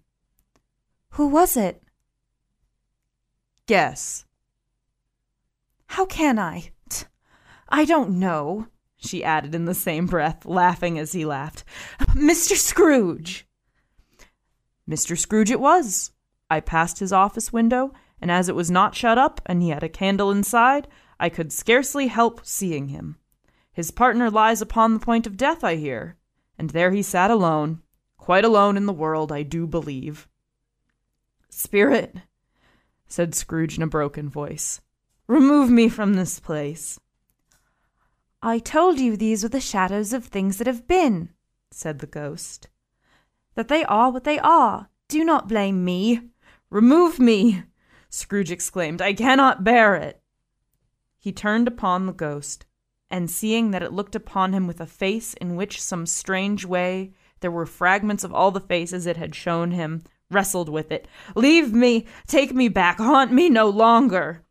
Who 1.10 1.27
was 1.27 1.57
it? 1.57 1.84
Guess. 3.68 4.23
How 5.88 6.06
can 6.06 6.39
I? 6.39 6.72
I 7.68 7.84
don't 7.84 8.11
know, 8.11 8.68
she 8.95 9.26
added 9.26 9.53
in 9.53 9.65
the 9.65 9.73
same 9.73 10.06
breath, 10.06 10.45
laughing 10.45 10.97
as 10.97 11.11
he 11.11 11.26
laughed. 11.26 11.65
Mr. 12.15 12.56
Scrooge! 12.56 13.45
Mr. 14.89 15.18
Scrooge 15.18 15.52
it 15.52 15.60
was. 15.60 16.11
I 16.49 16.61
passed 16.61 16.99
his 16.99 17.11
office 17.11 17.52
window, 17.52 17.91
and 18.22 18.31
as 18.31 18.47
it 18.47 18.56
was 18.56 18.72
not 18.72 18.95
shut 18.95 19.18
up 19.18 19.41
and 19.47 19.61
he 19.61 19.68
had 19.68 19.84
a 19.84 19.89
candle 19.89 20.31
inside, 20.31 20.88
I 21.19 21.27
could 21.27 21.52
scarcely 21.52 22.07
help 22.07 22.45
seeing 22.45 22.88
him. 22.88 23.18
His 23.73 23.91
partner 23.91 24.31
lies 24.31 24.61
upon 24.61 24.93
the 24.93 25.06
point 25.06 25.27
of 25.27 25.35
death, 25.35 25.61
I 25.61 25.76
hear, 25.76 26.15
and 26.57 26.69
there 26.72 26.91
he 26.91 27.02
sat 27.02 27.32
alone, 27.32 27.82
quite 28.18 28.45
alone 28.45 28.77
in 28.77 28.86
the 28.86 28.94
world, 28.94 29.32
I 29.32 29.44
do 29.44 29.68
believe. 29.68 30.27
Spirit, 31.49 32.15
said 33.07 33.36
Scrooge 33.36 33.77
in 33.77 33.84
a 33.84 33.88
broken 33.88 34.30
voice, 34.30 34.82
remove 35.27 35.69
me 35.69 35.90
from 35.90 36.14
this 36.14 36.40
place. 36.40 36.99
I 38.41 38.60
told 38.60 38.99
you 38.99 39.18
these 39.18 39.44
were 39.44 39.49
the 39.49 39.60
shadows 39.60 40.14
of 40.14 40.26
things 40.26 40.57
that 40.57 40.68
have 40.68 40.88
been, 40.88 41.30
said 41.72 41.99
the 41.99 42.07
ghost. 42.07 42.68
That 43.56 43.69
they 43.69 43.84
are 43.86 44.11
what 44.11 44.23
they 44.23 44.38
are. 44.40 44.90
Do 45.07 45.23
not 45.23 45.48
blame 45.48 45.86
me. 45.86 46.22
Remove 46.69 47.19
me, 47.19 47.64
Scrooge 48.10 48.52
exclaimed. 48.52 49.02
I 49.02 49.14
cannot 49.14 49.64
bear 49.64 49.95
it. 49.95 50.22
He 51.18 51.32
turned 51.32 51.68
upon 51.68 52.06
the 52.06 52.14
ghost, 52.14 52.64
and 53.15 53.31
seeing 53.31 53.71
that 53.71 53.81
it 53.81 53.93
looked 53.93 54.13
upon 54.13 54.51
him 54.51 54.67
with 54.67 54.81
a 54.81 54.85
face 54.85 55.33
in 55.35 55.55
which 55.55 55.81
some 55.81 56.05
strange 56.05 56.65
way 56.65 57.13
there 57.39 57.49
were 57.49 57.65
fragments 57.65 58.25
of 58.25 58.33
all 58.33 58.51
the 58.51 58.59
faces 58.59 59.05
it 59.05 59.15
had 59.15 59.33
shown 59.33 59.71
him, 59.71 60.03
wrestled 60.29 60.67
with 60.67 60.91
it. 60.91 61.07
Leave 61.33 61.71
me! 61.71 62.05
Take 62.27 62.53
me 62.53 62.67
back! 62.67 62.97
Haunt 62.97 63.31
me 63.31 63.49
no 63.49 63.69
longer! 63.69 64.43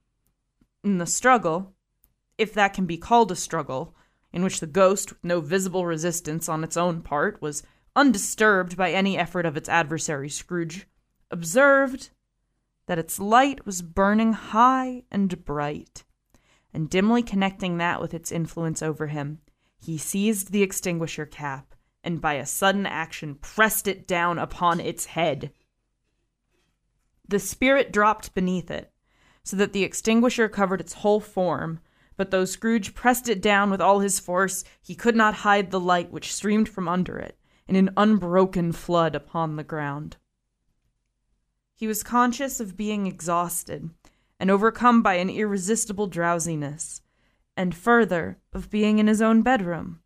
In 0.82 0.96
the 0.96 1.04
struggle, 1.04 1.74
if 2.38 2.54
that 2.54 2.72
can 2.72 2.86
be 2.86 2.96
called 2.96 3.30
a 3.30 3.36
struggle, 3.36 3.94
in 4.32 4.42
which 4.42 4.60
the 4.60 4.66
ghost, 4.66 5.10
with 5.10 5.22
no 5.22 5.42
visible 5.42 5.84
resistance 5.84 6.48
on 6.48 6.64
its 6.64 6.78
own 6.78 7.02
part, 7.02 7.42
was 7.42 7.64
undisturbed 7.94 8.78
by 8.78 8.92
any 8.92 9.18
effort 9.18 9.44
of 9.44 9.58
its 9.58 9.68
adversary 9.68 10.30
Scrooge, 10.30 10.86
observed 11.30 12.08
that 12.86 12.98
its 12.98 13.18
light 13.18 13.66
was 13.66 13.82
burning 13.82 14.32
high 14.32 15.02
and 15.10 15.44
bright, 15.44 16.02
and 16.74 16.90
dimly 16.90 17.22
connecting 17.22 17.78
that 17.78 18.00
with 18.00 18.12
its 18.12 18.32
influence 18.32 18.82
over 18.82 19.06
him, 19.06 19.38
he 19.78 19.96
seized 19.96 20.50
the 20.50 20.62
extinguisher 20.62 21.24
cap 21.24 21.74
and 22.04 22.20
by 22.20 22.34
a 22.34 22.46
sudden 22.46 22.84
action 22.84 23.34
pressed 23.36 23.88
it 23.88 24.06
down 24.06 24.38
upon 24.38 24.78
its 24.78 25.06
head. 25.06 25.50
The 27.26 27.38
spirit 27.38 27.90
dropped 27.90 28.34
beneath 28.34 28.70
it, 28.70 28.92
so 29.42 29.56
that 29.56 29.72
the 29.72 29.82
extinguisher 29.82 30.48
covered 30.48 30.80
its 30.80 30.92
whole 30.94 31.20
form, 31.20 31.80
but 32.16 32.30
though 32.30 32.44
Scrooge 32.44 32.94
pressed 32.94 33.28
it 33.28 33.40
down 33.40 33.70
with 33.70 33.80
all 33.80 34.00
his 34.00 34.20
force, 34.20 34.64
he 34.80 34.94
could 34.94 35.16
not 35.16 35.34
hide 35.34 35.70
the 35.70 35.80
light 35.80 36.12
which 36.12 36.32
streamed 36.32 36.68
from 36.68 36.86
under 36.86 37.18
it 37.18 37.38
in 37.66 37.76
an 37.76 37.90
unbroken 37.96 38.72
flood 38.72 39.14
upon 39.14 39.56
the 39.56 39.64
ground. 39.64 40.16
He 41.74 41.86
was 41.86 42.02
conscious 42.02 42.60
of 42.60 42.76
being 42.76 43.06
exhausted 43.06 43.90
and 44.38 44.50
overcome 44.50 45.02
by 45.02 45.14
an 45.14 45.30
irresistible 45.30 46.06
drowsiness, 46.06 47.02
and 47.56 47.74
further, 47.74 48.38
of 48.52 48.70
being 48.70 48.98
in 48.98 49.06
his 49.06 49.22
own 49.22 49.42
bedroom. 49.42 50.00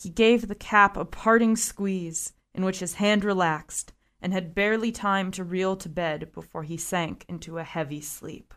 He 0.00 0.10
gave 0.10 0.48
the 0.48 0.54
cap 0.54 0.96
a 0.96 1.04
parting 1.04 1.56
squeeze, 1.56 2.32
in 2.54 2.64
which 2.64 2.80
his 2.80 2.94
hand 2.94 3.24
relaxed, 3.24 3.92
and 4.20 4.32
had 4.32 4.54
barely 4.54 4.90
time 4.90 5.30
to 5.32 5.44
reel 5.44 5.76
to 5.76 5.88
bed 5.88 6.32
before 6.32 6.64
he 6.64 6.76
sank 6.76 7.24
into 7.28 7.58
a 7.58 7.64
heavy 7.64 8.00
sleep. 8.00 8.52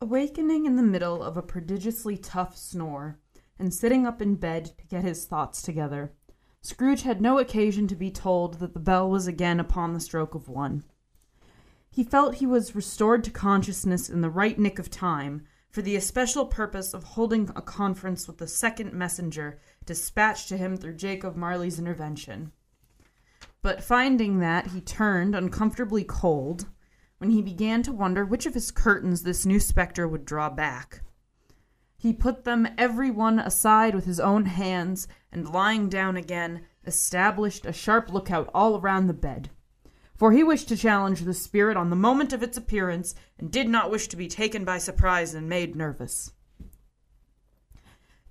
Awakening 0.00 0.66
in 0.66 0.76
the 0.76 0.82
middle 0.82 1.22
of 1.22 1.38
a 1.38 1.42
prodigiously 1.42 2.18
tough 2.18 2.56
snore, 2.56 3.18
and 3.58 3.72
sitting 3.72 4.06
up 4.06 4.20
in 4.20 4.34
bed 4.34 4.66
to 4.78 4.86
get 4.86 5.02
his 5.02 5.24
thoughts 5.24 5.62
together, 5.62 6.12
Scrooge 6.66 7.02
had 7.02 7.20
no 7.20 7.38
occasion 7.38 7.86
to 7.86 7.94
be 7.94 8.10
told 8.10 8.54
that 8.54 8.74
the 8.74 8.80
bell 8.80 9.08
was 9.08 9.28
again 9.28 9.60
upon 9.60 9.92
the 9.92 10.00
stroke 10.00 10.34
of 10.34 10.48
one. 10.48 10.82
He 11.88 12.02
felt 12.02 12.34
he 12.34 12.46
was 12.46 12.74
restored 12.74 13.22
to 13.22 13.30
consciousness 13.30 14.10
in 14.10 14.20
the 14.20 14.30
right 14.30 14.58
nick 14.58 14.80
of 14.80 14.90
time 14.90 15.46
for 15.70 15.80
the 15.80 15.94
especial 15.94 16.44
purpose 16.44 16.92
of 16.92 17.04
holding 17.04 17.48
a 17.54 17.62
conference 17.62 18.26
with 18.26 18.38
the 18.38 18.48
second 18.48 18.92
messenger 18.92 19.60
dispatched 19.84 20.48
to 20.48 20.56
him 20.56 20.76
through 20.76 20.96
Jacob 20.96 21.36
Marley's 21.36 21.78
intervention. 21.78 22.50
But 23.62 23.84
finding 23.84 24.40
that, 24.40 24.72
he 24.72 24.80
turned 24.80 25.36
uncomfortably 25.36 26.02
cold 26.02 26.66
when 27.18 27.30
he 27.30 27.42
began 27.42 27.84
to 27.84 27.92
wonder 27.92 28.24
which 28.24 28.44
of 28.44 28.54
his 28.54 28.72
curtains 28.72 29.22
this 29.22 29.46
new 29.46 29.60
spectre 29.60 30.08
would 30.08 30.24
draw 30.24 30.50
back. 30.50 31.02
He 31.98 32.12
put 32.12 32.44
them 32.44 32.68
every 32.76 33.10
one 33.10 33.38
aside 33.38 33.94
with 33.94 34.04
his 34.04 34.20
own 34.20 34.44
hands, 34.46 35.08
and 35.36 35.50
lying 35.50 35.90
down 35.90 36.16
again, 36.16 36.62
established 36.86 37.66
a 37.66 37.72
sharp 37.72 38.10
lookout 38.10 38.48
all 38.54 38.80
around 38.80 39.06
the 39.06 39.12
bed. 39.12 39.50
For 40.16 40.32
he 40.32 40.42
wished 40.42 40.68
to 40.68 40.78
challenge 40.78 41.20
the 41.20 41.34
spirit 41.34 41.76
on 41.76 41.90
the 41.90 41.94
moment 41.94 42.32
of 42.32 42.42
its 42.42 42.56
appearance, 42.56 43.14
and 43.38 43.52
did 43.52 43.68
not 43.68 43.90
wish 43.90 44.08
to 44.08 44.16
be 44.16 44.28
taken 44.28 44.64
by 44.64 44.78
surprise 44.78 45.34
and 45.34 45.46
made 45.46 45.76
nervous. 45.76 46.32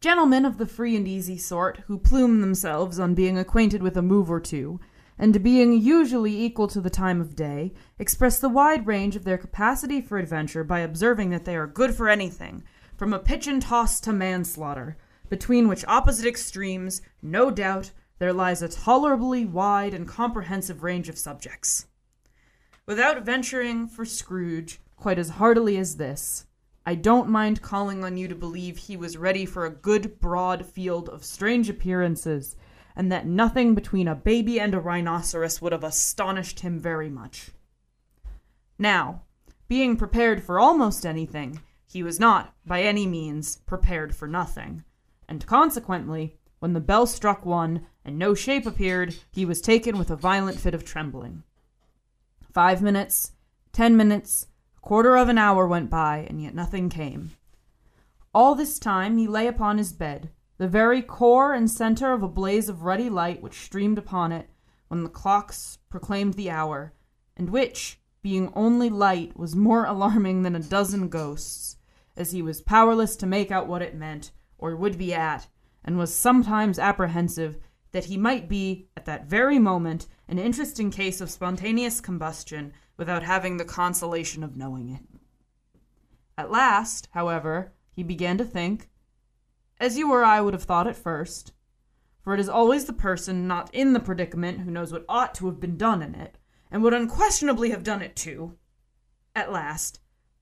Gentlemen 0.02 0.46
of 0.46 0.58
the 0.58 0.66
free 0.66 0.96
and 0.96 1.08
easy 1.08 1.38
sort, 1.38 1.84
who 1.86 2.00
plume 2.00 2.42
themselves 2.42 3.00
on 3.00 3.14
being 3.14 3.38
acquainted 3.38 3.84
with 3.84 3.96
a 3.96 4.02
move 4.02 4.32
or 4.32 4.40
two, 4.40 4.80
and 5.20 5.44
being 5.44 5.80
usually 5.80 6.36
equal 6.44 6.68
to 6.68 6.82
the 6.82 6.90
time 6.90 7.22
of 7.22 7.36
day, 7.36 7.72
express 8.00 8.40
the 8.40 8.50
wide 8.50 8.88
range 8.88 9.16
of 9.16 9.26
their 9.26 9.38
capacity 9.38 10.02
for 10.02 10.18
adventure 10.18 10.64
by 10.64 10.80
observing 10.80 11.30
that 11.30 11.46
they 11.46 11.56
are 11.56 11.68
good 11.68 11.94
for 11.94 12.10
anything, 12.10 12.64
from 12.98 13.14
a 13.14 13.20
pitch 13.20 13.46
and 13.46 13.62
toss 13.62 14.00
to 14.00 14.12
manslaughter, 14.12 14.98
between 15.30 15.68
which 15.68 15.86
opposite 15.88 16.26
extremes, 16.26 17.02
no 17.22 17.52
doubt, 17.52 17.92
there 18.20 18.34
lies 18.34 18.62
a 18.62 18.70
tolerably 18.70 19.46
wide 19.46 19.94
and 19.94 20.08
comprehensive 20.08 20.84
range 20.84 21.10
of 21.10 21.18
subjects. 21.18 21.88
Without 22.86 23.24
venturing 23.24 23.88
for 23.88 24.06
Scrooge 24.06 24.80
quite 24.96 25.20
as 25.20 25.30
heartily 25.30 25.78
as 25.78 25.98
this, 25.98 26.46
I 26.86 26.96
don't 26.96 27.30
mind 27.30 27.62
calling 27.62 28.04
on 28.04 28.16
you 28.16 28.28
to 28.28 28.36
believe 28.36 28.78
he 28.78 28.96
was 28.96 29.18
ready 29.18 29.46
for 29.46 29.66
a 29.66 29.72
good 29.72 30.20
broad 30.20 30.66
field 30.66 31.10
of 31.10 31.26
strange 31.26 31.68
appearances, 31.68 32.56
and 32.96 33.12
that 33.12 33.26
nothing 33.26 33.76
between 33.76 34.08
a 34.08 34.16
baby 34.16 34.60
and 34.60 34.74
a 34.74 34.80
rhinoceros 34.80 35.62
would 35.62 35.74
have 35.74 35.84
astonished 35.84 36.62
him 36.62 36.80
very 36.80 37.10
much. 37.10 37.50
Now, 38.78 39.24
being 39.68 39.98
prepared 39.98 40.44
for 40.44 40.60
almost 40.60 41.06
anything, 41.06 41.60
he 41.88 42.04
was 42.04 42.20
not, 42.20 42.54
by 42.66 42.84
any 42.84 43.08
means, 43.08 43.58
prepared 43.66 44.16
for 44.16 44.28
nothing, 44.28 44.84
and 45.28 45.46
consequently, 45.46 46.38
when 46.60 46.74
the 46.74 46.80
bell 46.80 47.06
struck 47.06 47.46
one 47.46 47.86
and 48.04 48.18
no 48.18 48.34
shape 48.34 48.66
appeared, 48.66 49.16
he 49.32 49.46
was 49.46 49.62
taken 49.62 49.98
with 49.98 50.10
a 50.10 50.16
violent 50.16 50.60
fit 50.60 50.74
of 50.74 50.86
trembling. 50.86 51.44
Five 52.52 52.82
minutes, 52.82 53.34
ten 53.74 53.98
minutes, 53.98 54.48
a 54.78 54.80
quarter 54.80 55.16
of 55.18 55.30
an 55.30 55.38
hour 55.38 55.68
went 55.68 55.90
by, 55.90 56.26
and 56.30 56.42
yet 56.42 56.56
nothing 56.56 56.90
came. 56.90 57.32
All 58.34 58.56
this 58.56 58.80
time 58.80 59.18
he 59.18 59.28
lay 59.28 59.48
upon 59.48 59.78
his 59.78 59.94
bed, 59.94 60.30
the 60.58 60.68
very 60.68 61.02
core 61.02 61.54
and 61.54 61.70
center 61.70 62.14
of 62.14 62.24
a 62.24 62.28
blaze 62.28 62.70
of 62.70 62.84
ruddy 62.84 63.10
light 63.10 63.42
which 63.42 63.62
streamed 63.62 63.98
upon 63.98 64.32
it 64.32 64.50
when 64.88 65.04
the 65.04 65.10
clocks 65.10 65.78
proclaimed 65.90 66.36
the 66.36 66.50
hour, 66.50 66.94
and 67.36 67.50
which, 67.50 68.00
being 68.22 68.52
only 68.56 68.90
light, 68.90 69.38
was 69.38 69.56
more 69.56 69.86
alarming 69.88 70.44
than 70.44 70.56
a 70.56 70.60
dozen 70.60 71.10
ghosts, 71.10 71.78
as 72.16 72.32
he 72.32 72.42
was 72.42 72.62
powerless 72.62 73.16
to 73.18 73.26
make 73.26 73.52
out 73.52 73.68
what 73.68 73.82
it 73.82 73.96
meant, 73.96 74.32
or 74.58 74.76
would 74.76 74.98
be 74.98 75.14
at, 75.14 75.48
and 75.84 75.98
was 75.98 76.14
sometimes 76.14 76.80
apprehensive 76.80 77.58
that 77.92 78.06
he 78.06 78.18
might 78.18 78.50
be, 78.50 78.88
at 78.98 79.06
that 79.06 79.26
very 79.28 79.60
moment, 79.60 80.08
an 80.28 80.40
interesting 80.40 80.92
case 80.92 81.22
of 81.22 81.30
spontaneous 81.30 82.02
combustion 82.02 82.74
without 82.98 83.24
having 83.24 83.58
the 83.58 83.66
consolation 83.66 84.44
of 84.44 84.58
knowing 84.58 84.90
it. 84.90 85.02
At 86.38 86.52
last, 86.52 87.08
however, 87.12 87.74
he 87.94 88.04
began 88.04 88.38
to 88.38 88.44
think, 88.44 88.90
as 89.80 89.98
you 89.98 90.12
or 90.12 90.24
I 90.24 90.42
would 90.42 90.54
have 90.54 90.64
thought 90.64 90.88
at 90.88 90.96
first, 90.96 91.54
for 92.22 92.34
it 92.34 92.40
is 92.40 92.50
always 92.50 92.86
the 92.86 92.94
person 92.94 93.48
not 93.48 93.74
in 93.74 93.94
the 93.94 94.00
predicament 94.00 94.62
who 94.62 94.72
knows 94.72 94.92
what 94.92 95.06
ought 95.08 95.36
to 95.36 95.46
have 95.46 95.60
been 95.60 95.78
done 95.78 96.02
in 96.02 96.16
it, 96.16 96.38
and 96.72 96.82
would 96.82 96.94
unquestionably 96.94 97.70
have 97.70 97.84
done 97.84 98.02
it 98.02 98.16
too. 98.16 98.58
At 99.36 99.52
last, 99.52 100.00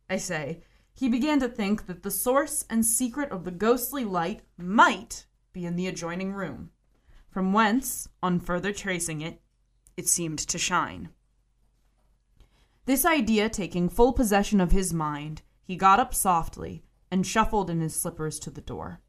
I 0.09 0.17
say, 0.17 0.63
he 0.93 1.09
began 1.09 1.39
to 1.39 1.47
think 1.47 1.87
that 1.87 2.03
the 2.03 2.11
source 2.11 2.65
and 2.69 2.85
secret 2.85 3.31
of 3.31 3.43
the 3.43 3.51
ghostly 3.51 4.05
light 4.05 4.41
might 4.57 5.25
be 5.51 5.65
in 5.65 5.75
the 5.75 5.87
adjoining 5.87 6.33
room, 6.33 6.71
from 7.29 7.53
whence, 7.53 8.07
on 8.21 8.39
further 8.39 8.71
tracing 8.71 9.21
it, 9.21 9.41
it 9.97 10.07
seemed 10.07 10.39
to 10.39 10.57
shine. 10.57 11.09
This 12.85 13.05
idea 13.05 13.49
taking 13.49 13.89
full 13.89 14.13
possession 14.13 14.59
of 14.59 14.71
his 14.71 14.93
mind, 14.93 15.41
he 15.61 15.75
got 15.75 15.99
up 15.99 16.13
softly 16.13 16.83
and 17.09 17.25
shuffled 17.25 17.69
in 17.69 17.79
his 17.79 17.99
slippers 17.99 18.39
to 18.39 18.49
the 18.49 18.61
door. 18.61 18.99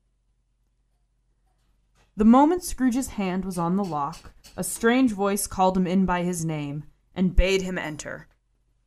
The 2.16 2.24
moment 2.24 2.62
Scrooge's 2.62 3.08
hand 3.08 3.44
was 3.44 3.58
on 3.58 3.76
the 3.76 3.84
lock, 3.84 4.32
a 4.56 4.62
strange 4.62 5.10
voice 5.10 5.48
called 5.48 5.76
him 5.76 5.86
in 5.86 6.06
by 6.06 6.22
his 6.22 6.44
name 6.44 6.84
and 7.14 7.34
bade 7.34 7.62
him 7.62 7.76
enter. 7.76 8.28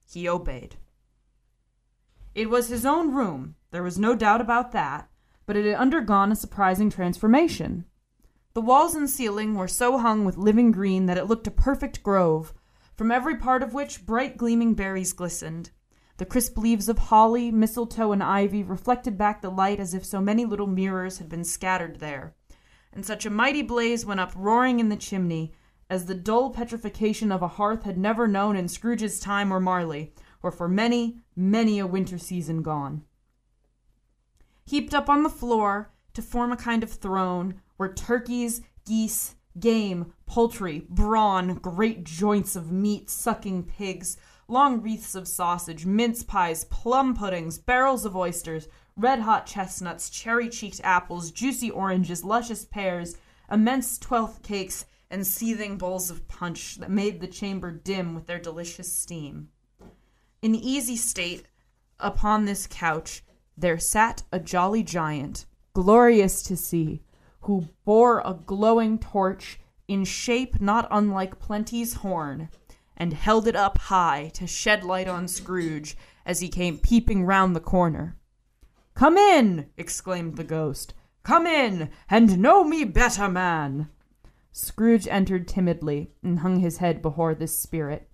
He 0.10 0.30
obeyed. 0.30 0.78
It 2.38 2.50
was 2.50 2.68
his 2.70 2.86
own 2.86 3.14
room, 3.14 3.56
there 3.72 3.82
was 3.82 3.98
no 3.98 4.16
doubt 4.16 4.40
about 4.40 4.72
that, 4.72 5.10
but 5.48 5.56
it 5.56 5.66
had 5.66 5.76
undergone 5.76 6.32
a 6.32 6.36
surprising 6.36 6.92
transformation. 6.92 7.86
The 8.54 8.62
walls 8.62 8.94
and 8.94 9.10
ceiling 9.10 9.56
were 9.56 9.68
so 9.68 9.98
hung 9.98 10.24
with 10.24 10.38
living 10.38 10.72
green 10.72 11.08
that 11.08 11.18
it 11.18 11.26
looked 11.26 11.48
a 11.48 11.52
perfect 11.52 12.04
grove, 12.04 12.54
from 12.96 13.12
every 13.12 13.38
part 13.38 13.64
of 13.64 13.74
which 13.74 14.06
bright 14.06 14.38
gleaming 14.38 14.76
berries 14.76 15.14
glistened. 15.14 15.72
The 16.18 16.26
crisp 16.26 16.60
leaves 16.60 16.88
of 16.88 16.98
holly, 16.98 17.52
mistletoe, 17.52 18.12
and 18.12 18.22
ivy 18.24 18.62
reflected 18.62 19.18
back 19.18 19.42
the 19.42 19.50
light 19.50 19.80
as 19.80 19.96
if 19.96 20.06
so 20.06 20.22
many 20.22 20.46
little 20.46 20.68
mirrors 20.68 21.18
had 21.18 21.30
been 21.30 21.44
scattered 21.44 22.00
there 22.00 22.36
and 22.98 23.06
such 23.06 23.26
a 23.26 23.30
mighty 23.30 23.62
blaze 23.62 24.06
went 24.06 24.20
up 24.20 24.34
roaring 24.36 24.80
in 24.80 24.90
the 24.90 24.96
chimney 24.96 25.54
as 25.90 26.06
the 26.06 26.16
dull 26.16 26.50
petrification 26.50 27.32
of 27.32 27.42
a 27.42 27.48
hearth 27.48 27.84
had 27.84 27.98
never 27.98 28.28
known 28.28 28.56
in 28.56 28.68
Scrooge's 28.68 29.20
time 29.20 29.54
or 29.54 29.60
Marley, 29.60 30.14
or 30.42 30.52
for 30.52 30.68
many, 30.68 31.18
many 31.36 31.80
a 31.80 31.88
winter 31.88 32.18
season 32.18 32.62
gone. 32.62 33.04
Heaped 34.66 34.94
up 34.94 35.10
on 35.10 35.24
the 35.24 35.30
floor 35.30 35.92
to 36.14 36.22
form 36.22 36.52
a 36.52 36.58
kind 36.58 36.84
of 36.84 36.92
throne 36.92 37.62
were 37.78 37.94
turkeys, 37.94 38.62
geese, 38.86 39.36
game, 39.60 40.14
poultry, 40.26 40.86
brawn, 40.90 41.56
great 41.56 42.04
joints 42.04 42.56
of 42.56 42.72
meat, 42.72 43.10
sucking 43.10 43.64
pigs, 43.64 44.18
long 44.48 44.82
wreaths 44.82 45.16
of 45.16 45.28
sausage, 45.28 45.86
mince 45.86 46.24
pies, 46.24 46.66
plum 46.66 47.16
puddings, 47.16 47.58
barrels 47.58 48.06
of 48.06 48.16
oysters, 48.16 48.68
red 48.96 49.20
hot 49.20 49.46
chestnuts, 49.46 50.10
cherry 50.10 50.50
cheeked 50.50 50.82
apples, 50.84 51.32
juicy 51.32 51.70
oranges, 51.70 52.24
luscious 52.24 52.66
pears, 52.66 53.16
immense 53.52 53.98
twelfth 53.98 54.44
cakes, 54.44 54.86
and 55.10 55.26
seething 55.26 55.78
bowls 55.78 56.12
of 56.12 56.28
punch 56.28 56.76
that 56.78 56.92
made 56.92 57.22
the 57.22 57.28
chamber 57.28 57.72
dim 57.72 58.14
with 58.14 58.26
their 58.26 58.40
delicious 58.40 58.92
steam. 58.92 59.50
In 60.48 60.56
easy 60.56 60.96
state, 60.96 61.46
upon 62.00 62.46
this 62.46 62.68
couch, 62.68 63.22
there 63.58 63.78
sat 63.78 64.24
a 64.32 64.40
jolly 64.40 64.82
giant, 64.82 65.46
glorious 65.74 66.42
to 66.44 66.56
see, 66.56 67.04
who 67.42 67.68
bore 67.84 68.22
a 68.24 68.34
glowing 68.34 68.98
torch 68.98 69.60
in 69.90 70.06
shape 70.06 70.62
not 70.62 70.88
unlike 70.90 71.38
Plenty's 71.38 71.96
horn, 71.96 72.48
and 72.96 73.12
held 73.12 73.46
it 73.46 73.58
up 73.58 73.78
high 73.78 74.32
to 74.36 74.48
shed 74.48 74.86
light 74.86 75.10
on 75.10 75.28
Scrooge 75.28 75.98
as 76.26 76.40
he 76.40 76.48
came 76.48 76.78
peeping 76.78 77.26
round 77.26 77.54
the 77.54 77.60
corner. 77.60 78.16
Come 78.94 79.18
in! 79.18 79.70
exclaimed 79.76 80.38
the 80.38 80.46
ghost. 80.46 80.94
Come 81.24 81.46
in, 81.46 81.90
and 82.10 82.40
know 82.40 82.64
me 82.64 82.86
better, 82.86 83.28
man. 83.28 83.90
Scrooge 84.54 85.10
entered 85.10 85.46
timidly 85.46 86.14
and 86.24 86.40
hung 86.40 86.62
his 86.62 86.78
head 86.78 87.02
before 87.02 87.36
this 87.36 87.60
spirit. 87.60 88.10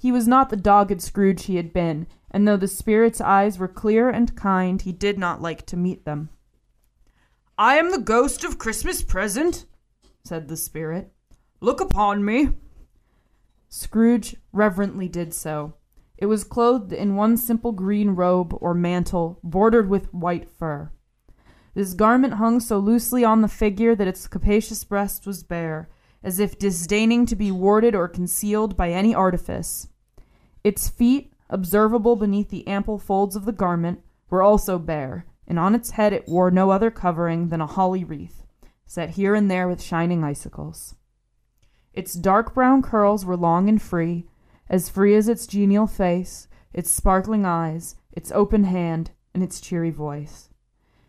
He 0.00 0.10
was 0.10 0.26
not 0.26 0.48
the 0.48 0.56
dogged 0.56 1.02
Scrooge 1.02 1.44
he 1.44 1.56
had 1.56 1.72
been, 1.72 2.06
and 2.30 2.48
though 2.48 2.56
the 2.56 2.66
spirit's 2.66 3.20
eyes 3.20 3.58
were 3.58 3.68
clear 3.68 4.08
and 4.08 4.34
kind, 4.34 4.80
he 4.80 4.92
did 4.92 5.18
not 5.18 5.42
like 5.42 5.66
to 5.66 5.76
meet 5.76 6.04
them. 6.04 6.30
I 7.58 7.76
am 7.76 7.90
the 7.90 7.98
ghost 7.98 8.42
of 8.42 8.58
Christmas 8.58 9.02
present, 9.02 9.66
said 10.24 10.48
the 10.48 10.56
spirit. 10.56 11.12
Look 11.60 11.82
upon 11.82 12.24
me. 12.24 12.48
Scrooge 13.68 14.36
reverently 14.52 15.06
did 15.06 15.34
so, 15.34 15.74
it 16.20 16.26
was 16.26 16.44
clothed 16.44 16.92
in 16.92 17.16
one 17.16 17.38
simple 17.38 17.72
green 17.72 18.10
robe 18.10 18.54
or 18.60 18.74
mantle 18.74 19.40
bordered 19.42 19.88
with 19.88 20.12
white 20.12 20.50
fur. 20.50 20.92
This 21.72 21.94
garment 21.94 22.34
hung 22.34 22.60
so 22.60 22.78
loosely 22.78 23.24
on 23.24 23.40
the 23.40 23.48
figure 23.48 23.94
that 23.94 24.08
its 24.08 24.28
capacious 24.28 24.84
breast 24.84 25.26
was 25.26 25.42
bare, 25.42 25.88
as 26.22 26.38
if 26.38 26.58
disdaining 26.58 27.24
to 27.24 27.36
be 27.36 27.50
warded 27.50 27.94
or 27.94 28.06
concealed 28.06 28.76
by 28.76 28.90
any 28.90 29.14
artifice. 29.14 29.88
Its 30.62 30.88
feet, 30.88 31.32
observable 31.48 32.16
beneath 32.16 32.50
the 32.50 32.66
ample 32.66 32.98
folds 32.98 33.34
of 33.34 33.44
the 33.44 33.52
garment, 33.52 34.00
were 34.28 34.42
also 34.42 34.78
bare, 34.78 35.26
and 35.46 35.58
on 35.58 35.74
its 35.74 35.92
head 35.92 36.12
it 36.12 36.28
wore 36.28 36.50
no 36.50 36.70
other 36.70 36.90
covering 36.90 37.48
than 37.48 37.60
a 37.60 37.66
holly 37.66 38.04
wreath, 38.04 38.44
set 38.86 39.10
here 39.10 39.34
and 39.34 39.50
there 39.50 39.66
with 39.66 39.82
shining 39.82 40.22
icicles. 40.22 40.94
Its 41.92 42.14
dark 42.14 42.54
brown 42.54 42.82
curls 42.82 43.24
were 43.24 43.36
long 43.36 43.68
and 43.68 43.82
free, 43.82 44.28
as 44.68 44.88
free 44.88 45.14
as 45.14 45.28
its 45.28 45.46
genial 45.46 45.86
face, 45.86 46.46
its 46.72 46.90
sparkling 46.90 47.44
eyes, 47.44 47.96
its 48.12 48.30
open 48.32 48.64
hand, 48.64 49.10
and 49.34 49.42
its 49.42 49.60
cheery 49.60 49.90
voice, 49.90 50.50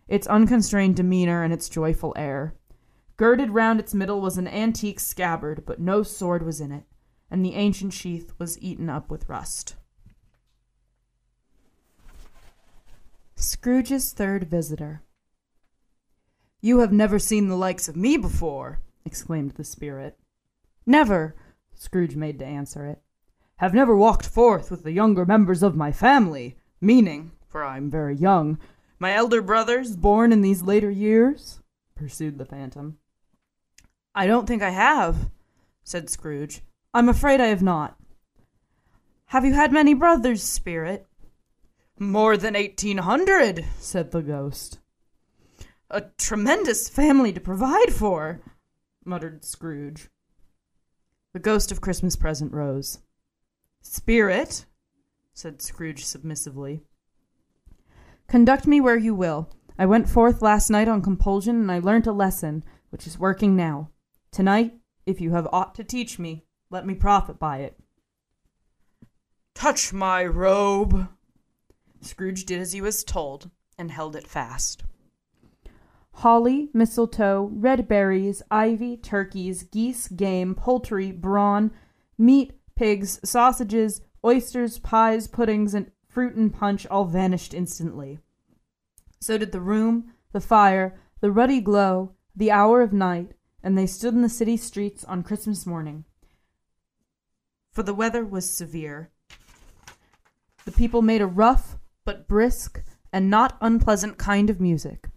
its 0.07 0.25
unconstrained 0.27 0.95
demeanor 0.95 1.43
and 1.43 1.53
its 1.53 1.69
joyful 1.69 2.13
air. 2.15 2.55
Girded 3.17 3.51
round 3.51 3.79
its 3.79 3.93
middle 3.93 4.21
was 4.21 4.39
an 4.39 4.47
antique 4.47 4.99
scabbard, 4.99 5.63
but 5.65 5.79
no 5.79 6.01
sword 6.01 6.43
was 6.43 6.59
in 6.59 6.71
it, 6.71 6.85
and 7.31 7.43
the 7.43 7.55
ancient 7.55 7.93
sheath 7.93 8.33
was 8.37 8.59
eaten 8.61 8.89
up 8.89 9.09
with 9.09 9.29
rust. 9.29 9.75
Scrooge's 13.35 14.11
third 14.11 14.43
visitor. 14.43 15.01
You 16.61 16.79
have 16.79 16.91
never 16.91 17.17
seen 17.17 17.47
the 17.47 17.55
likes 17.55 17.87
of 17.87 17.95
me 17.95 18.17
before, 18.17 18.81
exclaimed 19.05 19.51
the 19.51 19.63
spirit. 19.63 20.19
Never, 20.85 21.35
Scrooge 21.73 22.15
made 22.15 22.37
to 22.39 22.45
answer 22.45 22.85
it. 22.85 23.01
Have 23.55 23.73
never 23.73 23.95
walked 23.95 24.27
forth 24.27 24.69
with 24.69 24.83
the 24.83 24.91
younger 24.91 25.25
members 25.25 25.63
of 25.63 25.75
my 25.75 25.91
family, 25.91 26.57
meaning, 26.79 27.31
for 27.47 27.63
I 27.63 27.77
am 27.77 27.89
very 27.89 28.15
young, 28.15 28.59
my 28.99 29.13
elder 29.13 29.41
brothers 29.41 29.95
born 29.95 30.31
in 30.31 30.41
these 30.41 30.61
later 30.61 30.91
years? 30.91 31.59
pursued 31.95 32.37
the 32.37 32.45
phantom. 32.45 32.97
I 34.13 34.27
don't 34.27 34.47
think 34.47 34.61
I 34.61 34.69
have, 34.69 35.29
said 35.83 36.09
Scrooge. 36.09 36.61
I'm 36.93 37.07
afraid 37.07 37.39
I 37.39 37.47
have 37.47 37.61
not. 37.61 37.97
Have 39.27 39.45
you 39.45 39.53
had 39.53 39.71
many 39.71 39.93
brothers, 39.93 40.43
Spirit? 40.43 41.07
More 41.97 42.35
than 42.35 42.55
eighteen 42.55 42.97
hundred, 42.97 43.63
said 43.79 44.11
the 44.11 44.21
ghost. 44.21 44.79
A 45.89 46.01
tremendous 46.17 46.89
family 46.89 47.31
to 47.31 47.39
provide 47.39 47.93
for, 47.93 48.41
muttered 49.05 49.45
Scrooge. 49.45 50.09
The 51.33 51.39
ghost 51.39 51.71
of 51.71 51.79
Christmas 51.79 52.17
present 52.17 52.51
rose. 52.51 52.99
Spirit, 53.81 54.65
said 55.33 55.61
Scrooge 55.61 56.03
submissively, 56.03 56.81
conduct 58.27 58.67
me 58.67 58.81
where 58.81 58.97
you 58.97 59.15
will. 59.15 59.49
I 59.79 59.85
went 59.85 60.09
forth 60.09 60.41
last 60.41 60.69
night 60.69 60.89
on 60.89 61.01
compulsion, 61.01 61.55
and 61.55 61.71
I 61.71 61.79
learnt 61.79 62.05
a 62.05 62.11
lesson, 62.11 62.65
which 62.89 63.07
is 63.07 63.17
working 63.17 63.55
now. 63.55 63.91
Tonight, 64.31 64.73
if 65.05 65.21
you 65.21 65.31
have 65.31 65.47
aught 65.53 65.73
to 65.75 65.83
teach 65.83 66.19
me, 66.19 66.43
let 66.71 66.87
me 66.87 66.95
profit 66.95 67.37
by 67.37 67.59
it. 67.59 67.77
Touch 69.53 69.93
my 69.93 70.25
robe. 70.25 71.09
Scrooge 71.99 72.45
did 72.45 72.59
as 72.59 72.71
he 72.71 72.81
was 72.81 73.03
told, 73.03 73.51
and 73.77 73.91
held 73.91 74.15
it 74.15 74.27
fast. 74.27 74.83
Holly, 76.13 76.69
mistletoe, 76.73 77.51
red 77.53 77.87
berries, 77.87 78.41
ivy, 78.49 78.97
turkeys, 78.97 79.63
geese, 79.63 80.07
game, 80.07 80.55
poultry, 80.55 81.11
brawn, 81.11 81.71
meat, 82.17 82.53
pigs, 82.75 83.19
sausages, 83.23 84.01
oysters, 84.25 84.79
pies, 84.79 85.27
puddings, 85.27 85.73
and 85.73 85.91
fruit 86.07 86.35
and 86.35 86.53
punch 86.53 86.87
all 86.87 87.05
vanished 87.05 87.53
instantly. 87.53 88.19
So 89.19 89.37
did 89.37 89.51
the 89.51 89.61
room, 89.61 90.13
the 90.31 90.41
fire, 90.41 90.99
the 91.19 91.31
ruddy 91.31 91.61
glow, 91.61 92.15
the 92.35 92.51
hour 92.51 92.81
of 92.81 92.93
night, 92.93 93.33
and 93.63 93.77
they 93.77 93.87
stood 93.87 94.13
in 94.13 94.21
the 94.21 94.29
city 94.29 94.57
streets 94.57 95.03
on 95.05 95.23
Christmas 95.23 95.65
morning. 95.65 96.05
For 97.71 97.83
the 97.83 97.93
weather 97.93 98.25
was 98.25 98.49
severe. 98.49 99.11
The 100.65 100.71
people 100.71 101.01
made 101.01 101.21
a 101.21 101.27
rough, 101.27 101.77
but 102.03 102.27
brisk, 102.27 102.83
and 103.13 103.29
not 103.29 103.57
unpleasant 103.61 104.17
kind 104.17 104.49
of 104.49 104.59
music 104.59 105.07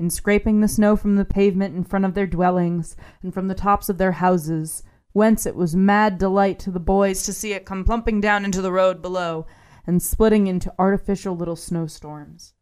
in 0.00 0.08
scraping 0.08 0.60
the 0.60 0.66
snow 0.66 0.96
from 0.96 1.16
the 1.16 1.24
pavement 1.26 1.76
in 1.76 1.84
front 1.84 2.06
of 2.06 2.14
their 2.14 2.26
dwellings 2.26 2.96
and 3.22 3.34
from 3.34 3.48
the 3.48 3.54
tops 3.54 3.90
of 3.90 3.98
their 3.98 4.12
houses, 4.12 4.82
whence 5.12 5.44
it 5.44 5.54
was 5.54 5.76
mad 5.76 6.16
delight 6.16 6.58
to 6.58 6.70
the 6.70 6.80
boys 6.80 7.22
to 7.22 7.34
see 7.34 7.52
it 7.52 7.66
come 7.66 7.84
plumping 7.84 8.18
down 8.18 8.44
into 8.44 8.62
the 8.62 8.72
road 8.72 9.02
below 9.02 9.46
and 9.86 10.02
splitting 10.02 10.46
into 10.46 10.72
artificial 10.78 11.36
little 11.36 11.54
snowstorms. 11.54 12.54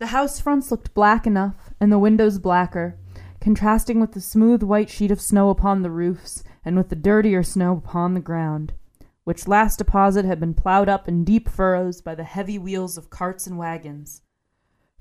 The 0.00 0.06
house 0.06 0.40
fronts 0.40 0.72
looked 0.72 0.92
black 0.92 1.24
enough, 1.26 1.70
and 1.80 1.92
the 1.92 1.98
windows 1.98 2.40
blacker, 2.40 2.98
contrasting 3.40 4.00
with 4.00 4.12
the 4.12 4.20
smooth 4.20 4.64
white 4.64 4.90
sheet 4.90 5.12
of 5.12 5.20
snow 5.20 5.50
upon 5.50 5.82
the 5.82 5.90
roofs 5.90 6.42
and 6.64 6.76
with 6.76 6.88
the 6.88 6.96
dirtier 6.96 7.42
snow 7.42 7.76
upon 7.76 8.14
the 8.14 8.20
ground, 8.20 8.72
which 9.24 9.48
last 9.48 9.78
deposit 9.78 10.24
had 10.24 10.40
been 10.40 10.54
ploughed 10.54 10.88
up 10.88 11.08
in 11.08 11.24
deep 11.24 11.48
furrows 11.48 12.00
by 12.00 12.14
the 12.14 12.24
heavy 12.24 12.58
wheels 12.58 12.96
of 12.96 13.10
carts 13.10 13.46
and 13.46 13.58
wagons 13.58 14.22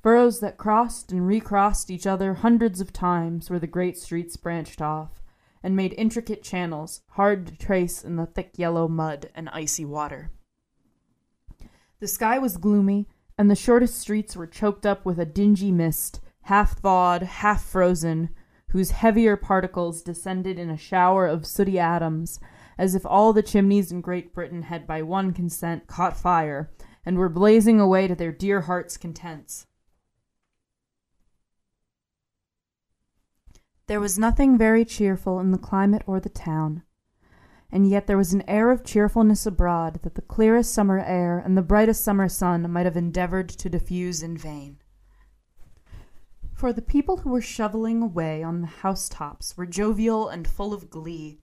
furrows 0.01 0.39
that 0.39 0.57
crossed 0.57 1.11
and 1.11 1.27
recrossed 1.27 1.91
each 1.91 2.07
other 2.07 2.35
hundreds 2.35 2.81
of 2.81 2.91
times 2.91 3.49
where 3.49 3.59
the 3.59 3.67
great 3.67 3.97
streets 3.97 4.35
branched 4.35 4.81
off, 4.81 5.21
and 5.63 5.75
made 5.75 5.93
intricate 5.97 6.43
channels 6.43 7.01
hard 7.09 7.45
to 7.45 7.55
trace 7.55 8.03
in 8.03 8.15
the 8.15 8.25
thick 8.25 8.51
yellow 8.57 8.87
mud 8.87 9.29
and 9.35 9.47
icy 9.49 9.85
water. 9.85 10.31
The 11.99 12.07
sky 12.07 12.39
was 12.39 12.57
gloomy, 12.57 13.07
and 13.37 13.49
the 13.49 13.55
shortest 13.55 13.99
streets 13.99 14.35
were 14.35 14.47
choked 14.47 14.85
up 14.87 15.05
with 15.05 15.19
a 15.19 15.25
dingy 15.25 15.71
mist, 15.71 16.19
half 16.43 16.79
thawed, 16.79 17.21
half 17.21 17.63
frozen, 17.63 18.29
whose 18.71 18.91
heavier 18.91 19.35
particles 19.35 20.01
descended 20.01 20.57
in 20.57 20.69
a 20.69 20.77
shower 20.77 21.27
of 21.27 21.45
sooty 21.45 21.77
atoms, 21.77 22.39
as 22.77 22.95
if 22.95 23.05
all 23.05 23.33
the 23.33 23.43
chimneys 23.43 23.91
in 23.91 24.01
Great 24.01 24.33
Britain 24.33 24.63
had 24.63 24.87
by 24.87 25.01
one 25.01 25.33
consent 25.33 25.87
caught 25.87 26.15
fire, 26.15 26.71
and 27.05 27.17
were 27.17 27.29
blazing 27.29 27.79
away 27.79 28.07
to 28.07 28.15
their 28.15 28.31
dear 28.31 28.61
hearts' 28.61 28.97
contents. 28.97 29.67
There 33.87 33.99
was 33.99 34.17
nothing 34.17 34.57
very 34.57 34.85
cheerful 34.85 35.39
in 35.41 35.51
the 35.51 35.57
climate 35.57 36.03
or 36.07 36.21
the 36.21 36.29
town, 36.29 36.83
and 37.69 37.89
yet 37.89 38.07
there 38.07 38.17
was 38.17 38.33
an 38.33 38.43
air 38.47 38.71
of 38.71 38.85
cheerfulness 38.85 39.45
abroad 39.45 39.99
that 40.03 40.15
the 40.15 40.21
clearest 40.21 40.73
summer 40.73 40.99
air 40.99 41.39
and 41.39 41.57
the 41.57 41.61
brightest 41.61 42.03
summer 42.03 42.29
sun 42.29 42.71
might 42.71 42.85
have 42.85 42.95
endeavored 42.95 43.49
to 43.49 43.69
diffuse 43.69 44.23
in 44.23 44.37
vain. 44.37 44.80
For 46.61 46.71
the 46.71 46.83
people 46.83 47.17
who 47.17 47.31
were 47.31 47.41
shoveling 47.41 48.03
away 48.03 48.43
on 48.43 48.61
the 48.61 48.67
housetops 48.67 49.57
were 49.57 49.65
jovial 49.65 50.29
and 50.29 50.47
full 50.47 50.75
of 50.75 50.91
glee, 50.91 51.39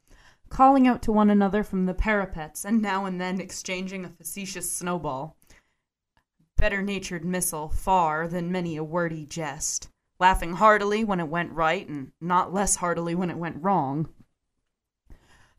calling 0.48 0.86
out 0.86 1.02
to 1.02 1.10
one 1.10 1.28
another 1.28 1.64
from 1.64 1.86
the 1.86 1.92
parapets, 1.92 2.64
and 2.64 2.80
now 2.80 3.04
and 3.04 3.20
then 3.20 3.40
exchanging 3.40 4.04
a 4.04 4.10
facetious 4.10 4.70
snowball. 4.70 5.36
Better 6.56 6.82
natured 6.82 7.24
missile 7.24 7.68
far 7.68 8.28
than 8.28 8.52
many 8.52 8.76
a 8.76 8.84
wordy 8.84 9.26
jest 9.26 9.88
laughing 10.20 10.52
heartily 10.52 11.02
when 11.02 11.18
it 11.18 11.26
went 11.26 11.50
right 11.50 11.88
and 11.88 12.12
not 12.20 12.54
less 12.54 12.76
heartily 12.76 13.16
when 13.16 13.28
it 13.28 13.38
went 13.38 13.60
wrong. 13.60 14.08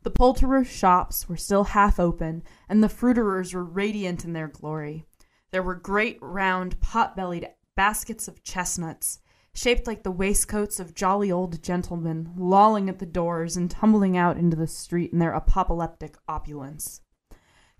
The 0.04 0.10
poulterers' 0.10 0.68
shops 0.68 1.28
were 1.28 1.36
still 1.36 1.64
half 1.64 2.00
open, 2.00 2.44
and 2.66 2.82
the 2.82 2.88
fruiterers 2.88 3.52
were 3.52 3.62
radiant 3.62 4.24
in 4.24 4.32
their 4.32 4.48
glory. 4.48 5.04
There 5.50 5.62
were 5.62 5.74
great 5.74 6.16
round 6.22 6.80
pot 6.80 7.14
bellied 7.14 7.46
baskets 7.76 8.26
of 8.26 8.42
chestnuts, 8.42 9.19
shaped 9.54 9.86
like 9.86 10.02
the 10.02 10.10
waistcoats 10.10 10.78
of 10.80 10.94
jolly 10.94 11.30
old 11.30 11.62
gentlemen, 11.62 12.32
lolling 12.36 12.88
at 12.88 12.98
the 12.98 13.06
doors 13.06 13.56
and 13.56 13.70
tumbling 13.70 14.16
out 14.16 14.36
into 14.36 14.56
the 14.56 14.66
street 14.66 15.12
in 15.12 15.18
their 15.18 15.34
apoplectic 15.34 16.16
opulence. 16.28 17.00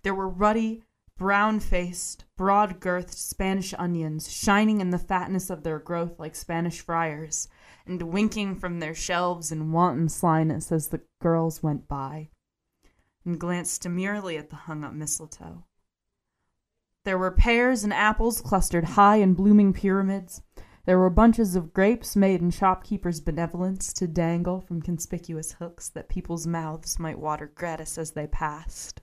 There 0.02 0.14
were 0.14 0.28
ruddy, 0.28 0.82
brown 1.16 1.60
faced, 1.60 2.24
broad 2.36 2.80
girthed 2.80 3.10
Spanish 3.10 3.74
onions, 3.78 4.32
shining 4.32 4.80
in 4.80 4.90
the 4.90 4.98
fatness 4.98 5.50
of 5.50 5.62
their 5.62 5.78
growth 5.78 6.18
like 6.18 6.34
Spanish 6.34 6.80
friars, 6.80 7.46
and 7.86 8.00
winking 8.02 8.56
from 8.56 8.80
their 8.80 8.94
shelves 8.94 9.52
in 9.52 9.70
wanton 9.70 10.08
slyness 10.08 10.72
as 10.72 10.88
the 10.88 11.02
girls 11.20 11.62
went 11.62 11.86
by, 11.86 12.30
and 13.24 13.38
glanced 13.38 13.82
demurely 13.82 14.38
at 14.38 14.48
the 14.48 14.56
hung 14.56 14.82
up 14.82 14.94
mistletoe. 14.94 15.64
There 17.04 17.18
were 17.18 17.30
pears 17.30 17.84
and 17.84 17.92
apples 17.92 18.40
clustered 18.40 18.84
high 18.84 19.16
in 19.16 19.34
blooming 19.34 19.72
pyramids. 19.72 20.42
There 20.90 20.98
were 20.98 21.08
bunches 21.08 21.54
of 21.54 21.72
grapes 21.72 22.16
made 22.16 22.42
in 22.42 22.50
shopkeepers' 22.50 23.20
benevolence 23.20 23.92
to 23.92 24.08
dangle 24.08 24.60
from 24.60 24.82
conspicuous 24.82 25.52
hooks 25.52 25.88
that 25.90 26.08
people's 26.08 26.48
mouths 26.48 26.98
might 26.98 27.20
water 27.20 27.46
gratis 27.46 27.96
as 27.96 28.10
they 28.10 28.26
passed. 28.26 29.00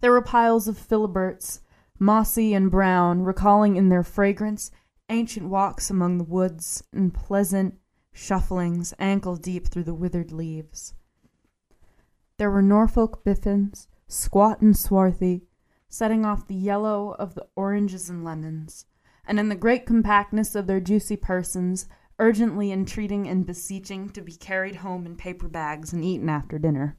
There 0.00 0.12
were 0.12 0.22
piles 0.22 0.68
of 0.68 0.78
filberts, 0.78 1.62
mossy 1.98 2.54
and 2.54 2.70
brown, 2.70 3.22
recalling 3.22 3.74
in 3.74 3.88
their 3.88 4.04
fragrance 4.04 4.70
ancient 5.08 5.48
walks 5.48 5.90
among 5.90 6.18
the 6.18 6.24
woods 6.24 6.84
and 6.92 7.12
pleasant 7.12 7.80
shufflings 8.14 8.94
ankle 9.00 9.34
deep 9.34 9.66
through 9.66 9.82
the 9.82 9.92
withered 9.92 10.30
leaves. 10.30 10.94
There 12.36 12.52
were 12.52 12.62
Norfolk 12.62 13.24
biffins, 13.24 13.88
squat 14.06 14.60
and 14.60 14.78
swarthy, 14.78 15.48
setting 15.88 16.24
off 16.24 16.46
the 16.46 16.54
yellow 16.54 17.16
of 17.18 17.34
the 17.34 17.48
oranges 17.56 18.08
and 18.08 18.22
lemons, 18.22 18.86
and 19.26 19.38
in 19.38 19.48
the 19.48 19.54
great 19.54 19.86
compactness 19.86 20.54
of 20.54 20.66
their 20.66 20.80
juicy 20.80 21.16
persons, 21.16 21.86
urgently 22.18 22.70
entreating 22.70 23.28
and 23.28 23.46
beseeching 23.46 24.08
to 24.10 24.20
be 24.20 24.32
carried 24.32 24.76
home 24.76 25.06
in 25.06 25.16
paper 25.16 25.48
bags 25.48 25.92
and 25.92 26.04
eaten 26.04 26.28
after 26.28 26.58
dinner. 26.58 26.96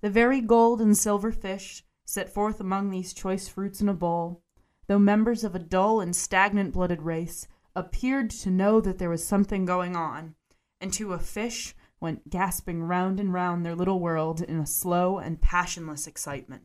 The 0.00 0.10
very 0.10 0.40
gold 0.40 0.80
and 0.80 0.96
silver 0.96 1.32
fish, 1.32 1.84
set 2.04 2.32
forth 2.32 2.60
among 2.60 2.90
these 2.90 3.12
choice 3.12 3.48
fruits 3.48 3.80
in 3.80 3.88
a 3.88 3.94
bowl, 3.94 4.42
though 4.86 4.98
members 4.98 5.44
of 5.44 5.54
a 5.54 5.58
dull 5.58 6.00
and 6.00 6.16
stagnant 6.16 6.72
blooded 6.72 7.02
race, 7.02 7.46
appeared 7.76 8.30
to 8.30 8.50
know 8.50 8.80
that 8.80 8.98
there 8.98 9.10
was 9.10 9.26
something 9.26 9.64
going 9.64 9.94
on, 9.94 10.34
and 10.80 10.92
to 10.92 11.12
a 11.12 11.18
fish 11.18 11.74
went 12.00 12.30
gasping 12.30 12.82
round 12.82 13.20
and 13.20 13.32
round 13.32 13.64
their 13.64 13.74
little 13.74 14.00
world 14.00 14.40
in 14.40 14.58
a 14.58 14.66
slow 14.66 15.18
and 15.18 15.40
passionless 15.40 16.06
excitement. 16.06 16.62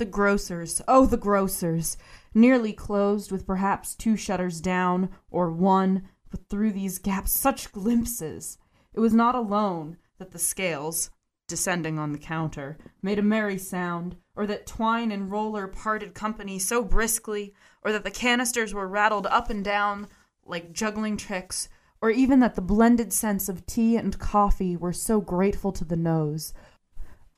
The 0.00 0.06
grocers, 0.06 0.80
oh, 0.88 1.04
the 1.04 1.18
grocers! 1.18 1.98
Nearly 2.32 2.72
closed, 2.72 3.30
with 3.30 3.46
perhaps 3.46 3.94
two 3.94 4.16
shutters 4.16 4.62
down, 4.62 5.10
or 5.30 5.50
one, 5.50 6.08
but 6.30 6.48
through 6.48 6.72
these 6.72 6.98
gaps 6.98 7.32
such 7.32 7.70
glimpses! 7.70 8.56
It 8.94 9.00
was 9.00 9.12
not 9.12 9.34
alone 9.34 9.98
that 10.16 10.30
the 10.30 10.38
scales, 10.38 11.10
descending 11.46 11.98
on 11.98 12.12
the 12.12 12.18
counter, 12.18 12.78
made 13.02 13.18
a 13.18 13.22
merry 13.22 13.58
sound, 13.58 14.16
or 14.34 14.46
that 14.46 14.66
twine 14.66 15.12
and 15.12 15.30
roller 15.30 15.68
parted 15.68 16.14
company 16.14 16.58
so 16.58 16.82
briskly, 16.82 17.52
or 17.82 17.92
that 17.92 18.02
the 18.02 18.10
canisters 18.10 18.72
were 18.72 18.88
rattled 18.88 19.26
up 19.26 19.50
and 19.50 19.62
down 19.62 20.08
like 20.46 20.72
juggling 20.72 21.18
tricks, 21.18 21.68
or 22.00 22.08
even 22.08 22.40
that 22.40 22.54
the 22.54 22.62
blended 22.62 23.12
scents 23.12 23.50
of 23.50 23.66
tea 23.66 23.98
and 23.98 24.18
coffee 24.18 24.78
were 24.78 24.94
so 24.94 25.20
grateful 25.20 25.72
to 25.72 25.84
the 25.84 25.94
nose, 25.94 26.54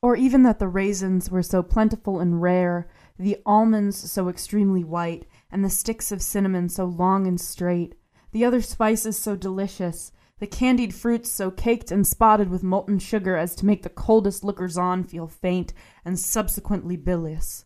or 0.03 0.17
even 0.17 0.43
that 0.43 0.59
the 0.59 0.69
raisins 0.69 1.31
were 1.31 1.43
so 1.43 1.63
plentiful 1.63 2.19
and 2.19 2.43
rare, 2.43 2.89
the 3.19 3.39
almonds 3.47 4.11
so 4.11 4.29
extremely 4.29 4.83
white, 4.83 5.25
and 5.51 5.65
the 5.65 5.71
sticks 5.71 6.11
of 6.11 6.21
cinnamon 6.21 6.69
so 6.69 6.85
long 6.85 7.27
and 7.27 7.41
straight, 7.41 7.95
the 8.33 8.45
other 8.45 8.61
spices 8.61 9.17
so 9.17 9.37
delicious, 9.37 10.11
the 10.41 10.47
candied 10.47 10.93
fruits 10.93 11.31
so 11.31 11.53
caked 11.53 11.93
and 11.93 12.05
spotted 12.05 12.49
with 12.49 12.65
molten 12.65 12.99
sugar 12.99 13.37
as 13.37 13.55
to 13.55 13.65
make 13.65 13.85
the 13.85 13.89
coldest 13.89 14.43
lookers 14.43 14.77
on 14.77 15.05
feel 15.05 15.29
faint 15.29 15.73
and 16.05 16.19
subsequently 16.19 16.97
bilious. 16.97 17.65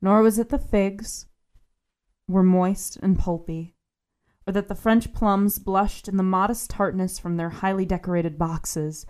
Nor 0.00 0.22
was 0.22 0.38
it 0.38 0.48
the 0.48 0.58
figs 0.58 1.26
were 2.26 2.42
moist 2.42 2.96
and 3.02 3.18
pulpy, 3.18 3.74
or 4.46 4.54
that 4.54 4.68
the 4.68 4.74
French 4.74 5.12
plums 5.12 5.58
blushed 5.58 6.08
in 6.08 6.16
the 6.16 6.22
modest 6.22 6.70
tartness 6.70 7.18
from 7.18 7.36
their 7.36 7.50
highly 7.50 7.84
decorated 7.84 8.38
boxes, 8.38 9.04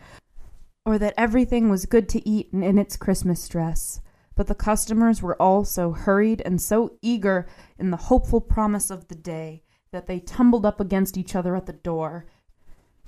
or 0.87 0.99
that 0.99 1.15
everything 1.19 1.69
was 1.69 1.85
good 1.85 2.09
to 2.09 2.27
eat 2.27 2.53
and 2.53 2.65
in 2.65 2.79
its 2.79 2.97
Christmas 2.97 3.47
dress. 3.49 4.01
But 4.37 4.47
the 4.47 4.55
customers 4.55 5.21
were 5.21 5.41
all 5.43 5.65
so 5.65 5.91
hurried 5.91 6.41
and 6.45 6.63
so 6.63 6.97
eager 7.03 7.47
in 7.79 7.91
the 7.91 7.97
hopeful 7.97 8.41
promise 8.41 8.89
of 8.89 9.09
the 9.09 9.17
day 9.17 9.65
that 9.91 10.07
they 10.07 10.21
tumbled 10.21 10.65
up 10.65 10.79
against 10.79 11.17
each 11.17 11.35
other 11.35 11.57
at 11.57 11.67
the 11.67 11.73
door, 11.73 12.27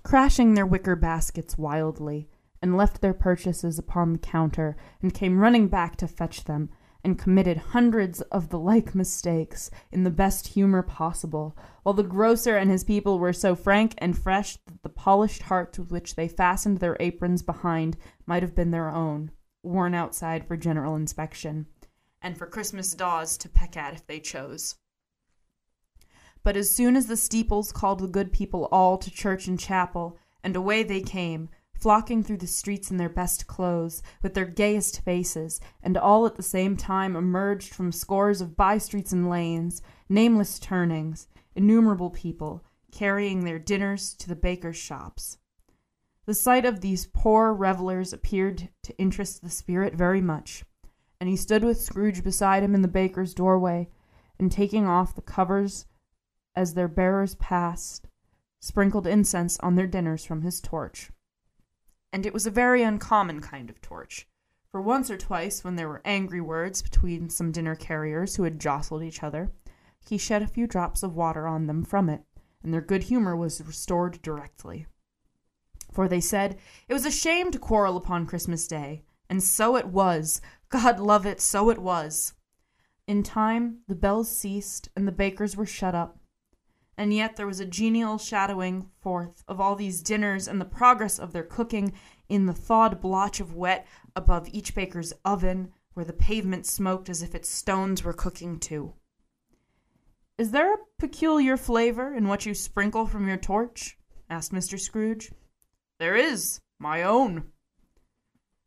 crashing 0.02 0.54
their 0.54 0.66
wicker 0.66 0.96
baskets 0.96 1.56
wildly, 1.56 2.28
and 2.60 2.76
left 2.76 3.00
their 3.00 3.14
purchases 3.14 3.78
upon 3.78 4.12
the 4.12 4.18
counter, 4.18 4.76
and 5.00 5.14
came 5.14 5.38
running 5.38 5.68
back 5.68 5.94
to 5.96 6.08
fetch 6.08 6.44
them, 6.44 6.70
and 7.04 7.18
committed 7.18 7.56
hundreds 7.56 8.20
of 8.22 8.48
the 8.48 8.58
like 8.58 8.94
mistakes 8.94 9.70
in 9.92 10.02
the 10.02 10.10
best 10.10 10.48
humor 10.48 10.82
possible, 10.82 11.56
while 11.82 11.94
the 11.94 12.02
grocer 12.02 12.56
and 12.56 12.70
his 12.70 12.84
people 12.84 13.18
were 13.18 13.32
so 13.32 13.54
frank 13.54 13.94
and 13.98 14.18
fresh 14.18 14.56
that 14.66 14.82
the 14.82 14.88
polished 14.88 15.42
hearts 15.42 15.78
with 15.78 15.90
which 15.90 16.16
they 16.16 16.28
fastened 16.28 16.78
their 16.78 16.96
aprons 17.00 17.42
behind 17.42 17.96
might 18.26 18.42
have 18.42 18.54
been 18.54 18.70
their 18.70 18.90
own, 18.90 19.30
worn 19.62 19.94
outside 19.94 20.46
for 20.46 20.56
general 20.56 20.96
inspection, 20.96 21.66
and 22.20 22.36
for 22.36 22.46
Christmas 22.46 22.94
daws 22.94 23.38
to 23.38 23.48
peck 23.48 23.76
at 23.76 23.94
if 23.94 24.06
they 24.06 24.20
chose. 24.20 24.74
But 26.42 26.56
as 26.56 26.70
soon 26.70 26.96
as 26.96 27.06
the 27.06 27.16
steeples 27.16 27.72
called 27.72 28.00
the 28.00 28.08
good 28.08 28.32
people 28.32 28.68
all 28.72 28.98
to 28.98 29.10
church 29.10 29.46
and 29.46 29.58
chapel, 29.58 30.18
and 30.42 30.56
away 30.56 30.82
they 30.82 31.00
came, 31.00 31.48
flocking 31.78 32.24
through 32.24 32.38
the 32.38 32.46
streets 32.46 32.90
in 32.90 32.96
their 32.96 33.08
best 33.08 33.46
clothes, 33.46 34.02
with 34.20 34.34
their 34.34 34.44
gayest 34.44 35.00
faces, 35.02 35.60
and 35.82 35.96
all 35.96 36.26
at 36.26 36.34
the 36.34 36.42
same 36.42 36.76
time 36.76 37.14
emerged 37.14 37.72
from 37.72 37.92
scores 37.92 38.40
of 38.40 38.56
by 38.56 38.78
streets 38.78 39.12
and 39.12 39.30
lanes, 39.30 39.80
nameless 40.08 40.58
turnings, 40.58 41.28
innumerable 41.54 42.10
people, 42.10 42.64
carrying 42.90 43.44
their 43.44 43.60
dinners 43.60 44.14
to 44.14 44.28
the 44.28 44.34
bakers' 44.34 44.76
shops. 44.76 45.38
The 46.26 46.34
sight 46.34 46.64
of 46.64 46.80
these 46.80 47.06
poor 47.06 47.54
revellers 47.54 48.12
appeared 48.12 48.68
to 48.82 48.98
interest 48.98 49.42
the 49.42 49.50
spirit 49.50 49.94
very 49.94 50.20
much, 50.20 50.64
and 51.20 51.28
he 51.28 51.36
stood 51.36 51.62
with 51.62 51.80
Scrooge 51.80 52.24
beside 52.24 52.62
him 52.62 52.74
in 52.74 52.82
the 52.82 52.88
baker's 52.88 53.34
doorway, 53.34 53.88
and 54.38 54.50
taking 54.50 54.86
off 54.86 55.14
the 55.14 55.22
covers 55.22 55.86
as 56.56 56.74
their 56.74 56.88
bearers 56.88 57.36
passed, 57.36 58.08
sprinkled 58.60 59.06
incense 59.06 59.58
on 59.60 59.76
their 59.76 59.86
dinners 59.86 60.24
from 60.24 60.42
his 60.42 60.60
torch 60.60 61.10
and 62.12 62.24
it 62.24 62.32
was 62.32 62.46
a 62.46 62.50
very 62.50 62.82
uncommon 62.82 63.40
kind 63.40 63.70
of 63.70 63.80
torch. 63.80 64.28
For 64.70 64.80
once 64.82 65.10
or 65.10 65.16
twice, 65.16 65.64
when 65.64 65.76
there 65.76 65.88
were 65.88 66.02
angry 66.04 66.40
words 66.40 66.82
between 66.82 67.30
some 67.30 67.52
dinner 67.52 67.74
carriers 67.74 68.36
who 68.36 68.42
had 68.42 68.60
jostled 68.60 69.02
each 69.02 69.22
other, 69.22 69.50
he 70.06 70.18
shed 70.18 70.42
a 70.42 70.46
few 70.46 70.66
drops 70.66 71.02
of 71.02 71.14
water 71.14 71.46
on 71.46 71.66
them 71.66 71.84
from 71.84 72.08
it, 72.08 72.22
and 72.62 72.72
their 72.72 72.80
good 72.80 73.04
humor 73.04 73.36
was 73.36 73.62
restored 73.64 74.20
directly. 74.22 74.86
For 75.92 76.06
they 76.06 76.20
said 76.20 76.58
it 76.86 76.92
was 76.92 77.06
a 77.06 77.10
shame 77.10 77.50
to 77.50 77.58
quarrel 77.58 77.96
upon 77.96 78.26
Christmas 78.26 78.66
Day, 78.66 79.04
and 79.30 79.42
so 79.42 79.76
it 79.76 79.86
was. 79.86 80.40
God 80.68 81.00
love 81.00 81.26
it, 81.26 81.40
so 81.40 81.70
it 81.70 81.78
was. 81.78 82.34
In 83.06 83.22
time, 83.22 83.78
the 83.88 83.94
bells 83.94 84.30
ceased, 84.30 84.90
and 84.94 85.08
the 85.08 85.12
bakers 85.12 85.56
were 85.56 85.66
shut 85.66 85.94
up, 85.94 86.17
and 86.98 87.14
yet 87.14 87.36
there 87.36 87.46
was 87.46 87.60
a 87.60 87.64
genial 87.64 88.18
shadowing 88.18 88.90
forth 89.00 89.44
of 89.46 89.60
all 89.60 89.76
these 89.76 90.02
dinners 90.02 90.48
and 90.48 90.60
the 90.60 90.64
progress 90.64 91.16
of 91.16 91.32
their 91.32 91.44
cooking 91.44 91.92
in 92.28 92.46
the 92.46 92.52
thawed 92.52 93.00
blotch 93.00 93.38
of 93.38 93.54
wet 93.54 93.86
above 94.16 94.48
each 94.50 94.74
baker's 94.74 95.12
oven, 95.24 95.72
where 95.94 96.04
the 96.04 96.12
pavement 96.12 96.66
smoked 96.66 97.08
as 97.08 97.22
if 97.22 97.36
its 97.36 97.48
stones 97.48 98.02
were 98.02 98.12
cooking 98.12 98.58
too. 98.58 98.94
Is 100.36 100.50
there 100.50 100.74
a 100.74 100.78
peculiar 100.98 101.56
flavor 101.56 102.12
in 102.12 102.26
what 102.26 102.44
you 102.44 102.52
sprinkle 102.52 103.06
from 103.06 103.28
your 103.28 103.36
torch? 103.36 103.96
asked 104.28 104.52
Mr. 104.52 104.78
Scrooge. 104.78 105.30
There 106.00 106.16
is, 106.16 106.60
my 106.80 107.04
own. 107.04 107.44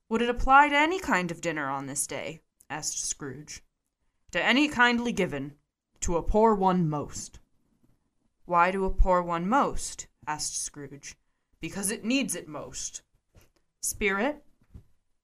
Would 0.07 0.21
it 0.21 0.29
apply 0.29 0.69
to 0.69 0.77
any 0.77 0.99
kind 0.99 1.31
of 1.31 1.41
dinner 1.41 1.69
on 1.69 1.85
this 1.85 2.07
day? 2.07 2.43
asked 2.69 3.05
Scrooge. 3.05 3.61
To 4.31 4.41
any 4.41 4.69
kindly 4.69 5.11
given, 5.11 5.55
to 5.99 6.15
a 6.15 6.23
poor 6.23 6.55
one 6.55 6.89
most. 6.89 7.40
Why 8.51 8.69
to 8.71 8.83
a 8.83 8.89
poor 8.89 9.21
one 9.21 9.47
most? 9.47 10.07
asked 10.27 10.61
Scrooge. 10.61 11.15
Because 11.61 11.89
it 11.89 12.03
needs 12.03 12.35
it 12.35 12.49
most. 12.49 13.01
Spirit, 13.81 14.43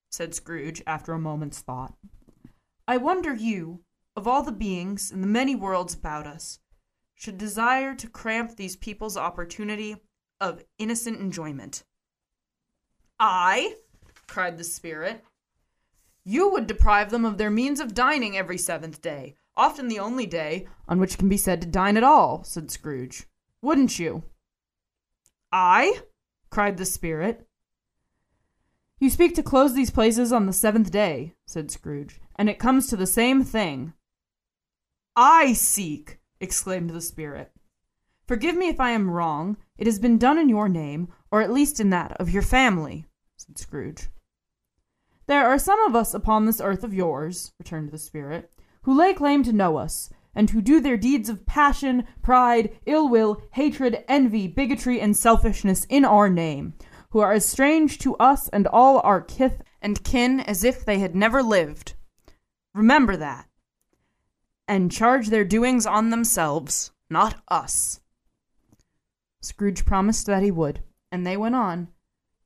said 0.10 0.34
Scrooge 0.34 0.82
after 0.88 1.12
a 1.12 1.20
moment's 1.20 1.60
thought, 1.60 1.94
I 2.88 2.95
wonder 2.95 3.36
you, 3.36 3.82
of 4.16 4.30
all 4.30 4.44
the 4.44 4.54
beings 4.54 5.12
in 5.12 5.20
the 5.20 5.28
many 5.28 5.56
worlds 5.56 5.94
about 5.94 6.26
us, 6.26 6.60
should 7.16 7.38
desire 7.38 7.94
to 7.95 8.08
cramp 8.08 8.56
these 8.56 8.78
people's 8.78 9.18
opportunity 9.18 9.98
of 10.40 10.64
innocent 10.80 11.20
enjoyment. 11.20 11.84
I? 13.20 13.76
cried 14.28 14.58
the 14.58 14.64
spirit. 14.64 15.22
You 16.24 16.49
would 16.54 16.66
deprive 16.66 17.10
them 17.10 17.26
of 17.26 17.38
their 17.38 17.52
means 17.52 17.82
of 17.82 17.94
dining 17.94 18.38
every 18.38 18.58
seventh 18.58 19.02
day, 19.02 19.36
often 19.57 19.88
the 19.88 19.99
only 19.99 20.25
day 20.25 20.67
on 20.88 20.99
which 20.99 21.15
it 21.15 21.17
can 21.17 21.27
be 21.27 21.38
said 21.38 21.61
to 21.61 21.67
dine 21.67 21.97
at 21.97 22.03
all, 22.03 22.43
said 22.43 22.71
Scrooge. 22.71 23.25
Wouldn't 23.61 23.99
you? 23.99 24.23
I? 25.51 26.01
cried 26.49 26.77
the 26.77 26.85
spirit. 26.85 27.47
You 28.99 29.09
speak 29.09 29.35
to 29.35 29.43
close 29.43 29.73
these 29.73 29.91
places 29.91 30.31
on 30.31 30.45
the 30.45 30.53
seventh 30.53 30.91
day, 30.91 31.34
said 31.45 31.69
Scrooge, 31.69 32.19
and 32.35 32.49
it 32.49 32.59
comes 32.59 32.88
to 32.88 32.95
the 32.95 33.05
same 33.05 33.43
thing. 33.43 33.93
I 35.15 35.53
seek, 35.53 36.19
exclaimed 36.39 36.91
the 36.91 37.01
spirit. 37.01 37.51
Forgive 38.27 38.55
me 38.55 38.69
if 38.69 38.79
I 38.79 38.91
am 38.91 39.09
wrong. 39.09 39.57
It 39.77 39.88
has 39.88 39.99
been 39.99 40.17
done 40.17 40.38
in 40.38 40.49
your 40.49 40.67
name, 40.67 41.09
or 41.31 41.41
at 41.41 41.51
least 41.51 41.79
in 41.79 41.89
that 41.91 42.13
of 42.19 42.29
your 42.29 42.41
family, 42.41 43.05
said 43.38 43.57
Scrooge. 43.57 44.09
There 45.27 45.47
are 45.47 45.59
some 45.59 45.79
of 45.81 45.95
us 45.95 46.13
upon 46.13 46.45
this 46.45 46.61
earth 46.61 46.84
of 46.84 46.93
yours, 46.93 47.53
returned 47.59 47.91
the 47.91 47.97
spirit, 47.97 48.51
who 48.88 48.97
lay 48.97 49.14
claim 49.14 49.43
to 49.43 49.51
know 49.51 49.76
us, 49.76 50.09
and 50.34 50.49
who 50.49 50.61
do 50.61 50.80
their 50.80 50.95
deeds 50.95 51.27
of 51.27 51.45
passion, 51.45 52.07
pride, 52.22 52.73
ill 52.85 53.09
will, 53.09 53.41
hatred, 53.51 54.01
envy, 54.07 54.47
bigotry, 54.47 55.01
and 55.01 55.18
selfishness 55.18 55.84
in 55.89 56.05
our 56.05 56.30
name, 56.30 56.73
who 57.09 57.19
are 57.19 57.34
as 57.34 57.45
strange 57.45 57.97
to 57.97 58.15
us 58.15 58.47
and 58.47 58.65
all 58.68 59.01
our 59.01 59.19
kith 59.19 59.61
and 59.81 60.05
kin 60.05 60.39
as 60.39 60.64
if 60.64 60.85
they 60.85 60.99
had 60.99 61.14
never 61.14 61.43
lived. 61.43 61.95
Remember 62.73 63.18
that. 63.18 63.49
And 64.69 64.89
charge 64.89 65.27
their 65.27 65.43
doings 65.43 65.85
on 65.85 66.09
themselves, 66.09 66.91
not 67.09 67.43
us. 67.49 67.99
Scrooge 69.41 69.84
promised 69.85 70.27
that 70.27 70.43
he 70.43 70.51
would, 70.51 70.81
and 71.11 71.27
they 71.27 71.35
went 71.35 71.55
on, 71.55 71.89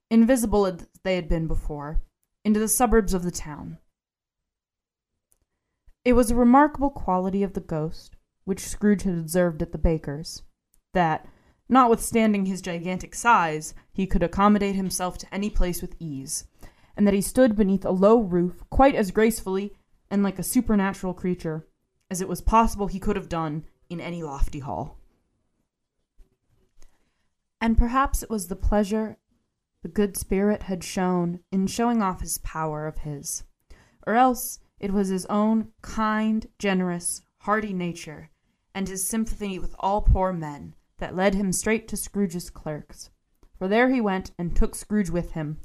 invisible 0.09 0.65
as 0.65 0.88
they 1.03 1.18
had 1.18 1.30
been 1.30 1.45
before, 1.45 2.01
into 2.43 2.59
the 2.59 2.68
suburbs 2.68 3.13
of 3.13 3.22
the 3.22 3.30
town. 3.30 3.77
It 6.03 6.14
was 6.14 6.32
a 6.32 6.36
remarkable 6.36 6.90
quality 6.90 7.44
of 7.44 7.53
the 7.53 7.60
ghost, 7.60 8.15
which 8.44 8.68
Scrooge 8.68 9.03
had 9.03 9.18
observed 9.18 9.61
at 9.61 9.72
the 9.72 9.78
baker's, 9.78 10.41
that, 10.94 11.28
notwithstanding 11.69 12.45
his 12.45 12.61
gigantic 12.61 13.14
size, 13.14 13.76
he 13.94 14.07
could 14.07 14.23
accommodate 14.23 14.76
himself 14.76 15.18
to 15.19 15.34
any 15.34 15.49
place 15.49 15.82
with 15.82 15.95
ease, 15.99 16.45
and 16.98 17.06
that 17.06 17.14
he 17.14 17.22
stood 17.22 17.56
beneath 17.56 17.86
a 17.86 17.91
low 17.91 18.19
roof 18.19 18.64
quite 18.69 18.95
as 18.95 19.11
gracefully 19.11 19.73
and 20.10 20.23
like 20.23 20.40
a 20.40 20.44
supernatural 20.44 21.14
creature 21.14 21.68
as 22.10 22.19
it 22.19 22.28
was 22.28 22.41
possible 22.41 22.88
he 22.88 22.99
could 22.99 23.15
have 23.15 23.30
done 23.30 23.64
in 23.90 24.02
any 24.02 24.23
lofty 24.23 24.60
hall. 24.60 24.98
And 27.61 27.78
perhaps 27.78 28.23
it 28.23 28.30
was 28.30 28.48
the 28.48 28.56
pleasure 28.56 29.18
the 29.84 29.88
good 29.88 30.18
spirit 30.18 30.64
had 30.64 30.84
shown 30.84 31.40
in 31.52 31.68
showing 31.68 32.02
off 32.02 32.22
his 32.22 32.40
power 32.40 32.88
of 32.88 32.99
his, 32.99 33.44
or 34.06 34.15
else 34.15 34.60
It 34.82 34.91
was 34.91 35.10
his 35.10 35.28
own 35.28 35.68
kind, 35.84 36.48
generous, 36.58 37.22
hearty 37.41 37.72
nature, 37.72 38.32
and 38.74 38.88
his 38.88 39.08
sympathy 39.08 39.60
with 39.60 39.76
all 39.78 40.02
poor 40.02 40.34
men, 40.34 40.74
that 40.98 41.16
led 41.16 41.36
him 41.36 41.53
straight 41.53 41.88
to 41.90 41.95
Scrooge's 41.95 42.49
clerks. 42.49 43.12
For 43.60 43.68
there 43.68 43.91
he 43.91 44.02
went 44.02 44.32
and 44.40 44.56
took 44.56 44.74
Scrooge 44.74 45.12
with 45.12 45.34
him, 45.34 45.60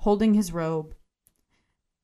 holding 0.00 0.34
his 0.34 0.52
robe. 0.52 0.94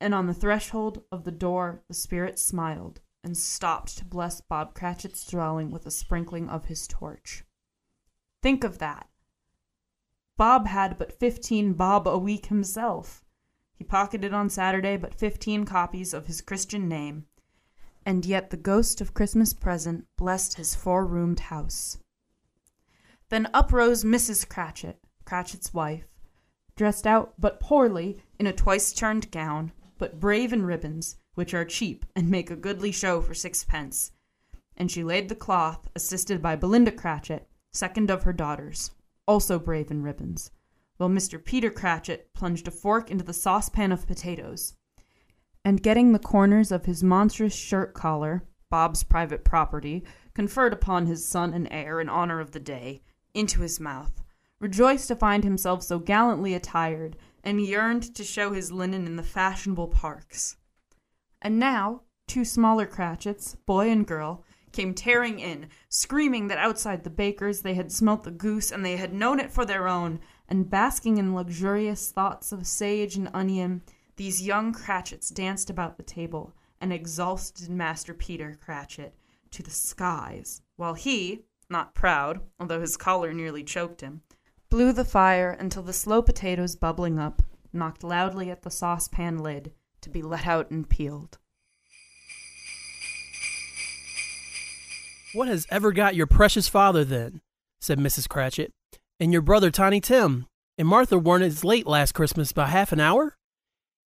And 0.00 0.14
on 0.14 0.26
the 0.26 0.32
threshold 0.32 1.02
of 1.12 1.24
the 1.24 1.30
door 1.30 1.82
the 1.86 1.92
spirit 1.92 2.38
smiled, 2.38 3.02
and 3.22 3.36
stopped 3.36 3.98
to 3.98 4.06
bless 4.06 4.40
Bob 4.40 4.72
Cratchit's 4.72 5.26
dwelling 5.26 5.70
with 5.70 5.84
a 5.84 5.90
sprinkling 5.90 6.48
of 6.48 6.64
his 6.64 6.86
torch. 6.86 7.44
Think 8.40 8.64
of 8.64 8.78
that! 8.78 9.06
Bob 10.38 10.66
had 10.66 10.96
but 10.96 11.12
fifteen 11.12 11.74
bob 11.74 12.08
a 12.08 12.16
week 12.16 12.46
himself. 12.46 13.22
He 13.78 13.84
pocketed 13.84 14.34
on 14.34 14.50
Saturday 14.50 14.96
but 14.96 15.14
fifteen 15.14 15.64
copies 15.64 16.12
of 16.12 16.26
his 16.26 16.40
Christian 16.40 16.88
name, 16.88 17.26
and 18.04 18.26
yet 18.26 18.50
the 18.50 18.56
ghost 18.56 19.00
of 19.00 19.14
Christmas 19.14 19.54
present 19.54 20.04
blessed 20.16 20.54
his 20.54 20.74
four 20.74 21.06
roomed 21.06 21.38
house. 21.38 21.98
Then 23.28 23.48
up 23.54 23.72
rose 23.72 24.02
Mrs. 24.02 24.48
Cratchit, 24.48 24.98
Cratchit's 25.24 25.72
wife, 25.72 26.08
dressed 26.74 27.06
out 27.06 27.34
but 27.38 27.60
poorly 27.60 28.18
in 28.36 28.48
a 28.48 28.52
twice 28.52 28.92
turned 28.92 29.30
gown, 29.30 29.70
but 29.96 30.18
brave 30.18 30.52
in 30.52 30.66
ribbons, 30.66 31.16
which 31.34 31.54
are 31.54 31.64
cheap 31.64 32.04
and 32.16 32.28
make 32.28 32.50
a 32.50 32.56
goodly 32.56 32.90
show 32.90 33.20
for 33.20 33.34
sixpence. 33.34 34.10
And 34.76 34.90
she 34.90 35.04
laid 35.04 35.28
the 35.28 35.36
cloth, 35.36 35.88
assisted 35.94 36.42
by 36.42 36.56
Belinda 36.56 36.90
Cratchit, 36.90 37.48
second 37.72 38.10
of 38.10 38.24
her 38.24 38.32
daughters, 38.32 38.90
also 39.26 39.60
brave 39.60 39.92
in 39.92 40.02
ribbons, 40.02 40.50
while 40.98 41.08
Mr. 41.08 41.42
Peter 41.42 41.70
Cratchit 41.70 42.32
plunged 42.34 42.68
a 42.68 42.70
fork 42.70 43.10
into 43.10 43.24
the 43.24 43.32
saucepan 43.32 43.90
of 43.90 44.06
potatoes, 44.06 44.74
and 45.64 45.82
getting 45.82 46.12
the 46.12 46.18
corners 46.18 46.70
of 46.70 46.84
his 46.84 47.02
monstrous 47.02 47.54
shirt 47.54 47.94
collar, 47.94 48.42
Bob's 48.70 49.02
private 49.02 49.44
property, 49.44 50.04
conferred 50.34 50.72
upon 50.72 51.06
his 51.06 51.26
son 51.26 51.54
and 51.54 51.66
heir 51.70 52.00
in 52.00 52.08
honor 52.08 52.40
of 52.40 52.52
the 52.52 52.60
day, 52.60 53.00
into 53.32 53.62
his 53.62 53.80
mouth, 53.80 54.22
rejoiced 54.60 55.08
to 55.08 55.16
find 55.16 55.44
himself 55.44 55.82
so 55.82 55.98
gallantly 55.98 56.52
attired, 56.52 57.16
and 57.42 57.60
yearned 57.60 58.14
to 58.14 58.24
show 58.24 58.52
his 58.52 58.72
linen 58.72 59.06
in 59.06 59.16
the 59.16 59.22
fashionable 59.22 59.88
parks. 59.88 60.56
And 61.40 61.58
now 61.58 62.02
two 62.26 62.44
smaller 62.44 62.86
Cratchits, 62.86 63.54
boy 63.54 63.90
and 63.90 64.06
girl, 64.06 64.44
came 64.72 64.94
tearing 64.94 65.38
in, 65.38 65.68
screaming 65.88 66.48
that 66.48 66.58
outside 66.58 67.02
the 67.02 67.10
baker's 67.10 67.62
they 67.62 67.74
had 67.74 67.90
smelt 67.90 68.24
the 68.24 68.30
goose 68.30 68.70
and 68.70 68.84
they 68.84 68.96
had 68.96 69.14
known 69.14 69.40
it 69.40 69.50
for 69.50 69.64
their 69.64 69.88
own, 69.88 70.20
and 70.48 70.70
basking 70.70 71.18
in 71.18 71.34
luxurious 71.34 72.10
thoughts 72.10 72.52
of 72.52 72.66
sage 72.66 73.16
and 73.16 73.28
onion, 73.34 73.82
these 74.16 74.42
young 74.42 74.72
Cratchits 74.72 75.30
danced 75.30 75.70
about 75.70 75.96
the 75.96 76.02
table 76.02 76.54
and 76.80 76.92
exalted 76.92 77.68
Master 77.68 78.14
Peter 78.14 78.58
Cratchit 78.60 79.14
to 79.50 79.62
the 79.62 79.70
skies, 79.70 80.62
while 80.76 80.94
he, 80.94 81.44
not 81.68 81.94
proud, 81.94 82.40
although 82.58 82.80
his 82.80 82.96
collar 82.96 83.32
nearly 83.32 83.62
choked 83.62 84.00
him, 84.00 84.22
blew 84.70 84.92
the 84.92 85.04
fire 85.04 85.50
until 85.50 85.82
the 85.82 85.92
slow 85.92 86.22
potatoes 86.22 86.76
bubbling 86.76 87.18
up 87.18 87.42
knocked 87.72 88.02
loudly 88.02 88.50
at 88.50 88.62
the 88.62 88.70
saucepan 88.70 89.38
lid 89.38 89.72
to 90.00 90.10
be 90.10 90.22
let 90.22 90.46
out 90.46 90.70
and 90.70 90.88
peeled. 90.88 91.38
What 95.34 95.48
has 95.48 95.66
ever 95.70 95.92
got 95.92 96.14
your 96.14 96.26
precious 96.26 96.68
father 96.68 97.04
then? 97.04 97.42
said 97.80 97.98
Mrs. 97.98 98.28
Cratchit. 98.28 98.72
And 99.20 99.32
your 99.32 99.42
brother 99.42 99.72
Tiny 99.72 100.00
Tim. 100.00 100.46
And 100.78 100.86
Martha 100.86 101.18
weren't 101.18 101.42
as 101.42 101.64
late 101.64 101.88
last 101.88 102.12
Christmas 102.12 102.52
by 102.52 102.66
half 102.66 102.92
an 102.92 103.00
hour? 103.00 103.36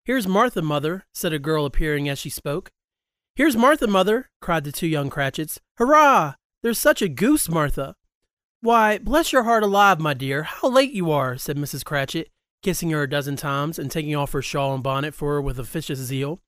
Here's 0.07 0.27
Martha, 0.27 0.63
mother, 0.63 1.05
said 1.13 1.35
a 1.35 1.39
girl 1.39 1.67
appearing 1.67 2.09
as 2.09 2.19
she 2.19 2.31
spoke. 2.31 2.71
Here's 3.37 3.55
Martha, 3.55 3.87
mother, 3.87 4.31
cried 4.41 4.65
the 4.65 4.73
two 4.73 4.87
young 4.87 5.11
Cratchits. 5.11 5.61
Hurrah! 5.77 6.37
There's 6.63 6.79
such 6.79 7.03
a 7.03 7.11
goose, 7.11 7.51
Martha. 7.51 7.95
Why, 8.63 8.97
bless 8.97 9.35
your 9.35 9.43
heart 9.43 9.63
alive, 9.63 10.01
my 10.01 10.15
dear, 10.15 10.45
how 10.45 10.71
late 10.71 10.93
you 10.93 11.11
are, 11.11 11.37
said 11.37 11.59
Mrs. 11.59 11.85
Cratchit, 11.85 12.31
kissing 12.63 12.89
her 12.91 13.03
a 13.03 13.11
dozen 13.11 13.37
times 13.37 13.79
and 13.79 13.91
taking 13.91 14.17
off 14.17 14.33
her 14.33 14.41
shawl 14.41 14.73
and 14.73 14.83
bonnet 14.83 15.15
for 15.15 15.35
her 15.35 15.43
with 15.43 15.59
officious 15.59 15.99
zeal. 15.99 16.41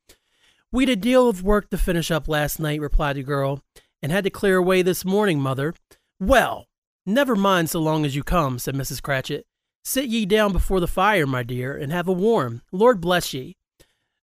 We'd 0.72 0.88
a 0.88 0.96
deal 0.96 1.28
of 1.28 1.42
work 1.42 1.68
to 1.68 1.76
finish 1.76 2.10
up 2.10 2.28
last 2.28 2.58
night, 2.58 2.80
replied 2.80 3.16
the 3.16 3.24
girl, 3.24 3.60
and 4.00 4.10
had 4.10 4.24
to 4.24 4.30
clear 4.30 4.56
away 4.56 4.80
this 4.80 5.04
morning, 5.04 5.38
mother. 5.38 5.74
Well, 6.18 6.66
never 7.06 7.36
mind 7.36 7.70
so 7.70 7.80
long 7.80 8.04
as 8.04 8.16
you 8.16 8.22
come, 8.22 8.58
said 8.58 8.74
Mrs. 8.74 9.02
Cratchit. 9.02 9.46
Sit 9.84 10.06
ye 10.06 10.24
down 10.24 10.52
before 10.52 10.80
the 10.80 10.86
fire, 10.86 11.26
my 11.26 11.42
dear, 11.42 11.76
and 11.76 11.92
have 11.92 12.08
a 12.08 12.12
warm. 12.12 12.62
Lord 12.72 13.00
bless 13.00 13.34
ye. 13.34 13.56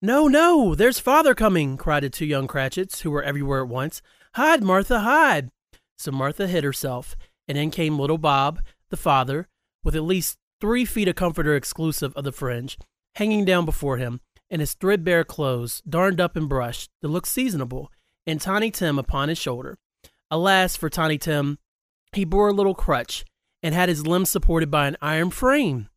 No, 0.01 0.29
no, 0.29 0.77
there's 0.77 1.01
father 1.01 1.35
coming, 1.35 1.77
cried 1.77 2.05
the 2.05 2.11
two 2.11 2.25
young 2.25 2.47
Cratchits, 2.47 3.01
who 3.01 3.11
were 3.11 3.23
everywhere 3.23 3.63
at 3.63 3.69
once. 3.69 4.01
Hide, 4.35 4.63
Martha, 4.63 5.01
hide. 5.01 5.51
So 5.99 6.13
Martha 6.13 6.47
hid 6.47 6.63
herself, 6.63 7.17
and 7.49 7.59
in 7.59 7.73
came 7.73 7.99
little 7.99 8.19
Bob, 8.19 8.61
the 8.91 8.97
father, 8.97 9.49
with 9.83 9.97
at 9.97 10.05
least 10.05 10.39
three 10.61 10.85
feet 10.85 11.09
of 11.09 11.17
comforter 11.17 11.57
exclusive 11.57 12.15
of 12.15 12.23
the 12.23 12.31
fringe, 12.31 12.79
hanging 13.17 13.45
down 13.45 13.65
before 13.65 13.97
him, 13.97 14.21
and 14.49 14.61
his 14.61 14.75
threadbare 14.75 15.25
clothes, 15.25 15.83
darned 15.89 16.21
up 16.21 16.37
and 16.37 16.49
brushed, 16.49 16.91
to 17.03 17.09
look 17.09 17.27
seasonable, 17.27 17.91
and 18.25 18.41
Tiny 18.41 18.71
Tim 18.71 18.99
upon 19.01 19.29
his 19.29 19.39
shoulder. 19.39 19.79
Alas 20.31 20.77
for 20.77 20.89
Tiny 20.89 21.19
Tim, 21.19 21.59
he 22.13 22.25
bore 22.25 22.49
a 22.49 22.53
little 22.53 22.75
crutch, 22.75 23.25
and 23.63 23.75
had 23.75 23.89
his 23.89 24.07
limbs 24.07 24.31
supported 24.31 24.71
by 24.71 24.87
an 24.87 24.97
iron 25.01 25.31
frame. 25.31 25.89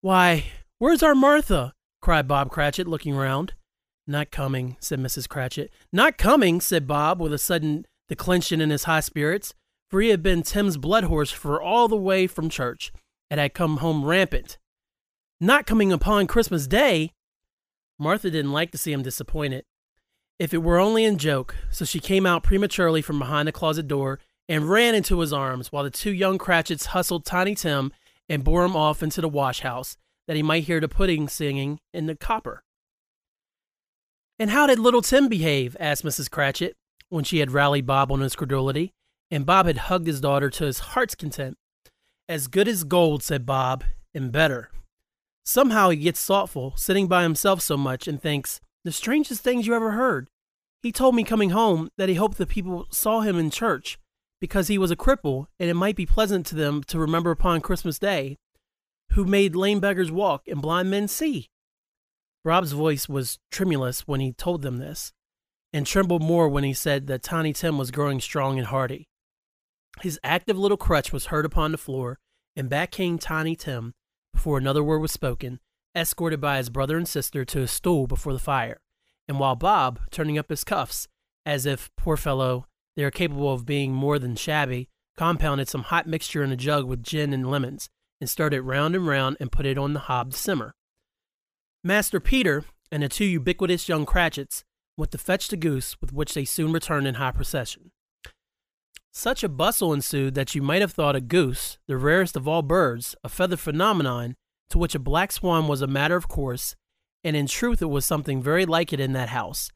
Why, 0.00 0.44
where's 0.78 1.02
our 1.02 1.14
Martha? 1.14 1.74
cried 2.00 2.26
Bob 2.26 2.50
Cratchit, 2.50 2.88
looking 2.88 3.14
round. 3.14 3.54
Not 4.06 4.32
coming, 4.32 4.76
said 4.80 4.98
Mrs. 4.98 5.28
Cratchit. 5.28 5.70
Not 5.92 6.18
coming, 6.18 6.60
said 6.60 6.88
Bob, 6.88 7.20
with 7.20 7.32
a 7.32 7.38
sudden 7.38 7.86
declension 8.08 8.60
in 8.60 8.70
his 8.70 8.84
high 8.84 9.00
spirits, 9.00 9.54
for 9.88 10.00
he 10.00 10.08
had 10.08 10.22
been 10.22 10.42
Tim's 10.42 10.76
blood 10.76 11.04
horse 11.04 11.30
for 11.30 11.62
all 11.62 11.86
the 11.86 11.96
way 11.96 12.26
from 12.26 12.48
church, 12.48 12.92
and 13.30 13.38
had 13.38 13.54
come 13.54 13.76
home 13.76 14.04
rampant. 14.04 14.58
Not 15.40 15.66
coming 15.66 15.92
upon 15.92 16.26
Christmas 16.26 16.66
Day? 16.66 17.12
Martha 17.98 18.30
didn't 18.30 18.52
like 18.52 18.72
to 18.72 18.78
see 18.78 18.92
him 18.92 19.02
disappointed. 19.02 19.64
If 20.38 20.52
it 20.52 20.62
were 20.62 20.80
only 20.80 21.04
in 21.04 21.18
joke, 21.18 21.54
so 21.70 21.84
she 21.84 22.00
came 22.00 22.26
out 22.26 22.42
prematurely 22.42 23.02
from 23.02 23.20
behind 23.20 23.46
the 23.46 23.52
closet 23.52 23.86
door 23.86 24.18
and 24.52 24.68
ran 24.68 24.94
into 24.94 25.20
his 25.20 25.32
arms 25.32 25.72
while 25.72 25.82
the 25.82 25.88
two 25.88 26.12
young 26.12 26.36
Cratchits 26.36 26.86
hustled 26.86 27.24
Tiny 27.24 27.54
Tim 27.54 27.90
and 28.28 28.44
bore 28.44 28.66
him 28.66 28.76
off 28.76 29.02
into 29.02 29.22
the 29.22 29.28
wash 29.28 29.60
house 29.60 29.96
that 30.28 30.36
he 30.36 30.42
might 30.42 30.64
hear 30.64 30.78
the 30.78 30.90
pudding 30.90 31.26
singing 31.26 31.80
in 31.94 32.04
the 32.04 32.14
copper. 32.14 32.62
And 34.38 34.50
how 34.50 34.66
did 34.66 34.78
little 34.78 35.00
Tim 35.00 35.28
behave? 35.28 35.74
asked 35.80 36.04
Mrs. 36.04 36.30
Cratchit, 36.30 36.76
when 37.08 37.24
she 37.24 37.38
had 37.38 37.50
rallied 37.50 37.86
Bob 37.86 38.12
on 38.12 38.20
his 38.20 38.36
credulity, 38.36 38.92
and 39.30 39.46
Bob 39.46 39.64
had 39.64 39.78
hugged 39.88 40.06
his 40.06 40.20
daughter 40.20 40.50
to 40.50 40.66
his 40.66 40.80
heart's 40.80 41.14
content. 41.14 41.56
As 42.28 42.46
good 42.46 42.68
as 42.68 42.84
gold, 42.84 43.22
said 43.22 43.46
Bob, 43.46 43.84
and 44.12 44.30
better. 44.30 44.70
Somehow 45.46 45.88
he 45.88 45.96
gets 45.96 46.22
thoughtful, 46.22 46.74
sitting 46.76 47.06
by 47.06 47.22
himself 47.22 47.62
so 47.62 47.78
much, 47.78 48.06
and 48.06 48.20
thinks, 48.20 48.60
the 48.84 48.92
strangest 48.92 49.40
things 49.40 49.66
you 49.66 49.74
ever 49.74 49.92
heard. 49.92 50.28
He 50.82 50.92
told 50.92 51.14
me 51.14 51.24
coming 51.24 51.50
home 51.50 51.88
that 51.96 52.10
he 52.10 52.16
hoped 52.16 52.36
the 52.36 52.46
people 52.46 52.86
saw 52.90 53.20
him 53.20 53.38
in 53.38 53.50
church 53.50 53.96
because 54.42 54.66
he 54.66 54.76
was 54.76 54.90
a 54.90 54.96
cripple 54.96 55.46
and 55.60 55.70
it 55.70 55.74
might 55.74 55.94
be 55.94 56.04
pleasant 56.04 56.44
to 56.44 56.56
them 56.56 56.82
to 56.82 56.98
remember 56.98 57.30
upon 57.30 57.60
Christmas 57.60 57.96
Day 57.96 58.38
who 59.12 59.24
made 59.24 59.54
lame 59.54 59.78
beggars 59.78 60.10
walk 60.10 60.48
and 60.48 60.60
blind 60.60 60.90
men 60.90 61.06
see. 61.06 61.48
Bob's 62.44 62.72
voice 62.72 63.08
was 63.08 63.38
tremulous 63.52 64.00
when 64.08 64.18
he 64.18 64.32
told 64.32 64.62
them 64.62 64.78
this, 64.78 65.12
and 65.72 65.86
trembled 65.86 66.24
more 66.24 66.48
when 66.48 66.64
he 66.64 66.74
said 66.74 67.06
that 67.06 67.22
Tiny 67.22 67.52
Tim 67.52 67.78
was 67.78 67.92
growing 67.92 68.18
strong 68.18 68.58
and 68.58 68.66
hearty. 68.66 69.06
His 70.00 70.18
active 70.24 70.58
little 70.58 70.76
crutch 70.76 71.12
was 71.12 71.26
heard 71.26 71.44
upon 71.44 71.70
the 71.70 71.78
floor, 71.78 72.18
and 72.56 72.68
back 72.68 72.90
came 72.90 73.18
Tiny 73.18 73.54
Tim 73.54 73.94
before 74.34 74.58
another 74.58 74.82
word 74.82 74.98
was 74.98 75.12
spoken, 75.12 75.60
escorted 75.94 76.40
by 76.40 76.56
his 76.56 76.68
brother 76.68 76.96
and 76.96 77.06
sister 77.06 77.44
to 77.44 77.62
a 77.62 77.68
stool 77.68 78.08
before 78.08 78.32
the 78.32 78.40
fire. 78.40 78.80
And 79.28 79.38
while 79.38 79.54
Bob, 79.54 80.00
turning 80.10 80.36
up 80.36 80.50
his 80.50 80.64
cuffs, 80.64 81.06
as 81.46 81.64
if, 81.64 81.92
poor 81.96 82.16
fellow, 82.16 82.66
they 82.96 83.04
are 83.04 83.10
capable 83.10 83.52
of 83.52 83.66
being 83.66 83.92
more 83.92 84.18
than 84.18 84.36
shabby, 84.36 84.88
compounded 85.16 85.68
some 85.68 85.82
hot 85.84 86.06
mixture 86.06 86.42
in 86.42 86.52
a 86.52 86.56
jug 86.56 86.86
with 86.86 87.02
gin 87.02 87.32
and 87.32 87.50
lemons, 87.50 87.88
and 88.20 88.28
stirred 88.28 88.54
it 88.54 88.60
round 88.62 88.94
and 88.94 89.06
round 89.06 89.36
and 89.40 89.52
put 89.52 89.66
it 89.66 89.78
on 89.78 89.92
the 89.92 90.00
hob 90.00 90.30
to 90.30 90.36
simmer. 90.36 90.74
Master 91.84 92.20
Peter 92.20 92.64
and 92.90 93.02
the 93.02 93.08
two 93.08 93.24
ubiquitous 93.24 93.88
young 93.88 94.06
Cratchits 94.06 94.64
went 94.96 95.10
to 95.10 95.18
fetch 95.18 95.48
the 95.48 95.56
goose, 95.56 95.96
with 96.00 96.12
which 96.12 96.34
they 96.34 96.44
soon 96.44 96.72
returned 96.72 97.06
in 97.06 97.14
high 97.14 97.32
procession. 97.32 97.90
Such 99.10 99.42
a 99.42 99.48
bustle 99.48 99.92
ensued 99.92 100.34
that 100.34 100.54
you 100.54 100.62
might 100.62 100.80
have 100.80 100.92
thought 100.92 101.16
a 101.16 101.20
goose, 101.20 101.78
the 101.86 101.96
rarest 101.96 102.36
of 102.36 102.46
all 102.46 102.62
birds, 102.62 103.14
a 103.24 103.28
feathered 103.28 103.60
phenomenon, 103.60 104.36
to 104.70 104.78
which 104.78 104.94
a 104.94 104.98
black 104.98 105.32
swan 105.32 105.68
was 105.68 105.82
a 105.82 105.86
matter 105.86 106.16
of 106.16 106.28
course, 106.28 106.76
and 107.24 107.36
in 107.36 107.46
truth 107.46 107.82
it 107.82 107.90
was 107.90 108.06
something 108.06 108.42
very 108.42 108.64
like 108.64 108.92
it 108.92 109.00
in 109.00 109.12
that 109.12 109.28
house. 109.28 109.70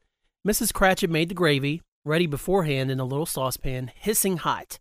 Mrs. 0.47 0.73
Cratchit 0.73 1.09
made 1.09 1.29
the 1.29 1.35
gravy, 1.35 1.81
ready 2.07 2.25
beforehand 2.25 2.89
in 2.89 2.99
a 2.99 3.05
little 3.05 3.25
saucepan, 3.25 3.91
hissing 3.93 4.37
hot. 4.37 4.79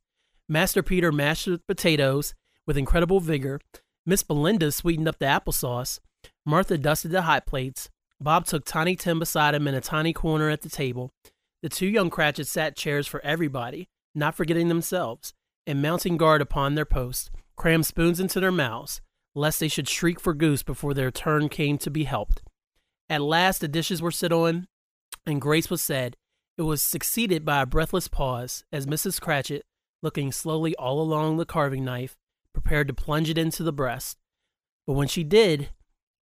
Master 0.49 0.83
Peter 0.83 1.11
mashed 1.11 1.47
the 1.47 1.61
potatoes 1.67 2.35
with 2.67 2.79
incredible 2.79 3.21
vigor. 3.21 3.61
Miss 4.07 4.23
Belinda 4.23 4.71
sweetened 4.71 5.09
up 5.09 5.19
the 5.19 5.27
applesauce. 5.27 5.99
Martha 6.45 6.79
dusted 6.79 7.11
the 7.11 7.23
hot 7.23 7.45
plates. 7.45 7.91
Bob 8.21 8.47
took 8.47 8.65
Tiny 8.65 8.97
Tim 8.97 9.19
beside 9.19 9.55
him 9.55 9.67
in 9.67 9.75
a 9.75 9.81
tiny 9.81 10.13
corner 10.13 10.49
at 10.49 10.63
the 10.63 10.69
table. 10.69 11.13
The 11.63 11.69
two 11.69 11.89
young 11.89 12.11
Cratchits 12.11 12.51
sat 12.51 12.77
chairs 12.77 13.07
for 13.07 13.21
everybody, 13.25 13.89
not 14.15 14.35
forgetting 14.35 14.69
themselves, 14.69 15.35
and 15.67 15.83
mounting 15.83 16.17
guard 16.17 16.41
upon 16.41 16.75
their 16.75 16.85
posts, 16.85 17.31
crammed 17.57 17.87
spoons 17.87 18.21
into 18.21 18.39
their 18.39 18.53
mouths, 18.53 19.01
lest 19.35 19.59
they 19.61 19.69
should 19.69 19.89
shriek 19.89 20.21
for 20.21 20.33
goose 20.33 20.63
before 20.63 20.95
their 20.95 21.11
turn 21.11 21.49
came 21.49 21.77
to 21.79 21.91
be 21.91 22.05
helped. 22.05 22.43
At 23.11 23.21
last 23.21 23.61
the 23.61 23.69
dishes 23.69 24.01
were 24.01 24.11
set 24.13 24.33
on, 24.33 24.69
and 25.27 25.41
grace 25.41 25.69
was 25.69 25.83
said. 25.83 26.17
It 26.59 26.63
was 26.63 26.83
succeeded 26.83 27.45
by 27.45 27.61
a 27.61 27.67
breathless 27.67 28.09
pause 28.09 28.65
as 28.73 28.87
Mrs. 28.87 29.21
Cratchit, 29.21 29.65
looking 30.03 30.33
slowly 30.33 30.75
all 30.77 31.01
along 31.01 31.37
the 31.37 31.45
carving 31.45 31.85
knife, 31.85 32.17
prepared 32.55 32.89
to 32.89 32.95
plunge 32.95 33.29
it 33.29 33.37
into 33.37 33.63
the 33.63 33.73
breast. 33.73 34.17
But 34.87 34.95
when 34.95 35.09
she 35.09 35.23
did, 35.23 35.69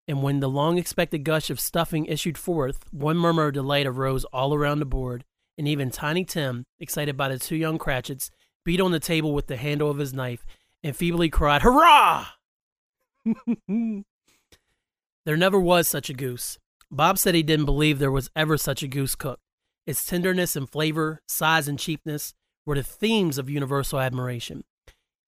and 0.08 0.22
when 0.22 0.40
the 0.40 0.48
long 0.48 0.78
expected 0.78 1.24
gush 1.24 1.50
of 1.50 1.60
stuffing 1.60 2.06
issued 2.06 2.38
forth, 2.38 2.84
one 2.90 3.18
murmur 3.18 3.48
of 3.48 3.54
delight 3.54 3.86
arose 3.86 4.24
all 4.26 4.54
around 4.54 4.78
the 4.78 4.86
board, 4.86 5.24
and 5.58 5.68
even 5.68 5.90
Tiny 5.90 6.24
Tim, 6.24 6.64
excited 6.80 7.16
by 7.16 7.28
the 7.28 7.38
two 7.38 7.56
young 7.56 7.76
Cratchits, 7.76 8.30
beat 8.64 8.80
on 8.80 8.90
the 8.90 9.00
table 9.00 9.34
with 9.34 9.48
the 9.48 9.56
handle 9.56 9.90
of 9.90 9.98
his 9.98 10.14
knife 10.14 10.46
and 10.82 10.96
feebly 10.96 11.28
cried, 11.28 11.62
Hurrah! 11.62 12.26
there 15.26 15.36
never 15.36 15.60
was 15.60 15.88
such 15.88 16.08
a 16.08 16.14
goose. 16.14 16.58
Bob 16.90 17.18
said 17.18 17.34
he 17.34 17.42
didn't 17.42 17.66
believe 17.66 17.98
there 17.98 18.10
was 18.10 18.30
ever 18.34 18.56
such 18.56 18.82
a 18.82 18.88
goose 18.88 19.14
cooked. 19.14 19.41
Its 19.86 20.04
tenderness 20.04 20.54
and 20.54 20.70
flavor, 20.70 21.20
size 21.26 21.66
and 21.66 21.78
cheapness 21.78 22.34
were 22.64 22.76
the 22.76 22.82
themes 22.82 23.38
of 23.38 23.50
universal 23.50 23.98
admiration. 23.98 24.64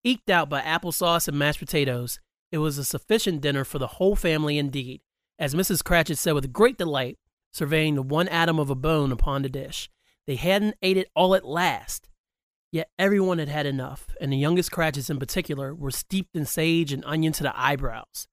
Eked 0.03 0.29
out 0.29 0.49
by 0.49 0.61
applesauce 0.61 1.27
and 1.27 1.37
mashed 1.37 1.59
potatoes, 1.59 2.19
it 2.51 2.59
was 2.59 2.77
a 2.77 2.85
sufficient 2.85 3.41
dinner 3.41 3.65
for 3.65 3.79
the 3.79 3.87
whole 3.87 4.15
family 4.15 4.57
indeed, 4.57 5.01
as 5.37 5.55
Mrs. 5.55 5.83
Cratchit 5.83 6.17
said 6.17 6.33
with 6.33 6.53
great 6.53 6.77
delight, 6.77 7.17
surveying 7.51 7.95
the 7.95 8.01
one 8.01 8.27
atom 8.29 8.59
of 8.59 8.69
a 8.69 8.75
bone 8.75 9.11
upon 9.11 9.41
the 9.41 9.49
dish. 9.49 9.89
They 10.27 10.35
hadn't 10.35 10.75
ate 10.81 10.97
it 10.97 11.09
all 11.15 11.35
at 11.35 11.45
last. 11.45 12.09
Yet 12.71 12.89
everyone 12.97 13.39
had 13.39 13.49
had 13.49 13.65
enough, 13.65 14.07
and 14.19 14.31
the 14.31 14.37
youngest 14.37 14.71
Cratchits 14.71 15.09
in 15.09 15.19
particular 15.19 15.73
were 15.73 15.91
steeped 15.91 16.35
in 16.35 16.45
sage 16.45 16.93
and 16.93 17.03
onion 17.05 17.33
to 17.33 17.43
the 17.43 17.59
eyebrows. 17.59 18.27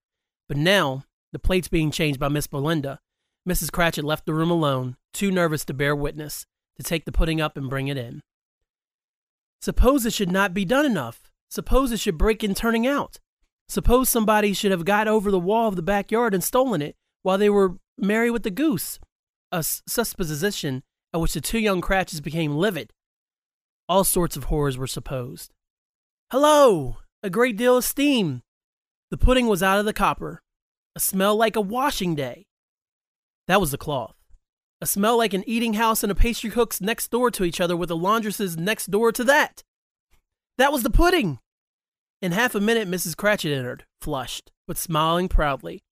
But 0.47 0.57
now, 0.57 1.03
the 1.31 1.39
plates 1.39 1.67
being 1.67 1.91
changed 1.91 2.19
by 2.19 2.27
Miss 2.27 2.47
Belinda, 2.47 2.99
Mrs. 3.47 3.71
Cratchit 3.71 4.05
left 4.05 4.25
the 4.25 4.33
room 4.33 4.49
alone, 4.49 4.95
too 5.13 5.31
nervous 5.31 5.65
to 5.65 5.73
bear 5.73 5.95
witness, 5.95 6.45
to 6.77 6.83
take 6.83 7.05
the 7.05 7.11
pudding 7.11 7.41
up 7.41 7.57
and 7.57 7.69
bring 7.69 7.87
it 7.87 7.97
in. 7.97 8.21
Suppose 9.61 10.05
it 10.05 10.13
should 10.13 10.31
not 10.31 10.53
be 10.53 10.65
done 10.65 10.85
enough. 10.85 11.31
Suppose 11.49 11.91
it 11.91 11.99
should 11.99 12.17
break 12.17 12.43
in 12.43 12.53
turning 12.53 12.87
out. 12.87 13.19
Suppose 13.67 14.09
somebody 14.09 14.53
should 14.53 14.71
have 14.71 14.85
got 14.85 15.07
over 15.07 15.31
the 15.31 15.39
wall 15.39 15.67
of 15.67 15.75
the 15.75 15.81
backyard 15.81 16.33
and 16.33 16.43
stolen 16.43 16.81
it 16.81 16.95
while 17.21 17.37
they 17.37 17.49
were 17.49 17.77
merry 17.97 18.29
with 18.29 18.43
the 18.43 18.51
goose. 18.51 18.99
A 19.51 19.63
supposition 19.63 20.83
at 21.13 21.19
which 21.19 21.33
the 21.33 21.41
two 21.41 21.59
young 21.59 21.79
Cratchits 21.79 22.21
became 22.21 22.55
livid. 22.55 22.91
All 23.87 24.03
sorts 24.03 24.35
of 24.35 24.45
horrors 24.45 24.77
were 24.77 24.87
supposed. 24.87 25.53
Hello! 26.31 26.97
A 27.21 27.29
great 27.29 27.55
deal 27.55 27.77
of 27.77 27.83
steam. 27.83 28.41
The 29.11 29.17
pudding 29.17 29.47
was 29.47 29.61
out 29.61 29.79
of 29.79 29.85
the 29.85 29.93
copper. 29.93 30.41
A 30.95 30.99
smell 30.99 31.35
like 31.35 31.55
a 31.55 31.61
washing 31.61 32.15
day. 32.15 32.45
That 33.47 33.59
was 33.59 33.71
the 33.71 33.77
cloth. 33.77 34.15
A 34.81 34.85
smell 34.85 35.17
like 35.17 35.33
an 35.33 35.43
eating 35.47 35.73
house 35.73 36.03
and 36.03 36.11
a 36.11 36.15
pastry 36.15 36.49
cook's 36.49 36.81
next 36.81 37.09
door 37.09 37.31
to 37.31 37.43
each 37.43 37.61
other 37.61 37.77
with 37.77 37.89
a 37.89 37.95
laundress's 37.95 38.57
next 38.57 38.91
door 38.91 39.11
to 39.11 39.23
that. 39.23 39.63
That 40.57 40.71
was 40.71 40.83
the 40.83 40.89
pudding. 40.89 41.39
In 42.21 42.31
half 42.31 42.55
a 42.55 42.59
minute, 42.59 42.87
Mrs. 42.87 43.17
Cratchit 43.17 43.57
entered, 43.57 43.85
flushed, 44.01 44.51
but 44.67 44.77
smiling 44.77 45.27
proudly, 45.27 45.83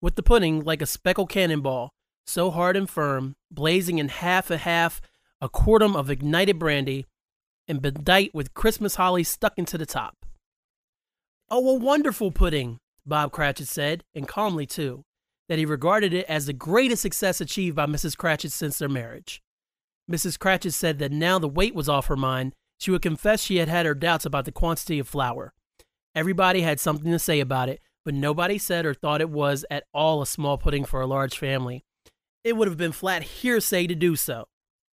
with 0.00 0.14
the 0.14 0.22
pudding 0.22 0.62
like 0.62 0.82
a 0.82 0.86
speckled 0.86 1.30
cannonball, 1.30 1.90
so 2.26 2.50
hard 2.50 2.76
and 2.76 2.88
firm, 2.88 3.36
blazing 3.50 3.98
in 3.98 4.08
half 4.08 4.50
a 4.50 4.56
half 4.56 5.00
a 5.40 5.48
quartern 5.48 5.94
of 5.94 6.10
ignited 6.10 6.58
brandy, 6.58 7.04
and 7.68 7.82
bedight 7.82 8.34
with 8.34 8.54
Christmas 8.54 8.94
holly 8.94 9.22
stuck 9.22 9.52
into 9.58 9.76
the 9.76 9.84
top. 9.84 10.24
Oh, 11.50 11.68
a 11.68 11.74
wonderful 11.74 12.30
pudding, 12.30 12.78
Bob 13.04 13.30
Cratchit 13.32 13.68
said, 13.68 14.04
and 14.14 14.26
calmly 14.26 14.64
too, 14.64 15.04
that 15.48 15.58
he 15.58 15.66
regarded 15.66 16.12
it 16.14 16.26
as 16.26 16.46
the 16.46 16.52
greatest 16.52 17.02
success 17.02 17.40
achieved 17.40 17.76
by 17.76 17.86
Mrs. 17.86 18.16
Cratchit 18.16 18.52
since 18.52 18.78
their 18.78 18.88
marriage. 18.88 19.42
Mrs. 20.10 20.38
Cratchit 20.38 20.74
said 20.74 20.98
that 20.98 21.12
now 21.12 21.38
the 21.38 21.48
weight 21.48 21.74
was 21.74 21.88
off 21.88 22.06
her 22.06 22.16
mind, 22.16 22.54
she 22.78 22.90
would 22.90 23.02
confess 23.02 23.42
she 23.42 23.56
had 23.56 23.68
had 23.68 23.86
her 23.86 23.94
doubts 23.94 24.26
about 24.26 24.44
the 24.44 24.52
quantity 24.52 24.98
of 24.98 25.08
flour. 25.08 25.54
Everybody 26.14 26.62
had 26.62 26.80
something 26.80 27.10
to 27.10 27.18
say 27.18 27.40
about 27.40 27.68
it, 27.68 27.80
but 28.04 28.14
nobody 28.14 28.58
said 28.58 28.84
or 28.84 28.94
thought 28.94 29.20
it 29.20 29.30
was 29.30 29.64
at 29.70 29.84
all 29.92 30.20
a 30.20 30.26
small 30.26 30.58
pudding 30.58 30.84
for 30.84 31.00
a 31.00 31.06
large 31.06 31.38
family. 31.38 31.84
It 32.42 32.56
would 32.56 32.68
have 32.68 32.76
been 32.76 32.92
flat 32.92 33.22
hearsay 33.22 33.86
to 33.86 33.94
do 33.94 34.16
so. 34.16 34.48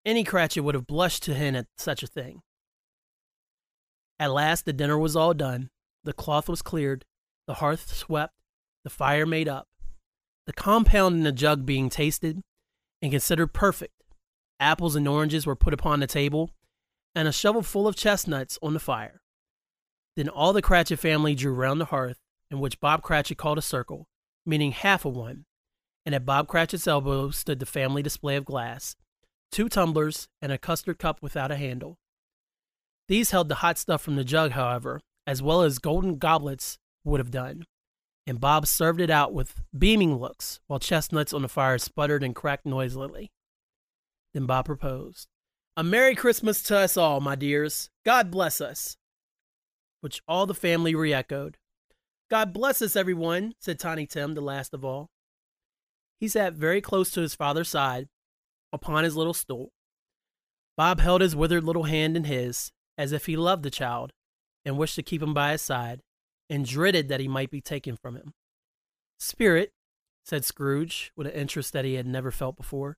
Any 0.05 0.23
Cratchit 0.23 0.63
would 0.63 0.75
have 0.75 0.87
blushed 0.87 1.23
to 1.23 1.33
hint 1.33 1.57
at 1.57 1.67
such 1.77 2.01
a 2.01 2.07
thing. 2.07 2.41
At 4.19 4.31
last 4.31 4.65
the 4.65 4.73
dinner 4.73 4.97
was 4.97 5.15
all 5.15 5.33
done. 5.33 5.69
The 6.03 6.13
cloth 6.13 6.47
was 6.47 6.61
cleared, 6.61 7.05
the 7.45 7.55
hearth 7.55 7.93
swept, 7.93 8.33
the 8.83 8.89
fire 8.89 9.25
made 9.25 9.47
up, 9.47 9.67
the 10.45 10.53
compound 10.53 11.15
in 11.15 11.23
the 11.23 11.31
jug 11.31 11.65
being 11.65 11.89
tasted 11.89 12.41
and 13.01 13.11
considered 13.11 13.53
perfect. 13.53 13.93
Apples 14.59 14.95
and 14.95 15.07
oranges 15.07 15.45
were 15.45 15.55
put 15.55 15.73
upon 15.73 15.99
the 15.99 16.07
table, 16.07 16.51
and 17.15 17.27
a 17.27 17.31
shovel 17.31 17.61
full 17.61 17.87
of 17.87 17.95
chestnuts 17.95 18.59
on 18.61 18.73
the 18.73 18.79
fire. 18.79 19.21
Then 20.15 20.29
all 20.29 20.53
the 20.53 20.61
Cratchit 20.61 20.99
family 20.99 21.35
drew 21.35 21.53
round 21.53 21.81
the 21.81 21.85
hearth, 21.85 22.19
in 22.49 22.59
which 22.59 22.79
Bob 22.79 23.01
Cratchit 23.01 23.37
called 23.37 23.57
a 23.57 23.61
circle, 23.61 24.07
meaning 24.45 24.71
half 24.71 25.05
a 25.05 25.09
one, 25.09 25.45
and 26.05 26.13
at 26.13 26.25
Bob 26.25 26.47
Cratchit's 26.47 26.87
elbow 26.87 27.31
stood 27.31 27.59
the 27.59 27.65
family 27.65 28.03
display 28.03 28.35
of 28.35 28.45
glass, 28.45 28.95
two 29.51 29.69
tumblers, 29.69 30.27
and 30.41 30.51
a 30.51 30.57
custard 30.57 30.99
cup 30.99 31.21
without 31.21 31.51
a 31.51 31.55
handle. 31.55 31.97
These 33.07 33.31
held 33.31 33.49
the 33.49 33.55
hot 33.55 33.77
stuff 33.77 34.01
from 34.01 34.15
the 34.15 34.23
jug, 34.23 34.51
however, 34.51 35.01
as 35.25 35.41
well 35.41 35.61
as 35.61 35.79
golden 35.79 36.17
goblets 36.17 36.77
would 37.03 37.19
have 37.19 37.31
done, 37.31 37.65
and 38.27 38.39
Bob 38.39 38.67
served 38.67 39.01
it 39.01 39.09
out 39.09 39.33
with 39.33 39.55
beaming 39.77 40.17
looks, 40.17 40.59
while 40.67 40.79
chestnuts 40.79 41.33
on 41.33 41.41
the 41.41 41.49
fire 41.49 41.77
sputtered 41.77 42.23
and 42.23 42.35
cracked 42.35 42.65
noisily. 42.65 43.31
Then 44.33 44.45
Bob 44.45 44.65
proposed, 44.65 45.27
A 45.75 45.83
Merry 45.83 46.15
Christmas 46.15 46.61
to 46.63 46.77
us 46.77 46.97
all, 46.97 47.19
my 47.19 47.35
dears. 47.35 47.89
God 48.05 48.31
bless 48.31 48.61
us 48.61 48.97
which 50.01 50.21
all 50.27 50.45
the 50.45 50.53
family 50.53 50.93
re 50.93 51.13
echoed. 51.13 51.57
God 52.29 52.53
bless 52.53 52.81
us, 52.81 52.95
everyone, 52.95 53.53
said 53.59 53.79
Tiny 53.79 54.05
Tim, 54.05 54.33
the 54.33 54.41
last 54.41 54.73
of 54.73 54.83
all. 54.83 55.09
He 56.19 56.27
sat 56.27 56.53
very 56.53 56.81
close 56.81 57.11
to 57.11 57.21
his 57.21 57.35
father's 57.35 57.69
side 57.69 58.07
upon 58.73 59.03
his 59.03 59.15
little 59.15 59.33
stool. 59.33 59.69
Bob 60.77 60.99
held 60.99 61.21
his 61.21 61.35
withered 61.35 61.63
little 61.63 61.83
hand 61.83 62.17
in 62.17 62.25
his, 62.25 62.71
as 62.97 63.11
if 63.11 63.25
he 63.25 63.35
loved 63.35 63.63
the 63.63 63.71
child 63.71 64.11
and 64.65 64.77
wished 64.77 64.95
to 64.95 65.03
keep 65.03 65.21
him 65.21 65.33
by 65.33 65.51
his 65.51 65.61
side, 65.61 66.01
and 66.51 66.65
dreaded 66.65 67.07
that 67.07 67.21
he 67.21 67.29
might 67.29 67.49
be 67.49 67.61
taken 67.61 67.95
from 67.95 68.17
him. 68.17 68.33
Spirit, 69.17 69.71
said 70.25 70.43
Scrooge, 70.43 71.13
with 71.15 71.25
an 71.25 71.33
interest 71.33 71.71
that 71.71 71.85
he 71.85 71.93
had 71.93 72.05
never 72.05 72.29
felt 72.29 72.57
before, 72.57 72.97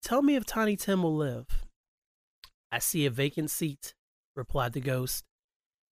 tell 0.00 0.22
me 0.22 0.36
if 0.36 0.46
Tiny 0.46 0.76
Tim 0.76 1.02
will 1.02 1.16
live. 1.16 1.64
I 2.70 2.78
see 2.78 3.04
a 3.04 3.10
vacant 3.10 3.50
seat, 3.50 3.94
replied 4.36 4.72
the 4.72 4.80
ghost, 4.80 5.24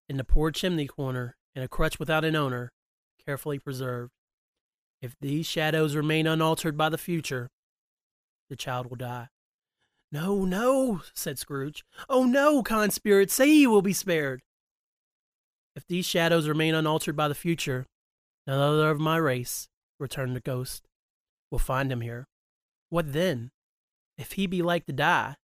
in 0.08 0.18
the 0.18 0.24
poor 0.24 0.52
chimney 0.52 0.86
corner, 0.86 1.36
in 1.52 1.62
a 1.64 1.68
crutch 1.68 1.98
without 1.98 2.24
an 2.24 2.36
owner, 2.36 2.70
carefully 3.26 3.58
preserved. 3.58 4.12
If 5.02 5.16
these 5.20 5.46
shadows 5.46 5.96
remain 5.96 6.28
unaltered 6.28 6.76
by 6.76 6.90
the 6.90 6.96
future, 6.96 7.50
the 8.48 8.56
child 8.56 8.88
will 8.88 8.96
die. 8.96 9.28
No, 10.12 10.44
no, 10.44 11.02
said 11.12 11.40
Scrooge. 11.40 11.84
Oh, 12.08 12.24
no, 12.24 12.62
kind 12.62 12.92
spirit, 12.92 13.32
say 13.32 13.48
he 13.48 13.66
will 13.66 13.82
be 13.82 13.92
spared. 13.92 14.42
If 15.78 15.86
these 15.86 16.06
shadows 16.06 16.48
remain 16.48 16.74
unaltered 16.74 17.14
by 17.14 17.28
the 17.28 17.36
future, 17.36 17.86
none 18.48 18.58
other 18.58 18.90
of 18.90 18.98
my 18.98 19.16
race, 19.16 19.68
returned 20.00 20.34
the 20.34 20.40
ghost, 20.40 20.88
will 21.52 21.60
find 21.60 21.92
him 21.92 22.00
here. 22.00 22.26
What 22.88 23.12
then? 23.12 23.52
If 24.16 24.32
he 24.32 24.48
be 24.48 24.60
like 24.60 24.86
to 24.86 24.92
die, 24.92 25.36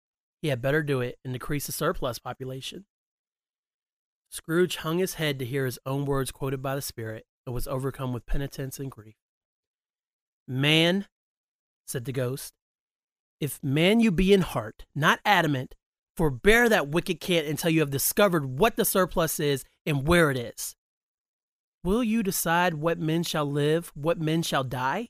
he 0.41 0.47
had 0.47 0.59
better 0.59 0.81
do 0.81 1.01
it 1.01 1.19
and 1.23 1.33
decrease 1.33 1.67
the 1.67 1.71
surplus 1.71 2.17
population. 2.17 2.85
Scrooge 4.31 4.77
hung 4.77 4.97
his 4.97 5.13
head 5.13 5.37
to 5.37 5.45
hear 5.45 5.67
his 5.67 5.77
own 5.85 6.03
words 6.03 6.31
quoted 6.31 6.63
by 6.63 6.73
the 6.73 6.81
Spirit, 6.81 7.27
and 7.45 7.53
was 7.53 7.67
overcome 7.67 8.11
with 8.11 8.25
penitence 8.25 8.79
and 8.79 8.89
grief. 8.89 9.17
Man, 10.47 11.05
said 11.85 12.05
the 12.05 12.11
ghost, 12.11 12.55
if 13.39 13.63
man 13.63 13.99
you 13.99 14.09
be 14.09 14.33
in 14.33 14.41
heart, 14.41 14.85
not 14.95 15.19
adamant, 15.23 15.75
forbear 16.17 16.69
that 16.69 16.87
wicked 16.87 17.19
cant 17.19 17.45
until 17.45 17.69
you 17.69 17.81
have 17.81 17.91
discovered 17.91 18.57
what 18.57 18.77
the 18.77 18.85
surplus 18.85 19.39
is 19.39 19.63
and 19.85 20.07
where 20.07 20.31
it 20.31 20.37
is. 20.37 20.75
Will 21.83 22.03
you 22.03 22.23
decide 22.23 22.75
what 22.75 22.97
men 22.97 23.23
shall 23.23 23.45
live, 23.45 23.91
what 23.93 24.19
men 24.19 24.41
shall 24.41 24.63
die? 24.63 25.09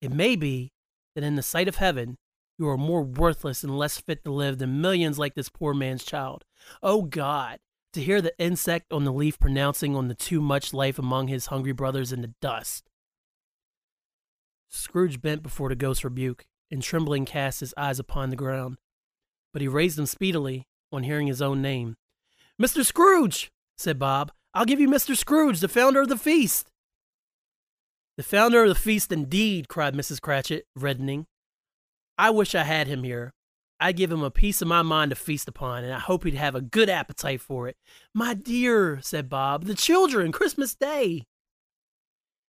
It 0.00 0.10
may 0.10 0.34
be 0.34 0.72
that 1.14 1.24
in 1.24 1.36
the 1.36 1.42
sight 1.42 1.68
of 1.68 1.76
heaven 1.76 2.18
you 2.58 2.68
are 2.68 2.76
more 2.76 3.02
worthless 3.02 3.62
and 3.62 3.78
less 3.78 3.98
fit 3.98 4.24
to 4.24 4.32
live 4.32 4.58
than 4.58 4.80
millions 4.80 5.18
like 5.18 5.34
this 5.34 5.48
poor 5.48 5.74
man's 5.74 6.04
child. 6.04 6.44
Oh 6.82 7.02
God, 7.02 7.58
to 7.92 8.00
hear 8.00 8.20
the 8.20 8.34
insect 8.38 8.92
on 8.92 9.04
the 9.04 9.12
leaf 9.12 9.38
pronouncing 9.38 9.94
on 9.94 10.08
the 10.08 10.14
too 10.14 10.40
much 10.40 10.72
life 10.72 10.98
among 10.98 11.28
his 11.28 11.46
hungry 11.46 11.72
brothers 11.72 12.12
in 12.12 12.22
the 12.22 12.34
dust. 12.40 12.88
Scrooge 14.70 15.20
bent 15.20 15.42
before 15.42 15.68
the 15.68 15.76
ghost's 15.76 16.04
rebuke, 16.04 16.46
and 16.70 16.82
trembling 16.82 17.26
cast 17.26 17.60
his 17.60 17.74
eyes 17.76 17.98
upon 17.98 18.30
the 18.30 18.36
ground. 18.36 18.78
But 19.52 19.60
he 19.60 19.68
raised 19.68 19.98
them 19.98 20.06
speedily 20.06 20.66
on 20.90 21.02
hearing 21.02 21.26
his 21.26 21.42
own 21.42 21.60
name. 21.60 21.96
Mr. 22.60 22.84
Scrooge, 22.84 23.50
said 23.76 23.98
Bob, 23.98 24.32
I'll 24.54 24.64
give 24.64 24.80
you 24.80 24.88
Mr. 24.88 25.16
Scrooge, 25.16 25.60
the 25.60 25.68
founder 25.68 26.02
of 26.02 26.08
the 26.08 26.16
feast. 26.16 26.68
The 28.16 28.22
founder 28.22 28.62
of 28.62 28.68
the 28.68 28.74
feast, 28.74 29.10
indeed, 29.10 29.68
cried 29.68 29.94
Mrs. 29.94 30.20
Cratchit, 30.20 30.66
reddening. 30.76 31.26
I 32.18 32.30
wish 32.30 32.54
I 32.54 32.64
had 32.64 32.86
him 32.86 33.04
here. 33.04 33.32
I'd 33.80 33.96
give 33.96 34.12
him 34.12 34.22
a 34.22 34.30
piece 34.30 34.62
of 34.62 34.68
my 34.68 34.82
mind 34.82 35.10
to 35.10 35.16
feast 35.16 35.48
upon, 35.48 35.82
and 35.82 35.92
I 35.92 35.98
hope 35.98 36.24
he'd 36.24 36.34
have 36.34 36.54
a 36.54 36.60
good 36.60 36.88
appetite 36.88 37.40
for 37.40 37.66
it. 37.66 37.76
My 38.14 38.34
dear, 38.34 39.00
said 39.02 39.28
Bob, 39.28 39.64
the 39.64 39.74
children, 39.74 40.30
Christmas 40.30 40.74
Day. 40.74 41.24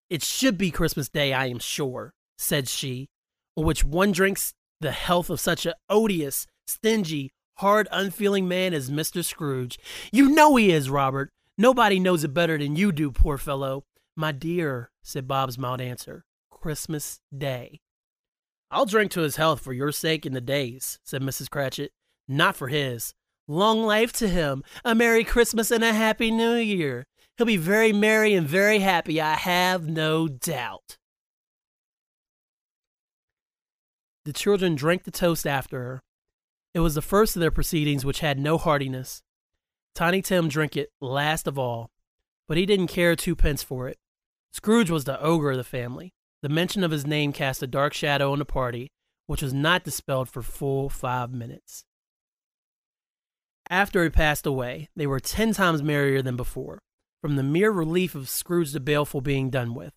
It 0.08 0.24
should 0.24 0.58
be 0.58 0.72
Christmas 0.72 1.08
Day, 1.08 1.32
I 1.32 1.46
am 1.46 1.60
sure, 1.60 2.14
said 2.36 2.68
she, 2.68 3.10
on 3.56 3.64
which 3.64 3.84
one 3.84 4.10
drinks 4.10 4.54
the 4.80 4.90
health 4.90 5.30
of 5.30 5.38
such 5.38 5.66
an 5.66 5.74
odious, 5.88 6.46
stingy, 6.66 7.30
hard, 7.60 7.88
unfeeling 7.92 8.48
man 8.48 8.74
as 8.74 8.90
Mr. 8.90 9.24
Scrooge. 9.24 9.78
You 10.12 10.28
know 10.28 10.56
he 10.56 10.70
is, 10.70 10.90
Robert. 10.90 11.30
Nobody 11.56 12.00
knows 12.00 12.24
it 12.24 12.34
better 12.34 12.58
than 12.58 12.76
you 12.76 12.90
do, 12.90 13.10
poor 13.10 13.38
fellow. 13.38 13.84
My 14.16 14.32
dear, 14.32 14.90
said 15.02 15.28
Bob's 15.28 15.58
mild 15.58 15.80
answer, 15.80 16.24
Christmas 16.50 17.20
Day. 17.36 17.80
I'll 18.70 18.86
drink 18.86 19.10
to 19.12 19.20
his 19.20 19.36
health 19.36 19.60
for 19.60 19.72
your 19.72 19.92
sake 19.92 20.24
and 20.24 20.34
the 20.34 20.40
day's, 20.40 20.98
said 21.04 21.22
Mrs. 21.22 21.50
Cratchit. 21.50 21.92
Not 22.28 22.56
for 22.56 22.68
his. 22.68 23.14
Long 23.48 23.82
life 23.82 24.12
to 24.14 24.28
him, 24.28 24.62
a 24.84 24.94
Merry 24.94 25.24
Christmas 25.24 25.70
and 25.70 25.82
a 25.82 25.92
Happy 25.92 26.30
New 26.30 26.54
Year. 26.54 27.04
He'll 27.36 27.46
be 27.46 27.56
very 27.56 27.92
merry 27.92 28.34
and 28.34 28.46
very 28.46 28.78
happy, 28.78 29.20
I 29.20 29.34
have 29.34 29.88
no 29.88 30.28
doubt. 30.28 30.98
The 34.24 34.32
children 34.32 34.76
drank 34.76 35.04
the 35.04 35.10
toast 35.10 35.46
after 35.46 35.82
her. 35.82 36.02
It 36.72 36.80
was 36.80 36.94
the 36.94 37.02
first 37.02 37.36
of 37.36 37.40
their 37.40 37.50
proceedings 37.50 38.04
which 38.04 38.20
had 38.20 38.38
no 38.38 38.56
heartiness. 38.56 39.22
Tiny 39.94 40.22
Tim 40.22 40.48
drank 40.48 40.76
it 40.76 40.90
last 41.00 41.46
of 41.46 41.58
all, 41.58 41.90
but 42.46 42.56
he 42.56 42.66
didn't 42.66 42.86
care 42.86 43.16
twopence 43.16 43.62
for 43.62 43.88
it. 43.88 43.98
Scrooge 44.52 44.90
was 44.90 45.04
the 45.04 45.20
ogre 45.20 45.52
of 45.52 45.56
the 45.56 45.64
family. 45.64 46.12
The 46.42 46.48
mention 46.48 46.84
of 46.84 46.90
his 46.90 47.06
name 47.06 47.32
cast 47.32 47.62
a 47.62 47.66
dark 47.66 47.92
shadow 47.92 48.32
on 48.32 48.38
the 48.38 48.44
party, 48.44 48.92
which 49.26 49.42
was 49.42 49.52
not 49.52 49.84
dispelled 49.84 50.28
for 50.28 50.42
full 50.42 50.88
five 50.88 51.32
minutes. 51.32 51.84
After 53.68 54.02
he 54.02 54.10
passed 54.10 54.46
away, 54.46 54.88
they 54.96 55.06
were 55.06 55.20
ten 55.20 55.52
times 55.52 55.82
merrier 55.82 56.22
than 56.22 56.36
before, 56.36 56.80
from 57.20 57.36
the 57.36 57.42
mere 57.42 57.70
relief 57.70 58.14
of 58.14 58.28
Scrooge 58.28 58.72
the 58.72 58.80
Baleful 58.80 59.20
being 59.20 59.50
done 59.50 59.74
with. 59.74 59.92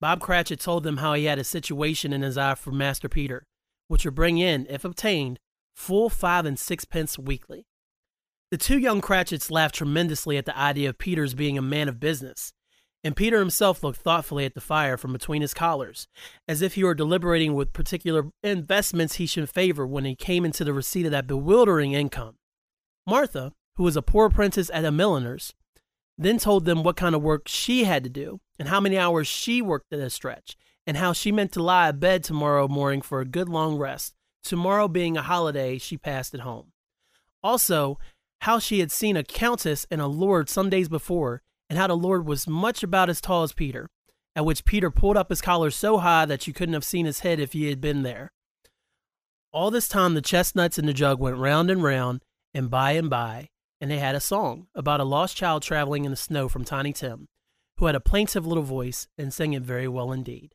Bob 0.00 0.20
Cratchit 0.20 0.60
told 0.60 0.82
them 0.82 0.98
how 0.98 1.14
he 1.14 1.24
had 1.24 1.38
a 1.38 1.44
situation 1.44 2.12
in 2.12 2.22
his 2.22 2.36
eye 2.36 2.54
for 2.54 2.70
Master 2.72 3.08
Peter, 3.08 3.46
which 3.88 4.04
would 4.04 4.14
bring 4.14 4.38
in, 4.38 4.66
if 4.68 4.84
obtained, 4.84 5.38
full 5.74 6.08
five 6.08 6.46
and 6.46 6.58
sixpence 6.58 7.18
weekly. 7.18 7.66
The 8.50 8.58
two 8.58 8.78
young 8.78 9.00
Cratchits 9.00 9.50
laughed 9.50 9.76
tremendously 9.76 10.36
at 10.36 10.44
the 10.44 10.56
idea 10.58 10.90
of 10.90 10.98
Peter's 10.98 11.34
being 11.34 11.56
a 11.56 11.62
man 11.62 11.88
of 11.88 11.98
business, 11.98 12.52
and 13.04 13.16
Peter 13.16 13.38
himself 13.38 13.82
looked 13.82 14.00
thoughtfully 14.00 14.44
at 14.44 14.54
the 14.54 14.60
fire 14.60 14.96
from 14.96 15.12
between 15.12 15.42
his 15.42 15.54
collars, 15.54 16.06
as 16.46 16.62
if 16.62 16.74
he 16.74 16.84
were 16.84 16.94
deliberating 16.94 17.54
what 17.54 17.72
particular 17.72 18.30
investments 18.42 19.14
he 19.14 19.26
should 19.26 19.48
favor 19.48 19.86
when 19.86 20.04
he 20.04 20.14
came 20.14 20.44
into 20.44 20.64
the 20.64 20.72
receipt 20.72 21.06
of 21.06 21.12
that 21.12 21.26
bewildering 21.26 21.92
income. 21.92 22.36
Martha, 23.06 23.52
who 23.76 23.82
was 23.82 23.96
a 23.96 24.02
poor 24.02 24.26
apprentice 24.26 24.70
at 24.72 24.84
a 24.84 24.92
milliner's, 24.92 25.54
then 26.18 26.38
told 26.38 26.64
them 26.64 26.82
what 26.82 26.96
kind 26.96 27.14
of 27.14 27.22
work 27.22 27.48
she 27.48 27.84
had 27.84 28.04
to 28.04 28.10
do, 28.10 28.40
and 28.58 28.68
how 28.68 28.80
many 28.80 28.98
hours 28.98 29.26
she 29.26 29.62
worked 29.62 29.92
at 29.92 29.98
a 29.98 30.10
stretch, 30.10 30.56
and 30.86 30.96
how 30.96 31.12
she 31.12 31.32
meant 31.32 31.52
to 31.52 31.62
lie 31.62 31.88
abed 31.88 32.22
tomorrow 32.22 32.68
morning 32.68 33.00
for 33.00 33.20
a 33.20 33.24
good 33.24 33.48
long 33.48 33.76
rest, 33.76 34.14
tomorrow 34.42 34.88
being 34.88 35.16
a 35.16 35.22
holiday 35.22 35.78
she 35.78 35.96
passed 35.96 36.34
at 36.34 36.40
home. 36.40 36.72
Also, 37.42 37.98
how 38.42 38.58
she 38.58 38.80
had 38.80 38.90
seen 38.90 39.16
a 39.16 39.24
countess 39.24 39.86
and 39.90 40.00
a 40.00 40.06
lord 40.06 40.48
some 40.48 40.68
days 40.68 40.88
before, 40.88 41.42
and 41.72 41.78
how 41.78 41.86
the 41.86 41.96
Lord 41.96 42.26
was 42.26 42.46
much 42.46 42.82
about 42.82 43.08
as 43.08 43.20
tall 43.20 43.44
as 43.44 43.54
Peter, 43.54 43.88
at 44.36 44.44
which 44.44 44.66
Peter 44.66 44.90
pulled 44.90 45.16
up 45.16 45.30
his 45.30 45.40
collar 45.40 45.70
so 45.70 45.98
high 45.98 46.26
that 46.26 46.46
you 46.46 46.52
couldn't 46.52 46.74
have 46.74 46.84
seen 46.84 47.06
his 47.06 47.20
head 47.20 47.40
if 47.40 47.54
he 47.54 47.68
had 47.68 47.80
been 47.80 48.02
there. 48.02 48.30
All 49.52 49.70
this 49.70 49.88
time 49.88 50.14
the 50.14 50.20
chestnuts 50.20 50.78
in 50.78 50.84
the 50.86 50.92
jug 50.92 51.18
went 51.18 51.38
round 51.38 51.70
and 51.70 51.82
round, 51.82 52.20
and 52.52 52.68
by 52.68 52.92
and 52.92 53.08
by, 53.08 53.48
and 53.80 53.90
they 53.90 53.98
had 53.98 54.14
a 54.14 54.20
song 54.20 54.66
about 54.74 55.00
a 55.00 55.04
lost 55.04 55.36
child 55.36 55.62
traveling 55.62 56.04
in 56.04 56.10
the 56.10 56.16
snow 56.16 56.48
from 56.48 56.64
Tiny 56.64 56.92
Tim, 56.92 57.26
who 57.78 57.86
had 57.86 57.94
a 57.94 58.00
plaintive 58.00 58.46
little 58.46 58.62
voice 58.62 59.08
and 59.16 59.32
sang 59.32 59.54
it 59.54 59.62
very 59.62 59.88
well 59.88 60.12
indeed. 60.12 60.54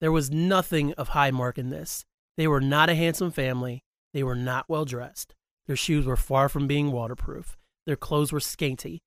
There 0.00 0.10
was 0.12 0.30
nothing 0.30 0.92
of 0.94 1.10
high 1.10 1.30
mark 1.30 1.56
in 1.56 1.70
this. 1.70 2.04
They 2.36 2.48
were 2.48 2.60
not 2.60 2.90
a 2.90 2.94
handsome 2.94 3.30
family. 3.30 3.84
They 4.12 4.22
were 4.22 4.36
not 4.36 4.68
well 4.68 4.84
dressed. 4.84 5.34
Their 5.66 5.76
shoes 5.76 6.06
were 6.06 6.16
far 6.16 6.48
from 6.48 6.66
being 6.66 6.92
waterproof. 6.92 7.56
Their 7.86 7.96
clothes 7.96 8.32
were 8.32 8.40
scanty, 8.40 9.02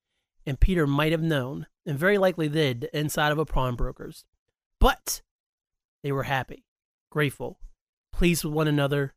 and 0.45 0.59
Peter 0.59 0.85
might 0.87 1.11
have 1.11 1.21
known, 1.21 1.67
and 1.85 1.97
very 1.97 2.17
likely 2.17 2.49
did, 2.49 2.81
the 2.81 2.97
inside 2.97 3.31
of 3.31 3.37
a 3.37 3.45
pawnbroker's. 3.45 4.25
But 4.79 5.21
they 6.03 6.11
were 6.11 6.23
happy, 6.23 6.65
grateful, 7.11 7.59
pleased 8.13 8.43
with 8.43 8.53
one 8.53 8.67
another, 8.67 9.13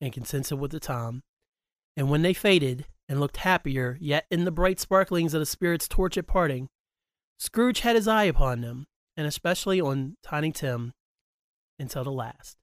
and 0.00 0.12
contented 0.12 0.58
with 0.58 0.70
the 0.70 0.80
time. 0.80 1.22
And 1.96 2.10
when 2.10 2.22
they 2.22 2.34
faded 2.34 2.86
and 3.08 3.20
looked 3.20 3.38
happier 3.38 3.96
yet 4.00 4.26
in 4.30 4.44
the 4.44 4.50
bright 4.50 4.78
sparklings 4.78 5.32
of 5.34 5.40
the 5.40 5.46
spirit's 5.46 5.88
torch 5.88 6.18
at 6.18 6.26
parting, 6.26 6.68
Scrooge 7.38 7.80
had 7.80 7.96
his 7.96 8.08
eye 8.08 8.24
upon 8.24 8.60
them, 8.60 8.86
and 9.16 9.26
especially 9.26 9.80
on 9.80 10.16
Tiny 10.22 10.52
Tim, 10.52 10.92
until 11.78 12.04
the 12.04 12.12
last. 12.12 12.56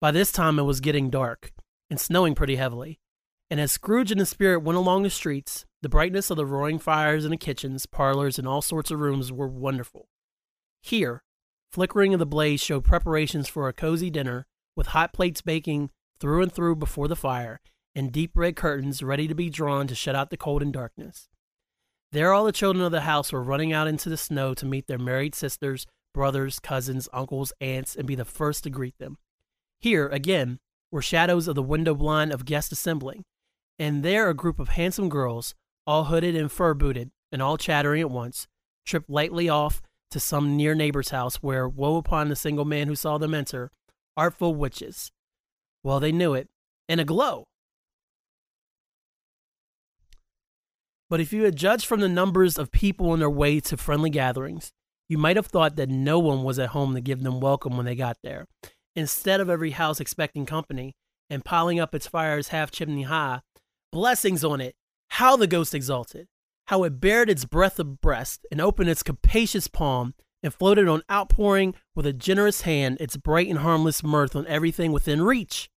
By 0.00 0.12
this 0.12 0.30
time 0.30 0.58
it 0.58 0.62
was 0.62 0.80
getting 0.80 1.10
dark, 1.10 1.52
and 1.90 1.98
snowing 1.98 2.36
pretty 2.36 2.56
heavily, 2.56 3.00
and 3.50 3.60
as 3.60 3.72
Scrooge 3.72 4.12
and 4.12 4.20
the 4.20 4.26
spirit 4.26 4.60
went 4.60 4.76
along 4.76 5.02
the 5.02 5.10
streets, 5.10 5.64
the 5.82 5.88
brightness 5.88 6.30
of 6.30 6.36
the 6.36 6.46
roaring 6.46 6.78
fires 6.78 7.24
in 7.24 7.30
the 7.30 7.36
kitchens, 7.36 7.86
parlors, 7.86 8.38
and 8.38 8.46
all 8.46 8.62
sorts 8.62 8.90
of 8.90 9.00
rooms 9.00 9.32
were 9.32 9.48
wonderful. 9.48 10.08
Here, 10.82 11.24
flickering 11.72 12.12
of 12.14 12.20
the 12.20 12.26
blaze 12.26 12.60
showed 12.60 12.84
preparations 12.84 13.48
for 13.48 13.68
a 13.68 13.72
cozy 13.72 14.10
dinner, 14.10 14.46
with 14.76 14.88
hot 14.88 15.12
plates 15.12 15.42
baking 15.42 15.90
through 16.20 16.42
and 16.42 16.52
through 16.52 16.76
before 16.76 17.08
the 17.08 17.16
fire, 17.16 17.60
and 17.94 18.12
deep 18.12 18.32
red 18.36 18.54
curtains 18.54 19.02
ready 19.02 19.26
to 19.26 19.34
be 19.34 19.50
drawn 19.50 19.88
to 19.88 19.94
shut 19.94 20.14
out 20.14 20.30
the 20.30 20.36
cold 20.36 20.62
and 20.62 20.72
darkness. 20.72 21.28
There 22.12 22.32
all 22.32 22.44
the 22.44 22.52
children 22.52 22.84
of 22.84 22.92
the 22.92 23.00
house 23.02 23.32
were 23.32 23.42
running 23.42 23.72
out 23.72 23.88
into 23.88 24.08
the 24.08 24.16
snow 24.16 24.54
to 24.54 24.66
meet 24.66 24.86
their 24.86 24.98
married 24.98 25.34
sisters, 25.34 25.86
brothers, 26.14 26.60
cousins, 26.60 27.08
uncles, 27.12 27.52
aunts, 27.60 27.96
and 27.96 28.06
be 28.06 28.14
the 28.14 28.24
first 28.24 28.64
to 28.64 28.70
greet 28.70 28.96
them. 28.98 29.18
Here, 29.80 30.08
again, 30.08 30.58
were 30.90 31.02
shadows 31.02 31.48
of 31.48 31.54
the 31.54 31.62
window 31.62 31.94
blind 31.94 32.32
of 32.32 32.44
guests 32.44 32.72
assembling, 32.72 33.24
and 33.78 34.02
there 34.02 34.28
a 34.28 34.34
group 34.34 34.58
of 34.58 34.70
handsome 34.70 35.08
girls, 35.08 35.54
all 35.86 36.04
hooded 36.04 36.34
and 36.34 36.50
fur 36.50 36.74
booted, 36.74 37.10
and 37.30 37.40
all 37.40 37.56
chattering 37.56 38.00
at 38.00 38.10
once, 38.10 38.48
tripped 38.84 39.08
lightly 39.08 39.48
off 39.48 39.80
to 40.10 40.18
some 40.18 40.56
near 40.56 40.74
neighbor's 40.74 41.10
house, 41.10 41.36
where, 41.36 41.68
woe 41.68 41.96
upon 41.96 42.28
the 42.28 42.36
single 42.36 42.64
man 42.64 42.88
who 42.88 42.96
saw 42.96 43.18
them 43.18 43.34
enter, 43.34 43.70
artful 44.16 44.54
witches. 44.54 45.12
Well, 45.84 46.00
they 46.00 46.12
knew 46.12 46.34
it, 46.34 46.48
and 46.88 47.06
glow. 47.06 47.46
But 51.10 51.20
if 51.20 51.32
you 51.32 51.44
had 51.44 51.56
judged 51.56 51.86
from 51.86 52.00
the 52.00 52.08
numbers 52.08 52.58
of 52.58 52.70
people 52.70 53.10
on 53.10 53.18
their 53.18 53.30
way 53.30 53.60
to 53.60 53.76
friendly 53.76 54.10
gatherings, 54.10 54.72
you 55.08 55.16
might 55.16 55.36
have 55.36 55.46
thought 55.46 55.76
that 55.76 55.88
no 55.88 56.18
one 56.18 56.42
was 56.42 56.58
at 56.58 56.70
home 56.70 56.94
to 56.94 57.00
give 57.00 57.22
them 57.22 57.40
welcome 57.40 57.76
when 57.76 57.86
they 57.86 57.94
got 57.94 58.18
there. 58.22 58.46
Instead 58.98 59.40
of 59.40 59.48
every 59.48 59.70
house 59.70 60.00
expecting 60.00 60.44
company 60.44 60.96
and 61.30 61.44
piling 61.44 61.78
up 61.78 61.94
its 61.94 62.08
fires 62.08 62.48
half 62.48 62.72
chimney 62.72 63.04
high, 63.04 63.40
Blessings 63.92 64.42
on 64.42 64.60
it! 64.60 64.74
How 65.10 65.36
the 65.36 65.46
ghost 65.46 65.72
exulted! 65.72 66.26
How 66.66 66.82
it 66.82 67.00
bared 67.00 67.30
its 67.30 67.44
breadth 67.44 67.78
of 67.78 68.00
breast 68.00 68.44
and 68.50 68.60
opened 68.60 68.90
its 68.90 69.04
capacious 69.04 69.68
palm 69.68 70.14
and 70.42 70.52
floated 70.52 70.88
on 70.88 71.04
outpouring 71.08 71.76
with 71.94 72.06
a 72.06 72.12
generous 72.12 72.62
hand 72.62 72.96
its 72.98 73.16
bright 73.16 73.46
and 73.46 73.60
harmless 73.60 74.02
mirth 74.02 74.34
on 74.34 74.48
everything 74.48 74.90
within 74.90 75.22
reach. 75.22 75.70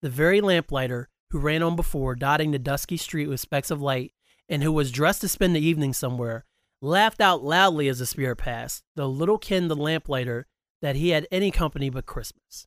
The 0.00 0.08
very 0.08 0.40
lamplighter 0.40 1.08
who 1.32 1.40
ran 1.40 1.64
on 1.64 1.74
before, 1.74 2.14
dotting 2.14 2.52
the 2.52 2.60
dusky 2.60 2.96
street 2.96 3.26
with 3.26 3.40
specks 3.40 3.72
of 3.72 3.82
light, 3.82 4.12
and 4.48 4.62
who 4.62 4.70
was 4.70 4.92
dressed 4.92 5.22
to 5.22 5.28
spend 5.28 5.56
the 5.56 5.66
evening 5.66 5.92
somewhere, 5.92 6.44
laughed 6.80 7.20
out 7.20 7.42
loudly 7.42 7.88
as 7.88 7.98
the 7.98 8.06
spirit 8.06 8.36
passed, 8.36 8.84
though 8.94 9.08
little 9.08 9.36
ken 9.36 9.66
the 9.66 9.74
lamplighter 9.74 10.46
that 10.82 10.96
he 10.96 11.10
had 11.10 11.26
any 11.30 11.50
company 11.50 11.90
but 11.90 12.06
Christmas. 12.06 12.66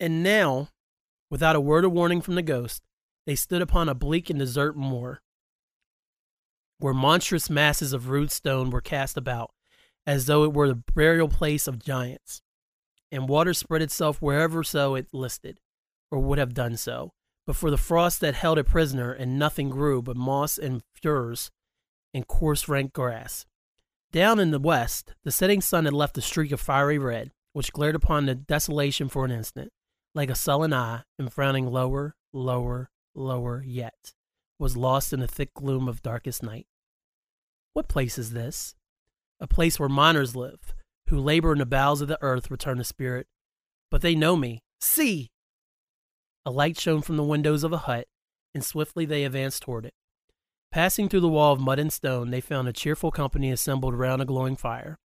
And 0.00 0.22
now, 0.22 0.68
without 1.30 1.56
a 1.56 1.60
word 1.60 1.84
of 1.84 1.92
warning 1.92 2.20
from 2.20 2.34
the 2.34 2.42
ghost, 2.42 2.82
they 3.26 3.34
stood 3.34 3.62
upon 3.62 3.88
a 3.88 3.94
bleak 3.94 4.30
and 4.30 4.38
desert 4.38 4.76
moor, 4.76 5.22
where 6.78 6.94
monstrous 6.94 7.50
masses 7.50 7.92
of 7.92 8.08
rude 8.08 8.30
stone 8.30 8.70
were 8.70 8.80
cast 8.80 9.16
about, 9.16 9.50
as 10.06 10.26
though 10.26 10.44
it 10.44 10.52
were 10.52 10.68
the 10.68 10.82
burial 10.94 11.28
place 11.28 11.66
of 11.66 11.82
giants, 11.82 12.42
and 13.10 13.28
water 13.28 13.54
spread 13.54 13.82
itself 13.82 14.20
wherever 14.22 14.62
so 14.62 14.94
it 14.94 15.08
listed, 15.12 15.58
or 16.10 16.20
would 16.20 16.38
have 16.38 16.54
done 16.54 16.76
so, 16.76 17.12
but 17.46 17.56
for 17.56 17.70
the 17.70 17.78
frost 17.78 18.20
that 18.20 18.34
held 18.34 18.58
it 18.58 18.64
prisoner, 18.64 19.12
and 19.12 19.38
nothing 19.38 19.68
grew 19.68 20.02
but 20.02 20.16
moss 20.16 20.58
and 20.58 20.82
furze 21.02 21.50
and 22.14 22.28
coarse 22.28 22.68
rank 22.68 22.92
grass. 22.92 23.46
Down 24.12 24.38
in 24.38 24.50
the 24.50 24.58
west, 24.58 25.14
the 25.24 25.32
setting 25.32 25.60
sun 25.60 25.84
had 25.84 25.94
left 25.94 26.18
a 26.18 26.22
streak 26.22 26.52
of 26.52 26.60
fiery 26.60 26.98
red, 26.98 27.32
which 27.52 27.72
glared 27.72 27.94
upon 27.94 28.26
the 28.26 28.34
desolation 28.34 29.08
for 29.08 29.24
an 29.24 29.30
instant, 29.30 29.72
like 30.14 30.30
a 30.30 30.34
sullen 30.34 30.72
eye, 30.72 31.02
and 31.18 31.32
frowning 31.32 31.66
lower, 31.66 32.14
lower, 32.32 32.90
lower 33.14 33.62
yet, 33.66 34.12
was 34.58 34.76
lost 34.76 35.12
in 35.12 35.20
the 35.20 35.28
thick 35.28 35.52
gloom 35.54 35.88
of 35.88 36.02
darkest 36.02 36.42
night. 36.42 36.66
What 37.72 37.88
place 37.88 38.16
is 38.16 38.32
this? 38.32 38.74
A 39.40 39.46
place 39.46 39.78
where 39.78 39.88
miners 39.88 40.34
live, 40.34 40.74
who 41.08 41.18
labor 41.18 41.52
in 41.52 41.58
the 41.58 41.66
bowels 41.66 42.00
of 42.00 42.08
the 42.08 42.18
earth, 42.22 42.50
returned 42.50 42.80
the 42.80 42.84
spirit. 42.84 43.26
But 43.90 44.02
they 44.02 44.14
know 44.14 44.36
me. 44.36 44.62
See! 44.80 45.30
A 46.44 46.50
light 46.50 46.78
shone 46.78 47.02
from 47.02 47.16
the 47.16 47.24
windows 47.24 47.64
of 47.64 47.72
a 47.72 47.78
hut, 47.78 48.06
and 48.54 48.64
swiftly 48.64 49.04
they 49.04 49.24
advanced 49.24 49.62
toward 49.62 49.84
it. 49.84 49.94
Passing 50.72 51.08
through 51.08 51.20
the 51.20 51.28
wall 51.28 51.52
of 51.52 51.60
mud 51.60 51.78
and 51.78 51.92
stone, 51.92 52.30
they 52.30 52.40
found 52.40 52.68
a 52.68 52.72
cheerful 52.72 53.10
company 53.10 53.50
assembled 53.50 53.94
round 53.94 54.20
a 54.20 54.24
glowing 54.24 54.56
fire. 54.56 54.98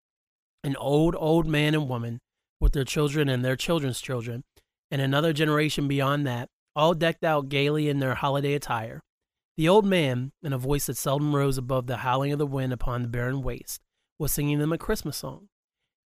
An 0.64 0.76
old, 0.76 1.16
old 1.18 1.48
man 1.48 1.74
and 1.74 1.88
woman, 1.88 2.20
with 2.60 2.74
their 2.74 2.84
children 2.84 3.30
and 3.30 3.44
their 3.44 3.56
children's 3.56 4.02
children, 4.02 4.44
and 4.92 5.02
another 5.02 5.34
generation 5.34 5.88
beyond 5.88 6.28
that, 6.28 6.50
all 6.76 6.94
decked 6.94 7.24
out 7.24 7.50
gaily 7.50 7.90
in 7.90 8.00
their 8.00 8.16
holiday 8.16 8.54
attire. 8.54 9.02
The 9.58 9.68
old 9.68 9.86
man, 9.86 10.32
in 10.44 10.54
a 10.54 10.58
voice 10.58 10.86
that 10.86 10.98
seldom 10.98 11.36
rose 11.36 11.58
above 11.58 11.88
the 11.88 11.98
howling 11.98 12.32
of 12.32 12.40
the 12.40 12.48
wind 12.48 12.74
upon 12.74 13.02
the 13.02 13.08
barren 13.08 13.42
waste, 13.42 13.82
was 14.20 14.32
singing 14.34 14.60
them 14.60 14.72
a 14.72 14.78
Christmas 14.78 15.18
song. 15.18 15.48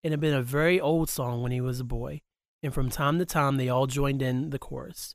It 0.03 0.11
had 0.11 0.20
been 0.20 0.35
a 0.35 0.43
very 0.43 0.81
old 0.81 1.09
song 1.09 1.43
when 1.43 1.53
he 1.53 1.61
was 1.61 1.81
a 1.81 1.85
boy, 1.85 2.20
and 2.62 2.74
from 2.74 2.91
time 2.91 3.19
to 3.19 3.24
time 3.24 3.57
they 3.57 3.69
all 3.69 3.87
joined 3.87 4.23
in 4.23 4.51
the 4.51 4.59
chorus. 4.59 5.15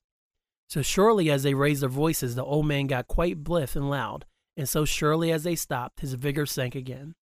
So 0.69 0.81
surely 0.81 1.29
as 1.29 1.43
they 1.43 1.53
raised 1.53 1.81
their 1.81 1.89
voices, 1.89 2.35
the 2.35 2.43
old 2.43 2.65
man 2.65 2.87
got 2.87 3.07
quite 3.07 3.43
blithe 3.43 3.75
and 3.75 3.89
loud, 3.89 4.25
and 4.57 4.67
so 4.67 4.83
surely 4.83 5.31
as 5.31 5.43
they 5.43 5.55
stopped, 5.55 6.01
his 6.01 6.13
vigor 6.15 6.45
sank 6.45 6.75
again. 6.75 7.15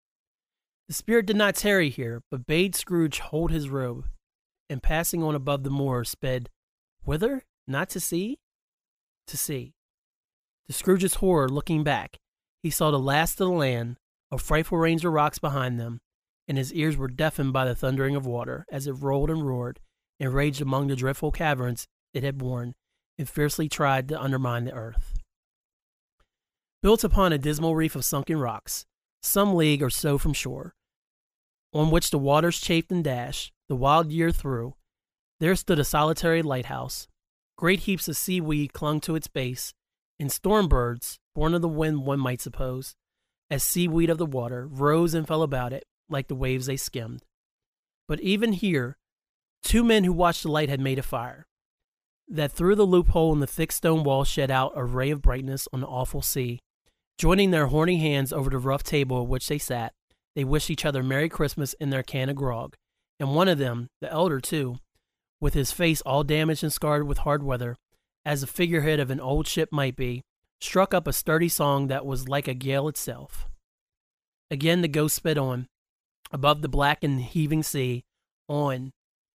The 0.87 0.93
spirit 0.93 1.25
did 1.25 1.35
not 1.35 1.55
tarry 1.55 1.89
here, 1.89 2.21
but 2.31 2.45
bade 2.45 2.75
Scrooge 2.75 3.19
hold 3.19 3.51
his 3.51 3.69
robe, 3.69 4.07
and 4.69 4.81
passing 4.81 5.23
on 5.23 5.35
above 5.35 5.63
the 5.63 5.69
moor, 5.69 6.03
sped 6.03 6.49
whither? 7.03 7.43
Not 7.67 7.89
to 7.89 7.99
see? 7.99 8.39
To 9.27 9.37
see. 9.37 9.73
To 10.67 10.73
Scrooge's 10.73 11.15
horror, 11.15 11.49
looking 11.49 11.83
back, 11.83 12.19
he 12.61 12.69
saw 12.69 12.91
the 12.91 12.99
last 12.99 13.41
of 13.41 13.47
the 13.47 13.53
land, 13.53 13.97
a 14.31 14.37
frightful 14.37 14.77
range 14.77 15.03
of 15.03 15.11
rocks 15.11 15.39
behind 15.39 15.79
them, 15.79 15.99
and 16.47 16.57
his 16.57 16.73
ears 16.73 16.95
were 16.95 17.09
deafened 17.09 17.51
by 17.51 17.65
the 17.65 17.75
thundering 17.75 18.15
of 18.15 18.25
water 18.25 18.65
as 18.71 18.87
it 18.87 18.93
rolled 18.93 19.29
and 19.29 19.45
roared 19.45 19.79
and 20.19 20.33
raged 20.33 20.61
among 20.61 20.87
the 20.87 20.95
dreadful 20.95 21.31
caverns 21.31 21.87
it 22.13 22.23
had 22.23 22.41
worn 22.41 22.73
and 23.17 23.29
fiercely 23.29 23.69
tried 23.69 24.07
to 24.07 24.21
undermine 24.21 24.65
the 24.65 24.73
earth. 24.73 25.19
Built 26.81 27.03
upon 27.03 27.31
a 27.31 27.37
dismal 27.37 27.75
reef 27.75 27.95
of 27.95 28.05
sunken 28.05 28.39
rocks, 28.39 28.85
some 29.21 29.55
league 29.55 29.81
or 29.81 29.89
so 29.89 30.17
from 30.17 30.33
shore, 30.33 30.75
on 31.73 31.89
which 31.89 32.11
the 32.11 32.19
waters 32.19 32.59
chafed 32.59 32.91
and 32.91 33.03
dashed 33.03 33.51
the 33.67 33.75
wild 33.75 34.11
year 34.11 34.31
through, 34.31 34.75
there 35.39 35.55
stood 35.55 35.79
a 35.79 35.83
solitary 35.83 36.41
lighthouse. 36.41 37.07
Great 37.57 37.81
heaps 37.81 38.07
of 38.07 38.17
seaweed 38.17 38.73
clung 38.73 38.99
to 39.01 39.15
its 39.15 39.27
base, 39.27 39.73
and 40.19 40.31
storm 40.31 40.67
birds, 40.67 41.19
born 41.33 41.53
of 41.53 41.61
the 41.61 41.67
wind 41.67 42.05
one 42.05 42.19
might 42.19 42.41
suppose, 42.41 42.95
as 43.49 43.63
seaweed 43.63 44.09
of 44.09 44.17
the 44.17 44.25
water, 44.25 44.67
rose 44.67 45.13
and 45.13 45.27
fell 45.27 45.41
about 45.41 45.73
it 45.73 45.85
like 46.09 46.27
the 46.27 46.35
waves 46.35 46.65
they 46.65 46.77
skimmed. 46.77 47.23
But 48.07 48.19
even 48.19 48.53
here, 48.53 48.97
two 49.63 49.83
men 49.83 50.03
who 50.03 50.13
watched 50.13 50.43
the 50.43 50.51
light 50.51 50.69
had 50.69 50.79
made 50.79 50.99
a 50.99 51.03
fire, 51.03 51.45
that 52.27 52.51
through 52.51 52.75
the 52.75 52.85
loophole 52.85 53.33
in 53.33 53.39
the 53.39 53.47
thick 53.47 53.71
stone 53.71 54.03
wall 54.03 54.23
shed 54.23 54.49
out 54.49 54.73
a 54.75 54.83
ray 54.83 55.11
of 55.11 55.21
brightness 55.21 55.67
on 55.73 55.81
the 55.81 55.87
awful 55.87 56.21
sea. 56.21 56.59
Joining 57.17 57.51
their 57.51 57.67
horny 57.67 57.97
hands 57.97 58.33
over 58.33 58.49
the 58.49 58.57
rough 58.57 58.83
table 58.83 59.21
at 59.21 59.27
which 59.27 59.47
they 59.47 59.57
sat, 59.57 59.93
they 60.35 60.43
wished 60.43 60.69
each 60.69 60.85
other 60.85 61.03
Merry 61.03 61.29
Christmas 61.29 61.73
in 61.73 61.89
their 61.89 62.03
can 62.03 62.29
of 62.29 62.35
grog, 62.35 62.75
and 63.19 63.35
one 63.35 63.47
of 63.47 63.59
them, 63.59 63.87
the 64.01 64.11
elder 64.11 64.39
too, 64.39 64.77
with 65.39 65.53
his 65.53 65.71
face 65.71 66.01
all 66.01 66.23
damaged 66.23 66.63
and 66.63 66.73
scarred 66.73 67.05
with 67.05 67.19
hard 67.19 67.43
weather, 67.43 67.75
as 68.25 68.41
the 68.41 68.47
figurehead 68.47 68.99
of 68.99 69.11
an 69.11 69.19
old 69.19 69.47
ship 69.47 69.69
might 69.71 69.95
be, 69.95 70.23
struck 70.59 70.93
up 70.93 71.07
a 71.07 71.13
sturdy 71.13 71.49
song 71.49 71.87
that 71.87 72.05
was 72.05 72.29
like 72.29 72.47
a 72.47 72.53
gale 72.53 72.87
itself. 72.87 73.47
Again 74.49 74.81
the 74.81 74.87
ghost 74.87 75.15
sped 75.15 75.37
on, 75.37 75.67
above 76.31 76.61
the 76.61 76.69
black 76.69 77.03
and 77.03 77.21
heaving 77.21 77.63
sea, 77.63 78.03
on, 78.47 78.91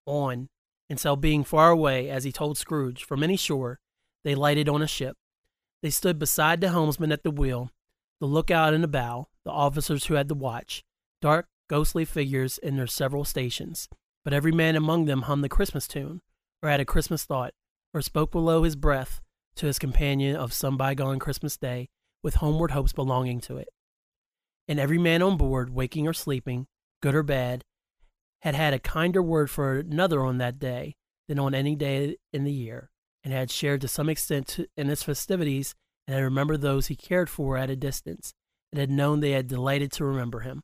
on, 0.06 0.48
until 0.90 1.16
being 1.16 1.44
far 1.44 1.70
away, 1.70 2.09
as 2.09 2.24
he 2.24 2.32
told 2.32 2.59
Scrooge, 2.59 3.05
from 3.05 3.23
any 3.23 3.36
shore, 3.36 3.81
they 4.24 4.35
lighted 4.35 4.69
on 4.69 4.82
a 4.82 4.86
ship. 4.86 5.16
They 5.82 5.90
stood 5.90 6.19
beside 6.19 6.60
the 6.60 6.70
helmsman 6.70 7.12
at 7.12 7.23
the 7.23 7.31
wheel, 7.31 7.70
the 8.20 8.27
lookout 8.27 8.74
in 8.74 8.81
the 8.81 8.89
bow, 8.89 9.28
the 9.44 9.51
officers 9.51 10.06
who 10.06 10.15
had 10.15 10.28
the 10.28 10.35
watch, 10.35 10.82
dark, 11.20 11.47
ghostly 11.69 12.05
figures 12.05 12.59
in 12.59 12.77
their 12.77 12.86
several 12.86 13.24
stations. 13.24 13.89
But 14.24 14.32
every 14.32 14.52
man 14.52 14.77
among 14.77 15.05
them 15.05 15.23
hummed 15.23 15.44
the 15.44 15.48
Christmas 15.48 15.86
tune, 15.86 16.20
or 16.62 16.69
had 16.69 16.81
a 16.81 16.85
Christmas 16.85 17.24
thought, 17.24 17.55
or 17.94 18.02
spoke 18.02 18.32
below 18.32 18.65
his 18.65 18.77
breath 18.77 19.20
to 19.56 19.66
his 19.66 19.78
companion 19.78 20.36
of 20.36 20.52
some 20.52 20.77
bygone 20.77 21.19
Christmas 21.19 21.56
day, 21.56 21.89
with 22.23 22.36
homeward 22.36 22.73
hopes 22.73 22.93
belonging 22.93 23.40
to 23.43 23.56
it. 23.56 23.69
And 24.66 24.81
every 24.81 24.98
man 24.98 25.23
on 25.23 25.36
board, 25.36 25.70
waking 25.70 26.06
or 26.06 26.12
sleeping, 26.12 26.66
good 27.01 27.15
or 27.15 27.23
bad, 27.23 27.65
had 28.43 28.55
had 28.55 28.74
a 28.74 28.78
kinder 28.78 29.23
word 29.23 29.51
for 29.51 29.78
another 29.78 30.24
on 30.24 30.39
that 30.39 30.59
day 30.59 30.94
than 31.28 31.39
on 31.39 31.55
any 31.55 31.74
day 31.74 32.16
in 32.32 32.44
the 32.44 32.52
year, 32.52 32.90
and 33.24 33.32
had 33.32 33.51
shared 33.51 33.81
to 33.81 33.89
some 33.89 34.09
extent 34.09 34.59
in 34.77 34.90
its 34.90 35.02
festivities, 35.02 35.74
and 36.06 36.15
had 36.15 36.23
remembered 36.23 36.60
those 36.60 36.86
he 36.86 36.97
cared 36.97 37.28
for 37.28 37.56
at 37.56 37.70
a 37.70 37.77
distance, 37.77 38.32
and 38.73 38.81
had 38.81 38.90
known 38.90 39.20
they 39.20 39.32
had 39.32 39.48
delighted 39.48 39.93
to 39.93 40.05
remember 40.05 40.40
him. 40.40 40.62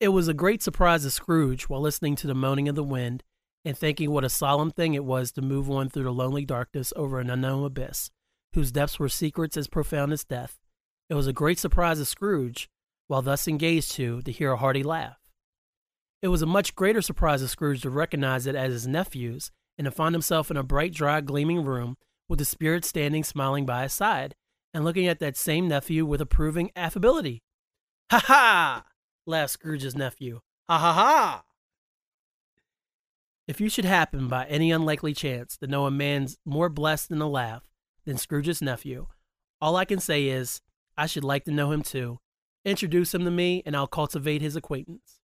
It 0.00 0.08
was 0.08 0.28
a 0.28 0.34
great 0.34 0.62
surprise 0.62 1.02
to 1.02 1.10
Scrooge, 1.10 1.64
while 1.64 1.80
listening 1.80 2.16
to 2.16 2.26
the 2.26 2.34
moaning 2.34 2.68
of 2.68 2.74
the 2.74 2.84
wind, 2.84 3.22
and 3.64 3.78
thinking 3.78 4.10
what 4.10 4.24
a 4.24 4.28
solemn 4.28 4.70
thing 4.70 4.94
it 4.94 5.04
was 5.04 5.32
to 5.32 5.42
move 5.42 5.70
on 5.70 5.88
through 5.88 6.02
the 6.02 6.12
lonely 6.12 6.44
darkness 6.44 6.92
over 6.96 7.20
an 7.20 7.30
unknown 7.30 7.64
abyss, 7.64 8.10
whose 8.52 8.72
depths 8.72 8.98
were 8.98 9.08
secrets 9.08 9.56
as 9.56 9.68
profound 9.68 10.12
as 10.12 10.24
death. 10.24 10.58
It 11.08 11.14
was 11.14 11.26
a 11.26 11.32
great 11.32 11.58
surprise 11.58 11.98
to 11.98 12.04
Scrooge, 12.04 12.68
while 13.06 13.22
thus 13.22 13.48
engaged 13.48 13.92
to, 13.92 14.20
to 14.22 14.32
hear 14.32 14.52
a 14.52 14.56
hearty 14.56 14.82
laugh. 14.82 15.16
It 16.24 16.28
was 16.28 16.40
a 16.40 16.46
much 16.46 16.74
greater 16.74 17.02
surprise 17.02 17.42
to 17.42 17.48
Scrooge 17.48 17.82
to 17.82 17.90
recognize 17.90 18.46
it 18.46 18.54
as 18.54 18.72
his 18.72 18.86
nephew's, 18.86 19.50
and 19.76 19.84
to 19.84 19.90
find 19.90 20.14
himself 20.14 20.50
in 20.50 20.56
a 20.56 20.62
bright, 20.62 20.94
dry, 20.94 21.20
gleaming 21.20 21.62
room 21.62 21.98
with 22.30 22.38
the 22.38 22.46
spirit 22.46 22.86
standing 22.86 23.22
smiling 23.22 23.66
by 23.66 23.82
his 23.82 23.92
side, 23.92 24.34
and 24.72 24.86
looking 24.86 25.06
at 25.06 25.18
that 25.18 25.36
same 25.36 25.68
nephew 25.68 26.06
with 26.06 26.22
approving 26.22 26.70
affability. 26.74 27.42
Ha 28.10 28.22
ha! 28.24 28.84
laughed 29.26 29.52
Scrooge's 29.52 29.94
nephew. 29.94 30.40
Ha 30.66 30.78
ha 30.78 30.92
ha! 30.94 31.44
If 33.46 33.60
you 33.60 33.68
should 33.68 33.84
happen 33.84 34.26
by 34.26 34.46
any 34.46 34.72
unlikely 34.72 35.12
chance 35.12 35.58
to 35.58 35.66
know 35.66 35.84
a 35.84 35.90
man's 35.90 36.38
more 36.46 36.70
blessed 36.70 37.10
in 37.10 37.20
a 37.20 37.28
laugh 37.28 37.64
than 38.06 38.16
Scrooge's 38.16 38.62
nephew, 38.62 39.08
all 39.60 39.76
I 39.76 39.84
can 39.84 40.00
say 40.00 40.28
is, 40.28 40.62
I 40.96 41.04
should 41.04 41.22
like 41.22 41.44
to 41.44 41.52
know 41.52 41.70
him 41.70 41.82
too. 41.82 42.18
Introduce 42.64 43.14
him 43.14 43.26
to 43.26 43.30
me, 43.30 43.62
and 43.66 43.76
I'll 43.76 43.86
cultivate 43.86 44.40
his 44.40 44.56
acquaintance. 44.56 45.20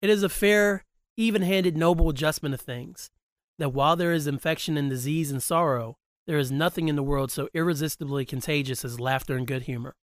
It 0.00 0.10
is 0.10 0.22
a 0.22 0.28
fair, 0.28 0.84
even 1.16 1.42
handed, 1.42 1.76
noble 1.76 2.08
adjustment 2.08 2.54
of 2.54 2.60
things 2.60 3.10
that 3.58 3.72
while 3.72 3.96
there 3.96 4.12
is 4.12 4.26
infection 4.26 4.76
and 4.76 4.88
disease 4.88 5.30
and 5.30 5.42
sorrow, 5.42 5.96
there 6.26 6.38
is 6.38 6.52
nothing 6.52 6.88
in 6.88 6.96
the 6.96 7.02
world 7.02 7.32
so 7.32 7.48
irresistibly 7.54 8.24
contagious 8.24 8.84
as 8.84 9.00
laughter 9.00 9.36
and 9.36 9.46
good 9.46 9.62
humor. 9.62 9.96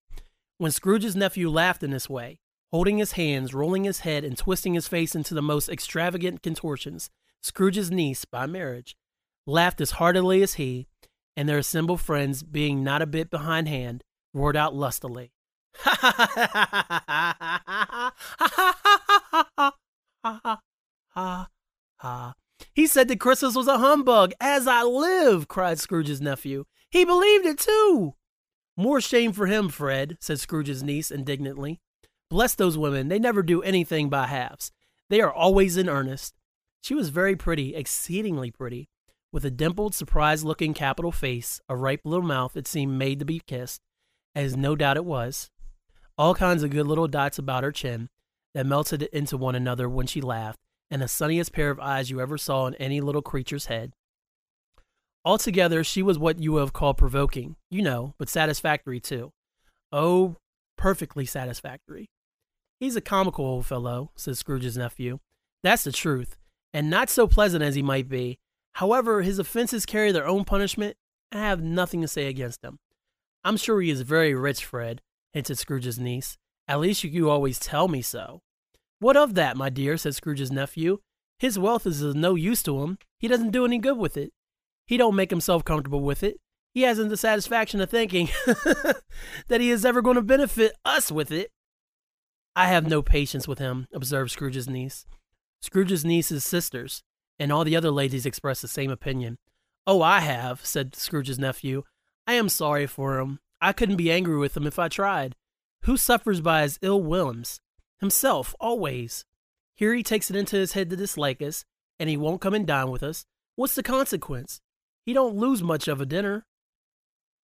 When 0.58 0.72
Scrooge's 0.72 1.16
nephew 1.16 1.50
laughed 1.50 1.84
in 1.84 1.92
this 1.92 2.10
way, 2.10 2.40
holding 2.72 2.98
his 2.98 3.12
hands, 3.12 3.54
rolling 3.54 3.84
his 3.84 4.00
head, 4.00 4.24
and 4.24 4.38
twisting 4.38 4.74
his 4.74 4.88
face 4.88 5.14
into 5.14 5.34
the 5.34 5.42
most 5.42 5.70
extravagant 5.70 6.42
contortions, 6.42 7.10
Scrooge's 7.42 7.92
niece, 7.92 8.26
by 8.26 8.48
marriage, 8.48 8.96
laughed 9.46 9.82
as 9.82 9.92
heartily 9.92 10.42
as 10.42 10.56
he, 10.56 10.88
and 11.36 11.48
their 11.48 11.58
assembled 11.58 12.02
friends, 12.02 12.42
being 12.42 12.84
not 12.84 13.02
a 13.02 13.08
bit 13.08 13.30
behindhand, 13.30 14.04
roared 14.34 14.58
out 14.58 14.74
lustily. 14.74 15.34
Ha 15.76 15.98
ha 16.00 16.12
ha 16.12 16.28
ha 16.28 16.48
ha 16.48 16.94
ha 16.98 17.04
ha 17.04 17.36
ha 17.38 17.64
ha, 17.68 18.14
ha, 18.40 18.76
ha. 19.08 19.13
He 22.74 22.88
said 22.88 23.08
that 23.08 23.20
Christmas 23.20 23.56
was 23.56 23.68
a 23.68 23.78
humbug, 23.78 24.34
as 24.40 24.68
I 24.68 24.84
live, 24.84 25.48
cried 25.48 25.80
Scrooge's 25.80 26.22
nephew. 26.22 26.66
He 26.90 27.06
believed 27.06 27.46
it 27.46 27.60
too. 27.60 28.16
More 28.78 29.02
shame 29.02 29.34
for 29.34 29.48
him, 29.48 29.70
Fred, 29.70 30.18
said 30.20 30.40
Scrooge's 30.40 30.82
niece 30.82 31.12
indignantly. 31.12 31.80
Bless 32.30 32.56
those 32.56 32.78
women, 32.78 33.10
they 33.10 33.20
never 33.20 33.44
do 33.44 33.62
anything 33.62 34.10
by 34.10 34.28
halves. 34.28 34.72
They 35.10 35.22
are 35.22 35.32
always 35.32 35.78
in 35.78 35.90
earnest. 35.90 36.34
She 36.82 36.96
was 36.96 37.10
very 37.10 37.36
pretty, 37.36 37.76
exceedingly 37.76 38.50
pretty, 38.50 38.90
with 39.32 39.46
a 39.46 39.52
dimpled, 39.52 39.94
surprised 39.94 40.44
looking 40.44 40.74
capital 40.74 41.12
face, 41.12 41.62
a 41.70 41.76
ripe 41.76 42.02
little 42.06 42.26
mouth 42.26 42.54
that 42.54 42.68
seemed 42.68 42.98
made 42.98 43.20
to 43.20 43.26
be 43.26 43.42
kissed, 43.46 43.82
as 44.34 44.58
no 44.58 44.76
doubt 44.76 44.98
it 44.98 45.06
was. 45.06 45.52
All 46.18 46.34
kinds 46.34 46.64
of 46.64 46.72
good 46.72 46.88
little 46.88 47.08
dots 47.08 47.38
about 47.38 47.64
her 47.64 47.72
chin, 47.72 48.10
that 48.54 48.66
melted 48.66 49.04
into 49.04 49.38
one 49.38 49.56
another 49.56 49.90
when 49.90 50.08
she 50.08 50.22
laughed, 50.22 50.60
and 50.92 51.02
the 51.02 51.08
sunniest 51.08 51.54
pair 51.54 51.72
of 51.72 51.80
eyes 51.80 52.10
you 52.10 52.22
ever 52.22 52.38
saw 52.38 52.68
in 52.68 52.76
any 52.76 53.02
little 53.02 53.22
creature's 53.22 53.66
head. 53.66 53.94
Altogether, 55.26 55.84
she 55.84 56.04
was 56.04 56.20
what 56.20 56.40
you 56.40 56.58
have 56.58 56.74
called 56.74 56.98
provoking, 56.98 57.56
you 57.72 57.82
know, 57.82 58.14
but 58.18 58.30
satisfactory 58.30 59.00
too. 59.00 59.32
Oh, 59.92 60.36
perfectly 60.78 61.26
satisfactory. 61.26 62.10
He's 62.80 62.96
a 62.96 63.02
comical 63.02 63.46
old 63.46 63.66
fellow, 63.66 64.12
said 64.16 64.38
Scrooge's 64.38 64.78
nephew. 64.78 65.20
That's 65.64 65.84
the 65.84 65.92
truth, 65.92 66.36
and 66.74 66.90
not 66.90 67.10
so 67.10 67.28
pleasant 67.28 67.64
as 67.64 67.76
he 67.76 67.82
might 67.82 68.10
be. 68.10 68.38
However, 68.74 69.22
his 69.22 69.40
offenses 69.40 69.86
carry 69.86 70.12
their 70.12 70.28
own 70.28 70.44
punishment, 70.44 70.98
and 71.32 71.42
I 71.42 71.48
have 71.48 71.64
nothing 71.64 72.02
to 72.02 72.08
say 72.08 72.28
against 72.28 72.64
him. 72.64 72.80
I'm 73.44 73.58
sure 73.58 73.82
he 73.82 73.90
is 73.90 74.02
very 74.02 74.36
rich, 74.36 74.66
Fred, 74.66 75.02
hinted 75.32 75.58
Scrooge's 75.58 76.00
niece. 76.00 76.38
At 76.68 76.80
least 76.80 77.04
you 77.04 77.30
always 77.30 77.60
tell 77.60 77.88
me 77.88 78.02
so. 78.02 78.42
What 79.04 79.18
of 79.18 79.34
that, 79.34 79.58
my 79.58 79.70
dear? 79.70 79.98
said 79.98 80.16
Scrooge's 80.16 80.50
nephew. 80.50 81.00
His 81.38 81.60
wealth 81.60 81.86
is 81.86 82.02
of 82.02 82.16
no 82.16 82.36
use 82.36 82.64
to 82.64 82.82
him. 82.84 82.98
He 83.20 83.28
doesn't 83.28 83.52
do 83.52 83.66
any 83.66 83.78
good 83.78 83.98
with 83.98 84.16
it. 84.16 84.32
He 84.88 84.96
don't 84.96 85.18
make 85.18 85.30
himself 85.30 85.66
comfortable 85.66 86.00
with 86.00 86.24
it. 86.24 86.38
He 86.74 86.84
hasn't 86.84 87.10
the 87.10 87.18
satisfaction 87.18 87.82
of 87.82 87.90
thinking 87.90 88.30
that 89.50 89.60
he 89.60 89.72
is 89.72 89.84
ever 89.84 90.02
going 90.02 90.16
to 90.16 90.22
benefit 90.22 90.72
us 90.86 91.12
with 91.12 91.34
it. 91.34 91.52
I 92.56 92.68
have 92.68 92.88
no 92.88 93.02
patience 93.02 93.46
with 93.46 93.60
him, 93.60 93.88
observed 93.94 94.32
Scrooge's 94.32 94.70
niece. 94.70 95.06
Scrooge's 95.62 96.06
niece's 96.06 96.46
sisters 96.46 97.04
and 97.38 97.52
all 97.52 97.66
the 97.66 97.76
other 97.76 97.92
ladies 97.92 98.26
expressed 98.26 98.62
the 98.62 98.70
same 98.70 98.90
opinion. 98.90 99.38
Oh, 99.86 100.02
I 100.02 100.22
have, 100.22 100.66
said 100.66 100.96
Scrooge's 100.96 101.38
nephew. 101.38 101.84
I 102.26 102.36
am 102.36 102.48
sorry 102.48 102.88
for 102.88 103.20
him. 103.20 103.40
I 103.60 103.74
couldn't 103.74 103.98
be 103.98 104.14
angry 104.14 104.38
with 104.38 104.56
him 104.56 104.66
if 104.66 104.80
I 104.80 104.88
tried. 104.88 105.36
Who 105.82 105.98
suffers 105.98 106.40
by 106.40 106.62
his 106.62 106.80
ill 106.82 107.04
whims? 107.04 107.60
Himself, 108.04 108.54
always. 108.60 109.24
Here 109.78 109.94
he 109.94 110.04
takes 110.04 110.30
it 110.30 110.36
into 110.36 110.58
his 110.58 110.74
head 110.74 110.90
to 110.90 110.98
dislike 110.98 111.42
us, 111.42 111.64
and 111.98 112.10
he 112.10 112.18
won't 112.18 112.42
come 112.42 112.54
and 112.54 112.68
dine 112.68 112.92
with 112.92 113.02
us. 113.02 113.26
What's 113.56 113.76
the 113.76 113.82
consequence? 113.82 114.60
He 115.06 115.14
don't 115.14 115.38
lose 115.38 115.64
much 115.64 115.88
of 115.88 116.02
a 116.02 116.06
dinner. 116.06 116.46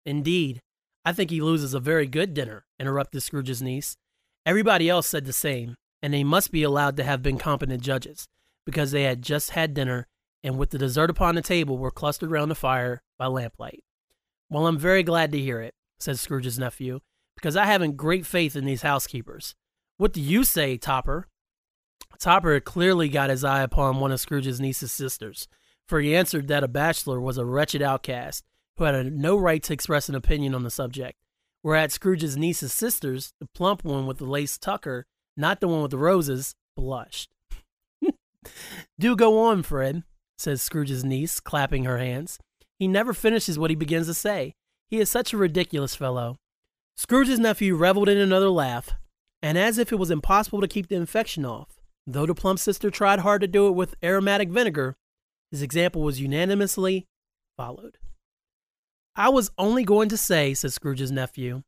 Indeed, 0.06 0.60
I 1.06 1.14
think 1.14 1.30
he 1.30 1.40
loses 1.40 1.73
a 1.73 1.80
very 1.80 2.07
good 2.07 2.34
dinner, 2.34 2.65
interrupted 2.77 3.23
Scrooge's 3.23 3.61
niece. 3.61 3.95
Everybody 4.45 4.90
else 4.90 5.07
said 5.07 5.23
the 5.23 5.31
same, 5.31 5.76
and 6.03 6.14
they 6.14 6.26
must 6.26 6.52
be 6.52 6.64
allowed 6.64 6.98
to 6.98 7.06
have 7.06 7.23
been 7.23 7.38
competent 7.38 7.81
judges, 7.81 8.27
because 8.65 8.91
they 8.91 9.03
had 9.03 9.22
just 9.22 9.52
had 9.52 9.73
dinner 9.73 10.07
and 10.44 10.57
with 10.57 10.72
the 10.72 10.77
dessert 10.77 11.10
upon 11.10 11.36
the 11.36 11.41
table 11.41 11.77
were 11.77 11.90
clustered 11.90 12.31
round 12.31 12.52
the 12.52 12.56
fire 12.56 13.02
by 13.18 13.27
lamplight. 13.27 13.81
Well, 14.49 14.68
I'm 14.68 14.77
very 14.77 15.03
glad 15.03 15.31
to 15.31 15.40
hear 15.40 15.61
it, 15.61 15.73
said 16.02 16.19
Scrooge's 16.19 16.60
nephew, 16.60 16.99
because 17.36 17.56
I 17.56 17.64
haven't 17.64 17.95
great 17.95 18.26
faith 18.26 18.57
in 18.57 18.65
these 18.65 18.81
housekeepers. 18.81 19.56
What 19.99 20.13
do 20.13 20.21
you 20.21 20.45
say, 20.45 20.77
Topper? 20.77 21.27
Topper 22.19 22.61
clearly 22.61 23.09
got 23.09 23.30
his 23.30 23.43
eye 23.43 23.63
upon 23.63 23.99
one 23.99 24.13
of 24.13 24.21
Scrooge's 24.21 24.61
niece's 24.61 24.93
sisters, 24.93 25.49
for 25.89 25.99
he 25.99 26.15
answered 26.15 26.47
that 26.47 26.63
a 26.63 26.69
bachelor 26.69 27.19
was 27.19 27.38
a 27.38 27.43
wretched 27.43 27.81
outcast 27.81 28.45
who 28.77 28.85
had 28.85 29.11
no 29.11 29.35
right 29.35 29.61
to 29.61 29.73
express 29.73 30.07
an 30.07 30.15
opinion 30.15 30.55
on 30.55 30.63
the 30.63 30.71
subject. 30.71 31.17
Whereat 31.63 31.91
Scrooge's 31.91 32.38
niece's 32.38 32.71
sisters, 32.71 33.34
the 33.41 33.49
plump 33.53 33.84
one 33.84 34.07
with 34.07 34.19
the 34.19 34.26
lace 34.26 34.57
tucker, 34.57 35.05
not 35.35 35.59
the 35.59 35.67
one 35.67 35.81
with 35.81 35.91
the 35.91 35.97
roses, 35.97 36.55
blushed. 36.77 37.30
Do 38.99 39.17
go 39.17 39.38
on, 39.38 39.63
Fred, 39.63 40.03
says 40.38 40.61
Scrooge's 40.61 41.03
niece, 41.03 41.41
clapping 41.41 41.84
her 41.84 41.97
hands. 41.97 42.39
He 42.77 42.88
never 42.88 43.11
finishes 43.11 43.59
what 43.59 43.69
he 43.69 43.76
begins 43.76 44.07
to 44.07 44.13
say. 44.13 44.53
He 44.89 45.01
is 45.01 45.09
such 45.09 45.34
a 45.34 45.38
ridiculous 45.38 45.93
fellow. 45.93 46.38
Scrooge's 46.95 47.38
nephew 47.38 47.76
reveled 47.76 48.07
in 48.07 48.17
another 48.17 48.49
laugh, 48.49 48.95
and 49.41 49.57
as 49.57 49.78
if 49.78 49.91
it 49.91 49.98
was 49.98 50.11
impossible 50.11 50.61
to 50.61 50.68
keep 50.68 50.88
the 50.88 50.95
infection 50.95 51.45
off, 51.45 51.80
though 52.06 52.26
the 52.26 52.36
plump 52.36 52.60
sister 52.60 52.90
tried 52.90 53.20
hard 53.20 53.41
to 53.41 53.48
do 53.48 53.68
it 53.68 53.72
with 53.72 53.95
aromatic 54.03 54.49
vinegar, 54.49 54.98
his 55.52 55.61
example 55.61 56.02
was 56.02 56.20
unanimously 56.22 57.07
followed. 57.57 57.98
I 59.16 59.30
was 59.30 59.52
only 59.57 59.84
going 59.84 60.10
to 60.10 60.18
say, 60.18 60.53
said 60.53 60.74
Scrooge's 60.74 61.11
nephew, 61.11 61.64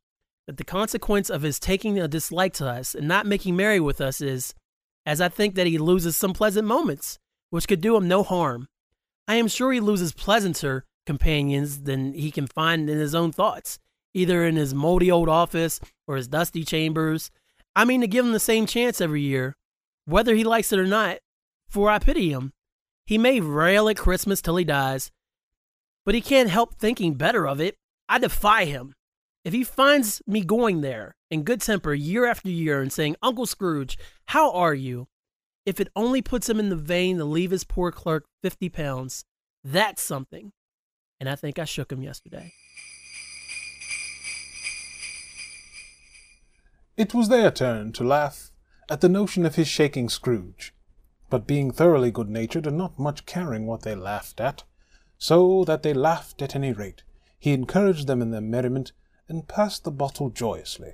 that 0.46 0.56
the 0.56 0.64
consequence 0.64 1.30
of 1.30 1.42
his 1.42 1.58
taking 1.58 1.98
a 1.98 2.08
dislike 2.08 2.54
to 2.54 2.66
us 2.66 2.94
and 2.94 3.06
not 3.06 3.26
making 3.26 3.56
merry 3.56 3.80
with 3.80 4.00
us 4.00 4.20
is, 4.20 4.54
as 5.04 5.20
I 5.20 5.28
think 5.28 5.54
that 5.54 5.66
he 5.66 5.78
loses 5.78 6.16
some 6.16 6.32
pleasant 6.32 6.66
moments, 6.66 7.18
which 7.50 7.68
could 7.68 7.80
do 7.80 7.96
him 7.96 8.08
no 8.08 8.22
harm. 8.22 8.68
I 9.28 9.36
am 9.36 9.48
sure 9.48 9.72
he 9.72 9.80
loses 9.80 10.12
pleasanter 10.12 10.84
companions 11.06 11.82
than 11.82 12.14
he 12.14 12.30
can 12.30 12.46
find 12.46 12.88
in 12.88 12.98
his 12.98 13.14
own 13.14 13.32
thoughts, 13.32 13.78
either 14.14 14.44
in 14.44 14.56
his 14.56 14.74
moldy 14.74 15.10
old 15.10 15.28
office 15.28 15.80
or 16.06 16.16
his 16.16 16.28
dusty 16.28 16.64
chambers. 16.64 17.30
I 17.74 17.84
mean 17.84 18.00
to 18.02 18.06
give 18.06 18.24
him 18.24 18.32
the 18.32 18.40
same 18.40 18.66
chance 18.66 19.00
every 19.00 19.22
year, 19.22 19.56
whether 20.04 20.34
he 20.34 20.44
likes 20.44 20.72
it 20.72 20.78
or 20.78 20.86
not, 20.86 21.18
for 21.68 21.90
I 21.90 21.98
pity 21.98 22.30
him. 22.30 22.52
He 23.06 23.18
may 23.18 23.40
rail 23.40 23.88
at 23.88 23.96
Christmas 23.96 24.42
till 24.42 24.56
he 24.56 24.64
dies, 24.64 25.10
but 26.04 26.14
he 26.14 26.20
can't 26.20 26.50
help 26.50 26.74
thinking 26.74 27.14
better 27.14 27.46
of 27.46 27.60
it. 27.60 27.76
I 28.08 28.18
defy 28.18 28.64
him. 28.66 28.94
If 29.44 29.52
he 29.52 29.64
finds 29.64 30.22
me 30.26 30.42
going 30.42 30.82
there 30.82 31.16
in 31.30 31.42
good 31.42 31.60
temper 31.60 31.94
year 31.94 32.26
after 32.26 32.48
year 32.48 32.80
and 32.80 32.92
saying, 32.92 33.16
Uncle 33.22 33.46
Scrooge, 33.46 33.98
how 34.26 34.52
are 34.52 34.74
you? 34.74 35.08
If 35.64 35.80
it 35.80 35.88
only 35.96 36.22
puts 36.22 36.48
him 36.48 36.60
in 36.60 36.68
the 36.68 36.76
vein 36.76 37.18
to 37.18 37.24
leave 37.24 37.50
his 37.50 37.64
poor 37.64 37.90
clerk 37.90 38.26
50 38.42 38.68
pounds, 38.68 39.24
that's 39.64 40.02
something. 40.02 40.52
And 41.18 41.28
I 41.28 41.36
think 41.36 41.58
I 41.58 41.64
shook 41.64 41.90
him 41.90 42.02
yesterday. 42.02 42.52
It 46.94 47.14
was 47.14 47.28
their 47.28 47.50
turn 47.50 47.92
to 47.92 48.04
laugh 48.04 48.52
at 48.90 49.00
the 49.00 49.08
notion 49.08 49.46
of 49.46 49.54
his 49.54 49.66
shaking 49.66 50.10
Scrooge, 50.10 50.74
but 51.30 51.46
being 51.46 51.70
thoroughly 51.70 52.10
good 52.10 52.28
natured 52.28 52.66
and 52.66 52.76
not 52.76 52.98
much 52.98 53.24
caring 53.24 53.66
what 53.66 53.80
they 53.80 53.94
laughed 53.94 54.40
at, 54.40 54.64
so 55.16 55.64
that 55.64 55.82
they 55.82 55.94
laughed 55.94 56.42
at 56.42 56.54
any 56.54 56.72
rate, 56.72 57.02
he 57.38 57.54
encouraged 57.54 58.06
them 58.06 58.20
in 58.20 58.30
their 58.30 58.42
merriment 58.42 58.92
and 59.26 59.48
passed 59.48 59.84
the 59.84 59.90
bottle 59.90 60.28
joyously. 60.28 60.92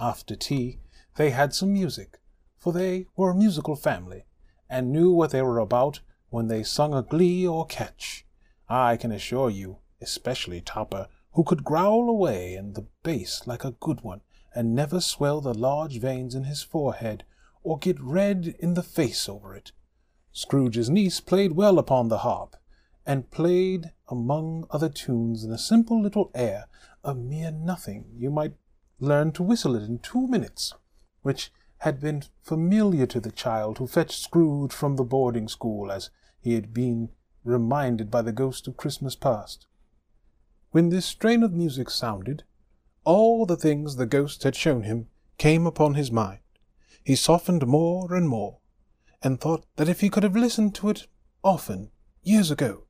After 0.00 0.34
tea, 0.34 0.78
they 1.16 1.28
had 1.28 1.52
some 1.52 1.74
music, 1.74 2.18
for 2.56 2.72
they 2.72 3.06
were 3.16 3.30
a 3.30 3.34
musical 3.34 3.76
family, 3.76 4.24
and 4.70 4.90
knew 4.90 5.10
what 5.10 5.30
they 5.30 5.42
were 5.42 5.58
about 5.58 6.00
when 6.30 6.48
they 6.48 6.62
sung 6.62 6.94
a 6.94 7.02
glee 7.02 7.46
or 7.46 7.66
catch. 7.66 8.24
I 8.66 8.96
can 8.96 9.12
assure 9.12 9.50
you, 9.50 9.78
especially 10.00 10.62
Topper, 10.62 11.08
who 11.32 11.44
could 11.44 11.64
growl 11.64 12.08
away 12.08 12.54
in 12.54 12.72
the 12.72 12.86
bass 13.02 13.46
like 13.46 13.64
a 13.64 13.72
good 13.72 14.00
one, 14.00 14.22
and 14.54 14.74
never 14.74 15.00
swell 15.00 15.40
the 15.40 15.54
large 15.54 15.98
veins 15.98 16.34
in 16.34 16.44
his 16.44 16.62
forehead, 16.62 17.24
or 17.62 17.78
get 17.78 18.00
red 18.00 18.54
in 18.58 18.74
the 18.74 18.82
face 18.82 19.28
over 19.28 19.54
it. 19.54 19.72
Scrooge's 20.32 20.88
niece 20.88 21.20
played 21.20 21.52
well 21.52 21.78
upon 21.78 22.08
the 22.08 22.18
harp, 22.18 22.56
and 23.06 23.30
played 23.30 23.92
among 24.08 24.66
other 24.70 24.88
tunes 24.88 25.44
in 25.44 25.52
a 25.52 25.58
simple 25.58 26.00
little 26.00 26.30
air, 26.34 26.66
a 27.02 27.14
mere 27.14 27.50
nothing, 27.50 28.06
you 28.16 28.30
might 28.30 28.54
learn 28.98 29.32
to 29.32 29.42
whistle 29.42 29.74
it 29.74 29.82
in 29.82 29.98
two 29.98 30.26
minutes, 30.26 30.74
which 31.22 31.52
had 31.78 32.00
been 32.00 32.22
familiar 32.42 33.06
to 33.06 33.20
the 33.20 33.32
child 33.32 33.78
who 33.78 33.86
fetched 33.86 34.20
Scrooge 34.20 34.72
from 34.72 34.96
the 34.96 35.04
boarding 35.04 35.48
school, 35.48 35.90
as 35.90 36.10
he 36.40 36.54
had 36.54 36.74
been 36.74 37.08
reminded 37.42 38.10
by 38.10 38.22
the 38.22 38.32
ghost 38.32 38.68
of 38.68 38.76
Christmas 38.76 39.16
past. 39.16 39.66
When 40.72 40.90
this 40.90 41.06
strain 41.06 41.42
of 41.42 41.52
music 41.52 41.88
sounded, 41.90 42.44
all 43.04 43.46
the 43.46 43.56
things 43.56 43.96
the 43.96 44.06
ghost 44.06 44.42
had 44.42 44.54
shown 44.54 44.82
him 44.82 45.08
came 45.38 45.66
upon 45.66 45.94
his 45.94 46.12
mind. 46.12 46.40
He 47.02 47.16
softened 47.16 47.66
more 47.66 48.14
and 48.14 48.28
more, 48.28 48.58
and 49.22 49.40
thought 49.40 49.64
that 49.76 49.88
if 49.88 50.00
he 50.00 50.10
could 50.10 50.22
have 50.22 50.36
listened 50.36 50.74
to 50.76 50.90
it 50.90 51.06
often, 51.42 51.90
years 52.22 52.50
ago, 52.50 52.84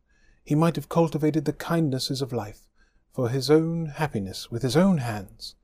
he 0.45 0.55
might 0.55 0.77
have 0.77 0.89
cultivated 0.89 1.45
the 1.45 1.53
kindnesses 1.53 2.21
of 2.21 2.33
life 2.33 2.67
for 3.13 3.29
his 3.29 3.51
own 3.51 3.87
happiness 3.87 4.51
with 4.51 4.63
his 4.63 4.77
own 4.77 4.99
hands, 4.99 5.55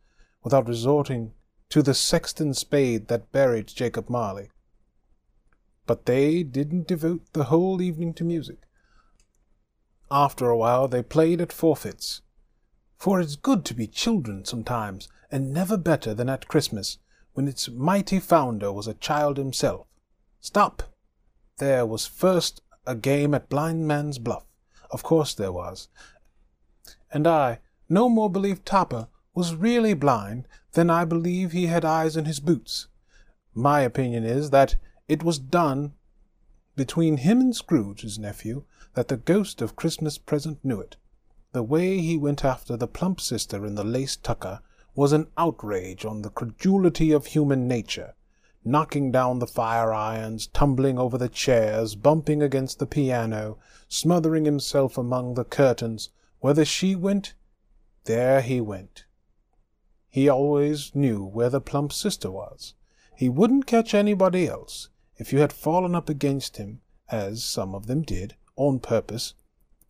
without 0.43 0.69
resorting 0.69 1.33
to 1.69 1.83
the 1.83 1.95
sexton 1.95 2.55
spade 2.55 3.09
that 3.09 3.33
buried 3.33 3.67
Jacob 3.67 4.09
Marley. 4.09 4.51
But 5.87 6.07
they 6.07 6.43
didn't 6.43 6.89
devote 6.89 7.33
the 7.33 7.45
whole 7.45 7.81
evening 7.81 8.15
to 8.15 8.25
music. 8.25 8.59
After 10.11 10.49
a 10.49 10.57
while 10.57 10.87
they 10.87 11.03
played 11.03 11.41
at 11.41 11.53
forfeits, 11.53 12.23
for 12.99 13.21
it's 13.21 13.37
good 13.37 13.65
to 13.67 13.75
be 13.75 13.87
children 13.87 14.45
sometimes, 14.45 15.09
and 15.31 15.53
never 15.53 15.77
better 15.77 16.15
than 16.15 16.29
at 16.29 16.49
Christmas, 16.49 16.99
when 17.35 17.49
its 17.49 17.69
mighty 17.69 18.19
founder 18.19 18.73
was 18.73 18.87
a 18.87 18.95
child 18.95 19.37
himself. 19.37 19.87
Stop! 20.41 20.83
There 21.59 21.87
was 21.87 22.07
first 22.07 22.63
a 22.87 22.95
game 22.95 23.35
at 23.35 23.49
blind 23.49 23.87
man's 23.87 24.19
bluff. 24.19 24.45
Of 24.91 25.03
course 25.03 25.35
there 25.35 25.53
was. 25.53 25.89
And 27.13 27.27
I 27.27 27.59
no 27.89 28.09
more 28.09 28.31
believed 28.31 28.65
Topper 28.65 29.09
was 29.35 29.55
really 29.55 29.95
blind 29.95 30.49
than 30.73 30.91
I 30.91 31.05
believe 31.05 31.53
he 31.53 31.67
had 31.67 31.85
eyes 31.85 32.17
in 32.17 32.25
his 32.25 32.41
boots. 32.41 32.89
My 33.55 33.81
opinion 33.81 34.25
is 34.25 34.51
that 34.51 34.77
it 35.09 35.23
was 35.23 35.39
done 35.39 35.95
between 36.75 37.19
him 37.19 37.41
and 37.41 37.55
Scrooge, 37.57 38.03
his 38.03 38.19
nephew, 38.19 38.65
that 38.95 39.09
the 39.09 39.17
ghost 39.17 39.63
of 39.63 39.77
Christmas 39.77 40.19
present 40.19 40.65
knew 40.65 40.81
it. 40.81 40.97
The 41.57 41.63
way 41.63 42.03
he 42.03 42.19
went 42.19 42.45
after 42.45 42.77
the 42.77 42.87
plump 42.87 43.19
sister 43.19 43.65
in 43.65 43.77
the 43.77 43.83
lace 43.83 44.15
tucker 44.15 44.61
was 44.95 45.15
an 45.15 45.29
outrage 45.39 46.05
on 46.05 46.21
the 46.21 46.29
credulity 46.29 47.13
of 47.13 47.25
human 47.25 47.67
nature, 47.67 48.15
knocking 48.63 49.11
down 49.11 49.39
the 49.39 49.47
fire 49.47 49.91
irons, 49.91 50.49
tumbling 50.49 50.99
over 50.99 51.17
the 51.17 51.31
chairs, 51.31 51.95
bumping 51.95 52.43
against 52.43 52.79
the 52.79 52.85
piano, 52.85 53.57
smothering 53.89 54.45
himself 54.45 54.99
among 54.99 55.33
the 55.33 55.47
curtains. 55.47 56.11
Whether 56.41 56.67
she 56.67 56.95
went, 56.95 57.33
there 58.05 58.43
he 58.43 58.61
went. 58.61 59.07
He 60.11 60.29
always 60.29 60.95
knew 60.95 61.25
where 61.25 61.49
the 61.49 61.63
plump 61.63 61.91
sister 61.91 62.31
was, 62.31 62.75
He 63.15 63.31
wouldn't 63.31 63.65
catch 63.65 63.95
anybody 63.95 64.47
else. 64.47 64.91
If 65.17 65.33
you 65.33 65.39
had 65.39 65.55
fallen 65.55 65.95
up 65.95 66.11
against 66.11 66.59
him, 66.59 66.83
as 67.09 67.43
some 67.43 67.75
of 67.75 67.87
them 67.87 68.03
did, 68.03 68.37
on 68.57 68.79
purpose, 68.79 69.33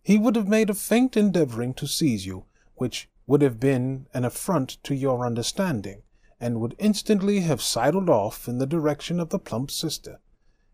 he 0.07 0.17
would 0.17 0.37
have 0.37 0.47
made 0.47 0.69
a 0.69 0.73
feint 0.73 1.17
endeavoring 1.17 1.73
to 1.73 1.85
seize 1.85 2.25
you, 2.25 2.45
which 2.75 3.09
would 3.25 3.41
have 3.41 3.59
been 3.59 4.07
an 4.13 4.23
affront 4.23 4.81
to 4.81 4.95
your 4.95 5.25
understanding, 5.25 6.01
and 6.39 6.61
would 6.61 6.73
instantly 6.79 7.41
have 7.41 7.61
sidled 7.61 8.09
off 8.09 8.47
in 8.47 8.57
the 8.57 8.65
direction 8.65 9.19
of 9.19 9.27
the 9.31 9.37
plump 9.37 9.69
sister. 9.69 10.21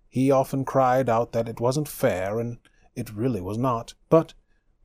He 0.08 0.30
often 0.30 0.64
cried 0.64 1.10
out 1.10 1.32
that 1.32 1.50
it 1.50 1.60
wasn't 1.60 1.88
fair, 1.88 2.40
and 2.40 2.60
it 2.94 3.12
really 3.12 3.42
was 3.42 3.58
not. 3.58 3.96
But 4.08 4.36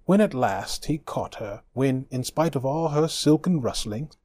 when 0.07 0.23
at 0.23 0.33
last 0.33 0.87
he 0.87 0.97
caught 0.97 1.35
her, 1.35 1.63
when, 1.75 2.07
in 2.11 2.25
spite 2.25 2.57
of 2.57 2.65
all 2.65 2.89
her 2.89 3.07
silken 3.07 3.61
rustlings, 3.61 4.17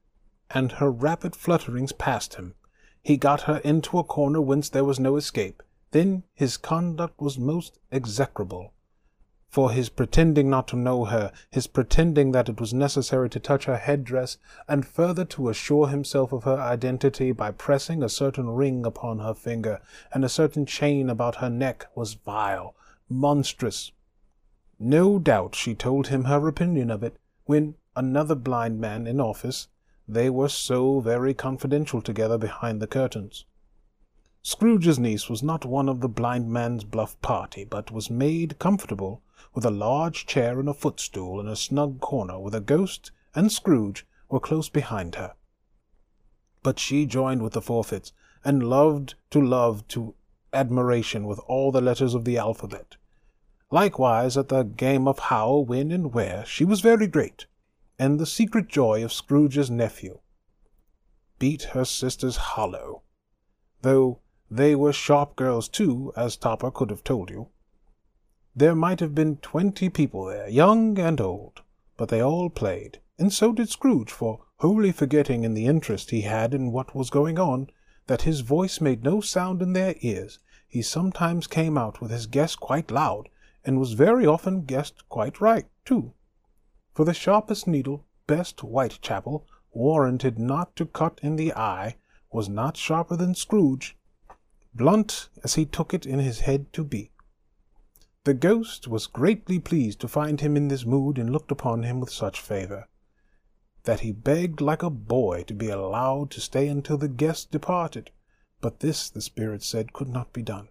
and 0.48 0.72
her 0.72 0.90
rapid 0.90 1.36
flutterings 1.36 1.92
past 1.92 2.36
him, 2.36 2.54
he 3.02 3.18
got 3.18 3.42
her 3.42 3.58
into 3.58 3.98
a 3.98 4.04
corner 4.04 4.40
whence 4.40 4.70
there 4.70 4.84
was 4.84 4.98
no 4.98 5.16
escape, 5.16 5.62
then 5.90 6.22
his 6.32 6.56
conduct 6.56 7.20
was 7.20 7.36
most 7.36 7.78
execrable 7.92 8.72
for 9.54 9.70
his 9.70 9.88
pretending 9.88 10.50
not 10.50 10.66
to 10.66 10.74
know 10.74 11.04
her, 11.04 11.30
his 11.48 11.68
pretending 11.68 12.32
that 12.32 12.48
it 12.48 12.58
was 12.58 12.74
necessary 12.74 13.30
to 13.30 13.38
touch 13.38 13.66
her 13.66 13.76
headdress, 13.76 14.36
and 14.66 14.84
further 14.84 15.24
to 15.24 15.48
assure 15.48 15.86
himself 15.86 16.32
of 16.32 16.42
her 16.42 16.60
identity 16.60 17.30
by 17.30 17.52
pressing 17.52 18.02
a 18.02 18.08
certain 18.08 18.50
ring 18.50 18.84
upon 18.84 19.20
her 19.20 19.32
finger, 19.32 19.80
and 20.12 20.24
a 20.24 20.28
certain 20.28 20.66
chain 20.66 21.08
about 21.08 21.36
her 21.36 21.48
neck, 21.48 21.86
was 21.94 22.14
vile, 22.14 22.74
monstrous. 23.08 23.92
No 24.80 25.20
doubt 25.20 25.54
she 25.54 25.72
told 25.72 26.08
him 26.08 26.24
her 26.24 26.48
opinion 26.48 26.90
of 26.90 27.04
it, 27.04 27.16
when 27.44 27.76
another 27.94 28.34
blind 28.34 28.80
man 28.80 29.06
in 29.06 29.20
office, 29.20 29.68
they 30.08 30.28
were 30.28 30.48
so 30.48 30.98
very 30.98 31.32
confidential 31.32 32.02
together 32.02 32.38
behind 32.38 32.82
the 32.82 32.88
curtains. 32.88 33.44
Scrooge's 34.42 34.98
niece 34.98 35.30
was 35.30 35.44
not 35.44 35.64
one 35.64 35.88
of 35.88 36.00
the 36.00 36.08
blind 36.08 36.50
man's 36.50 36.82
bluff 36.82 37.18
party, 37.22 37.62
but 37.62 37.92
was 37.92 38.10
made 38.10 38.58
comfortable 38.58 39.22
with 39.54 39.64
a 39.64 39.70
large 39.70 40.26
chair 40.26 40.60
and 40.60 40.68
a 40.68 40.74
footstool 40.74 41.40
in 41.40 41.48
a 41.48 41.56
snug 41.56 42.00
corner, 42.00 42.38
where 42.38 42.50
the 42.50 42.60
ghost 42.60 43.10
and 43.34 43.50
Scrooge 43.50 44.06
were 44.28 44.40
close 44.40 44.68
behind 44.68 45.14
her. 45.16 45.34
But 46.62 46.78
she 46.78 47.06
joined 47.06 47.42
with 47.42 47.52
the 47.52 47.62
forfeits, 47.62 48.12
and 48.44 48.68
loved 48.68 49.14
to 49.30 49.40
love 49.40 49.86
to 49.88 50.14
admiration 50.52 51.26
with 51.26 51.40
all 51.46 51.72
the 51.72 51.80
letters 51.80 52.14
of 52.14 52.24
the 52.24 52.38
alphabet. 52.38 52.96
Likewise, 53.70 54.36
at 54.36 54.48
the 54.48 54.62
game 54.62 55.08
of 55.08 55.18
how, 55.18 55.58
when, 55.58 55.90
and 55.90 56.12
where, 56.14 56.44
she 56.46 56.64
was 56.64 56.80
very 56.80 57.06
great, 57.06 57.46
and 57.98 58.20
the 58.20 58.26
secret 58.26 58.68
joy 58.68 59.02
of 59.04 59.12
Scrooge's 59.12 59.70
nephew 59.70 60.20
beat 61.38 61.62
her 61.74 61.84
sisters 61.84 62.36
hollow, 62.36 63.02
though 63.82 64.20
they 64.50 64.74
were 64.74 64.92
sharp 64.92 65.34
girls 65.34 65.68
too, 65.68 66.12
as 66.16 66.36
Topper 66.36 66.70
could 66.70 66.90
have 66.90 67.02
told 67.02 67.30
you. 67.30 67.48
There 68.56 68.76
might 68.76 69.00
have 69.00 69.16
been 69.16 69.38
twenty 69.38 69.88
people 69.88 70.26
there, 70.26 70.48
young 70.48 70.96
and 70.96 71.20
old, 71.20 71.62
but 71.96 72.08
they 72.08 72.22
all 72.22 72.48
played, 72.50 73.00
and 73.18 73.32
so 73.32 73.52
did 73.52 73.68
Scrooge, 73.68 74.12
for, 74.12 74.44
wholly 74.58 74.92
forgetting 74.92 75.42
in 75.42 75.54
the 75.54 75.66
interest 75.66 76.10
he 76.10 76.20
had 76.20 76.54
in 76.54 76.70
what 76.70 76.94
was 76.94 77.10
going 77.10 77.36
on, 77.36 77.68
that 78.06 78.22
his 78.22 78.40
voice 78.40 78.80
made 78.80 79.02
no 79.02 79.20
sound 79.20 79.60
in 79.60 79.72
their 79.72 79.96
ears, 80.02 80.38
he 80.68 80.82
sometimes 80.82 81.48
came 81.48 81.76
out 81.76 82.00
with 82.00 82.12
his 82.12 82.26
guess 82.26 82.54
quite 82.54 82.92
loud, 82.92 83.28
and 83.64 83.80
was 83.80 83.94
very 83.94 84.24
often 84.24 84.64
guessed 84.64 85.08
quite 85.08 85.40
right, 85.40 85.66
too. 85.84 86.12
For 86.92 87.04
the 87.04 87.12
sharpest 87.12 87.66
needle, 87.66 88.04
best 88.28 88.60
Whitechapel, 88.60 89.46
warranted 89.72 90.38
not 90.38 90.76
to 90.76 90.86
cut 90.86 91.18
in 91.24 91.34
the 91.34 91.52
eye, 91.54 91.96
was 92.30 92.48
not 92.48 92.76
sharper 92.76 93.16
than 93.16 93.34
Scrooge, 93.34 93.96
blunt 94.72 95.28
as 95.42 95.54
he 95.54 95.66
took 95.66 95.92
it 95.92 96.06
in 96.06 96.20
his 96.20 96.40
head 96.40 96.72
to 96.74 96.84
be. 96.84 97.10
The 98.24 98.32
ghost 98.32 98.88
was 98.88 99.06
greatly 99.06 99.58
pleased 99.58 100.00
to 100.00 100.08
find 100.08 100.40
him 100.40 100.56
in 100.56 100.68
this 100.68 100.86
mood, 100.86 101.18
and 101.18 101.28
looked 101.28 101.50
upon 101.50 101.82
him 101.82 102.00
with 102.00 102.08
such 102.08 102.40
favour, 102.40 102.88
that 103.82 104.00
he 104.00 104.12
begged 104.12 104.62
like 104.62 104.82
a 104.82 104.88
boy 104.88 105.42
to 105.42 105.52
be 105.52 105.68
allowed 105.68 106.30
to 106.30 106.40
stay 106.40 106.68
until 106.68 106.96
the 106.96 107.06
guest 107.06 107.50
departed. 107.50 108.10
But 108.62 108.80
this, 108.80 109.10
the 109.10 109.20
spirit 109.20 109.62
said, 109.62 109.92
could 109.92 110.08
not 110.08 110.32
be 110.32 110.42
done. 110.42 110.68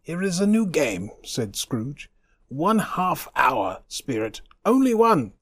Here 0.00 0.22
is 0.22 0.38
a 0.38 0.46
new 0.46 0.64
game, 0.64 1.10
said 1.24 1.56
Scrooge. 1.56 2.08
One 2.46 2.78
half 2.78 3.26
hour, 3.34 3.82
spirit, 3.88 4.40
only 4.64 4.94
one. 4.94 5.32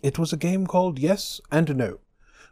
It 0.00 0.16
was 0.16 0.32
a 0.32 0.36
game 0.36 0.64
called 0.68 1.00
Yes 1.00 1.40
and 1.50 1.76
No, 1.76 1.98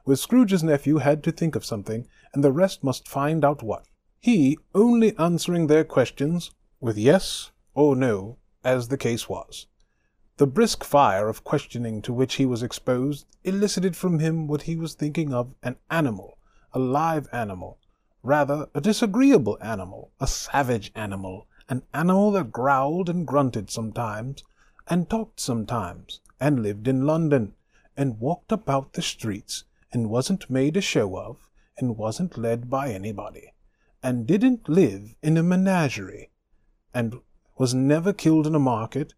where 0.03 0.17
Scrooge's 0.17 0.65
nephew 0.65 0.99
had 0.99 1.23
to 1.23 1.31
think 1.31 1.55
of 1.55 1.65
something, 1.65 2.09
and 2.35 2.43
the 2.43 2.51
rest 2.51 2.83
must 2.83 3.07
find 3.07 3.45
out 3.45 3.63
what. 3.63 3.85
He 4.19 4.59
only 4.75 5.17
answering 5.17 5.69
their 5.69 5.85
questions 5.85 6.51
with 6.81 6.99
yes 6.99 7.53
or 7.75 7.95
no, 7.97 8.39
as 8.65 8.89
the 8.89 8.99
case 8.99 9.29
was. 9.29 9.67
The 10.39 10.47
brisk 10.47 10.85
fire 10.85 11.29
of 11.29 11.43
questioning 11.43 12.01
to 12.03 12.13
which 12.13 12.35
he 12.35 12.47
was 12.47 12.63
exposed 12.63 13.27
elicited 13.43 13.97
from 13.97 14.21
him 14.21 14.47
what 14.47 14.63
he 14.63 14.77
was 14.77 14.95
thinking 14.95 15.35
of 15.35 15.55
an 15.63 15.77
animal, 15.91 16.39
a 16.73 16.79
live 16.79 17.29
animal, 17.33 17.79
rather 18.23 18.69
a 18.75 18.81
disagreeable 18.81 19.59
animal, 19.61 20.13
a 20.21 20.27
savage 20.27 20.93
animal, 20.95 21.47
an 21.69 21.83
animal 21.93 22.31
that 22.33 22.53
growled 22.53 23.09
and 23.09 23.27
grunted 23.27 23.71
sometimes, 23.71 24.45
and 24.87 25.11
talked 25.11 25.41
sometimes, 25.41 26.21
and 26.41 26.63
lived 26.63 26.87
in 26.87 27.05
London, 27.05 27.55
and 27.97 28.21
walked 28.21 28.53
about 28.53 28.93
the 28.93 29.03
streets, 29.03 29.65
and 29.93 30.11
wasn't 30.11 30.49
made 30.49 30.77
a 30.77 30.81
show 30.81 31.19
of, 31.19 31.49
and 31.79 31.97
wasn't 31.97 32.39
led 32.39 32.71
by 32.71 32.93
anybody, 32.93 33.53
and 34.03 34.27
didn't 34.27 34.69
live 34.69 35.15
in 35.23 35.37
a 35.37 35.43
menagerie, 35.43 36.31
and 36.95 37.21
was 37.59 37.75
never 37.75 38.13
killed 38.13 38.47
in 38.47 38.55
a 38.55 38.61
market, 38.61 39.15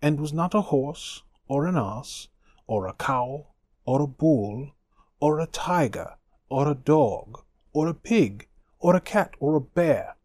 and 0.00 0.18
was 0.18 0.32
not 0.32 0.54
a 0.54 0.62
horse, 0.62 1.22
or 1.46 1.66
an 1.66 1.76
ass, 1.76 2.28
or 2.66 2.86
a 2.86 2.94
cow, 2.94 3.46
or 3.84 4.00
a 4.00 4.06
bull, 4.06 4.72
or 5.20 5.38
a 5.38 5.46
tiger, 5.46 6.16
or 6.48 6.66
a 6.68 6.74
dog, 6.74 7.42
or 7.72 7.86
a 7.86 7.94
pig, 7.94 8.48
or 8.78 8.96
a 8.96 9.00
cat, 9.00 9.34
or 9.38 9.54
a 9.54 9.60
bear. 9.60 10.16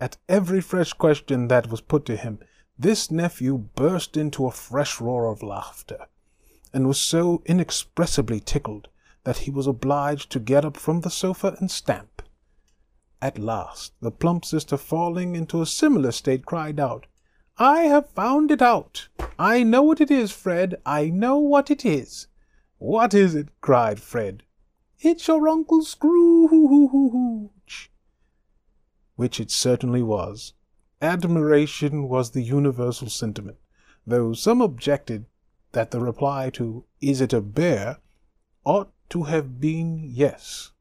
At 0.00 0.16
every 0.28 0.60
fresh 0.60 0.92
question 0.92 1.48
that 1.48 1.70
was 1.70 1.80
put 1.80 2.04
to 2.06 2.16
him, 2.16 2.40
this 2.76 3.10
nephew 3.10 3.56
burst 3.56 4.16
into 4.16 4.46
a 4.46 4.50
fresh 4.50 5.00
roar 5.00 5.30
of 5.30 5.42
laughter, 5.42 6.06
and 6.72 6.88
was 6.88 7.00
so 7.00 7.42
inexpressibly 7.46 8.40
tickled 8.40 8.88
that 9.24 9.38
he 9.38 9.50
was 9.50 9.68
obliged 9.68 10.30
to 10.32 10.40
get 10.40 10.64
up 10.64 10.76
from 10.76 11.02
the 11.02 11.10
sofa 11.10 11.56
and 11.60 11.70
stamp. 11.70 12.22
At 13.22 13.38
last, 13.38 13.92
the 14.00 14.10
plump 14.10 14.44
sister, 14.44 14.76
falling 14.76 15.36
into 15.36 15.62
a 15.62 15.66
similar 15.66 16.10
state, 16.10 16.44
cried 16.44 16.80
out, 16.80 17.06
I 17.56 17.82
have 17.82 18.10
found 18.10 18.50
it 18.50 18.60
out. 18.60 19.06
I 19.38 19.62
know 19.62 19.80
what 19.80 20.00
it 20.00 20.10
is, 20.10 20.32
Fred. 20.32 20.74
I 20.84 21.08
know 21.08 21.36
what 21.36 21.70
it 21.70 21.84
is. 21.84 22.26
What 22.78 23.14
is 23.14 23.36
it? 23.36 23.50
cried 23.60 24.02
Fred. 24.02 24.42
It's 24.98 25.28
your 25.28 25.48
Uncle 25.48 25.84
Scrooge. 25.84 27.92
Which 29.14 29.38
it 29.38 29.52
certainly 29.52 30.02
was. 30.02 30.54
Admiration 31.00 32.08
was 32.08 32.32
the 32.32 32.42
universal 32.42 33.08
sentiment, 33.08 33.58
though 34.04 34.32
some 34.32 34.60
objected 34.60 35.26
that 35.70 35.92
the 35.92 36.00
reply 36.00 36.50
to 36.54 36.86
Is 37.00 37.20
it 37.20 37.32
a 37.32 37.40
bear 37.40 37.98
ought 38.64 38.92
to 39.10 39.24
have 39.24 39.60
been 39.60 40.00
yes 40.02 40.72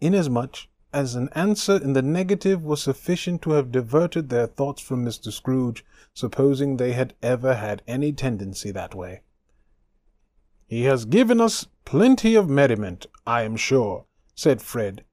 inasmuch 0.00 0.66
as 0.92 1.14
an 1.14 1.28
answer 1.34 1.76
in 1.76 1.92
the 1.92 2.02
negative 2.02 2.62
was 2.62 2.82
sufficient 2.82 3.42
to 3.42 3.52
have 3.52 3.70
diverted 3.70 4.28
their 4.28 4.46
thoughts 4.46 4.82
from 4.82 5.04
Mr. 5.04 5.32
Scrooge, 5.32 5.84
supposing 6.14 6.76
they 6.76 6.92
had 6.92 7.14
ever 7.22 7.54
had 7.54 7.82
any 7.86 8.12
tendency 8.12 8.70
that 8.72 8.94
way. 8.94 9.20
He 10.66 10.84
has 10.84 11.04
given 11.04 11.40
us 11.40 11.66
plenty 11.84 12.34
of 12.34 12.48
merriment, 12.48 13.06
I 13.26 13.42
am 13.42 13.56
sure, 13.56 14.06
said 14.34 14.62
Fred, 14.62 15.04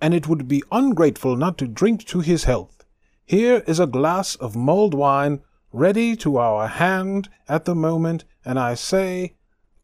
and 0.00 0.12
it 0.12 0.28
would 0.28 0.48
be 0.48 0.62
ungrateful 0.70 1.36
not 1.36 1.56
to 1.58 1.66
drink 1.66 2.04
to 2.06 2.20
his 2.20 2.44
health. 2.44 2.84
Here 3.24 3.62
is 3.66 3.80
a 3.80 3.86
glass 3.86 4.36
of 4.36 4.56
mulled 4.56 4.94
wine 4.94 5.40
ready 5.72 6.16
to 6.16 6.36
our 6.36 6.68
hand 6.68 7.28
at 7.48 7.64
the 7.64 7.74
moment, 7.74 8.24
and 8.44 8.58
I 8.58 8.74
say, 8.74 9.34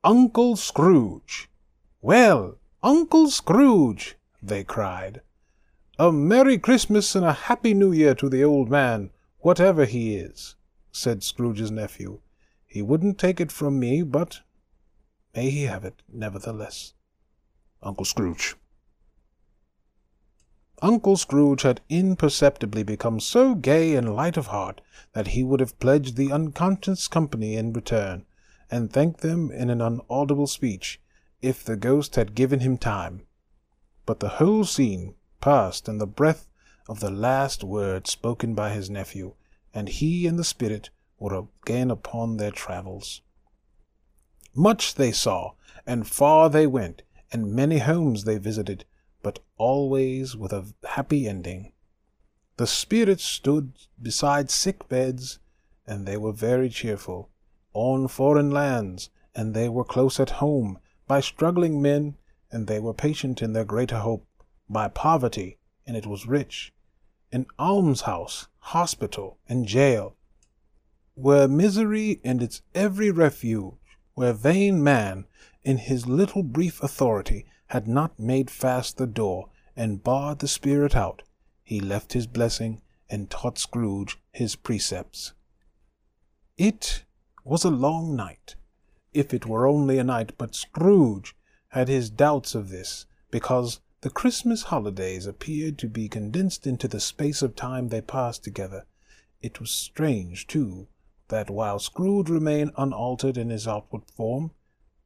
Uncle 0.05 0.57
Scrooge. 0.57 1.49
Well, 2.01 2.59
Uncle 2.83 3.29
Scrooge, 3.29 4.17
they 4.43 4.65
cried. 4.65 5.21
A 5.99 6.11
Merry 6.11 6.59
Christmas 6.59 7.15
and 7.15 7.25
a 7.25 7.33
Happy 7.33 7.75
New 7.75 7.93
Year 7.93 8.15
to 8.17 8.29
the 8.29 8.43
old 8.43 8.71
man, 8.71 9.11
whatever 9.39 9.85
he 9.85 10.17
is, 10.17 10.57
said 10.91 11.23
Scrooge's 11.23 11.71
nephew. 11.71 12.21
He 12.67 12.83
wouldn't 12.83 13.19
take 13.19 13.41
it 13.41 13.53
from 13.53 13.79
me, 13.79 14.03
but 14.03 14.41
may 15.35 15.51
he 15.51 15.65
have 15.65 15.85
it, 15.85 16.03
nevertheless. 16.13 16.95
Uncle 17.83 18.05
Scrooge. 18.05 18.57
Uncle 20.81 21.17
Scrooge 21.17 21.63
had 21.63 21.81
imperceptibly 21.89 22.83
become 22.83 23.21
so 23.21 23.55
gay 23.55 23.95
and 23.95 24.17
light 24.17 24.37
of 24.37 24.49
heart 24.49 24.81
that 25.13 25.29
he 25.29 25.45
would 25.45 25.61
have 25.61 25.79
pledged 25.79 26.17
the 26.17 26.33
unconscious 26.33 27.07
company 27.07 27.55
in 27.55 27.73
return, 27.73 28.25
and 28.71 28.93
thanked 28.93 29.21
them 29.21 29.51
in 29.53 29.71
an 29.71 29.81
unaudible 29.81 30.49
speech, 30.49 31.01
if 31.41 31.63
the 31.63 31.77
ghost 31.77 32.17
had 32.17 32.35
given 32.35 32.61
him 32.61 32.77
time. 32.77 33.27
But 34.07 34.21
the 34.21 34.29
whole 34.41 34.65
scene 34.65 35.15
passed 35.41 35.89
in 35.89 35.99
the 35.99 36.07
breath 36.07 36.49
of 36.89 37.01
the 37.01 37.11
last 37.11 37.63
word 37.63 38.07
spoken 38.07 38.55
by 38.55 38.71
his 38.71 38.91
nephew, 38.91 39.35
and 39.73 39.89
he 39.89 40.27
and 40.27 40.39
the 40.39 40.45
spirit 40.45 40.91
were 41.19 41.47
again 41.65 41.91
upon 41.91 42.37
their 42.37 42.51
travels. 42.51 43.23
Much 44.55 44.95
they 44.97 45.13
saw, 45.13 45.53
and 45.87 46.07
far 46.07 46.51
they 46.51 46.67
went, 46.67 47.03
and 47.33 47.55
many 47.55 47.79
homes 47.79 48.25
they 48.25 48.39
visited, 48.39 48.85
but 49.23 49.39
always 49.57 50.37
with 50.37 50.53
a 50.53 50.67
happy 50.85 51.27
ending. 51.27 51.73
The 52.57 52.67
spirits 52.67 53.25
stood 53.25 53.73
beside 54.01 54.51
sick 54.51 54.89
beds, 54.89 55.39
and 55.87 56.07
they 56.07 56.17
were 56.17 56.33
very 56.33 56.69
cheerful. 56.69 57.31
On 57.73 58.09
foreign 58.09 58.51
lands, 58.51 59.09
and 59.35 59.55
they 59.55 59.69
were 59.69 59.85
close 59.85 60.21
at 60.21 60.31
home, 60.31 60.79
by 61.07 61.21
struggling 61.21 61.81
men, 61.81 62.17
and 62.53 62.67
they 62.67 62.79
were 62.79 62.95
patient 62.95 63.43
in 63.43 63.55
their 63.55 63.65
greater 63.65 63.99
hope, 63.99 64.27
by 64.69 64.87
poverty, 64.87 65.59
and 65.87 65.97
it 65.97 66.07
was 66.07 66.27
rich. 66.27 66.73
In 67.33 67.47
almshouse, 67.59 68.47
hospital, 68.59 69.39
and 69.49 69.67
jail, 69.67 70.17
where 71.15 71.49
misery 71.49 72.21
and 72.23 72.43
its 72.43 72.63
every 72.75 73.11
refuge, 73.11 73.75
where 74.15 74.33
vain 74.33 74.83
man, 74.85 75.27
in 75.65 75.79
his 75.79 76.07
little 76.07 76.43
brief 76.43 76.83
authority, 76.83 77.47
had 77.69 77.89
not 77.89 78.19
made 78.19 78.51
fast 78.51 78.99
the 78.99 79.07
door 79.07 79.49
and 79.75 80.05
barred 80.05 80.39
the 80.41 80.49
spirit 80.49 80.95
out, 80.95 81.23
he 81.63 81.81
left 81.81 82.13
his 82.13 82.27
blessing 82.27 82.83
and 83.09 83.31
taught 83.31 83.59
Scrooge 83.59 84.19
his 84.31 84.57
precepts. 84.57 85.33
It 86.59 87.05
was 87.45 87.65
a 87.65 87.71
long 87.71 88.15
night, 88.15 88.57
if 89.13 89.33
it 89.33 89.47
were 89.47 89.67
only 89.67 89.99
a 89.99 90.05
night, 90.05 90.33
but 90.37 90.55
Scrooge 90.55 91.35
had 91.73 91.89
his 91.89 92.11
doubts 92.11 92.55
of 92.55 92.69
this, 92.69 93.07
because 93.31 93.81
the 94.03 94.11
Christmas 94.11 94.65
holidays 94.65 95.27
appeared 95.27 95.79
to 95.79 95.89
be 95.89 96.07
condensed 96.09 96.67
into 96.67 96.87
the 96.87 97.01
space 97.01 97.41
of 97.41 97.57
time 97.57 97.89
they 97.89 98.01
passed 98.01 98.45
together. 98.45 98.85
It 99.41 99.59
was 99.59 99.71
strange, 99.71 100.47
too, 100.47 100.89
that 101.29 101.49
while 101.49 101.79
Scrooge 101.79 102.29
remained 102.29 102.73
unaltered 102.77 103.39
in 103.39 103.49
his 103.49 103.67
outward 103.67 104.03
form, 104.15 104.51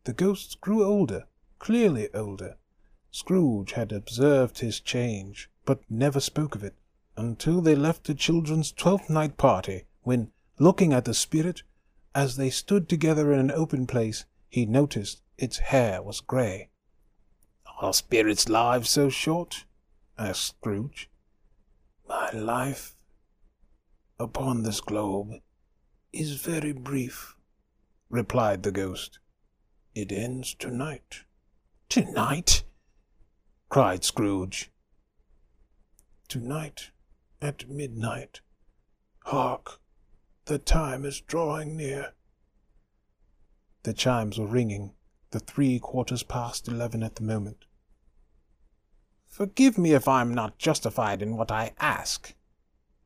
the 0.04 0.12
ghosts 0.12 0.56
grew 0.56 0.84
older, 0.84 1.26
clearly 1.60 2.12
older. 2.12 2.56
Scrooge 3.12 3.72
had 3.72 3.92
observed 3.92 4.58
his 4.58 4.80
change, 4.80 5.48
but 5.64 5.80
never 5.88 6.18
spoke 6.18 6.56
of 6.56 6.64
it, 6.64 6.74
until 7.16 7.60
they 7.60 7.76
left 7.76 8.04
the 8.04 8.14
children's 8.14 8.72
twelfth 8.72 9.08
night 9.08 9.36
party, 9.36 9.84
when, 10.02 10.32
looking 10.58 10.92
at 10.92 11.04
the 11.04 11.14
spirit, 11.14 11.62
as 12.12 12.36
they 12.36 12.50
stood 12.50 12.88
together 12.88 13.32
in 13.32 13.38
an 13.38 13.50
open 13.52 13.86
place, 13.86 14.24
he 14.48 14.66
noticed 14.66 15.22
its 15.38 15.58
hair 15.58 16.02
was 16.02 16.20
grey. 16.20 16.70
Are 17.80 17.92
spirits' 17.92 18.48
lives 18.48 18.88
so 18.88 19.08
short? 19.08 19.64
asked 20.18 20.46
Scrooge. 20.46 21.10
My 22.08 22.30
life 22.30 22.96
upon 24.18 24.62
this 24.62 24.80
globe 24.80 25.40
is 26.12 26.36
very 26.36 26.72
brief, 26.72 27.36
replied 28.08 28.62
the 28.62 28.72
ghost. 28.72 29.18
It 29.94 30.12
ends 30.12 30.54
tonight. 30.54 31.24
Tonight? 31.88 32.64
cried 33.68 34.04
Scrooge. 34.04 34.70
Tonight 36.28 36.90
at 37.42 37.68
midnight. 37.68 38.40
Hark! 39.24 39.80
The 40.46 40.58
time 40.58 41.04
is 41.04 41.20
drawing 41.20 41.76
near. 41.76 42.14
The 43.86 43.94
chimes 43.94 44.36
were 44.36 44.48
ringing, 44.48 44.94
the 45.30 45.38
three 45.38 45.78
quarters 45.78 46.24
past 46.24 46.66
eleven 46.66 47.04
at 47.04 47.14
the 47.14 47.22
moment. 47.22 47.66
Forgive 49.28 49.78
me 49.78 49.92
if 49.92 50.08
I 50.08 50.22
am 50.22 50.34
not 50.34 50.58
justified 50.58 51.22
in 51.22 51.36
what 51.36 51.52
I 51.52 51.72
ask, 51.78 52.34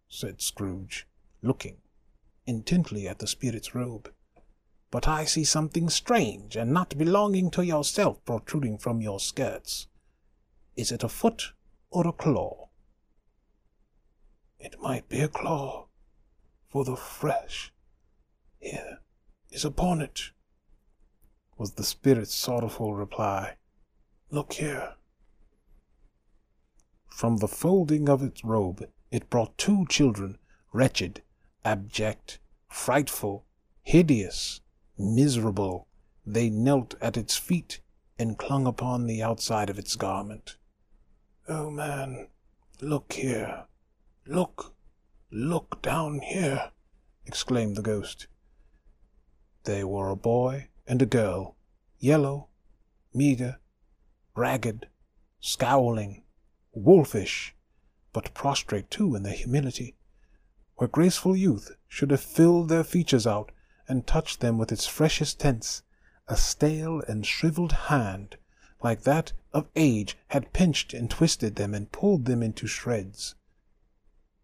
said 0.09 0.41
Scrooge, 0.41 1.07
looking 1.43 1.83
intently 2.47 3.07
at 3.07 3.19
the 3.19 3.27
spirit's 3.27 3.75
robe. 3.75 4.11
But 4.91 5.07
I 5.07 5.27
see 5.27 5.45
something 5.45 5.91
strange 5.91 6.57
and 6.57 6.73
not 6.73 6.97
belonging 6.97 7.51
to 7.51 7.63
yourself 7.63 8.25
protruding 8.25 8.79
from 8.79 9.03
your 9.03 9.21
skirts. 9.21 9.87
Is 10.77 10.91
it 10.91 11.05
a 11.05 11.11
foot 11.11 11.53
or 11.91 12.07
a 12.07 12.13
claw? 12.13 12.71
It 14.59 14.81
might 14.81 15.11
be 15.11 15.21
a 15.21 15.29
claw, 15.29 15.89
for 16.71 16.87
the 16.87 16.97
flesh 16.97 17.71
here 18.59 19.01
is 19.51 19.67
upon 19.67 20.01
it, 20.01 20.31
was 21.61 21.73
the 21.73 21.85
spirit's 21.85 22.35
sorrowful 22.35 22.95
reply. 22.95 23.55
Look 24.31 24.55
here. 24.55 24.95
From 27.07 27.37
the 27.37 27.49
folding 27.49 28.09
of 28.09 28.23
its 28.23 28.43
robe 28.43 28.89
it 29.11 29.29
brought 29.29 29.59
two 29.59 29.85
children, 29.91 30.39
wretched, 30.73 31.21
abject, 31.63 32.39
frightful, 32.71 33.45
hideous, 33.83 34.63
miserable. 34.97 35.87
They 36.25 36.49
knelt 36.49 36.95
at 36.99 37.19
its 37.19 37.37
feet 37.37 37.83
and 38.19 38.39
clung 38.39 38.67
upon 38.67 39.07
the 39.07 39.23
outside 39.23 39.69
of 39.69 39.79
its 39.79 39.97
garment. 39.97 40.57
Oh, 41.47 41.71
man, 41.71 42.29
look 42.81 43.13
here. 43.13 43.65
Look, 44.27 44.75
look 45.31 45.83
down 45.83 46.21
here, 46.21 46.71
exclaimed 47.27 47.77
the 47.77 47.83
ghost. 47.83 48.29
They 49.65 49.85
were 49.85 50.09
a 50.09 50.17
boy 50.17 50.70
and 50.91 51.01
a 51.01 51.07
girl, 51.07 51.55
yellow, 52.01 52.49
meager, 53.15 53.61
ragged, 54.35 54.89
scowling, 55.39 56.25
wolfish, 56.73 57.55
but 58.13 58.35
prostrate 58.35 58.91
too 58.91 59.15
in 59.15 59.23
their 59.23 59.33
humility, 59.33 59.95
where 60.75 60.89
graceful 60.89 61.37
youth 61.37 61.71
should 61.87 62.11
have 62.11 62.21
filled 62.21 62.69
their 62.69 62.83
features 62.83 63.25
out 63.25 63.53
and 63.87 64.05
touched 64.05 64.41
them 64.41 64.59
with 64.59 64.73
its 64.73 64.85
freshest 64.85 65.39
tints, 65.39 65.85
a 66.27 66.37
stale 66.37 67.01
and 67.07 67.25
shriveled 67.25 67.71
hand, 67.71 68.37
like 68.83 69.03
that 69.03 69.33
of 69.53 69.69
age, 69.77 70.19
had 70.31 70.53
pinched 70.53 70.93
and 70.93 71.09
twisted 71.09 71.55
them 71.55 71.73
and 71.73 71.93
pulled 71.93 72.25
them 72.25 72.43
into 72.43 72.67
shreds. 72.67 73.37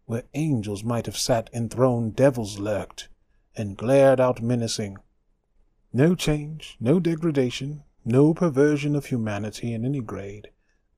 Where 0.05 0.23
angels 0.33 0.81
might 0.81 1.07
have 1.07 1.17
sat 1.17 1.49
enthroned, 1.51 2.15
devils 2.15 2.57
lurked, 2.57 3.09
and 3.53 3.75
glared 3.75 4.21
out 4.21 4.41
menacing. 4.41 4.97
No 5.93 6.15
change, 6.15 6.77
no 6.79 6.99
degradation, 6.99 7.83
no 8.03 8.33
perversion 8.33 8.95
of 8.95 9.07
humanity 9.07 9.73
in 9.73 9.85
any 9.85 10.01
grade, 10.01 10.49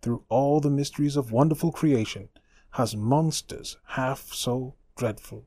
through 0.01 0.23
all 0.29 0.59
the 0.59 0.69
mysteries 0.69 1.15
of 1.15 1.31
wonderful 1.31 1.71
creation, 1.71 2.29
has 2.71 2.95
monsters 2.95 3.77
half 3.87 4.33
so 4.33 4.75
dreadful 4.95 5.45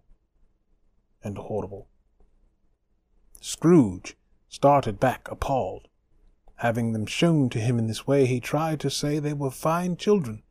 and 1.22 1.38
horrible. 1.38 1.88
Scrooge 3.40 4.16
started 4.48 5.00
back 5.00 5.28
appalled. 5.30 5.88
Having 6.56 6.92
them 6.92 7.06
shown 7.06 7.48
to 7.50 7.58
him 7.58 7.78
in 7.78 7.86
this 7.86 8.06
way, 8.06 8.26
he 8.26 8.38
tried 8.38 8.78
to 8.80 8.90
say 8.90 9.18
they 9.18 9.32
were 9.32 9.50
fine 9.50 9.96
children, 9.96 10.42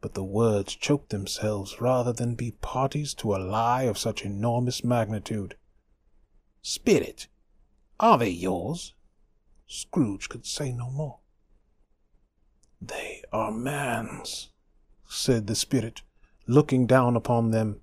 but 0.00 0.14
the 0.14 0.24
words 0.24 0.74
choked 0.74 1.10
themselves 1.10 1.80
rather 1.80 2.12
than 2.12 2.34
be 2.34 2.52
parties 2.62 3.12
to 3.14 3.34
a 3.34 3.38
lie 3.38 3.82
of 3.82 3.98
such 3.98 4.24
enormous 4.24 4.82
magnitude. 4.82 5.56
Spirit, 6.62 7.28
are 8.00 8.16
they 8.18 8.30
yours? 8.30 8.94
Scrooge 9.66 10.28
could 10.28 10.46
say 10.46 10.72
no 10.72 10.90
more. 10.90 11.18
They 12.80 13.22
are 13.30 13.52
man's, 13.52 14.48
said 15.06 15.46
the 15.46 15.54
spirit, 15.54 16.00
looking 16.46 16.86
down 16.86 17.14
upon 17.14 17.50
them, 17.50 17.82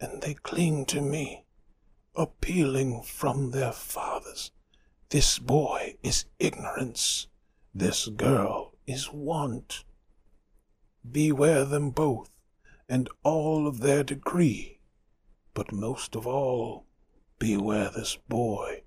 and 0.00 0.22
they 0.22 0.32
cling 0.32 0.86
to 0.86 1.02
me, 1.02 1.44
appealing 2.16 3.02
from 3.02 3.50
their 3.50 3.72
fathers. 3.72 4.50
This 5.10 5.38
boy 5.38 5.96
is 6.02 6.24
ignorance, 6.38 7.26
this 7.74 8.08
girl 8.08 8.72
is 8.86 9.12
want. 9.12 9.84
Beware 11.08 11.66
them 11.66 11.90
both, 11.90 12.30
and 12.88 13.10
all 13.22 13.66
of 13.66 13.80
their 13.80 14.02
degree, 14.02 14.80
but 15.52 15.70
most 15.70 16.16
of 16.16 16.26
all, 16.26 16.86
beware 17.38 17.90
this 17.94 18.16
boy, 18.26 18.83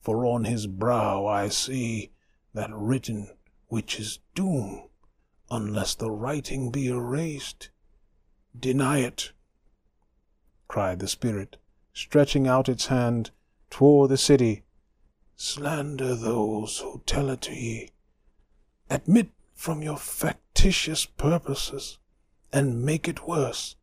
for 0.00 0.24
on 0.24 0.44
his 0.44 0.66
brow 0.66 1.26
I 1.26 1.48
see 1.48 2.10
that 2.54 2.70
written 2.72 3.30
which 3.68 4.00
is 4.00 4.18
doom, 4.34 4.88
unless 5.50 5.94
the 5.94 6.10
writing 6.10 6.70
be 6.70 6.88
erased. 6.88 7.70
Deny 8.58 8.98
it, 8.98 9.32
cried 10.66 10.98
the 10.98 11.08
spirit, 11.08 11.56
stretching 11.92 12.48
out 12.48 12.68
its 12.68 12.86
hand 12.86 13.30
toward 13.70 14.10
the 14.10 14.16
city. 14.16 14.64
Slander 15.36 16.14
those 16.14 16.78
who 16.78 17.02
tell 17.06 17.30
it 17.30 17.42
to 17.42 17.54
ye. 17.54 17.90
Admit 18.88 19.30
from 19.54 19.82
your 19.82 19.96
factitious 19.96 21.06
purposes, 21.06 21.98
and 22.52 22.84
make 22.84 23.06
it 23.06 23.28
worse, 23.28 23.76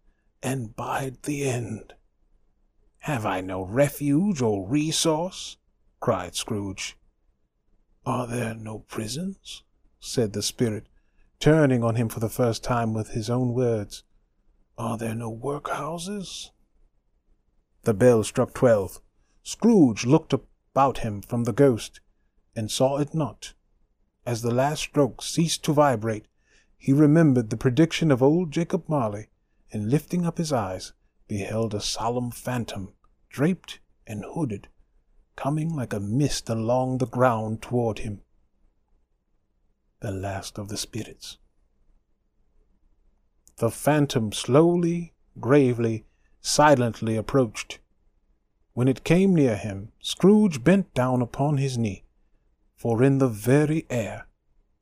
and 0.44 0.76
bide 0.76 1.23
the 1.23 1.48
end. 1.48 1.94
Have 2.99 3.26
I 3.26 3.39
no 3.41 3.61
refuge 3.61 4.41
or 4.41 4.68
resource? 4.68 5.57
Cried 6.08 6.34
Scrooge. 6.34 6.96
Are 8.06 8.28
there 8.28 8.54
no 8.54 8.80
prisons? 8.80 9.64
said 10.00 10.32
the 10.32 10.42
spirit, 10.42 10.88
turning 11.38 11.84
on 11.84 11.96
him 11.96 12.08
for 12.08 12.22
the 12.22 12.30
first 12.30 12.64
time 12.64 12.94
with 12.94 13.10
his 13.10 13.30
own 13.30 13.54
words. 13.54 14.06
Are 14.78 14.98
there 14.98 15.14
no 15.14 15.30
workhouses? 15.30 16.52
The 17.84 17.94
bell 17.94 18.24
struck 18.24 18.54
twelve. 18.54 19.02
Scrooge 19.44 20.06
looked 20.06 20.32
about 20.32 21.00
him 21.00 21.22
from 21.22 21.44
the 21.44 21.52
ghost, 21.52 22.00
and 22.56 22.72
saw 22.72 23.00
it 23.00 23.14
not. 23.14 23.52
As 24.26 24.44
the 24.44 24.54
last 24.54 24.84
stroke 24.84 25.22
ceased 25.22 25.66
to 25.66 25.74
vibrate, 25.74 26.30
he 26.78 26.94
remembered 26.94 27.50
the 27.50 27.58
prediction 27.58 28.12
of 28.12 28.24
old 28.24 28.52
Jacob 28.52 28.88
Marley, 28.88 29.28
and 29.74 29.92
lifting 29.92 30.26
up 30.26 30.38
his 30.38 30.54
eyes, 30.54 30.94
beheld 31.28 31.74
a 31.74 31.82
solemn 31.82 32.32
phantom, 32.32 32.94
draped 33.30 33.82
and 34.08 34.24
hooded, 34.24 34.70
coming 35.38 35.73
like 35.73 35.93
a 35.93 35.99
mist 36.01 36.49
along 36.49 36.97
the 36.97 37.07
ground 37.07 37.61
toward 37.61 37.99
him. 37.99 38.19
The 40.01 40.11
last 40.11 40.57
of 40.57 40.68
the 40.68 40.76
spirits. 40.76 41.38
The 43.55 43.72
phantom 43.72 44.34
slowly, 44.34 45.14
gravely, 45.39 46.05
silently 46.41 47.15
approached. 47.15 47.80
When 48.73 48.89
it 48.89 49.05
came 49.05 49.34
near 49.34 49.55
him, 49.55 49.93
Scrooge 50.01 50.64
bent 50.64 50.93
down 50.93 51.22
upon 51.22 51.57
his 51.57 51.77
knee, 51.77 52.03
for 52.76 53.01
in 53.01 53.19
the 53.19 53.30
very 53.30 53.85
air 53.89 54.27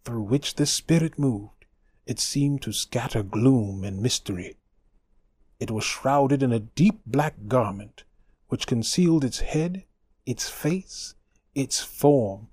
through 0.04 0.24
which 0.24 0.56
the 0.56 0.66
spirit 0.66 1.18
moved, 1.18 1.66
it 2.06 2.20
seemed 2.20 2.62
to 2.62 2.72
scatter 2.72 3.24
gloom 3.24 3.84
and 3.84 4.02
mystery. 4.02 4.56
It 5.60 5.72
was 5.72 5.84
shrouded 5.84 6.44
in 6.44 6.52
a 6.52 6.60
deep 6.60 7.02
black 7.06 7.48
garment, 7.48 8.04
which 8.48 8.68
concealed 8.68 9.24
its 9.24 9.40
head, 9.40 9.84
its 10.26 10.50
face, 10.50 11.14
its 11.54 11.82
form, 11.82 12.48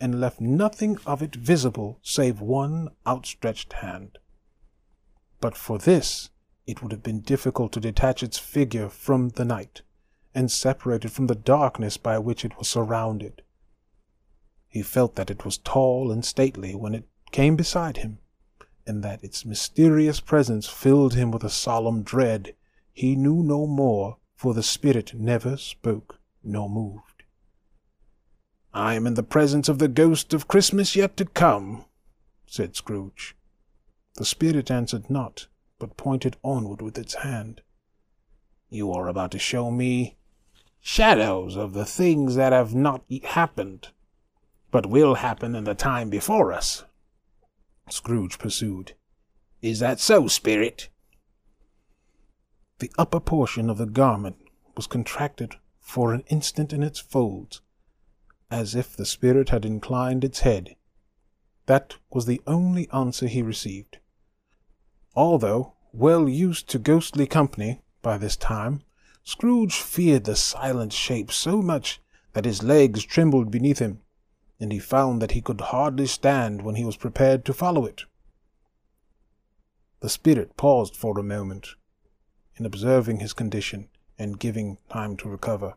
and 0.00 0.20
left 0.20 0.40
nothing 0.40 0.98
of 1.06 1.22
it 1.22 1.34
visible 1.34 1.98
save 2.02 2.40
one 2.40 2.88
outstretched 3.06 3.74
hand. 3.74 4.18
But 5.40 5.56
for 5.56 5.78
this, 5.78 6.30
it 6.66 6.82
would 6.82 6.92
have 6.92 7.02
been 7.02 7.20
difficult 7.20 7.72
to 7.72 7.80
detach 7.80 8.22
its 8.22 8.38
figure 8.38 8.88
from 8.88 9.30
the 9.30 9.44
night, 9.44 9.82
and 10.34 10.50
separate 10.50 11.04
it 11.04 11.10
from 11.10 11.26
the 11.26 11.34
darkness 11.34 11.96
by 11.96 12.18
which 12.18 12.44
it 12.44 12.58
was 12.58 12.68
surrounded. 12.68 13.42
He 14.68 14.82
felt 14.82 15.14
that 15.14 15.30
it 15.30 15.44
was 15.44 15.58
tall 15.58 16.10
and 16.10 16.24
stately 16.24 16.74
when 16.74 16.94
it 16.94 17.08
came 17.30 17.56
beside 17.56 17.98
him, 17.98 18.18
and 18.86 19.02
that 19.02 19.22
its 19.22 19.44
mysterious 19.44 20.20
presence 20.20 20.66
filled 20.66 21.14
him 21.14 21.30
with 21.30 21.44
a 21.44 21.50
solemn 21.50 22.02
dread. 22.02 22.54
He 22.92 23.14
knew 23.16 23.42
no 23.42 23.66
more, 23.66 24.18
for 24.34 24.52
the 24.52 24.62
spirit 24.62 25.14
never 25.14 25.56
spoke 25.56 26.18
nor 26.42 26.68
moved. 26.68 27.03
I 28.74 28.94
am 28.94 29.06
in 29.06 29.14
the 29.14 29.22
presence 29.22 29.68
of 29.68 29.78
the 29.78 29.86
ghost 29.86 30.34
of 30.34 30.48
Christmas 30.48 30.96
yet 30.96 31.16
to 31.18 31.24
come, 31.24 31.84
said 32.44 32.74
Scrooge. 32.74 33.36
The 34.16 34.24
spirit 34.24 34.68
answered 34.68 35.08
not, 35.08 35.46
but 35.78 35.96
pointed 35.96 36.36
onward 36.42 36.82
with 36.82 36.98
its 36.98 37.14
hand. 37.14 37.62
You 38.70 38.90
are 38.90 39.06
about 39.06 39.30
to 39.30 39.38
show 39.38 39.70
me 39.70 40.16
shadows 40.80 41.56
of 41.56 41.72
the 41.72 41.84
things 41.84 42.34
that 42.34 42.52
have 42.52 42.74
not 42.74 43.04
happened, 43.22 43.90
but 44.72 44.86
will 44.86 45.14
happen 45.14 45.54
in 45.54 45.62
the 45.62 45.76
time 45.76 46.10
before 46.10 46.52
us. 46.52 46.84
Scrooge 47.88 48.38
pursued. 48.38 48.94
Is 49.62 49.78
that 49.78 50.00
so, 50.00 50.26
spirit? 50.26 50.88
The 52.80 52.90
upper 52.98 53.20
portion 53.20 53.70
of 53.70 53.78
the 53.78 53.86
garment 53.86 54.36
was 54.76 54.88
contracted 54.88 55.54
for 55.78 56.12
an 56.12 56.24
instant 56.26 56.72
in 56.72 56.82
its 56.82 56.98
folds, 56.98 57.60
as 58.50 58.74
if 58.74 58.96
the 58.96 59.06
spirit 59.06 59.48
had 59.48 59.64
inclined 59.64 60.24
its 60.24 60.40
head. 60.40 60.76
That 61.66 61.96
was 62.10 62.26
the 62.26 62.40
only 62.46 62.88
answer 62.90 63.26
he 63.26 63.42
received. 63.42 63.98
Although 65.14 65.74
well 65.92 66.28
used 66.28 66.68
to 66.70 66.78
ghostly 66.78 67.26
company 67.26 67.80
by 68.02 68.18
this 68.18 68.36
time, 68.36 68.82
Scrooge 69.22 69.76
feared 69.76 70.24
the 70.24 70.36
silent 70.36 70.92
shape 70.92 71.32
so 71.32 71.62
much 71.62 72.00
that 72.34 72.44
his 72.44 72.62
legs 72.62 73.04
trembled 73.04 73.50
beneath 73.50 73.78
him, 73.78 74.02
and 74.60 74.70
he 74.70 74.78
found 74.78 75.22
that 75.22 75.30
he 75.30 75.40
could 75.40 75.60
hardly 75.60 76.06
stand 76.06 76.62
when 76.62 76.74
he 76.74 76.84
was 76.84 76.96
prepared 76.96 77.44
to 77.44 77.54
follow 77.54 77.86
it. 77.86 78.04
The 80.00 80.10
spirit 80.10 80.56
paused 80.56 80.94
for 80.94 81.18
a 81.18 81.22
moment, 81.22 81.68
in 82.56 82.66
observing 82.66 83.20
his 83.20 83.32
condition 83.32 83.88
and 84.18 84.38
giving 84.38 84.78
time 84.90 85.16
to 85.18 85.28
recover. 85.28 85.74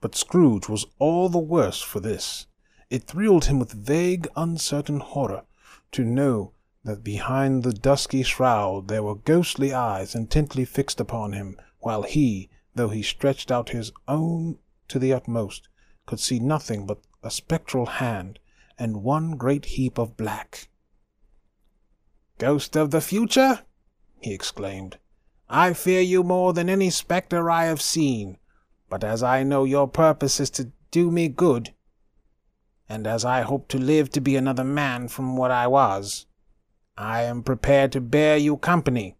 But 0.00 0.14
Scrooge 0.14 0.68
was 0.68 0.86
all 0.98 1.28
the 1.28 1.38
worse 1.38 1.82
for 1.82 2.00
this. 2.00 2.46
It 2.88 3.04
thrilled 3.04 3.44
him 3.44 3.58
with 3.58 3.72
vague, 3.72 4.28
uncertain 4.34 5.00
horror 5.00 5.44
to 5.92 6.04
know 6.04 6.52
that 6.84 7.04
behind 7.04 7.62
the 7.62 7.72
dusky 7.72 8.22
shroud 8.22 8.88
there 8.88 9.02
were 9.02 9.14
ghostly 9.14 9.72
eyes 9.74 10.14
intently 10.14 10.64
fixed 10.64 11.00
upon 11.00 11.32
him, 11.32 11.56
while 11.80 12.02
he, 12.02 12.48
though 12.74 12.88
he 12.88 13.02
stretched 13.02 13.50
out 13.50 13.70
his 13.70 13.92
own 14.08 14.58
to 14.88 14.98
the 14.98 15.12
utmost, 15.12 15.68
could 16.06 16.20
see 16.20 16.38
nothing 16.40 16.86
but 16.86 16.98
a 17.22 17.30
spectral 17.30 17.86
hand 17.86 18.38
and 18.78 19.02
one 19.02 19.36
great 19.36 19.66
heap 19.66 19.98
of 19.98 20.16
black. 20.16 20.68
Ghost 22.38 22.76
of 22.76 22.90
the 22.90 23.02
future? 23.02 23.60
he 24.20 24.32
exclaimed. 24.32 24.98
I 25.48 25.74
fear 25.74 26.00
you 26.00 26.22
more 26.22 26.54
than 26.54 26.70
any 26.70 26.88
spectre 26.88 27.50
I 27.50 27.64
have 27.66 27.82
seen. 27.82 28.38
But 28.90 29.04
as 29.04 29.22
I 29.22 29.44
know 29.44 29.64
your 29.64 29.88
purpose 29.88 30.40
is 30.40 30.50
to 30.50 30.72
do 30.90 31.10
me 31.10 31.28
good, 31.28 31.72
and 32.88 33.06
as 33.06 33.24
I 33.24 33.42
hope 33.42 33.68
to 33.68 33.78
live 33.78 34.10
to 34.10 34.20
be 34.20 34.34
another 34.34 34.64
man 34.64 35.06
from 35.06 35.36
what 35.36 35.52
I 35.52 35.68
was, 35.68 36.26
I 36.98 37.22
am 37.22 37.44
prepared 37.44 37.92
to 37.92 38.00
bear 38.00 38.36
you 38.36 38.56
company, 38.56 39.16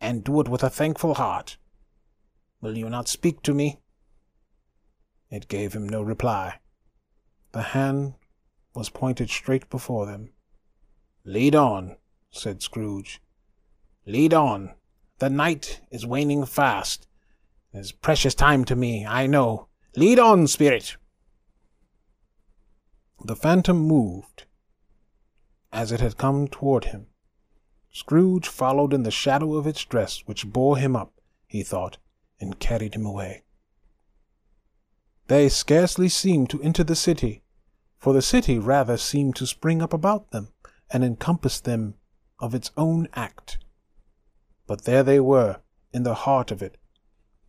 and 0.00 0.24
do 0.24 0.40
it 0.40 0.48
with 0.48 0.64
a 0.64 0.70
thankful 0.70 1.14
heart. 1.14 1.58
Will 2.62 2.78
you 2.78 2.88
not 2.88 3.08
speak 3.08 3.42
to 3.42 3.52
me? 3.52 3.78
It 5.30 5.48
gave 5.48 5.74
him 5.74 5.86
no 5.86 6.02
reply. 6.02 6.58
The 7.52 7.62
hand 7.62 8.14
was 8.74 8.88
pointed 8.88 9.28
straight 9.28 9.68
before 9.68 10.06
them. 10.06 10.30
Lead 11.24 11.54
on, 11.54 11.96
said 12.30 12.62
Scrooge. 12.62 13.20
Lead 14.06 14.32
on. 14.32 14.72
The 15.18 15.28
night 15.28 15.82
is 15.90 16.06
waning 16.06 16.46
fast, 16.46 17.06
there's 17.72 17.92
precious 17.92 18.34
time 18.34 18.64
to 18.66 18.76
me, 18.76 19.06
I 19.06 19.26
know. 19.26 19.68
Lead 19.96 20.18
on, 20.18 20.46
spirit. 20.46 20.96
The 23.24 23.36
phantom 23.36 23.78
moved 23.78 24.44
as 25.72 25.92
it 25.92 26.00
had 26.00 26.16
come 26.16 26.48
toward 26.48 26.86
him. 26.86 27.06
Scrooge 27.92 28.48
followed 28.48 28.92
in 28.92 29.02
the 29.02 29.10
shadow 29.10 29.54
of 29.54 29.66
its 29.66 29.84
dress, 29.84 30.22
which 30.26 30.46
bore 30.46 30.76
him 30.76 30.96
up, 30.96 31.12
he 31.46 31.62
thought, 31.62 31.98
and 32.40 32.58
carried 32.58 32.94
him 32.94 33.04
away. 33.04 33.42
They 35.26 35.48
scarcely 35.48 36.08
seemed 36.08 36.50
to 36.50 36.62
enter 36.62 36.82
the 36.82 36.96
city, 36.96 37.42
for 37.98 38.12
the 38.12 38.22
city 38.22 38.58
rather 38.58 38.96
seemed 38.96 39.36
to 39.36 39.46
spring 39.46 39.82
up 39.82 39.92
about 39.92 40.30
them 40.30 40.48
and 40.90 41.04
encompass 41.04 41.60
them 41.60 41.94
of 42.40 42.54
its 42.54 42.70
own 42.76 43.06
act. 43.14 43.58
But 44.66 44.84
there 44.84 45.02
they 45.02 45.20
were, 45.20 45.60
in 45.92 46.02
the 46.02 46.14
heart 46.14 46.50
of 46.50 46.62
it, 46.62 46.78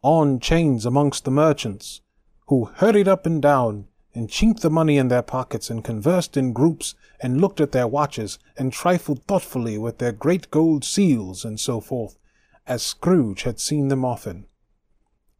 on 0.01 0.39
chains 0.39 0.85
amongst 0.85 1.25
the 1.25 1.31
merchants, 1.31 2.01
who 2.47 2.65
hurried 2.65 3.07
up 3.07 3.25
and 3.25 3.41
down, 3.41 3.87
and 4.13 4.29
chinked 4.29 4.61
the 4.61 4.69
money 4.69 4.97
in 4.97 5.07
their 5.07 5.21
pockets, 5.21 5.69
and 5.69 5.83
conversed 5.83 6.35
in 6.35 6.53
groups, 6.53 6.95
and 7.19 7.39
looked 7.39 7.61
at 7.61 7.71
their 7.71 7.87
watches, 7.87 8.39
and 8.57 8.73
trifled 8.73 9.23
thoughtfully 9.23 9.77
with 9.77 9.99
their 9.99 10.11
great 10.11 10.49
gold 10.51 10.83
seals, 10.83 11.45
and 11.45 11.59
so 11.59 11.79
forth, 11.79 12.17
as 12.67 12.83
Scrooge 12.83 13.43
had 13.43 13.59
seen 13.59 13.87
them 13.87 14.03
often. 14.03 14.45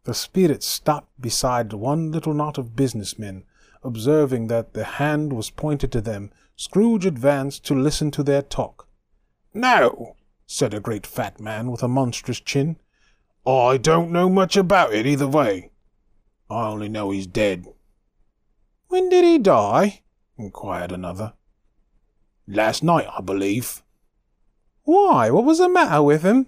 The 0.04 0.14
spirit 0.14 0.64
stopped 0.64 1.22
beside 1.22 1.74
one 1.74 2.12
little 2.12 2.34
knot 2.34 2.58
of 2.58 2.76
business 2.76 3.20
men, 3.20 3.44
observing 3.84 4.48
that 4.48 4.74
the 4.74 4.84
hand 4.84 5.34
was 5.34 5.50
pointed 5.50 5.92
to 5.92 6.02
them. 6.02 6.32
Scrooge 6.56 7.06
advanced 7.06 7.66
to 7.66 7.76
listen 7.76 8.12
to 8.12 8.24
their 8.24 8.42
talk. 8.42 8.88
No, 9.54 10.16
said 10.48 10.74
a 10.74 10.80
great 10.80 11.06
fat 11.06 11.40
man 11.40 11.70
with 11.72 11.84
a 11.84 11.88
monstrous 11.88 12.40
chin. 12.40 12.78
I 13.46 13.78
don't 13.78 14.12
know 14.12 14.30
much 14.30 14.56
about 14.56 14.94
it 14.94 15.08
either 15.08 15.28
way. 15.28 15.72
I 16.50 16.68
only 16.68 16.90
know 16.90 17.12
he's 17.12 17.28
dead. 17.28 17.66
When 18.88 19.10
did 19.10 19.24
he 19.24 19.40
die? 19.40 20.02
inquired 20.38 20.92
another. 20.92 21.34
Last 22.48 22.84
night, 22.84 23.08
I 23.18 23.22
believe. 23.22 23.82
Why, 24.84 25.30
what 25.32 25.46
was 25.46 25.60
the 25.60 25.70
matter 25.70 26.04
with 26.04 26.24
him? 26.24 26.48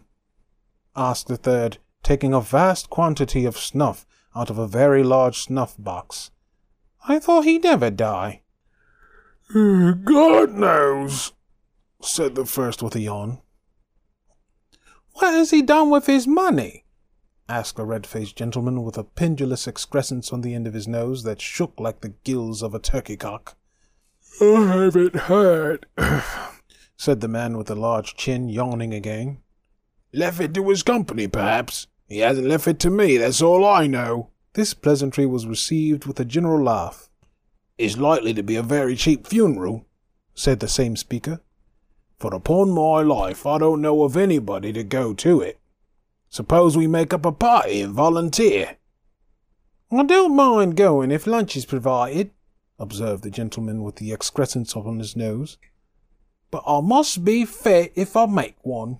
asked 0.95 1.27
the 1.27 1.37
third, 1.37 1.77
taking 2.03 2.33
a 2.33 2.41
vast 2.41 2.89
quantity 2.89 3.45
of 3.45 3.57
snuff 3.57 4.05
out 4.35 4.49
of 4.49 4.57
a 4.57 4.67
very 4.67 5.03
large 5.03 5.39
snuff 5.39 5.75
box. 5.79 6.31
I 7.07 7.19
thought 7.19 7.45
he'd 7.45 7.63
never 7.63 7.89
die. 7.89 8.41
God 9.53 10.53
knows, 10.53 11.33
said 12.01 12.35
the 12.35 12.45
first 12.45 12.83
with 12.83 12.95
a 12.95 12.99
yawn. 12.99 13.39
What 15.13 15.33
has 15.33 15.51
he 15.51 15.61
done 15.61 15.89
with 15.89 16.07
his 16.07 16.27
money? 16.27 16.82
Asked 17.49 17.77
a 17.77 17.83
red 17.83 18.07
faced 18.07 18.35
gentleman 18.35 18.83
with 18.83 18.97
a 18.97 19.03
pendulous 19.03 19.67
excrescence 19.67 20.31
on 20.31 20.41
the 20.41 20.53
end 20.53 20.67
of 20.67 20.73
his 20.73 20.87
nose 20.87 21.23
that 21.23 21.41
shook 21.41 21.73
like 21.79 22.01
the 22.01 22.13
gills 22.23 22.61
of 22.61 22.73
a 22.73 22.79
turkey 22.79 23.17
cock. 23.17 23.57
I 24.41 24.65
haven't 24.65 25.15
heard, 25.15 25.85
said 26.97 27.21
the 27.21 27.27
man 27.27 27.57
with 27.57 27.67
the 27.67 27.75
large 27.75 28.15
chin, 28.15 28.49
yawning 28.49 28.93
again. 28.93 29.39
Left 30.13 30.39
it 30.39 30.53
to 30.53 30.69
his 30.69 30.83
company, 30.83 31.27
perhaps. 31.27 31.87
He 32.07 32.19
hasn't 32.19 32.47
left 32.47 32.67
it 32.67 32.79
to 32.79 32.89
me, 32.89 33.17
that's 33.17 33.41
all 33.41 33.65
I 33.65 33.87
know. 33.87 34.29
This 34.53 34.73
pleasantry 34.73 35.25
was 35.25 35.47
received 35.47 36.05
with 36.05 36.19
a 36.19 36.25
general 36.25 36.63
laugh. 36.63 37.09
It's 37.77 37.97
likely 37.97 38.33
to 38.35 38.43
be 38.43 38.55
a 38.55 38.63
very 38.63 38.95
cheap 38.95 39.27
funeral, 39.27 39.85
said 40.35 40.59
the 40.59 40.67
same 40.67 40.95
speaker. 40.95 41.41
For 42.19 42.33
upon 42.33 42.71
my 42.71 43.01
life, 43.01 43.45
I 43.45 43.57
don't 43.57 43.81
know 43.81 44.03
of 44.03 44.15
anybody 44.15 44.71
to 44.73 44.83
go 44.83 45.13
to 45.15 45.41
it. 45.41 45.59
Suppose 46.33 46.75
we 46.75 46.87
make 46.87 47.13
up 47.13 47.27
a 47.27 47.31
party 47.31 47.81
and 47.81 47.93
volunteer. 47.93 48.77
I 49.91 50.03
don't 50.03 50.35
mind 50.35 50.75
going 50.75 51.11
if 51.11 51.27
lunch 51.27 51.55
is 51.55 51.63
provided, 51.63 52.31
observed 52.79 53.21
the 53.21 53.29
gentleman 53.29 53.83
with 53.83 53.97
the 53.97 54.11
excrescence 54.11 54.75
on 54.75 54.97
his 54.97 55.15
nose. 55.15 55.59
But 56.49 56.63
I 56.65 56.81
must 56.81 57.23
be 57.23 57.45
fit 57.45 57.93
if 57.95 58.17
I 58.17 58.25
make 58.25 58.55
one. 58.63 58.97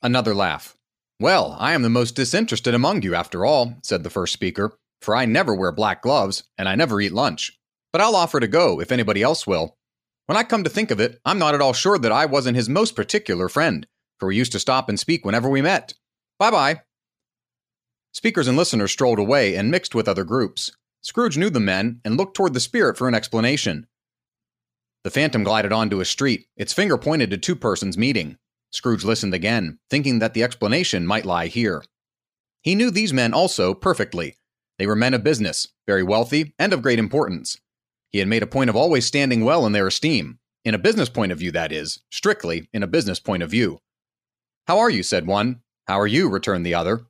Another 0.00 0.32
laugh. 0.32 0.76
Well, 1.18 1.56
I 1.58 1.72
am 1.72 1.82
the 1.82 1.88
most 1.88 2.14
disinterested 2.14 2.72
among 2.72 3.02
you, 3.02 3.16
after 3.16 3.44
all, 3.44 3.78
said 3.82 4.04
the 4.04 4.10
first 4.10 4.32
speaker, 4.32 4.78
for 5.02 5.16
I 5.16 5.24
never 5.24 5.56
wear 5.56 5.72
black 5.72 6.02
gloves, 6.02 6.44
and 6.56 6.68
I 6.68 6.76
never 6.76 7.00
eat 7.00 7.12
lunch. 7.12 7.58
But 7.92 8.00
I'll 8.00 8.14
offer 8.14 8.38
to 8.38 8.46
go 8.46 8.80
if 8.80 8.92
anybody 8.92 9.24
else 9.24 9.44
will. 9.44 9.76
When 10.28 10.36
I 10.36 10.42
come 10.42 10.62
to 10.62 10.68
think 10.68 10.90
of 10.90 11.00
it, 11.00 11.18
I'm 11.24 11.38
not 11.38 11.54
at 11.54 11.62
all 11.62 11.72
sure 11.72 11.98
that 11.98 12.12
I 12.12 12.26
wasn't 12.26 12.58
his 12.58 12.68
most 12.68 12.94
particular 12.94 13.48
friend, 13.48 13.86
for 14.20 14.28
we 14.28 14.36
used 14.36 14.52
to 14.52 14.58
stop 14.58 14.90
and 14.90 15.00
speak 15.00 15.24
whenever 15.24 15.48
we 15.48 15.62
met. 15.62 15.94
Bye 16.38 16.50
bye. 16.50 16.82
Speakers 18.12 18.46
and 18.46 18.54
listeners 18.54 18.92
strolled 18.92 19.18
away 19.18 19.56
and 19.56 19.70
mixed 19.70 19.94
with 19.94 20.06
other 20.06 20.24
groups. 20.24 20.70
Scrooge 21.00 21.38
knew 21.38 21.48
the 21.48 21.60
men 21.60 22.02
and 22.04 22.18
looked 22.18 22.36
toward 22.36 22.52
the 22.52 22.60
spirit 22.60 22.98
for 22.98 23.08
an 23.08 23.14
explanation. 23.14 23.86
The 25.02 25.10
phantom 25.10 25.44
glided 25.44 25.72
onto 25.72 26.00
a 26.00 26.04
street, 26.04 26.48
its 26.58 26.74
finger 26.74 26.98
pointed 26.98 27.30
to 27.30 27.38
two 27.38 27.56
persons 27.56 27.96
meeting. 27.96 28.36
Scrooge 28.70 29.04
listened 29.04 29.32
again, 29.32 29.78
thinking 29.88 30.18
that 30.18 30.34
the 30.34 30.42
explanation 30.42 31.06
might 31.06 31.24
lie 31.24 31.46
here. 31.46 31.82
He 32.60 32.74
knew 32.74 32.90
these 32.90 33.14
men 33.14 33.32
also 33.32 33.72
perfectly. 33.72 34.36
They 34.78 34.86
were 34.86 34.94
men 34.94 35.14
of 35.14 35.24
business, 35.24 35.68
very 35.86 36.02
wealthy, 36.02 36.52
and 36.58 36.74
of 36.74 36.82
great 36.82 36.98
importance. 36.98 37.56
He 38.10 38.18
had 38.18 38.28
made 38.28 38.42
a 38.42 38.46
point 38.46 38.70
of 38.70 38.76
always 38.76 39.06
standing 39.06 39.44
well 39.44 39.66
in 39.66 39.72
their 39.72 39.86
esteem, 39.86 40.38
in 40.64 40.74
a 40.74 40.78
business 40.78 41.08
point 41.08 41.32
of 41.32 41.38
view, 41.38 41.52
that 41.52 41.72
is, 41.72 42.00
strictly 42.10 42.68
in 42.72 42.82
a 42.82 42.86
business 42.86 43.20
point 43.20 43.42
of 43.42 43.50
view. 43.50 43.80
How 44.66 44.78
are 44.78 44.90
you? 44.90 45.02
said 45.02 45.26
one. 45.26 45.62
How 45.86 45.98
are 46.00 46.06
you? 46.06 46.28
returned 46.28 46.64
the 46.66 46.74
other. 46.74 47.06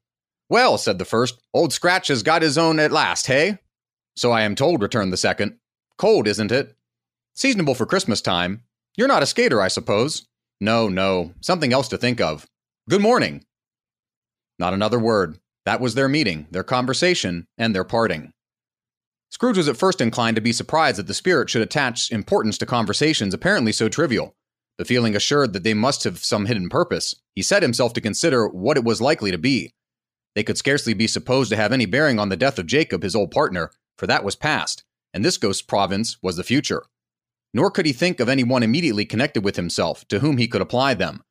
Well, 0.48 0.78
said 0.78 0.98
the 0.98 1.04
first, 1.04 1.40
Old 1.52 1.72
Scratch 1.72 2.08
has 2.08 2.22
got 2.22 2.42
his 2.42 2.56
own 2.56 2.78
at 2.78 2.92
last, 2.92 3.26
hey? 3.26 3.58
So 4.16 4.32
I 4.32 4.42
am 4.42 4.54
told, 4.54 4.82
returned 4.82 5.12
the 5.12 5.16
second. 5.16 5.58
Cold, 5.98 6.26
isn't 6.26 6.52
it? 6.52 6.76
Seasonable 7.34 7.74
for 7.74 7.86
Christmas 7.86 8.20
time. 8.20 8.62
You're 8.96 9.08
not 9.08 9.22
a 9.22 9.26
skater, 9.26 9.60
I 9.60 9.68
suppose. 9.68 10.26
No, 10.60 10.88
no, 10.88 11.34
something 11.40 11.72
else 11.72 11.88
to 11.88 11.98
think 11.98 12.20
of. 12.20 12.46
Good 12.88 13.00
morning. 13.00 13.44
Not 14.58 14.74
another 14.74 14.98
word. 14.98 15.38
That 15.64 15.80
was 15.80 15.94
their 15.94 16.08
meeting, 16.08 16.46
their 16.50 16.64
conversation, 16.64 17.46
and 17.56 17.74
their 17.74 17.84
parting. 17.84 18.32
Scrooge 19.30 19.56
was 19.56 19.68
at 19.68 19.76
first 19.76 20.00
inclined 20.00 20.36
to 20.36 20.40
be 20.42 20.52
surprised 20.52 20.98
that 20.98 21.06
the 21.06 21.14
spirit 21.14 21.50
should 21.50 21.62
attach 21.62 22.10
importance 22.10 22.58
to 22.58 22.66
conversations 22.66 23.34
apparently 23.34 23.72
so 23.72 23.88
trivial. 23.88 24.34
But 24.76 24.86
feeling 24.86 25.16
assured 25.16 25.52
that 25.52 25.64
they 25.64 25.74
must 25.74 26.04
have 26.04 26.18
some 26.18 26.46
hidden 26.46 26.68
purpose, 26.68 27.14
he 27.34 27.42
set 27.42 27.62
himself 27.62 27.92
to 27.94 28.00
consider 28.00 28.48
what 28.48 28.76
it 28.76 28.84
was 28.84 29.00
likely 29.00 29.30
to 29.30 29.38
be. 29.38 29.74
They 30.34 30.44
could 30.44 30.56
scarcely 30.56 30.94
be 30.94 31.06
supposed 31.06 31.50
to 31.50 31.56
have 31.56 31.72
any 31.72 31.86
bearing 31.86 32.18
on 32.18 32.28
the 32.28 32.36
death 32.36 32.58
of 32.58 32.66
Jacob, 32.66 33.02
his 33.02 33.16
old 33.16 33.30
partner, 33.30 33.72
for 33.96 34.06
that 34.06 34.24
was 34.24 34.36
past, 34.36 34.84
and 35.12 35.24
this 35.24 35.36
ghost's 35.36 35.62
province 35.62 36.16
was 36.22 36.36
the 36.36 36.44
future 36.44 36.84
nor 37.54 37.70
could 37.70 37.86
he 37.86 37.92
think 37.92 38.20
of 38.20 38.28
any 38.28 38.44
one 38.44 38.62
immediately 38.62 39.04
connected 39.04 39.44
with 39.44 39.56
himself 39.56 40.06
to 40.08 40.20
whom 40.20 40.38
he 40.38 40.48
could 40.48 40.60
apply 40.60 40.94
them. 40.94 41.22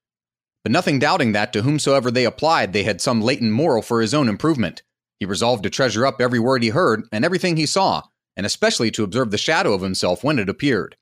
But 0.64 0.72
nothing 0.72 1.00
doubting 1.00 1.32
that 1.34 1.54
to 1.54 1.62
whomsoever 1.62 2.12
they 2.12 2.26
applied 2.26 2.74
they 2.74 2.84
had 2.84 3.02
some 3.02 3.22
latent 3.22 3.52
moral 3.52 3.82
for 3.82 4.02
his 4.02 4.14
own 4.14 4.28
improvement, 4.28 4.84
he 5.20 5.26
resolved 5.26 5.64
to 5.64 5.70
treasure 5.70 6.06
up 6.06 6.22
every 6.22 6.40
word 6.40 6.64
he 6.64 6.70
heard 6.70 7.04
and 7.12 7.26
everything 7.26 7.58
he 7.58 7.66
saw, 7.66 8.04
and 8.36 8.46
especially 8.46 8.92
to 8.92 9.04
observe 9.04 9.32
the 9.32 9.38
shadow 9.38 9.74
of 9.74 9.82
himself 9.82 10.24
when 10.24 10.40
it 10.40 10.50
appeared. 10.50 10.96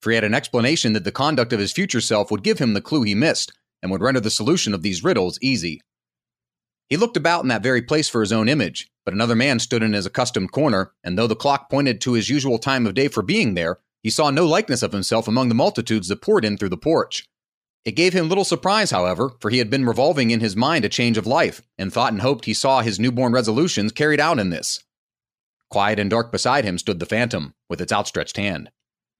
For 0.00 0.10
he 0.10 0.16
had 0.16 0.24
an 0.24 0.34
explanation 0.34 0.94
that 0.94 1.04
the 1.04 1.12
conduct 1.12 1.52
of 1.52 1.60
his 1.60 1.72
future 1.72 2.00
self 2.00 2.30
would 2.30 2.42
give 2.42 2.58
him 2.58 2.74
the 2.74 2.80
clue 2.80 3.02
he 3.02 3.14
missed, 3.14 3.52
and 3.82 3.90
would 3.90 4.00
render 4.00 4.20
the 4.20 4.30
solution 4.30 4.74
of 4.74 4.82
these 4.82 5.04
riddles 5.04 5.38
easy. 5.40 5.80
He 6.88 6.96
looked 6.96 7.16
about 7.16 7.42
in 7.42 7.48
that 7.48 7.62
very 7.62 7.82
place 7.82 8.08
for 8.08 8.20
his 8.20 8.32
own 8.32 8.48
image, 8.48 8.88
but 9.04 9.14
another 9.14 9.34
man 9.34 9.58
stood 9.58 9.82
in 9.82 9.92
his 9.92 10.06
accustomed 10.06 10.52
corner, 10.52 10.92
and 11.02 11.16
though 11.16 11.26
the 11.26 11.36
clock 11.36 11.70
pointed 11.70 12.00
to 12.00 12.12
his 12.12 12.28
usual 12.28 12.58
time 12.58 12.86
of 12.86 12.94
day 12.94 13.08
for 13.08 13.22
being 13.22 13.54
there, 13.54 13.78
he 14.02 14.10
saw 14.10 14.30
no 14.30 14.46
likeness 14.46 14.82
of 14.82 14.92
himself 14.92 15.28
among 15.28 15.48
the 15.48 15.54
multitudes 15.54 16.08
that 16.08 16.20
poured 16.20 16.44
in 16.44 16.56
through 16.56 16.68
the 16.68 16.76
porch. 16.76 17.26
It 17.84 17.92
gave 17.92 18.12
him 18.12 18.28
little 18.28 18.44
surprise, 18.44 18.92
however, 18.92 19.30
for 19.40 19.50
he 19.50 19.58
had 19.58 19.68
been 19.68 19.84
revolving 19.84 20.30
in 20.30 20.40
his 20.40 20.54
mind 20.54 20.84
a 20.84 20.88
change 20.88 21.18
of 21.18 21.26
life, 21.26 21.62
and 21.76 21.92
thought 21.92 22.12
and 22.12 22.22
hoped 22.22 22.44
he 22.44 22.54
saw 22.54 22.80
his 22.80 23.00
newborn 23.00 23.32
resolutions 23.32 23.90
carried 23.90 24.20
out 24.20 24.38
in 24.38 24.50
this. 24.50 24.84
Quiet 25.68 25.98
and 25.98 26.08
dark 26.08 26.30
beside 26.30 26.64
him 26.64 26.78
stood 26.78 27.00
the 27.00 27.06
phantom, 27.06 27.54
with 27.68 27.80
its 27.80 27.92
outstretched 27.92 28.36
hand. 28.36 28.70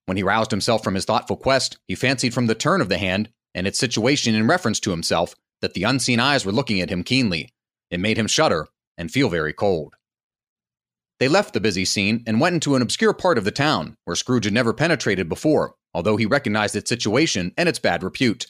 When 0.07 0.17
he 0.17 0.23
roused 0.23 0.51
himself 0.51 0.85
from 0.85 0.95
his 0.95 1.05
thoughtful 1.05 1.37
quest, 1.37 1.79
he 1.89 1.95
fancied 1.95 2.35
from 2.35 2.47
the 2.47 2.55
turn 2.55 2.81
of 2.81 2.89
the 2.89 2.99
hand, 2.99 3.31
and 3.55 3.67
its 3.67 3.79
situation 3.79 4.35
in 4.35 4.47
reference 4.47 4.79
to 4.81 4.91
himself, 4.91 5.35
that 5.61 5.75
the 5.75 5.85
unseen 5.85 6.21
eyes 6.21 6.45
were 6.45 6.53
looking 6.53 6.81
at 6.81 6.91
him 6.91 7.03
keenly. 7.03 7.53
It 7.91 8.01
made 8.01 8.19
him 8.19 8.27
shudder 8.27 8.69
and 8.97 9.11
feel 9.11 9.29
very 9.29 9.53
cold. 9.53 9.95
They 11.19 11.29
left 11.29 11.55
the 11.55 11.61
busy 11.61 11.85
scene 11.85 12.23
and 12.27 12.41
went 12.41 12.55
into 12.55 12.75
an 12.75 12.83
obscure 12.83 13.13
part 13.13 13.39
of 13.39 13.45
the 13.45 13.51
town 13.51 13.97
where 14.05 14.17
Scrooge 14.17 14.45
had 14.45 14.55
never 14.55 14.73
penetrated 14.73 15.29
before, 15.29 15.75
although 15.95 16.17
he 16.17 16.27
recognized 16.27 16.77
its 16.77 16.89
situation 16.89 17.53
and 17.57 17.69
its 17.69 17.79
bad 17.79 18.03
repute. 18.03 18.47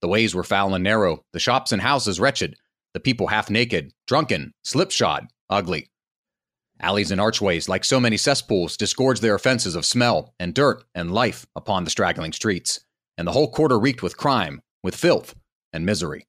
The 0.00 0.08
ways 0.08 0.34
were 0.34 0.44
foul 0.44 0.74
and 0.74 0.84
narrow, 0.84 1.24
the 1.32 1.38
shops 1.38 1.72
and 1.72 1.82
houses 1.82 2.18
wretched, 2.18 2.56
the 2.94 3.00
people 3.00 3.28
half 3.28 3.50
naked, 3.50 3.92
drunken, 4.06 4.52
slipshod, 4.64 5.26
ugly. 5.48 5.90
Alleys 6.80 7.10
and 7.10 7.20
archways, 7.20 7.68
like 7.68 7.84
so 7.84 8.00
many 8.00 8.16
cesspools, 8.16 8.76
disgorged 8.76 9.20
their 9.20 9.34
offenses 9.34 9.76
of 9.76 9.84
smell 9.84 10.34
and 10.40 10.54
dirt 10.54 10.82
and 10.94 11.12
life 11.12 11.46
upon 11.54 11.84
the 11.84 11.90
straggling 11.90 12.32
streets, 12.32 12.80
and 13.18 13.28
the 13.28 13.32
whole 13.32 13.50
quarter 13.50 13.78
reeked 13.78 14.02
with 14.02 14.16
crime, 14.16 14.62
with 14.82 14.96
filth, 14.96 15.34
and 15.72 15.84
misery. 15.84 16.26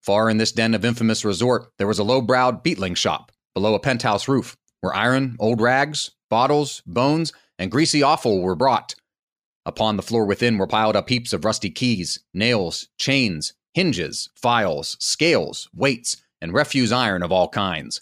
Far 0.00 0.30
in 0.30 0.36
this 0.36 0.52
den 0.52 0.74
of 0.74 0.84
infamous 0.84 1.24
resort, 1.24 1.70
there 1.78 1.86
was 1.88 1.98
a 1.98 2.04
low 2.04 2.20
browed 2.20 2.62
beetling 2.62 2.94
shop, 2.94 3.32
below 3.54 3.74
a 3.74 3.80
penthouse 3.80 4.28
roof, 4.28 4.56
where 4.80 4.94
iron, 4.94 5.36
old 5.38 5.60
rags, 5.60 6.10
bottles, 6.30 6.82
bones, 6.86 7.32
and 7.58 7.70
greasy 7.70 8.02
offal 8.02 8.42
were 8.42 8.56
brought. 8.56 8.94
Upon 9.64 9.96
the 9.96 10.02
floor 10.02 10.24
within 10.24 10.58
were 10.58 10.66
piled 10.66 10.96
up 10.96 11.08
heaps 11.08 11.32
of 11.32 11.44
rusty 11.44 11.70
keys, 11.70 12.18
nails, 12.34 12.88
chains, 12.98 13.52
hinges, 13.74 14.28
files, 14.34 14.96
scales, 14.98 15.68
weights, 15.74 16.16
and 16.40 16.52
refuse 16.52 16.90
iron 16.90 17.22
of 17.22 17.30
all 17.30 17.48
kinds. 17.48 18.00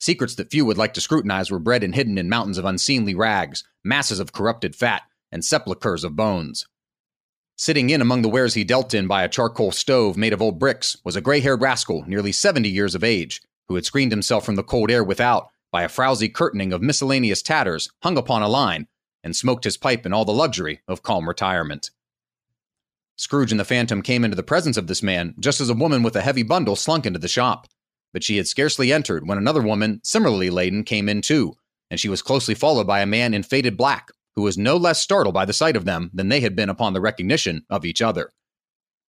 Secrets 0.00 0.34
that 0.34 0.50
few 0.50 0.64
would 0.64 0.76
like 0.76 0.92
to 0.94 1.00
scrutinize 1.00 1.50
were 1.50 1.58
bred 1.58 1.82
and 1.84 1.94
hidden 1.94 2.18
in 2.18 2.28
mountains 2.28 2.58
of 2.58 2.64
unseemly 2.64 3.14
rags, 3.14 3.64
masses 3.84 4.20
of 4.20 4.32
corrupted 4.32 4.74
fat, 4.74 5.02
and 5.30 5.44
sepulchres 5.44 6.04
of 6.04 6.16
bones. 6.16 6.66
Sitting 7.56 7.88
in 7.88 8.02
among 8.02 8.22
the 8.22 8.28
wares 8.28 8.54
he 8.54 8.64
dealt 8.64 8.92
in 8.92 9.06
by 9.06 9.22
a 9.22 9.28
charcoal 9.28 9.72
stove 9.72 10.16
made 10.16 10.32
of 10.32 10.42
old 10.42 10.58
bricks 10.58 10.96
was 11.04 11.16
a 11.16 11.20
gray 11.20 11.40
haired 11.40 11.62
rascal 11.62 12.04
nearly 12.06 12.32
seventy 12.32 12.68
years 12.68 12.94
of 12.94 13.02
age, 13.02 13.40
who 13.68 13.76
had 13.76 13.86
screened 13.86 14.12
himself 14.12 14.44
from 14.44 14.56
the 14.56 14.62
cold 14.62 14.90
air 14.90 15.02
without 15.02 15.48
by 15.72 15.82
a 15.82 15.88
frowsy 15.88 16.28
curtaining 16.28 16.72
of 16.72 16.82
miscellaneous 16.82 17.42
tatters 17.42 17.88
hung 18.02 18.18
upon 18.18 18.42
a 18.42 18.48
line, 18.48 18.86
and 19.26 19.34
smoked 19.34 19.64
his 19.64 19.76
pipe 19.76 20.06
in 20.06 20.12
all 20.12 20.24
the 20.24 20.32
luxury 20.32 20.82
of 20.86 21.02
calm 21.02 21.28
retirement. 21.28 21.90
Scrooge 23.16 23.50
and 23.50 23.58
the 23.58 23.64
Phantom 23.64 24.00
came 24.00 24.24
into 24.24 24.36
the 24.36 24.44
presence 24.44 24.76
of 24.76 24.86
this 24.86 25.02
man 25.02 25.34
just 25.40 25.60
as 25.60 25.68
a 25.68 25.74
woman 25.74 26.04
with 26.04 26.14
a 26.14 26.20
heavy 26.22 26.44
bundle 26.44 26.76
slunk 26.76 27.04
into 27.04 27.18
the 27.18 27.26
shop. 27.26 27.66
But 28.12 28.22
she 28.22 28.36
had 28.36 28.46
scarcely 28.46 28.92
entered 28.92 29.26
when 29.26 29.36
another 29.36 29.62
woman, 29.62 30.00
similarly 30.04 30.48
laden, 30.48 30.84
came 30.84 31.08
in 31.08 31.22
too, 31.22 31.56
and 31.90 31.98
she 31.98 32.08
was 32.08 32.22
closely 32.22 32.54
followed 32.54 32.86
by 32.86 33.00
a 33.00 33.06
man 33.06 33.34
in 33.34 33.42
faded 33.42 33.76
black, 33.76 34.12
who 34.36 34.42
was 34.42 34.56
no 34.56 34.76
less 34.76 35.00
startled 35.00 35.34
by 35.34 35.44
the 35.44 35.52
sight 35.52 35.74
of 35.74 35.84
them 35.84 36.08
than 36.14 36.28
they 36.28 36.38
had 36.38 36.54
been 36.54 36.70
upon 36.70 36.92
the 36.92 37.00
recognition 37.00 37.66
of 37.68 37.84
each 37.84 38.00
other. 38.00 38.30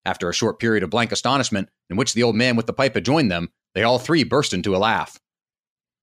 After 0.06 0.30
a 0.30 0.34
short 0.34 0.58
period 0.58 0.82
of 0.82 0.88
blank 0.88 1.12
astonishment, 1.12 1.68
in 1.90 1.98
which 1.98 2.14
the 2.14 2.22
old 2.22 2.36
man 2.36 2.56
with 2.56 2.64
the 2.64 2.72
pipe 2.72 2.94
had 2.94 3.04
joined 3.04 3.30
them, 3.30 3.50
they 3.74 3.82
all 3.82 3.98
three 3.98 4.24
burst 4.24 4.54
into 4.54 4.74
a 4.74 4.78
laugh. 4.78 5.20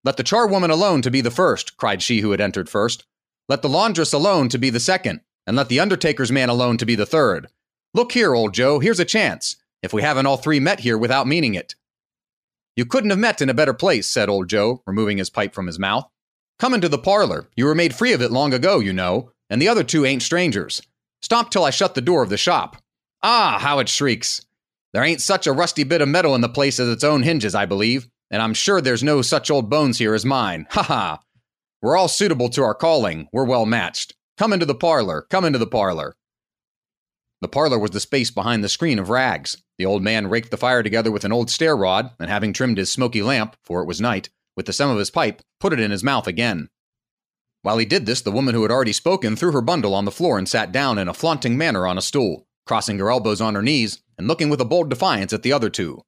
Let 0.03 0.17
the 0.17 0.24
charwoman 0.24 0.69
alone 0.69 1.01
to 1.01 1.09
be 1.09 1.22
the 1.22 1.32
first, 1.32 1.77
cried 1.77 2.03
she 2.03 2.19
who 2.19 2.30
had 2.30 2.42
entered 2.42 2.69
first. 2.69 3.06
Let 3.49 3.61
the 3.61 3.69
laundress 3.69 4.13
alone 4.13 4.49
to 4.49 4.57
be 4.57 4.69
the 4.69 4.80
second, 4.80 5.22
and 5.45 5.57
let 5.57 5.69
the 5.69 5.80
undertaker's 5.80 6.31
man 6.31 6.49
alone 6.49 6.77
to 6.77 6.85
be 6.85 6.95
the 6.95 7.05
third. 7.05 7.47
Look 7.93 8.13
here, 8.13 8.33
old 8.33 8.53
Joe, 8.53 8.80
here's 8.80 8.99
a 8.99 9.05
chance, 9.05 9.57
if 9.81 9.93
we 9.93 10.01
haven't 10.01 10.25
all 10.25 10.38
three 10.38 10.59
met 10.59 10.80
here 10.80 10.97
without 10.97 11.27
meaning 11.27 11.53
it. 11.53 11.75
You 12.75 12.85
couldn't 12.85 13.11
have 13.11 13.19
met 13.19 13.41
in 13.41 13.49
a 13.49 13.53
better 13.53 13.73
place, 13.73 14.07
said 14.07 14.30
old 14.30 14.47
Joe, 14.47 14.81
removing 14.85 15.17
his 15.17 15.30
pipe 15.30 15.53
from 15.53 15.67
his 15.67 15.77
mouth. 15.77 16.09
Come 16.57 16.73
into 16.73 16.89
the 16.89 16.97
parlor. 16.97 17.49
You 17.55 17.65
were 17.65 17.75
made 17.75 17.93
free 17.93 18.13
of 18.13 18.22
it 18.22 18.31
long 18.31 18.53
ago, 18.53 18.80
you 18.80 18.93
know, 18.93 19.31
and 19.49 19.61
the 19.61 19.67
other 19.67 19.83
two 19.83 20.05
ain't 20.05 20.23
strangers. 20.23 20.81
Stop 21.22 21.51
till 21.51 21.65
I 21.65 21.69
shut 21.69 21.95
the 21.95 22.01
door 22.01 22.23
of 22.23 22.30
the 22.30 22.38
shop. 22.38 22.77
Ah, 23.22 23.57
how 23.59 23.80
it 23.80 23.89
shrieks! 23.89 24.41
There 24.93 25.03
ain't 25.03 25.22
such 25.22 25.47
a 25.47 25.53
rusty 25.53 25.83
bit 25.83 26.01
of 26.01 26.07
metal 26.07 26.35
in 26.35 26.41
the 26.41 26.49
place 26.49 26.80
as 26.80 26.89
its 26.89 27.03
own 27.03 27.23
hinges, 27.23 27.55
I 27.55 27.65
believe, 27.65 28.07
and 28.31 28.41
I'm 28.41 28.53
sure 28.53 28.81
there's 28.81 29.03
no 29.03 29.22
such 29.22 29.51
old 29.51 29.69
bones 29.69 29.97
here 29.97 30.13
as 30.13 30.25
mine. 30.25 30.67
Ha 30.72 30.83
ha! 30.83 31.19
We're 31.83 31.97
all 31.97 32.07
suitable 32.07 32.47
to 32.51 32.63
our 32.63 32.73
calling, 32.73 33.27
we're 33.33 33.43
well 33.43 33.65
matched. 33.65 34.15
Come 34.37 34.53
into 34.53 34.65
the 34.65 34.73
parlor. 34.73 35.27
Come 35.29 35.43
into 35.43 35.59
the 35.59 35.67
parlor. 35.67 36.15
The 37.41 37.49
parlor 37.49 37.77
was 37.77 37.91
the 37.91 37.99
space 37.99 38.31
behind 38.31 38.63
the 38.63 38.69
screen 38.69 38.99
of 38.99 39.09
rags. 39.09 39.61
The 39.77 39.85
old 39.85 40.01
man 40.01 40.29
raked 40.29 40.49
the 40.49 40.55
fire 40.55 40.81
together 40.81 41.11
with 41.11 41.25
an 41.25 41.33
old 41.33 41.51
stair 41.51 41.75
rod, 41.75 42.11
and 42.21 42.29
having 42.29 42.53
trimmed 42.53 42.77
his 42.77 42.89
smoky 42.89 43.21
lamp, 43.21 43.57
for 43.65 43.81
it 43.81 43.85
was 43.85 43.99
night, 43.99 44.29
with 44.55 44.65
the 44.65 44.71
stem 44.71 44.91
of 44.91 44.97
his 44.97 45.11
pipe, 45.11 45.41
put 45.59 45.73
it 45.73 45.79
in 45.81 45.91
his 45.91 46.05
mouth 46.05 46.25
again. 46.25 46.69
While 47.63 47.79
he 47.79 47.85
did 47.85 48.05
this, 48.05 48.21
the 48.21 48.31
woman 48.31 48.55
who 48.55 48.61
had 48.61 48.71
already 48.71 48.93
spoken 48.93 49.35
threw 49.35 49.51
her 49.51 49.59
bundle 49.59 49.93
on 49.93 50.05
the 50.05 50.09
floor 50.11 50.37
and 50.37 50.47
sat 50.47 50.71
down 50.71 50.97
in 50.97 51.09
a 51.09 51.13
flaunting 51.13 51.57
manner 51.57 51.85
on 51.85 51.97
a 51.97 52.01
stool, 52.01 52.47
crossing 52.65 52.97
her 52.99 53.11
elbows 53.11 53.41
on 53.41 53.55
her 53.55 53.61
knees 53.61 54.01
and 54.17 54.29
looking 54.29 54.49
with 54.49 54.61
a 54.61 54.65
bold 54.65 54.89
defiance 54.89 55.33
at 55.33 55.43
the 55.43 55.51
other 55.51 55.69
two. 55.69 56.01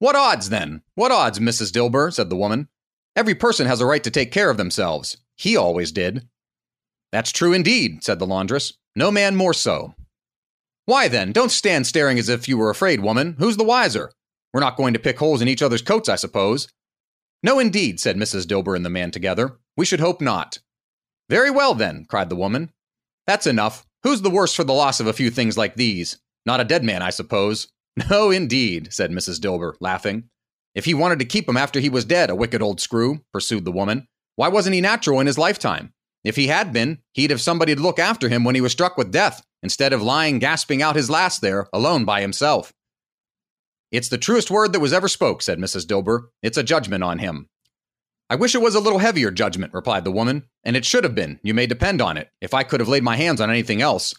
What 0.00 0.16
odds, 0.16 0.48
then? 0.48 0.82
What 0.96 1.12
odds, 1.12 1.38
Mrs. 1.38 1.70
Dilber? 1.70 2.12
said 2.12 2.28
the 2.28 2.34
woman. 2.34 2.70
Every 3.16 3.34
person 3.34 3.66
has 3.66 3.80
a 3.80 3.86
right 3.86 4.04
to 4.04 4.10
take 4.10 4.30
care 4.30 4.50
of 4.50 4.58
themselves. 4.58 5.16
He 5.36 5.56
always 5.56 5.90
did. 5.90 6.28
That's 7.12 7.32
true 7.32 7.54
indeed, 7.54 8.04
said 8.04 8.18
the 8.18 8.26
laundress. 8.26 8.74
No 8.94 9.10
man 9.10 9.36
more 9.36 9.54
so. 9.54 9.94
Why 10.84 11.08
then, 11.08 11.32
don't 11.32 11.50
stand 11.50 11.86
staring 11.86 12.18
as 12.18 12.28
if 12.28 12.46
you 12.46 12.58
were 12.58 12.70
afraid, 12.70 13.00
woman. 13.00 13.36
Who's 13.38 13.56
the 13.56 13.64
wiser? 13.64 14.12
We're 14.52 14.60
not 14.60 14.76
going 14.76 14.92
to 14.92 15.00
pick 15.00 15.18
holes 15.18 15.40
in 15.40 15.48
each 15.48 15.62
other's 15.62 15.82
coats, 15.82 16.10
I 16.10 16.16
suppose. 16.16 16.68
No, 17.42 17.58
indeed, 17.58 18.00
said 18.00 18.16
Mrs. 18.16 18.44
Dilber 18.44 18.76
and 18.76 18.84
the 18.84 18.90
man 18.90 19.10
together. 19.10 19.58
We 19.76 19.86
should 19.86 20.00
hope 20.00 20.20
not. 20.20 20.58
Very 21.28 21.50
well, 21.50 21.74
then, 21.74 22.04
cried 22.08 22.28
the 22.28 22.36
woman. 22.36 22.70
That's 23.26 23.46
enough. 23.46 23.86
Who's 24.02 24.22
the 24.22 24.30
worse 24.30 24.54
for 24.54 24.64
the 24.64 24.72
loss 24.72 25.00
of 25.00 25.06
a 25.06 25.12
few 25.12 25.30
things 25.30 25.58
like 25.58 25.74
these? 25.74 26.18
Not 26.44 26.60
a 26.60 26.64
dead 26.64 26.84
man, 26.84 27.02
I 27.02 27.10
suppose. 27.10 27.68
No, 28.10 28.30
indeed, 28.30 28.92
said 28.92 29.10
Mrs. 29.10 29.40
Dilber, 29.40 29.72
laughing. 29.80 30.24
If 30.76 30.84
he 30.84 30.92
wanted 30.92 31.18
to 31.20 31.24
keep 31.24 31.48
him 31.48 31.56
after 31.56 31.80
he 31.80 31.88
was 31.88 32.04
dead, 32.04 32.28
a 32.28 32.34
wicked 32.36 32.60
old 32.60 32.82
screw, 32.82 33.24
pursued 33.32 33.64
the 33.64 33.72
woman, 33.72 34.06
why 34.36 34.48
wasn't 34.48 34.74
he 34.74 34.82
natural 34.82 35.20
in 35.20 35.26
his 35.26 35.38
lifetime? 35.38 35.94
If 36.22 36.36
he 36.36 36.48
had 36.48 36.70
been, 36.70 36.98
he'd 37.14 37.30
have 37.30 37.40
somebody 37.40 37.74
to 37.74 37.80
look 37.80 37.98
after 37.98 38.28
him 38.28 38.44
when 38.44 38.54
he 38.54 38.60
was 38.60 38.72
struck 38.72 38.98
with 38.98 39.10
death, 39.10 39.42
instead 39.62 39.94
of 39.94 40.02
lying 40.02 40.38
gasping 40.38 40.82
out 40.82 40.94
his 40.94 41.08
last 41.08 41.40
there, 41.40 41.66
alone 41.72 42.04
by 42.04 42.20
himself. 42.20 42.74
It's 43.90 44.10
the 44.10 44.18
truest 44.18 44.50
word 44.50 44.74
that 44.74 44.80
was 44.80 44.92
ever 44.92 45.08
spoke, 45.08 45.40
said 45.40 45.58
Mrs. 45.58 45.86
Dilber. 45.86 46.26
It's 46.42 46.58
a 46.58 46.62
judgment 46.62 47.02
on 47.02 47.20
him. 47.20 47.48
I 48.28 48.34
wish 48.34 48.54
it 48.54 48.60
was 48.60 48.74
a 48.74 48.80
little 48.80 48.98
heavier 48.98 49.30
judgment, 49.30 49.72
replied 49.72 50.04
the 50.04 50.12
woman, 50.12 50.44
and 50.62 50.76
it 50.76 50.84
should 50.84 51.04
have 51.04 51.14
been, 51.14 51.40
you 51.42 51.54
may 51.54 51.66
depend 51.66 52.02
on 52.02 52.18
it, 52.18 52.28
if 52.42 52.52
I 52.52 52.64
could 52.64 52.80
have 52.80 52.88
laid 52.88 53.02
my 53.02 53.16
hands 53.16 53.40
on 53.40 53.48
anything 53.48 53.80
else. 53.80 54.14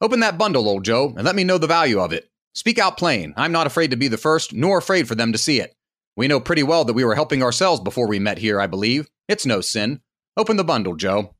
Open 0.00 0.20
that 0.20 0.38
bundle, 0.38 0.68
old 0.68 0.84
Joe, 0.84 1.12
and 1.16 1.24
let 1.24 1.34
me 1.34 1.42
know 1.42 1.58
the 1.58 1.66
value 1.66 1.98
of 1.98 2.12
it. 2.12 2.30
Speak 2.54 2.78
out 2.78 2.98
plain. 2.98 3.34
I'm 3.36 3.52
not 3.52 3.66
afraid 3.66 3.90
to 3.90 3.96
be 3.96 4.06
the 4.06 4.16
first, 4.16 4.52
nor 4.52 4.78
afraid 4.78 5.08
for 5.08 5.16
them 5.16 5.32
to 5.32 5.38
see 5.38 5.60
it. 5.60 5.74
We 6.18 6.26
know 6.26 6.40
pretty 6.40 6.64
well 6.64 6.84
that 6.84 6.94
we 6.94 7.04
were 7.04 7.14
helping 7.14 7.44
ourselves 7.44 7.80
before 7.80 8.08
we 8.08 8.18
met 8.18 8.38
here, 8.38 8.60
I 8.60 8.66
believe. 8.66 9.06
It's 9.28 9.46
no 9.46 9.60
sin. 9.60 10.00
Open 10.36 10.56
the 10.56 10.64
bundle, 10.64 10.96
Joe. 10.96 11.36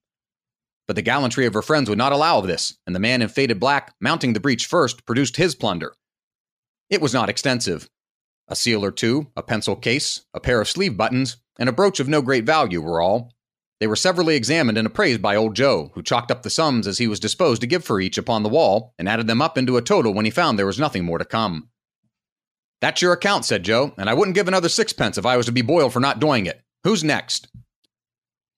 But 0.87 0.95
the 0.95 1.03
gallantry 1.03 1.47
of 1.47 1.55
her 1.55 1.63
friends 1.63 1.89
would 1.89 1.99
not 1.99 2.13
allow 2.13 2.39
of 2.39 2.47
this, 2.47 2.79
and 2.87 2.95
the 2.95 3.01
man 3.01 3.21
in 3.21 3.29
faded 3.29 3.59
black, 3.59 3.93
mounting 4.01 4.35
the 4.35 4.41
breach 4.41 4.67
first, 4.67 5.05
produced 5.05 5.35
his 5.35 5.57
plunder. 5.57 5.97
It 6.91 7.01
was 7.01 7.13
not 7.13 7.29
extensive. 7.29 7.89
A 8.47 8.55
seal 8.55 8.85
or 8.85 8.93
two, 8.93 9.33
a 9.37 9.43
pencil 9.43 9.75
case, 9.75 10.25
a 10.33 10.39
pair 10.39 10.61
of 10.61 10.69
sleeve 10.69 10.97
buttons, 10.97 11.39
and 11.59 11.69
a 11.69 11.73
brooch 11.73 11.99
of 11.99 12.07
no 12.07 12.23
great 12.23 12.45
value 12.45 12.81
were 12.81 13.03
all. 13.03 13.33
They 13.81 13.89
were 13.89 13.97
severally 13.97 14.37
examined 14.37 14.79
and 14.79 14.87
appraised 14.87 15.21
by 15.21 15.35
old 15.35 15.57
Joe, 15.57 15.91
who 15.95 16.05
chalked 16.05 16.31
up 16.31 16.45
the 16.45 16.51
sums 16.51 16.87
as 16.87 16.99
he 16.99 17.09
was 17.09 17.19
disposed 17.19 17.63
to 17.63 17.67
give 17.67 17.85
for 17.85 18.01
each 18.01 18.17
upon 18.17 18.45
the 18.45 18.49
wall, 18.49 18.95
and 18.97 19.09
added 19.09 19.27
them 19.27 19.43
up 19.43 19.59
into 19.59 19.77
a 19.77 19.83
total 19.83 20.15
when 20.15 20.25
he 20.25 20.31
found 20.31 20.57
there 20.57 20.67
was 20.67 20.79
nothing 20.79 21.05
more 21.05 21.19
to 21.19 21.25
come. 21.25 21.69
That's 22.81 23.03
your 23.03 23.13
account, 23.13 23.45
said 23.45 23.65
Joe, 23.65 23.93
and 23.99 24.09
I 24.09 24.15
wouldn't 24.15 24.37
give 24.37 24.49
another 24.49 24.69
sixpence 24.69 25.19
if 25.19 25.27
I 25.27 25.37
was 25.37 25.47
to 25.47 25.53
be 25.53 25.63
boiled 25.63 25.93
for 25.93 26.01
not 26.01 26.21
doing 26.21 26.47
it. 26.47 26.61
Who's 26.85 27.03
next? 27.03 27.49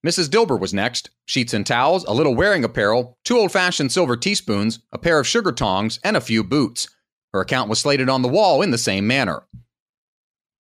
Mrs. 0.06 0.28
Dilber 0.28 0.58
was 0.58 0.74
next. 0.74 1.10
Sheets 1.26 1.54
and 1.54 1.66
towels, 1.66 2.04
a 2.04 2.14
little 2.14 2.34
wearing 2.34 2.64
apparel, 2.64 3.18
two 3.24 3.38
old 3.38 3.52
fashioned 3.52 3.92
silver 3.92 4.16
teaspoons, 4.16 4.80
a 4.92 4.98
pair 4.98 5.18
of 5.18 5.26
sugar 5.26 5.52
tongs, 5.52 6.00
and 6.02 6.16
a 6.16 6.20
few 6.20 6.42
boots. 6.42 6.88
Her 7.32 7.40
account 7.40 7.68
was 7.68 7.78
slated 7.78 8.08
on 8.08 8.22
the 8.22 8.28
wall 8.28 8.62
in 8.62 8.70
the 8.70 8.78
same 8.78 9.06
manner. 9.06 9.44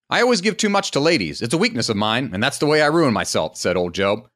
I 0.08 0.20
always 0.22 0.40
give 0.40 0.56
too 0.56 0.68
much 0.68 0.90
to 0.92 1.00
ladies. 1.00 1.40
It's 1.40 1.54
a 1.54 1.58
weakness 1.58 1.88
of 1.88 1.96
mine, 1.96 2.30
and 2.32 2.42
that's 2.42 2.58
the 2.58 2.66
way 2.66 2.82
I 2.82 2.86
ruin 2.86 3.14
myself, 3.14 3.56
said 3.56 3.76
old 3.76 3.94
Joe. 3.94 4.28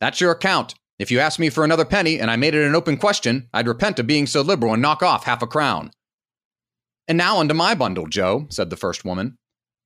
That's 0.00 0.20
your 0.20 0.30
account. 0.30 0.74
If 0.98 1.10
you 1.10 1.20
asked 1.20 1.38
me 1.38 1.50
for 1.50 1.64
another 1.64 1.84
penny 1.84 2.20
and 2.20 2.30
I 2.30 2.36
made 2.36 2.54
it 2.54 2.66
an 2.66 2.74
open 2.74 2.96
question, 2.96 3.48
I'd 3.52 3.66
repent 3.66 3.98
of 3.98 4.06
being 4.06 4.26
so 4.26 4.42
liberal 4.42 4.72
and 4.72 4.82
knock 4.82 5.02
off 5.02 5.24
half 5.24 5.42
a 5.42 5.46
crown. 5.46 5.90
And 7.08 7.18
now 7.18 7.38
unto 7.38 7.54
my 7.54 7.74
bundle, 7.74 8.06
Joe, 8.06 8.46
said 8.50 8.70
the 8.70 8.76
first 8.76 9.04
woman. 9.04 9.36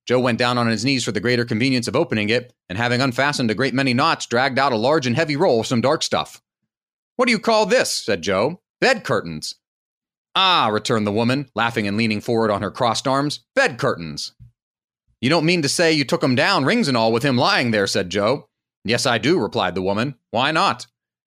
Joe 0.07 0.19
went 0.19 0.39
down 0.39 0.57
on 0.57 0.67
his 0.67 0.85
knees 0.85 1.03
for 1.03 1.11
the 1.11 1.19
greater 1.19 1.43
convenience 1.43 1.87
of 1.87 1.95
opening 1.95 2.29
it, 2.29 2.53
and 2.69 2.77
having 2.77 3.01
unfastened 3.01 3.51
a 3.51 3.55
great 3.55 3.73
many 3.73 3.93
knots, 3.93 4.25
dragged 4.25 4.57
out 4.57 4.71
a 4.71 4.77
large 4.77 5.05
and 5.05 5.15
heavy 5.15 5.35
roll 5.35 5.59
of 5.59 5.67
some 5.67 5.81
dark 5.81 6.01
stuff. 6.01 6.41
What 7.17 7.25
do 7.25 7.31
you 7.31 7.39
call 7.39 7.65
this? 7.65 7.91
said 7.91 8.21
Joe. 8.21 8.61
Bed 8.79 9.03
curtains. 9.03 9.55
Ah, 10.35 10.69
returned 10.71 11.07
the 11.07 11.11
woman, 11.11 11.49
laughing 11.55 11.87
and 11.87 11.97
leaning 11.97 12.21
forward 12.21 12.51
on 12.51 12.61
her 12.61 12.71
crossed 12.71 13.07
arms. 13.07 13.43
Bed 13.55 13.79
curtains. 13.79 14.33
You 15.19 15.29
don't 15.29 15.45
mean 15.45 15.63
to 15.63 15.69
say 15.69 15.91
you 15.91 16.05
took 16.05 16.23
him 16.23 16.35
down, 16.35 16.63
rings 16.63 16.87
and 16.87 16.95
all, 16.95 17.11
with 17.11 17.23
him 17.23 17.37
lying 17.37 17.71
there, 17.71 17.87
said 17.87 18.11
Joe. 18.11 18.47
Yes, 18.85 19.07
I 19.07 19.17
do, 19.17 19.39
replied 19.39 19.73
the 19.73 19.81
woman. 19.81 20.15
Why 20.29 20.51
not? 20.51 20.85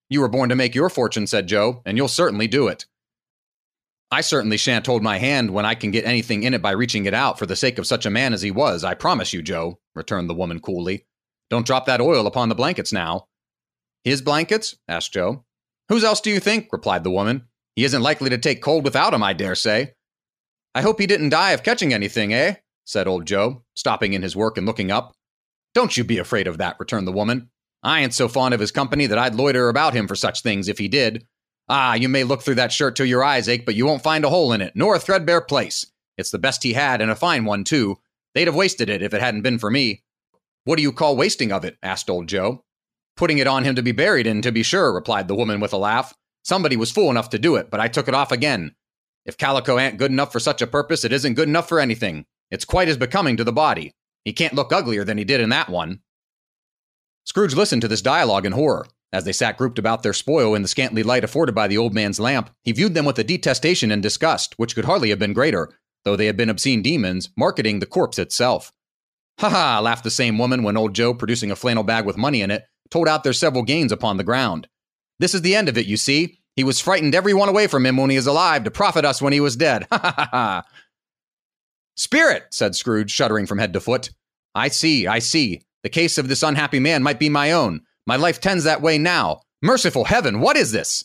You 0.08 0.20
were 0.20 0.28
born 0.28 0.48
to 0.48 0.56
make 0.56 0.74
your 0.74 0.88
fortune, 0.88 1.26
said 1.26 1.48
Joe, 1.48 1.82
and 1.84 1.96
you'll 1.96 2.08
certainly 2.08 2.46
do 2.46 2.68
it. 2.68 2.86
I 4.12 4.22
certainly 4.22 4.56
shan't 4.56 4.86
hold 4.86 5.02
my 5.02 5.18
hand 5.18 5.52
when 5.52 5.64
I 5.64 5.74
can 5.74 5.92
get 5.92 6.04
anything 6.04 6.42
in 6.42 6.52
it 6.52 6.62
by 6.62 6.72
reaching 6.72 7.06
it 7.06 7.14
out 7.14 7.38
for 7.38 7.46
the 7.46 7.54
sake 7.54 7.78
of 7.78 7.86
such 7.86 8.06
a 8.06 8.10
man 8.10 8.32
as 8.32 8.42
he 8.42 8.50
was, 8.50 8.82
I 8.82 8.94
promise 8.94 9.32
you, 9.32 9.40
Joe, 9.40 9.78
returned 9.94 10.28
the 10.28 10.34
woman 10.34 10.58
coolly. 10.58 11.06
Don't 11.48 11.66
drop 11.66 11.86
that 11.86 12.00
oil 12.00 12.26
upon 12.26 12.48
the 12.48 12.54
blankets 12.56 12.92
now. 12.92 13.26
His 14.02 14.20
blankets? 14.20 14.76
asked 14.88 15.12
Joe. 15.12 15.44
Whose 15.88 16.02
else 16.04 16.20
do 16.20 16.30
you 16.30 16.40
think? 16.40 16.68
replied 16.72 17.04
the 17.04 17.10
woman. 17.10 17.46
He 17.76 17.84
isn't 17.84 18.02
likely 18.02 18.30
to 18.30 18.38
take 18.38 18.62
cold 18.62 18.84
without 18.84 19.14
'em, 19.14 19.22
I 19.22 19.32
dare 19.32 19.54
say. 19.54 19.94
I 20.74 20.82
hope 20.82 21.00
he 21.00 21.06
didn't 21.06 21.30
die 21.30 21.52
of 21.52 21.62
catching 21.62 21.92
anything, 21.92 22.32
eh? 22.32 22.56
said 22.84 23.06
old 23.06 23.26
Joe, 23.26 23.64
stopping 23.74 24.12
in 24.12 24.22
his 24.22 24.34
work 24.34 24.58
and 24.58 24.66
looking 24.66 24.90
up. 24.90 25.14
Don't 25.72 25.96
you 25.96 26.02
be 26.02 26.18
afraid 26.18 26.48
of 26.48 26.58
that, 26.58 26.76
returned 26.80 27.06
the 27.06 27.12
woman. 27.12 27.50
I 27.82 28.00
ain't 28.00 28.14
so 28.14 28.28
fond 28.28 28.54
of 28.54 28.60
his 28.60 28.72
company 28.72 29.06
that 29.06 29.18
I'd 29.18 29.34
loiter 29.36 29.68
about 29.68 29.94
him 29.94 30.08
for 30.08 30.16
such 30.16 30.42
things 30.42 30.68
if 30.68 30.78
he 30.78 30.88
did. 30.88 31.26
Ah, 31.72 31.94
you 31.94 32.08
may 32.08 32.24
look 32.24 32.42
through 32.42 32.56
that 32.56 32.72
shirt 32.72 32.96
till 32.96 33.06
your 33.06 33.22
eyes 33.22 33.48
ache, 33.48 33.64
but 33.64 33.76
you 33.76 33.86
won't 33.86 34.02
find 34.02 34.24
a 34.24 34.28
hole 34.28 34.52
in 34.52 34.60
it, 34.60 34.72
nor 34.74 34.96
a 34.96 34.98
threadbare 34.98 35.40
place. 35.40 35.86
It's 36.18 36.32
the 36.32 36.38
best 36.38 36.64
he 36.64 36.72
had, 36.72 37.00
and 37.00 37.12
a 37.12 37.14
fine 37.14 37.44
one, 37.44 37.62
too. 37.62 37.98
They'd 38.34 38.48
have 38.48 38.56
wasted 38.56 38.90
it 38.90 39.02
if 39.02 39.14
it 39.14 39.20
hadn't 39.20 39.42
been 39.42 39.60
for 39.60 39.70
me. 39.70 40.02
What 40.64 40.76
do 40.76 40.82
you 40.82 40.90
call 40.90 41.16
wasting 41.16 41.52
of 41.52 41.64
it? 41.64 41.78
asked 41.80 42.10
old 42.10 42.26
Joe. 42.26 42.64
Putting 43.16 43.38
it 43.38 43.46
on 43.46 43.62
him 43.62 43.76
to 43.76 43.84
be 43.84 43.92
buried 43.92 44.26
in, 44.26 44.42
to 44.42 44.50
be 44.50 44.64
sure, 44.64 44.92
replied 44.92 45.28
the 45.28 45.36
woman 45.36 45.60
with 45.60 45.72
a 45.72 45.76
laugh. 45.76 46.12
Somebody 46.42 46.76
was 46.76 46.90
fool 46.90 47.08
enough 47.08 47.30
to 47.30 47.38
do 47.38 47.54
it, 47.54 47.70
but 47.70 47.78
I 47.78 47.86
took 47.86 48.08
it 48.08 48.14
off 48.14 48.32
again. 48.32 48.74
If 49.24 49.38
calico 49.38 49.78
ain't 49.78 49.96
good 49.98 50.10
enough 50.10 50.32
for 50.32 50.40
such 50.40 50.60
a 50.60 50.66
purpose, 50.66 51.04
it 51.04 51.12
isn't 51.12 51.34
good 51.34 51.48
enough 51.48 51.68
for 51.68 51.78
anything. 51.78 52.26
It's 52.50 52.64
quite 52.64 52.88
as 52.88 52.96
becoming 52.96 53.36
to 53.36 53.44
the 53.44 53.52
body. 53.52 53.92
He 54.24 54.32
can't 54.32 54.54
look 54.54 54.72
uglier 54.72 55.04
than 55.04 55.18
he 55.18 55.24
did 55.24 55.40
in 55.40 55.50
that 55.50 55.68
one. 55.68 56.00
Scrooge 57.26 57.54
listened 57.54 57.82
to 57.82 57.88
this 57.88 58.02
dialogue 58.02 58.44
in 58.44 58.52
horror. 58.52 58.86
As 59.12 59.24
they 59.24 59.32
sat 59.32 59.56
grouped 59.56 59.78
about 59.78 60.02
their 60.02 60.12
spoil 60.12 60.54
in 60.54 60.62
the 60.62 60.68
scantly 60.68 61.02
light 61.02 61.24
afforded 61.24 61.54
by 61.54 61.66
the 61.66 61.78
old 61.78 61.94
man's 61.94 62.20
lamp, 62.20 62.50
he 62.62 62.72
viewed 62.72 62.94
them 62.94 63.04
with 63.04 63.18
a 63.18 63.24
detestation 63.24 63.90
and 63.90 64.02
disgust 64.02 64.54
which 64.56 64.74
could 64.74 64.84
hardly 64.84 65.10
have 65.10 65.18
been 65.18 65.32
greater, 65.32 65.70
though 66.04 66.16
they 66.16 66.26
had 66.26 66.36
been 66.36 66.48
obscene 66.48 66.82
demons, 66.82 67.30
marketing 67.36 67.80
the 67.80 67.86
corpse 67.86 68.18
itself. 68.18 68.72
Ha 69.40 69.48
ha! 69.48 69.80
laughed 69.80 70.04
the 70.04 70.10
same 70.10 70.38
woman 70.38 70.62
when 70.62 70.76
old 70.76 70.94
Joe, 70.94 71.12
producing 71.12 71.50
a 71.50 71.56
flannel 71.56 71.82
bag 71.82 72.04
with 72.04 72.16
money 72.16 72.40
in 72.40 72.50
it, 72.50 72.64
told 72.90 73.08
out 73.08 73.24
their 73.24 73.32
several 73.32 73.62
gains 73.64 73.90
upon 73.90 74.16
the 74.16 74.24
ground. 74.24 74.68
This 75.18 75.34
is 75.34 75.42
the 75.42 75.56
end 75.56 75.68
of 75.68 75.76
it, 75.76 75.86
you 75.86 75.96
see. 75.96 76.38
He 76.56 76.64
was 76.64 76.80
frightened 76.80 77.14
every 77.14 77.34
one 77.34 77.48
away 77.48 77.66
from 77.66 77.86
him 77.86 77.96
when 77.96 78.10
he 78.10 78.16
was 78.16 78.26
alive 78.26 78.64
to 78.64 78.70
profit 78.70 79.04
us 79.04 79.22
when 79.22 79.32
he 79.32 79.40
was 79.40 79.56
dead. 79.56 79.86
Ha 79.90 79.98
ha 79.98 80.14
ha 80.16 80.28
ha! 80.30 80.64
Spirit, 81.96 82.44
said 82.50 82.74
Scrooge, 82.74 83.10
shuddering 83.10 83.46
from 83.46 83.58
head 83.58 83.72
to 83.72 83.80
foot. 83.80 84.10
I 84.54 84.68
see, 84.68 85.06
I 85.06 85.18
see. 85.18 85.62
The 85.82 85.88
case 85.88 86.18
of 86.18 86.28
this 86.28 86.42
unhappy 86.42 86.80
man 86.80 87.02
might 87.02 87.18
be 87.18 87.28
my 87.28 87.52
own. 87.52 87.82
My 88.10 88.16
life 88.16 88.40
tends 88.40 88.64
that 88.64 88.82
way 88.82 88.98
now. 88.98 89.42
Merciful 89.62 90.06
heaven, 90.06 90.40
what 90.40 90.56
is 90.56 90.72
this? 90.72 91.04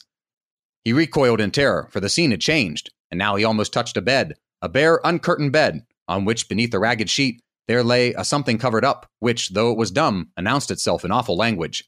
He 0.84 0.92
recoiled 0.92 1.40
in 1.40 1.52
terror, 1.52 1.88
for 1.92 2.00
the 2.00 2.10
scene 2.10 2.32
had 2.32 2.42
changed, 2.42 2.90
and 3.12 3.20
now 3.20 3.36
he 3.36 3.44
almost 3.44 3.72
touched 3.72 3.96
a 3.96 4.02
bed, 4.02 4.34
a 4.60 4.70
bare, 4.70 5.00
uncurtained 5.06 5.52
bed, 5.52 5.86
on 6.08 6.26
which, 6.26 6.50
beneath 6.50 6.74
a 6.74 6.80
ragged 6.80 7.12
sheet, 7.12 7.44
there 7.68 7.84
lay 7.84 8.14
a 8.14 8.24
something 8.26 8.58
covered 8.58 8.84
up, 8.84 9.06
which, 9.20 9.50
though 9.50 9.72
it 9.72 9.78
was 9.78 9.92
dumb, 9.92 10.32
announced 10.36 10.72
itself 10.72 11.06
in 11.06 11.12
awful 11.12 11.38
language. 11.38 11.88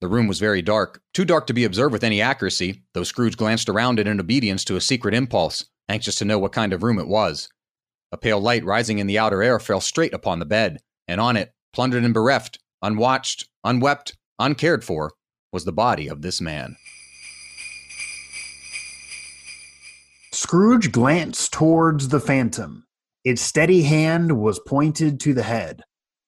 The 0.00 0.08
room 0.08 0.28
was 0.28 0.40
very 0.40 0.62
dark, 0.62 1.02
too 1.12 1.26
dark 1.26 1.46
to 1.48 1.52
be 1.52 1.64
observed 1.64 1.92
with 1.92 2.02
any 2.02 2.22
accuracy, 2.22 2.84
though 2.94 3.04
Scrooge 3.04 3.36
glanced 3.36 3.68
around 3.68 3.98
it 4.00 4.06
in 4.06 4.18
obedience 4.18 4.64
to 4.64 4.76
a 4.76 4.80
secret 4.80 5.12
impulse, 5.12 5.66
anxious 5.90 6.16
to 6.16 6.24
know 6.24 6.38
what 6.38 6.52
kind 6.52 6.72
of 6.72 6.82
room 6.82 6.98
it 6.98 7.06
was. 7.06 7.50
A 8.12 8.16
pale 8.16 8.40
light 8.40 8.64
rising 8.64 8.98
in 8.98 9.08
the 9.08 9.18
outer 9.18 9.42
air 9.42 9.58
fell 9.58 9.82
straight 9.82 10.14
upon 10.14 10.38
the 10.38 10.46
bed, 10.46 10.78
and 11.06 11.20
on 11.20 11.36
it, 11.36 11.52
plundered 11.74 12.02
and 12.02 12.14
bereft, 12.14 12.58
unwatched, 12.80 13.48
unwept, 13.66 14.16
uncared 14.38 14.84
for, 14.84 15.12
was 15.52 15.64
the 15.64 15.72
body 15.72 16.08
of 16.08 16.22
this 16.22 16.40
man. 16.40 16.76
Scrooge 20.32 20.92
glanced 20.92 21.52
towards 21.52 22.08
the 22.08 22.20
phantom. 22.20 22.86
Its 23.24 23.42
steady 23.42 23.82
hand 23.82 24.40
was 24.40 24.60
pointed 24.66 25.18
to 25.20 25.34
the 25.34 25.42
head. 25.42 25.82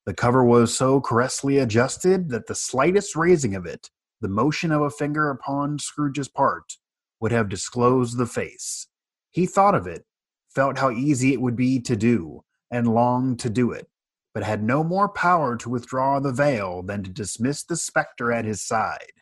The 0.07 0.15
cover 0.15 0.45
was 0.45 0.77
so 0.77 1.01
caressingly 1.01 1.59
adjusted 1.59 2.31
that 2.31 2.47
the 2.47 2.55
slightest 2.55 3.15
raising 3.15 3.55
of 3.55 3.67
it 3.67 3.91
the 4.21 4.29
motion 4.29 4.73
of 4.73 4.83
a 4.83 4.91
finger 4.91 5.31
upon 5.31 5.79
Scrooge's 5.79 6.29
part 6.29 6.77
would 7.21 7.31
have 7.31 7.49
disclosed 7.49 8.19
the 8.19 8.27
face. 8.27 8.89
He 9.31 9.47
thought 9.47 9.75
of 9.75 9.87
it, 9.87 10.05
felt 10.53 10.79
how 10.79 10.91
easy 10.91 11.33
it 11.33 11.41
would 11.41 11.55
be 11.55 11.81
to 11.81 11.95
do, 11.95 12.43
and 12.71 12.93
longed 12.93 13.39
to 13.41 13.51
do 13.51 13.71
it, 13.71 13.87
but 14.35 14.43
had 14.43 14.63
no 14.63 14.85
more 14.85 15.09
power 15.09 15.57
to 15.57 15.71
withdraw 15.71 16.21
the 16.21 16.33
veil 16.33 16.83
than 16.83 17.03
to 17.03 17.11
dismiss 17.11 17.65
the 17.65 17.77
spectre 17.77 18.33
at 18.33 18.45
his 18.45 18.63
side. 18.63 19.13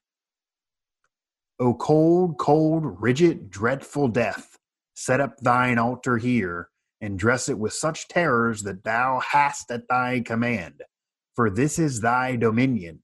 O 1.58 1.74
cold, 1.74 2.38
cold, 2.38 3.00
rigid, 3.00 3.50
dreadful 3.50 4.08
death, 4.08 4.58
set 4.94 5.20
up 5.20 5.36
thine 5.38 5.78
altar 5.78 6.18
here, 6.18 6.68
and 7.00 7.18
dress 7.18 7.48
it 7.48 7.58
with 7.58 7.72
such 7.72 8.08
terrors 8.08 8.62
that 8.62 8.84
thou 8.84 9.20
hast 9.20 9.70
at 9.70 9.88
thy 9.88 10.20
command. 10.20 10.82
For 11.34 11.50
this 11.50 11.78
is 11.78 12.00
thy 12.00 12.36
dominion. 12.36 13.02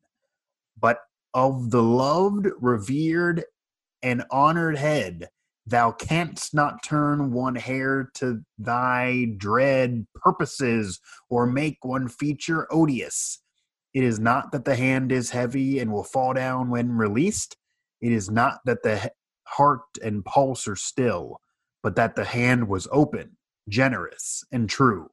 But 0.78 0.98
of 1.34 1.70
the 1.70 1.82
loved, 1.82 2.48
revered, 2.60 3.44
and 4.02 4.24
honored 4.30 4.76
head, 4.76 5.28
thou 5.66 5.92
canst 5.92 6.54
not 6.54 6.82
turn 6.82 7.32
one 7.32 7.54
hair 7.54 8.10
to 8.14 8.40
thy 8.58 9.26
dread 9.36 10.06
purposes 10.14 11.00
or 11.30 11.46
make 11.46 11.78
one 11.82 12.08
feature 12.08 12.66
odious. 12.70 13.40
It 13.94 14.04
is 14.04 14.18
not 14.18 14.52
that 14.52 14.64
the 14.64 14.76
hand 14.76 15.12
is 15.12 15.30
heavy 15.30 15.78
and 15.78 15.92
will 15.92 16.04
fall 16.04 16.34
down 16.34 16.70
when 16.70 16.92
released. 16.92 17.56
It 18.00 18.12
is 18.12 18.30
not 18.30 18.60
that 18.64 18.82
the 18.82 19.12
heart 19.46 19.82
and 20.02 20.24
pulse 20.24 20.66
are 20.66 20.76
still, 20.76 21.40
but 21.82 21.96
that 21.96 22.16
the 22.16 22.24
hand 22.24 22.68
was 22.68 22.88
open, 22.90 23.36
generous, 23.68 24.42
and 24.50 24.68
true. 24.68 25.10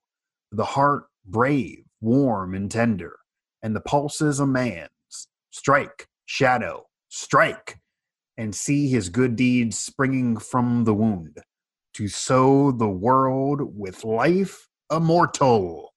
The 0.51 0.65
heart 0.65 1.05
brave, 1.25 1.83
warm, 2.01 2.55
and 2.55 2.71
tender, 2.71 3.17
and 3.61 3.75
the 3.75 3.81
pulses 3.81 4.39
a 4.39 4.47
man's. 4.47 4.89
Strike, 5.51 6.07
shadow, 6.25 6.87
strike! 7.09 7.79
And 8.39 8.55
see 8.55 8.87
his 8.87 9.09
good 9.09 9.35
deeds 9.35 9.77
springing 9.77 10.37
from 10.37 10.85
the 10.85 10.93
wound, 10.93 11.39
to 11.93 12.07
sow 12.07 12.71
the 12.71 12.87
world 12.87 13.59
with 13.77 14.05
life 14.05 14.69
immortal. 14.89 15.93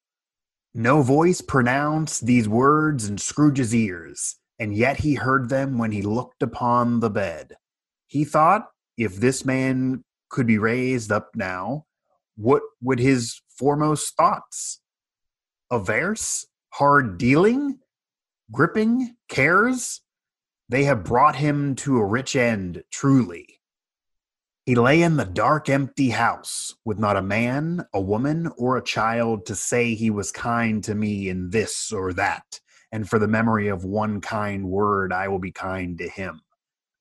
No 0.75 1.03
voice 1.03 1.41
pronounced 1.41 2.27
these 2.27 2.49
words 2.49 3.09
in 3.09 3.17
Scrooge's 3.17 3.73
ears, 3.73 4.37
and 4.59 4.75
yet 4.75 4.99
he 4.99 5.15
heard 5.15 5.51
them 5.51 5.79
when 5.79 5.93
he 5.93 6.03
looked 6.03 6.43
upon 6.43 6.99
the 6.99 7.11
bed. 7.11 7.55
He 8.09 8.25
thought, 8.25 8.69
if 8.99 9.17
this 9.17 9.45
man 9.45 10.03
could 10.29 10.49
be 10.49 10.59
raised 10.59 11.13
up 11.13 11.31
now, 11.37 11.87
what 12.37 12.63
would 12.83 12.99
his 12.99 13.41
foremost 13.57 14.17
thoughts? 14.17 14.81
Averse, 15.71 16.45
hard 16.71 17.19
dealing, 17.19 17.79
gripping, 18.51 19.15
cares? 19.29 20.02
They 20.73 20.85
have 20.85 21.05
brought 21.05 21.37
him 21.37 21.75
to 21.77 21.99
a 21.99 22.07
rich 22.07 22.35
end, 22.35 22.83
truly. 22.91 23.61
He 24.65 24.75
lay 24.75 25.03
in 25.03 25.19
the 25.19 25.27
dark, 25.27 25.69
empty 25.69 26.09
house 26.09 26.75
with 26.83 26.99
not 26.99 27.15
a 27.15 27.21
man, 27.21 27.85
a 27.93 28.01
woman, 28.01 28.51
or 28.57 28.79
a 28.79 28.83
child 28.83 29.45
to 29.47 29.55
say 29.55 29.93
he 29.93 30.09
was 30.09 30.33
kind 30.33 30.83
to 30.85 30.95
me 30.95 31.29
in 31.29 31.51
this 31.51 31.93
or 31.93 32.15
that, 32.15 32.61
and 32.91 33.07
for 33.07 33.19
the 33.19 33.29
memory 33.29 33.69
of 33.69 33.85
one 33.85 34.23
kind 34.23 34.65
word, 34.65 35.13
I 35.13 35.29
will 35.29 35.39
be 35.39 35.53
kind 35.53 35.99
to 35.99 36.09
him. 36.09 36.41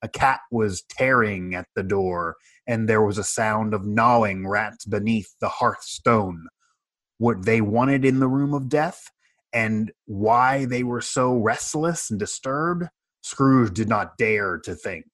A 0.02 0.08
cat 0.08 0.40
was 0.50 0.82
tearing 0.82 1.54
at 1.54 1.68
the 1.74 1.82
door, 1.82 2.36
and 2.66 2.86
there 2.86 3.02
was 3.02 3.16
a 3.16 3.24
sound 3.24 3.72
of 3.72 3.86
gnawing 3.86 4.46
rats 4.46 4.84
beneath 4.84 5.34
the 5.40 5.48
hearthstone. 5.48 6.46
What 7.16 7.46
they 7.46 7.62
wanted 7.62 8.04
in 8.04 8.20
the 8.20 8.28
room 8.28 8.52
of 8.52 8.68
death, 8.68 9.10
and 9.50 9.92
why 10.04 10.66
they 10.66 10.82
were 10.82 11.00
so 11.00 11.34
restless 11.38 12.10
and 12.10 12.20
disturbed, 12.20 12.90
Scrooge 13.22 13.74
did 13.74 13.88
not 13.88 14.18
dare 14.18 14.58
to 14.58 14.74
think. 14.74 15.06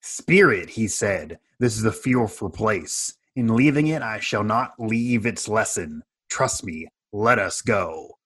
Spirit, 0.00 0.70
he 0.70 0.88
said, 0.88 1.38
this 1.58 1.78
is 1.78 1.84
a 1.84 1.92
fearful 1.92 2.50
place. 2.50 3.14
In 3.36 3.54
leaving 3.54 3.86
it, 3.86 4.02
I 4.02 4.20
shall 4.20 4.44
not 4.44 4.74
leave 4.78 5.24
its 5.24 5.48
lesson. 5.48 6.02
Trust 6.28 6.64
me, 6.64 6.88
let 7.12 7.38
us 7.38 7.62
go. 7.62 8.18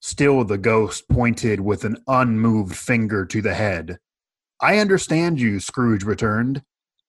Still, 0.00 0.44
the 0.44 0.58
ghost 0.58 1.08
pointed 1.08 1.60
with 1.60 1.84
an 1.84 1.98
unmoved 2.06 2.76
finger 2.76 3.24
to 3.26 3.40
the 3.40 3.54
head. 3.54 3.98
I 4.60 4.78
understand 4.78 5.40
you, 5.40 5.60
Scrooge 5.60 6.04
returned, 6.04 6.62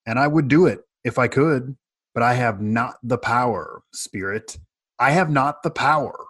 and 0.05 0.19
I 0.19 0.27
would 0.27 0.47
do 0.47 0.67
it 0.67 0.81
if 1.03 1.17
I 1.17 1.27
could, 1.27 1.75
but 2.13 2.23
I 2.23 2.35
have 2.35 2.61
not 2.61 2.95
the 3.01 3.17
power, 3.17 3.81
Spirit. 3.93 4.57
I 4.99 5.11
have 5.11 5.29
not 5.29 5.63
the 5.63 5.71
power. 5.71 6.27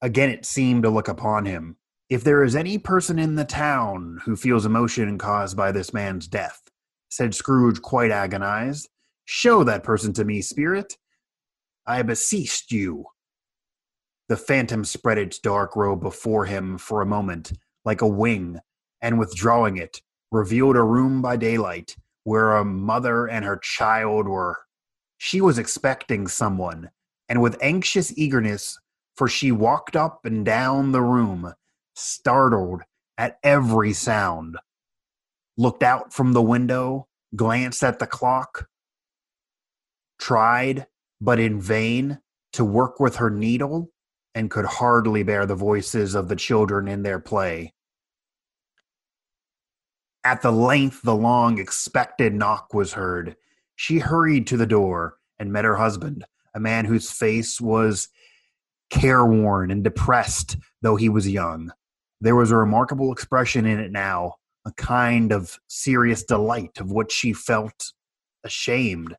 Again, 0.00 0.30
it 0.30 0.46
seemed 0.46 0.84
to 0.84 0.90
look 0.90 1.08
upon 1.08 1.44
him. 1.44 1.76
If 2.10 2.24
there 2.24 2.42
is 2.42 2.56
any 2.56 2.76
person 2.76 3.20
in 3.20 3.36
the 3.36 3.44
town 3.44 4.20
who 4.24 4.34
feels 4.34 4.66
emotion 4.66 5.16
caused 5.16 5.56
by 5.56 5.70
this 5.70 5.94
man's 5.94 6.26
death, 6.26 6.60
said 7.08 7.36
Scrooge, 7.36 7.80
quite 7.80 8.10
agonized, 8.10 8.88
show 9.26 9.62
that 9.62 9.84
person 9.84 10.12
to 10.14 10.24
me, 10.24 10.42
Spirit. 10.42 10.96
I 11.86 12.02
beseech 12.02 12.64
you. 12.70 13.04
The 14.28 14.36
phantom 14.36 14.84
spread 14.84 15.18
its 15.18 15.38
dark 15.38 15.76
robe 15.76 16.00
before 16.00 16.46
him 16.46 16.78
for 16.78 17.00
a 17.00 17.06
moment, 17.06 17.52
like 17.84 18.02
a 18.02 18.08
wing, 18.08 18.58
and 19.00 19.16
withdrawing 19.16 19.76
it, 19.76 20.02
revealed 20.32 20.74
a 20.74 20.82
room 20.82 21.22
by 21.22 21.36
daylight 21.36 21.94
where 22.24 22.56
a 22.56 22.64
mother 22.64 23.26
and 23.26 23.44
her 23.44 23.58
child 23.58 24.26
were. 24.26 24.58
She 25.18 25.40
was 25.40 25.58
expecting 25.58 26.26
someone, 26.26 26.90
and 27.28 27.40
with 27.40 27.56
anxious 27.62 28.12
eagerness, 28.18 28.80
for 29.14 29.28
she 29.28 29.52
walked 29.52 29.94
up 29.94 30.24
and 30.24 30.44
down 30.44 30.90
the 30.90 31.02
room, 31.02 31.54
startled 31.94 32.82
at 33.18 33.38
every 33.42 33.92
sound, 33.92 34.56
looked 35.56 35.82
out 35.82 36.12
from 36.12 36.32
the 36.32 36.42
window, 36.42 37.08
glanced 37.36 37.82
at 37.82 37.98
the 37.98 38.06
clock, 38.06 38.68
tried, 40.18 40.86
but 41.20 41.38
in 41.38 41.60
vain, 41.60 42.18
to 42.52 42.64
work 42.64 42.98
with 42.98 43.16
her 43.16 43.30
needle, 43.30 43.90
and 44.34 44.50
could 44.50 44.64
hardly 44.64 45.22
bear 45.22 45.46
the 45.46 45.54
voices 45.54 46.14
of 46.14 46.28
the 46.28 46.36
children 46.36 46.88
in 46.88 47.02
their 47.02 47.18
play. 47.18 47.74
At 50.22 50.42
the 50.42 50.52
length 50.52 51.02
the 51.02 51.14
long 51.14 51.58
expected 51.58 52.34
knock 52.34 52.74
was 52.74 52.92
heard. 52.92 53.36
She 53.76 53.98
hurried 53.98 54.46
to 54.48 54.56
the 54.56 54.66
door 54.66 55.16
and 55.38 55.52
met 55.52 55.64
her 55.64 55.76
husband, 55.76 56.24
a 56.54 56.60
man 56.60 56.84
whose 56.84 57.10
face 57.10 57.60
was 57.60 58.08
careworn 58.90 59.70
and 59.70 59.82
depressed, 59.82 60.56
though 60.82 60.96
he 60.96 61.08
was 61.08 61.28
young. 61.28 61.72
There 62.20 62.36
was 62.36 62.50
a 62.50 62.56
remarkable 62.56 63.12
expression 63.12 63.64
in 63.64 63.78
it 63.80 63.92
now, 63.92 64.34
a 64.66 64.72
kind 64.72 65.32
of 65.32 65.58
serious 65.68 66.22
delight 66.22 66.78
of 66.78 66.92
which 66.92 67.12
she 67.12 67.32
felt 67.32 67.92
ashamed 68.44 69.16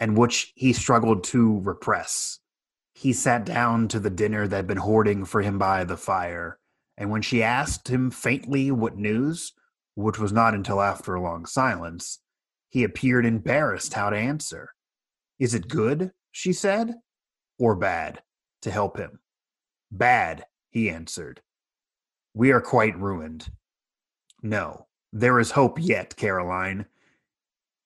and 0.00 0.16
which 0.16 0.52
he 0.56 0.72
struggled 0.72 1.24
to 1.24 1.60
repress. 1.60 2.40
He 2.94 3.12
sat 3.12 3.44
down 3.44 3.88
to 3.88 4.00
the 4.00 4.10
dinner 4.10 4.48
that 4.48 4.56
had 4.56 4.66
been 4.66 4.78
hoarding 4.78 5.24
for 5.24 5.42
him 5.42 5.58
by 5.58 5.84
the 5.84 5.96
fire, 5.96 6.58
and 6.96 7.10
when 7.10 7.22
she 7.22 7.42
asked 7.42 7.88
him 7.88 8.10
faintly 8.10 8.70
what 8.70 8.96
news, 8.96 9.52
which 9.94 10.18
was 10.18 10.32
not 10.32 10.54
until 10.54 10.80
after 10.80 11.14
a 11.14 11.20
long 11.20 11.46
silence, 11.46 12.18
he 12.68 12.82
appeared 12.82 13.26
embarrassed 13.26 13.94
how 13.94 14.10
to 14.10 14.16
answer. 14.16 14.70
Is 15.38 15.54
it 15.54 15.68
good, 15.68 16.12
she 16.30 16.52
said, 16.52 16.94
or 17.58 17.76
bad, 17.76 18.22
to 18.62 18.70
help 18.70 18.96
him? 18.98 19.20
Bad, 19.90 20.46
he 20.70 20.88
answered. 20.88 21.42
We 22.34 22.50
are 22.52 22.60
quite 22.60 22.98
ruined. 22.98 23.50
No, 24.42 24.86
there 25.12 25.38
is 25.38 25.52
hope 25.52 25.78
yet, 25.78 26.16
Caroline. 26.16 26.86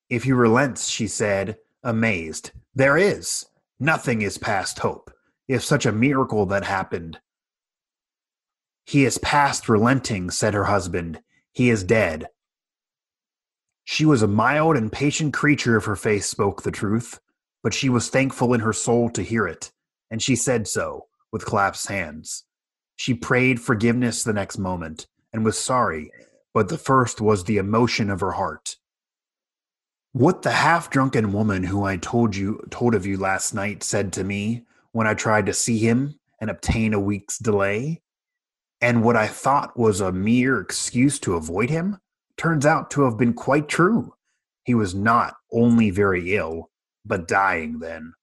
If 0.09 0.23
he 0.23 0.31
relents, 0.31 0.87
she 0.87 1.07
said, 1.07 1.57
amazed, 1.83 2.51
there 2.73 2.97
is. 2.97 3.45
Nothing 3.79 4.21
is 4.21 4.37
past 4.37 4.79
hope. 4.79 5.11
If 5.47 5.63
such 5.63 5.85
a 5.85 5.91
miracle 5.91 6.45
that 6.47 6.63
happened. 6.63 7.19
He 8.85 9.05
is 9.05 9.17
past 9.17 9.67
relenting, 9.67 10.29
said 10.29 10.53
her 10.53 10.65
husband. 10.65 11.21
He 11.51 11.69
is 11.69 11.83
dead. 11.83 12.27
She 13.83 14.05
was 14.05 14.21
a 14.21 14.27
mild 14.27 14.75
and 14.75 14.91
patient 14.91 15.33
creature 15.33 15.77
if 15.77 15.85
her 15.85 15.95
face 15.95 16.25
spoke 16.25 16.61
the 16.61 16.71
truth, 16.71 17.19
but 17.63 17.73
she 17.73 17.89
was 17.89 18.09
thankful 18.09 18.53
in 18.53 18.61
her 18.61 18.73
soul 18.73 19.09
to 19.11 19.21
hear 19.21 19.47
it, 19.47 19.71
and 20.09 20.21
she 20.21 20.35
said 20.35 20.67
so, 20.67 21.07
with 21.31 21.45
clasped 21.45 21.87
hands. 21.89 22.45
She 22.97 23.13
prayed 23.13 23.61
forgiveness 23.61 24.23
the 24.23 24.33
next 24.33 24.57
moment, 24.57 25.07
and 25.31 25.45
was 25.45 25.57
sorry, 25.57 26.11
but 26.53 26.67
the 26.67 26.77
first 26.77 27.21
was 27.21 27.43
the 27.43 27.57
emotion 27.57 28.09
of 28.09 28.19
her 28.19 28.33
heart. 28.33 28.75
What 30.13 30.41
the 30.41 30.51
half 30.51 30.89
drunken 30.89 31.31
woman 31.31 31.63
who 31.63 31.83
I 31.83 31.97
told 31.97 32.35
you 32.35 32.65
told 32.71 32.95
of 32.95 33.05
you 33.05 33.17
last 33.17 33.53
night 33.53 33.83
said 33.83 34.11
to 34.13 34.23
me 34.23 34.65
when 34.91 35.05
I 35.05 35.13
tried 35.13 35.45
to 35.45 35.53
see 35.53 35.77
him 35.77 36.19
and 36.41 36.49
obtain 36.49 36.95
a 36.95 36.99
week's 36.99 37.37
delay, 37.37 38.01
and 38.81 39.03
what 39.03 39.15
I 39.15 39.27
thought 39.27 39.77
was 39.77 40.01
a 40.01 40.11
mere 40.11 40.59
excuse 40.59 41.19
to 41.19 41.35
avoid 41.35 41.69
him, 41.69 41.99
turns 42.35 42.65
out 42.65 42.89
to 42.91 43.03
have 43.03 43.17
been 43.17 43.33
quite 43.33 43.67
true. 43.67 44.15
He 44.63 44.73
was 44.73 44.95
not 44.95 45.35
only 45.51 45.91
very 45.91 46.35
ill, 46.35 46.71
but 47.05 47.27
dying 47.27 47.79
then. 47.79 48.13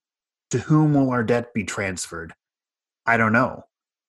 To 0.50 0.58
whom 0.58 0.94
will 0.94 1.10
our 1.10 1.22
debt 1.22 1.54
be 1.54 1.64
transferred? 1.64 2.34
I 3.06 3.16
don't 3.16 3.32
know. 3.32 3.64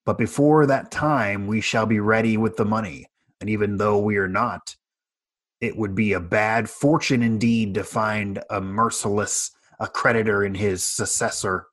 But 0.05 0.17
before 0.17 0.65
that 0.65 0.91
time, 0.91 1.47
we 1.47 1.61
shall 1.61 1.85
be 1.85 1.99
ready 1.99 2.37
with 2.37 2.57
the 2.57 2.65
money. 2.65 3.07
And 3.41 3.49
even 3.49 3.77
though 3.77 3.97
we 3.97 4.17
are 4.17 4.27
not, 4.27 4.75
it 5.59 5.77
would 5.77 5.95
be 5.95 6.13
a 6.13 6.19
bad 6.19 6.69
fortune 6.69 7.23
indeed 7.23 7.73
to 7.73 7.83
find 7.83 8.43
a 8.49 8.61
merciless 8.61 9.51
a 9.79 9.87
creditor 9.87 10.43
in 10.43 10.55
his 10.55 10.83
successor. 10.83 11.67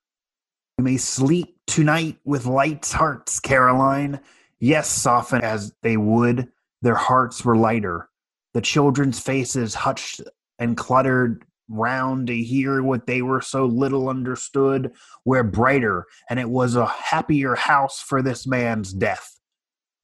You 0.79 0.85
may 0.85 0.97
sleep 0.97 1.57
tonight 1.67 2.19
with 2.25 2.47
light 2.47 2.87
hearts, 2.87 3.39
Caroline. 3.41 4.21
Yes, 4.59 4.89
soften 4.89 5.43
as 5.43 5.75
they 5.83 5.97
would, 5.97 6.51
their 6.83 6.95
hearts 6.95 7.45
were 7.45 7.57
lighter. 7.57 8.09
The 8.55 8.61
children's 8.61 9.21
faces 9.21 9.75
hushed 9.75 10.21
and 10.59 10.77
cluttered 10.77 11.45
round 11.73 12.27
to 12.29 12.37
hear 12.37 12.83
what 12.83 13.07
they 13.07 13.23
were 13.23 13.41
so 13.41 13.65
little 13.65 14.09
understood 14.09 14.93
were 15.25 15.43
brighter, 15.43 16.07
and 16.29 16.39
it 16.39 16.49
was 16.49 16.77
a 16.77 16.87
happier 16.87 17.55
house 17.55 18.01
for 18.01 18.23
this 18.23 18.47
man's 18.47 18.93
death. 18.93 19.39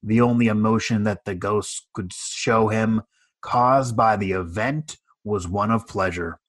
The 0.03 0.21
only 0.21 0.47
emotion 0.47 1.03
that 1.03 1.25
the 1.25 1.35
ghost 1.35 1.87
could 1.93 2.11
show 2.13 2.69
him, 2.69 3.03
caused 3.41 3.95
by 3.95 4.17
the 4.17 4.31
event, 4.31 4.97
was 5.23 5.47
one 5.47 5.71
of 5.71 5.87
pleasure. 5.87 6.39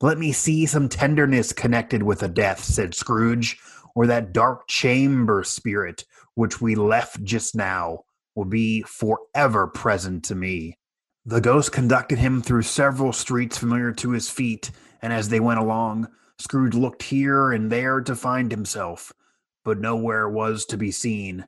Let 0.00 0.18
me 0.18 0.32
see 0.32 0.66
some 0.66 0.88
tenderness 0.88 1.52
connected 1.52 2.02
with 2.02 2.22
a 2.22 2.28
death, 2.28 2.62
said 2.62 2.94
Scrooge, 2.94 3.58
or 3.94 4.06
that 4.06 4.32
dark 4.32 4.68
chamber 4.68 5.44
spirit 5.44 6.04
which 6.34 6.60
we 6.60 6.74
left 6.74 7.22
just 7.22 7.54
now 7.54 8.00
will 8.34 8.44
be 8.44 8.82
forever 8.82 9.68
present 9.68 10.24
to 10.24 10.34
me. 10.34 10.76
The 11.26 11.40
ghost 11.40 11.72
conducted 11.72 12.18
him 12.18 12.42
through 12.42 12.62
several 12.62 13.12
streets 13.12 13.56
familiar 13.56 13.92
to 13.92 14.10
his 14.10 14.28
feet, 14.28 14.70
and 15.00 15.10
as 15.10 15.30
they 15.30 15.40
went 15.40 15.58
along, 15.58 16.08
Scrooge 16.38 16.74
looked 16.74 17.02
here 17.04 17.50
and 17.50 17.72
there 17.72 18.02
to 18.02 18.14
find 18.14 18.50
himself, 18.50 19.10
but 19.64 19.78
nowhere 19.78 20.28
was 20.28 20.66
to 20.66 20.76
be 20.76 20.90
seen. 20.90 21.46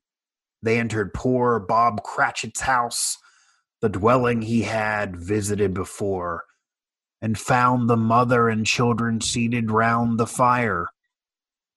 They 0.62 0.78
entered 0.78 1.12
poor 1.12 1.60
Bob 1.60 2.02
Cratchit's 2.02 2.62
house, 2.62 3.18
the 3.82 3.90
dwelling 3.90 4.42
he 4.42 4.62
had 4.62 5.14
visited 5.16 5.74
before, 5.74 6.44
and 7.20 7.38
found 7.38 7.90
the 7.90 7.98
mother 7.98 8.48
and 8.48 8.64
children 8.64 9.20
seated 9.20 9.70
round 9.70 10.18
the 10.18 10.26
fire. 10.26 10.88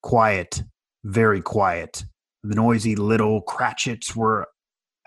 Quiet, 0.01 0.63
very 1.03 1.41
quiet. 1.41 2.05
The 2.43 2.55
noisy 2.55 2.95
little 2.95 3.41
Cratchits 3.41 4.15
were 4.15 4.47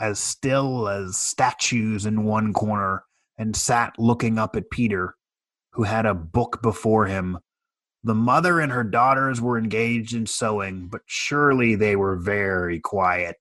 as 0.03 0.19
still 0.19 0.89
as 0.89 1.17
statues 1.17 2.07
in 2.07 2.25
one 2.25 2.53
corner 2.53 3.05
and 3.39 3.55
sat 3.55 3.97
looking 4.01 4.37
up 4.37 4.57
at 4.57 4.69
Peter, 4.69 5.15
who 5.71 5.85
had 5.85 6.05
a 6.05 6.13
book 6.13 6.61
before 6.61 7.07
him. 7.07 7.39
The 8.03 8.15
mother 8.15 8.59
and 8.59 8.73
her 8.73 8.83
daughters 8.83 9.41
were 9.41 9.57
engaged 9.57 10.13
in 10.13 10.27
sewing, 10.27 10.89
but 10.89 11.03
surely 11.07 11.77
they 11.77 11.95
were 11.95 12.17
very 12.17 12.81
quiet. 12.81 13.39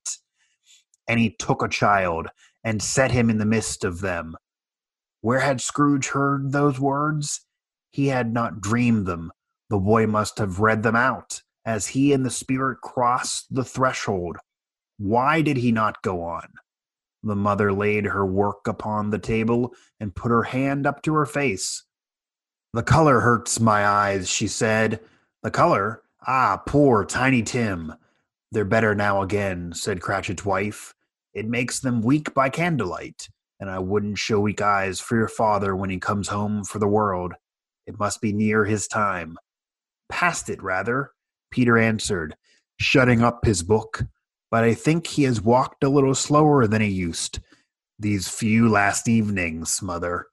And 1.08 1.20
he 1.20 1.32
took 1.32 1.64
a 1.64 1.68
child 1.68 2.28
and 2.64 2.80
set 2.80 3.10
him 3.10 3.32
in 3.32 3.40
the 3.40 3.46
midst 3.46 3.84
of 3.84 4.02
them. 4.02 4.38
Where 5.22 5.40
had 5.40 5.62
Scrooge 5.62 6.10
heard 6.10 6.52
those 6.52 6.80
words? 6.80 7.44
He 7.90 8.10
had 8.10 8.34
not 8.34 8.62
dreamed 8.62 9.08
them. 9.08 9.32
The 9.72 9.80
boy 9.80 10.06
must 10.06 10.38
have 10.38 10.60
read 10.60 10.84
them 10.84 10.96
out 10.96 11.42
as 11.66 11.88
he 11.88 12.14
and 12.14 12.24
the 12.24 12.30
spirit 12.30 12.82
crossed 12.82 13.48
the 13.50 13.64
threshold. 13.64 14.38
Why 15.02 15.42
did 15.42 15.58
he 15.58 15.72
not 15.72 16.04
go 16.04 16.22
on? 16.22 16.48
The 17.24 17.36
mother 17.36 17.74
laid 17.74 18.06
her 18.06 18.24
work 18.24 18.68
upon 18.68 19.10
the 19.10 19.18
table 19.18 19.74
and 20.00 20.14
put 20.14 20.30
her 20.30 20.44
hand 20.44 20.86
up 20.86 21.02
to 21.02 21.16
her 21.16 21.26
face. 21.26 21.86
The 22.74 22.84
color 22.84 23.22
hurts 23.22 23.60
my 23.60 23.84
eyes, 23.84 24.30
she 24.30 24.48
said. 24.48 25.00
The 25.42 25.50
color? 25.50 26.04
Ah, 26.28 26.62
poor 26.68 27.04
Tiny 27.04 27.42
Tim. 27.42 27.96
They're 28.52 28.64
better 28.64 28.94
now 28.94 29.24
again, 29.24 29.74
said 29.74 30.02
Cratchit's 30.02 30.46
wife. 30.46 30.94
It 31.34 31.48
makes 31.48 31.80
them 31.80 32.04
weak 32.04 32.36
by 32.36 32.50
candlelight, 32.50 33.28
and 33.60 33.72
I 33.72 33.80
wouldn't 33.80 34.20
show 34.20 34.40
weak 34.40 34.62
eyes 34.62 35.00
for 35.00 35.18
your 35.18 35.28
father 35.28 35.76
when 35.76 35.90
he 35.90 35.98
comes 35.98 36.28
home 36.28 36.64
for 36.64 36.78
the 36.78 36.88
world. 36.88 37.34
It 37.88 37.98
must 37.98 38.22
be 38.22 38.34
near 38.34 38.66
his 38.66 38.88
time. 38.88 39.40
Past 40.10 40.48
it, 40.48 40.62
rather, 40.62 41.14
Peter 41.50 41.80
answered, 41.80 42.36
shutting 42.78 43.24
up 43.24 43.46
his 43.46 43.64
book 43.64 44.04
but 44.52 44.66
I 44.66 44.74
think 44.74 45.08
he 45.08 45.24
has 45.24 45.42
walked 45.42 45.84
a 45.84 45.90
little 45.90 46.14
slower 46.14 46.68
than 46.68 46.82
he 46.82 46.90
used 46.90 47.40
these 47.98 48.28
few 48.28 48.68
last 48.68 49.08
evenings, 49.08 49.82
mother. 49.82 50.28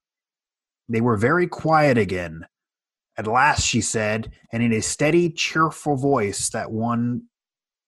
They 0.89 1.01
were 1.01 1.17
very 1.17 1.47
quiet 1.47 1.97
again. 1.97 2.47
At 3.17 3.27
last 3.27 3.65
she 3.65 3.81
said, 3.81 4.33
and 4.53 4.63
in 4.63 4.73
a 4.73 4.83
steady, 4.83 5.31
cheerful 5.31 5.97
voice 5.97 6.51
that 6.51 6.71
one 6.71 7.23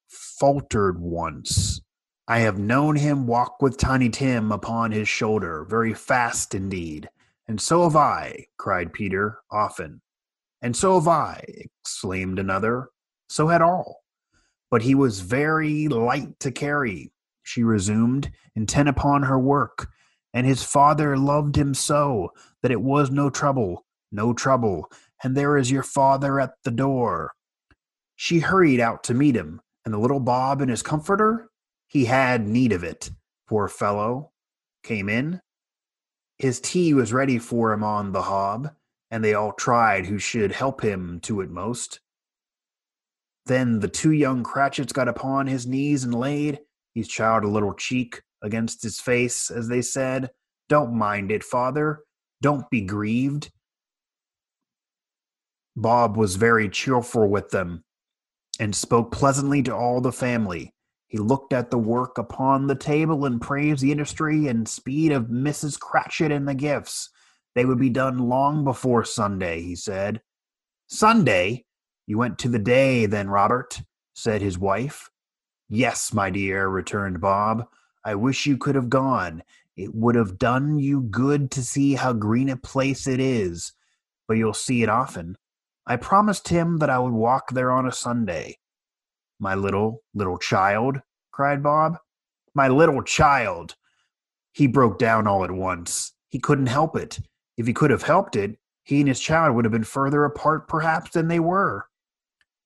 faltered 0.09 1.01
once. 1.01 1.81
I 2.29 2.41
have 2.41 2.59
known 2.59 2.97
him 2.97 3.27
walk 3.27 3.61
with 3.63 3.77
Tiny 3.77 4.09
Tim 4.09 4.53
upon 4.53 4.93
his 4.93 5.09
shoulder, 5.09 5.67
very 5.69 5.95
fast 5.95 6.55
indeed. 6.55 7.09
And 7.49 7.61
so 7.61 7.85
have 7.85 7.97
I, 7.97 8.47
cried 8.57 8.93
Peter, 8.93 9.39
often. 9.51 10.01
And 10.63 10.77
so 10.77 10.95
have 10.95 11.09
I, 11.09 11.43
exclaimed 11.83 12.39
another. 12.39 12.91
So 13.29 13.49
had 13.49 13.63
all. 13.63 14.00
But 14.71 14.83
he 14.83 14.95
was 14.95 15.21
very 15.21 15.89
light 15.89 16.39
to 16.41 16.51
carry, 16.51 17.13
she 17.43 17.63
resumed, 17.63 18.31
intent 18.55 18.89
upon 18.89 19.25
her 19.25 19.39
work, 19.39 19.89
and 20.33 20.47
his 20.47 20.63
father 20.63 21.17
loved 21.17 21.57
him 21.57 21.75
so 21.75 22.33
that 22.63 22.71
it 22.71 22.81
was 22.81 23.11
no 23.11 23.31
trouble, 23.31 23.85
no 24.13 24.33
trouble, 24.33 24.91
and 25.23 25.37
there 25.37 25.57
is 25.57 25.71
your 25.71 25.83
father 25.83 26.41
at 26.41 26.55
the 26.65 26.71
door. 26.71 27.33
She 28.15 28.39
hurried 28.39 28.81
out 28.81 29.03
to 29.05 29.15
meet 29.15 29.35
him, 29.35 29.61
and 29.85 29.93
the 29.93 29.99
little 29.99 30.21
Bob 30.21 30.61
and 30.61 30.71
his 30.71 30.83
comforter, 30.83 31.51
he 31.89 32.05
had 32.05 32.47
need 32.47 32.73
of 32.73 32.85
it, 32.85 33.11
poor 33.49 33.67
fellow, 33.67 34.31
came 34.85 35.09
in. 35.09 35.41
His 36.39 36.61
tea 36.61 36.95
was 36.95 37.13
ready 37.13 37.39
for 37.39 37.73
him 37.73 37.83
on 37.83 38.13
the 38.13 38.23
hob, 38.23 38.71
and 39.11 39.25
they 39.25 39.35
all 39.35 39.53
tried 39.53 40.07
who 40.07 40.19
should 40.19 40.53
help 40.53 40.81
him 40.81 41.19
to 41.21 41.41
it 41.41 41.51
most. 41.51 42.01
Then 43.47 43.81
the 43.81 43.89
two 43.89 44.13
young 44.13 44.43
Cratchits 44.43 44.93
got 44.93 45.09
upon 45.09 45.47
his 45.47 45.67
knees 45.67 46.05
and 46.05 46.15
laid 46.15 46.61
his 46.95 47.09
child 47.09 47.45
a 47.45 47.49
little 47.49 47.75
cheek 47.75 48.23
against 48.43 48.83
his 48.83 49.01
face, 49.01 49.51
as 49.51 49.69
they 49.69 49.83
said, 49.83 50.31
Don't 50.69 50.93
mind 50.93 51.31
it, 51.31 51.45
father. 51.45 52.01
Don't 52.43 52.69
be 52.71 52.81
grieved. 52.81 53.51
Bob 55.77 56.17
was 56.17 56.37
very 56.37 56.69
cheerful 56.69 57.29
with 57.29 57.51
them 57.51 57.85
and 58.59 58.75
spoke 58.75 59.13
pleasantly 59.13 59.63
to 59.63 59.75
all 59.75 60.01
the 60.01 60.13
family. 60.13 60.75
He 61.09 61.19
looked 61.19 61.53
at 61.53 61.71
the 61.71 61.79
work 61.79 62.19
upon 62.19 62.67
the 62.67 62.75
table 62.75 63.25
and 63.25 63.41
praised 63.41 63.83
the 63.83 63.91
industry 63.91 64.47
and 64.47 64.69
speed 64.69 65.13
of 65.13 65.25
Mrs. 65.25 65.79
Cratchit 65.79 66.31
and 66.31 66.47
the 66.47 66.55
gifts. 66.55 67.11
They 67.55 67.65
would 67.65 67.81
be 67.81 67.91
done 67.91 68.19
long 68.19 68.65
before 68.65 69.05
Sunday, 69.05 69.63
he 69.63 69.75
said. 69.75 70.23
Sunday? 70.87 71.65
You 72.11 72.19
went 72.19 72.41
to 72.41 72.49
the 72.49 72.59
day, 72.59 73.07
then, 73.07 73.31
Robert, 73.31 73.81
said 74.15 74.43
his 74.43 74.59
wife. 74.59 75.09
Yes, 75.69 76.13
my 76.13 76.29
dear, 76.29 76.67
returned 76.67 77.21
Bob. 77.21 77.69
I 78.05 78.17
wish 78.17 78.47
you 78.47 78.57
could 78.59 78.75
have 78.75 78.91
gone. 78.91 79.45
It 79.77 79.95
would 79.95 80.17
have 80.17 80.37
done 80.37 80.81
you 80.81 81.03
good 81.03 81.53
to 81.53 81.63
see 81.63 81.95
how 81.95 82.13
green 82.13 82.49
a 82.49 82.57
place 82.57 83.07
it 83.07 83.21
is, 83.21 83.75
but 84.27 84.37
you'll 84.37 84.55
see 84.55 84.83
it 84.83 84.89
often. 84.89 85.37
I 85.87 85.99
promised 85.99 86.49
him 86.49 86.79
that 86.79 86.91
I 86.91 86.99
would 86.99 87.13
walk 87.13 87.53
there 87.53 87.71
on 87.71 87.87
a 87.87 87.93
Sunday. 87.93 88.59
My 89.39 89.55
little, 89.55 90.03
little 90.13 90.39
child, 90.39 91.01
cried 91.31 91.63
Bob. 91.63 91.97
My 92.55 92.67
little 92.67 93.05
child. 93.05 93.77
He 94.51 94.67
broke 94.67 94.99
down 94.99 95.29
all 95.29 95.45
at 95.45 95.53
once. 95.53 96.13
He 96.29 96.41
couldn't 96.41 96.67
help 96.67 96.97
it. 96.97 97.21
If 97.57 97.69
he 97.69 97.73
could 97.73 97.93
have 97.93 98.03
helped 98.03 98.35
it, 98.35 98.59
he 98.83 98.99
and 98.99 99.09
his 99.09 99.21
child 99.21 99.55
would 99.55 99.65
have 99.65 99.71
been 99.71 99.85
further 99.85 100.25
apart 100.25 100.67
perhaps 100.67 101.13
than 101.13 101.29
they 101.29 101.39
were. 101.39 101.87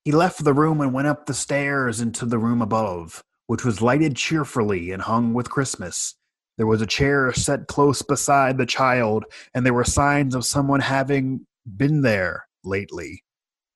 He 0.05 0.13
left 0.13 0.45
the 0.45 0.53
room 0.53 0.83
and 0.83 0.93
went 0.93 1.09
up 1.09 1.25
the 1.25 1.33
stairs 1.33 2.01
into 2.01 2.27
the 2.27 2.39
room 2.39 2.61
above, 2.61 3.25
which 3.47 3.65
was 3.65 3.81
lighted 3.81 4.17
cheerfully 4.17 4.91
and 4.91 5.01
hung 5.01 5.33
with 5.33 5.49
Christmas. 5.49 6.15
There 6.59 6.67
was 6.67 6.83
a 6.83 6.87
chair 6.87 7.33
set 7.33 7.69
close 7.69 8.03
beside 8.03 8.59
the 8.59 8.67
child, 8.67 9.25
and 9.55 9.65
there 9.65 9.73
were 9.73 9.85
signs 9.85 10.35
of 10.35 10.45
someone 10.45 10.81
having 10.81 11.47
been 11.77 12.03
there 12.03 12.47
lately. 12.65 13.25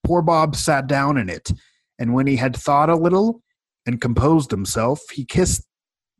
Poor 0.03 0.21
Bob 0.21 0.55
sat 0.55 0.85
down 0.85 1.17
in 1.17 1.29
it, 1.29 1.51
and 1.97 2.13
when 2.13 2.27
he 2.27 2.35
had 2.35 2.55
thought 2.55 2.89
a 2.89 2.95
little 2.95 3.41
and 3.87 3.99
composed 3.99 4.51
himself, 4.51 5.01
he 5.11 5.25
kissed 5.25 5.65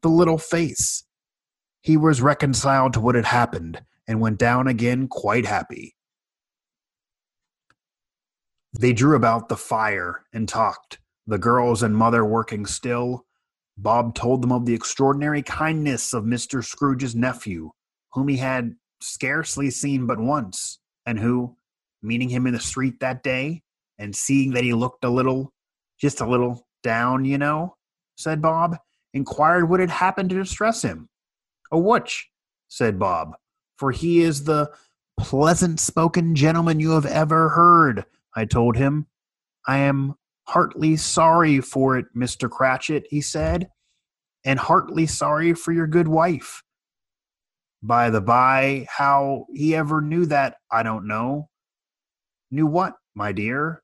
the 0.02 0.10
little 0.10 0.40
face. 0.40 1.04
He 1.82 1.98
was 1.98 2.22
reconciled 2.22 2.94
to 2.94 3.00
what 3.00 3.16
had 3.16 3.26
happened, 3.26 3.84
and 4.08 4.20
went 4.20 4.40
down 4.40 4.68
again 4.68 5.08
quite 5.08 5.46
happy. 5.46 5.96
They 8.80 8.93
drew 8.93 9.17
about 9.17 9.49
the 9.49 9.58
fire 9.58 10.24
and 10.32 10.48
talked, 10.48 10.99
the 11.27 11.38
girls 11.38 11.83
and 11.83 11.93
mother 11.93 12.24
working 12.24 12.66
still. 12.66 13.25
Bob 13.77 14.16
told 14.16 14.41
them 14.41 14.53
of 14.53 14.66
the 14.66 14.74
extraordinary 14.74 15.41
kindness 15.41 16.14
of 16.14 16.24
Mr. 16.24 16.64
Scrooge's 16.64 17.14
nephew, 17.14 17.72
whom 18.14 18.30
he 18.30 18.38
had 18.38 18.74
scarcely 19.01 19.69
seen 19.69 20.08
but 20.08 20.17
once, 20.17 20.80
and 21.06 21.19
who, 21.19 21.58
meeting 22.01 22.30
him 22.30 22.48
in 22.48 22.53
the 22.53 22.59
street 22.61 23.01
that 23.01 23.22
day, 23.22 23.64
and 23.98 24.16
seeing 24.16 24.51
that 24.53 24.64
he 24.64 24.74
looked 24.74 25.03
a 25.03 25.09
little, 25.09 25.51
just 25.99 26.22
a 26.22 26.25
little, 26.25 26.66
down, 26.82 27.25
you 27.25 27.38
know, 27.38 27.75
said 28.16 28.41
Bob, 28.41 28.77
inquired 29.14 29.69
what 29.69 29.82
had 29.82 29.90
happened 29.90 30.30
to 30.30 30.38
distress 30.38 30.82
him. 30.82 31.09
A 31.69 31.77
which, 31.77 32.30
said 32.69 32.98
Bob, 32.98 33.35
for 33.75 33.91
he 33.91 34.22
is 34.22 34.45
the 34.45 34.72
pleasant 35.19 35.82
spoken 35.82 36.33
gentleman 36.33 36.80
you 36.80 36.91
have 36.91 37.06
ever 37.06 37.49
heard, 37.49 38.06
I 38.40 38.45
told 38.45 38.77
him. 38.77 39.06
I 39.68 39.80
am 39.80 40.16
heartily 40.48 40.95
sorry 40.95 41.59
for 41.59 41.98
it, 41.98 42.06
Mr. 42.16 42.50
Cratchit, 42.50 43.06
he 43.09 43.19
said, 43.19 43.69
and 44.45 44.58
heartily 44.58 45.06
sorry 45.08 45.53
for 45.53 45.74
your 45.74 45.88
good 45.88 46.08
wife. 46.08 46.64
By 47.84 48.09
the 48.09 48.22
by, 48.22 48.88
how 48.90 49.45
he 49.53 49.76
ever 49.76 50.01
knew 50.01 50.26
that, 50.27 50.56
I 50.72 50.84
don't 50.84 51.06
know. 51.06 51.50
Knew 52.50 52.66
what, 52.66 52.93
my 53.14 53.34
dear? 53.34 53.84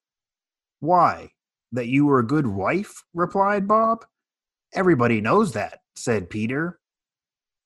Why, 0.80 1.32
that 1.74 1.88
you 1.88 2.06
were 2.06 2.20
a 2.20 2.28
good 2.28 2.48
wife? 2.48 3.04
replied 3.14 3.68
Bob. 3.68 4.06
Everybody 4.74 5.20
knows 5.20 5.52
that, 5.52 5.80
said 5.96 6.30
Peter. 6.30 6.80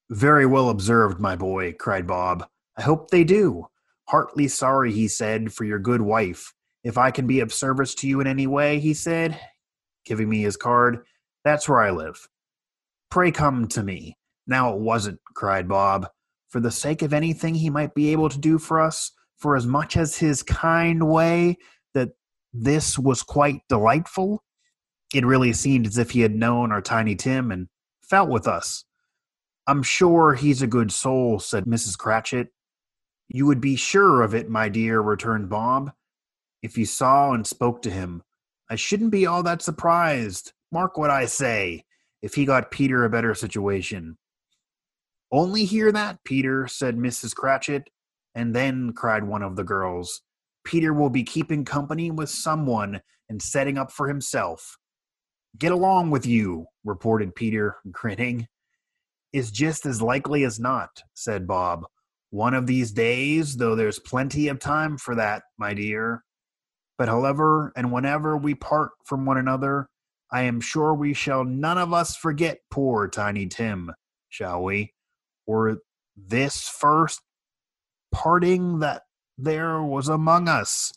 Very 0.10 0.48
well 0.48 0.70
observed, 0.70 1.20
my 1.20 1.36
boy, 1.36 1.74
cried 1.74 2.08
Bob. 2.08 2.48
I 2.78 2.82
hope 2.82 3.12
they 3.12 3.24
do. 3.24 3.68
Heartily 4.08 4.48
sorry, 4.48 4.92
he 4.92 5.08
said, 5.08 5.54
for 5.54 5.66
your 5.66 5.80
good 5.80 6.02
wife. 6.02 6.52
If 6.84 6.98
I 6.98 7.12
can 7.12 7.28
be 7.28 7.42
of 7.42 7.54
service 7.54 7.94
to 7.96 8.08
you 8.08 8.22
in 8.22 8.28
any 8.28 8.48
way, 8.48 8.80
he 8.80 8.94
said, 8.94 9.40
giving 10.06 10.30
me 10.30 10.42
his 10.42 10.58
card, 10.58 11.06
that's 11.44 11.68
where 11.68 11.82
I 11.82 11.92
live. 11.92 12.28
Pray 13.12 13.32
come 13.32 13.68
to 13.70 13.84
me. 13.84 14.18
Now 14.48 14.74
it 14.74 14.80
wasn't, 14.80 15.20
cried 15.36 15.68
Bob. 15.68 16.08
For 16.50 16.60
the 16.60 16.72
sake 16.72 17.02
of 17.02 17.14
anything 17.14 17.54
he 17.56 17.70
might 17.70 17.94
be 17.94 18.12
able 18.12 18.30
to 18.30 18.40
do 18.40 18.58
for 18.58 18.80
us, 18.80 19.12
for 19.38 19.56
as 19.56 19.66
much 19.66 19.98
as 19.98 20.18
his 20.18 20.42
kind 20.42 21.08
way, 21.08 21.58
that 21.94 22.10
this 22.54 22.98
was 22.98 23.22
quite 23.24 23.62
delightful. 23.70 24.44
It 25.14 25.26
really 25.26 25.54
seemed 25.54 25.88
as 25.88 25.98
if 25.98 26.12
he 26.12 26.22
had 26.22 26.36
known 26.36 26.72
our 26.72 26.82
Tiny 26.82 27.16
Tim 27.16 27.52
and 27.52 27.68
felt 28.02 28.30
with 28.30 28.48
us. 28.48 28.86
I'm 29.68 29.84
sure 29.84 30.34
he's 30.34 30.62
a 30.62 30.68
good 30.68 30.92
soul, 30.92 31.40
said 31.40 31.66
Mrs. 31.66 31.98
Cratchit. 31.98 32.50
You 33.28 33.46
would 33.46 33.62
be 33.62 33.76
sure 33.76 34.24
of 34.24 34.34
it, 34.34 34.50
my 34.50 34.70
dear, 34.70 35.02
returned 35.02 35.50
Bob, 35.50 35.92
if 36.62 36.78
you 36.78 36.86
saw 36.86 37.34
and 37.34 37.46
spoke 37.46 37.82
to 37.84 37.92
him. 37.92 38.24
I 38.70 38.76
shouldn't 38.76 39.12
be 39.12 39.26
all 39.26 39.44
that 39.44 39.62
surprised. 39.62 40.54
Mark 40.72 40.98
what 40.98 41.10
I 41.10 41.26
say, 41.26 41.86
if 42.22 42.36
he 42.36 42.46
got 42.46 42.72
Peter 42.72 43.04
a 43.04 43.10
better 43.10 43.34
situation. 43.34 44.18
Only 45.32 45.66
hear 45.66 45.92
that, 45.92 46.24
Peter, 46.24 46.68
said 46.68 46.98
Mrs. 46.98 47.36
Cratchit. 47.36 47.90
And 48.36 48.56
then, 48.56 48.94
cried 48.94 49.24
one 49.24 49.42
of 49.42 49.56
the 49.56 49.64
girls, 49.64 50.22
Peter 50.64 50.94
will 50.94 51.10
be 51.10 51.24
keeping 51.24 51.66
company 51.66 52.12
with 52.12 52.30
someone 52.30 53.02
and 53.28 53.42
setting 53.42 53.78
up 53.78 53.92
for 53.92 54.08
himself. 54.08 54.78
Get 55.58 55.72
along 55.72 56.12
with 56.12 56.26
you, 56.26 56.68
reported 56.84 57.36
Peter, 57.36 57.78
grinning. 57.92 58.48
Is 59.34 59.52
just 59.52 59.86
as 59.86 60.02
likely 60.02 60.44
as 60.44 60.60
not, 60.60 60.90
said 61.14 61.48
Bob. 61.48 61.86
One 62.32 62.54
of 62.54 62.68
these 62.68 62.92
days, 62.92 63.58
though 63.58 63.76
there's 63.76 64.00
plenty 64.00 64.48
of 64.48 64.60
time 64.60 64.98
for 64.98 65.16
that, 65.16 65.44
my 65.58 65.74
dear. 65.74 66.24
But 67.00 67.08
however 67.08 67.72
and 67.78 67.94
whenever 67.94 68.36
we 68.36 68.56
part 68.56 68.92
from 69.06 69.26
one 69.26 69.38
another, 69.38 69.88
I 70.32 70.42
am 70.44 70.60
sure 70.60 70.94
we 70.94 71.14
shall 71.14 71.46
none 71.46 71.78
of 71.78 71.94
us 71.94 72.18
forget 72.18 72.60
poor 72.70 73.08
Tiny 73.08 73.48
Tim, 73.48 73.94
shall 74.28 74.62
we? 74.62 74.94
Or 75.48 75.78
this 76.18 76.68
first 76.68 77.22
parting 78.12 78.80
that 78.80 79.04
there 79.38 79.82
was 79.82 80.10
among 80.10 80.50
us. 80.50 80.92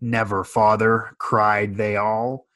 Never, 0.00 0.42
father, 0.42 1.14
cried 1.18 1.76
they 1.76 1.96
all. 1.96 2.48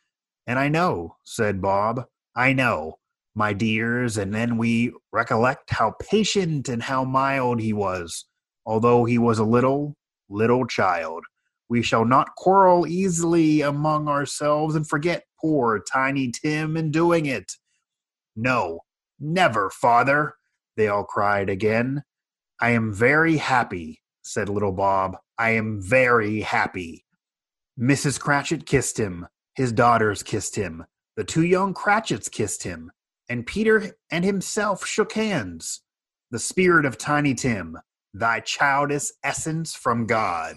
And 0.45 0.59
I 0.59 0.67
know, 0.67 1.19
said 1.23 1.63
Bob, 1.63 2.07
I 2.35 2.55
know, 2.55 2.97
my 3.37 3.53
dears, 3.53 4.17
and 4.19 4.35
then 4.35 4.59
we 4.59 4.93
recollect 5.13 5.71
how 5.71 5.95
patient 6.11 6.69
and 6.69 6.83
how 6.83 7.05
mild 7.05 7.61
he 7.61 7.73
was, 7.73 8.25
although 8.67 9.05
he 9.05 9.17
was 9.17 9.39
a 9.39 9.45
little, 9.45 9.95
little 10.29 10.67
child. 10.67 11.23
We 11.73 11.81
shall 11.81 12.05
not 12.05 12.37
quarrel 12.37 12.87
easily 12.87 13.63
among 13.63 14.07
ourselves 14.07 14.75
and 14.75 14.87
forget 14.87 15.25
poor 15.41 15.83
Tiny 15.91 16.31
Tim 16.31 16.77
in 16.77 16.91
doing 16.91 17.25
it. 17.25 17.53
No, 18.37 18.81
never, 19.19 19.71
father, 19.71 20.35
they 20.77 20.89
all 20.89 21.05
cried 21.05 21.49
again. 21.49 22.03
I 22.61 22.73
am 22.73 22.93
very 22.93 23.39
happy, 23.39 24.03
said 24.21 24.51
little 24.51 24.73
Bob. 24.73 25.17
I 25.39 25.53
am 25.53 25.81
very 25.81 26.43
happy. 26.43 27.07
Mrs. 27.81 28.21
Cratchit 28.21 28.67
kissed 28.67 29.01
him. 29.01 29.27
His 29.55 29.73
daughters 29.73 30.23
kissed 30.23 30.57
him. 30.57 30.85
The 31.17 31.25
two 31.25 31.47
young 31.47 31.73
Cratchits 31.73 32.29
kissed 32.29 32.65
him. 32.65 32.93
And 33.31 33.47
Peter 33.47 33.97
and 34.11 34.27
himself 34.27 34.85
shook 34.85 35.15
hands. 35.15 35.81
The 36.33 36.39
spirit 36.39 36.85
of 36.85 36.99
Tiny 36.99 37.33
Tim, 37.33 37.79
thy 38.13 38.41
childish 38.41 39.09
essence 39.25 39.75
from 39.75 40.05
God. 40.07 40.57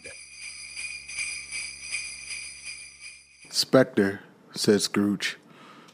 Spectre, 3.56 4.20
said 4.54 4.82
Scrooge, 4.82 5.38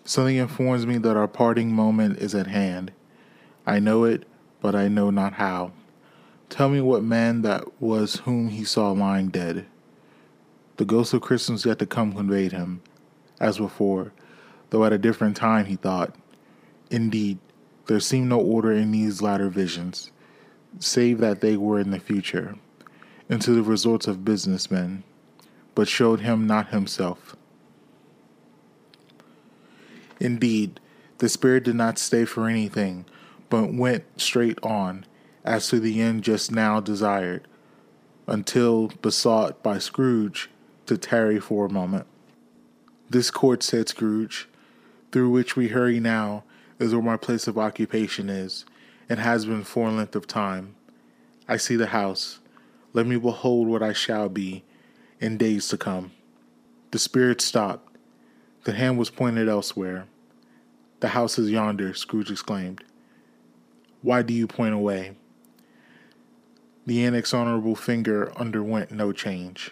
something 0.04 0.38
informs 0.38 0.88
me 0.88 0.98
that 0.98 1.16
our 1.16 1.28
parting 1.28 1.72
moment 1.72 2.18
is 2.18 2.34
at 2.34 2.48
hand. 2.48 2.92
I 3.68 3.78
know 3.78 4.04
it, 4.04 4.24
but 4.62 4.74
I 4.74 4.88
know 4.88 5.12
not 5.12 5.34
how. 5.34 5.72
Tell 6.50 6.70
me 6.70 6.82
what 6.82 7.04
man 7.04 7.44
that 7.44 7.80
was 7.80 8.16
whom 8.22 8.50
he 8.50 8.64
saw 8.64 8.90
lying 8.94 9.28
dead. 9.28 9.68
The 10.78 10.86
ghost 10.86 11.14
of 11.14 11.22
Christmas 11.22 11.64
yet 11.64 11.78
to 11.78 11.86
come 11.86 12.14
conveyed 12.14 12.52
him, 12.52 12.82
as 13.40 13.60
before, 13.60 14.12
though 14.72 14.84
at 14.84 14.92
a 14.92 14.98
different 14.98 15.38
time, 15.38 15.68
he 15.68 15.76
thought. 15.76 16.16
Indeed, 16.90 17.38
there 17.86 18.00
seemed 18.00 18.30
no 18.30 18.40
order 18.40 18.72
in 18.72 18.90
these 18.90 19.22
latter 19.22 19.50
visions, 19.50 20.12
save 20.80 21.20
that 21.20 21.42
they 21.42 21.58
were 21.58 21.80
in 21.80 21.92
the 21.92 22.00
future, 22.00 22.56
into 23.30 23.52
the 23.52 23.62
resorts 23.62 24.08
of 24.08 24.26
businessmen, 24.26 25.04
but 25.76 25.88
showed 25.88 26.22
him 26.22 26.48
not 26.48 26.70
himself. 26.70 27.36
Indeed, 30.22 30.80
the 31.17 31.27
spirit 31.27 31.64
did 31.64 31.75
not 31.75 31.98
stay 31.98 32.25
for 32.25 32.48
anything, 32.48 33.06
but 33.50 33.74
went 33.74 34.03
straight 34.17 34.59
on, 34.64 35.06
as 35.43 35.67
to 35.69 35.80
the 35.80 36.00
end 36.00 36.24
just 36.24 36.51
now 36.51 36.80
desired, 36.80 37.48
until 38.27 38.90
besought 39.01 39.64
by 39.64 39.80
Scrooge 39.80 40.50
to 40.85 40.98
tarry 40.98 41.40
for 41.40 41.66
a 41.66 41.72
moment. 41.72 42.06
This 43.09 43.32
court, 43.32 43.64
said 43.64 43.90
Scrooge, 43.90 44.48
through 45.11 45.32
which 45.32 45.56
we 45.56 45.69
hurry 45.69 46.00
now, 46.00 46.43
is 46.80 46.93
where 46.93 47.01
my 47.01 47.17
place 47.17 47.48
of 47.48 47.58
occupation 47.58 48.30
is, 48.30 48.64
and 49.09 49.19
has 49.19 49.45
been 49.45 49.64
for 49.64 49.90
a 49.90 49.91
length 49.91 50.16
of 50.16 50.27
time. 50.27 50.75
I 51.48 51.58
see 51.58 51.75
the 51.75 51.88
house. 51.88 52.40
Let 52.93 53.08
me 53.08 53.17
behold 53.17 53.67
what 53.67 53.82
I 53.82 53.93
shall 53.93 54.30
be 54.30 54.64
in 55.19 55.38
days 55.38 55.67
to 55.69 55.77
come. 55.77 56.11
The 56.91 57.00
spirit 57.00 57.41
stopped. 57.41 57.98
The 58.64 58.74
hand 58.74 59.00
was 59.00 59.09
pointed 59.09 59.50
elsewhere. 59.50 60.06
The 61.02 61.10
house 61.10 61.40
is 61.40 61.50
yonder, 61.50 61.96
Scrooge 61.96 62.32
exclaimed. 62.32 62.84
Why 64.04 64.22
do 64.22 64.36
you 64.36 64.46
point 64.48 64.76
away? 64.76 65.16
The 66.86 67.04
inexorable 67.04 67.76
finger 67.76 68.32
underwent 68.38 68.92
no 68.92 69.12
change. 69.12 69.72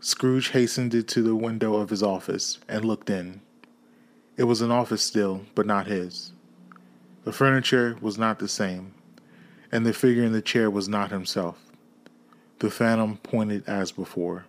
Scrooge 0.00 0.48
hastened 0.48 1.06
to 1.06 1.22
the 1.22 1.36
window 1.36 1.74
of 1.74 1.90
his 1.90 2.02
office 2.02 2.58
and 2.68 2.86
looked 2.86 3.10
in. 3.10 3.42
It 4.38 4.44
was 4.44 4.62
an 4.62 4.70
office 4.70 5.02
still, 5.02 5.42
but 5.54 5.66
not 5.66 5.86
his. 5.86 6.32
The 7.24 7.32
furniture 7.32 7.98
was 8.00 8.16
not 8.16 8.38
the 8.38 8.48
same, 8.48 8.94
and 9.70 9.84
the 9.84 9.92
figure 9.92 10.24
in 10.24 10.32
the 10.32 10.40
chair 10.40 10.70
was 10.70 10.88
not 10.88 11.10
himself. 11.10 11.58
The 12.60 12.70
phantom 12.70 13.18
pointed 13.18 13.68
as 13.68 13.92
before. 13.92 14.46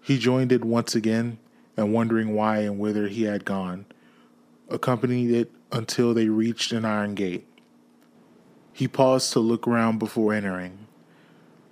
He 0.00 0.18
joined 0.18 0.52
it 0.52 0.64
once 0.64 0.94
again, 0.94 1.38
and 1.76 1.92
wondering 1.92 2.34
why 2.34 2.58
and 2.58 2.78
whither 2.78 3.08
he 3.08 3.24
had 3.24 3.44
gone, 3.44 3.86
accompanied 4.68 5.30
it 5.30 5.52
until 5.72 6.14
they 6.14 6.28
reached 6.28 6.72
an 6.72 6.84
iron 6.84 7.14
gate. 7.14 7.46
He 8.72 8.88
paused 8.88 9.32
to 9.32 9.40
look 9.40 9.66
round 9.66 9.98
before 9.98 10.32
entering. 10.32 10.86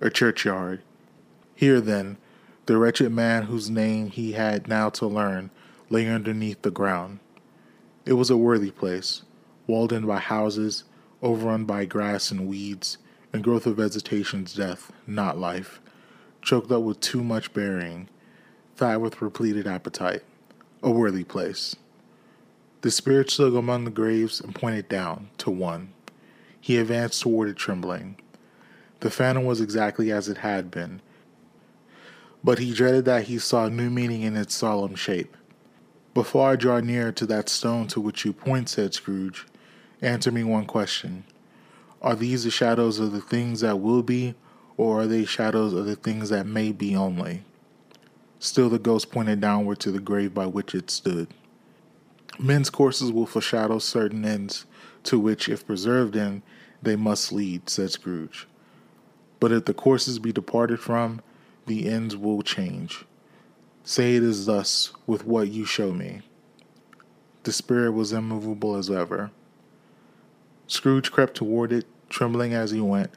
A 0.01 0.09
churchyard. 0.09 0.81
Here, 1.55 1.79
then, 1.79 2.17
the 2.65 2.77
wretched 2.77 3.11
man 3.11 3.43
whose 3.43 3.69
name 3.69 4.09
he 4.09 4.33
had 4.33 4.67
now 4.67 4.89
to 4.91 5.05
learn 5.05 5.49
lay 5.89 6.07
underneath 6.07 6.61
the 6.61 6.71
ground. 6.71 7.19
It 8.05 8.13
was 8.13 8.29
a 8.29 8.37
worthy 8.37 8.71
place, 8.71 9.23
walled 9.67 9.93
in 9.93 10.05
by 10.05 10.19
houses, 10.19 10.83
overrun 11.21 11.65
by 11.65 11.85
grass 11.85 12.31
and 12.31 12.47
weeds, 12.47 12.97
and 13.31 13.43
growth 13.43 13.65
of 13.65 13.77
vegetation's 13.77 14.53
death, 14.53 14.91
not 15.07 15.37
life, 15.37 15.81
choked 16.41 16.71
up 16.71 16.81
with 16.81 16.99
too 16.99 17.23
much 17.23 17.53
burying, 17.53 18.09
fat 18.75 19.01
with 19.01 19.21
repleted 19.21 19.67
appetite. 19.67 20.23
A 20.81 20.89
worthy 20.89 21.23
place. 21.23 21.75
The 22.81 22.91
spirit 22.91 23.29
stood 23.29 23.55
among 23.55 23.85
the 23.85 23.91
graves 23.91 24.41
and 24.41 24.53
pointed 24.53 24.89
down 24.89 25.29
to 25.37 25.49
one. 25.51 25.93
He 26.59 26.77
advanced 26.77 27.21
toward 27.21 27.49
it 27.49 27.55
trembling. 27.55 28.17
The 28.99 29.11
phantom 29.11 29.45
was 29.45 29.61
exactly 29.61 30.11
as 30.11 30.27
it 30.27 30.37
had 30.37 30.71
been, 30.71 31.01
but 32.43 32.59
he 32.59 32.73
dreaded 32.73 33.05
that 33.05 33.25
he 33.25 33.37
saw 33.37 33.69
new 33.69 33.89
meaning 33.89 34.21
in 34.21 34.35
its 34.35 34.55
solemn 34.55 34.95
shape. 34.95 35.37
Before 36.13 36.51
I 36.51 36.55
draw 36.55 36.79
near 36.79 37.11
to 37.13 37.25
that 37.27 37.49
stone 37.49 37.87
to 37.87 38.01
which 38.01 38.25
you 38.25 38.33
point, 38.33 38.69
said 38.69 38.93
Scrooge, 38.93 39.45
answer 40.01 40.31
me 40.31 40.43
one 40.43 40.65
question. 40.65 41.23
Are 42.01 42.15
these 42.15 42.43
the 42.43 42.51
shadows 42.51 42.99
of 42.99 43.13
the 43.13 43.21
things 43.21 43.61
that 43.61 43.79
will 43.79 44.03
be, 44.03 44.35
or 44.77 45.01
are 45.01 45.07
they 45.07 45.25
shadows 45.25 45.73
of 45.73 45.85
the 45.85 45.95
things 45.95 46.29
that 46.29 46.45
may 46.45 46.71
be 46.71 46.95
only? 46.95 47.43
Still, 48.43 48.67
the 48.67 48.77
ghost 48.77 49.09
pointed 49.09 49.39
downward 49.39 49.79
to 49.79 49.89
the 49.89 50.01
grave 50.01 50.33
by 50.33 50.47
which 50.47 50.75
it 50.75 50.91
stood. 50.91 51.29
Men's 52.37 52.69
courses 52.69 53.09
will 53.09 53.25
foreshadow 53.25 53.79
certain 53.79 54.25
ends, 54.25 54.65
to 55.03 55.17
which, 55.17 55.47
if 55.47 55.65
preserved 55.65 56.17
in, 56.17 56.43
they 56.81 56.97
must 56.97 57.31
lead, 57.31 57.69
said 57.69 57.91
Scrooge. 57.91 58.45
But 59.39 59.53
if 59.53 59.63
the 59.63 59.73
courses 59.73 60.19
be 60.19 60.33
departed 60.33 60.81
from, 60.81 61.21
the 61.67 61.87
ends 61.87 62.17
will 62.17 62.41
change. 62.41 63.05
Say 63.85 64.17
it 64.17 64.23
is 64.23 64.45
thus 64.45 64.91
with 65.07 65.25
what 65.25 65.47
you 65.47 65.63
show 65.63 65.93
me. 65.93 66.21
The 67.43 67.53
spirit 67.53 67.93
was 67.93 68.11
immovable 68.11 68.75
as 68.75 68.91
ever. 68.91 69.31
Scrooge 70.67 71.13
crept 71.13 71.35
toward 71.35 71.71
it, 71.71 71.85
trembling 72.09 72.53
as 72.53 72.71
he 72.71 72.81
went, 72.81 73.11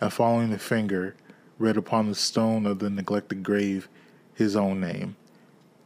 and 0.00 0.12
following 0.12 0.50
the 0.50 0.60
finger, 0.60 1.16
read 1.58 1.76
upon 1.76 2.08
the 2.08 2.14
stone 2.14 2.66
of 2.66 2.78
the 2.78 2.88
neglected 2.88 3.42
grave 3.42 3.88
his 4.34 4.56
own 4.56 4.80
name, 4.80 5.16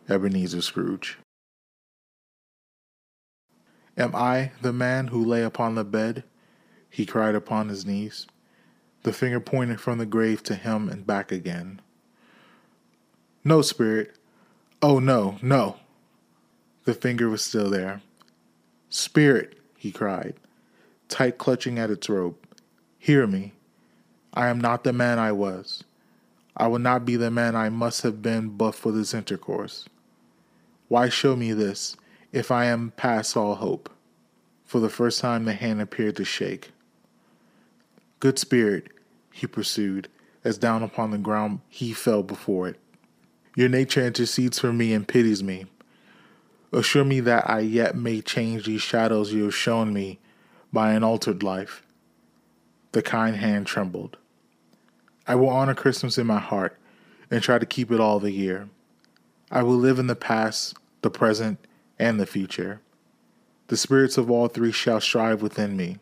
Ebenezer 0.09 0.63
Scrooge. 0.63 1.19
Am 3.97 4.15
I 4.15 4.53
the 4.63 4.73
man 4.73 5.09
who 5.09 5.25
lay 5.25 5.43
upon 5.43 5.75
the 5.75 5.85
bed? 5.85 6.25
He 6.89 7.05
cried 7.05 7.35
upon 7.35 7.69
his 7.69 7.85
knees. 7.85 8.27
The 9.03 9.13
finger 9.13 9.41
pointed 9.41 9.81
from 9.81 9.99
the 9.99 10.07
grave 10.07 10.43
to 10.45 10.55
him 10.55 10.89
and 10.89 11.07
back 11.07 11.33
again. 11.33 11.81
No, 13.45 13.63
spirit. 13.63 14.17
Oh, 14.83 14.99
no, 14.99 15.39
no. 15.43 15.77
The 16.85 16.95
finger 16.95 17.29
was 17.29 17.43
still 17.43 17.71
there. 17.71 18.03
Spirit, 18.89 19.59
he 19.77 19.93
cried, 19.93 20.35
tight 21.09 21.39
clutching 21.39 21.79
at 21.79 21.91
its 21.91 22.09
rope, 22.09 22.47
hear 22.99 23.27
me. 23.27 23.53
I 24.33 24.49
am 24.49 24.61
not 24.61 24.85
the 24.85 24.93
man 24.93 25.19
I 25.19 25.33
was. 25.33 25.85
I 26.59 26.67
will 26.67 26.81
not 26.81 27.05
be 27.05 27.15
the 27.15 27.31
man 27.31 27.55
I 27.55 27.69
must 27.69 28.03
have 28.03 28.21
been 28.21 28.51
but 28.51 28.75
for 28.75 28.91
this 28.91 29.15
intercourse. 29.15 29.89
Why 30.89 31.09
show 31.09 31.37
me 31.37 31.53
this, 31.53 31.97
if 32.33 32.51
I 32.51 32.65
am 32.65 32.93
past 32.97 33.37
all 33.37 33.55
hope? 33.55 33.89
For 34.65 34.81
the 34.81 34.89
first 34.89 35.21
time 35.21 35.45
the 35.45 35.53
hand 35.53 35.81
appeared 35.81 36.17
to 36.17 36.25
shake. 36.25 36.73
Good 38.21 38.39
spirit, 38.39 38.89
he 39.33 39.47
pursued, 39.47 40.09
as 40.43 40.59
down 40.59 40.83
upon 40.83 41.13
the 41.13 41.19
ground 41.19 41.61
he 41.69 41.93
fell 41.93 42.25
before 42.25 42.69
it. 42.69 42.81
Your 43.55 43.69
nature 43.69 44.05
intercedes 44.05 44.59
for 44.59 44.73
me 44.73 44.93
and 44.93 45.07
pities 45.07 45.43
me. 45.43 45.67
Assure 46.73 47.05
me 47.05 47.21
that 47.21 47.49
I 47.49 47.61
yet 47.61 47.97
may 47.97 48.21
change 48.21 48.67
these 48.67 48.83
shadows 48.83 49.33
you 49.33 49.45
have 49.45 49.55
shown 49.55 49.93
me 49.93 50.19
by 50.73 50.93
an 50.93 51.05
altered 51.05 51.43
life. 51.43 51.83
The 52.93 53.03
kind 53.03 53.37
hand 53.37 53.67
trembled. 53.67 54.17
I 55.29 55.35
will 55.35 55.51
honor 55.51 55.75
Christmas 55.75 56.17
in 56.17 56.27
my 56.27 56.39
heart 56.39 56.79
and 57.31 57.43
try 57.43 57.59
to 57.59 57.67
keep 57.67 57.93
it 57.93 58.01
all 58.01 58.19
the 58.19 58.31
year. 58.31 58.71
I 59.51 59.63
will 59.63 59.77
live 59.77 59.99
in 59.99 60.07
the 60.07 60.17
past, 60.17 60.75
the 61.03 61.11
present, 61.11 61.59
and 61.99 62.19
the 62.19 62.25
future. 62.25 62.81
The 63.67 63.77
spirits 63.77 64.17
of 64.17 64.31
all 64.31 64.49
three 64.49 64.73
shall 64.73 65.03
strive 65.03 65.43
within 65.43 65.77
me. 65.77 65.99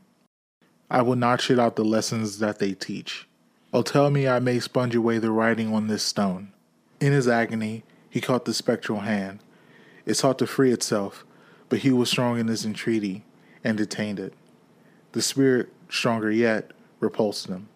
I 0.89 1.03
will 1.03 1.17
not 1.17 1.41
shut 1.41 1.59
out 1.59 1.75
the 1.75 1.85
lessons 1.85 2.39
that 2.39 2.61
they 2.61 2.73
teach. 2.75 3.27
Oh, 3.73 3.83
tell 3.83 4.11
me 4.11 4.29
I 4.29 4.39
may 4.39 4.61
sponge 4.61 4.95
away 4.95 5.19
the 5.19 5.33
writing 5.33 5.75
on 5.75 5.89
this 5.89 6.05
stone. 6.05 6.53
In 7.01 7.13
his 7.13 7.27
agony, 7.27 7.83
he 8.09 8.21
caught 8.21 8.45
the 8.45 8.55
spectral 8.55 9.01
hand. 9.01 9.41
It 10.05 10.15
sought 10.15 10.39
to 10.39 10.47
free 10.47 10.71
itself, 10.71 11.25
but 11.69 11.81
he 11.81 11.91
was 11.91 12.09
strong 12.09 12.39
in 12.39 12.47
his 12.47 12.65
entreaty 12.65 13.25
and 13.65 13.77
detained 13.77 14.21
it. 14.21 14.35
The 15.11 15.23
spirit, 15.23 15.71
stronger 15.89 16.31
yet, 16.31 16.71
repulsed 17.01 17.49
him. 17.49 17.69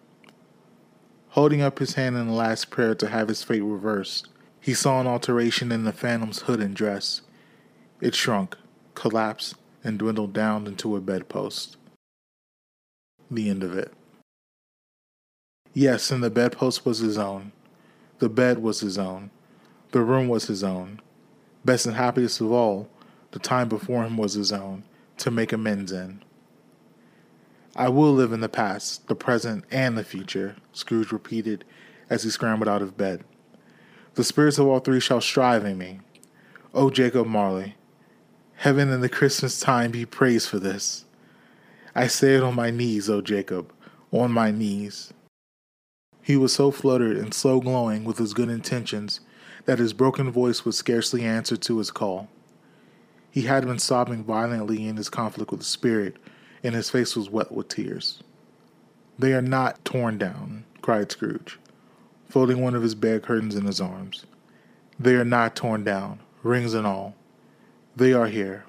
Holding 1.31 1.61
up 1.61 1.79
his 1.79 1.93
hand 1.93 2.17
in 2.17 2.27
the 2.27 2.33
last 2.33 2.69
prayer 2.69 2.93
to 2.95 3.07
have 3.07 3.29
his 3.29 3.41
fate 3.41 3.61
reversed, 3.61 4.27
he 4.59 4.73
saw 4.73 4.99
an 4.99 5.07
alteration 5.07 5.71
in 5.71 5.85
the 5.85 5.93
phantom's 5.93 6.41
hood 6.41 6.59
and 6.59 6.75
dress. 6.75 7.21
It 8.01 8.15
shrunk, 8.15 8.57
collapsed, 8.95 9.55
and 9.81 9.97
dwindled 9.97 10.33
down 10.33 10.67
into 10.67 10.97
a 10.97 10.99
bedpost. 10.99 11.77
The 13.29 13.49
end 13.49 13.63
of 13.63 13.77
it. 13.77 13.93
Yes, 15.73 16.11
and 16.11 16.21
the 16.21 16.29
bedpost 16.29 16.85
was 16.85 16.99
his 16.99 17.17
own. 17.17 17.53
The 18.19 18.27
bed 18.27 18.59
was 18.59 18.81
his 18.81 18.97
own. 18.97 19.31
The 19.91 20.01
room 20.01 20.27
was 20.27 20.47
his 20.47 20.65
own. 20.65 20.99
Best 21.63 21.85
and 21.85 21.95
happiest 21.95 22.41
of 22.41 22.51
all, 22.51 22.89
the 23.31 23.39
time 23.39 23.69
before 23.69 24.03
him 24.03 24.17
was 24.17 24.33
his 24.33 24.51
own, 24.51 24.83
to 25.19 25.31
make 25.31 25.53
amends 25.53 25.93
in. 25.93 26.23
I 27.75 27.89
will 27.89 28.13
live 28.13 28.33
in 28.33 28.41
the 28.41 28.49
past, 28.49 29.07
the 29.07 29.15
present, 29.15 29.63
and 29.71 29.97
the 29.97 30.03
future, 30.03 30.57
Scrooge 30.73 31.11
repeated 31.11 31.63
as 32.09 32.23
he 32.23 32.29
scrambled 32.29 32.67
out 32.67 32.81
of 32.81 32.97
bed. 32.97 33.23
The 34.15 34.25
spirits 34.25 34.57
of 34.57 34.67
all 34.67 34.79
three 34.79 34.99
shall 34.99 35.21
strive 35.21 35.63
in 35.63 35.77
me. 35.77 36.01
O 36.73 36.89
Jacob 36.89 37.27
Marley, 37.27 37.75
heaven 38.55 38.89
and 38.89 39.01
the 39.01 39.09
Christmas 39.09 39.59
time 39.59 39.91
be 39.91 40.05
praised 40.05 40.49
for 40.49 40.59
this. 40.59 41.05
I 41.95 42.07
say 42.07 42.35
it 42.35 42.43
on 42.43 42.55
my 42.55 42.71
knees, 42.71 43.09
O 43.09 43.21
Jacob, 43.21 43.73
on 44.11 44.31
my 44.31 44.51
knees. 44.51 45.13
He 46.21 46.37
was 46.37 46.53
so 46.53 46.71
fluttered 46.71 47.17
and 47.17 47.33
so 47.33 47.59
glowing 47.61 48.03
with 48.03 48.17
his 48.17 48.33
good 48.33 48.49
intentions 48.49 49.21
that 49.65 49.79
his 49.79 49.93
broken 49.93 50.29
voice 50.29 50.65
would 50.65 50.75
scarcely 50.75 51.23
answer 51.23 51.55
to 51.55 51.77
his 51.77 51.91
call. 51.91 52.27
He 53.29 53.43
had 53.43 53.65
been 53.65 53.79
sobbing 53.79 54.23
violently 54.23 54.87
in 54.87 54.97
his 54.97 55.09
conflict 55.09 55.51
with 55.51 55.61
the 55.61 55.65
spirit, 55.65 56.17
and 56.63 56.75
his 56.75 56.89
face 56.89 57.15
was 57.15 57.29
wet 57.29 57.51
with 57.51 57.67
tears. 57.67 58.21
They 59.17 59.33
are 59.33 59.41
not 59.41 59.83
torn 59.85 60.17
down, 60.17 60.65
cried 60.81 61.11
Scrooge, 61.11 61.59
folding 62.29 62.61
one 62.61 62.75
of 62.75 62.83
his 62.83 62.95
bed 62.95 63.23
curtains 63.23 63.55
in 63.55 63.65
his 63.65 63.81
arms. 63.81 64.25
They 64.99 65.15
are 65.15 65.25
not 65.25 65.55
torn 65.55 65.83
down, 65.83 66.19
rings 66.43 66.73
and 66.73 66.85
all. 66.85 67.15
They 67.95 68.13
are 68.13 68.27
here. 68.27 68.65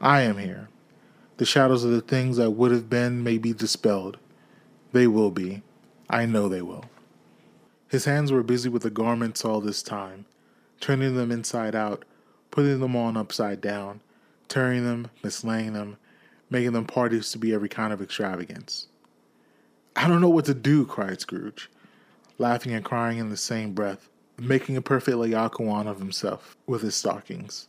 I 0.00 0.22
am 0.22 0.38
here. 0.38 0.68
The 1.36 1.44
shadows 1.44 1.84
of 1.84 1.90
the 1.90 2.00
things 2.00 2.36
that 2.36 2.52
would 2.52 2.70
have 2.70 2.88
been 2.88 3.22
may 3.22 3.38
be 3.38 3.52
dispelled. 3.52 4.18
They 4.92 5.06
will 5.06 5.30
be. 5.30 5.62
I 6.08 6.26
know 6.26 6.48
they 6.48 6.62
will. 6.62 6.84
His 7.88 8.04
hands 8.04 8.30
were 8.30 8.42
busy 8.42 8.68
with 8.68 8.82
the 8.82 8.90
garments 8.90 9.44
all 9.44 9.60
this 9.60 9.82
time, 9.82 10.26
turning 10.80 11.16
them 11.16 11.32
inside 11.32 11.74
out, 11.74 12.04
putting 12.50 12.80
them 12.80 12.94
on 12.94 13.16
upside 13.16 13.60
down, 13.60 14.00
tearing 14.48 14.84
them, 14.84 15.10
mislaying 15.22 15.72
them, 15.72 15.96
making 16.54 16.72
them 16.72 16.84
parties 16.84 17.32
to 17.32 17.36
be 17.36 17.52
every 17.52 17.68
kind 17.68 17.92
of 17.92 18.00
extravagance. 18.00 18.86
I 19.96 20.06
don't 20.06 20.20
know 20.20 20.28
what 20.28 20.44
to 20.44 20.54
do, 20.54 20.86
cried 20.86 21.20
Scrooge, 21.20 21.68
laughing 22.38 22.72
and 22.72 22.84
crying 22.84 23.18
in 23.18 23.28
the 23.28 23.36
same 23.36 23.74
breath, 23.74 24.08
making 24.38 24.76
a 24.76 24.80
perfect 24.80 25.16
Laocoon 25.16 25.88
of 25.88 25.98
himself 25.98 26.56
with 26.64 26.82
his 26.82 26.94
stockings. 26.94 27.66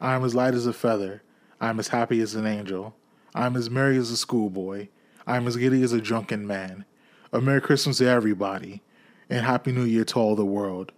I 0.00 0.14
am 0.14 0.24
as 0.24 0.34
light 0.34 0.54
as 0.54 0.66
a 0.66 0.72
feather. 0.72 1.22
I 1.60 1.68
am 1.68 1.78
as 1.78 1.88
happy 1.88 2.20
as 2.20 2.34
an 2.34 2.44
angel. 2.44 2.96
I 3.36 3.46
am 3.46 3.54
as 3.54 3.70
merry 3.70 3.96
as 3.98 4.10
a 4.10 4.16
schoolboy. 4.16 4.88
I 5.24 5.36
am 5.36 5.46
as 5.46 5.54
giddy 5.54 5.84
as 5.84 5.92
a 5.92 6.00
drunken 6.00 6.44
man. 6.44 6.84
A 7.32 7.40
Merry 7.40 7.60
Christmas 7.60 7.98
to 7.98 8.08
everybody, 8.08 8.82
and 9.30 9.46
Happy 9.46 9.70
New 9.70 9.84
Year 9.84 10.04
to 10.06 10.18
all 10.18 10.34
the 10.34 10.44
world. 10.44 10.90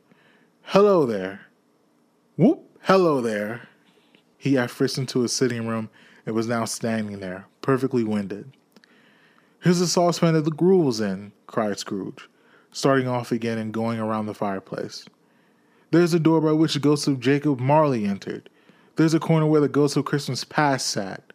Hello 0.62 1.04
there. 1.04 1.42
Whoop, 2.38 2.64
hello 2.84 3.20
there. 3.20 3.68
He 4.38 4.54
had 4.54 4.70
frisked 4.70 4.96
into 4.96 5.20
his 5.20 5.34
sitting 5.34 5.68
room 5.68 5.90
and 6.26 6.34
was 6.34 6.46
now 6.46 6.64
standing 6.64 7.20
there, 7.20 7.46
perfectly 7.62 8.04
winded. 8.04 8.52
Here's 9.60 9.78
the 9.78 9.86
saucepan 9.86 10.34
that 10.34 10.44
the 10.44 10.50
gruel 10.50 10.84
was 10.84 11.00
in, 11.00 11.32
cried 11.46 11.78
Scrooge, 11.78 12.28
starting 12.70 13.08
off 13.08 13.32
again 13.32 13.58
and 13.58 13.72
going 13.72 13.98
around 13.98 14.26
the 14.26 14.34
fireplace. 14.34 15.06
There's 15.90 16.12
the 16.12 16.20
door 16.20 16.40
by 16.40 16.52
which 16.52 16.74
the 16.74 16.80
ghost 16.80 17.06
of 17.08 17.20
Jacob 17.20 17.60
Marley 17.60 18.04
entered. 18.04 18.50
There's 18.96 19.14
a 19.14 19.20
corner 19.20 19.46
where 19.46 19.60
the 19.60 19.68
ghost 19.68 19.96
of 19.96 20.04
Christmas 20.04 20.44
past 20.44 20.88
sat. 20.88 21.32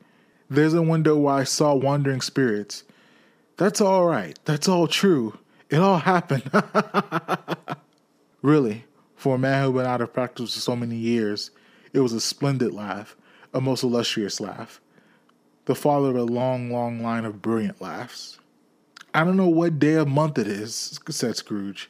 There's 0.49 0.73
a 0.73 0.81
window 0.81 1.17
where 1.17 1.35
I 1.35 1.43
saw 1.43 1.73
wandering 1.75 2.21
spirits. 2.21 2.83
That's 3.57 3.81
all 3.81 4.05
right. 4.05 4.37
That's 4.45 4.67
all 4.67 4.87
true. 4.87 5.37
It 5.69 5.77
all 5.77 5.99
happened. 5.99 6.49
really, 8.41 8.85
for 9.15 9.35
a 9.35 9.39
man 9.39 9.63
who'd 9.63 9.75
been 9.75 9.85
out 9.85 10.01
of 10.01 10.13
practice 10.13 10.53
for 10.53 10.59
so 10.59 10.75
many 10.75 10.95
years, 10.95 11.51
it 11.93 11.99
was 11.99 12.13
a 12.13 12.21
splendid 12.21 12.73
laugh, 12.73 13.15
a 13.53 13.61
most 13.61 13.83
illustrious 13.83 14.39
laugh. 14.39 14.81
The 15.65 15.75
father 15.75 16.09
of 16.09 16.15
a 16.15 16.23
long, 16.23 16.71
long 16.71 17.01
line 17.01 17.25
of 17.25 17.41
brilliant 17.41 17.81
laughs. 17.81 18.39
I 19.13 19.23
don't 19.23 19.37
know 19.37 19.47
what 19.47 19.79
day 19.79 19.93
of 19.93 20.07
month 20.07 20.37
it 20.37 20.47
is, 20.47 20.99
said 21.09 21.35
Scrooge. 21.35 21.89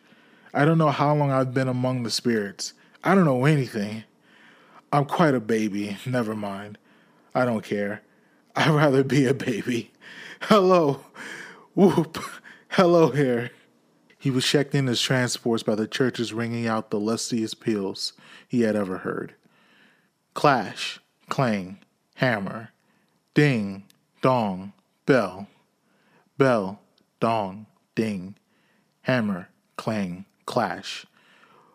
I 0.53 0.65
don't 0.65 0.77
know 0.77 0.89
how 0.89 1.13
long 1.13 1.31
I've 1.31 1.53
been 1.53 1.67
among 1.67 2.03
the 2.03 2.09
spirits. 2.09 2.73
I 3.03 3.15
don't 3.15 3.25
know 3.25 3.45
anything. 3.45 4.03
I'm 4.91 5.05
quite 5.05 5.35
a 5.35 5.39
baby. 5.39 5.97
Never 6.05 6.35
mind. 6.35 6.77
I 7.35 7.45
don't 7.45 7.63
care. 7.63 8.01
I'd 8.55 8.71
rather 8.71 9.03
be 9.03 9.25
a 9.25 9.33
baby. 9.33 9.91
Hello. 10.41 11.01
Whoop. 11.75 12.17
Hello 12.69 13.11
here. 13.11 13.51
He 14.17 14.31
was 14.31 14.45
checked 14.45 14.75
in 14.75 14.87
his 14.87 15.01
transports 15.01 15.63
by 15.63 15.75
the 15.75 15.87
churches 15.87 16.33
ringing 16.33 16.67
out 16.67 16.89
the 16.89 16.99
lustiest 16.99 17.61
peals 17.61 18.13
he 18.47 18.61
had 18.61 18.75
ever 18.75 18.99
heard. 18.99 19.35
Clash, 20.33 20.99
clang, 21.29 21.79
hammer, 22.15 22.71
ding, 23.33 23.85
dong, 24.21 24.73
bell, 25.05 25.47
bell, 26.37 26.79
dong, 27.19 27.67
ding, 27.95 28.35
hammer, 29.01 29.49
clang, 29.77 30.25
clash. 30.45 31.05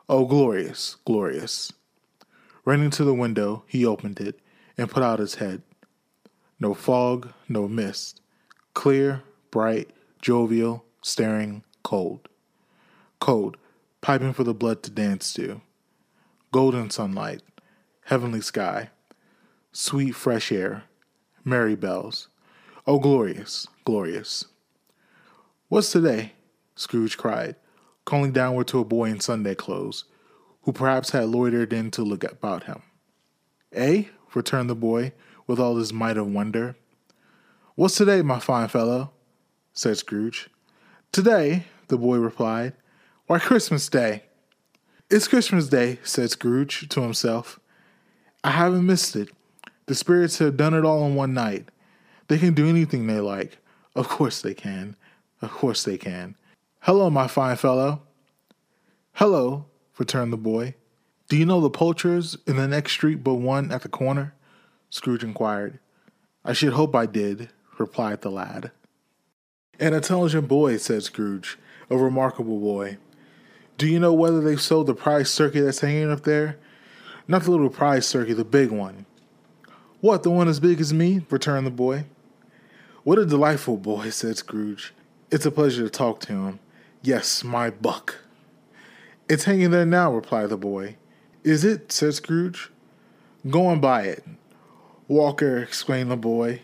Oh, 0.09 0.27
glorious, 0.27 0.97
glorious. 1.07 1.73
Running 2.65 2.91
to 2.91 3.05
the 3.05 3.15
window, 3.15 3.65
he 3.67 3.87
opened 3.87 4.21
it 4.21 4.39
and 4.77 4.91
put 4.91 5.03
out 5.03 5.19
his 5.19 5.37
head. 5.37 5.63
No 6.61 6.75
fog, 6.75 7.33
no 7.49 7.69
mist. 7.69 8.21
Clear, 8.75 9.23
bright, 9.51 9.91
jovial, 10.21 10.85
staring, 11.03 11.63
cold. 11.83 12.29
Cold, 13.21 13.57
piping 14.01 14.33
for 14.33 14.45
the 14.45 14.55
blood 14.55 14.83
to 14.83 14.91
dance 14.91 15.33
to. 15.35 15.61
Golden 16.53 16.91
sunlight, 16.91 17.43
heavenly 18.07 18.41
sky, 18.41 18.91
sweet 19.75 20.13
fresh 20.13 20.53
air, 20.53 20.85
merry 21.45 21.75
bells. 21.75 22.29
Oh, 22.87 23.01
glorious, 23.01 23.67
glorious. 23.85 24.45
What's 25.69 25.91
today? 25.91 26.33
Scrooge 26.77 27.19
cried, 27.19 27.57
calling 28.05 28.31
downward 28.31 28.69
to 28.69 28.79
a 28.79 28.85
boy 28.85 29.07
in 29.07 29.19
Sunday 29.19 29.57
clothes, 29.57 30.05
who 30.63 30.73
perhaps 30.73 31.11
had 31.11 31.29
loitered 31.29 31.73
in 31.73 31.91
to 31.91 32.05
look 32.05 32.23
about 32.23 32.65
him. 32.65 32.83
Eh? 33.73 34.05
returned 34.35 34.71
the 34.71 34.77
boy, 34.77 35.13
with 35.47 35.59
all 35.59 35.77
his 35.77 35.93
might 35.93 36.17
of 36.17 36.33
wonder. 36.33 36.77
What's 37.75 37.97
today, 37.97 38.23
my 38.23 38.39
fine 38.39 38.69
fellow? 38.69 39.11
said 39.73 39.99
Scrooge. 39.99 40.51
Today, 41.11 41.65
the 41.89 41.99
boy 41.99 42.19
replied. 42.19 42.75
Why, 43.27 43.41
Christmas 43.41 43.89
Day. 43.89 44.23
It's 45.11 45.27
Christmas 45.27 45.69
Day, 45.69 45.99
said 46.05 46.31
Scrooge 46.31 46.89
to 46.89 47.01
himself. 47.01 47.59
I 48.45 48.51
haven't 48.53 48.87
missed 48.87 49.17
it. 49.17 49.31
The 49.87 49.95
spirits 49.95 50.39
have 50.39 50.57
done 50.57 50.75
it 50.75 50.85
all 50.85 51.05
in 51.07 51.15
one 51.15 51.35
night. 51.35 51.69
They 52.29 52.39
can 52.39 52.55
do 52.55 52.69
anything 52.69 53.07
they 53.07 53.21
like. 53.21 53.59
Of 53.95 54.09
course 54.09 54.41
they 54.41 54.55
can. 54.55 54.97
Of 55.43 55.51
course 55.51 55.85
they 55.85 55.99
can. 55.99 56.37
Hello, 56.81 57.11
my 57.11 57.27
fine 57.27 57.57
fellow. 57.57 58.03
Hello, 59.15 59.67
returned 59.99 60.33
the 60.33 60.39
boy. 60.39 60.75
Do 61.29 61.37
you 61.37 61.47
know 61.47 61.61
the 61.61 61.71
poulterers 61.71 62.37
in 62.47 62.57
the 62.57 62.69
next 62.69 62.93
street 62.93 63.23
but 63.25 63.35
one 63.35 63.71
at 63.73 63.83
the 63.83 63.89
corner? 63.89 64.35
Scrooge 64.91 65.25
inquired. 65.25 65.79
I 66.45 66.53
should 66.53 66.75
hope 66.75 66.95
I 66.95 67.07
did, 67.07 67.51
replied 67.79 68.23
the 68.23 68.31
lad. 68.31 68.71
An 69.81 69.95
intelligent 69.95 70.47
boy, 70.47 70.77
said 70.77 71.03
Scrooge, 71.03 71.59
a 71.91 71.97
remarkable 71.97 72.61
boy. 72.61 72.99
Do 73.77 73.87
you 73.87 73.99
know 73.99 74.13
whether 74.13 74.41
they've 74.41 74.61
sold 74.61 74.87
the 74.87 74.95
prize 74.95 75.35
turkey 75.35 75.61
that's 75.61 75.81
hanging 75.81 76.11
up 76.11 76.23
there? 76.23 76.59
Not 77.27 77.43
the 77.43 77.51
little 77.51 77.71
prize 77.71 78.11
turkey, 78.11 78.35
the 78.35 78.45
big 78.45 78.71
one. 78.71 79.07
What, 80.05 80.23
the 80.23 80.29
one 80.29 80.49
as 80.49 80.61
big 80.61 80.83
as 80.83 80.93
me? 80.93 81.25
returned 81.31 81.67
the 81.67 81.71
boy. 81.71 82.05
What 83.05 83.19
a 83.19 83.25
delightful 83.25 83.79
boy, 83.79 84.11
said 84.11 84.37
Scrooge. 84.37 84.93
It's 85.31 85.47
a 85.47 85.51
pleasure 85.51 85.83
to 85.83 85.89
talk 85.89 86.21
to 86.21 86.35
him. 86.35 86.59
Yes, 87.01 87.43
my 87.43 87.71
buck. 87.71 88.17
It's 89.31 89.45
hanging 89.45 89.71
there 89.71 89.87
now, 89.87 90.13
replied 90.13 90.51
the 90.51 90.59
boy. 90.59 90.97
Is 91.43 91.65
it? 91.65 91.91
said 91.91 92.13
Scrooge. 92.13 92.71
Go 93.49 93.71
and 93.71 93.81
buy 93.81 94.03
it. 94.03 94.23
Walker, 95.09 95.57
exclaimed 95.57 96.11
the 96.11 96.19
boy. 96.19 96.61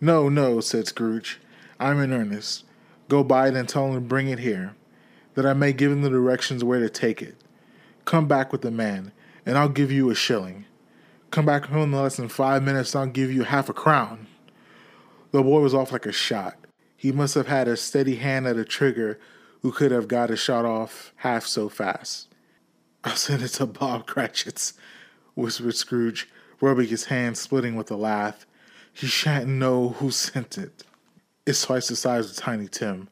No, 0.00 0.28
no, 0.28 0.58
said 0.58 0.88
Scrooge. 0.88 1.38
I'm 1.78 2.00
in 2.00 2.12
earnest. 2.12 2.64
Go 3.08 3.22
buy 3.22 3.46
it 3.46 3.54
and 3.54 3.68
tell 3.68 3.86
him 3.86 3.94
to 3.94 4.00
bring 4.00 4.26
it 4.26 4.40
here, 4.40 4.74
that 5.34 5.46
I 5.46 5.52
may 5.52 5.72
give 5.72 5.92
him 5.92 6.02
the 6.02 6.10
directions 6.10 6.64
where 6.64 6.80
to 6.80 6.90
take 6.90 7.22
it. 7.22 7.36
Come 8.04 8.26
back 8.26 8.50
with 8.50 8.62
the 8.62 8.72
man, 8.72 9.12
and 9.46 9.56
I'll 9.56 9.68
give 9.68 9.92
you 9.92 10.10
a 10.10 10.16
shilling. 10.16 10.64
Come 11.30 11.46
back 11.46 11.66
home 11.66 11.94
in 11.94 12.02
less 12.02 12.16
than 12.16 12.28
five 12.28 12.62
minutes, 12.64 12.96
I'll 12.96 13.06
give 13.06 13.32
you 13.32 13.44
half 13.44 13.68
a 13.68 13.72
crown. 13.72 14.26
The 15.30 15.42
boy 15.42 15.60
was 15.60 15.74
off 15.74 15.92
like 15.92 16.06
a 16.06 16.12
shot. 16.12 16.56
He 16.96 17.12
must 17.12 17.36
have 17.36 17.46
had 17.46 17.68
a 17.68 17.76
steady 17.76 18.16
hand 18.16 18.48
at 18.48 18.56
a 18.56 18.64
trigger 18.64 19.20
who 19.62 19.70
could 19.70 19.92
have 19.92 20.08
got 20.08 20.32
a 20.32 20.36
shot 20.36 20.64
off 20.64 21.12
half 21.16 21.46
so 21.46 21.68
fast. 21.68 22.28
I'll 23.04 23.14
send 23.14 23.42
it 23.42 23.48
to 23.50 23.66
Bob 23.66 24.06
Cratchit's, 24.06 24.74
whispered 25.34 25.76
Scrooge, 25.76 26.28
rubbing 26.60 26.88
his 26.88 27.04
hands, 27.06 27.40
splitting 27.40 27.76
with 27.76 27.90
a 27.90 27.96
laugh. 27.96 28.44
He 28.92 29.06
shan't 29.06 29.46
know 29.46 29.90
who 29.90 30.10
sent 30.10 30.58
it. 30.58 30.82
It's 31.46 31.62
twice 31.62 31.88
the 31.88 31.96
size 31.96 32.28
of 32.30 32.36
Tiny 32.36 32.66
Tim. 32.66 33.08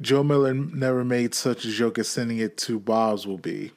Joe 0.00 0.22
Miller 0.22 0.54
never 0.54 1.04
made 1.04 1.34
such 1.34 1.64
a 1.64 1.70
joke 1.70 1.98
as 1.98 2.08
sending 2.08 2.38
it 2.38 2.56
to 2.58 2.78
Bob's 2.78 3.26
will 3.26 3.38
be. 3.38 3.72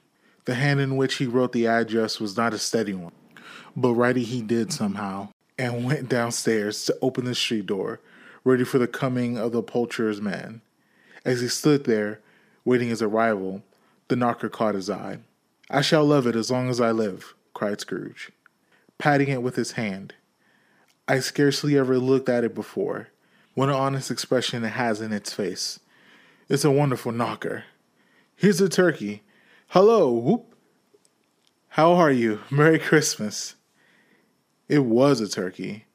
The 0.45 0.55
hand 0.55 0.79
in 0.79 0.95
which 0.97 1.15
he 1.15 1.25
wrote 1.25 1.51
the 1.51 1.67
address 1.67 2.19
was 2.19 2.37
not 2.37 2.53
a 2.53 2.59
steady 2.59 2.93
one, 2.93 3.11
but 3.75 3.93
writing 3.93 4.23
he 4.23 4.41
did 4.41 4.71
somehow, 4.71 5.29
and 5.57 5.85
went 5.85 6.09
downstairs 6.09 6.85
to 6.85 6.97
open 7.01 7.25
the 7.25 7.35
street 7.35 7.65
door, 7.65 7.99
ready 8.43 8.63
for 8.63 8.77
the 8.77 8.87
coming 8.87 9.37
of 9.37 9.51
the 9.51 9.63
poulterer's 9.63 10.21
man. 10.21 10.61
As 11.23 11.41
he 11.41 11.47
stood 11.47 11.85
there, 11.85 12.21
waiting 12.63 12.89
his 12.89 13.01
arrival, 13.01 13.63
the 14.07 14.15
knocker 14.15 14.49
caught 14.49 14.75
his 14.75 14.89
eye. 14.89 15.19
I 15.69 15.81
shall 15.81 16.05
love 16.05 16.27
it 16.27 16.35
as 16.35 16.51
long 16.51 16.69
as 16.69 16.79
I 16.79 16.91
live, 16.91 17.33
cried 17.53 17.81
Scrooge, 17.81 18.31
patting 18.97 19.29
it 19.29 19.41
with 19.41 19.55
his 19.55 19.71
hand. 19.73 20.13
I 21.07 21.19
scarcely 21.19 21.77
ever 21.77 21.97
looked 21.97 22.29
at 22.29 22.43
it 22.43 22.53
before. 22.53 23.07
What 23.55 23.69
an 23.69 23.75
honest 23.75 24.11
expression 24.11 24.63
it 24.63 24.69
has 24.69 25.01
in 25.01 25.13
its 25.13 25.33
face. 25.33 25.79
It's 26.49 26.65
a 26.65 26.71
wonderful 26.71 27.11
knocker. 27.11 27.63
Here's 28.35 28.61
a 28.61 28.69
turkey. 28.69 29.23
Hello, 29.69 30.11
whoop. 30.11 30.55
How 31.69 31.93
are 31.93 32.11
you? 32.11 32.41
Merry 32.51 32.79
Christmas. 32.79 33.55
It 34.67 34.85
was 34.85 35.21
a 35.21 35.27
turkey. 35.27 35.85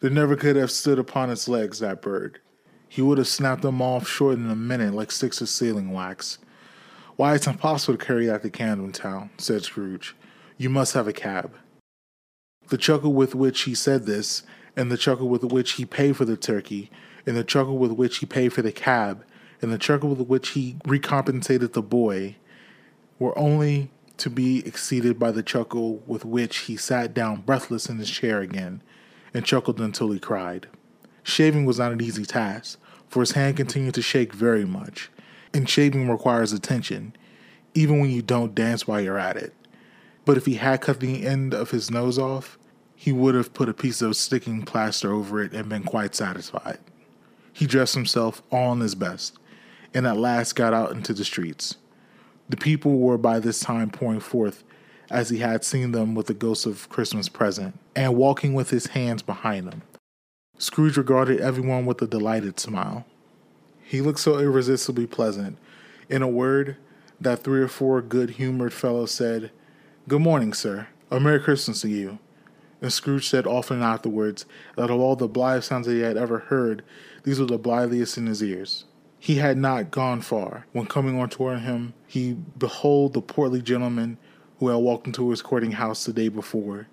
There 0.00 0.10
never 0.10 0.34
could 0.34 0.56
have 0.56 0.70
stood 0.70 0.98
upon 0.98 1.30
its 1.30 1.46
legs, 1.46 1.78
that 1.78 2.02
bird. 2.02 2.40
He 2.88 3.00
would 3.00 3.18
have 3.18 3.28
snapped 3.28 3.62
them 3.62 3.80
off 3.80 4.08
short 4.08 4.36
in 4.36 4.50
a 4.50 4.56
minute 4.56 4.92
like 4.92 5.12
sticks 5.12 5.40
of 5.40 5.48
sealing 5.48 5.92
wax. 5.92 6.38
Why, 7.16 7.34
it's 7.34 7.46
impossible 7.46 7.96
to 7.96 8.04
carry 8.04 8.26
that 8.26 8.42
to 8.42 8.50
Camden 8.50 8.92
Town, 8.92 9.30
said 9.38 9.62
Scrooge. 9.62 10.16
You 10.56 10.68
must 10.68 10.94
have 10.94 11.06
a 11.06 11.12
cab. 11.12 11.54
The 12.68 12.78
chuckle 12.78 13.12
with 13.12 13.34
which 13.34 13.62
he 13.62 13.74
said 13.74 14.06
this 14.06 14.42
and 14.76 14.90
the 14.90 14.96
chuckle 14.96 15.28
with 15.28 15.44
which 15.44 15.72
he 15.72 15.84
paid 15.84 16.16
for 16.16 16.24
the 16.24 16.36
turkey, 16.36 16.90
and 17.26 17.36
the 17.36 17.44
chuckle 17.44 17.78
with 17.78 17.92
which 17.92 18.18
he 18.18 18.26
paid 18.26 18.52
for 18.52 18.62
the 18.62 18.72
cab, 18.72 19.24
and 19.60 19.72
the 19.72 19.78
chuckle 19.78 20.10
with 20.10 20.26
which 20.26 20.50
he 20.50 20.76
recompensated 20.86 21.72
the 21.72 21.82
boy, 21.82 22.36
were 23.18 23.38
only 23.38 23.90
to 24.22 24.30
be 24.30 24.64
exceeded 24.64 25.18
by 25.18 25.32
the 25.32 25.42
chuckle 25.42 26.00
with 26.06 26.24
which 26.24 26.58
he 26.58 26.76
sat 26.76 27.12
down 27.12 27.40
breathless 27.40 27.88
in 27.88 27.98
his 27.98 28.08
chair 28.08 28.40
again, 28.40 28.80
and 29.34 29.44
chuckled 29.44 29.80
until 29.80 30.12
he 30.12 30.20
cried. 30.20 30.68
Shaving 31.24 31.64
was 31.64 31.80
not 31.80 31.90
an 31.90 32.00
easy 32.00 32.24
task, 32.24 32.78
for 33.08 33.18
his 33.18 33.32
hand 33.32 33.56
continued 33.56 33.94
to 33.94 34.02
shake 34.02 34.32
very 34.32 34.64
much, 34.64 35.10
and 35.52 35.68
shaving 35.68 36.08
requires 36.08 36.52
attention, 36.52 37.16
even 37.74 37.98
when 37.98 38.10
you 38.10 38.22
don't 38.22 38.54
dance 38.54 38.86
while 38.86 39.00
you're 39.00 39.18
at 39.18 39.36
it. 39.36 39.54
But 40.24 40.36
if 40.36 40.46
he 40.46 40.54
had 40.54 40.82
cut 40.82 41.00
the 41.00 41.26
end 41.26 41.52
of 41.52 41.72
his 41.72 41.90
nose 41.90 42.16
off, 42.16 42.58
he 42.94 43.10
would 43.10 43.34
have 43.34 43.52
put 43.52 43.68
a 43.68 43.74
piece 43.74 44.00
of 44.02 44.14
sticking 44.14 44.62
plaster 44.62 45.12
over 45.12 45.42
it 45.42 45.52
and 45.52 45.68
been 45.68 45.82
quite 45.82 46.14
satisfied. 46.14 46.78
He 47.52 47.66
dressed 47.66 47.94
himself 47.94 48.40
all 48.52 48.72
in 48.72 48.78
his 48.78 48.94
best, 48.94 49.36
and 49.92 50.06
at 50.06 50.16
last 50.16 50.52
got 50.52 50.72
out 50.72 50.92
into 50.92 51.12
the 51.12 51.24
streets. 51.24 51.76
The 52.48 52.56
people 52.56 52.98
were 52.98 53.18
by 53.18 53.38
this 53.40 53.60
time 53.60 53.90
pouring 53.90 54.20
forth 54.20 54.64
as 55.10 55.30
he 55.30 55.38
had 55.38 55.64
seen 55.64 55.92
them 55.92 56.14
with 56.14 56.26
the 56.26 56.34
ghost 56.34 56.66
of 56.66 56.88
Christmas 56.88 57.28
present, 57.28 57.78
and 57.94 58.16
walking 58.16 58.54
with 58.54 58.70
his 58.70 58.88
hands 58.88 59.22
behind 59.22 59.72
him. 59.72 59.82
Scrooge 60.58 60.96
regarded 60.96 61.40
everyone 61.40 61.84
with 61.84 62.00
a 62.00 62.06
delighted 62.06 62.58
smile. 62.58 63.04
He 63.82 64.00
looked 64.00 64.20
so 64.20 64.38
irresistibly 64.38 65.06
pleasant. 65.06 65.58
In 66.08 66.22
a 66.22 66.28
word, 66.28 66.76
that 67.20 67.42
three 67.42 67.60
or 67.60 67.68
four 67.68 68.00
good 68.00 68.30
humored 68.30 68.72
fellows 68.72 69.10
said, 69.10 69.50
Good 70.08 70.22
morning, 70.22 70.54
sir. 70.54 70.88
A 71.10 71.20
Merry 71.20 71.40
Christmas 71.40 71.82
to 71.82 71.88
you 71.88 72.18
and 72.82 72.92
Scrooge 72.92 73.28
said 73.28 73.46
often 73.46 73.80
afterwards 73.80 74.44
that 74.76 74.90
of 74.90 75.00
all 75.00 75.14
the 75.14 75.28
blithe 75.28 75.62
sounds 75.62 75.86
that 75.86 75.94
he 75.94 76.00
had 76.00 76.16
ever 76.16 76.40
heard, 76.40 76.82
these 77.22 77.38
were 77.38 77.46
the 77.46 77.56
blithest 77.56 78.18
in 78.18 78.26
his 78.26 78.42
ears. 78.42 78.84
He 79.22 79.36
had 79.36 79.56
not 79.56 79.92
gone 79.92 80.20
far 80.20 80.66
when 80.72 80.86
coming 80.86 81.16
on 81.16 81.28
toward 81.28 81.60
him, 81.60 81.94
he 82.08 82.32
beheld 82.58 83.12
the 83.12 83.22
portly 83.22 83.62
gentleman 83.62 84.18
who 84.58 84.66
had 84.66 84.78
walked 84.78 85.06
into 85.06 85.30
his 85.30 85.42
courting 85.42 85.70
house 85.70 86.04
the 86.04 86.12
day 86.12 86.26
before, 86.26 86.88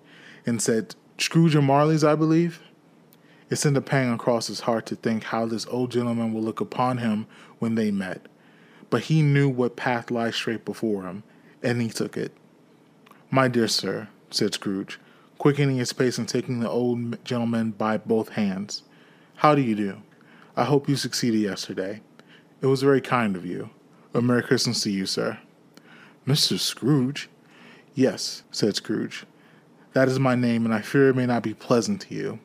and 0.46 0.62
said, 0.62 0.94
Scrooge 1.18 1.56
and 1.56 1.66
Marley's, 1.66 2.04
I 2.04 2.14
believe? 2.14 2.62
It 3.50 3.56
sent 3.56 3.76
a 3.76 3.80
pang 3.80 4.12
across 4.12 4.46
his 4.46 4.60
heart 4.60 4.86
to 4.86 4.94
think 4.94 5.24
how 5.24 5.44
this 5.44 5.66
old 5.66 5.90
gentleman 5.90 6.32
would 6.32 6.44
look 6.44 6.60
upon 6.60 6.98
him 6.98 7.26
when 7.58 7.74
they 7.74 7.90
met. 7.90 8.26
But 8.90 9.02
he 9.02 9.22
knew 9.22 9.48
what 9.48 9.74
path 9.74 10.08
lies 10.08 10.36
straight 10.36 10.64
before 10.64 11.02
him, 11.02 11.24
and 11.64 11.82
he 11.82 11.88
took 11.88 12.16
it. 12.16 12.30
My 13.32 13.48
dear 13.48 13.66
sir, 13.66 14.06
said 14.30 14.54
Scrooge, 14.54 15.00
quickening 15.38 15.78
his 15.78 15.92
pace 15.92 16.16
and 16.16 16.28
taking 16.28 16.60
the 16.60 16.70
old 16.70 17.24
gentleman 17.24 17.72
by 17.72 17.96
both 17.96 18.28
hands. 18.28 18.84
How 19.34 19.56
do 19.56 19.62
you 19.62 19.74
do? 19.74 20.02
I 20.56 20.62
hope 20.62 20.88
you 20.88 20.94
succeeded 20.94 21.40
yesterday. 21.40 22.02
It 22.62 22.66
was 22.66 22.82
very 22.82 23.00
kind 23.00 23.36
of 23.36 23.46
you. 23.46 23.70
A 24.12 24.20
Merry 24.20 24.42
Christmas 24.42 24.82
to 24.82 24.90
you, 24.90 25.06
sir. 25.06 25.38
Mr. 26.26 26.58
Scrooge? 26.58 27.30
Yes, 27.94 28.42
said 28.50 28.76
Scrooge. 28.76 29.24
That 29.94 30.08
is 30.08 30.18
my 30.18 30.34
name, 30.34 30.66
and 30.66 30.74
I 30.74 30.82
fear 30.82 31.08
it 31.08 31.16
may 31.16 31.24
not 31.24 31.42
be 31.42 31.54
pleasant 31.54 32.02
to 32.02 32.14
you. 32.14 32.38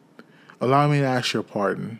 Allow 0.61 0.87
me 0.87 0.99
to 0.99 1.05
ask 1.05 1.33
your 1.33 1.43
pardon. 1.43 1.99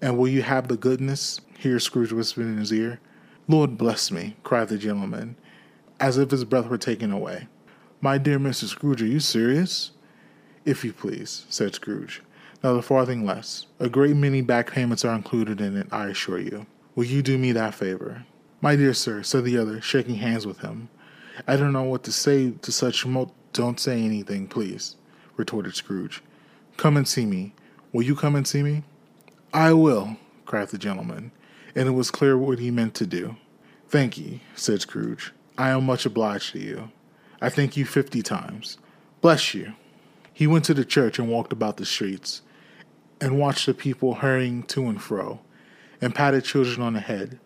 And 0.00 0.16
will 0.16 0.28
you 0.28 0.42
have 0.42 0.68
the 0.68 0.76
goodness? 0.78 1.40
Here 1.58 1.78
Scrooge 1.78 2.12
whispered 2.12 2.46
in 2.46 2.56
his 2.56 2.72
ear. 2.72 2.98
Lord 3.46 3.76
bless 3.76 4.10
me, 4.10 4.36
cried 4.42 4.68
the 4.68 4.78
gentleman, 4.78 5.36
as 6.00 6.16
if 6.16 6.30
his 6.30 6.44
breath 6.44 6.68
were 6.68 6.78
taken 6.78 7.12
away. 7.12 7.48
My 8.00 8.16
dear 8.16 8.38
Mr. 8.38 8.64
Scrooge, 8.64 9.02
are 9.02 9.06
you 9.06 9.20
serious? 9.20 9.90
If 10.64 10.82
you 10.82 10.94
please, 10.94 11.44
said 11.50 11.74
Scrooge. 11.74 12.22
Not 12.62 12.76
a 12.76 12.82
farthing 12.82 13.26
less. 13.26 13.66
A 13.78 13.90
great 13.90 14.16
many 14.16 14.40
back 14.40 14.72
payments 14.72 15.04
are 15.04 15.14
included 15.14 15.60
in 15.60 15.76
it, 15.76 15.88
I 15.92 16.06
assure 16.06 16.38
you. 16.38 16.66
Will 16.94 17.04
you 17.04 17.22
do 17.22 17.38
me 17.38 17.52
that 17.52 17.74
favor? 17.74 18.24
My 18.60 18.76
dear 18.76 18.94
sir, 18.94 19.22
said 19.22 19.44
the 19.44 19.58
other, 19.58 19.80
shaking 19.80 20.16
hands 20.16 20.46
with 20.46 20.60
him. 20.60 20.88
I 21.46 21.56
don't 21.56 21.72
know 21.72 21.82
what 21.82 22.04
to 22.04 22.12
say 22.12 22.52
to 22.52 22.72
such 22.72 23.04
mo- 23.04 23.32
Don't 23.52 23.80
say 23.80 24.00
anything, 24.02 24.46
please, 24.46 24.96
retorted 25.36 25.74
Scrooge. 25.74 26.22
Come 26.76 26.96
and 26.96 27.06
see 27.06 27.26
me. 27.26 27.54
Will 27.92 28.02
you 28.02 28.14
come 28.14 28.36
and 28.36 28.46
see 28.46 28.62
me? 28.62 28.84
I 29.52 29.72
will, 29.72 30.16
cried 30.46 30.68
the 30.68 30.78
gentleman, 30.78 31.32
and 31.74 31.88
it 31.88 31.92
was 31.92 32.10
clear 32.10 32.38
what 32.38 32.58
he 32.58 32.70
meant 32.70 32.94
to 32.94 33.06
do. 33.06 33.36
Thank 33.88 34.16
ye, 34.16 34.42
said 34.54 34.80
Scrooge. 34.80 35.32
I 35.58 35.70
am 35.70 35.84
much 35.86 36.06
obliged 36.06 36.52
to 36.52 36.58
you. 36.58 36.90
I 37.40 37.48
thank 37.48 37.76
you 37.76 37.84
fifty 37.84 38.22
times. 38.22 38.78
Bless 39.20 39.54
you. 39.54 39.74
He 40.32 40.46
went 40.46 40.64
to 40.66 40.74
the 40.74 40.84
church 40.84 41.18
and 41.18 41.28
walked 41.28 41.52
about 41.52 41.76
the 41.76 41.86
streets, 41.86 42.42
and 43.20 43.38
watched 43.38 43.66
the 43.66 43.74
people 43.74 44.14
hurrying 44.16 44.62
to 44.64 44.86
and 44.86 45.00
fro, 45.00 45.40
and 46.04 46.14
patted 46.14 46.44
children 46.44 46.82
on 46.82 46.92
the 46.92 47.00
head, 47.00 47.40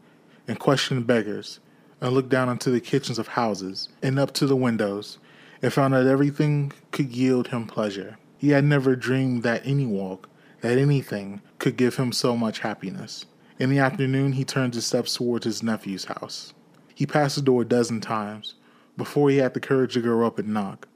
and 0.49 0.59
questioned 0.59 1.07
beggars, 1.07 1.61
and 2.01 2.13
looked 2.13 2.29
down 2.29 2.49
into 2.49 2.71
the 2.71 2.81
kitchens 2.81 3.17
of 3.17 3.29
houses, 3.29 3.89
and 4.03 4.19
up 4.19 4.33
to 4.33 4.49
the 4.49 4.57
windows, 4.57 5.19
and 5.63 5.73
found 5.73 5.95
that 5.95 6.09
everything 6.09 6.73
could 6.91 7.09
yield 7.15 7.47
him 7.47 7.69
pleasure. 7.69 8.19
He 8.37 8.49
had 8.49 8.65
never 8.65 8.97
dreamed 8.97 9.45
that 9.45 9.63
any 9.65 9.87
walk, 9.87 10.29
that 10.61 10.77
anything, 10.77 11.41
could 11.61 11.77
give 11.77 11.95
him 11.99 12.11
so 12.11 12.37
much 12.37 12.59
happiness. 12.59 13.27
In 13.61 13.71
the 13.71 13.79
afternoon, 13.79 14.33
he 14.33 14.45
turned 14.45 14.75
his 14.75 14.87
steps 14.87 15.15
towards 15.15 15.45
his 15.45 15.63
nephew's 15.63 16.07
house. 16.07 16.53
He 16.97 17.07
passed 17.07 17.37
the 17.37 17.43
door 17.43 17.63
a 17.63 17.65
dozen 17.65 18.01
times 18.01 18.55
before 18.97 19.31
he 19.31 19.37
had 19.37 19.55
the 19.55 19.61
courage 19.61 19.95
to 19.95 20.01
go 20.01 20.27
up 20.27 20.37
and 20.37 20.49
knock, 20.49 20.89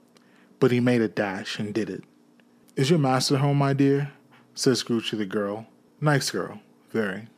but 0.59 0.73
he 0.73 0.81
made 0.81 1.01
a 1.01 1.07
dash 1.07 1.61
and 1.61 1.73
did 1.73 1.89
it. 1.89 2.03
Is 2.75 2.91
your 2.91 2.99
master 2.99 3.37
home, 3.37 3.59
my 3.59 3.73
dear? 3.73 4.11
said 4.53 4.79
Scrooge 4.79 5.11
to 5.11 5.17
the 5.17 5.27
girl. 5.27 5.69
Nice 6.01 6.33
girl, 6.33 6.59
very. 6.91 7.29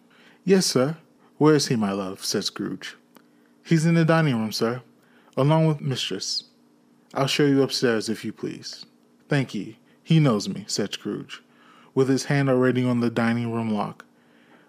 Yes, 0.47 0.67
sir. 0.67 0.99
Where 1.39 1.55
is 1.55 1.69
he, 1.69 1.77
my 1.77 1.93
love? 1.93 2.23
said 2.23 2.45
Scrooge. 2.45 2.99
He's 3.65 3.87
in 3.87 3.95
the 3.95 4.05
dining 4.05 4.37
room, 4.37 4.53
sir, 4.53 4.83
along 5.39 5.67
with 5.67 5.81
mistress. 5.81 6.45
I'll 7.15 7.27
show 7.27 7.47
you 7.47 7.63
upstairs, 7.63 8.11
if 8.11 8.27
you 8.27 8.33
please. 8.35 8.85
Thank 9.27 9.55
ye. 9.55 9.79
He 10.03 10.21
knows 10.21 10.47
me, 10.47 10.65
said 10.67 10.93
Scrooge, 10.93 11.43
with 11.95 12.11
his 12.11 12.27
hand 12.27 12.51
already 12.51 12.85
on 12.85 13.01
the 13.01 13.09
dining 13.09 13.53
room 13.53 13.71
lock. 13.71 14.05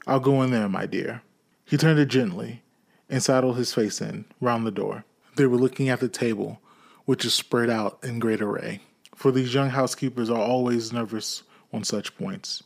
I'll 0.08 0.22
go 0.22 0.42
in 0.44 0.52
there, 0.52 0.70
my 0.70 0.86
dear. 0.86 1.24
He 1.66 1.76
turned 1.76 2.00
it 2.00 2.06
gently 2.06 2.64
and 3.10 3.22
saddled 3.22 3.58
his 3.58 3.74
face 3.74 4.00
in, 4.00 4.24
round 4.40 4.66
the 4.66 4.72
door. 4.72 5.04
They 5.36 5.46
were 5.46 5.58
looking 5.58 5.90
at 5.90 6.00
the 6.00 6.08
table, 6.08 6.62
which 7.04 7.26
is 7.26 7.34
spread 7.34 7.70
out 7.70 8.00
in 8.02 8.20
great 8.20 8.42
array, 8.42 8.80
for 9.14 9.30
these 9.30 9.54
young 9.54 9.72
housekeepers 9.72 10.30
are 10.30 10.42
always 10.42 10.94
nervous 10.94 11.44
on 11.74 11.84
such 11.84 12.16
points, 12.18 12.64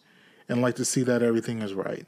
and 0.48 0.62
like 0.62 0.76
to 0.76 0.86
see 0.86 1.02
that 1.02 1.24
everything 1.24 1.64
is 1.64 1.74
right. 1.74 2.06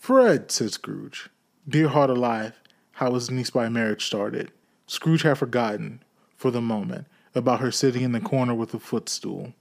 Fred, 0.00 0.50
said 0.50 0.72
Scrooge. 0.72 1.28
Dear 1.68 1.88
heart 1.88 2.08
alive, 2.08 2.58
how 2.92 3.12
his 3.12 3.30
niece 3.30 3.50
by 3.50 3.68
marriage 3.68 4.06
started. 4.06 4.50
Scrooge 4.86 5.20
had 5.22 5.36
forgotten, 5.36 6.02
for 6.38 6.50
the 6.50 6.62
moment, 6.62 7.06
about 7.34 7.60
her 7.60 7.70
sitting 7.70 8.00
in 8.00 8.12
the 8.12 8.20
corner 8.20 8.54
with 8.54 8.72
a 8.72 8.78
footstool, 8.78 9.52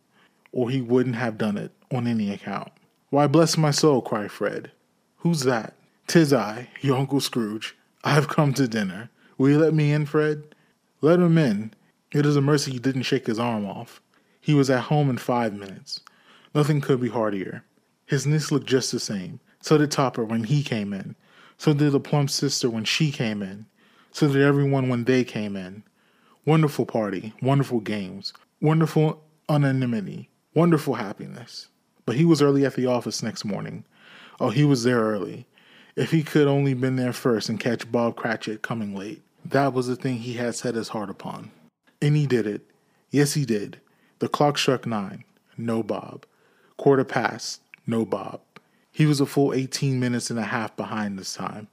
or 0.53 0.69
he 0.69 0.79
wouldn't 0.79 1.17
have 1.17 1.37
done 1.37 1.57
it 1.57 1.73
on 1.91 2.07
any 2.07 2.31
account. 2.31 2.71
Why, 3.09 3.27
bless 3.27 3.57
my 3.57 3.71
soul, 3.71 4.01
cried 4.01 4.31
Fred. 4.31 4.71
Who's 5.17 5.41
that? 5.41 5.73
Tis 6.07 6.31
I, 6.31 6.69
your 6.79 6.97
Uncle 6.97 7.19
Scrooge. 7.19 7.75
I've 8.05 8.29
come 8.29 8.53
to 8.53 8.65
dinner. 8.65 9.09
Will 9.37 9.49
you 9.49 9.59
let 9.59 9.73
me 9.73 9.91
in, 9.91 10.05
Fred? 10.05 10.55
Let 11.01 11.19
him 11.19 11.37
in. 11.37 11.73
It 12.13 12.25
is 12.25 12.37
a 12.37 12.41
mercy 12.41 12.71
you 12.71 12.79
didn't 12.79 13.03
shake 13.03 13.27
his 13.27 13.39
arm 13.39 13.65
off. 13.65 14.01
He 14.39 14.53
was 14.53 14.69
at 14.69 14.83
home 14.83 15.09
in 15.09 15.17
five 15.17 15.53
minutes. 15.53 15.99
Nothing 16.55 16.79
could 16.79 17.01
be 17.01 17.09
heartier. 17.09 17.65
His 18.05 18.25
niece 18.25 18.53
looked 18.53 18.67
just 18.67 18.93
the 18.93 19.01
same. 19.01 19.41
So 19.61 19.77
did 19.77 19.91
Topper 19.91 20.23
when 20.23 20.43
he 20.43 20.63
came 20.63 20.93
in. 20.93 21.15
So 21.57 21.73
did 21.73 21.91
the 21.91 21.99
plump 21.99 22.29
sister 22.29 22.69
when 22.69 22.85
she 22.85 23.11
came 23.11 23.41
in. 23.41 23.65
So 24.11 24.27
did 24.27 24.41
everyone 24.41 24.89
when 24.89 25.03
they 25.03 25.23
came 25.23 25.55
in. 25.55 25.83
Wonderful 26.45 26.85
party, 26.85 27.33
wonderful 27.41 27.79
games, 27.79 28.33
wonderful 28.61 29.23
unanimity, 29.49 30.29
wonderful 30.53 30.95
happiness. 30.95 31.67
But 32.05 32.15
he 32.15 32.25
was 32.25 32.41
early 32.41 32.65
at 32.65 32.75
the 32.75 32.87
office 32.87 33.21
next 33.21 33.45
morning. 33.45 33.83
Oh, 34.39 34.49
he 34.49 34.63
was 34.63 34.83
there 34.83 35.01
early. 35.01 35.45
If 35.95 36.11
he 36.11 36.23
could 36.23 36.47
only 36.47 36.73
been 36.73 36.95
there 36.95 37.13
first 37.13 37.49
and 37.49 37.59
catch 37.59 37.91
Bob 37.91 38.15
Cratchit 38.15 38.61
coming 38.61 38.95
late, 38.95 39.21
that 39.45 39.73
was 39.73 39.87
the 39.87 39.95
thing 39.95 40.17
he 40.17 40.33
had 40.33 40.55
set 40.55 40.75
his 40.75 40.89
heart 40.89 41.09
upon. 41.09 41.51
And 42.01 42.15
he 42.15 42.25
did 42.25 42.47
it. 42.47 42.61
Yes, 43.11 43.33
he 43.33 43.45
did. 43.45 43.79
The 44.19 44.29
clock 44.29 44.57
struck 44.57 44.85
nine. 44.85 45.23
No 45.57 45.83
Bob. 45.83 46.25
Quarter 46.77 47.03
past. 47.03 47.61
No 47.85 48.05
Bob. 48.05 48.41
He 48.99 49.05
was 49.05 49.21
a 49.21 49.25
full 49.25 49.53
18 49.53 49.97
minutes 49.97 50.29
and 50.29 50.37
a 50.37 50.43
half 50.43 50.75
behind 50.75 51.17
this 51.17 51.33
time. 51.33 51.69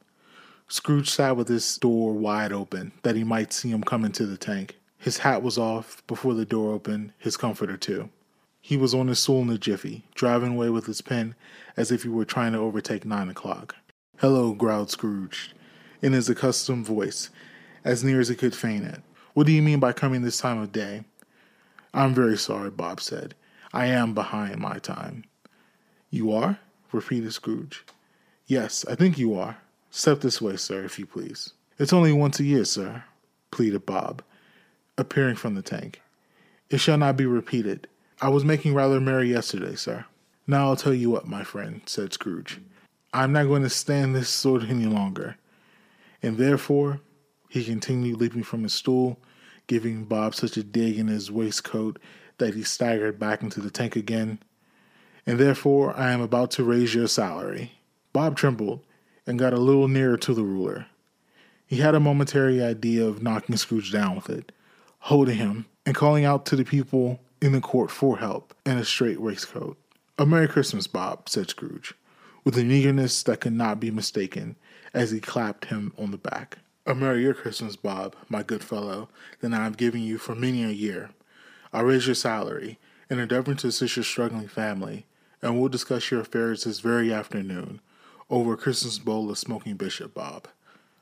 Scrooge 0.69 1.11
sat 1.11 1.37
with 1.37 1.49
his 1.49 1.77
door 1.77 2.13
wide 2.13 2.53
open 2.53 2.93
that 3.03 3.17
he 3.17 3.25
might 3.25 3.53
see 3.53 3.71
him 3.71 3.83
come 3.83 4.05
into 4.05 4.27
the 4.27 4.37
tank. 4.37 4.77
His 4.97 5.19
hat 5.19 5.43
was 5.43 5.59
off 5.59 6.07
before 6.07 6.35
the 6.35 6.45
door 6.45 6.73
opened, 6.73 7.15
his 7.19 7.37
comforter 7.37 7.77
too. 7.77 8.11
He 8.61 8.77
was 8.77 8.95
on 8.95 9.09
his 9.09 9.19
stool 9.19 9.43
in 9.43 9.51
a 9.51 9.59
jiffy, 9.59 10.05
driving 10.15 10.53
away 10.53 10.71
with 10.71 10.87
his 10.87 11.01
pen 11.01 11.35
as 11.77 11.91
if 11.91 12.05
he 12.05 12.09
were 12.09 12.25
trying 12.25 12.53
to 12.53 12.61
overtake 12.61 13.05
nine 13.05 13.29
o'clock. 13.29 13.75
Hello, 14.19 14.53
growled 14.53 14.93
Scrooge, 14.93 15.53
in 16.01 16.13
his 16.13 16.29
accustomed 16.29 16.87
voice, 16.87 17.31
as 17.83 18.05
near 18.05 18.21
as 18.21 18.29
he 18.29 18.37
could 18.37 18.55
feign 18.55 18.85
it. 18.85 19.03
What 19.35 19.49
do 19.49 19.53
you 19.53 19.63
mean 19.63 19.81
by 19.81 19.93
coming 19.95 20.23
this 20.23 20.39
time 20.39 20.59
of 20.59 20.71
day? 20.71 21.03
I'm 21.93 22.15
very 22.15 22.39
sorry, 22.39 22.71
Bob 22.71 23.01
said. 23.01 23.35
I 23.73 23.87
am 23.87 24.15
behind 24.15 24.61
my 24.61 24.79
time. 24.79 25.25
You 26.09 26.31
are? 26.31 26.61
Repeated 26.97 27.33
Scrooge. 27.33 27.85
Yes, 28.47 28.85
I 28.89 28.95
think 28.97 29.19
you 29.19 29.39
are. 29.39 29.59
Step 29.91 30.21
this 30.21 30.43
way, 30.43 30.57
sir, 30.57 30.85
if 30.85 30.99
you 30.99 31.07
please. 31.07 31.53
It's 31.79 31.93
only 31.93 32.13
once 32.13 32.41
a 32.41 32.45
year, 32.45 32.65
sir, 32.65 33.05
pleaded 33.51 33.87
Bob, 33.87 34.23
appearing 34.99 35.37
from 35.37 35.55
the 35.55 35.63
tank. 35.63 36.01
It 36.71 36.79
shall 36.79 36.99
not 36.99 37.17
be 37.17 37.27
repeated. 37.27 37.87
I 38.21 38.31
was 38.31 38.45
making 38.45 38.75
rather 38.75 38.99
merry 38.99 39.31
yesterday, 39.31 39.77
sir. 39.77 40.07
Now 40.47 40.69
I'll 40.69 40.77
tell 40.77 40.95
you 40.95 41.11
what, 41.11 41.29
my 41.29 41.45
friend, 41.45 41.83
said 41.87 42.13
Scrooge. 42.13 42.61
I'm 43.13 43.33
not 43.33 43.47
going 43.47 43.63
to 43.63 43.71
stand 43.71 44.15
this 44.15 44.29
sort 44.29 44.65
any 44.65 44.87
longer. 44.87 45.37
And 46.23 46.39
therefore, 46.39 47.01
he 47.49 47.65
continued, 47.65 48.19
leaping 48.19 48.43
from 48.43 48.63
his 48.63 48.75
stool, 48.75 49.19
giving 49.67 50.05
Bob 50.05 50.35
such 50.35 50.57
a 50.57 50.63
dig 50.63 50.99
in 50.99 51.09
his 51.09 51.31
waistcoat 51.31 51.99
that 52.39 52.55
he 52.55 52.63
staggered 52.63 53.19
back 53.19 53.43
into 53.43 53.61
the 53.61 53.71
tank 53.71 53.97
again. 53.97 54.39
And 55.27 55.39
therefore, 55.39 55.97
I 55.97 56.13
am 56.13 56.21
about 56.21 56.53
to 56.53 56.65
raise 56.65 56.95
your 56.95 57.09
salary. 57.09 57.73
Bob 58.13 58.37
trembled 58.37 58.81
and 59.27 59.39
got 59.39 59.53
a 59.53 59.59
little 59.59 59.89
nearer 59.89 60.17
to 60.19 60.33
the 60.33 60.45
ruler. 60.45 60.87
He 61.67 61.79
had 61.79 61.97
a 61.97 62.01
momentary 62.01 62.63
idea 62.63 63.05
of 63.05 63.23
knocking 63.23 63.57
Scrooge 63.57 63.93
down 63.93 64.15
with 64.15 64.31
it, 64.31 64.53
holding 65.01 65.37
him, 65.37 65.67
and 65.85 65.97
calling 65.97 66.25
out 66.25 66.47
to 66.47 66.57
the 66.57 66.65
people 66.65 67.21
in 67.43 67.53
the 67.53 67.61
court 67.61 67.91
for 67.91 68.19
help 68.19 68.55
in 68.65 68.79
a 68.79 68.85
straight 68.85 69.21
waistcoat. 69.21 69.77
A 70.17 70.25
Merry 70.25 70.49
Christmas, 70.49 70.87
Bob, 70.87 71.29
said 71.29 71.51
Scrooge, 71.51 71.95
with 72.45 72.57
an 72.57 72.71
eagerness 72.71 73.23
that 73.25 73.41
could 73.41 73.53
not 73.53 73.81
be 73.81 73.91
mistaken 73.91 74.57
as 74.95 75.11
he 75.11 75.21
clapped 75.21 75.67
him 75.67 75.93
on 75.99 76.13
the 76.13 76.17
back. 76.17 76.59
A 76.87 76.95
merrier 76.95 77.35
Christmas, 77.35 77.75
Bob, 77.75 78.15
my 78.29 78.45
good 78.45 78.63
fellow, 78.63 79.09
than 79.41 79.53
I 79.53 79.65
have 79.65 79.77
given 79.77 80.03
you 80.03 80.19
for 80.19 80.37
many 80.37 80.63
a 80.63 80.69
year. 80.69 81.11
I'll 81.73 81.85
raise 81.85 82.07
your 82.07 82.15
salary, 82.15 82.79
in 83.11 83.19
endeavoring 83.19 83.57
to 83.59 83.67
assist 83.67 83.97
your 83.97 84.05
struggling 84.05 84.47
family, 84.47 85.05
and 85.43 85.59
we'll 85.59 85.69
discuss 85.69 86.11
your 86.11 86.21
affairs 86.21 86.65
this 86.65 86.81
very 86.81 87.13
afternoon 87.13 87.81
over 88.29 88.55
a 88.55 88.57
Christmas 88.57 88.99
bowl 88.99 89.31
of 89.31 89.39
smoking 89.39 89.77
bishop, 89.77 90.15
Bob. 90.15 90.49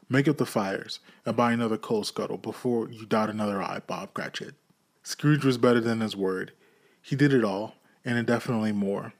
Make 0.09 0.29
up 0.29 0.37
the 0.37 0.47
fires 0.47 1.01
and 1.25 1.37
buy 1.37 1.53
another 1.53 1.79
coal 1.79 2.05
scuttle 2.05 2.37
before 2.37 2.91
you 2.91 3.07
dot 3.07 3.31
another 3.31 3.63
I, 3.63 3.81
Bob 3.87 4.13
Cratchit. 4.13 4.55
Scrooge 5.03 5.45
was 5.45 5.59
better 5.59 5.81
than 5.81 6.01
his 6.01 6.17
word. 6.17 6.53
He 7.01 7.17
did 7.17 7.33
it 7.33 7.45
all, 7.45 7.75
and 8.05 8.19
indefinitely 8.19 8.73
more. 8.73 9.15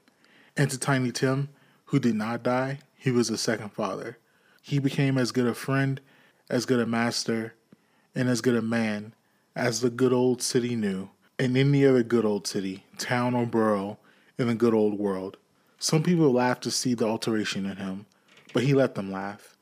And 0.55 0.69
to 0.69 0.77
Tiny 0.77 1.11
Tim, 1.11 1.49
who 1.85 1.99
did 1.99 2.15
not 2.15 2.43
die, 2.43 2.79
he 2.95 3.11
was 3.11 3.29
a 3.29 3.37
second 3.37 3.69
father. 3.69 4.17
He 4.61 4.79
became 4.79 5.17
as 5.17 5.31
good 5.31 5.47
a 5.47 5.53
friend, 5.53 6.01
as 6.49 6.65
good 6.65 6.79
a 6.79 6.85
master, 6.85 7.55
and 8.13 8.29
as 8.29 8.41
good 8.41 8.55
a 8.55 8.61
man 8.61 9.13
as 9.55 9.81
the 9.81 9.89
good 9.89 10.11
old 10.11 10.41
city 10.41 10.75
knew, 10.75 11.09
and 11.39 11.55
any 11.55 11.85
other 11.85 12.03
good 12.03 12.25
old 12.25 12.45
city, 12.45 12.83
town, 12.97 13.33
or 13.33 13.45
borough 13.45 13.97
in 14.37 14.47
the 14.47 14.55
good 14.55 14.73
old 14.73 14.99
world. 14.99 15.37
Some 15.79 16.03
people 16.03 16.31
laughed 16.31 16.63
to 16.63 16.71
see 16.71 16.93
the 16.93 17.05
alteration 17.07 17.65
in 17.65 17.77
him, 17.77 18.05
but 18.53 18.63
he 18.63 18.73
let 18.73 18.95
them 18.95 19.11
laugh, 19.11 19.55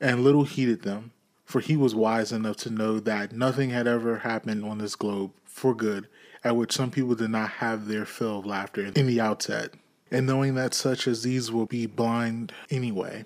and 0.00 0.22
little 0.22 0.44
heeded 0.44 0.82
them. 0.82 1.12
for 1.46 1.60
he 1.60 1.76
was 1.76 1.94
wise 1.94 2.32
enough 2.32 2.56
to 2.56 2.70
know 2.70 2.98
that 3.00 3.32
nothing 3.32 3.70
had 3.70 3.86
ever 3.86 4.18
happened 4.18 4.64
on 4.64 4.78
this 4.78 4.96
globe 4.96 5.30
for 5.44 5.74
good 5.74 6.08
at 6.44 6.56
which 6.56 6.72
some 6.72 6.90
people 6.90 7.14
did 7.14 7.30
not 7.30 7.48
have 7.48 7.86
their 7.86 8.04
fill 8.04 8.40
of 8.40 8.46
laughter 8.46 8.90
in 8.94 9.06
the 9.06 9.20
outset, 9.20 9.70
and 10.10 10.26
knowing 10.26 10.54
that 10.54 10.74
such 10.74 11.08
as 11.08 11.22
these 11.22 11.50
will 11.50 11.66
be 11.66 11.86
blind 11.86 12.52
anyway, 12.68 13.24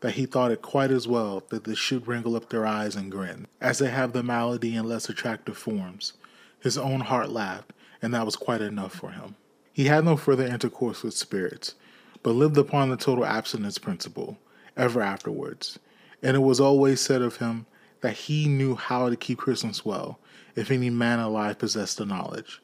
that 0.00 0.12
he 0.12 0.26
thought 0.26 0.52
it 0.52 0.62
quite 0.62 0.90
as 0.90 1.08
well 1.08 1.42
that 1.48 1.64
they 1.64 1.74
should 1.74 2.06
wrinkle 2.06 2.36
up 2.36 2.48
their 2.48 2.66
eyes 2.66 2.94
and 2.94 3.10
grin, 3.10 3.46
as 3.60 3.78
they 3.78 3.90
have 3.90 4.12
the 4.12 4.22
malady 4.22 4.76
in 4.76 4.88
less 4.88 5.08
attractive 5.08 5.56
forms. 5.56 6.12
His 6.60 6.78
own 6.78 7.00
heart 7.00 7.30
laughed, 7.30 7.72
and 8.00 8.14
that 8.14 8.24
was 8.24 8.36
quite 8.36 8.60
enough 8.60 8.94
for 8.94 9.10
him. 9.10 9.34
He 9.72 9.84
had 9.84 10.04
no 10.04 10.16
further 10.16 10.46
intercourse 10.46 11.02
with 11.02 11.14
spirits, 11.14 11.74
but 12.22 12.32
lived 12.32 12.58
upon 12.58 12.90
the 12.90 12.96
total 12.96 13.24
abstinence 13.24 13.78
principle 13.78 14.38
ever 14.76 15.00
afterwards, 15.00 15.78
and 16.22 16.36
it 16.36 16.40
was 16.40 16.60
always 16.60 17.00
said 17.00 17.22
of 17.22 17.36
him 17.36 17.66
that 18.00 18.12
he 18.12 18.48
knew 18.48 18.74
how 18.74 19.08
to 19.08 19.16
keep 19.16 19.38
Christmas 19.38 19.84
well, 19.84 20.18
if 20.56 20.70
any 20.70 20.90
man 20.90 21.18
alive 21.18 21.58
possessed 21.58 21.98
the 21.98 22.06
knowledge. 22.06 22.60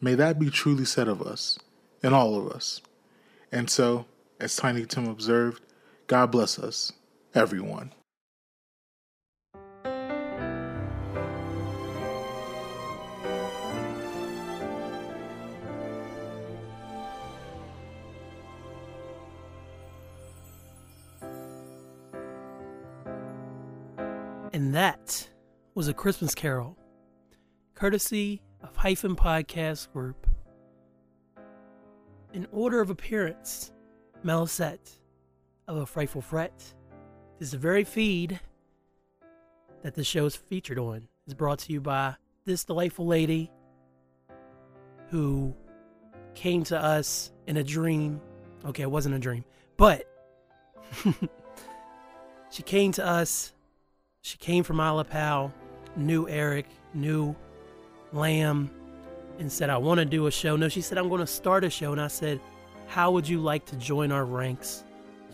May 0.00 0.14
that 0.14 0.38
be 0.38 0.50
truly 0.50 0.84
said 0.84 1.08
of 1.08 1.22
us, 1.22 1.58
and 2.02 2.14
all 2.14 2.36
of 2.36 2.48
us. 2.52 2.80
And 3.50 3.70
so, 3.70 4.06
as 4.40 4.56
Tiny 4.56 4.84
Tim 4.84 5.08
observed, 5.08 5.62
God 6.06 6.30
bless 6.30 6.58
us, 6.58 6.92
everyone. 7.34 7.92
And 24.62 24.76
that 24.76 25.28
was 25.74 25.88
A 25.88 25.92
Christmas 25.92 26.36
Carol, 26.36 26.78
courtesy 27.74 28.42
of 28.62 28.76
Hyphen 28.76 29.16
Podcast 29.16 29.92
Group. 29.92 30.24
In 32.32 32.46
order 32.52 32.80
of 32.80 32.88
appearance, 32.88 33.72
Melysette 34.24 35.00
of 35.66 35.78
A 35.78 35.84
Frightful 35.84 36.22
Fret. 36.22 36.74
Is 37.40 37.50
the 37.50 37.58
very 37.58 37.82
feed 37.82 38.38
that 39.82 39.94
the 39.94 40.04
show 40.04 40.26
is 40.26 40.36
featured 40.36 40.78
on. 40.78 41.08
is 41.26 41.34
brought 41.34 41.58
to 41.58 41.72
you 41.72 41.80
by 41.80 42.14
this 42.44 42.64
delightful 42.64 43.08
lady 43.08 43.50
who 45.08 45.56
came 46.36 46.62
to 46.62 46.78
us 46.80 47.32
in 47.48 47.56
a 47.56 47.64
dream. 47.64 48.20
Okay, 48.64 48.84
it 48.84 48.90
wasn't 48.92 49.16
a 49.16 49.18
dream, 49.18 49.44
but 49.76 50.06
she 52.52 52.62
came 52.62 52.92
to 52.92 53.04
us 53.04 53.54
she 54.22 54.38
came 54.38 54.62
from 54.62 54.76
ILAPOW, 54.76 55.52
knew 55.96 56.28
Eric, 56.28 56.66
knew 56.94 57.34
Lamb, 58.12 58.70
and 59.38 59.50
said, 59.50 59.68
I 59.68 59.76
want 59.76 59.98
to 59.98 60.04
do 60.04 60.26
a 60.26 60.30
show. 60.30 60.56
No, 60.56 60.68
she 60.68 60.80
said, 60.80 60.96
I'm 60.96 61.08
going 61.08 61.20
to 61.20 61.26
start 61.26 61.64
a 61.64 61.70
show. 61.70 61.92
And 61.92 62.00
I 62.00 62.06
said, 62.06 62.40
How 62.86 63.10
would 63.10 63.28
you 63.28 63.40
like 63.40 63.66
to 63.66 63.76
join 63.76 64.12
our 64.12 64.24
ranks? 64.24 64.84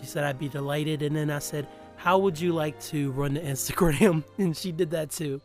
She 0.01 0.07
said, 0.07 0.25
I'd 0.25 0.39
be 0.39 0.49
delighted. 0.49 1.03
And 1.03 1.15
then 1.15 1.31
I 1.31 1.39
said, 1.39 1.69
How 1.97 2.17
would 2.19 2.41
you 2.41 2.53
like 2.55 2.81
to 2.85 3.11
run 3.13 3.35
the 3.35 3.41
Instagram? 3.55 4.25
And 4.39 4.57
she 4.57 4.73
did 4.73 4.91
that 4.91 5.11
too. 5.11 5.41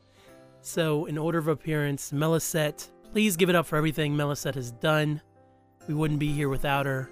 So, 0.61 1.05
in 1.07 1.17
order 1.17 1.37
of 1.37 1.49
appearance, 1.49 2.13
Melysette, 2.13 2.87
please 3.11 3.35
give 3.35 3.49
it 3.49 3.55
up 3.55 3.65
for 3.65 3.75
everything 3.75 4.15
Melysette 4.15 4.55
has 4.55 4.71
done. 4.71 5.21
We 5.89 5.93
wouldn't 5.93 6.21
be 6.21 6.31
here 6.31 6.47
without 6.47 6.85
her 6.85 7.09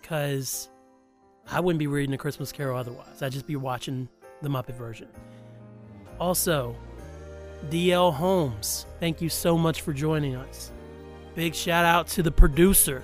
because 0.00 0.68
I 1.48 1.60
wouldn't 1.60 1.78
be 1.78 1.86
reading 1.86 2.12
a 2.12 2.18
Christmas 2.18 2.50
Carol 2.50 2.76
otherwise. 2.76 3.22
I'd 3.22 3.30
just 3.30 3.46
be 3.46 3.54
watching 3.54 4.08
the 4.42 4.48
Muppet 4.48 4.76
version. 4.76 5.08
Also, 6.20 6.76
DL 7.70 8.12
Holmes, 8.12 8.86
thank 9.00 9.20
you 9.20 9.28
so 9.28 9.58
much 9.58 9.82
for 9.82 9.92
joining 9.92 10.36
us. 10.36 10.72
Big 11.34 11.54
shout 11.54 11.84
out 11.84 12.08
to 12.08 12.22
the 12.22 12.30
producer 12.30 13.02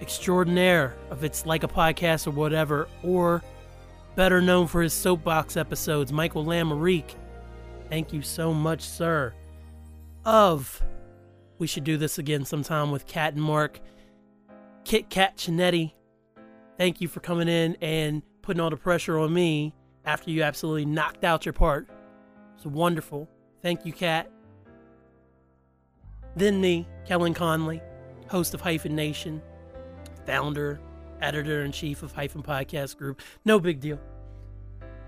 extraordinaire 0.00 0.94
of 1.10 1.24
It's 1.24 1.46
Like 1.46 1.62
a 1.62 1.68
Podcast 1.68 2.26
or 2.26 2.30
whatever, 2.30 2.88
or 3.02 3.42
better 4.14 4.40
known 4.40 4.66
for 4.66 4.82
his 4.82 4.92
soapbox 4.92 5.56
episodes, 5.56 6.12
Michael 6.12 6.44
Lamarique. 6.44 7.14
Thank 7.88 8.12
you 8.12 8.22
so 8.22 8.52
much, 8.52 8.82
sir. 8.82 9.32
Of 10.24 10.82
We 11.58 11.66
Should 11.66 11.84
Do 11.84 11.96
This 11.96 12.18
Again 12.18 12.44
sometime 12.44 12.90
with 12.90 13.06
Kat 13.06 13.34
and 13.34 13.42
Mark. 13.42 13.80
Kit 14.84 15.08
Kat 15.08 15.36
Chinetti, 15.36 15.92
thank 16.78 17.00
you 17.00 17.08
for 17.08 17.20
coming 17.20 17.48
in 17.48 17.76
and 17.80 18.22
putting 18.42 18.60
all 18.60 18.70
the 18.70 18.76
pressure 18.76 19.18
on 19.18 19.32
me 19.32 19.74
after 20.06 20.30
you 20.30 20.42
absolutely 20.42 20.86
knocked 20.86 21.24
out 21.24 21.44
your 21.44 21.52
part. 21.52 21.88
It's 22.56 22.64
wonderful. 22.64 23.28
Thank 23.60 23.84
you, 23.84 23.92
Kat. 23.92 24.30
Then 26.36 26.60
me, 26.60 26.86
Kellen 27.06 27.34
Conley, 27.34 27.82
host 28.28 28.54
of 28.54 28.60
Hyphen 28.60 28.94
Nation, 28.94 29.42
founder, 30.26 30.80
editor 31.20 31.62
in 31.64 31.72
chief 31.72 32.02
of 32.02 32.12
Hyphen 32.12 32.42
Podcast 32.42 32.96
Group. 32.96 33.20
No 33.44 33.58
big 33.58 33.80
deal. 33.80 33.98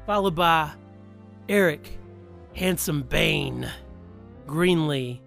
Followed 0.07 0.35
by 0.35 0.73
Eric 1.49 1.99
Handsome 2.55 3.03
Bane 3.03 3.71
Greenlee 4.47 5.21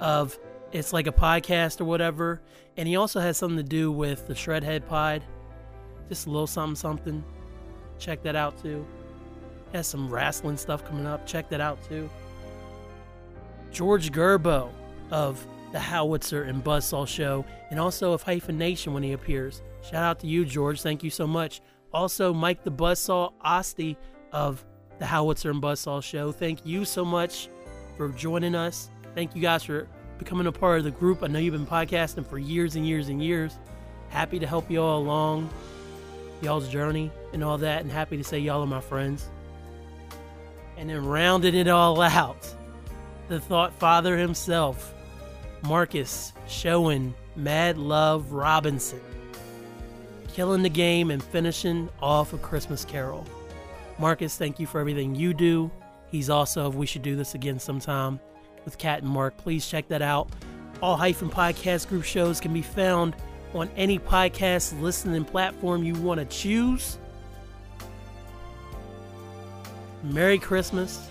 of 0.00 0.38
It's 0.72 0.92
Like 0.92 1.06
a 1.06 1.12
Podcast 1.12 1.80
or 1.80 1.84
whatever. 1.84 2.40
And 2.76 2.88
he 2.88 2.96
also 2.96 3.20
has 3.20 3.36
something 3.36 3.58
to 3.58 3.62
do 3.62 3.92
with 3.92 4.26
the 4.26 4.34
Shredhead 4.34 4.86
Pod. 4.86 5.22
Just 6.08 6.26
a 6.26 6.30
little 6.30 6.46
something, 6.46 6.76
something. 6.76 7.22
Check 7.98 8.22
that 8.22 8.34
out 8.34 8.60
too. 8.60 8.86
Has 9.72 9.86
some 9.86 10.10
wrestling 10.10 10.56
stuff 10.56 10.84
coming 10.84 11.06
up. 11.06 11.26
Check 11.26 11.48
that 11.48 11.60
out 11.60 11.78
too. 11.88 12.10
George 13.70 14.12
Gerbo 14.12 14.70
of 15.10 15.44
the 15.72 15.80
Howitzer 15.80 16.42
and 16.42 16.62
Buzzsaw 16.62 17.08
Show, 17.08 17.44
and 17.70 17.80
also 17.80 18.12
of 18.12 18.22
Hyphen 18.22 18.58
Nation 18.58 18.92
when 18.92 19.02
he 19.02 19.12
appears. 19.12 19.62
Shout 19.82 20.02
out 20.02 20.20
to 20.20 20.26
you, 20.26 20.44
George. 20.44 20.82
Thank 20.82 21.02
you 21.02 21.10
so 21.10 21.26
much. 21.26 21.62
Also, 21.92 22.32
Mike 22.32 22.62
the 22.62 22.70
Buzzsaw 22.70 23.32
Osti 23.42 23.96
of 24.32 24.64
the 24.98 25.06
Howitzer 25.06 25.50
and 25.50 25.62
Buzzsaw 25.62 26.02
Show. 26.02 26.30
Thank 26.30 26.66
you 26.66 26.84
so 26.84 27.04
much 27.04 27.48
for 27.96 28.10
joining 28.10 28.54
us. 28.54 28.90
Thank 29.14 29.34
you 29.34 29.42
guys 29.42 29.64
for 29.64 29.88
becoming 30.18 30.46
a 30.46 30.52
part 30.52 30.78
of 30.78 30.84
the 30.84 30.90
group. 30.90 31.22
I 31.22 31.26
know 31.26 31.38
you've 31.38 31.54
been 31.54 31.66
podcasting 31.66 32.26
for 32.26 32.38
years 32.38 32.76
and 32.76 32.86
years 32.86 33.08
and 33.08 33.22
years. 33.22 33.58
Happy 34.10 34.38
to 34.38 34.46
help 34.46 34.70
you 34.70 34.82
all 34.82 34.98
along 34.98 35.48
y'all's 36.42 36.68
journey 36.68 37.10
and 37.32 37.42
all 37.42 37.56
that, 37.58 37.82
and 37.82 37.90
happy 37.90 38.16
to 38.18 38.24
say 38.24 38.38
y'all 38.38 38.62
are 38.62 38.66
my 38.66 38.80
friends. 38.80 39.28
And 40.82 40.90
then 40.90 41.06
rounding 41.06 41.54
it 41.54 41.68
all 41.68 42.02
out, 42.02 42.52
the 43.28 43.38
Thought 43.38 43.72
Father 43.74 44.18
himself, 44.18 44.92
Marcus 45.62 46.32
showing 46.48 47.14
Mad 47.36 47.78
Love 47.78 48.32
Robinson, 48.32 48.98
killing 50.32 50.64
the 50.64 50.68
game 50.68 51.12
and 51.12 51.22
finishing 51.22 51.88
off 52.00 52.32
a 52.32 52.38
Christmas 52.38 52.84
Carol. 52.84 53.24
Marcus, 54.00 54.36
thank 54.36 54.58
you 54.58 54.66
for 54.66 54.80
everything 54.80 55.14
you 55.14 55.32
do. 55.32 55.70
He's 56.10 56.28
also 56.28 56.68
We 56.68 56.86
Should 56.86 57.02
Do 57.02 57.14
This 57.14 57.36
Again 57.36 57.60
sometime 57.60 58.18
with 58.64 58.76
Kat 58.76 59.02
and 59.02 59.08
Mark. 59.08 59.36
Please 59.36 59.64
check 59.64 59.86
that 59.86 60.02
out. 60.02 60.30
All 60.82 60.96
hyphen 60.96 61.30
podcast 61.30 61.86
group 61.90 62.02
shows 62.02 62.40
can 62.40 62.52
be 62.52 62.60
found 62.60 63.14
on 63.54 63.70
any 63.76 64.00
podcast 64.00 64.80
listening 64.82 65.24
platform 65.26 65.84
you 65.84 65.94
want 65.94 66.18
to 66.18 66.26
choose. 66.26 66.98
Merry 70.02 70.38
Christmas. 70.38 71.08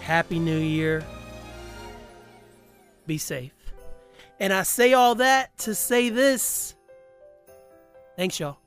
Happy 0.00 0.38
New 0.38 0.58
Year. 0.58 1.04
Be 3.06 3.18
safe. 3.18 3.52
And 4.40 4.52
I 4.52 4.62
say 4.62 4.92
all 4.94 5.16
that 5.16 5.56
to 5.58 5.74
say 5.74 6.08
this. 6.08 6.74
Thanks, 8.16 8.40
y'all. 8.40 8.58